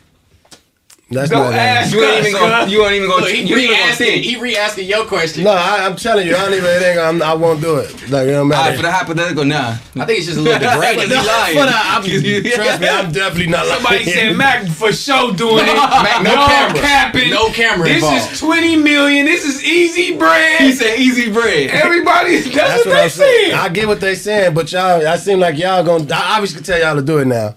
That's 1.12 1.30
Don't 1.30 1.44
not 1.52 1.54
ask. 1.54 1.92
that. 1.92 1.98
You 1.98 2.04
ain't 2.06 2.26
even 2.28 2.40
gonna. 2.40 2.72
You 2.72 2.86
ain't 2.86 2.94
even 2.96 3.10
gonna. 3.10 3.22
Look, 3.24 3.32
he 3.32 3.42
you 3.44 3.56
ain't 3.56 3.64
even 3.64 3.76
gonna 3.76 3.84
re-asking. 3.84 4.24
He 4.24 4.40
re-asking 4.40 4.88
your 4.88 5.06
question. 5.06 5.44
No, 5.44 5.52
I, 5.52 5.86
I'm 5.86 5.98
telling 5.98 6.26
you, 6.26 6.36
I 6.36 6.46
don't 6.46 6.54
even. 6.54 6.70
It 6.70 6.82
ain't, 6.84 7.00
I'm, 7.00 7.22
I 7.22 7.34
won't 7.34 7.60
do 7.60 7.78
it. 7.78 7.92
Like 8.10 8.28
it 8.28 8.32
don't 8.32 8.50
All 8.52 8.58
right, 8.58 8.76
for 8.78 8.82
the 8.82 8.92
hypothetical, 8.92 9.44
nah. 9.44 9.76
I 9.96 10.06
think 10.06 10.20
it's 10.20 10.28
just 10.28 10.38
a 10.40 10.42
little 10.42 10.60
degrading. 10.72 11.10
He 11.10 11.16
lying. 11.16 11.56
But 11.56 11.68
I, 11.70 12.00
I'm, 12.00 12.04
trust 12.56 12.82
me, 12.82 12.88
I'm 12.88 13.12
definitely 13.12 13.48
not 13.52 13.68
lying. 13.68 13.82
Somebody 13.82 14.04
said 14.06 14.36
Mac 14.38 14.68
for 14.70 14.94
sure 14.94 15.34
doing 15.34 15.66
it. 15.68 15.76
Mac, 15.76 16.24
no 16.24 16.32
Y'all 16.32 16.48
camera. 16.48 16.80
capping. 16.80 17.30
No 17.30 17.50
camera 17.52 17.88
This 17.90 17.96
involved. 18.04 18.32
is 18.32 18.40
twenty 18.40 18.76
million. 18.78 19.26
This 19.26 19.44
is 19.46 19.64
easy 19.66 20.18
bread. 20.18 20.62
He 20.62 20.72
said 20.72 20.98
easy 20.98 21.30
bread. 21.32 21.72
Everybody, 21.72 22.40
that's, 22.40 22.56
That's 22.56 22.86
what, 22.86 22.88
what 22.88 22.94
they 22.96 23.04
I'm 23.04 23.10
saying. 23.10 23.50
saying. 23.52 23.56
I 23.60 23.68
get 23.70 23.88
what 23.88 24.00
they 24.00 24.16
saying, 24.16 24.54
but 24.54 24.72
y'all, 24.72 25.06
I 25.06 25.18
seem 25.18 25.40
like 25.42 25.58
y'all 25.58 25.84
gonna. 25.84 26.06
I 26.16 26.36
obviously 26.38 26.62
tell 26.62 26.80
y'all 26.80 26.96
to 26.96 27.02
do 27.02 27.18
it 27.18 27.26
now. 27.28 27.56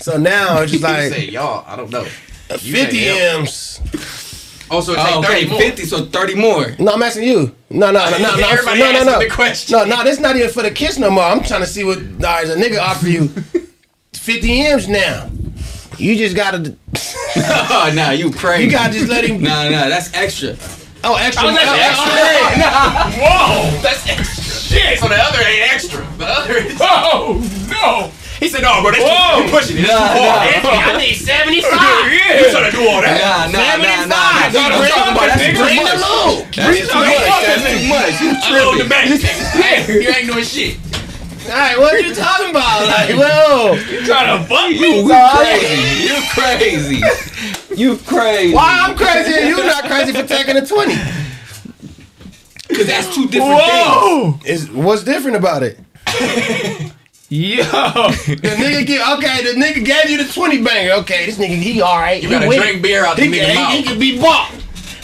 So 0.00 0.16
now 0.16 0.62
it's 0.62 0.72
just 0.72 0.82
You 0.82 0.88
say 0.88 1.10
like 1.10 1.32
y'all. 1.32 1.64
I 1.66 1.76
don't 1.76 1.90
know. 1.90 2.06
50 2.48 2.72
say 2.72 3.30
m's. 3.38 3.80
Oh, 4.70 4.80
so 4.80 4.92
it 4.92 4.98
Oh, 5.00 5.20
okay, 5.20 5.46
more. 5.46 5.58
fifty, 5.60 5.84
so 5.84 6.04
thirty 6.04 6.34
more. 6.34 6.74
No, 6.78 6.92
I'm 6.92 7.02
asking 7.02 7.24
you. 7.24 7.54
No, 7.70 7.90
no, 7.90 8.10
no, 8.10 8.18
no, 8.18 8.36
no. 8.36 8.48
Everybody 8.48 8.80
no, 8.80 8.92
no, 8.92 9.04
no. 9.04 9.18
the 9.18 9.30
question. 9.30 9.78
No, 9.78 9.84
no, 9.84 10.04
this 10.04 10.16
is 10.16 10.20
not 10.20 10.36
even 10.36 10.50
for 10.50 10.62
the 10.62 10.70
kiss 10.70 10.98
no 10.98 11.10
more. 11.10 11.24
I'm 11.24 11.42
trying 11.42 11.62
to 11.62 11.66
see 11.66 11.84
what. 11.84 11.98
All 11.98 12.02
right, 12.20 12.46
a 12.46 12.54
nigga 12.54 12.78
offer 12.78 13.08
you 13.08 13.28
50 14.12 14.60
m's 14.66 14.88
now. 14.88 15.30
You 15.96 16.16
just 16.16 16.36
gotta. 16.36 16.74
Oh, 17.40 17.92
nah, 17.94 18.10
you 18.10 18.32
crazy. 18.32 18.64
You 18.64 18.70
gotta 18.70 18.92
just 18.92 19.08
let 19.08 19.24
him. 19.24 19.40
Nah, 19.48 19.68
nah, 19.68 19.88
that's 19.88 20.12
extra. 20.14 20.56
Oh, 21.04 21.14
extra. 21.16 21.48
Oh, 21.48 21.52
that's 21.52 21.68
oh, 21.68 21.74
extra. 21.74 22.10
Oh, 22.10 22.60
oh, 22.64 23.12
oh. 23.14 23.72
Whoa, 23.72 23.82
that's 23.82 24.08
extra. 24.08 24.44
Shit. 24.76 24.98
So 24.98 25.08
the 25.08 25.14
other 25.14 25.38
ain't 25.40 25.72
extra. 25.72 26.06
The 26.18 26.26
other 26.26 26.54
is. 26.56 26.78
Oh 26.80 27.38
no! 27.70 28.10
He 28.38 28.46
said, 28.48 28.62
"No, 28.62 28.80
bro, 28.82 28.92
that's 28.94 29.02
Whoa. 29.02 29.42
you 29.42 29.50
pushing 29.50 29.76
it. 29.78 29.84
It's 29.84 29.90
Nah, 29.90 30.14
too 30.14 30.62
far. 30.62 30.74
nah. 30.78 30.94
I 30.94 30.98
need 30.98 31.14
75. 31.18 31.68
Yeah. 32.08 32.38
You 32.38 32.50
trying 32.54 32.70
to 32.70 32.76
do 32.76 32.82
all 32.86 33.02
that? 33.02 33.18
Nah, 33.18 33.50
nah, 33.50 33.82
nah, 33.82 34.06
nah. 34.06 34.14
nah. 34.14 34.48
Bring 34.48 34.62
I'm 34.62 34.78
the 34.78 34.88
talking 34.88 35.12
about 35.12 35.28
that's 35.28 35.42
too 35.42 35.58
bring 35.58 35.76
much. 35.82 35.90
the 35.90 36.06
loot. 36.06 36.38
That's 36.54 36.86
too 36.86 37.02
much. 37.02 37.42
That's 37.42 37.64
too 37.66 37.82
much. 37.90 38.14
You 38.22 38.30
Unload 38.38 38.78
the 38.78 38.86
tripping. 38.86 39.18
bank. 39.58 39.88
you 39.90 40.08
ain't 40.14 40.26
doing 40.30 40.44
shit. 40.46 40.78
All 41.48 41.54
right, 41.56 41.78
what 41.78 41.94
are 41.94 42.00
you 42.04 42.14
talking 42.14 42.50
about? 42.50 42.84
Like, 42.86 43.10
whoa. 43.16 43.74
You 43.90 44.04
trying 44.04 44.28
to 44.36 44.44
fuck 44.46 44.68
me? 44.70 45.00
You 45.00 45.08
crazy. 45.08 46.06
You 46.06 46.18
crazy. 46.36 47.00
You 47.74 47.96
crazy. 48.06 48.54
Why 48.54 48.84
I'm 48.86 48.94
crazy 48.96 49.32
and 49.34 49.48
you 49.48 49.56
not 49.64 49.84
crazy 49.84 50.12
for 50.12 50.26
taking 50.26 50.56
a 50.56 50.64
20? 50.66 50.94
Because 52.68 52.86
that's 52.86 53.08
two 53.14 53.26
different 53.28 53.58
things. 53.60 53.64
Whoa! 53.64 54.38
Is 54.44 54.70
what's 54.70 55.02
different 55.02 55.36
about 55.38 55.62
it? 55.62 55.78
Yo! 57.30 57.60
The 57.60 58.56
nigga 58.56 58.86
give 58.86 59.02
okay, 59.18 59.44
the 59.44 59.52
nigga 59.60 59.84
gave 59.84 60.08
you 60.08 60.16
the 60.24 60.32
20 60.32 60.62
banger. 60.62 60.92
Okay, 61.04 61.26
this 61.26 61.36
nigga 61.36 61.56
he 61.60 61.82
alright. 61.82 62.22
You 62.22 62.30
gotta 62.30 62.46
drink 62.48 62.80
beer 62.82 63.04
out 63.04 63.16
the 63.16 63.24
he, 63.24 63.28
nigga 63.28 63.44
can, 63.44 63.50
he, 63.50 63.54
mouth. 63.54 63.72
he 63.72 63.82
can 63.82 63.98
be 63.98 64.18
bought. 64.18 64.50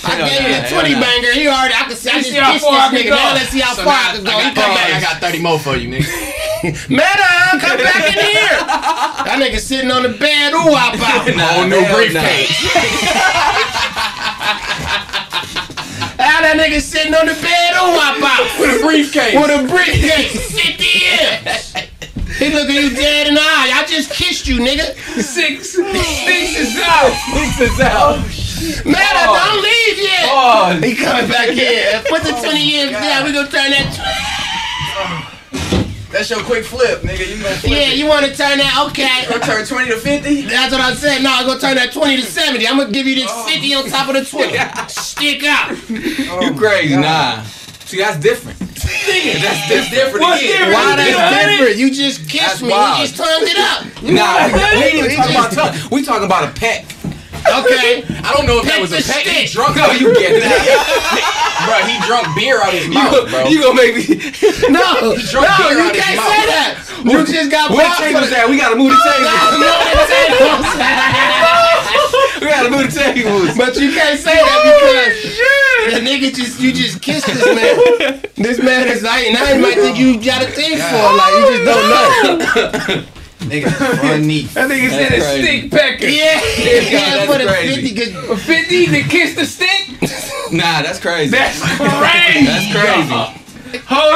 I 0.04 0.16
gave 0.24 0.40
you 0.40 0.56
the 0.56 0.68
20 0.72 0.94
nah. 0.94 1.00
banger. 1.00 1.32
He 1.32 1.46
already 1.48 1.74
I 1.74 1.84
can 1.84 1.96
see 1.96 2.08
I 2.08 2.14
Let's 2.16 2.28
just 2.28 2.32
see 2.32 2.40
how 2.40 2.52
kissed 2.52 2.64
far 2.64 2.80
I 2.80 2.88
this 2.88 3.02
can 3.02 3.12
nigga. 3.12 3.12
go. 3.12 3.16
Now 3.20 3.34
let's 3.34 3.50
see 3.52 3.60
how 3.60 3.74
So 3.74 3.84
far 3.84 3.92
now 3.92 4.08
I 4.08 4.12
can 4.16 4.24
go. 4.24 4.30
I 4.32 4.40
He 4.40 4.54
got, 4.54 4.64
come 4.64 4.72
I 4.72 5.00
got 5.00 5.20
30 5.20 5.38
more 5.44 5.58
for 5.58 5.76
you, 5.76 5.88
nigga. 5.92 6.08
Meta, 6.88 7.28
come 7.60 7.76
back 7.84 8.08
in 8.08 8.16
here. 8.24 8.56
That 9.28 9.36
nigga 9.36 9.60
sitting 9.60 9.90
on 9.92 10.02
the 10.04 10.16
bed. 10.16 10.56
Ooh, 10.56 10.72
I 10.72 10.96
pop. 10.96 11.28
Nah, 11.28 11.60
Whole 11.60 11.68
new 11.68 11.84
briefcase. 11.92 12.56
Now 16.16 16.40
ah, 16.40 16.40
that 16.40 16.56
nigga 16.56 16.80
sitting 16.80 17.12
on 17.12 17.26
the 17.28 17.36
bed. 17.36 17.76
Ooh, 17.76 18.00
I 18.00 18.16
pop. 18.16 18.48
With 18.60 18.80
a 18.80 18.86
briefcase. 18.86 19.36
With 19.36 19.52
a 19.52 19.68
briefcase. 19.68 20.56
50 20.56 20.84
years. 20.88 21.83
He 22.38 22.50
looking 22.50 22.74
you 22.76 22.90
dead 22.90 23.28
in 23.28 23.34
the 23.34 23.40
eye. 23.40 23.70
I 23.74 23.84
just 23.86 24.10
kissed 24.10 24.46
you, 24.48 24.58
nigga. 24.58 24.94
Six, 25.22 25.70
six 25.70 26.58
is 26.58 26.76
out. 26.82 27.12
Six 27.32 27.60
is 27.60 27.80
out. 27.80 28.18
Oh, 28.18 28.82
Meta, 28.84 29.22
don't 29.24 29.62
leave 29.62 29.98
yet. 29.98 30.24
Oh, 30.26 30.78
He 30.82 30.94
coming 30.96 31.28
back 31.30 31.50
here. 31.50 32.02
Put 32.08 32.22
the 32.22 32.32
20 32.32 32.58
years 32.64 32.90
down. 32.92 33.24
We 33.24 33.32
gonna 33.32 33.48
turn 33.48 33.70
that. 33.70 35.30
That's 36.10 36.30
your 36.30 36.42
quick 36.44 36.64
flip, 36.64 37.02
nigga. 37.02 37.26
You 37.28 37.42
gonna 37.42 37.56
flip 37.56 37.72
Yeah, 37.72 37.88
it. 37.90 37.96
you 37.98 38.06
want 38.06 38.24
to 38.24 38.34
turn 38.36 38.58
that? 38.58 38.86
Okay. 38.90 39.26
gonna 39.28 39.44
turn 39.44 39.66
20 39.66 39.88
to 39.90 39.96
50? 39.98 40.42
That's 40.42 40.72
what 40.72 40.80
I 40.80 40.94
said. 40.94 41.22
No, 41.22 41.30
I'm 41.32 41.46
gonna 41.46 41.58
turn 41.60 41.74
that 41.76 41.92
20 41.92 42.16
to 42.16 42.22
70. 42.22 42.66
I'm 42.68 42.78
gonna 42.78 42.90
give 42.92 43.06
you 43.06 43.16
this 43.16 43.26
Oh. 43.28 43.46
50 43.48 43.74
on 43.74 43.88
top 43.90 44.08
of 44.08 44.14
the 44.14 44.24
20. 44.24 44.56
Stick 44.88 45.44
out. 45.44 45.70
you 45.90 46.28
oh, 46.30 46.54
crazy. 46.56 46.96
Nah. 46.96 47.42
See, 47.94 48.00
that's 48.00 48.18
different. 48.18 48.58
That's, 49.04 49.68
that's 49.68 49.90
different 49.90 50.20
What's 50.20 50.42
again. 50.42 50.52
different? 50.52 50.72
Why 50.74 50.90
You 50.90 50.96
that's 50.96 51.34
heard 51.34 51.46
different? 51.58 51.76
You 51.78 51.90
just 51.94 52.28
kissed 52.28 52.44
That's 52.44 52.62
me. 52.62 52.70
wild. 52.70 52.98
You 52.98 53.06
just 53.06 53.16
tongued 53.16 53.48
it 53.48 53.56
up. 53.58 54.02
Nah, 54.02 54.46
we, 54.46 54.78
we 54.78 54.84
ain't 54.84 54.94
even 54.94 55.16
talking 55.16 55.34
about 55.36 55.52
tongue. 55.52 55.88
We 55.90 56.02
talking 56.04 56.24
about 56.26 56.48
a 56.48 56.52
peck. 56.60 56.84
Okay. 57.44 58.00
I 58.24 58.32
don't 58.32 58.48
know 58.48 58.58
if 58.58 58.66
that 58.66 58.80
was 58.80 58.92
a 58.92 59.04
pet. 59.04 59.20
He 59.28 59.44
stick. 59.44 59.52
drunk. 59.52 59.76
No, 59.76 59.92
you 59.92 60.16
get 60.16 60.32
it. 60.32 60.44
bro, 61.68 61.76
he 61.84 62.00
drunk 62.08 62.32
beer 62.32 62.56
out 62.64 62.72
his 62.72 62.88
mouth, 62.88 63.28
bro. 63.28 63.44
you 63.52 63.60
gonna 63.60 63.76
make 63.76 64.00
me. 64.00 64.04
No, 64.72 65.12
drunk 65.28 65.44
no, 65.44 65.56
beer 65.60 65.76
you 65.76 65.92
out 65.92 65.94
can't 65.94 66.16
mouth. 66.16 66.32
say 66.32 66.44
that. 66.48 66.80
You 67.04 67.20
just 67.28 67.52
got 67.52 67.68
Where 67.68 67.84
the 67.84 67.92
blocked 67.92 68.00
for 68.00 68.08
tables 68.08 68.30
the. 68.32 68.38
at? 68.40 68.48
We 68.48 68.56
gotta 68.56 68.76
move 68.80 68.96
the 68.96 69.00
tables. 69.04 69.20
we 72.40 72.48
gotta 72.48 72.70
move 72.72 72.88
the 72.88 72.96
tables. 72.96 73.52
But 73.60 73.76
you 73.76 73.92
can't 73.92 74.16
say 74.16 74.40
that 74.40 74.60
oh, 74.64 74.72
because 74.72 75.12
the 75.92 76.00
nigga 76.00 76.32
just 76.32 76.56
you 76.60 76.72
just 76.72 77.04
kissed 77.04 77.28
this 77.28 77.44
man. 77.44 78.24
This 78.40 78.58
man 78.58 78.88
is 78.88 79.02
like 79.04 79.28
now 79.32 79.44
he 79.44 79.60
might 79.60 79.76
think 79.76 79.98
you 79.98 80.16
got 80.16 80.42
a 80.42 80.48
thing 80.48 80.80
for 80.80 80.96
him. 80.96 81.16
Like 81.16 81.32
you 81.36 81.44
just 81.52 81.64
don't 81.68 81.84
oh, 81.92 83.04
know. 83.04 83.04
Nigga, 83.44 83.70
funny. 84.00 84.42
That 84.42 84.70
nigga 84.70 84.88
said 84.90 85.12
a 85.12 85.20
crazy. 85.20 85.42
stick 85.42 85.70
pecker. 85.70 86.06
Yeah, 86.06 86.40
yeah, 86.58 87.16
that's 87.16 87.32
for 87.32 87.38
the 87.38 87.46
crazy. 87.46 87.94
fifty. 87.94 88.12
Cause 88.12 88.42
50 88.42 88.86
to 88.86 89.02
kiss 89.08 89.34
the 89.34 89.46
stick? 89.46 89.90
Nah, 90.52 90.82
that's 90.82 91.00
crazy. 91.00 91.30
That's 91.30 91.58
crazy. 91.58 92.44
That's 92.44 92.70
crazy. 93.72 93.80
Hold 93.86 94.14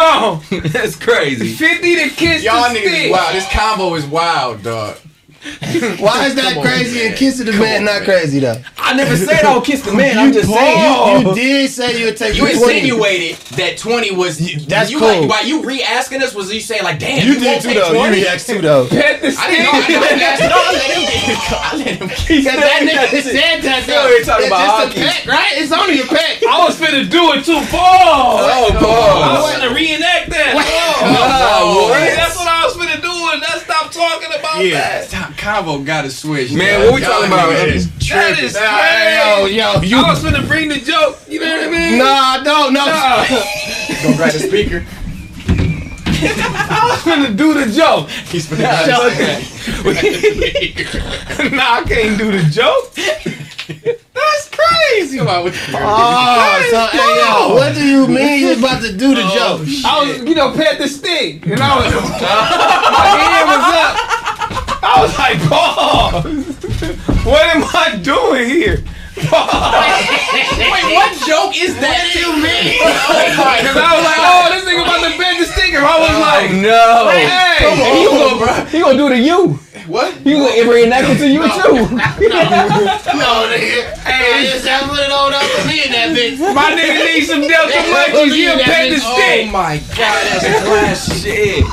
on. 0.53 0.61
That's 0.69 0.95
crazy. 0.95 1.49
50 1.55 1.95
to 1.97 2.09
kiss 2.11 2.45
Y'all 2.45 2.73
the 2.73 2.79
niggas 2.79 3.07
is 3.07 3.11
wild. 3.11 3.35
This 3.35 3.49
combo 3.51 3.95
is 3.95 4.05
wild, 4.07 4.63
dog. 4.63 4.97
why 6.03 6.27
is 6.27 6.35
that 6.35 6.59
crazy 6.61 7.07
and 7.07 7.15
kissing 7.15 7.47
the 7.47 7.53
man 7.53 7.85
not 7.85 8.03
crazy 8.03 8.41
though? 8.41 8.59
I 8.77 8.93
never 8.95 9.15
said 9.17 9.45
I 9.45 9.55
would 9.55 9.63
kiss 9.65 9.83
the 9.83 9.93
man. 9.95 10.19
I'm 10.23 10.33
just 10.33 10.51
saying. 10.51 11.23
You, 11.23 11.29
you 11.29 11.35
did 11.35 11.71
say 11.71 11.99
you 11.99 12.07
would 12.07 12.17
take 12.17 12.35
You 12.35 12.43
20. 12.43 12.55
insinuated 12.59 13.37
that 13.55 13.79
20 13.79 14.11
was. 14.19 14.39
that's 14.67 14.91
you 14.91 14.99
cool. 14.99 15.07
Like, 15.23 15.31
while 15.31 15.47
you 15.47 15.63
re 15.63 15.81
asking 15.83 16.23
us, 16.23 16.35
was 16.35 16.53
you 16.53 16.59
saying, 16.61 16.83
like, 16.83 16.99
damn, 16.99 17.23
You 17.25 17.35
you, 17.35 17.39
did 17.39 17.47
won't 17.47 17.63
too 17.63 17.69
take 17.71 17.79
though. 17.79 17.93
You 17.93 17.99
20? 18.11 18.17
react 18.19 18.47
too 18.47 18.61
though. 18.61 18.89
Pet 18.91 19.23
I 19.23 19.47
didn't 19.47 19.63
know. 19.63 19.79
I 19.79 19.83
stick. 19.83 20.01
didn't 20.03 20.23
ask 20.27 20.43
no, 20.43 20.59
I 20.59 20.73
let 20.75 20.91
him 20.91 21.07
get 21.07 21.39
I 21.55 21.77
let 21.77 21.87
him 21.87 22.09
get 22.09 22.45
that 22.59 22.81
nigga 22.83 23.23
said 23.23 23.63
that 23.63 23.81
You 23.87 23.95
though. 23.95 24.11
ain't 24.11 24.27
talking 24.27 24.47
about 24.51 24.59
just 24.59 24.75
a 24.75 24.87
hockey. 24.91 25.01
pet, 25.07 25.27
right? 25.31 25.53
It's 25.55 25.71
only 25.71 26.01
a 26.03 26.07
pet. 26.07 26.43
I 26.51 26.65
was 26.67 26.75
finna 26.75 27.07
do 27.09 27.23
it 27.39 27.45
too. 27.47 27.63
Pause. 27.71 28.43
Oh, 28.43 28.75
I 28.75 28.75
pause. 28.75 29.39
was 29.39 29.55
finna 29.55 29.71
reenact 29.71 30.31
that. 30.35 30.51
Pause. 30.59 31.15
Nah, 31.15 31.95
Hey, 31.95 32.11
what? 32.11 32.17
that's 32.19 32.35
what 32.37 32.49
I 32.51 32.65
was 32.67 32.75
finna 32.75 32.99
do. 33.01 33.08
And 33.81 33.87
let's 33.87 33.97
stop 33.97 34.21
talking 34.21 34.39
about 34.39 34.65
Yeah, 34.65 34.71
that. 35.01 35.05
stop. 35.09 35.37
Combo 35.37 35.79
got 35.81 36.03
to 36.03 36.11
switch. 36.11 36.53
Man, 36.53 36.81
dog. 36.81 36.87
what 36.91 36.95
we 36.97 37.03
Y'all 37.03 37.11
talking 37.11 37.33
about? 37.33 37.51
niggas 37.51 37.75
is 37.75 37.89
That 38.55 39.49
tripping. 39.49 39.57
Yo, 39.57 39.73
yo, 39.73 39.81
you. 39.83 40.05
I 40.05 40.11
was 40.11 40.23
finna 40.23 40.47
bring 40.47 40.69
the 40.69 40.79
joke. 40.81 41.19
You 41.29 41.41
know 41.41 41.57
what 41.57 41.67
I 41.67 41.71
mean? 41.71 41.99
Nah, 41.99 42.43
don't, 42.43 42.73
no. 42.73 42.85
Nah. 42.85 43.25
Go 44.03 44.17
grab 44.17 44.33
the 44.33 44.39
speaker. 44.41 44.85
I 46.21 46.89
was 46.91 47.01
finna 47.03 47.37
do 47.37 47.55
the 47.55 47.67
joke. 47.73 48.09
He's 48.11 48.47
finna 48.47 48.59
grab 48.59 49.13
the 49.85 49.95
speaker. 51.45 51.51
nah, 51.57 51.75
I 51.75 51.85
can't 51.87 52.19
do 52.19 52.33
the 52.33 52.43
joke. 52.51 52.93
That's 54.15 54.49
crazy. 54.49 55.19
Come 55.19 55.29
on 55.29 55.45
with 55.45 55.55
Oh, 55.75 56.69
so 56.71 56.87
hey 56.87 57.21
yo, 57.21 57.55
what 57.55 57.75
do 57.75 57.85
you 57.85 58.07
mean 58.09 58.41
you're 58.41 58.59
about 58.59 58.81
to 58.83 58.97
do 58.97 59.15
the 59.15 59.23
oh, 59.23 59.59
joke? 59.59 59.85
I 59.85 60.05
was, 60.05 60.25
you 60.25 60.35
know, 60.35 60.55
pet 60.55 60.79
the 60.79 60.89
stick, 60.89 61.45
and 61.47 61.61
I 61.61 61.77
was, 61.77 61.93
my 61.95 63.07
hand 63.13 63.49
was 63.53 63.65
up. 63.77 63.95
I 64.81 65.03
was 65.03 65.19
like, 65.19 65.39
Paul, 65.49 66.23
what 67.31 67.47
am 67.55 67.65
I 67.75 67.97
doing 68.03 68.49
here? 68.49 68.83
Wait, 70.73 70.87
what 70.95 71.11
joke 71.27 71.55
is 71.59 71.75
that? 71.83 71.91
What 71.91 72.13
do 72.15 72.21
you 72.23 72.33
mean? 72.39 72.79
Because 73.59 73.75
I 73.75 73.91
was 73.99 74.07
like, 74.07 74.21
oh, 74.23 74.45
this 74.55 74.63
nigga 74.65 74.83
about 74.87 75.03
to 75.03 75.19
bend 75.19 75.43
the 75.43 75.47
sticker. 75.51 75.83
I 75.83 75.99
was 75.99 76.15
oh, 76.15 76.23
like, 76.23 76.51
No. 76.55 77.11
hey, 77.11 77.67
He 77.99 78.07
gonna, 78.07 78.71
he 78.71 78.79
gonna 78.81 78.99
do 78.99 79.09
to 79.09 79.19
you. 79.19 79.59
What? 79.89 80.15
He 80.23 80.33
gonna 80.33 80.71
reenact 80.71 81.09
it 81.09 81.19
to 81.19 81.29
you 81.29 81.43
too. 81.43 81.99
No, 83.19 83.49
nigga. 83.51 83.99
Hey, 84.05 84.47
just 84.53 84.67
have 84.67 84.89
put 84.89 85.01
it 85.01 85.11
on 85.11 85.35
up 85.35 85.43
for 85.43 85.67
me 85.67 85.85
in 85.85 85.93
that 85.93 86.15
bitch. 86.15 86.39
my 86.55 86.71
nigga 86.71 87.15
needs 87.15 87.27
some 87.27 87.41
Delta 87.41 87.73
Munchies. 87.73 88.35
He'll 88.35 88.59
pet 88.59 88.91
the 88.91 88.99
stick. 89.01 89.49
Oh 89.49 89.53
my 89.53 89.79
god, 89.97 90.23
that's 90.29 90.63
class 90.63 91.23
shit. 91.23 91.65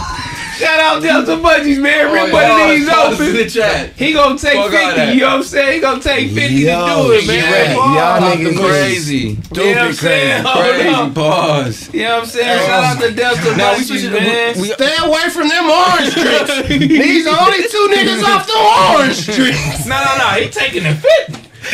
Shout 0.58 0.80
out 0.80 1.02
Delta 1.04 1.32
Munchies, 1.36 1.82
man. 1.82 2.12
Rip 2.14 2.30
Oh, 2.30 2.34
one 2.34 2.42
yeah. 2.44 2.64
of 2.64 2.70
these 2.72 2.90
Post 2.90 3.22
open. 3.22 3.34
the 3.36 3.50
chat. 3.50 3.90
He 3.94 4.14
gonna 4.14 4.38
take 4.38 4.54
Fuck 4.54 4.72
50, 4.72 5.14
you 5.14 5.20
know 5.20 5.28
what 5.28 5.36
I'm 5.36 5.44
saying? 5.44 5.74
He 5.74 5.80
gonna 5.82 6.02
take 6.02 6.32
50 6.32 6.56
Yo, 6.56 6.86
to 6.86 7.04
do 7.04 7.12
it, 7.14 7.28
man. 7.28 7.36
yeah, 7.38 7.76
Pause. 7.76 7.96
y'all 7.96 8.20
Talk 8.20 8.40
niggas 8.40 8.56
them 8.56 8.58
crazy. 8.70 9.18
You 9.18 9.36
know 9.36 9.40
what 9.42 9.78
I'm 9.78 9.84
crazy. 9.86 9.98
saying? 10.00 10.44
Hold 10.46 10.66
Crazy 10.66 10.90
on. 10.96 11.14
pause. 11.14 11.94
You 11.94 12.00
know 12.04 12.10
what 12.10 12.20
I'm 12.20 12.26
saying? 12.26 12.60
Shout 12.68 12.84
out 12.86 13.02
to 13.02 13.12
Delta 13.12 13.58
Now 13.58 13.74
we 13.74 13.80
Budgies, 13.80 13.86
switching. 13.88 14.12
man. 14.14 14.60
We, 14.62 14.68
Stay 14.70 14.96
away 15.04 15.30
from 15.30 15.48
them 15.50 15.66
orange 15.70 16.14
drinks. 16.24 16.68
These 16.70 17.28
are 17.28 17.40
only 17.46 17.64
two 17.68 17.88
niggas 17.92 18.24
off 18.24 18.48
the 18.48 18.58
orange 18.96 19.26
drinks. 19.36 19.86
No, 19.86 19.98
no, 20.04 20.18
no. 20.18 20.28
He 20.40 20.50
taking 20.50 20.84
the 20.84 20.96
50. 20.96 21.42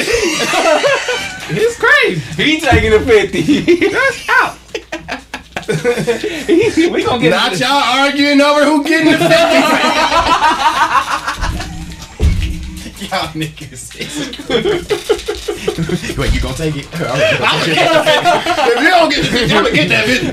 it's 1.54 1.78
crazy. 1.78 2.22
he 2.44 2.60
taking 2.62 2.92
the 2.92 3.00
fifty. 3.02 3.90
That's 3.90 4.30
out. 4.30 4.58
we 6.92 7.04
gonna 7.04 7.22
get 7.22 7.30
Not 7.30 7.60
y'all 7.60 7.70
arguing 7.70 8.42
over 8.42 8.66
who 8.66 8.84
getting 8.84 9.12
the 9.12 9.18
50. 9.18 9.32
Y'all 13.02 13.28
niggas. 13.34 13.98
Wait, 16.18 16.34
you 16.34 16.40
gonna 16.42 16.56
take 16.56 16.76
it? 16.76 16.86
if 16.86 17.00
you 18.82 18.90
don't 18.90 19.10
get 19.10 19.24
the 19.26 19.32
50, 19.32 19.56
I'm 19.56 19.64
gonna 19.64 19.76
get 19.76 19.90
that 19.90 20.06
50. 20.06 20.32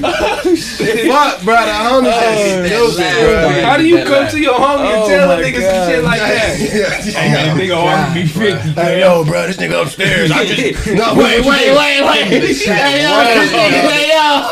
Fuck, 1.08 1.42
bro. 1.44 1.54
The 1.64 1.72
homies 1.72 2.12
oh, 2.12 2.28
is 2.28 2.92
stupid, 2.92 3.24
bro. 3.24 3.48
How 3.64 3.76
do 3.78 3.86
you 3.88 4.04
come 4.04 4.28
to 4.28 4.38
your 4.38 4.52
homie 4.54 4.84
and 4.84 5.02
Oh 5.02 5.08
tell 5.08 5.30
a 5.30 5.32
my 5.36 5.42
nigga 5.42 5.60
God. 5.60 5.70
some 5.72 5.88
shit 5.88 6.04
like 6.04 6.20
that? 6.20 6.58
Yeah. 6.60 7.54
Nigga 7.56 7.76
want 7.82 8.12
me 8.14 8.26
50. 8.26 8.72
Hey, 8.72 9.00
yo, 9.00 9.24
bro, 9.24 9.46
this 9.46 9.56
nigga 9.56 9.80
upstairs. 9.82 10.30
I 10.30 10.44
just 10.44 10.86
no, 10.88 11.14
wait, 11.14 11.40
wait, 11.44 11.70
wait, 11.72 12.02
wait. 12.04 12.24
Hey, 12.28 13.00
yo, 13.00 13.08
this 13.24 13.48
nigga, 13.48 13.80
hey, 13.88 14.12
yo, 14.12 14.44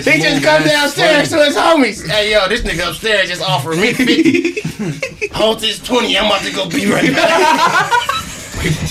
he 0.00 0.16
just 0.20 0.40
come 0.42 0.62
downstairs 0.64 1.28
to 1.28 1.44
his 1.44 1.54
homies. 1.56 2.06
Hey, 2.08 2.32
yo, 2.32 2.48
this 2.48 2.62
nigga 2.62 2.88
upstairs 2.88 3.28
just 3.28 3.42
offered 3.42 3.76
me 3.76 3.92
fifty. 3.92 4.62
Hold 5.32 5.60
this 5.60 5.78
twenty. 5.78 6.16
I'm 6.16 6.26
about 6.26 6.42
to 6.42 6.50
go 6.52 6.66
be 6.68 6.86
right 6.90 7.12
back. 7.12 7.33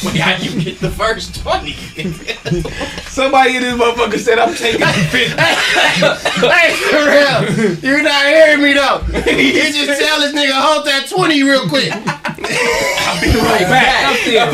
Wait, 0.05 0.17
how 0.21 0.37
you 0.37 0.61
get 0.61 0.79
the 0.79 0.91
first 0.91 1.41
20? 1.41 1.73
Somebody 3.09 3.55
in 3.55 3.63
this 3.63 3.73
motherfucker 3.73 4.19
said 4.19 4.37
I'm 4.37 4.53
taking 4.53 4.81
the 4.81 4.85
50. 4.85 5.33
hey, 6.47 6.73
for 6.91 7.01
real, 7.09 7.73
you're 7.81 8.03
not 8.03 8.25
hearing 8.27 8.61
me 8.61 8.73
though. 8.73 9.01
You 9.31 9.53
just 9.73 9.99
tell 9.99 10.19
this 10.19 10.33
nigga 10.33 10.53
hold 10.53 10.85
that 10.85 11.07
twenty 11.09 11.41
real 11.41 11.67
quick. 11.69 11.91
I'll 11.91 13.21
be 13.21 13.27
right 13.39 13.65
back. 13.65 14.05
I'm 14.05 14.15
still. 14.17 14.47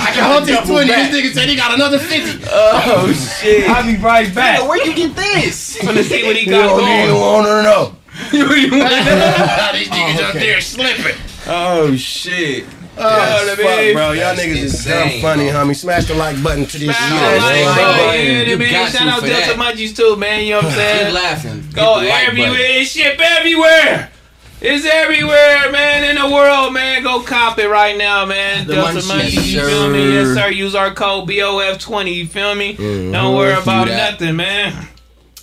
I 0.00 0.10
can 0.14 0.24
hold 0.24 0.44
this 0.46 0.66
twenty. 0.66 0.88
This 0.88 1.14
nigga 1.14 1.32
said 1.34 1.48
he 1.48 1.56
got 1.56 1.74
another 1.74 1.98
fifty. 1.98 2.42
Oh 2.50 3.12
shit. 3.12 3.68
I'll 3.68 3.84
be 3.84 3.96
right 4.00 4.32
back. 4.34 4.66
Where'd 4.66 4.86
you 4.86 4.94
get 4.94 5.16
this? 5.16 5.76
Finna 5.78 6.02
see 6.02 6.24
what 6.24 6.36
he 6.36 6.44
You 6.46 6.50
got 6.52 6.78
don't 6.78 6.88
even 6.88 7.16
want 7.20 7.46
to 7.46 7.62
know. 7.62 7.96
These 8.30 9.88
niggas 9.88 10.18
oh, 10.18 10.24
out 10.24 10.34
there 10.34 10.60
slipping. 10.60 11.16
oh 11.46 11.94
shit. 11.96 12.64
Oh, 13.02 13.44
Yeah, 13.46 13.54
fuck, 13.56 13.64
man. 13.64 13.94
bro. 13.94 14.12
Y'all 14.12 14.34
niggas 14.36 14.62
is 14.62 14.84
dumb 14.84 15.02
insane, 15.08 15.22
funny, 15.22 15.44
homie. 15.46 15.74
Smash 15.76 16.04
the 16.06 16.14
like 16.14 16.42
button 16.42 16.66
to 16.66 16.78
this 16.78 16.94
Shout 16.96 17.08
shit. 17.08 17.42
like, 17.42 17.64
bro. 17.64 17.84
man, 17.96 18.26
yeah, 18.26 18.42
You 18.42 18.58
man. 18.58 18.72
got 18.72 18.92
Shout 18.92 19.08
out 19.08 19.20
for 19.20 19.26
Delta 19.26 19.56
that. 19.58 19.74
Munchies 19.76 19.96
too, 19.96 20.16
man. 20.16 20.42
You 20.44 20.50
know 20.50 20.56
what 20.56 20.64
I'm 20.66 20.70
Keep 20.70 20.78
saying? 20.78 21.14
laughing. 21.14 21.64
Go 21.72 22.00
the 22.00 22.08
like 22.08 22.28
everywhere. 22.28 22.56
It's 22.60 22.90
ship 22.90 23.18
everywhere. 23.20 24.10
It's 24.62 24.84
everywhere, 24.84 25.72
man, 25.72 26.04
in 26.04 26.16
the 26.22 26.28
world, 26.34 26.74
man. 26.74 27.02
Go 27.02 27.22
cop 27.22 27.58
it 27.58 27.68
right 27.70 27.96
now, 27.96 28.26
man. 28.26 28.66
The 28.66 28.74
Delta 28.74 28.98
Munchies, 28.98 29.10
Munchies, 29.30 29.32
you 29.46 29.58
sir. 29.60 29.68
feel 29.68 29.88
me? 29.90 30.12
Yes, 30.12 30.34
sir. 30.36 30.50
Use 30.50 30.74
our 30.74 30.92
code 30.92 31.26
BOF20, 31.30 32.14
you 32.14 32.26
feel 32.26 32.54
me? 32.54 32.74
Mm-hmm. 32.76 33.12
Don't 33.12 33.34
worry 33.36 33.54
about 33.54 33.86
Do 33.86 33.92
nothing, 33.94 34.36
man. 34.36 34.86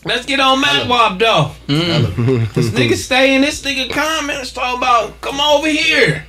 Let's 0.06 0.28
get 0.28 0.40
on 0.40 0.62
Matt 0.62 0.88
Wop, 0.88 1.18
though. 1.18 1.52
Mm. 1.68 2.54
This 2.54 2.70
nigga 2.70 2.94
stay 2.94 3.34
in 3.34 3.42
this 3.42 3.62
nigga 3.64 3.90
comments 3.92 4.52
talking 4.52 4.78
about, 4.78 5.20
come 5.22 5.42
over 5.42 5.68
here. 5.68 6.24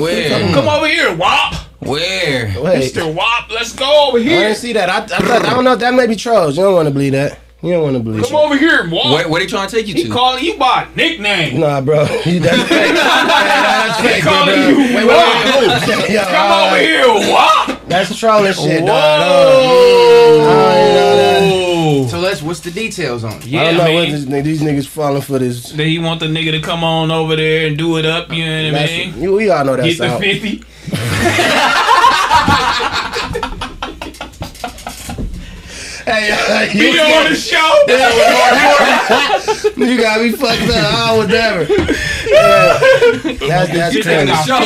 Where? 0.00 0.54
Come 0.54 0.68
over 0.68 0.86
here, 0.86 1.14
Wop. 1.14 1.54
Where? 1.80 2.46
Wait, 2.60 2.92
Mr. 2.94 3.12
Wop, 3.14 3.50
let's 3.50 3.72
go 3.72 4.08
over 4.08 4.18
here. 4.18 4.38
I 4.38 4.42
didn't 4.44 4.56
see 4.58 4.72
that. 4.74 4.88
I, 4.90 4.98
I, 4.98 5.06
thought, 5.06 5.46
I 5.46 5.50
don't 5.54 5.64
know 5.64 5.72
if 5.74 5.78
that 5.80 5.94
may 5.94 6.06
be 6.06 6.16
trolls. 6.16 6.56
You 6.56 6.64
don't 6.64 6.74
want 6.74 6.86
to 6.88 6.92
believe 6.92 7.12
that. 7.12 7.38
You 7.62 7.72
don't 7.72 7.82
want 7.82 7.96
to 7.96 8.02
believe 8.02 8.22
Come 8.22 8.32
that. 8.32 8.44
over 8.44 8.56
here, 8.56 8.88
Wop. 8.88 9.12
Where, 9.14 9.28
where 9.28 9.40
they 9.40 9.46
trying 9.46 9.68
to 9.68 9.74
take 9.76 9.86
you 9.88 9.94
He 9.94 10.04
to? 10.04 10.10
calling 10.10 10.44
you 10.44 10.56
by 10.58 10.86
nickname. 10.94 11.58
Nah, 11.60 11.80
bro. 11.80 12.04
That's 12.06 12.22
fake. 12.24 12.38
that's 12.38 14.00
fake, 14.00 14.22
bro. 14.22 14.32
calling 14.32 14.54
bro. 14.54 14.68
you 14.68 14.76
Wait, 14.78 14.94
wait, 14.94 15.06
wait, 15.06 15.88
wait. 15.88 16.10
Yo, 16.10 16.22
Come 16.24 16.52
uh, 16.52 16.66
over 16.66 16.78
here, 16.78 17.08
Wop. 17.32 17.88
That's 17.88 18.16
trolling 18.18 18.52
shit, 18.52 18.84
dog. 18.86 19.20
Whoa. 19.20 20.48
So 22.08 22.18
let's. 22.20 22.40
What's 22.42 22.60
the 22.60 22.70
details 22.70 23.24
on 23.24 23.34
it? 23.34 23.46
Yeah, 23.46 23.60
I 23.60 23.64
don't 23.64 23.76
know 23.76 23.84
man. 23.84 23.94
what 23.94 24.10
this, 24.10 24.24
nigga- 24.24 24.44
these 24.44 24.62
niggas 24.62 24.86
falling 24.88 25.22
for 25.22 25.38
this. 25.38 25.72
Then 25.72 25.88
he 25.88 25.98
want 25.98 26.20
the 26.20 26.26
nigga 26.26 26.52
to 26.52 26.60
come 26.60 26.82
on 26.82 27.10
over 27.10 27.36
there 27.36 27.66
and 27.66 27.76
do 27.76 27.96
it 27.98 28.06
up, 28.06 28.32
you 28.32 28.44
know 28.46 28.72
what 28.72 28.80
I 28.82 28.86
mean? 28.86 29.20
you, 29.20 29.34
we 29.34 29.50
all 29.50 29.64
know 29.64 29.76
that. 29.76 29.84
Get 29.84 29.98
the 29.98 30.18
50. 30.18 30.64
Hey, 36.08 36.30
uh, 36.32 36.72
Be 36.72 36.78
you, 36.78 36.98
on 37.02 37.24
the 37.28 37.36
show. 37.36 37.58
you 39.76 40.00
got 40.00 40.22
me 40.22 40.32
fucked 40.32 40.62
up. 40.62 40.94
Oh, 40.96 41.18
whatever. 41.18 41.64
Yeah. 41.64 41.94
That's, 42.30 43.72
that's 43.72 43.94
Get 43.94 44.04
crazy. 44.04 44.26
that 44.26 44.44
Show. 44.46 44.60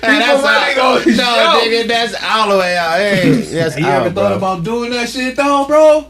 That's 0.00 0.02
running 0.02 0.22
out. 0.22 0.78
on 0.78 1.02
the 1.04 1.10
No, 1.16 1.24
show. 1.24 1.60
nigga, 1.64 1.86
that's 1.88 2.14
all 2.22 2.48
the 2.50 2.58
way 2.58 2.76
out. 2.76 2.98
Hey, 2.98 3.30
that's 3.40 3.76
You 3.78 3.86
out, 3.86 4.02
ever 4.06 4.14
thought 4.14 4.28
bro. 4.28 4.36
about 4.36 4.62
doing 4.64 4.90
that 4.90 5.08
shit 5.08 5.34
though, 5.36 5.64
bro? 5.66 6.06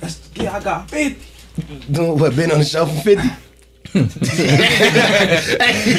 That's, 0.00 0.18
yeah, 0.34 0.56
I 0.56 0.60
got 0.60 0.90
50. 0.90 1.18
Doing 1.92 2.18
what? 2.18 2.34
Been 2.34 2.50
on 2.52 2.58
the 2.60 2.64
show 2.64 2.86
for 2.86 3.00
fifty. 3.02 3.28
hey, 3.92 4.00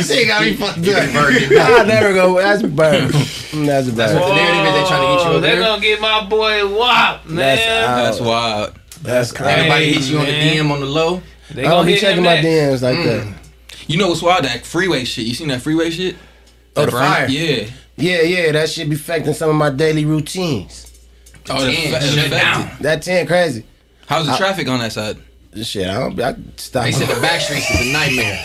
she 0.02 0.26
got 0.26 0.42
me 0.42 0.54
fucked 0.56 0.80
up. 0.80 1.14
I 1.14 1.84
never 1.86 2.12
go. 2.14 2.38
That's 2.40 2.64
burn. 2.64 3.12
That's 3.12 3.90
burn. 3.92 4.16
what 4.16 4.28
the 4.30 4.36
narrative 4.36 4.66
is 4.66 4.74
they 4.74 4.84
trying 4.88 5.02
to 5.02 5.08
get 5.16 5.26
you 5.26 5.32
over 5.32 5.40
They're 5.42 5.60
gonna 5.60 5.80
get 5.82 6.02
my 6.02 6.26
boy 6.26 6.68
Wop, 6.76 7.26
man. 7.28 7.36
That's 7.36 7.62
out. 7.62 7.96
That's 8.04 8.20
wild. 8.20 8.74
That's 9.04 9.32
crazy. 9.32 9.52
Everybody 9.52 9.86
Hey, 9.86 9.94
hit 9.94 10.04
you 10.10 10.18
on 10.20 10.26
the. 10.26 10.32
DM 10.32 10.72
on 10.72 10.80
the 10.80 10.86
low. 10.88 11.22
They 11.54 11.62
I 11.66 11.70
don't 11.70 11.72
gonna 11.80 11.82
oh, 11.92 11.94
be 11.94 12.00
checking 12.00 12.24
my 12.24 12.36
that. 12.36 12.44
DMs 12.46 12.82
like 12.82 12.98
that. 13.06 13.24
Mm. 13.28 13.34
You 13.88 13.98
know 13.98 14.08
what's 14.10 14.22
wild? 14.22 14.46
That 14.46 14.66
freeway 14.66 15.04
shit. 15.04 15.26
You 15.26 15.34
seen 15.34 15.50
that 15.50 15.62
freeway 15.62 15.90
shit? 15.90 16.16
Oh, 16.76 16.82
That 16.82 16.86
the 16.86 16.92
burn- 16.92 17.02
fire. 17.12 17.28
Yeah. 17.30 17.70
Yeah, 17.96 18.22
yeah, 18.22 18.52
that 18.54 18.70
shit 18.70 18.90
be 18.90 18.96
affecting 18.96 19.34
some 19.34 19.50
of 19.52 19.56
my 19.56 19.70
daily 19.70 20.04
routines. 20.06 20.90
Oh, 21.50 21.64
the 21.64 21.72
Damn, 21.72 21.94
fa- 22.02 22.08
shut 22.08 22.32
down. 22.32 22.72
That 22.82 23.02
10 23.04 23.28
crazy. 23.28 23.66
How's 24.08 24.26
the 24.26 24.36
traffic 24.36 24.68
on 24.68 24.80
that 24.80 24.92
side? 24.94 25.18
Shit, 25.62 25.88
I 25.88 26.00
don't. 26.00 26.20
I 26.20 26.36
stop. 26.58 26.86
They 26.86 26.92
said 26.92 27.16
the 27.16 27.22
back 27.22 27.40
streets 27.40 27.70
is 27.70 27.88
a 27.88 27.94
nightmare. 27.94 28.40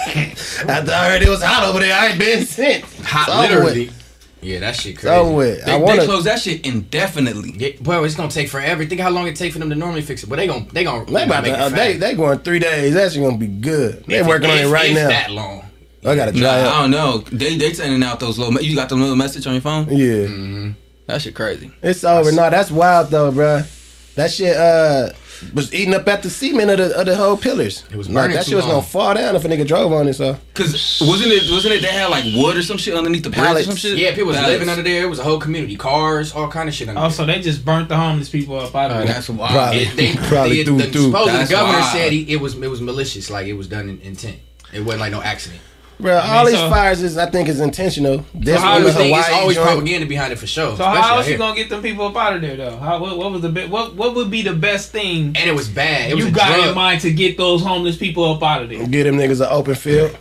After 0.68 0.92
I 0.92 1.08
heard 1.08 1.22
it 1.22 1.28
was 1.30 1.42
hot 1.42 1.64
over 1.66 1.80
there, 1.80 1.98
I 1.98 2.08
ain't 2.08 2.18
been 2.18 2.44
since. 2.44 2.84
Hot, 3.06 3.28
It's 3.28 3.50
literally. 3.50 3.90
With. 4.40 4.48
Yeah, 4.48 4.60
that 4.60 4.76
shit 4.76 4.92
It's 4.94 5.00
crazy. 5.02 5.16
over 5.16 5.32
with. 5.34 5.64
They, 5.64 5.72
I 5.72 5.76
want 5.76 6.00
to. 6.00 6.06
close 6.06 6.24
that 6.24 6.40
shit 6.40 6.66
indefinitely. 6.66 7.54
Yeah, 7.56 7.70
bro, 7.80 8.04
it's 8.04 8.14
gonna 8.14 8.30
take 8.30 8.48
forever. 8.48 8.84
Think 8.84 9.00
how 9.00 9.10
long 9.10 9.26
it 9.26 9.36
take 9.36 9.52
for 9.52 9.58
them 9.58 9.70
to 9.70 9.74
normally 9.76 10.02
fix 10.02 10.22
it. 10.22 10.28
But 10.28 10.36
they 10.36 10.46
gon' 10.46 10.68
they 10.72 10.84
gon' 10.84 11.06
They 11.06 11.24
about 11.24 11.42
make 11.44 11.52
to, 11.54 11.58
it 11.58 11.62
uh, 11.62 11.68
they 11.70 11.76
fast. 11.92 12.00
they 12.00 12.14
going 12.14 12.38
three 12.40 12.58
days. 12.58 12.94
That's 12.94 13.16
gonna 13.16 13.36
be 13.36 13.46
good. 13.46 14.04
They 14.06 14.18
If- 14.20 14.26
working 14.26 14.50
on 14.50 14.58
it 14.58 14.66
right 14.68 14.90
if 14.90 14.94
now. 14.96 15.08
That 15.08 15.30
long. 15.30 15.64
I 16.04 16.14
gotta 16.14 16.32
Nah, 16.32 16.38
dry 16.38 16.60
I 16.60 16.80
don't 16.82 16.90
know. 16.92 17.18
They 17.18 17.56
they 17.56 17.72
sending 17.72 18.02
out 18.02 18.20
those 18.20 18.38
little. 18.38 18.60
You 18.62 18.74
got 18.76 18.88
the 18.88 18.94
little 18.94 19.16
message 19.16 19.46
on 19.46 19.52
your 19.54 19.62
phone? 19.62 19.88
Yeah, 19.90 20.72
That 21.06 21.20
shit 21.22 21.34
crazy. 21.34 21.70
it's 21.82 22.04
over. 22.04 22.30
No, 22.32 22.48
that's 22.50 22.70
wild 22.70 23.10
though, 23.10 23.32
bruh. 23.32 23.66
That 24.14 24.30
shit 24.30 24.56
uh 24.56 25.10
was 25.54 25.72
eating 25.74 25.94
up 25.94 26.06
at 26.08 26.22
the 26.22 26.30
cement 26.30 26.70
of 26.70 26.78
the 26.78 26.98
of 27.00 27.06
the 27.06 27.16
whole 27.16 27.36
pillars. 27.36 27.84
It 27.90 27.96
was 27.96 28.08
like, 28.08 28.32
that 28.32 28.44
shit 28.46 28.56
was 28.56 28.64
long. 28.64 28.74
gonna 28.76 28.86
fall 28.86 29.14
down 29.14 29.36
if 29.36 29.44
a 29.44 29.48
nigga 29.48 29.66
drove 29.66 29.92
on 29.92 30.08
it. 30.08 30.14
So 30.14 30.36
Cause 30.54 31.00
wasn't 31.06 31.32
it 31.32 31.50
wasn't 31.50 31.74
it 31.74 31.82
they 31.82 31.88
had 31.88 32.06
like 32.10 32.24
wood 32.34 32.56
or 32.56 32.62
some 32.62 32.76
shit 32.78 32.94
underneath 32.94 33.22
the 33.22 33.30
bridge 33.30 33.40
or 33.40 33.44
Pallets. 33.46 33.66
some 33.66 33.76
shit? 33.76 33.98
Yeah, 33.98 34.10
people 34.10 34.26
was 34.28 34.36
Pallets. 34.36 34.52
living 34.54 34.68
under 34.68 34.82
there. 34.82 35.04
It 35.04 35.08
was 35.08 35.18
a 35.18 35.24
whole 35.24 35.38
community, 35.40 35.76
cars, 35.76 36.32
all 36.32 36.48
kind 36.48 36.68
of 36.68 36.74
shit 36.74 36.88
under 36.88 37.00
oh, 37.00 37.04
Also, 37.04 37.24
they 37.26 37.40
just 37.40 37.64
burnt 37.64 37.88
the 37.88 37.96
homeless 37.96 38.28
people 38.30 38.58
up 38.58 38.74
out 38.74 38.90
of 38.90 38.96
Oh, 38.96 39.00
there. 39.00 39.06
that's 39.14 39.28
wild. 39.28 39.50
Probably. 39.52 39.84
there. 39.84 39.92
It, 39.92 39.96
they, 39.96 40.14
Probably 40.28 40.56
they, 40.58 40.64
threw 40.64 40.78
the, 40.78 40.84
through. 40.84 41.02
supposedly 41.06 41.32
That's 41.38 41.50
the 41.50 41.54
governor 41.56 41.78
wild. 41.78 41.92
said 41.92 42.12
he, 42.12 42.32
it 42.32 42.40
was 42.40 42.54
it 42.56 42.68
was 42.68 42.80
malicious, 42.80 43.30
like 43.30 43.46
it 43.46 43.54
was 43.54 43.68
done 43.68 43.88
in 43.88 44.00
intent. 44.00 44.38
It 44.72 44.80
wasn't 44.80 45.00
like 45.00 45.12
no 45.12 45.22
accident. 45.22 45.60
Bruh, 46.00 46.20
I 46.20 46.26
mean, 46.26 46.32
all 46.36 46.46
these 46.46 46.54
so- 46.54 46.70
fires 46.70 47.02
is 47.02 47.18
I 47.18 47.26
think 47.28 47.48
is 47.48 47.58
intentional. 47.60 48.24
This 48.32 48.60
how 48.60 48.74
one, 48.74 48.82
do 48.82 48.90
the 48.92 49.06
you 49.08 49.14
It's 49.16 49.28
always 49.30 49.56
joint. 49.56 49.66
propaganda 49.68 50.06
behind 50.06 50.32
it 50.32 50.36
for 50.38 50.46
sure. 50.46 50.76
So 50.76 50.84
how 50.84 50.92
especially 50.92 51.10
out 51.10 51.16
else 51.18 51.28
you 51.28 51.38
gonna 51.38 51.56
get 51.56 51.70
them 51.70 51.82
people 51.82 52.06
up 52.06 52.16
out 52.16 52.36
of 52.36 52.40
there 52.40 52.56
though? 52.56 52.76
How 52.76 53.00
what, 53.00 53.18
what 53.18 53.32
was 53.32 53.42
the 53.42 53.48
be- 53.48 53.66
what 53.66 53.96
what 53.96 54.14
would 54.14 54.30
be 54.30 54.42
the 54.42 54.52
best 54.54 54.92
thing 54.92 55.34
And 55.36 55.50
it 55.50 55.54
was 55.56 55.68
bad. 55.68 56.10
It 56.10 56.14
was 56.14 56.24
you 56.26 56.30
a 56.30 56.34
got 56.34 56.54
drug. 56.54 56.68
in 56.68 56.74
mind 56.76 57.00
to 57.00 57.10
get 57.12 57.36
those 57.36 57.62
homeless 57.62 57.96
people 57.96 58.24
up 58.32 58.42
out 58.44 58.62
of 58.62 58.68
there 58.68 58.86
Get 58.86 59.04
them 59.04 59.16
niggas 59.18 59.40
an 59.40 59.48
open 59.50 59.74
field. 59.74 60.16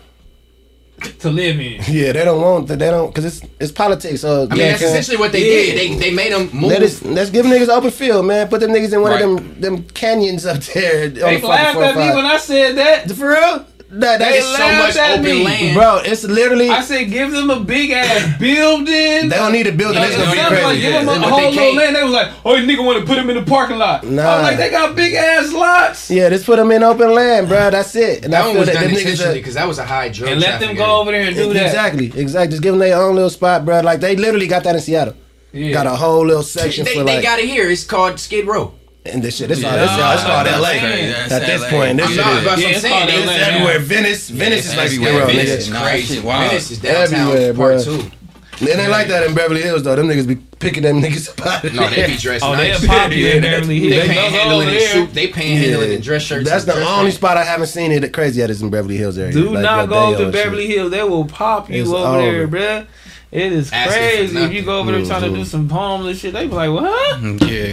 to 1.20 1.30
live 1.30 1.60
in? 1.60 1.80
Yeah, 1.88 2.12
they 2.14 2.26
don't 2.26 2.42
want 2.42 2.68
that. 2.70 2.80
They 2.80 2.90
don't 2.90 3.08
because 3.14 3.26
it's 3.26 3.42
it's 3.60 3.72
politics. 3.72 4.22
So 4.22 4.46
I 4.46 4.48
mean, 4.50 4.58
yeah, 4.58 4.72
that's 4.72 4.82
essentially 4.82 5.18
what 5.18 5.32
they 5.32 5.42
Yeah. 5.46 5.76
did. 5.76 5.78
They 6.00 6.10
they 6.10 6.12
made 6.12 6.34
them 6.34 6.50
move. 6.52 6.72
Let 6.72 6.82
us, 6.82 7.04
let's 7.04 7.30
give 7.30 7.46
niggas 7.46 7.70
open 7.70 7.92
field, 7.92 8.26
man. 8.26 8.48
Put 8.48 8.62
them 8.62 8.72
niggas 8.72 8.94
in 8.94 9.02
one 9.02 9.12
Right. 9.12 9.22
of 9.22 9.38
them 9.38 9.62
them 9.62 9.84
canyons 9.94 10.48
up 10.48 10.58
there. 10.74 11.04
on 11.06 11.14
They 11.14 11.38
the 11.40 11.48
laughed 11.48 11.78
at 11.78 11.96
me 11.96 12.16
when 12.16 12.26
I 12.26 12.38
said 12.38 12.78
that. 12.78 13.12
For 13.12 13.30
real? 13.30 13.64
That, 13.90 14.20
They 14.20 14.26
that's 14.34 14.46
so 14.46 14.54
laughed 14.54 14.88
much 14.88 14.96
at 14.98 15.12
open 15.20 15.24
me. 15.24 15.44
land. 15.46 15.76
bro. 15.76 16.02
It's 16.04 16.24
literally 16.24 16.70
I 16.70 16.82
said, 16.82 17.06
give 17.10 17.32
them 17.32 17.50
a 17.50 17.60
big 17.60 17.92
ass 17.92 18.38
building. 18.40 19.30
they 19.30 19.36
don't 19.36 19.52
need 19.54 19.68
a 19.68 19.72
building. 19.72 20.00
Like, 20.00 20.10
It's 20.10 20.18
gonna 20.18 20.32
be 20.32 20.38
something 20.38 20.54
like, 20.64 20.64
crazy. 20.66 20.82
give 20.82 20.94
them 21.06 21.08
a 21.24 21.28
whole 21.30 21.52
little 21.52 21.76
land. 21.76 21.96
They 21.96 22.04
was 22.04 22.12
like, 22.14 22.32
oh, 22.46 22.56
nigga 22.56 22.86
want 22.86 23.00
to 23.00 23.06
put 23.06 23.16
them 23.16 23.30
in 23.30 23.36
the 23.38 23.44
parking 23.44 23.78
lot. 23.78 24.04
I 24.06 24.10
Nah. 24.10 24.36
was 24.36 24.44
like, 24.44 24.58
they 24.58 24.70
got 24.70 24.96
big 24.96 25.14
ass 25.14 25.54
lots. 25.54 26.12
Yeah, 26.12 26.30
just 26.30 26.46
put 26.46 26.58
them 26.58 26.72
in 26.72 26.84
open 26.84 27.14
land, 27.14 27.48
bro. 27.48 27.70
That's 27.72 27.96
it. 27.96 28.24
And 28.26 28.34
That 28.34 28.44
I 28.44 28.48
one 28.50 28.58
was 28.58 28.68
that 28.68 28.74
done 28.76 28.84
intentionally 28.90 29.40
because 29.40 29.54
that 29.54 29.68
was 29.68 29.80
a 29.80 29.86
high 29.86 30.10
drug 30.10 30.32
And 30.32 30.42
let 30.42 30.60
them 30.60 30.76
go 30.76 31.00
over 31.02 31.12
there 31.12 31.22
and 31.28 31.36
do 31.36 31.54
that. 31.54 31.66
Exactly, 31.68 32.08
exactly. 32.16 32.50
Just 32.52 32.64
give 32.64 32.74
them 32.74 32.80
their 32.80 32.98
own 33.02 33.16
little 33.16 33.30
spot, 33.30 33.64
bro. 33.66 33.80
Like 33.82 34.00
they 34.02 34.16
literally 34.16 34.48
got 34.48 34.64
that 34.66 34.76
in 34.76 34.82
Seattle. 34.82 35.16
Yeah. 35.54 35.72
Got 35.72 35.88
a 35.88 35.96
whole 35.96 36.26
little 36.26 36.44
section 36.44 36.84
They, 36.86 36.94
for 36.94 37.04
they 37.06 37.16
like 37.16 37.24
got 37.24 37.40
it 37.40 37.46
here. 37.48 37.70
It's 37.72 37.86
called 37.86 38.20
Skid 38.20 38.46
Row. 38.46 38.74
And 39.10 39.24
this 39.24 39.38
shit. 39.38 39.48
This 39.50 39.64
all 39.64 39.72
Yeah. 39.74 39.82
all, 39.82 40.16
this 40.16 40.26
all 40.26 40.44
Nah, 40.44 40.58
LA. 40.60 40.74
that's 40.74 41.32
At 41.32 41.46
this 41.46 41.62
LA. 41.62 41.70
point, 41.70 41.98
this 41.98 42.06
I'm 42.08 42.12
shit 42.14 42.26
not, 42.26 42.38
is, 42.38 42.44
that's 42.44 42.46
Yeah, 42.46 42.48
what 42.48 42.60
I'm 42.68 42.72
it's 42.72 42.82
saying. 42.82 42.94
called 42.94 43.10
it's 43.10 43.26
LA. 43.28 43.34
everywhere. 43.48 43.80
Venice, 43.80 44.30
Venice 44.30 44.60
it's 44.60 44.68
is 44.70 44.76
like 44.78 44.86
everywhere. 44.88 45.24
Skid 45.28 45.36
Venice 45.36 45.50
nigga. 45.52 45.58
is 45.58 45.70
Crazy. 45.84 46.16
shit 46.16 46.24
wild. 46.24 46.50
Venice 46.50 46.72
is 46.72 46.78
downtown 46.80 47.04
Everywhere, 47.32 47.54
part 47.54 47.76
bruh. 47.76 47.84
two. 47.86 48.12
It 48.60 48.80
ain't 48.80 48.90
like 48.90 49.08
that 49.10 49.22
in 49.28 49.36
Beverly 49.36 49.62
Hills 49.62 49.84
though. 49.84 49.96
Them 49.96 50.08
niggas 50.08 50.28
be 50.28 50.36
picking 50.36 50.82
them 50.82 51.00
niggas 51.04 51.30
up 51.30 51.46
out 51.46 51.64
of 51.64 51.76
No, 51.76 51.88
they 51.92 52.08
be 52.08 52.18
dressed 52.18 52.44
Oh, 52.44 52.54
nice. 52.54 52.80
they'll 52.82 52.90
pop 52.90 53.12
you 53.12 53.28
in 53.28 53.44
Beverly 53.44 53.80
Hills. 53.82 53.92
They 54.02 54.08
They 54.08 54.16
go 54.16 54.22
panhandling 54.22 54.62
in 54.68 54.74
there. 54.74 54.90
suit. 54.94 55.14
They 55.14 55.28
panhandling 55.28 55.96
in 55.96 56.02
dress 56.02 56.24
shirts. 56.24 56.50
That's 56.50 56.66
the 56.66 56.74
only 56.74 56.86
pants. 57.12 57.18
spot 57.18 57.38
I 57.38 57.44
haven't 57.44 57.68
seen 57.68 57.92
it 57.92 58.12
crazy 58.14 58.42
at 58.42 58.50
is 58.50 58.64
in 58.64 58.72
Beverly 58.72 58.98
Hills 58.98 59.20
area. 59.20 59.32
Do 59.32 59.52
Like 59.54 59.62
not 59.62 59.90
go 59.90 60.18
to. 60.26 60.32
Beverly 60.32 60.66
Hills. 60.66 60.90
They 60.90 61.04
will 61.04 61.26
pop 61.26 61.70
you 61.70 61.82
It's 61.82 61.90
over 61.92 62.18
over. 62.18 62.18
there, 62.20 62.48
bruh. 62.48 62.88
It 63.30 63.52
is 63.52 63.72
Asking 63.74 63.92
crazy. 64.02 64.38
If 64.38 64.54
you 64.54 64.62
go 64.62 64.80
over 64.80 64.92
there 64.94 65.06
trying 65.06 65.24
to 65.24 65.38
do 65.38 65.44
some 65.44 65.68
homeless 65.70 66.20
shit, 66.20 66.34
they 66.34 66.48
be 66.48 66.54
like, 66.54 66.72
what? 66.72 67.22
Yeah, 67.22 67.28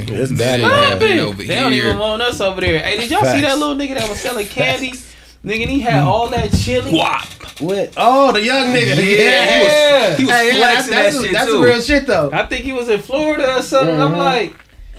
It's 0.09 0.33
bad 0.33 0.61
Yeah, 0.61 0.95
in 0.95 0.99
Stop 0.99 1.03
it. 1.41 1.47
They 1.47 1.55
don't 1.55 1.73
even 1.73 1.99
want 1.99 2.23
us 2.23 2.41
over 2.41 2.61
there. 2.61 2.81
Hey, 2.81 2.97
did 2.99 3.11
y'all 3.11 3.25
see 3.25 3.41
that 3.43 3.57
little 3.59 3.77
nigga 3.77 3.95
that 3.99 4.09
was 4.09 4.19
selling 4.21 4.47
candy? 4.49 4.93
Nigga, 5.45 5.63
and 5.63 5.71
he 5.71 5.81
had 5.81 6.03
all 6.03 6.29
that 6.31 6.53
chili. 6.55 6.99
What? 7.61 7.93
Oh, 7.97 8.33
the 8.33 8.43
young 8.43 8.69
nigga. 8.75 8.97
Yeah. 8.97 10.17
He 10.17 10.25
was 10.25 10.33
Hey, 10.33 10.47
yeah, 10.59 10.59
that's, 10.59 10.87
flexing 10.89 10.91
that's, 10.95 11.17
that 11.17 11.23
shit 11.23 11.33
that's 11.33 11.47
too. 11.51 11.63
real 11.65 11.81
shit 11.81 12.07
though. 12.07 12.31
I 12.33 12.47
think 12.47 12.65
he 12.65 12.73
was 12.73 12.89
in 12.89 13.01
Florida 13.01 13.59
or 13.59 13.63
something. 13.63 14.01
I'm 14.01 14.13
Mhm. 14.15 14.17
like, 14.19 14.55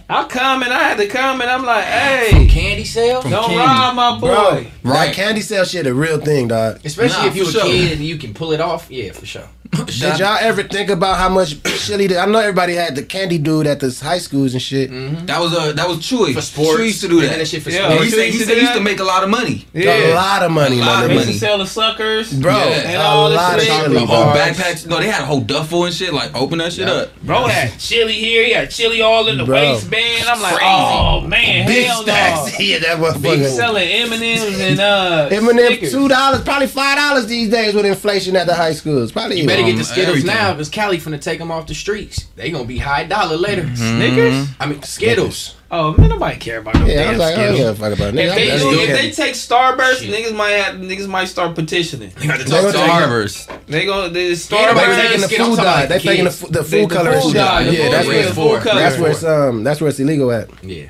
I 0.07 0.23
come 0.25 0.61
and 0.63 0.71
I 0.71 0.79
had 0.83 0.97
to 0.99 1.07
come 1.07 1.41
and 1.41 1.49
I'm 1.49 1.65
like, 1.65 1.83
hey, 1.83 2.45
Candy 2.47 2.85
sale? 2.85 3.21
From 3.23 3.31
don't 3.31 3.45
candy. 3.49 3.57
rob 3.57 3.95
my 3.95 4.11
boy. 4.19 4.27
Bro, 4.27 4.51
Right. 4.53 4.67
right. 4.83 5.13
candy 5.13 5.41
sale 5.41 5.65
shit 5.65 5.85
a 5.87 5.93
real 5.93 6.19
thing, 6.19 6.47
dog. 6.47 6.79
Especially 6.85 7.23
Nah, 7.23 7.27
if 7.27 7.35
you 7.35 7.43
for 7.45 7.49
a 7.49 7.53
sure. 7.61 7.63
kid 7.63 7.91
and 7.93 8.01
you 8.01 8.17
can 8.17 8.33
pull 8.33 8.51
it 8.53 8.61
off. 8.61 8.85
Yeah, 8.89 9.11
for 9.11 9.25
sure. 9.25 9.49
Did 9.85 10.19
y'all 10.19 10.37
ever 10.39 10.63
think 10.63 10.89
about 10.89 11.17
how 11.17 11.29
much 11.29 11.61
chili? 11.85 12.07
Did, 12.07 12.17
I 12.17 12.25
know 12.25 12.39
everybody 12.39 12.73
had 12.75 12.95
the 12.95 13.03
candy 13.03 13.37
dude 13.37 13.67
at 13.67 13.79
the 13.79 13.89
high 14.03 14.17
schools 14.19 14.53
and 14.53 14.61
shit. 14.61 14.89
That 15.27 15.39
was 15.39 15.53
uh, 15.55 15.71
that 15.73 15.87
was 15.87 15.97
Chewy. 15.99 16.33
For 16.33 16.41
sports. 16.41 16.79
Chewy 16.79 16.85
used 16.85 17.01
to 17.01 17.07
do 17.07 17.21
They 17.21 17.27
that. 17.27 17.47
shit 17.47 17.63
for 17.63 17.69
Yeah. 17.69 17.85
And 17.91 17.93
sports. 17.93 18.11
he 18.11 18.11
Chewy 18.11 18.19
said 18.19 18.25
he 18.31 18.37
used 18.37 18.39
to 18.39 18.45
said 18.47 18.55
he 18.57 18.61
used 18.61 18.73
to 18.73 18.81
make 18.81 18.99
a 18.99 19.03
lot 19.03 19.23
of 19.23 19.29
money. 19.29 19.65
Yeah. 19.73 20.13
A 20.13 20.15
lot 20.15 20.43
of 20.43 20.51
money, 20.51 20.77
A 20.77 20.79
my 20.81 20.85
lot 20.87 21.03
of 21.03 21.09
They 21.09 21.15
used 21.15 21.25
money. 21.27 21.33
to 21.39 21.45
sell 21.45 21.57
the 21.57 21.65
suckers. 21.67 22.33
Bro, 22.33 22.53
Yeah. 22.57 22.63
And 22.65 22.97
a 22.97 23.01
all 23.01 23.29
this 23.29 23.37
lot 23.37 23.55
of 23.55 23.61
shit. 23.63 23.71
chili, 23.83 23.99
The 23.99 24.05
bro. 24.05 24.15
whole 24.15 24.33
backpacks. 24.33 24.85
No, 24.87 24.99
they 24.99 25.07
had 25.09 25.21
a 25.21 25.25
whole 25.25 25.41
duffel 25.41 25.85
and 25.85 25.93
shit. 25.93 26.13
Like 26.13 26.35
open 26.35 26.57
that 26.59 26.73
shit 26.73 26.87
up. 26.87 27.09
Bro 27.23 27.47
had 27.47 27.77
chili 27.79 28.13
here, 28.13 28.43
he 28.45 28.53
had 28.53 28.69
chili 28.71 29.01
all 29.01 29.27
in 29.27 29.37
the 29.37 29.45
Bro. 29.45 29.55
waistband. 29.55 30.25
I'm 30.29 30.41
like, 30.41 30.55
Crazy. 30.55 30.65
oh 30.71 31.21
man, 31.21 31.67
Big 31.67 31.85
hell 31.87 31.99
no. 32.05 32.13
stacks. 32.13 32.59
Yeah, 32.65 32.79
that 32.79 32.99
was 32.99 33.17
Big 33.17 33.39
motherfucker. 33.39 33.55
selling 33.55 33.87
M&M's 33.87 34.59
and 34.61 34.79
uh 34.79 35.29
Eminem 35.31 35.67
Snickers. 35.67 35.91
two 35.91 36.07
dollars, 36.07 36.41
probably 36.41 36.67
five 36.67 36.97
dollars 36.97 37.27
these 37.27 37.49
days 37.49 37.73
with 37.75 37.85
inflation 37.85 38.35
at 38.35 38.47
the 38.47 38.55
high 38.55 38.73
schools. 38.73 39.11
Probably 39.11 39.41
You 39.67 39.73
better 39.73 39.73
get 39.73 39.73
Um, 39.73 39.77
the 39.77 39.83
Skittles 39.85 40.07
everything. 40.17 40.27
now 40.35 40.51
because 40.53 40.69
Cali 40.69 40.97
finna 40.97 41.21
take 41.21 41.39
them 41.39 41.51
off 41.51 41.67
the 41.67 41.75
streets. 41.75 42.25
They 42.35 42.51
gonna 42.51 42.65
be 42.65 42.77
high 42.77 43.03
dollar 43.05 43.37
later. 43.37 43.63
Mm-hmm. 43.63 43.75
Snickers? 43.75 44.47
I 44.59 44.65
mean, 44.67 44.81
Skittles. 44.83 45.55
Oh 45.71 45.93
man, 45.97 46.09
nobody 46.09 46.37
care 46.37 46.59
about 46.59 46.75
them 46.75 46.87
Yeah, 46.87 46.93
I 46.93 46.95
damn 46.97 47.09
was 47.11 47.19
like, 47.19 47.33
I 47.33 47.35
don't 47.45 47.55
Skittles. 47.55 47.59
give 47.59 47.67
a 47.67 47.89
fuck 47.89 47.99
about 47.99 48.15
If 48.15 48.31
niggas. 48.31 48.35
they, 48.35 48.57
do, 48.59 48.79
if 48.79 49.01
they 49.01 49.11
take 49.11 49.33
Starburst, 49.33 49.95
Shit. 49.99 50.09
niggas 50.13 50.35
might 50.35 50.51
have 50.51 50.75
niggas 50.75 51.07
might 51.07 51.25
start 51.25 51.55
petitioning. 51.55 52.11
They 52.17 52.27
got 52.27 52.37
to 52.39 52.43
They 52.45 52.49
gonna 52.51 52.71
take- 52.71 52.81
Starburst. 52.81 53.65
They 53.67 53.85
go 53.85 54.07
the 54.09 54.19
Ain't 54.19 54.49
They 54.49 54.61
nobody 54.65 54.79
Starburst. 54.79 54.95
taking 54.95 55.09
taking 55.09 55.21
the 55.21 55.27
food 55.27 55.37
talking 55.37 55.63
dye. 55.63 55.85
They 55.87 55.97
the 55.97 56.03
taking 56.03 56.23
the, 56.25 56.29
kids. 56.29 56.43
f- 56.43 56.49
the 56.51 56.63
food 56.63 56.89
color. 56.89 57.11
and 57.11 57.21
food 57.21 57.27
shit. 57.31 57.35
dye, 57.37 57.61
Yeah, 57.69 57.89
that's 57.89 58.05
dye, 58.05 58.07
where 58.13 58.19
it's 58.27 58.35
food 58.35 58.61
color. 58.61 58.79
That's 58.81 58.97
where 58.99 59.11
it's 59.11 59.23
um. 59.23 59.63
That's 59.63 59.81
where 59.81 59.89
it's 59.89 59.99
illegal 59.99 60.31
at. 60.31 60.49
Yeah. 60.63 60.85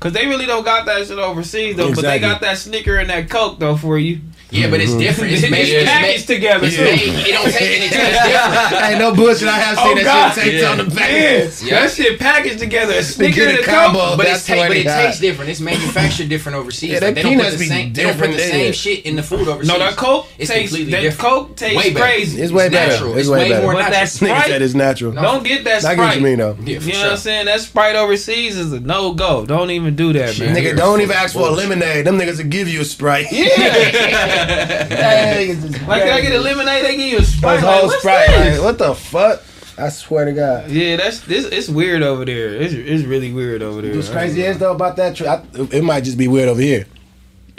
Cause 0.00 0.12
they 0.12 0.26
really 0.26 0.44
don't 0.46 0.64
got 0.64 0.84
that 0.86 1.06
shit 1.06 1.18
overseas 1.18 1.74
though, 1.76 1.94
but 1.94 2.02
they 2.02 2.18
got 2.18 2.40
that 2.42 2.58
Snicker 2.58 2.96
and 2.96 3.08
that 3.10 3.30
Coke 3.30 3.58
though 3.58 3.76
for 3.76 3.98
you. 3.98 4.20
Yeah, 4.50 4.70
but 4.70 4.80
it's 4.80 4.94
different. 4.94 5.32
It's 5.32 5.42
It's 5.46 5.50
made. 5.50 5.68
It's 5.68 5.90
packaged 5.90 6.28
made. 6.28 6.34
together 6.36 6.66
It's 6.66 6.76
too. 6.76 6.84
made. 6.84 7.00
It 7.02 7.32
don't 7.32 7.50
take 7.52 7.80
anything. 7.80 8.00
It's 8.00 8.22
different. 8.26 8.82
Hey, 8.86 8.98
no 8.98 9.14
bullshit. 9.14 9.48
I 9.48 9.58
have 9.58 9.76
Oh, 9.80 9.84
seen 9.94 10.04
God. 10.04 10.04
that 10.06 10.34
shit 10.34 10.44
taped 10.44 10.62
Yeah. 10.62 10.70
on 10.70 10.78
the 10.78 10.84
back. 10.84 11.10
Yes, 11.10 11.62
Yeah. 11.64 11.80
that 11.80 11.90
shit 11.90 12.18
packaged 12.20 12.58
together. 12.60 12.92
A 12.92 12.96
They 12.96 13.02
Snicker 13.02 13.42
a 13.42 13.54
a 13.54 13.56
Coke. 13.58 13.64
combo. 13.66 14.16
But, 14.16 14.26
it's 14.28 14.46
ta- 14.46 14.54
but 14.68 14.76
it 14.76 14.84
tastes 14.84 15.20
different. 15.20 15.50
It's 15.50 15.60
manufactured 15.60 16.28
different 16.28 16.58
overseas. 16.58 16.90
Yeah, 16.90 16.94
Like, 17.00 17.02
they 17.02 17.12
they 17.14 17.22
don't 17.22 17.32
put 17.34 17.38
peanuts 17.38 17.52
the 17.56 17.58
be 17.58 17.68
same. 17.68 17.92
They 17.92 18.02
don't 18.04 18.18
put 18.18 18.30
the 18.32 18.38
same 18.38 18.72
shit 18.72 19.04
in 19.06 19.16
the 19.16 19.22
food 19.22 19.48
overseas. 19.48 19.68
No, 19.72 19.78
that 19.80 19.96
Coke 19.96 20.28
It's 20.38 20.48
tastes. 20.50 20.68
completely 20.70 20.92
That 20.92 21.00
different. 21.02 21.30
Coke 21.34 21.56
tastes 21.56 21.76
Way 21.76 21.90
better. 21.92 22.04
crazy. 22.04 22.40
It's 22.42 22.52
way 22.52 22.68
better. 22.68 22.92
natural. 22.92 23.10
It's 23.12 23.20
It's 23.20 23.28
way 23.28 23.38
way 23.38 23.48
better. 23.50 23.62
more 23.62 23.72
But 23.72 23.78
natural. 23.80 23.98
that 24.00 24.06
Nigga 24.06 24.30
Sprite, 24.30 24.46
said 24.46 24.62
it's 24.62 24.74
natural. 24.74 25.12
don't 25.12 25.42
get 25.44 25.64
that 25.64 25.74
I 25.76 25.78
Sprite. 25.80 25.96
get 25.96 26.04
what 26.06 26.16
you 26.16 26.22
mean 26.22 26.38
though. 26.38 26.56
You 26.64 26.78
know 26.92 26.98
what 27.02 27.10
I'm 27.12 27.16
saying? 27.16 27.46
That 27.46 27.60
Sprite 27.60 27.96
overseas 27.96 28.56
is 28.56 28.72
a 28.72 28.78
no 28.80 29.12
go. 29.12 29.44
Don't 29.44 29.70
even 29.70 29.96
do 29.96 30.12
that, 30.12 30.38
man. 30.38 30.54
Nigga, 30.54 30.76
don't 30.76 31.00
even 31.00 31.16
ask 31.16 31.34
for 31.34 31.48
a 31.48 31.50
lemonade. 31.50 32.06
Them 32.06 32.16
niggas 32.18 32.38
will 32.38 32.44
give 32.44 32.68
you 32.68 32.80
a 32.82 32.84
Sprite. 32.84 33.26
Hey, 33.26 33.48
niggas 33.48 34.35
is 34.35 34.35
Like, 35.86 36.02
can 36.02 36.12
I 36.12 36.20
get 36.20 36.32
a 36.32 36.40
lemonade? 36.40 36.84
They 36.84 36.96
give 36.96 37.06
you 37.12 37.18
a 37.18 37.22
Sprite. 37.22 37.62
Like, 37.62 37.64
whole 37.74 37.86
what's 37.88 38.00
Sprite. 38.00 38.28
this? 38.28 38.58
Like, 38.58 38.64
what 38.64 38.78
the 38.78 38.94
fuck? 38.94 39.42
I 39.78 39.88
swear 39.90 40.24
to 40.24 40.32
God. 40.32 40.70
Yeah, 40.70 40.96
that's 40.96 41.20
this. 41.20 41.44
It's 41.46 41.68
weird 41.68 42.02
over 42.02 42.24
there. 42.24 42.54
It's 42.54 42.72
it's 42.72 43.04
really 43.04 43.32
weird 43.32 43.62
over 43.62 43.82
there. 43.82 43.94
What's 43.94 44.08
crazy 44.08 44.42
is 44.42 44.58
though 44.58 44.72
about 44.72 44.96
that 44.96 45.16
trip, 45.16 45.28
it 45.72 45.84
might 45.84 46.04
just 46.04 46.16
be 46.18 46.28
weird 46.28 46.48
over 46.48 46.60
here. 46.62 46.86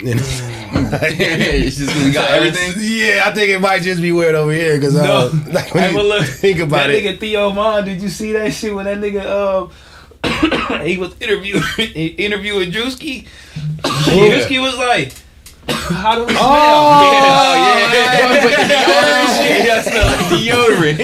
it's 0.00 1.76
just 1.76 2.04
we 2.04 2.12
got 2.12 2.30
everything. 2.34 2.72
yeah, 2.78 3.22
I 3.26 3.32
think 3.34 3.50
it 3.50 3.60
might 3.60 3.82
just 3.82 4.00
be 4.00 4.12
weird 4.12 4.34
over 4.36 4.52
here 4.52 4.76
because 4.76 4.94
No. 4.94 5.02
uh, 5.02 5.30
like 5.52 5.74
when 5.74 5.82
Hey, 5.84 5.90
you 5.90 5.96
but 5.96 6.06
look, 6.06 6.24
think 6.26 6.58
about 6.60 6.86
that 6.86 6.90
it. 6.90 7.04
nigga 7.04 7.20
Theo 7.20 7.52
Von, 7.52 7.84
did 7.84 8.00
you 8.00 8.08
see 8.08 8.32
that 8.32 8.52
shit 8.52 8.74
when 8.74 8.84
that 8.86 8.98
nigga 8.98 9.24
um 9.26 10.80
he 10.86 10.96
was 10.98 11.14
interviewing 11.20 11.62
interviewing 11.78 12.70
Druski? 12.70 13.26
Druski 13.82 14.60
was 14.60 14.76
like, 14.76 15.12
"How 15.92 16.14
do 16.16 16.24
we 16.24 16.32
oh, 16.32 16.34
smell?" 16.34 16.38
Oh, 16.38 17.54
yeah, 17.62 18.18
oh, 18.28 18.98
Yeah, 19.64 19.82
smell 19.88 20.06
like 20.06 20.26
deodorant. 20.32 20.98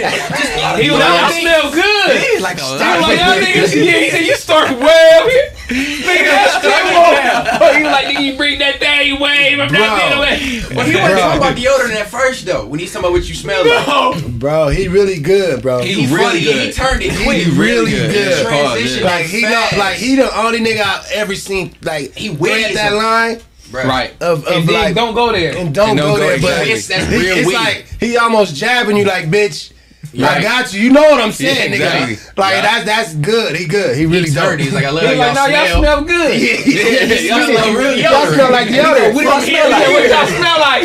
He 0.81 0.91
was 0.91 0.99
like, 1.01 1.11
"I 1.11 1.41
smell 1.41 1.71
good." 1.73 2.21
He's 2.21 2.41
like 2.43 2.59
a 2.59 2.65
He 2.65 2.71
was 2.73 2.81
lot 2.81 3.01
like, 3.01 3.19
y'all 3.19 3.37
niggas, 3.41 3.75
yeah, 3.75 3.99
he 4.01 4.11
said, 4.11 4.21
you 4.25 4.37
start 4.37 4.69
from 4.69 4.81
way 4.81 5.11
up 5.19 5.29
here. 5.29 5.51
Nigga, 5.69 6.25
that's 6.25 6.63
down. 6.63 7.75
He 7.75 7.83
was 7.83 7.93
like, 7.93 8.07
nigga, 8.07 8.23
you 8.23 8.37
bring 8.37 8.59
that 8.59 8.79
thing 8.79 9.19
way 9.21 9.59
up 9.59 9.69
Bro. 9.71 9.79
that 9.79 10.19
way. 10.21 10.63
Well, 10.75 10.87
he 10.87 10.95
wasn't 10.95 11.19
talking 11.21 11.39
about 11.39 11.57
deodorant 11.57 11.95
at 12.01 12.09
first 12.09 12.45
though. 12.47 12.67
When 12.67 12.81
he's 12.81 12.93
talking 12.93 13.07
about 13.07 13.13
what 13.19 13.29
you 13.29 13.35
smell 13.35 13.65
like. 13.67 14.39
Bro, 14.39 14.69
he 14.69 14.89
really 14.89 15.21
good, 15.21 15.63
bro. 15.63 15.81
He 15.81 16.05
He 16.05 16.15
really 16.15 16.25
funny. 16.25 16.45
good. 16.45 16.67
He 16.67 16.73
turned 16.73 17.03
it 17.03 17.13
He 17.13 17.25
quick. 17.25 17.47
really 17.59 17.91
good. 17.93 18.47
Transition 18.47 19.05
like 19.05 19.27
he 19.27 19.43
know, 19.43 19.49
fast. 19.49 19.77
like 19.79 19.97
he 19.97 20.17
the 20.17 20.39
only 20.39 20.61
nigga 20.61 20.81
I've 20.83 21.11
ever 21.13 21.35
seen 21.35 21.75
like 21.83 22.15
He 22.15 22.35
thread 22.35 22.75
that 22.77 22.93
line 22.93 23.41
Bro. 23.75 23.85
Right. 23.89 24.13
of, 24.23 24.47
of 24.47 24.53
And 24.57 24.69
then 24.69 24.75
like 24.75 24.95
don't 24.95 25.15
go 25.15 25.33
there. 25.33 25.57
and 25.57 25.75
don't, 25.75 25.91
And 25.91 25.99
go, 25.99 26.07
don't 26.17 26.19
go 26.19 26.21
there. 26.29 26.41
But. 26.41 26.63
It's- 26.69 26.87
that's 26.87 27.11
real 27.11 27.37
it's 27.39 27.47
weak. 27.47 27.57
like 27.57 27.87
he 28.01 28.17
almost 28.17 28.55
jabbing 28.55 28.97
you 28.97 29.05
like 29.05 29.27
bitch. 29.27 29.73
I 30.15 30.41
got 30.41 30.73
you. 30.73 30.81
You 30.81 30.93
know 30.93 31.03
what 31.11 31.21
I'm 31.21 31.33
saying, 31.33 31.73
Yeah, 31.73 32.07
nigga. 32.07 32.39
Like 32.39 32.55
Yeah. 32.55 32.61
that's 32.63 32.85
that's 32.87 33.15
good. 33.17 33.57
He 33.57 33.67
good. 33.67 33.97
He 33.99 34.07
really 34.07 34.29
He 34.29 34.35
dope. 34.35 34.45
turned. 34.45 34.61
He's 34.61 34.73
like, 34.73 34.85
I 34.85 34.91
love 34.91 35.03
He 35.03 35.17
how 35.19 35.27
was 35.27 35.35
like, 35.35 35.51
y'all 35.51 35.51
no, 35.51 35.59
y'all 35.59 35.67
smell. 35.67 35.83
smell 35.83 36.01
good. 36.05 36.31
Yeah, 36.39 37.35
y'all 37.35 37.47
smell 37.51 37.75
really 37.75 38.03
Y'all 38.03 38.27
smell 38.31 38.51
like 38.53 38.69
deodorant. 38.69 39.15
What 39.15 39.25
y'all 39.25 39.41
smell 39.43 39.71
like? 39.75 39.89
What 39.89 40.11
y'all 40.15 40.27
smell 40.39 40.59
like? 40.61 40.83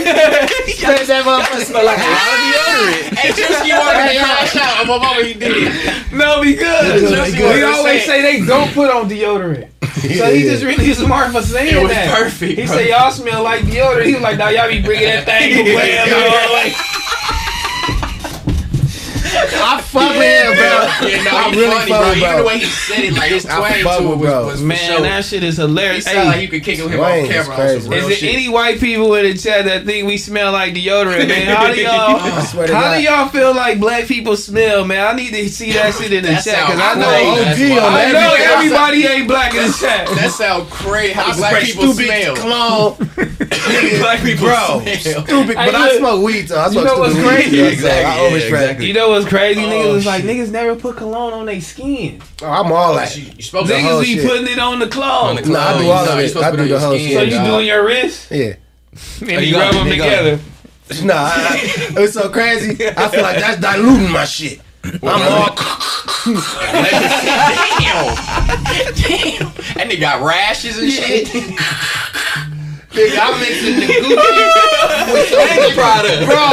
Spread 0.74 1.06
that 1.14 1.22
motherfucker. 1.30 1.62
smell 1.70 1.86
like 1.86 2.00
a 2.02 2.10
lot 2.10 2.26
of 2.26 2.40
deodorant. 2.42 3.06
Hey, 3.20 3.30
Druski 3.36 3.70
wanted 3.78 4.14
to 4.14 4.20
crash 4.20 4.56
out. 4.56 4.80
I'm 4.80 4.90
over 4.90 5.24
he 5.26 5.34
did 5.34 5.52
it. 5.52 6.12
no, 6.14 6.42
be 6.42 6.56
good. 6.56 7.00
Good, 7.02 7.10
Just- 7.12 7.38
good. 7.38 7.54
We 7.56 7.64
always 7.64 8.06
say 8.06 8.22
they 8.24 8.46
don't 8.46 8.74
put 8.74 8.90
on 8.90 9.10
deodorant. 9.10 9.68
So 10.20 10.34
he 10.34 10.44
just 10.44 10.64
really 10.64 10.94
smart 10.94 11.32
for 11.32 11.42
saying 11.42 11.76
It 11.78 11.82
was 11.82 11.92
that. 11.92 12.16
perfect, 12.18 12.60
He 12.60 12.66
bro. 12.66 12.76
said 12.76 12.88
y'all 12.88 13.12
smell 13.12 13.44
like 13.44 13.64
deodorant. 13.66 14.06
He 14.06 14.14
was 14.14 14.22
like, 14.24 14.38
now 14.38 14.50
y'all 14.50 14.68
be 14.70 14.82
bringing 14.82 15.06
that 15.08 15.26
thing 15.26 15.54
away. 15.62 16.74
Yeah. 19.34 19.62
I 19.64 19.82
fuck 19.82 20.16
with 20.18 20.26
him, 20.26 20.54
bro. 20.54 21.10
Yeah, 21.10 21.24
no, 21.24 21.32
I 21.32 21.50
he 21.52 21.60
really 21.60 21.76
funny, 21.76 21.92
fuck 21.92 22.02
bro. 22.02 22.10
with 22.10 22.18
Even 22.18 22.38
the 22.38 22.44
way 22.44 22.58
he 22.60 22.66
said 22.66 23.00
it, 23.06 23.14
like 23.14 23.32
his 23.32 23.44
twang 23.46 23.74
to 23.74 23.80
it 23.80 23.84
was, 23.86 24.20
bro. 24.20 24.46
was 24.48 24.60
for 24.60 24.66
Man, 24.66 24.78
sure. 24.78 25.02
that 25.02 25.26
shit 25.26 25.44
is 25.44 25.58
hilarious. 25.58 26.06
He 26.08 26.12
hilarious. 26.12 26.26
sound 26.26 26.28
like 26.28 26.36
Hey, 26.38 26.42
you 26.42 26.48
could 26.50 26.64
kick 26.64 26.78
him 26.80 26.88
Twang 26.92 27.00
off 27.00 27.18
is 27.18 27.30
camera 27.30 27.56
crazy. 27.56 27.78
is 27.78 27.88
real 27.90 28.08
there 28.08 28.18
shit. 28.18 28.34
any 28.36 28.50
white 28.50 28.80
people 28.80 29.16
in 29.16 29.26
the 29.26 29.34
chat 29.38 29.66
that 29.66 29.86
think 29.86 30.08
we 30.08 30.18
smell 30.18 30.52
like 30.52 30.74
deodorant, 30.74 31.28
man? 31.28 31.56
How 31.56 31.74
do 31.74 31.82
y'all? 31.82 31.92
I 32.20 32.44
swear 32.46 32.68
to 32.68 32.76
How 32.76 32.94
do 32.98 33.02
y'all 33.04 33.28
feel 33.30 33.54
like 33.56 33.80
black 33.80 34.06
people 34.06 34.36
smell, 34.36 34.86
man? 34.86 35.06
I 35.06 35.14
need 35.16 35.32
to 35.32 35.50
see 35.50 35.72
that 35.74 35.94
shit 36.00 36.12
in 36.14 36.24
the 36.24 36.30
That 36.30 36.44
chat 36.44 36.66
because 36.68 36.80
I 36.80 36.94
know. 36.96 37.08
OG 37.08 37.84
on 37.84 37.94
I 37.94 38.12
know 38.12 38.34
everything. 38.34 38.48
everybody 38.50 39.06
ain't 39.06 39.28
black 39.28 39.54
in 39.54 39.68
the 39.68 39.74
chat. 39.80 40.08
That 40.16 40.32
sound 40.32 40.70
crazy. 40.70 41.14
How 41.14 41.32
do 41.32 41.38
black 41.38 41.52
spray 41.56 41.66
people 41.72 41.94
stupid 41.94 42.06
smell? 42.08 42.36
cologne. 42.36 42.96
black 44.00 44.22
people 44.24 44.46
Bro, 44.48 44.82
smell. 44.86 45.26
stupid. 45.26 45.56
But 45.56 45.76
I 45.76 45.88
look, 45.88 45.98
smoke 46.00 46.24
weed, 46.26 46.48
though. 46.48 46.60
I 46.62 46.70
smoke 46.70 46.86
know 46.86 46.98
what's 47.00 47.14
stupid 47.14 47.30
crazy? 47.30 47.62
weed. 47.62 47.78
so 47.80 47.88
I 47.88 47.92
Exactly, 48.00 48.26
always 48.26 48.44
yeah, 48.50 48.80
You 48.80 48.94
know 48.94 49.10
what's 49.20 49.30
crazy? 49.30 49.62
Oh, 49.64 49.68
niggas 49.70 49.94
was 49.94 50.06
like, 50.06 50.22
shit. 50.24 50.36
niggas 50.38 50.52
never 50.52 50.76
put 50.76 50.98
cologne 50.98 51.34
on 51.34 51.46
their 51.46 51.62
skin. 51.62 52.22
Oh, 52.42 52.48
I'm 52.48 52.72
all 52.72 52.96
that. 52.96 53.16
You, 53.18 53.32
you 53.38 53.44
supposed 53.44 53.68
to 53.70 53.74
Niggas 53.76 53.82
whole 53.90 54.02
be 54.02 54.16
shit. 54.16 54.26
putting 54.28 54.48
it 54.48 54.60
on 54.60 54.80
the 54.80 54.88
clothes. 54.88 55.30
On 55.30 55.36
the 55.36 55.50
Nah, 55.50 55.60
I 55.60 55.78
do 55.82 55.90
all 55.90 56.06
No, 56.06 56.12
of 56.14 56.18
you 56.20 56.26
it. 56.26 56.30
supposed 56.30 56.46
I 56.46 56.52
to 56.52 56.58
do 56.58 56.64
put 56.64 56.66
it 56.66 56.70
the 56.70 56.76
on 56.76 56.82
whole 56.82 56.96
your 56.98 57.10
So 57.20 57.22
you 57.24 57.30
shit. 57.32 57.38
dog. 57.40 57.46
doing 57.48 57.66
your 57.68 57.86
wrist? 57.86 58.32
Yeah. 58.32 58.54
and 59.22 59.30
you 59.32 59.38
he 59.40 59.56
rub 59.56 59.74
them 59.74 59.88
together. 59.90 60.40
Nah, 61.04 61.14
I, 61.14 61.28
I- 61.92 61.94
it 61.98 62.00
was 62.00 62.14
so 62.14 62.30
crazy. 62.30 62.86
I 62.88 63.08
feel 63.10 63.22
like 63.22 63.38
that's 63.40 63.62
diluting 63.62 64.12
my 64.12 64.26
shit. 64.26 64.60
I'm 64.84 65.04
all 65.04 65.56
Damn. 66.26 68.16
Damn. 68.96 69.52
That 69.76 69.88
nigga 69.90 70.00
got 70.00 70.22
rashes 70.24 70.78
and 70.80 70.92
shit. 70.92 71.28
nigga, 73.00 73.20
I'm 73.24 73.40
mixing 73.40 73.80
the 73.80 73.88
Gucci 73.88 75.74
product. 75.74 76.20
bro, 76.28 76.44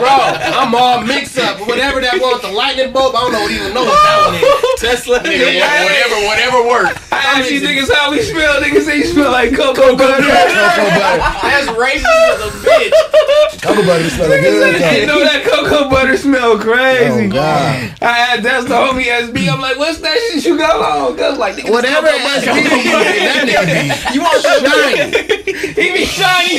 bro. 0.00 0.16
I'm 0.56 0.74
all 0.74 1.02
mixed 1.04 1.38
up. 1.38 1.60
Whatever 1.66 2.00
that 2.00 2.16
was, 2.20 2.40
the 2.42 2.48
lightning 2.50 2.92
bulb. 2.92 3.14
I 3.14 3.28
don't 3.30 3.50
even 3.52 3.74
know 3.74 3.84
what 3.84 4.00
that 4.00 4.18
one 4.26 4.34
is. 4.40 4.80
Tesla. 4.80 5.20
Nigga, 5.20 5.60
whatever, 5.60 6.16
whatever 6.26 6.58
worked. 6.66 6.98
I 7.12 7.38
asked 7.38 7.50
you 7.50 7.60
niggas 7.60 7.92
how 7.92 8.10
we 8.10 8.22
smell. 8.22 8.60
Niggas 8.62 8.82
say 8.88 8.98
you 8.98 9.04
smell 9.06 9.30
like 9.30 9.52
cocoa 9.54 9.96
butter. 9.96 10.24
Cocoa 10.30 10.90
butter. 10.96 11.20
That's 11.44 11.68
racist 11.76 12.08
as 12.32 12.40
a 12.40 12.50
bitch. 12.64 13.62
Cocoa 13.62 13.84
butter 13.84 14.02
be 14.04 14.10
smelling 14.10 14.40
good. 14.42 14.72
You 14.80 15.06
though. 15.06 15.14
know 15.18 15.20
that 15.24 15.44
cocoa 15.44 15.90
butter 15.90 16.16
smell 16.16 16.58
crazy. 16.58 17.28
Oh 17.28 17.30
God. 17.30 17.92
I 18.00 18.12
had 18.12 18.42
that's 18.42 18.64
the 18.64 18.74
homie 18.74 19.04
SB. 19.04 19.48
I'm 19.52 19.60
like, 19.60 19.76
what's 19.78 19.98
that 20.00 20.16
shit 20.32 20.44
you 20.46 20.56
got 20.56 20.80
on? 20.80 21.16
Cause 21.16 21.36
like 21.38 21.56
nigga, 21.56 21.70
Whatever 21.70 22.06
this 22.08 22.44
SB 22.44 22.64
cocoa 22.64 22.82
be, 22.82 22.90
butter. 22.90 23.04
that 23.20 23.44
nigga 23.46 23.66
be. 23.68 23.90
You 24.14 24.20
want 24.22 24.42
shine? 24.42 25.12
He 25.90 25.96
be 25.96 26.04
shiny. 26.04 26.58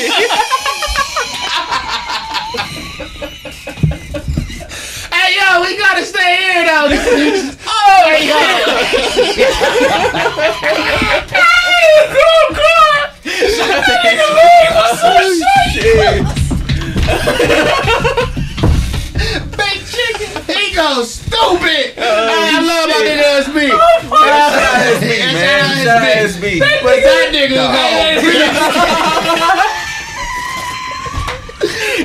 Hey 5.09 5.35
yo, 5.37 5.61
we 5.61 5.77
gotta 5.77 6.03
stay 6.05 6.35
here 6.35 6.65
though. 6.65 6.89
oh 7.65 8.03
my 8.03 8.19
god. 11.07 11.27
Shout 25.83 25.97
out 25.97 26.17
SB. 26.29 26.59
But 26.59 27.01
that 27.03 27.31
nigga 27.33 27.55
go. 27.55 27.67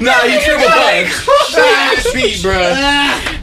Nah, 0.01 0.23
you 0.25 0.39
triple 0.41 0.69
punch. 0.69 1.11
Speed, 2.05 2.43
bro. 2.43 2.53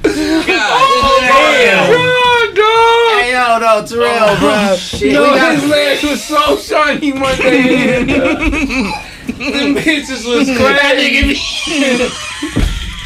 Oh, 0.05 1.19
damn. 1.21 1.89
God, 1.89 2.55
dog. 2.55 3.21
Hey 3.23 3.31
yo, 3.31 3.41
oh, 3.41 3.57
no, 3.59 3.81
Terrell, 3.85 4.35
bro. 4.37 4.77
No, 5.11 5.23
his 5.51 5.63
legs 5.69 6.03
was 6.03 6.23
so 6.23 6.57
shiny 6.57 7.13
one 7.13 7.37
day. 7.37 8.03
Them 9.25 9.75
bitches 9.75 10.23
was 10.27 10.47
crazy. 10.57 11.33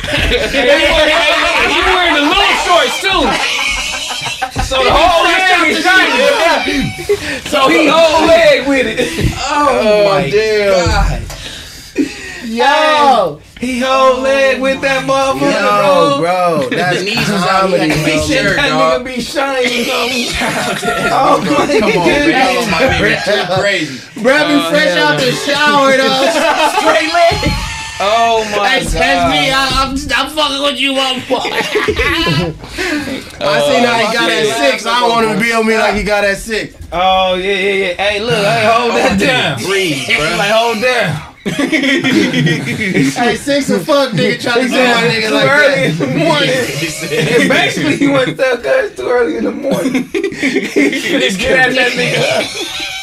He 0.08 1.80
wearing 1.84 2.16
the 2.16 2.22
little 2.22 2.56
shorts 2.64 2.95
too. 3.02 3.22
So 4.64 4.76
the 4.84 4.91
whole 4.91 5.24
leg 5.24 5.72
is 5.72 5.84
shiny. 5.84 6.47
So 7.48 7.69
he 7.69 7.88
whole 7.89 8.27
leg 8.27 8.68
with 8.68 8.85
it. 8.88 9.31
Oh, 9.39 9.68
oh, 9.69 10.03
my 10.10 10.30
damn. 10.30 10.85
God. 10.85 11.22
Yo, 12.48 13.41
He 13.60 13.80
whole 13.80 14.22
leg 14.22 14.61
with 14.61 14.80
that 14.81 15.03
motherfucker, 15.03 15.52
yo, 15.52 16.22
bro. 16.22 16.68
bro, 16.69 16.69
that's 16.69 16.99
The 17.03 17.06
knees 17.06 17.27
was 17.27 17.44
out. 17.44 17.68
He 17.69 17.76
had 17.76 17.91
to 17.91 17.95
comedy, 17.95 18.03
make 18.07 18.23
bro. 18.23 18.27
sure, 18.27 18.56
that 18.56 18.72
nigga 18.72 19.03
be 19.03 19.19
shiny. 19.19 19.91
Oh 21.11 21.11
Oh 21.11 21.41
my 21.44 21.68
Come 21.68 21.91
on, 21.91 22.07
goodness. 22.07 22.31
man. 22.31 22.56
Oh, 22.56 22.72
my 22.72 22.81
nigga. 22.88 23.19
Too 23.27 23.44
crazy. 23.60 23.98
Bro, 24.22 24.35
be 24.48 24.56
uh, 24.56 24.69
fresh 24.72 24.95
out 24.95 25.19
the 25.19 25.31
shower 25.44 25.91
though. 25.98 26.23
Straight 26.80 27.11
leg. 27.11 27.35
Oh 27.99 28.45
my 28.52 28.68
Hey, 28.68 28.84
god. 28.84 28.94
That's 28.94 29.32
me. 29.34 29.49
I, 29.49 29.69
I'm, 29.82 29.98
I'm 30.15 30.30
fucking 30.30 30.61
with 30.61 30.80
you, 30.80 30.94
motherfucker. 30.94 31.49
I 33.41 33.60
seen 33.65 33.84
how 33.84 33.98
he 33.98 34.06
oh, 34.06 34.14
got 34.14 34.30
at 34.30 34.72
six. 34.72 34.86
I 34.86 34.99
don't 34.99 35.10
want 35.10 35.26
him 35.26 35.38
to 35.38 35.44
be 35.44 35.52
on 35.52 35.65
me 35.65 35.78
like 35.78 35.95
he 35.95 36.03
got 36.03 36.24
at 36.24 36.38
six. 36.38 36.76
Oh 36.91 37.36
yeah, 37.36 37.53
yeah, 37.53 37.74
yeah. 37.74 37.94
Hey, 37.94 38.19
look, 38.19 38.34
hey, 38.34 38.69
hold 38.72 38.91
that 38.91 39.19
down. 39.19 39.57
Breathe, 39.64 40.06
bro. 40.06 40.38
Like 40.38 40.52
hold 40.52 40.82
down. 40.82 41.34
Hey, 43.18 43.36
six 43.36 43.69
and 43.69 43.86
fuck 43.86 44.11
nigga 44.11 44.41
trying 44.41 44.64
to 44.64 44.69
say 44.69 44.86
my 44.94 45.07
nigga 45.07 45.30
too 45.30 45.34
like 45.34 45.49
early 45.49 45.84
in 45.86 45.98
the 45.98 46.07
morning. 46.07 46.49
And 47.40 47.49
basically, 47.49 47.98
he 47.98 48.07
went 48.07 48.28
to 48.30 48.36
tell 48.36 48.57
cuz 48.57 48.95
too 48.95 49.10
early 49.10 49.38
in 49.38 49.45
the 49.45 49.52
morning. 49.52 50.10
Just 50.11 51.40
get 51.40 51.57
at 51.57 51.74
that 51.74 51.91
nigga. 51.94 52.94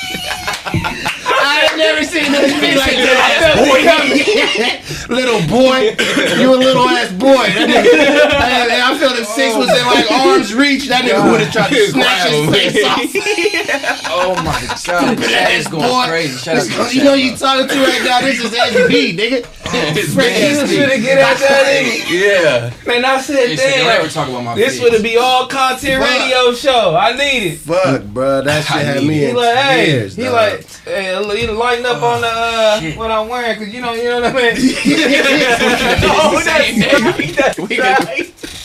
I 1.45 1.69
ain't 1.69 1.77
never 1.77 2.03
seen 2.05 2.33
no 2.33 2.41
shit 2.41 2.77
like 2.77 2.97
I 2.97 3.05
that. 3.05 3.53
felt 3.55 3.69
it 3.69 3.85
coming. 3.85 5.17
little 5.17 5.41
boy, 5.47 5.93
you 6.41 6.49
a 6.55 6.57
little 6.57 6.89
ass 6.89 7.13
boy. 7.13 7.45
That 7.53 7.69
nigga, 7.69 8.33
I, 8.41 8.93
I 8.93 8.99
feel 8.99 9.11
if 9.13 9.27
six 9.29 9.55
was 9.55 9.69
in 9.69 9.85
like 9.87 10.11
arm's 10.11 10.55
reach, 10.55 10.89
that 10.89 11.05
nigga 11.05 11.31
would 11.31 11.41
have 11.41 11.53
tried 11.53 11.69
to 11.71 11.87
snatch 11.93 12.31
his 12.31 12.51
face 12.51 12.85
off. 12.85 14.01
Oh, 14.17 14.35
my 14.37 14.55
God. 14.87 15.19
That 15.19 15.51
is 15.53 15.67
going 15.67 15.83
Boy, 15.83 16.07
crazy. 16.07 16.39
Shout 16.39 16.57
out 16.57 16.89
to 16.89 16.97
you 16.97 17.03
know 17.05 17.15
you 17.15 17.37
talking 17.37 17.67
to 17.69 17.75
right 17.83 18.03
now. 18.05 18.21
This 18.21 18.39
is 18.43 18.51
SB, 18.53 19.17
nigga. 19.19 19.45
Fresh 19.45 20.39
He 20.39 20.63
was 20.63 20.71
SB. 20.71 20.87
finna 20.87 21.03
get 21.03 21.19
at 21.19 21.37
that 21.39 21.67
nigga. 21.67 22.11
Yeah. 22.11 22.73
Man, 22.87 23.05
I 23.05 23.21
said, 23.21 23.49
They 23.51 23.57
said, 23.57 23.77
don't 23.79 23.89
ever 23.91 24.03
damn. 24.05 24.11
talk 24.11 24.29
about 24.29 24.45
my 24.45 24.55
This 24.55 24.81
would 24.81 25.03
be 25.03 25.17
all 25.19 25.47
content 25.49 26.03
Fuck. 26.03 26.11
radio 26.11 26.53
show. 26.55 26.97
I 26.97 27.13
need 27.17 27.53
it. 27.55 27.59
Fuck, 27.59 28.05
bro, 28.05 28.43
that 28.43 28.65
shit 28.65 28.85
had 28.85 29.03
me 29.03 29.15
He 29.15 29.25
in 29.27 29.37
like, 29.37 29.57
hey, 29.57 29.87
tears. 29.87 30.17
he 30.17 30.29
like, 30.29 30.65
hey, 30.85 31.19
he 31.35 31.47
lighting 31.47 31.87
up 31.87 32.03
on 32.03 32.21
the 32.21 32.27
uh, 32.27 32.81
what 32.97 33.11
I'm 33.11 33.29
wearing, 33.29 33.59
cause 33.59 33.69
you 33.69 33.81
know, 33.81 33.93
you 33.95 34.05
know 34.05 34.21
what 34.21 34.35
I 34.35 34.53
mean. 34.53 34.55
Oh, 36.07 36.41
that's 36.45 36.47
right. 36.47 37.35
That's 37.37 37.59
right. 37.59 38.61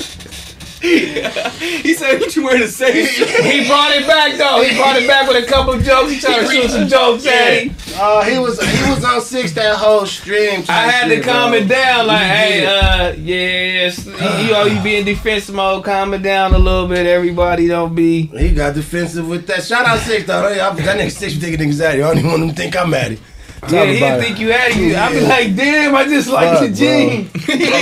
He 0.82 1.94
said, 1.94 2.20
"What 2.20 2.36
you 2.36 2.44
wearing 2.44 2.62
the 2.62 2.68
same 2.68 3.06
shirt?" 3.06 3.28
He 3.44 3.68
brought 3.68 3.92
it 3.96 4.08
back 4.08 4.38
though. 4.38 4.62
He 4.64 4.76
brought 4.78 4.96
it 4.96 5.08
back 5.08 5.28
with 5.28 5.44
a 5.44 5.48
couple 5.48 5.78
jokes. 5.80 6.12
He 6.12 6.20
tried 6.20 6.40
to 6.40 6.48
shoot 6.48 6.72
some 6.72 6.88
jokes 6.88 7.26
at 7.26 7.64
him. 7.64 7.76
Oh, 7.96 8.22
he 8.24 8.38
was 8.40 8.60
he 8.62 8.90
was 8.90 9.04
on 9.04 9.22
six 9.22 9.52
that 9.54 9.76
whole 9.76 10.06
stream. 10.06 10.64
I 10.70 10.90
had 10.90 11.10
to 11.10 11.20
calm 11.22 11.52
bro. 11.52 11.60
it 11.60 11.68
down, 11.68 12.08
like, 12.08 12.22
hey, 12.22 12.66
uh, 12.66 13.14
yes, 13.18 14.06
you 14.06 14.14
know, 14.52 14.66
you 14.66 14.82
be 14.82 14.96
in 14.96 15.06
defense 15.06 15.50
mode, 15.50 15.84
calm 15.84 16.14
it 16.14 16.22
down 16.22 16.54
a 16.54 16.60
little 16.60 16.88
bit. 16.88 17.06
Everybody 17.06 17.68
don't 17.68 17.94
be. 17.94 18.28
He 18.28 18.54
got 18.54 18.74
defensive 18.76 19.28
with 19.28 19.48
that. 19.48 19.64
Shout 19.64 19.86
out 19.86 20.00
six 20.00 20.26
though. 20.26 20.42
That 20.42 20.78
that 20.78 20.98
nigga 20.98 21.12
six 21.12 21.34
be 21.34 21.42
taking 21.42 21.60
niggas 21.60 21.82
at 21.82 21.98
you. 21.98 22.06
I 22.06 22.08
don't 22.10 22.20
even 22.20 22.32
want 22.32 22.44
him 22.44 22.50
to 22.50 22.56
think 22.56 22.78
I'm 22.78 22.94
at 22.94 23.12
it. 23.14 23.20
Talk 23.62 23.72
Yeah, 23.72 23.86
he 23.86 23.98
about 23.98 24.08
didn't 24.08 24.20
it. 24.20 24.24
think 24.26 24.40
you 24.40 24.52
had 24.52 24.72
it. 24.72 24.96
I 24.96 25.12
be 25.12 25.20
like, 25.22 25.56
damn, 25.56 25.96
I 25.96 26.04
just 26.06 26.30
like 26.30 26.50
Fuck, 26.50 26.60
the 26.62 26.68
bro. 26.68 26.76
jeans. 26.76 27.30
oh, 27.36 27.40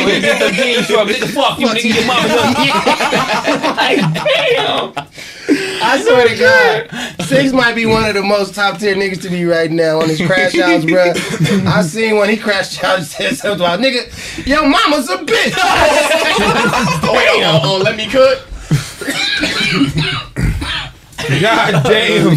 he 0.08 0.22
get 0.22 0.40
the 0.40 0.52
jeans 0.52 0.88
from 0.88 1.08
nigga. 1.08 1.28
Fuck 1.34 1.60
you, 1.60 1.68
nigga. 1.68 1.95
Your 1.95 2.06
mama. 2.08 2.28
like, 3.78 3.99
damn. 4.14 4.94
I 5.80 6.02
swear 6.02 6.28
to 6.28 6.36
God, 6.36 7.26
Six 7.28 7.54
might 7.54 7.76
be 7.76 7.86
one 7.86 8.04
of 8.06 8.16
the 8.16 8.22
most 8.24 8.54
top 8.56 8.80
tier 8.80 8.95
niggas 8.95 9.22
to 9.22 9.30
be 9.30 9.45
right 9.45 9.70
now 9.72 10.02
on 10.02 10.10
his 10.10 10.20
crash 10.26 10.56
outs, 10.60 10.84
bro. 10.86 11.14
I 11.72 11.82
seen 11.84 12.18
when 12.18 12.30
he 12.30 12.38
crashed 12.38 12.84
out 12.84 12.98
and 12.98 13.08
said 13.08 13.36
something 13.38 13.62
about 13.66 13.80
nigga, 13.80 14.45
your 14.48 14.68
mama's 14.68 15.10
a 15.10 15.18
bitch. 15.18 15.54
Oh, 17.10 17.14
wait, 17.14 17.28
oh, 17.30 17.62
oh, 17.64 17.76
oh, 17.76 17.78
let 17.84 17.95
me 17.95 18.08
cook. 18.10 18.44
God 21.41 21.84
damn. 21.84 22.28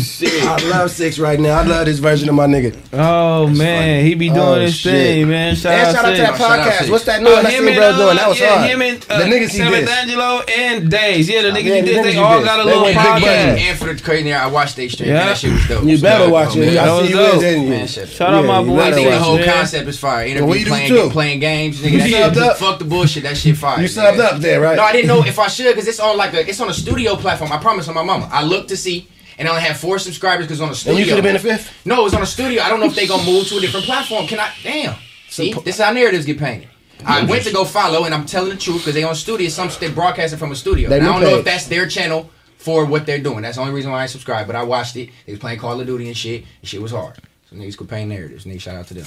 I 0.48 0.68
love 0.70 0.90
Six 0.90 1.18
right 1.18 1.38
now. 1.38 1.58
I 1.60 1.62
love 1.64 1.86
this 1.86 1.98
version 1.98 2.28
of 2.28 2.34
my 2.34 2.46
nigga. 2.46 2.76
Oh 2.92 3.46
man, 3.48 4.04
he 4.04 4.14
be 4.14 4.28
doing 4.28 4.38
Oh, 4.40 4.60
his 4.60 4.74
shit. 4.74 4.92
thing, 4.92 5.28
man. 5.28 5.54
Shout 5.56 5.72
And 5.72 5.86
out, 5.88 5.94
shout 5.94 6.04
out 6.06 6.10
to 6.16 6.22
that 6.22 6.36
Shout 6.38 6.58
out 6.58 6.72
podcast. 6.72 6.90
What's 6.90 7.04
that 7.04 7.22
new 7.22 7.30
one 7.32 7.46
I 7.46 7.50
seen 7.50 7.62
bro 7.76 7.96
doing? 7.96 8.16
That 8.16 8.28
was 8.28 8.40
yeah, 8.40 8.56
hard. 8.58 8.70
him 8.70 8.82
and 8.82 9.06
uh, 9.08 9.18
the 9.18 9.24
niggas 9.24 9.50
he 9.50 9.58
did. 9.58 9.88
Angelo 9.88 10.40
and 10.48 10.90
Days. 10.90 11.28
Yeah, 11.28 11.42
the 11.42 11.48
niggas 11.50 11.64
Yeah, 11.64 11.74
he 11.76 11.80
the 11.82 11.86
did. 11.86 11.96
niggas 11.98 12.02
They 12.04 12.12
he 12.12 12.18
all 12.18 12.44
got 12.44 12.60
a 12.60 12.64
They 12.64 12.76
little 12.76 12.88
podcast. 13.02 13.58
And 13.58 13.78
for 13.78 13.92
the 13.94 14.02
crazy, 14.02 14.32
I 14.32 14.46
watched 14.46 14.76
they 14.76 14.88
stream. 14.88 15.10
Yeah. 15.10 15.26
That 15.26 15.38
shit 15.38 15.52
was 15.52 15.68
dope. 15.68 15.84
You 15.84 15.94
It 15.96 16.02
better 16.02 16.24
was 16.24 16.32
watch 16.32 16.56
it. 16.56 16.76
I 16.76 16.92
was 16.92 17.04
see 17.06 17.10
you 17.10 17.16
dope. 17.16 17.34
in, 17.34 17.40
didn't 17.40 17.62
you? 17.64 17.68
Man, 17.70 17.86
shit. 17.86 18.08
Shout 18.08 18.34
out 18.34 18.44
my 18.44 18.62
boy. 18.62 18.80
I 18.80 18.92
think 18.92 19.08
the 19.10 19.18
whole 19.18 19.42
concept 19.44 19.88
is 19.88 19.98
fire. 19.98 20.24
we 20.24 20.30
Interview 20.32 20.64
do 20.64 20.70
playing, 20.70 20.88
too. 20.88 21.10
playing 21.10 21.40
games, 21.40 21.80
nigga. 21.80 21.98
That 21.98 22.34
shit. 22.34 22.56
Fuck 22.56 22.78
the 22.78 22.84
bullshit. 22.84 23.22
That 23.22 23.36
shit 23.36 23.56
fire. 23.56 23.80
You 23.80 23.86
subbed 23.88 24.18
up 24.18 24.40
there, 24.40 24.60
right? 24.60 24.76
No, 24.76 24.82
I 24.82 24.92
didn't 24.92 25.08
know 25.08 25.24
if 25.24 25.38
I 25.38 25.46
should 25.48 25.74
because 25.74 25.86
it's 25.88 26.00
on 26.00 26.16
like 26.16 26.34
a 26.34 26.48
it's 26.48 26.60
on 26.60 26.68
a 26.68 26.74
studio 26.74 27.14
platform. 27.16 27.52
I 27.52 27.58
promise 27.58 27.86
on 27.88 27.94
my 27.94 28.02
mama. 28.02 28.28
I 28.32 28.42
looked 28.42 28.68
to 28.70 28.76
and 28.86 29.48
I 29.48 29.50
only 29.50 29.62
have 29.62 29.78
four 29.78 29.98
subscribers 29.98 30.46
because 30.46 30.60
on 30.60 30.70
a 30.70 30.74
studio. 30.74 30.96
and 30.98 31.00
you 31.00 31.06
could 31.06 31.24
have 31.24 31.24
been 31.24 31.36
a 31.36 31.56
fifth. 31.56 31.86
No, 31.86 32.00
it 32.00 32.04
was 32.04 32.14
on 32.14 32.22
a 32.22 32.26
studio. 32.26 32.62
I 32.62 32.68
don't 32.68 32.80
know 32.80 32.86
if 32.86 32.94
they 32.94 33.06
gonna 33.06 33.24
move 33.24 33.46
to 33.48 33.56
a 33.58 33.60
different 33.60 33.86
platform. 33.86 34.26
Can 34.26 34.40
I? 34.40 34.52
Damn. 34.62 34.96
See, 35.28 35.52
this 35.52 35.76
is 35.78 35.80
how 35.80 35.92
narratives 35.92 36.26
get 36.26 36.38
painted. 36.38 36.68
I 37.06 37.24
went 37.24 37.44
to 37.44 37.52
go 37.52 37.64
follow, 37.64 38.04
and 38.04 38.14
I'm 38.14 38.26
telling 38.26 38.50
the 38.50 38.56
truth 38.56 38.78
because 38.78 38.94
they 38.94 39.04
on 39.04 39.14
studio. 39.14 39.48
Some 39.48 39.70
they 39.80 39.90
broadcasting 39.90 40.38
from 40.38 40.52
a 40.52 40.56
studio. 40.56 40.92
I 40.94 40.98
don't 40.98 41.20
know 41.20 41.36
if 41.38 41.44
that's 41.44 41.66
their 41.66 41.86
channel 41.88 42.30
for 42.58 42.84
what 42.84 43.06
they're 43.06 43.20
doing. 43.20 43.42
That's 43.42 43.56
the 43.56 43.62
only 43.62 43.72
reason 43.72 43.90
why 43.90 44.02
I 44.02 44.06
subscribed. 44.06 44.46
But 44.46 44.56
I 44.56 44.62
watched 44.62 44.96
it. 44.96 45.08
They 45.24 45.32
was 45.32 45.38
playing 45.38 45.58
Call 45.60 45.80
of 45.80 45.86
Duty 45.86 46.08
and 46.08 46.16
shit. 46.16 46.44
And 46.60 46.68
shit 46.68 46.82
was 46.82 46.92
hard. 46.92 47.16
So 47.48 47.56
niggas 47.56 47.76
could 47.78 47.88
paint 47.88 48.10
narratives. 48.10 48.44
Niggas, 48.44 48.60
shout 48.60 48.76
out 48.76 48.86
to 48.88 48.94
them. 48.94 49.06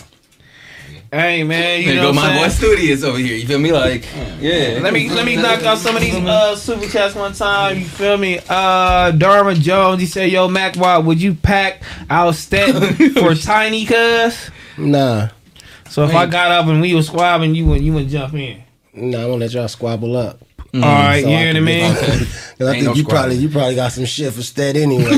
Hey 1.12 1.44
man, 1.44 1.80
you 1.82 1.86
There 1.88 1.96
know 1.98 2.02
go 2.02 2.08
what 2.08 2.16
my 2.16 2.38
boy 2.38 2.44
I'm? 2.46 2.50
Studios 2.50 3.04
over 3.04 3.20
here. 3.20 3.36
You 3.38 3.46
feel 3.46 3.60
me? 3.60 3.72
Like, 3.72 4.04
yeah. 4.40 4.80
Let 4.82 4.94
me 4.94 5.10
let 5.12 5.26
me 5.26 5.36
knock 5.36 5.62
out 5.64 5.78
some 5.78 5.96
of 5.96 6.02
these 6.02 6.16
uh 6.16 6.56
super 6.56 6.88
chats 6.88 7.14
one 7.14 7.34
time. 7.34 7.78
You 7.78 7.86
feel 7.86 8.18
me? 8.18 8.40
Uh, 8.50 9.12
Darwin 9.12 9.62
Jones. 9.62 10.02
He 10.02 10.08
said, 10.08 10.32
"Yo, 10.32 10.48
Mac, 10.48 10.76
why 10.76 10.98
would 10.98 11.22
you 11.22 11.36
pack 11.36 11.84
our 12.10 12.34
stat 12.34 12.74
for 13.14 13.36
tiny 13.36 13.86
cuz?" 13.86 14.50
Nah. 14.78 15.30
So 15.90 16.04
if 16.06 16.16
I 16.16 16.26
got 16.26 16.50
up 16.52 16.66
and 16.66 16.82
we 16.82 16.96
was 16.96 17.06
squabbling, 17.08 17.54
you 17.54 17.68
would 17.68 17.82
you 17.84 17.94
would 17.94 18.10
jump 18.10 18.34
in. 18.34 18.64
No, 18.96 19.20
I'm 19.20 19.26
gonna 19.26 19.36
let 19.36 19.54
y'all 19.54 19.68
squabble 19.68 20.18
up. 20.18 20.40
All 20.76 20.82
right, 20.82 21.22
So 21.22 21.30
you 21.30 21.36
I 21.36 21.44
know 21.54 21.62
what 21.62 21.68
I 21.70 21.72
mean? 21.72 21.96
Cause 22.54 22.68
I 22.70 22.74
think 22.74 22.86
no 22.86 22.94
you 22.94 23.02
squabbling. 23.02 23.06
probably 23.10 23.36
you 23.38 23.50
probably 23.50 23.76
got 23.76 23.92
some 23.92 24.06
shit 24.06 24.32
for 24.34 24.42
Stet 24.42 24.76
anyway. 24.78 25.06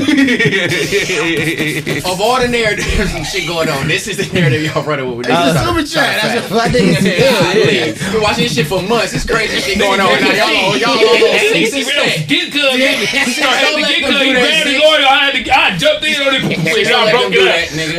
Of 2.04 2.20
all 2.20 2.40
the 2.40 2.48
narratives 2.48 3.14
and 3.14 3.24
shit 3.26 3.46
going 3.46 3.68
on, 3.68 3.86
this 3.88 4.06
is 4.08 4.16
the 4.16 4.26
narrative 4.34 4.62
y'all 4.64 4.82
running 4.84 5.06
with. 5.16 5.26
This 5.26 5.36
It's 5.36 5.48
is 5.48 5.56
a 5.56 5.58
super 5.64 5.84
chat. 5.84 6.22
That's 6.22 6.50
what 6.50 6.60
I 6.60 6.68
think. 6.72 6.88
it's- 6.96 7.04
Yeah, 7.04 7.92
Been 8.12 8.22
watching 8.22 8.44
this 8.44 8.54
shit 8.54 8.66
for 8.66 8.80
months. 8.82 9.12
It's 9.14 9.24
crazy 9.24 9.60
shit 9.60 9.78
going 9.78 10.00
on. 10.00 10.20
Now 10.20 10.32
y'all 10.32 10.72
on 10.72 10.78
y'all 10.80 10.96
on 10.96 11.38
six 11.52 11.72
and 11.72 11.84
seven. 11.86 12.26
Get 12.26 12.52
good, 12.52 12.78
Yeah. 12.80 12.92
nigga. 12.92 13.06
He 13.24 13.32
started 13.32 13.36
Don't 13.36 13.52
having 13.52 13.76
to 13.76 13.80
let 13.80 13.88
get 13.88 14.00
them 14.00 14.10
good. 14.12 14.18
do 14.20 14.24
He 14.26 14.32
that 14.32 14.40
grabbed 14.40 14.66
his 14.66 14.74
shit. 14.76 14.84
oil. 14.84 15.06
I 15.08 15.10
had 15.24 15.32
to. 15.36 15.40
I 15.56 15.58
jumped 15.76 16.04
in 16.04 16.20
on 16.20 16.34
it. 16.34 16.40
Y'all 16.42 16.52
Y'all 16.52 16.64
let 17.04 17.12
them 17.12 17.20
broke 17.20 17.32
do 17.32 17.40
it 17.40 17.44
that, 17.48 17.68
nigga. 17.76 17.98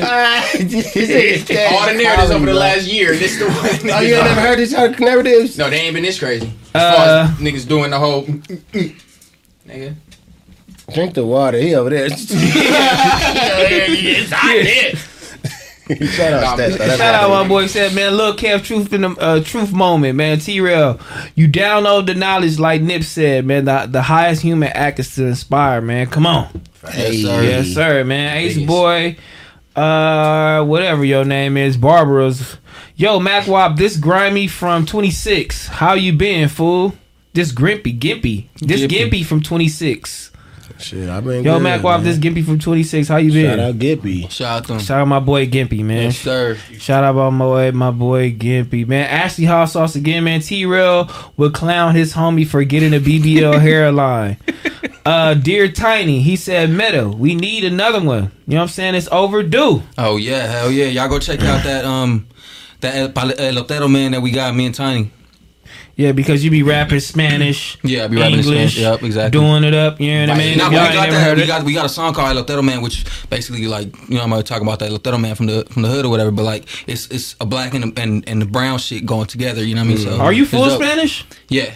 All 1.73 1.85
the 1.93 1.93
narratives 1.93 2.31
over 2.31 2.45
the 2.45 2.53
last 2.53 2.83
year. 2.85 3.15
This 3.15 3.37
the 3.37 3.45
one. 3.49 3.79
Oh, 3.93 3.99
you 4.01 4.15
ain't 4.15 4.25
never 4.25 4.41
heard 4.41 4.59
these 4.59 4.73
other 4.73 4.95
narratives? 4.99 5.57
No, 5.57 5.69
they 5.69 5.79
ain't 5.81 5.93
been 5.93 6.03
this 6.03 6.19
crazy. 6.19 6.51
As 6.77 6.81
Uh, 6.81 6.95
far 6.95 7.07
as 7.07 7.29
niggas 7.39 7.67
doing 7.67 7.91
the 7.91 7.99
whole. 7.99 8.23
Nigga. 8.23 9.95
Drink 10.93 11.13
the 11.15 11.25
water. 11.25 11.57
He 11.57 11.75
over 11.75 11.89
there. 11.89 12.07
Shout 15.87 16.33
out 16.33 16.41
Nah, 16.41 16.55
Stats. 16.55 16.57
man. 16.57 16.57
though. 16.57 16.77
That's 16.77 16.97
Shout 16.97 17.15
out 17.15 17.29
my 17.29 17.47
boy 17.47 17.67
said, 17.67 17.93
man, 17.95 18.13
look, 18.15 18.37
Kev, 18.39 18.63
truth 18.63 18.91
in 18.91 19.01
the 19.01 19.09
uh, 19.11 19.39
truth 19.41 19.71
moment, 19.71 20.15
man. 20.17 20.37
T 20.39 20.59
Rail, 20.59 20.99
you 21.35 21.47
download 21.47 22.07
the 22.07 22.13
knowledge 22.13 22.59
like 22.59 22.81
Nip 22.81 23.03
said, 23.03 23.45
man. 23.45 23.65
The, 23.65 23.87
the 23.89 24.01
highest 24.01 24.41
human 24.41 24.69
act 24.69 24.99
is 24.99 25.15
to 25.15 25.25
inspire, 25.27 25.79
man. 25.81 26.07
Come 26.07 26.25
on, 26.25 26.61
Hey, 26.89 27.13
yes 27.15 27.67
sir, 27.67 28.03
man. 28.03 28.35
Ace 28.37 28.55
Biggest. 28.55 28.67
boy, 28.67 29.15
uh, 29.77 30.63
whatever 30.65 31.05
your 31.05 31.23
name 31.25 31.55
is, 31.57 31.77
Barbara's. 31.77 32.57
Yo, 32.95 33.19
Mac 33.19 33.47
Wop, 33.47 33.77
this 33.77 33.95
grimy 33.95 34.47
from 34.47 34.85
26. 34.85 35.67
How 35.67 35.93
you 35.93 36.13
been, 36.13 36.49
fool? 36.49 36.95
This 37.33 37.51
Grimpy, 37.51 37.97
Gimpy, 37.97 38.47
this 38.59 38.81
Gimpy. 38.81 39.09
Gimpy 39.11 39.25
from 39.25 39.41
26. 39.43 40.31
Shit, 40.79 41.09
I've 41.09 41.23
been 41.23 41.43
Yo, 41.43 41.55
good, 41.55 41.63
Mac 41.63 41.83
Wop, 41.83 42.01
this 42.01 42.17
Gimpy 42.17 42.43
from 42.43 42.59
26. 42.59 43.07
How 43.07 43.17
you 43.17 43.31
been? 43.31 43.51
Shout 43.51 43.59
out 43.59 43.75
Gimpy. 43.75 44.29
Shout 44.31 44.57
out 44.57 44.65
to. 44.79 44.83
Shout 44.83 45.01
out 45.01 45.07
my 45.07 45.19
boy 45.19 45.47
Gimpy, 45.47 45.83
man. 45.83 46.03
Yes, 46.03 46.17
sir. 46.17 46.55
Shout 46.77 47.03
out 47.03 47.15
my 47.31 47.45
boy, 47.45 47.71
my 47.71 47.91
boy 47.91 48.31
Gimpy, 48.31 48.87
man. 48.87 49.07
Ashley 49.07 49.45
Hot 49.45 49.65
Sauce 49.65 49.95
again, 49.95 50.23
man. 50.23 50.41
T 50.41 50.65
Rail 50.65 51.09
would 51.37 51.53
clown 51.53 51.95
his 51.95 52.13
homie 52.13 52.45
for 52.45 52.63
getting 52.63 52.93
a 52.93 52.99
BBL 52.99 53.59
hairline. 53.61 54.37
Uh, 55.07 55.33
dear 55.35 55.69
Tiny, 55.69 56.21
he 56.21 56.35
said, 56.35 56.69
Meadow, 56.69 57.07
we 57.07 57.33
need 57.33 57.63
another 57.63 58.03
one. 58.03 58.23
You 58.45 58.55
know 58.55 58.57
what 58.57 58.61
I'm 58.63 58.67
saying? 58.67 58.95
It's 58.95 59.07
overdue. 59.09 59.81
Oh 59.97 60.17
yeah, 60.17 60.47
hell 60.47 60.69
yeah. 60.69 60.87
Y'all 60.87 61.07
go 61.07 61.17
check 61.17 61.39
out 61.43 61.63
that 61.63 61.85
um 61.85 62.27
that 62.81 63.15
El, 63.15 63.87
man 63.87 64.11
that 64.11 64.21
we 64.21 64.31
got, 64.31 64.53
me 64.53 64.65
and 64.65 64.75
Tiny. 64.75 65.11
Yeah, 65.95 66.11
because 66.11 66.43
you 66.43 66.51
be 66.51 66.61
rapping 66.61 66.99
Spanish. 66.99 67.77
Yeah, 67.83 68.03
I 68.03 68.07
be 68.09 68.17
rapping 68.17 68.33
in 68.33 68.39
English, 68.39 68.73
Spanish. 68.73 68.77
Yep, 68.79 69.03
exactly. 69.03 69.39
Doing 69.39 69.63
it 69.63 69.73
up, 69.73 70.01
you 70.01 70.13
know 70.13 70.27
what 70.27 70.29
I 70.31 70.37
mean? 70.37 70.57
Nah, 70.57 70.65
If 70.65 70.71
but 70.73 70.75
y'all 70.75 70.89
we 70.89 70.93
got 70.93 71.09
that. 71.09 71.23
heard 71.23 71.37
We 71.37 71.47
got 71.47 71.63
we 71.63 71.73
got 71.73 71.85
a 71.85 71.89
song 71.89 72.13
called 72.13 72.35
Elotero 72.35 72.61
Man, 72.61 72.81
which 72.81 73.05
basically 73.29 73.65
like 73.67 73.95
you 74.09 74.15
know 74.15 74.23
I'm 74.23 74.29
gonna 74.29 74.43
talk 74.43 74.61
about 74.61 74.79
that 74.79 74.91
Elotero 74.91 75.21
Man 75.21 75.35
from 75.35 75.45
the 75.45 75.65
from 75.69 75.83
the 75.83 75.87
hood 75.87 76.03
or 76.05 76.09
whatever. 76.09 76.31
But 76.31 76.43
like 76.43 76.65
it's 76.85 77.07
it's 77.07 77.37
a 77.39 77.45
black 77.45 77.73
and 77.73 77.97
and, 77.97 78.27
and 78.27 78.41
the 78.41 78.45
brown 78.45 78.77
shit 78.77 79.05
going 79.05 79.27
together. 79.27 79.63
You 79.63 79.75
know 79.75 79.83
what 79.83 79.91
I 79.91 79.95
mean? 79.95 79.97
So 79.99 80.19
Are 80.19 80.33
you 80.33 80.45
full. 80.45 80.69
Spanish? 80.69 81.25
Yeah. 81.47 81.73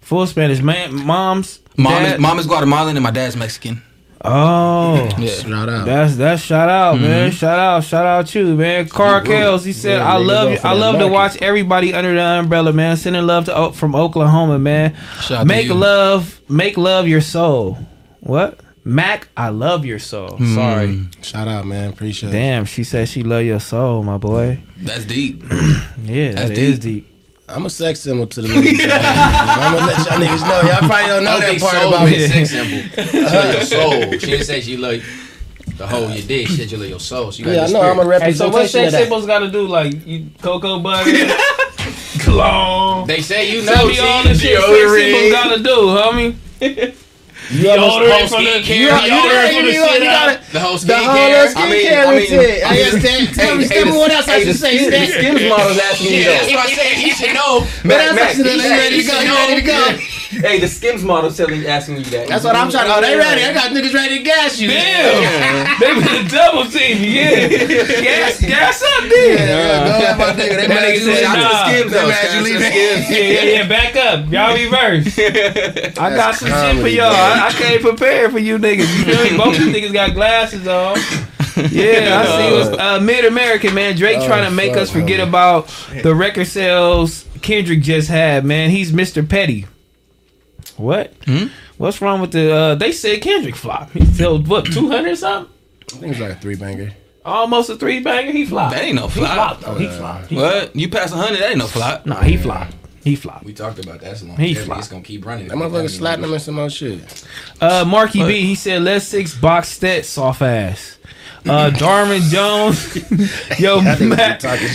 Full 0.00 0.26
Spanish, 0.26 0.62
man. 0.62 0.94
Mom's. 0.94 1.60
Mom 1.76 2.02
dad- 2.02 2.14
is 2.14 2.20
mom 2.20 2.38
is 2.38 2.46
Guatemalan 2.46 2.96
and 2.96 3.02
my 3.04 3.10
dad's 3.10 3.36
Mexican. 3.36 3.82
Oh. 4.24 5.08
Yeah. 5.18 5.28
Shout 5.42 5.68
out. 5.68 5.84
That's 5.84 6.16
that's 6.16 6.42
shout 6.42 6.68
out, 6.68 7.00
man. 7.00 7.32
Shout 7.32 7.58
out, 7.58 7.82
shout 7.82 8.06
out 8.06 8.32
you, 8.34 8.54
man. 8.54 8.88
Carl 8.88 9.20
Kells, 9.24 9.64
he 9.64 9.72
said, 9.72 9.98
Yeah, 9.98 10.14
"I 10.14 10.20
niggas 10.20 10.26
love 10.26 10.44
go 10.46 10.50
you. 10.52 10.58
for 10.58 10.66
I 10.68 10.74
that 10.74 10.80
love 10.80 10.94
to 10.94 10.98
market. 11.00 11.12
watch 11.12 11.36
everybody 11.42 11.92
under 11.92 12.14
the 12.14 12.22
umbrella, 12.22 12.72
man. 12.72 12.96
Sending 12.96 13.26
love 13.26 13.46
to 13.46 13.56
O- 13.56 13.72
from 13.72 13.96
Oklahoma, 13.96 14.60
man. 14.60 14.94
Shout 15.20 15.30
out 15.32 15.38
to 15.40 15.44
Make 15.46 15.66
you. 15.66 15.74
love, 15.74 16.40
make 16.48 16.76
love 16.76 17.08
your 17.08 17.20
soul. 17.20 17.78
What? 18.20 18.60
Mac, 18.84 19.26
I 19.36 19.48
love 19.48 19.84
your 19.84 19.98
soul. 19.98 20.36
Hmm. 20.36 20.54
Sorry, 20.54 21.04
Shout 21.22 21.48
out, 21.48 21.66
man. 21.66 21.90
Appreciate 21.92 22.28
it. 22.30 22.32
damn. 22.32 22.64
She 22.64 22.84
said 22.84 23.08
she 23.08 23.22
love 23.24 23.42
your 23.44 23.60
soul, 23.60 24.02
my 24.04 24.18
boy. 24.18 24.60
That's 24.76 25.04
deep. 25.04 25.42
Yeah, 26.04 26.32
That's 26.32 26.48
that 26.50 26.58
is 26.58 26.78
deep. 26.80 27.04
deep. 27.06 27.11
I'm 27.52 27.66
a 27.66 27.70
sex 27.70 28.00
symbol 28.00 28.26
to 28.26 28.42
the 28.42 28.48
ladies. 28.48 28.80
I'm 28.84 29.74
gonna 29.74 29.86
let 29.86 29.98
y'all 29.98 30.18
niggas 30.18 30.42
know. 30.48 30.68
Y'all 30.68 30.78
probably 30.88 31.06
don't 31.06 31.24
know 31.24 31.30
I 31.36 31.40
that 31.40 31.48
think 31.50 31.60
part 31.62 31.74
soul 31.76 31.88
about 31.94 32.06
means 32.08 32.34
me. 32.34 32.44
sex 32.44 32.50
symbol. 32.50 33.02
She 33.12 33.20
love 33.20 33.54
your 33.54 33.62
soul. 33.64 34.12
She 34.12 34.26
didn't 34.26 34.46
say 34.46 34.60
she 34.60 34.76
love 34.76 35.02
the 35.76 35.86
whole 35.86 36.10
your 36.10 36.26
dick. 36.26 36.48
She 36.48 36.56
said 36.56 36.70
you 36.70 36.78
love 36.78 36.88
your 36.88 37.00
soul. 37.00 37.30
She 37.30 37.42
got 37.42 37.50
Yeah, 37.52 37.62
I 37.62 37.66
your 37.66 37.72
know. 37.74 37.90
I'm 37.90 37.98
a 37.98 38.02
spirit. 38.02 38.22
Hey, 38.22 38.32
so 38.32 38.48
what 38.48 38.68
sex 38.70 38.86
of 38.86 38.92
that. 38.92 39.00
symbols 39.02 39.26
got 39.26 39.40
to 39.40 39.50
do? 39.50 39.66
Like 39.66 40.06
you, 40.06 40.30
cocoa 40.40 40.78
butter, 40.80 41.10
clown. 42.20 43.06
They 43.06 43.20
say 43.22 43.50
you 43.54 43.62
know. 43.64 43.74
Tell 43.74 43.86
me 43.88 43.98
all 43.98 44.22
the 44.22 44.34
shit 44.34 44.58
sex 44.60 44.66
symbols 44.66 45.32
got 45.32 45.56
to 45.56 45.62
do, 45.62 45.76
homie. 45.76 46.94
You 47.52 47.68
almost 47.70 47.98
Deodorant 47.98 48.20
post 48.20 48.32
from 48.34 48.44
the 48.44 48.50
skincare, 48.50 48.78
you, 48.80 48.88
deodorant 48.88 49.12
deodorant 49.12 49.44
from 49.44 49.52
from 49.52 49.66
the 49.66 49.72
the 49.72 49.72
you, 49.72 49.84
you 49.84 50.04
gotta, 50.08 50.52
The 50.52 50.60
whole 50.60 50.78
the 50.78 50.96
whole 50.96 51.14
skincare. 51.14 51.52
skincare 51.52 51.56
I 51.56 51.70
mean- 51.70 51.92
I 51.92 52.10
mean- 52.10 52.32
routine. 52.32 52.64
I 52.64 52.82
understand. 52.82 53.34
Tell 53.34 53.56
me, 53.56 53.68
tell 53.68 53.84
me 53.84 53.92
what 53.92 54.10
else 54.10 54.28
I 54.28 54.40
should 54.44 54.56
say. 54.56 54.78
Stan. 54.88 55.06
Skims 55.08 55.42
model's 55.48 55.78
asking 55.78 56.10
me 56.12 56.24
Yeah, 56.24 56.32
that's 56.32 56.48
what 56.52 56.66
I 56.66 56.72
said. 56.72 56.92
He 56.96 57.10
should 57.12 57.34
know. 57.34 57.60
What 57.60 58.00
else 58.00 58.18
I 58.20 58.32
should 58.34 58.46
he? 58.46 58.52
You 58.52 58.60
said- 58.60 58.78
ready 58.78 59.02
to 59.02 59.06
go? 59.06 59.34
ready 59.34 59.54
to 59.60 59.66
go? 59.66 59.98
Hey, 60.42 60.58
the 60.60 60.66
Skims 60.66 61.04
model's 61.04 61.36
telling 61.36 61.64
asking 61.66 61.98
you 61.98 62.04
that. 62.04 62.26
That's 62.26 62.42
what 62.44 62.56
I'm 62.56 62.70
trying 62.70 62.86
to. 62.86 62.94
Oh, 62.96 63.00
they 63.02 63.16
ready. 63.16 63.42
I 63.44 63.52
got 63.52 63.70
niggas 63.70 63.92
ready 63.94 64.18
to 64.18 64.24
gas 64.24 64.58
you. 64.58 64.68
Damn, 64.68 65.78
they 65.80 65.92
been 65.94 66.26
double 66.28 66.64
team. 66.64 66.96
Yeah, 67.04 67.48
gas, 68.02 68.40
gas 68.40 68.82
up 68.82 69.08
there. 69.10 69.36
Yeah, 69.36 69.84
go 69.84 69.90
ahead, 69.92 70.18
my 70.18 70.24
nigga. 70.42 70.56
They 70.56 70.68
mad 70.68 70.82
nigga 70.84 70.94
you 70.94 71.00
said, 71.00 71.22
leave. 71.22 71.42
nah. 71.42 71.68
Skims 71.68 71.92
They 71.92 72.08
mad 72.08 72.24
you 72.24 72.44
Skims, 72.44 72.44
leave. 72.44 72.60
Skims. 72.60 73.10
Yeah, 73.10 73.18
yeah, 73.18 73.42
yeah. 73.62 73.68
Back 73.68 73.96
up, 73.96 74.32
y'all 74.32 74.54
reverse. 74.54 75.18
I 75.98 76.16
got 76.16 76.34
some 76.34 76.48
shit 76.48 76.80
for 76.82 76.88
y'all. 76.88 77.12
man. 77.12 77.38
I, 77.38 77.46
I 77.48 77.52
came 77.52 77.80
prepared 77.80 78.32
for 78.32 78.38
you 78.38 78.58
niggas. 78.58 78.78
You 78.98 79.04
feel 79.04 79.24
me? 79.32 79.36
Both 79.36 79.58
you 79.60 79.66
niggas 79.66 79.92
got 79.92 80.14
glasses 80.14 80.66
on. 80.66 80.96
Yeah, 81.70 82.24
I 82.24 82.24
see. 82.38 82.52
What's, 82.70 82.80
uh, 82.80 83.00
Mid 83.00 83.26
American 83.26 83.74
man, 83.74 83.94
Drake 83.96 84.16
Oh, 84.20 84.26
trying 84.26 84.44
to 84.48 84.50
make 84.50 84.72
fuck, 84.72 84.82
us 84.84 84.90
forget 84.90 85.20
homie. 85.20 85.28
about 85.28 85.68
the 86.02 86.14
record 86.14 86.46
sales 86.46 87.26
Kendrick 87.42 87.82
just 87.82 88.08
had. 88.08 88.44
Man, 88.46 88.70
he's 88.70 88.92
Mr. 88.92 89.28
Petty. 89.28 89.66
What? 90.76 91.12
Hmm? 91.24 91.46
What's 91.78 92.00
wrong 92.00 92.20
with 92.20 92.32
the? 92.32 92.52
uh 92.54 92.74
They 92.76 92.92
said 92.92 93.20
Kendrick 93.22 93.56
flop. 93.56 93.90
He 93.92 94.04
sold 94.06 94.48
what 94.48 94.64
two 94.66 94.88
hundred 94.90 95.16
something. 95.16 95.52
I 95.92 95.96
think 95.96 96.12
it's 96.12 96.20
like 96.20 96.32
a 96.32 96.36
three 96.36 96.54
banger. 96.56 96.92
Almost 97.24 97.70
a 97.70 97.76
three 97.76 98.00
banger. 98.00 98.32
He 98.32 98.44
flopped. 98.46 98.74
That 98.74 98.84
ain't 98.84 98.96
no 98.96 99.08
He 99.08 99.20
flop. 99.20 99.34
flopped. 99.34 99.60
though. 99.62 99.74
He 99.74 99.86
flopped. 99.88 100.26
He 100.28 100.36
What? 100.36 100.74
You 100.74 100.88
pass 100.88 101.12
hundred? 101.12 101.40
That 101.40 101.50
ain't 101.50 101.58
no 101.58 101.66
flop. 101.66 102.06
No, 102.06 102.16
he 102.16 102.36
flopped. 102.36 102.74
He 103.04 103.16
flopped. 103.16 103.44
We 103.44 103.52
talked 103.52 103.84
about 103.84 104.00
that. 104.00 104.16
So 104.16 104.26
long. 104.26 104.36
He 104.36 104.52
It's 104.52 104.62
flopped. 104.64 104.90
gonna 104.90 105.02
keep 105.02 105.26
running. 105.26 105.48
That 105.48 105.56
motherfucker 105.56 105.90
slapping 105.90 106.24
him 106.24 106.34
in 106.34 106.40
some 106.40 106.54
more 106.54 106.70
shit. 106.70 107.00
Uh, 107.60 107.84
Marky 107.84 108.24
B, 108.26 108.44
he 108.46 108.54
said, 108.54 108.82
"Let's 108.82 109.06
six 109.06 109.34
box 109.34 109.68
stat 109.70 110.06
soft 110.06 110.40
ass." 110.42 110.98
Uh, 111.44 111.70
Darwin 111.70 112.22
Jones, 112.22 112.96
yo, 113.58 113.80
Mac, 113.80 113.98
be 113.98 114.08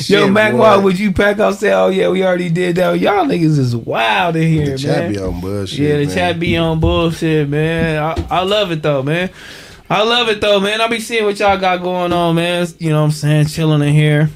yo, 0.07 0.27
Mac, 0.29 0.53
why 0.53 0.75
would 0.75 0.99
you 0.99 1.13
pack 1.13 1.39
up? 1.39 1.55
Say, 1.55 1.71
oh 1.71 1.87
yeah, 1.87 2.09
we 2.09 2.25
already 2.25 2.49
did 2.49 2.75
that. 2.75 2.99
Y'all 2.99 3.25
niggas 3.25 3.57
is 3.57 3.73
wild 3.75 4.35
in 4.35 4.47
here, 4.49 4.71
The 4.71 4.77
chat 4.77 5.03
man. 5.03 5.13
be 5.13 5.19
on 5.19 5.39
bullshit. 5.39 5.79
yeah, 5.79 5.97
the 5.97 6.05
man. 6.07 6.15
chat 6.15 6.39
be 6.39 6.57
on 6.57 6.79
bullshit, 6.81 7.47
man. 7.47 8.03
I, 8.03 8.27
I 8.29 8.43
love 8.43 8.71
it 8.71 8.81
though, 8.81 9.01
man. 9.01 9.29
I 9.89 10.03
love 10.03 10.27
it 10.27 10.41
though, 10.41 10.59
man. 10.59 10.81
I 10.81 10.87
be 10.87 10.99
seeing 10.99 11.23
what 11.23 11.39
y'all 11.39 11.57
got 11.57 11.81
going 11.81 12.11
on, 12.11 12.35
man. 12.35 12.67
You 12.79 12.89
know 12.89 12.99
what 12.99 13.05
I'm 13.05 13.11
saying? 13.11 13.45
Chilling 13.45 13.81
in 13.87 13.93
here. 13.93 14.29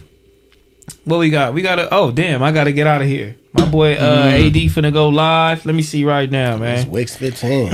What 1.03 1.17
we 1.19 1.29
got? 1.29 1.53
We 1.53 1.61
gotta. 1.61 1.89
Oh 1.93 2.11
damn, 2.11 2.41
I 2.43 2.53
gotta 2.53 2.71
get 2.71 2.87
out 2.87 3.01
of 3.01 3.07
here. 3.07 3.35
My 3.53 3.65
boy 3.65 3.95
uh, 3.95 4.29
AD 4.33 4.53
finna 4.53 4.93
go 4.93 5.09
live. 5.09 5.65
Let 5.65 5.75
me 5.75 5.81
see 5.81 6.05
right 6.05 6.31
now, 6.31 6.57
man. 6.57 6.75
It's 6.77 6.85
man. 6.85 6.93
Wix 6.93 7.15
15. 7.17 7.69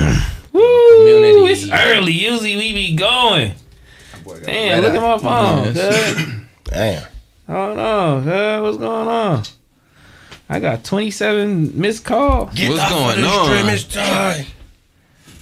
Woo, 0.54 0.62
it's 1.46 1.70
early. 1.70 2.14
Usually 2.14 2.56
we 2.56 2.74
be 2.74 2.96
going. 2.96 3.54
Damn, 4.44 4.84
look 4.84 4.94
at 4.94 5.02
my 5.02 5.18
phone. 5.18 5.74
cuz. 5.74 6.28
Damn. 6.66 7.04
Hold 7.48 7.80
on, 7.80 8.24
cuz. 8.24 8.62
what's 8.62 8.78
going 8.78 9.08
on? 9.08 9.44
I 10.50 10.60
got 10.60 10.84
27 10.84 11.80
missed 11.80 12.06
calls. 12.06 12.50
What's 12.50 12.90
going 12.90 13.24
on? 13.24 13.78
time. 13.90 14.46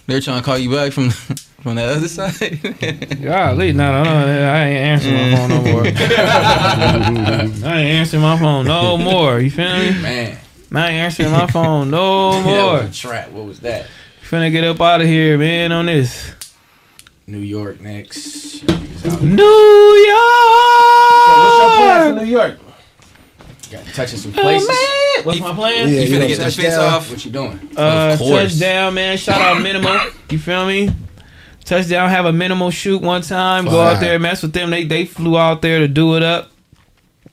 They're 0.07 0.21
trying 0.21 0.39
to 0.39 0.45
call 0.45 0.57
you 0.57 0.71
back 0.71 0.91
from 0.91 1.09
from 1.65 1.75
the 1.75 1.83
other 1.83 2.07
side. 2.07 2.33
Golly, 3.23 3.73
no, 3.73 4.03
no, 4.03 4.03
no, 4.03 4.51
I 4.51 4.65
ain't 4.65 5.03
answering 5.03 5.31
my 5.31 5.35
phone 5.35 5.49
no 5.49 5.61
more. 5.71 5.83
I 5.85 7.77
ain't 7.79 7.89
answering 7.99 8.21
my 8.21 8.37
phone 8.37 8.65
no 8.65 8.97
more. 8.97 9.39
You 9.39 9.49
feel 9.49 9.65
me? 9.65 9.91
Man, 9.99 10.37
I 10.71 10.87
ain't 10.89 10.95
answering 11.05 11.31
my 11.31 11.47
phone 11.47 11.89
no 11.89 12.33
that 12.33 12.43
more. 12.43 12.73
was 12.83 12.89
a 12.89 12.93
trap. 12.93 13.31
What 13.31 13.45
was 13.45 13.59
that? 13.61 13.87
Finna 14.21 14.51
get 14.51 14.63
up 14.63 14.79
out 14.79 15.01
of 15.01 15.07
here, 15.07 15.39
man, 15.39 15.71
on 15.71 15.87
this. 15.87 16.34
New 17.27 17.39
York 17.39 17.81
next. 17.81 18.61
Y'all. 18.63 19.19
New 19.21 19.35
What's 21.27 21.57
your 21.59 21.69
plan 21.75 22.17
for 22.17 22.23
York! 22.23 22.23
New 22.23 22.31
York? 22.31 22.59
Got 23.71 23.85
touching 23.95 24.19
some 24.19 24.33
Oh, 24.37 24.41
places. 24.41 24.67
man. 24.67 24.77
What's 25.25 25.39
my 25.39 25.53
plan? 25.53 25.87
Yeah, 25.87 26.01
you 26.01 26.01
you 26.01 26.07
finna 26.19 26.27
get 26.27 26.37
that 26.37 26.43
touchdown. 26.45 26.65
fence 26.65 26.77
off. 26.77 27.09
What 27.09 27.25
you 27.25 27.31
doing? 27.31 27.59
Uh, 27.75 28.11
Of 28.13 28.19
course. 28.19 28.51
touchdown, 28.51 28.93
man. 28.93 29.17
Shout 29.17 29.41
out 29.41 29.61
minimal. 29.61 29.97
You 30.29 30.37
feel 30.37 30.67
me? 30.67 30.91
Touchdown. 31.63 32.09
Have 32.11 32.25
a 32.27 32.33
minimal 32.33 32.69
shoot 32.69 33.01
one 33.01 33.23
time. 33.23 33.65
Go 33.65 33.81
out 33.81 33.99
there, 33.99 34.13
and 34.15 34.21
mess 34.23 34.43
with 34.43 34.53
them. 34.53 34.69
They 34.69 34.83
they 34.83 35.05
flew 35.05 35.35
out 35.37 35.63
there 35.63 35.79
to 35.79 35.87
do 35.87 36.15
it 36.15 36.21
up. 36.21 36.51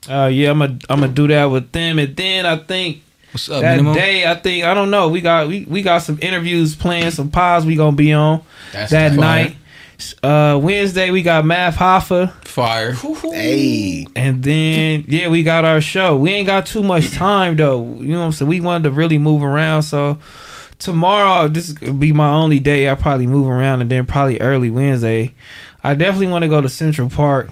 Uh, 0.09 0.31
yeah, 0.33 0.51
I'm 0.53 0.59
gonna 0.61 0.79
I'm 0.89 1.01
gonna 1.01 1.13
do 1.13 1.29
that 1.29 1.45
with 1.47 1.71
them, 1.73 1.99
and 1.99 2.17
then 2.17 2.47
I 2.47 2.57
think 2.57 3.03
What's 3.33 3.51
up, 3.51 3.61
that 3.61 3.73
minimum? 3.77 3.95
day, 3.95 4.27
I 4.27 4.35
think 4.37 4.65
I 4.65 4.73
don't 4.73 4.91
know. 4.91 5.09
We 5.11 5.21
got 5.21 5.49
we, 5.49 5.67
we 5.69 5.83
got 5.83 5.99
some 5.99 6.19
interviews 6.23 6.75
planned, 6.75 7.13
some 7.13 7.31
pods 7.31 7.67
we 7.67 7.77
gonna 7.77 7.95
be 7.95 8.13
on 8.15 8.41
That's 8.73 8.91
that 8.93 9.11
fire. 9.11 9.21
night. 9.21 9.57
Uh, 10.23 10.59
Wednesday 10.63 11.11
we 11.11 11.23
got 11.23 11.45
Math 11.45 11.77
Hoffa, 11.77 12.33
Fire. 12.45 12.93
Hey, 12.93 14.07
and 14.15 14.43
then 14.43 15.05
yeah, 15.09 15.29
we 15.29 15.43
got 15.43 15.65
our 15.65 15.81
show. 15.81 16.17
We 16.17 16.31
ain't 16.31 16.47
got 16.47 16.67
too 16.67 16.83
much 16.83 17.11
time 17.13 17.57
though. 17.57 17.95
You 17.95 18.13
know 18.13 18.21
what 18.21 18.27
I'm 18.27 18.33
saying? 18.33 18.49
We 18.49 18.61
wanted 18.61 18.85
to 18.85 18.91
really 18.91 19.19
move 19.19 19.43
around, 19.43 19.83
so 19.83 20.19
tomorrow 20.79 21.49
this 21.49 21.75
will 21.81 21.95
be 21.95 22.13
my 22.13 22.31
only 22.31 22.59
day. 22.59 22.89
I 22.89 22.95
probably 22.95 23.27
move 23.27 23.49
around, 23.49 23.81
and 23.83 23.91
then 23.91 24.07
probably 24.07 24.41
early 24.41 24.71
Wednesday. 24.71 25.35
I 25.85 25.95
definitely 25.95 26.29
want 26.29 26.43
to 26.43 26.49
go 26.49 26.61
to 26.61 26.69
Central 26.69 27.11
Park. 27.11 27.51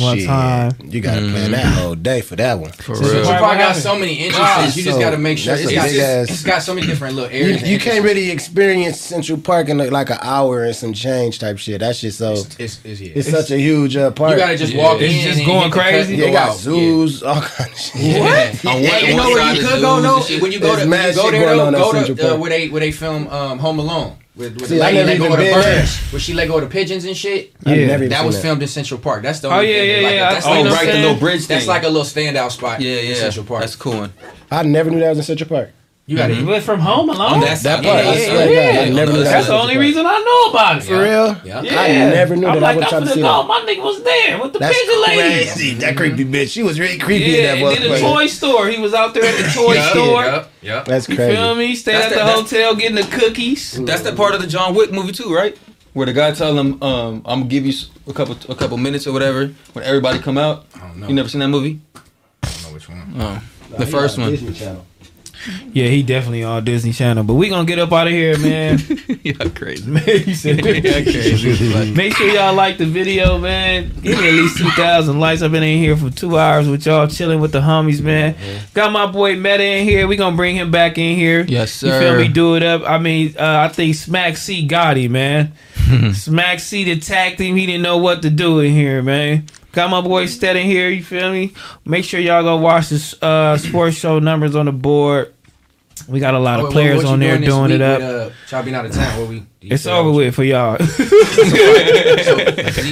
One 0.00 0.18
shit. 0.18 0.26
time. 0.26 0.72
You 0.84 1.00
gotta 1.00 1.20
plan 1.22 1.50
that 1.52 1.64
whole 1.66 1.94
day 1.94 2.20
for 2.20 2.36
that 2.36 2.58
one. 2.58 2.72
For 2.72 2.94
Central 2.94 3.12
real. 3.14 3.24
Park. 3.24 3.40
Park 3.40 3.58
got 3.58 3.76
so 3.76 3.98
many 3.98 4.18
entrances. 4.20 4.40
Wow. 4.40 4.64
you 4.64 4.82
just 4.82 4.96
So, 4.96 5.00
got 5.00 5.10
to 5.10 5.18
make 5.18 5.38
sure 5.38 5.54
that's 5.56 5.62
it's 5.64 5.72
a 5.72 5.74
got, 5.74 5.88
big 5.88 6.30
it's 6.30 6.42
got 6.42 6.62
so 6.62 6.74
many 6.74 6.86
different 6.86 7.14
little 7.16 7.30
areas. 7.30 7.62
and 7.62 7.70
you 7.70 7.78
can't 7.78 8.04
really 8.04 8.30
experience 8.30 9.00
Central 9.00 9.38
Park 9.38 9.68
in 9.68 9.78
like 9.78 10.10
an 10.10 10.18
hour 10.22 10.64
and 10.64 10.74
some 10.76 10.92
change 10.92 11.38
type 11.38 11.58
shit. 11.58 11.80
That's 11.80 12.00
just 12.00 12.18
so. 12.18 12.32
It's, 12.32 12.56
it's, 12.58 12.80
it's, 12.84 13.00
yeah. 13.00 13.12
It's 13.16 13.30
such 13.30 13.50
a 13.50 13.58
huge 13.58 13.96
uh, 13.96 14.10
park. 14.12 14.32
you 14.32 14.38
gotta 14.38 14.56
just 14.56 14.72
Yeah. 14.72 14.82
walk 14.82 15.00
It's 15.00 15.14
in. 15.14 15.20
just 15.22 15.38
and 15.38 15.46
going 15.46 15.62
hit 15.64 15.72
crazy. 15.72 16.12
and 16.14 16.22
Yeah, 16.22 16.26
go 16.28 16.32
got 16.32 16.48
out. 16.50 16.56
zoos, 16.56 17.22
all 17.22 17.40
kind 17.40 17.70
of 17.72 17.78
shit. 17.78 18.02
Yeah. 18.02 18.70
On 18.70 18.76
And 18.76 18.88
one- 18.88 19.04
you 19.04 19.16
know 19.16 19.28
where 19.30 19.54
you 19.54 19.60
could 19.60 19.80
go 19.80 20.00
no 20.00 20.20
when 20.40 20.52
you 20.52 20.60
go 20.60 20.74
to 20.74 20.80
when 20.80 20.90
mad 20.90 21.08
you 21.14 21.22
go 21.22 21.30
there 21.30 21.54
going 21.54 21.72
though, 21.72 21.88
on 21.90 21.96
at 21.96 22.06
go 22.08 22.14
to 22.14 22.34
uh, 22.34 22.36
where 22.38 22.50
they 22.50 22.68
where 22.68 22.80
they 22.80 22.92
film 22.92 23.26
um, 23.28 23.58
Home 23.58 23.78
Alone 23.78 24.16
with, 24.36 24.54
with 24.60 24.68
See, 24.68 24.76
the 24.76 24.80
lady 24.80 24.96
never 24.98 25.08
let 25.10 25.18
go 25.18 25.24
of 25.26 25.30
the 25.32 25.36
been 25.44 25.54
birds, 25.62 25.98
where 26.12 26.20
she 26.20 26.32
let 26.34 26.48
go 26.48 26.56
of 26.56 26.62
the 26.62 26.68
pigeons 26.68 27.04
and 27.04 27.16
shit. 27.16 27.52
Yeah. 27.66 27.86
never 27.86 28.08
That 28.08 28.18
seen 28.18 28.26
was 28.26 28.40
filmed 28.40 28.62
in 28.62 28.68
Central 28.68 28.98
Park. 29.00 29.22
That's 29.22 29.40
the 29.40 29.48
Oh, 29.48 29.52
only 29.52 29.68
yeah, 29.70 29.78
thing. 29.80 29.88
yeah, 29.90 29.96
like, 30.08 30.14
yeah. 30.14 30.32
That's 30.32 30.46
I- 30.46 30.58
Oh, 30.58 30.62
like, 30.62 30.72
right, 30.72 30.86
the 30.86 30.92
little 30.94 31.08
saying? 31.10 31.18
bridge 31.20 31.40
thing. 31.46 31.56
that's 31.56 31.66
like 31.68 31.82
a 31.82 31.88
little 31.88 32.02
standout 32.04 32.50
spot. 32.52 32.80
yeah, 32.80 32.96
in 32.96 33.08
yeah. 33.10 33.14
Central 33.14 33.44
Park. 33.44 33.60
That's 33.60 33.76
cool. 33.76 33.98
one. 33.98 34.12
I 34.50 34.62
never 34.62 34.90
knew 34.90 35.00
that 35.00 35.10
was 35.10 35.18
in 35.18 35.24
Central 35.24 35.48
Park. 35.48 35.70
You 36.12 36.18
got 36.18 36.28
You 36.30 36.36
it. 36.42 36.44
went 36.44 36.62
from 36.64 36.80
home 36.80 37.08
alone. 37.08 37.32
On 37.34 37.40
that 37.40 37.58
That 37.62 37.82
part, 37.82 37.86
yeah, 38.04 38.10
I 38.10 38.14
yeah, 38.14 38.26
swear 38.26 38.46
to 38.46 38.52
yeah, 38.52 38.72
God, 38.74 38.80
I 38.84 38.88
never 38.90 39.12
On 39.12 39.16
knew 39.16 39.24
that 39.24 39.24
that 39.24 39.32
That's 39.32 39.46
the 39.46 39.54
only 39.54 39.78
reason 39.78 40.04
I 40.06 40.18
know 40.18 40.50
about 40.50 40.76
it. 40.76 40.82
For 40.84 40.92
real? 40.92 41.36
Yeah. 41.42 41.62
Yeah. 41.62 41.80
I 41.80 41.88
never 42.10 42.36
knew 42.36 42.46
I'm 42.48 42.54
that. 42.56 42.62
like, 42.62 42.72
I 42.72 42.74
would 42.76 42.84
I'm 42.84 42.90
try 42.90 43.00
to 43.00 43.06
see 43.06 43.22
that. 43.22 43.46
My 43.46 43.60
nigga 43.66 43.82
was 43.82 44.02
there 44.02 44.42
with 44.42 44.52
the 44.52 44.58
That's 44.58 44.78
pigeon 44.78 45.02
lady. 45.02 45.44
crazy. 45.44 45.74
That 45.74 45.96
creepy 45.96 46.24
bitch. 46.26 46.52
She 46.52 46.62
was 46.62 46.78
really 46.78 46.98
creepy 46.98 47.24
Yeah, 47.30 47.54
in 47.54 47.60
that 47.64 47.72
and 47.72 47.82
then 47.82 47.90
the 47.90 47.96
motherfucker. 47.96 48.12
toy 48.14 48.26
store. 48.26 48.68
He 48.68 48.78
was 48.78 48.92
out 48.92 49.14
there 49.14 49.24
at 49.24 49.36
the 49.38 49.50
toy 49.54 49.74
Yup, 49.74 49.90
store. 49.92 50.24
yup, 50.24 50.50
yup. 50.60 50.84
That's 50.84 51.08
You 51.08 51.16
crazy. 51.16 51.34
feel 51.36 51.54
me? 51.54 51.74
Stayed 51.74 51.92
That's 51.94 52.04
at 52.04 52.08
the, 52.10 52.14
the- 52.16 52.24
that's- 52.26 52.50
hotel 52.50 52.74
getting 52.76 52.96
the 52.96 53.04
cookies. 53.16 53.72
That's 53.84 54.02
the 54.02 54.12
part 54.12 54.34
of 54.34 54.40
the 54.42 54.46
John 54.46 54.74
Wick 54.74 54.92
movie 54.92 55.12
too, 55.12 55.34
right? 55.34 55.56
Where 55.94 56.04
the 56.06 56.12
guy 56.12 56.32
tell 56.32 56.56
him, 56.58 56.82
um, 56.82 57.22
"I'm 57.24 57.40
gonna 57.40 57.44
give 57.46 57.64
you 57.64 57.72
s- 57.72 57.88
a 58.06 58.12
couple 58.12 58.36
a 58.50 58.54
couple 58.54 58.76
minutes 58.78 59.06
or 59.06 59.12
whatever." 59.12 59.50
When 59.72 59.84
everybody 59.84 60.18
come 60.18 60.36
out, 60.38 60.66
I 60.74 60.78
don't 60.88 60.96
know. 60.98 61.08
you 61.08 61.14
never 61.14 61.28
seen 61.28 61.40
that 61.40 61.48
movie? 61.48 61.80
I 62.42 62.48
don't 62.48 62.62
know 62.64 62.72
which 62.74 62.88
one. 62.88 63.14
Oh, 63.18 63.42
the 63.78 63.86
first 63.86 64.18
one. 64.18 64.30
Disney 64.30 64.52
Channel. 64.54 64.86
Yeah, 65.72 65.86
he 65.88 66.02
definitely 66.02 66.44
on 66.44 66.64
Disney 66.64 66.92
Channel. 66.92 67.24
But 67.24 67.34
we 67.34 67.48
gonna 67.48 67.64
get 67.66 67.78
up 67.78 67.92
out 67.92 68.06
of 68.06 68.12
here, 68.12 68.38
man. 68.38 68.78
yeah, 69.22 69.32
crazy. 69.54 69.90
He 70.22 70.34
said- 70.34 70.62
Make 71.96 72.16
sure 72.16 72.28
y'all 72.28 72.54
like 72.54 72.78
the 72.78 72.86
video, 72.86 73.38
man. 73.38 73.90
Give 74.02 74.18
me 74.18 74.28
at 74.28 74.34
least 74.34 74.58
two 74.58 74.70
thousand 74.70 75.18
likes. 75.20 75.42
I've 75.42 75.52
been 75.52 75.62
in 75.62 75.78
here 75.78 75.96
for 75.96 76.10
two 76.10 76.38
hours 76.38 76.68
with 76.68 76.86
y'all, 76.86 77.06
chilling 77.08 77.40
with 77.40 77.52
the 77.52 77.60
homies, 77.60 78.00
man. 78.00 78.36
Got 78.74 78.92
my 78.92 79.06
boy 79.06 79.36
Meta 79.36 79.62
in 79.64 79.84
here. 79.84 80.06
We 80.06 80.16
gonna 80.16 80.36
bring 80.36 80.56
him 80.56 80.70
back 80.70 80.98
in 80.98 81.16
here. 81.16 81.44
Yes, 81.48 81.72
sir. 81.72 81.86
You 81.94 82.00
feel 82.08 82.16
me? 82.18 82.28
Do 82.28 82.54
it 82.56 82.62
up. 82.62 82.82
I 82.88 82.98
mean, 82.98 83.34
uh, 83.38 83.60
I 83.60 83.68
think 83.68 83.94
Smack 83.94 84.36
C 84.36 84.66
got 84.66 84.96
him, 84.96 85.12
man. 85.12 85.52
Smack 86.14 86.60
C 86.60 86.90
attacked 86.90 87.40
him. 87.40 87.56
He 87.56 87.66
didn't 87.66 87.82
know 87.82 87.98
what 87.98 88.22
to 88.22 88.30
do 88.30 88.60
in 88.60 88.72
here, 88.72 89.02
man. 89.02 89.46
Got 89.72 89.88
my 89.90 90.02
boy 90.02 90.26
Stet 90.26 90.54
in 90.56 90.66
here. 90.66 90.90
You 90.90 91.02
feel 91.02 91.32
me? 91.32 91.52
Make 91.86 92.04
sure 92.04 92.20
y'all 92.20 92.42
go 92.42 92.56
watch 92.58 92.90
this 92.90 93.20
uh, 93.22 93.56
sports 93.56 93.96
show 93.96 94.18
numbers 94.18 94.54
on 94.54 94.66
the 94.66 94.72
board. 94.72 95.31
We 96.12 96.20
got 96.20 96.34
a 96.34 96.38
lot 96.38 96.60
of 96.60 96.64
What- 96.64 96.72
players 96.72 97.04
on 97.04 97.20
there 97.20 97.38
doing 97.38 97.70
it 97.70 97.80
up. 97.80 98.00
With, 98.00 98.08
uh, 98.10 98.30
y'all 98.50 98.62
being 98.62 98.76
out 98.76 98.84
of 98.84 98.92
town. 98.92 99.18
What 99.20 99.28
we? 99.30 99.42
it's 99.70 99.86
over 99.86 100.10
with 100.10 100.34
for 100.34 100.44
y'all. 100.44 100.76
It's 100.80 100.98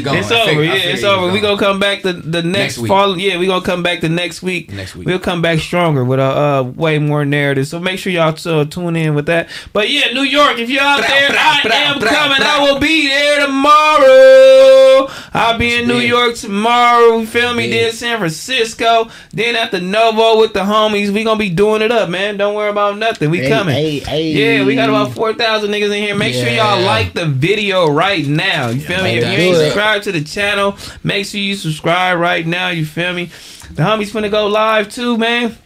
It's 0.06 0.30
over. 0.30 0.62
Yeah, 0.64 0.74
it's 0.74 1.04
over. 1.04 1.32
We 1.32 1.40
gonna 1.40 1.58
come 1.58 1.78
back 1.78 2.02
the 2.02 2.12
the 2.12 2.42
next, 2.42 2.58
Next 2.76 2.78
week. 2.78 2.88
fall. 2.88 3.18
Yeah, 3.18 3.38
we 3.38 3.46
gonna 3.46 3.64
come 3.64 3.82
back 3.82 4.00
the 4.00 4.08
next 4.08 4.42
week. 4.42 4.72
Next 4.72 4.94
week. 4.96 5.06
we'll 5.06 5.18
come 5.18 5.42
back 5.42 5.58
stronger 5.60 6.04
with 6.04 6.18
a 6.20 6.22
uh, 6.22 6.62
way 6.62 6.98
more 6.98 7.24
narrative. 7.24 7.66
So 7.66 7.78
make 7.80 7.98
sure 7.98 8.12
y'all 8.12 8.34
uh, 8.46 8.64
tune 8.64 8.96
in 8.96 9.14
with 9.14 9.26
that. 9.26 9.48
But 9.72 9.90
yeah, 9.90 10.12
New 10.12 10.22
York, 10.22 10.58
if 10.58 10.68
you're 10.70 10.82
out 10.82 10.98
Bra, 11.00 11.08
there, 11.08 11.28
bra, 11.30 11.38
I 11.40 11.60
bra, 11.62 11.72
am 11.74 11.98
bra, 12.00 12.10
coming. 12.10 12.36
bra. 12.38 12.46
I 12.46 12.60
will 12.72 12.78
be 12.80 13.08
there 13.08 13.46
tomorrow. 13.46 15.08
I'll 15.32 15.58
be 15.58 15.74
in 15.74 15.86
New. 15.88 16.00
York 16.00 16.34
tomorrow. 16.34 17.18
You 17.18 17.26
feel 17.26 17.54
me? 17.54 17.68
Then 17.70 17.92
San 17.92 18.18
Francisco. 18.18 19.08
Then 19.32 19.54
at 19.54 19.70
the 19.70 19.80
Novo 19.80 20.40
with 20.40 20.54
the 20.54 20.60
homies. 20.60 21.10
We 21.10 21.24
gonna 21.24 21.38
be 21.38 21.50
doing 21.50 21.82
it 21.82 21.92
up, 21.92 22.08
man. 22.08 22.36
Don't 22.36 22.54
worry 22.54 22.70
about 22.70 22.96
nothing. 22.98 23.30
We 23.30 23.38
Hey, 23.40 23.48
coming. 23.48 23.74
hey, 23.74 23.98
hey. 24.00 24.58
Yeah, 24.58 24.64
we 24.64 24.74
got 24.74 24.88
about 24.88 25.12
four 25.12 25.34
thousand 25.34 25.70
niggas 25.70 25.86
in 25.96 26.02
here. 26.02 26.14
Make 26.16 26.34
sure 26.34 26.48
y'all 26.60 26.84
like 26.84 27.12
the 27.12 27.26
video 27.26 27.90
right 27.90 28.26
now. 28.26 28.68
You 28.68 28.80
feel 28.80 29.02
me? 29.02 29.18
If 29.18 29.24
you 29.24 29.44
ain't 29.44 29.56
subscribed 29.56 30.04
to 30.04 30.12
the 30.12 30.22
channel, 30.22 30.76
make 31.02 31.26
sure 31.26 31.40
you 31.40 31.54
subscribe 31.54 32.18
right 32.18 32.46
now. 32.46 32.68
You 32.68 32.84
feel 32.84 33.12
me? 33.12 33.26
The 33.72 33.82
homies 33.82 34.10
finna 34.10 34.30
go 34.30 34.46
live 34.46 34.88
too, 34.88 35.16
man. 35.16 35.56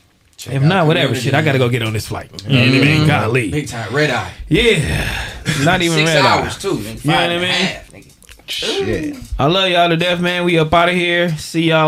if 0.46 0.62
not, 0.62 0.86
whatever. 0.86 1.14
Shit, 1.14 1.34
I 1.34 1.42
gotta 1.42 1.58
go 1.58 1.68
get 1.68 1.82
on 1.82 1.92
this 1.92 2.08
flight. 2.08 2.30
You 2.46 2.48
know 2.48 2.60
what 2.60 2.68
I 2.68 2.70
mm-hmm. 2.70 2.84
mean? 2.84 3.06
Golly. 3.06 3.50
Big 3.50 3.68
time 3.68 3.94
red 3.94 4.10
eye. 4.10 4.32
Yeah. 4.48 5.30
Not 5.64 5.82
even 5.82 5.98
Six 5.98 6.10
red 6.14 6.24
eye. 6.24 6.40
hours 6.40 6.58
too. 6.58 6.70
In 6.70 6.76
You 6.78 6.82
know 6.84 7.14
what 7.14 7.30
I 7.30 7.38
mean? 7.38 7.48
half, 7.48 7.90
nigga. 7.92 8.12
Shit. 8.46 9.16
I 9.38 9.46
love 9.46 9.70
y'all 9.70 9.88
to 9.88 9.96
death, 9.96 10.20
man. 10.20 10.44
We 10.44 10.58
up 10.58 10.72
out 10.72 10.90
of 10.90 10.94
here. 10.94 11.30
See 11.38 11.70
y'all. 11.70 11.82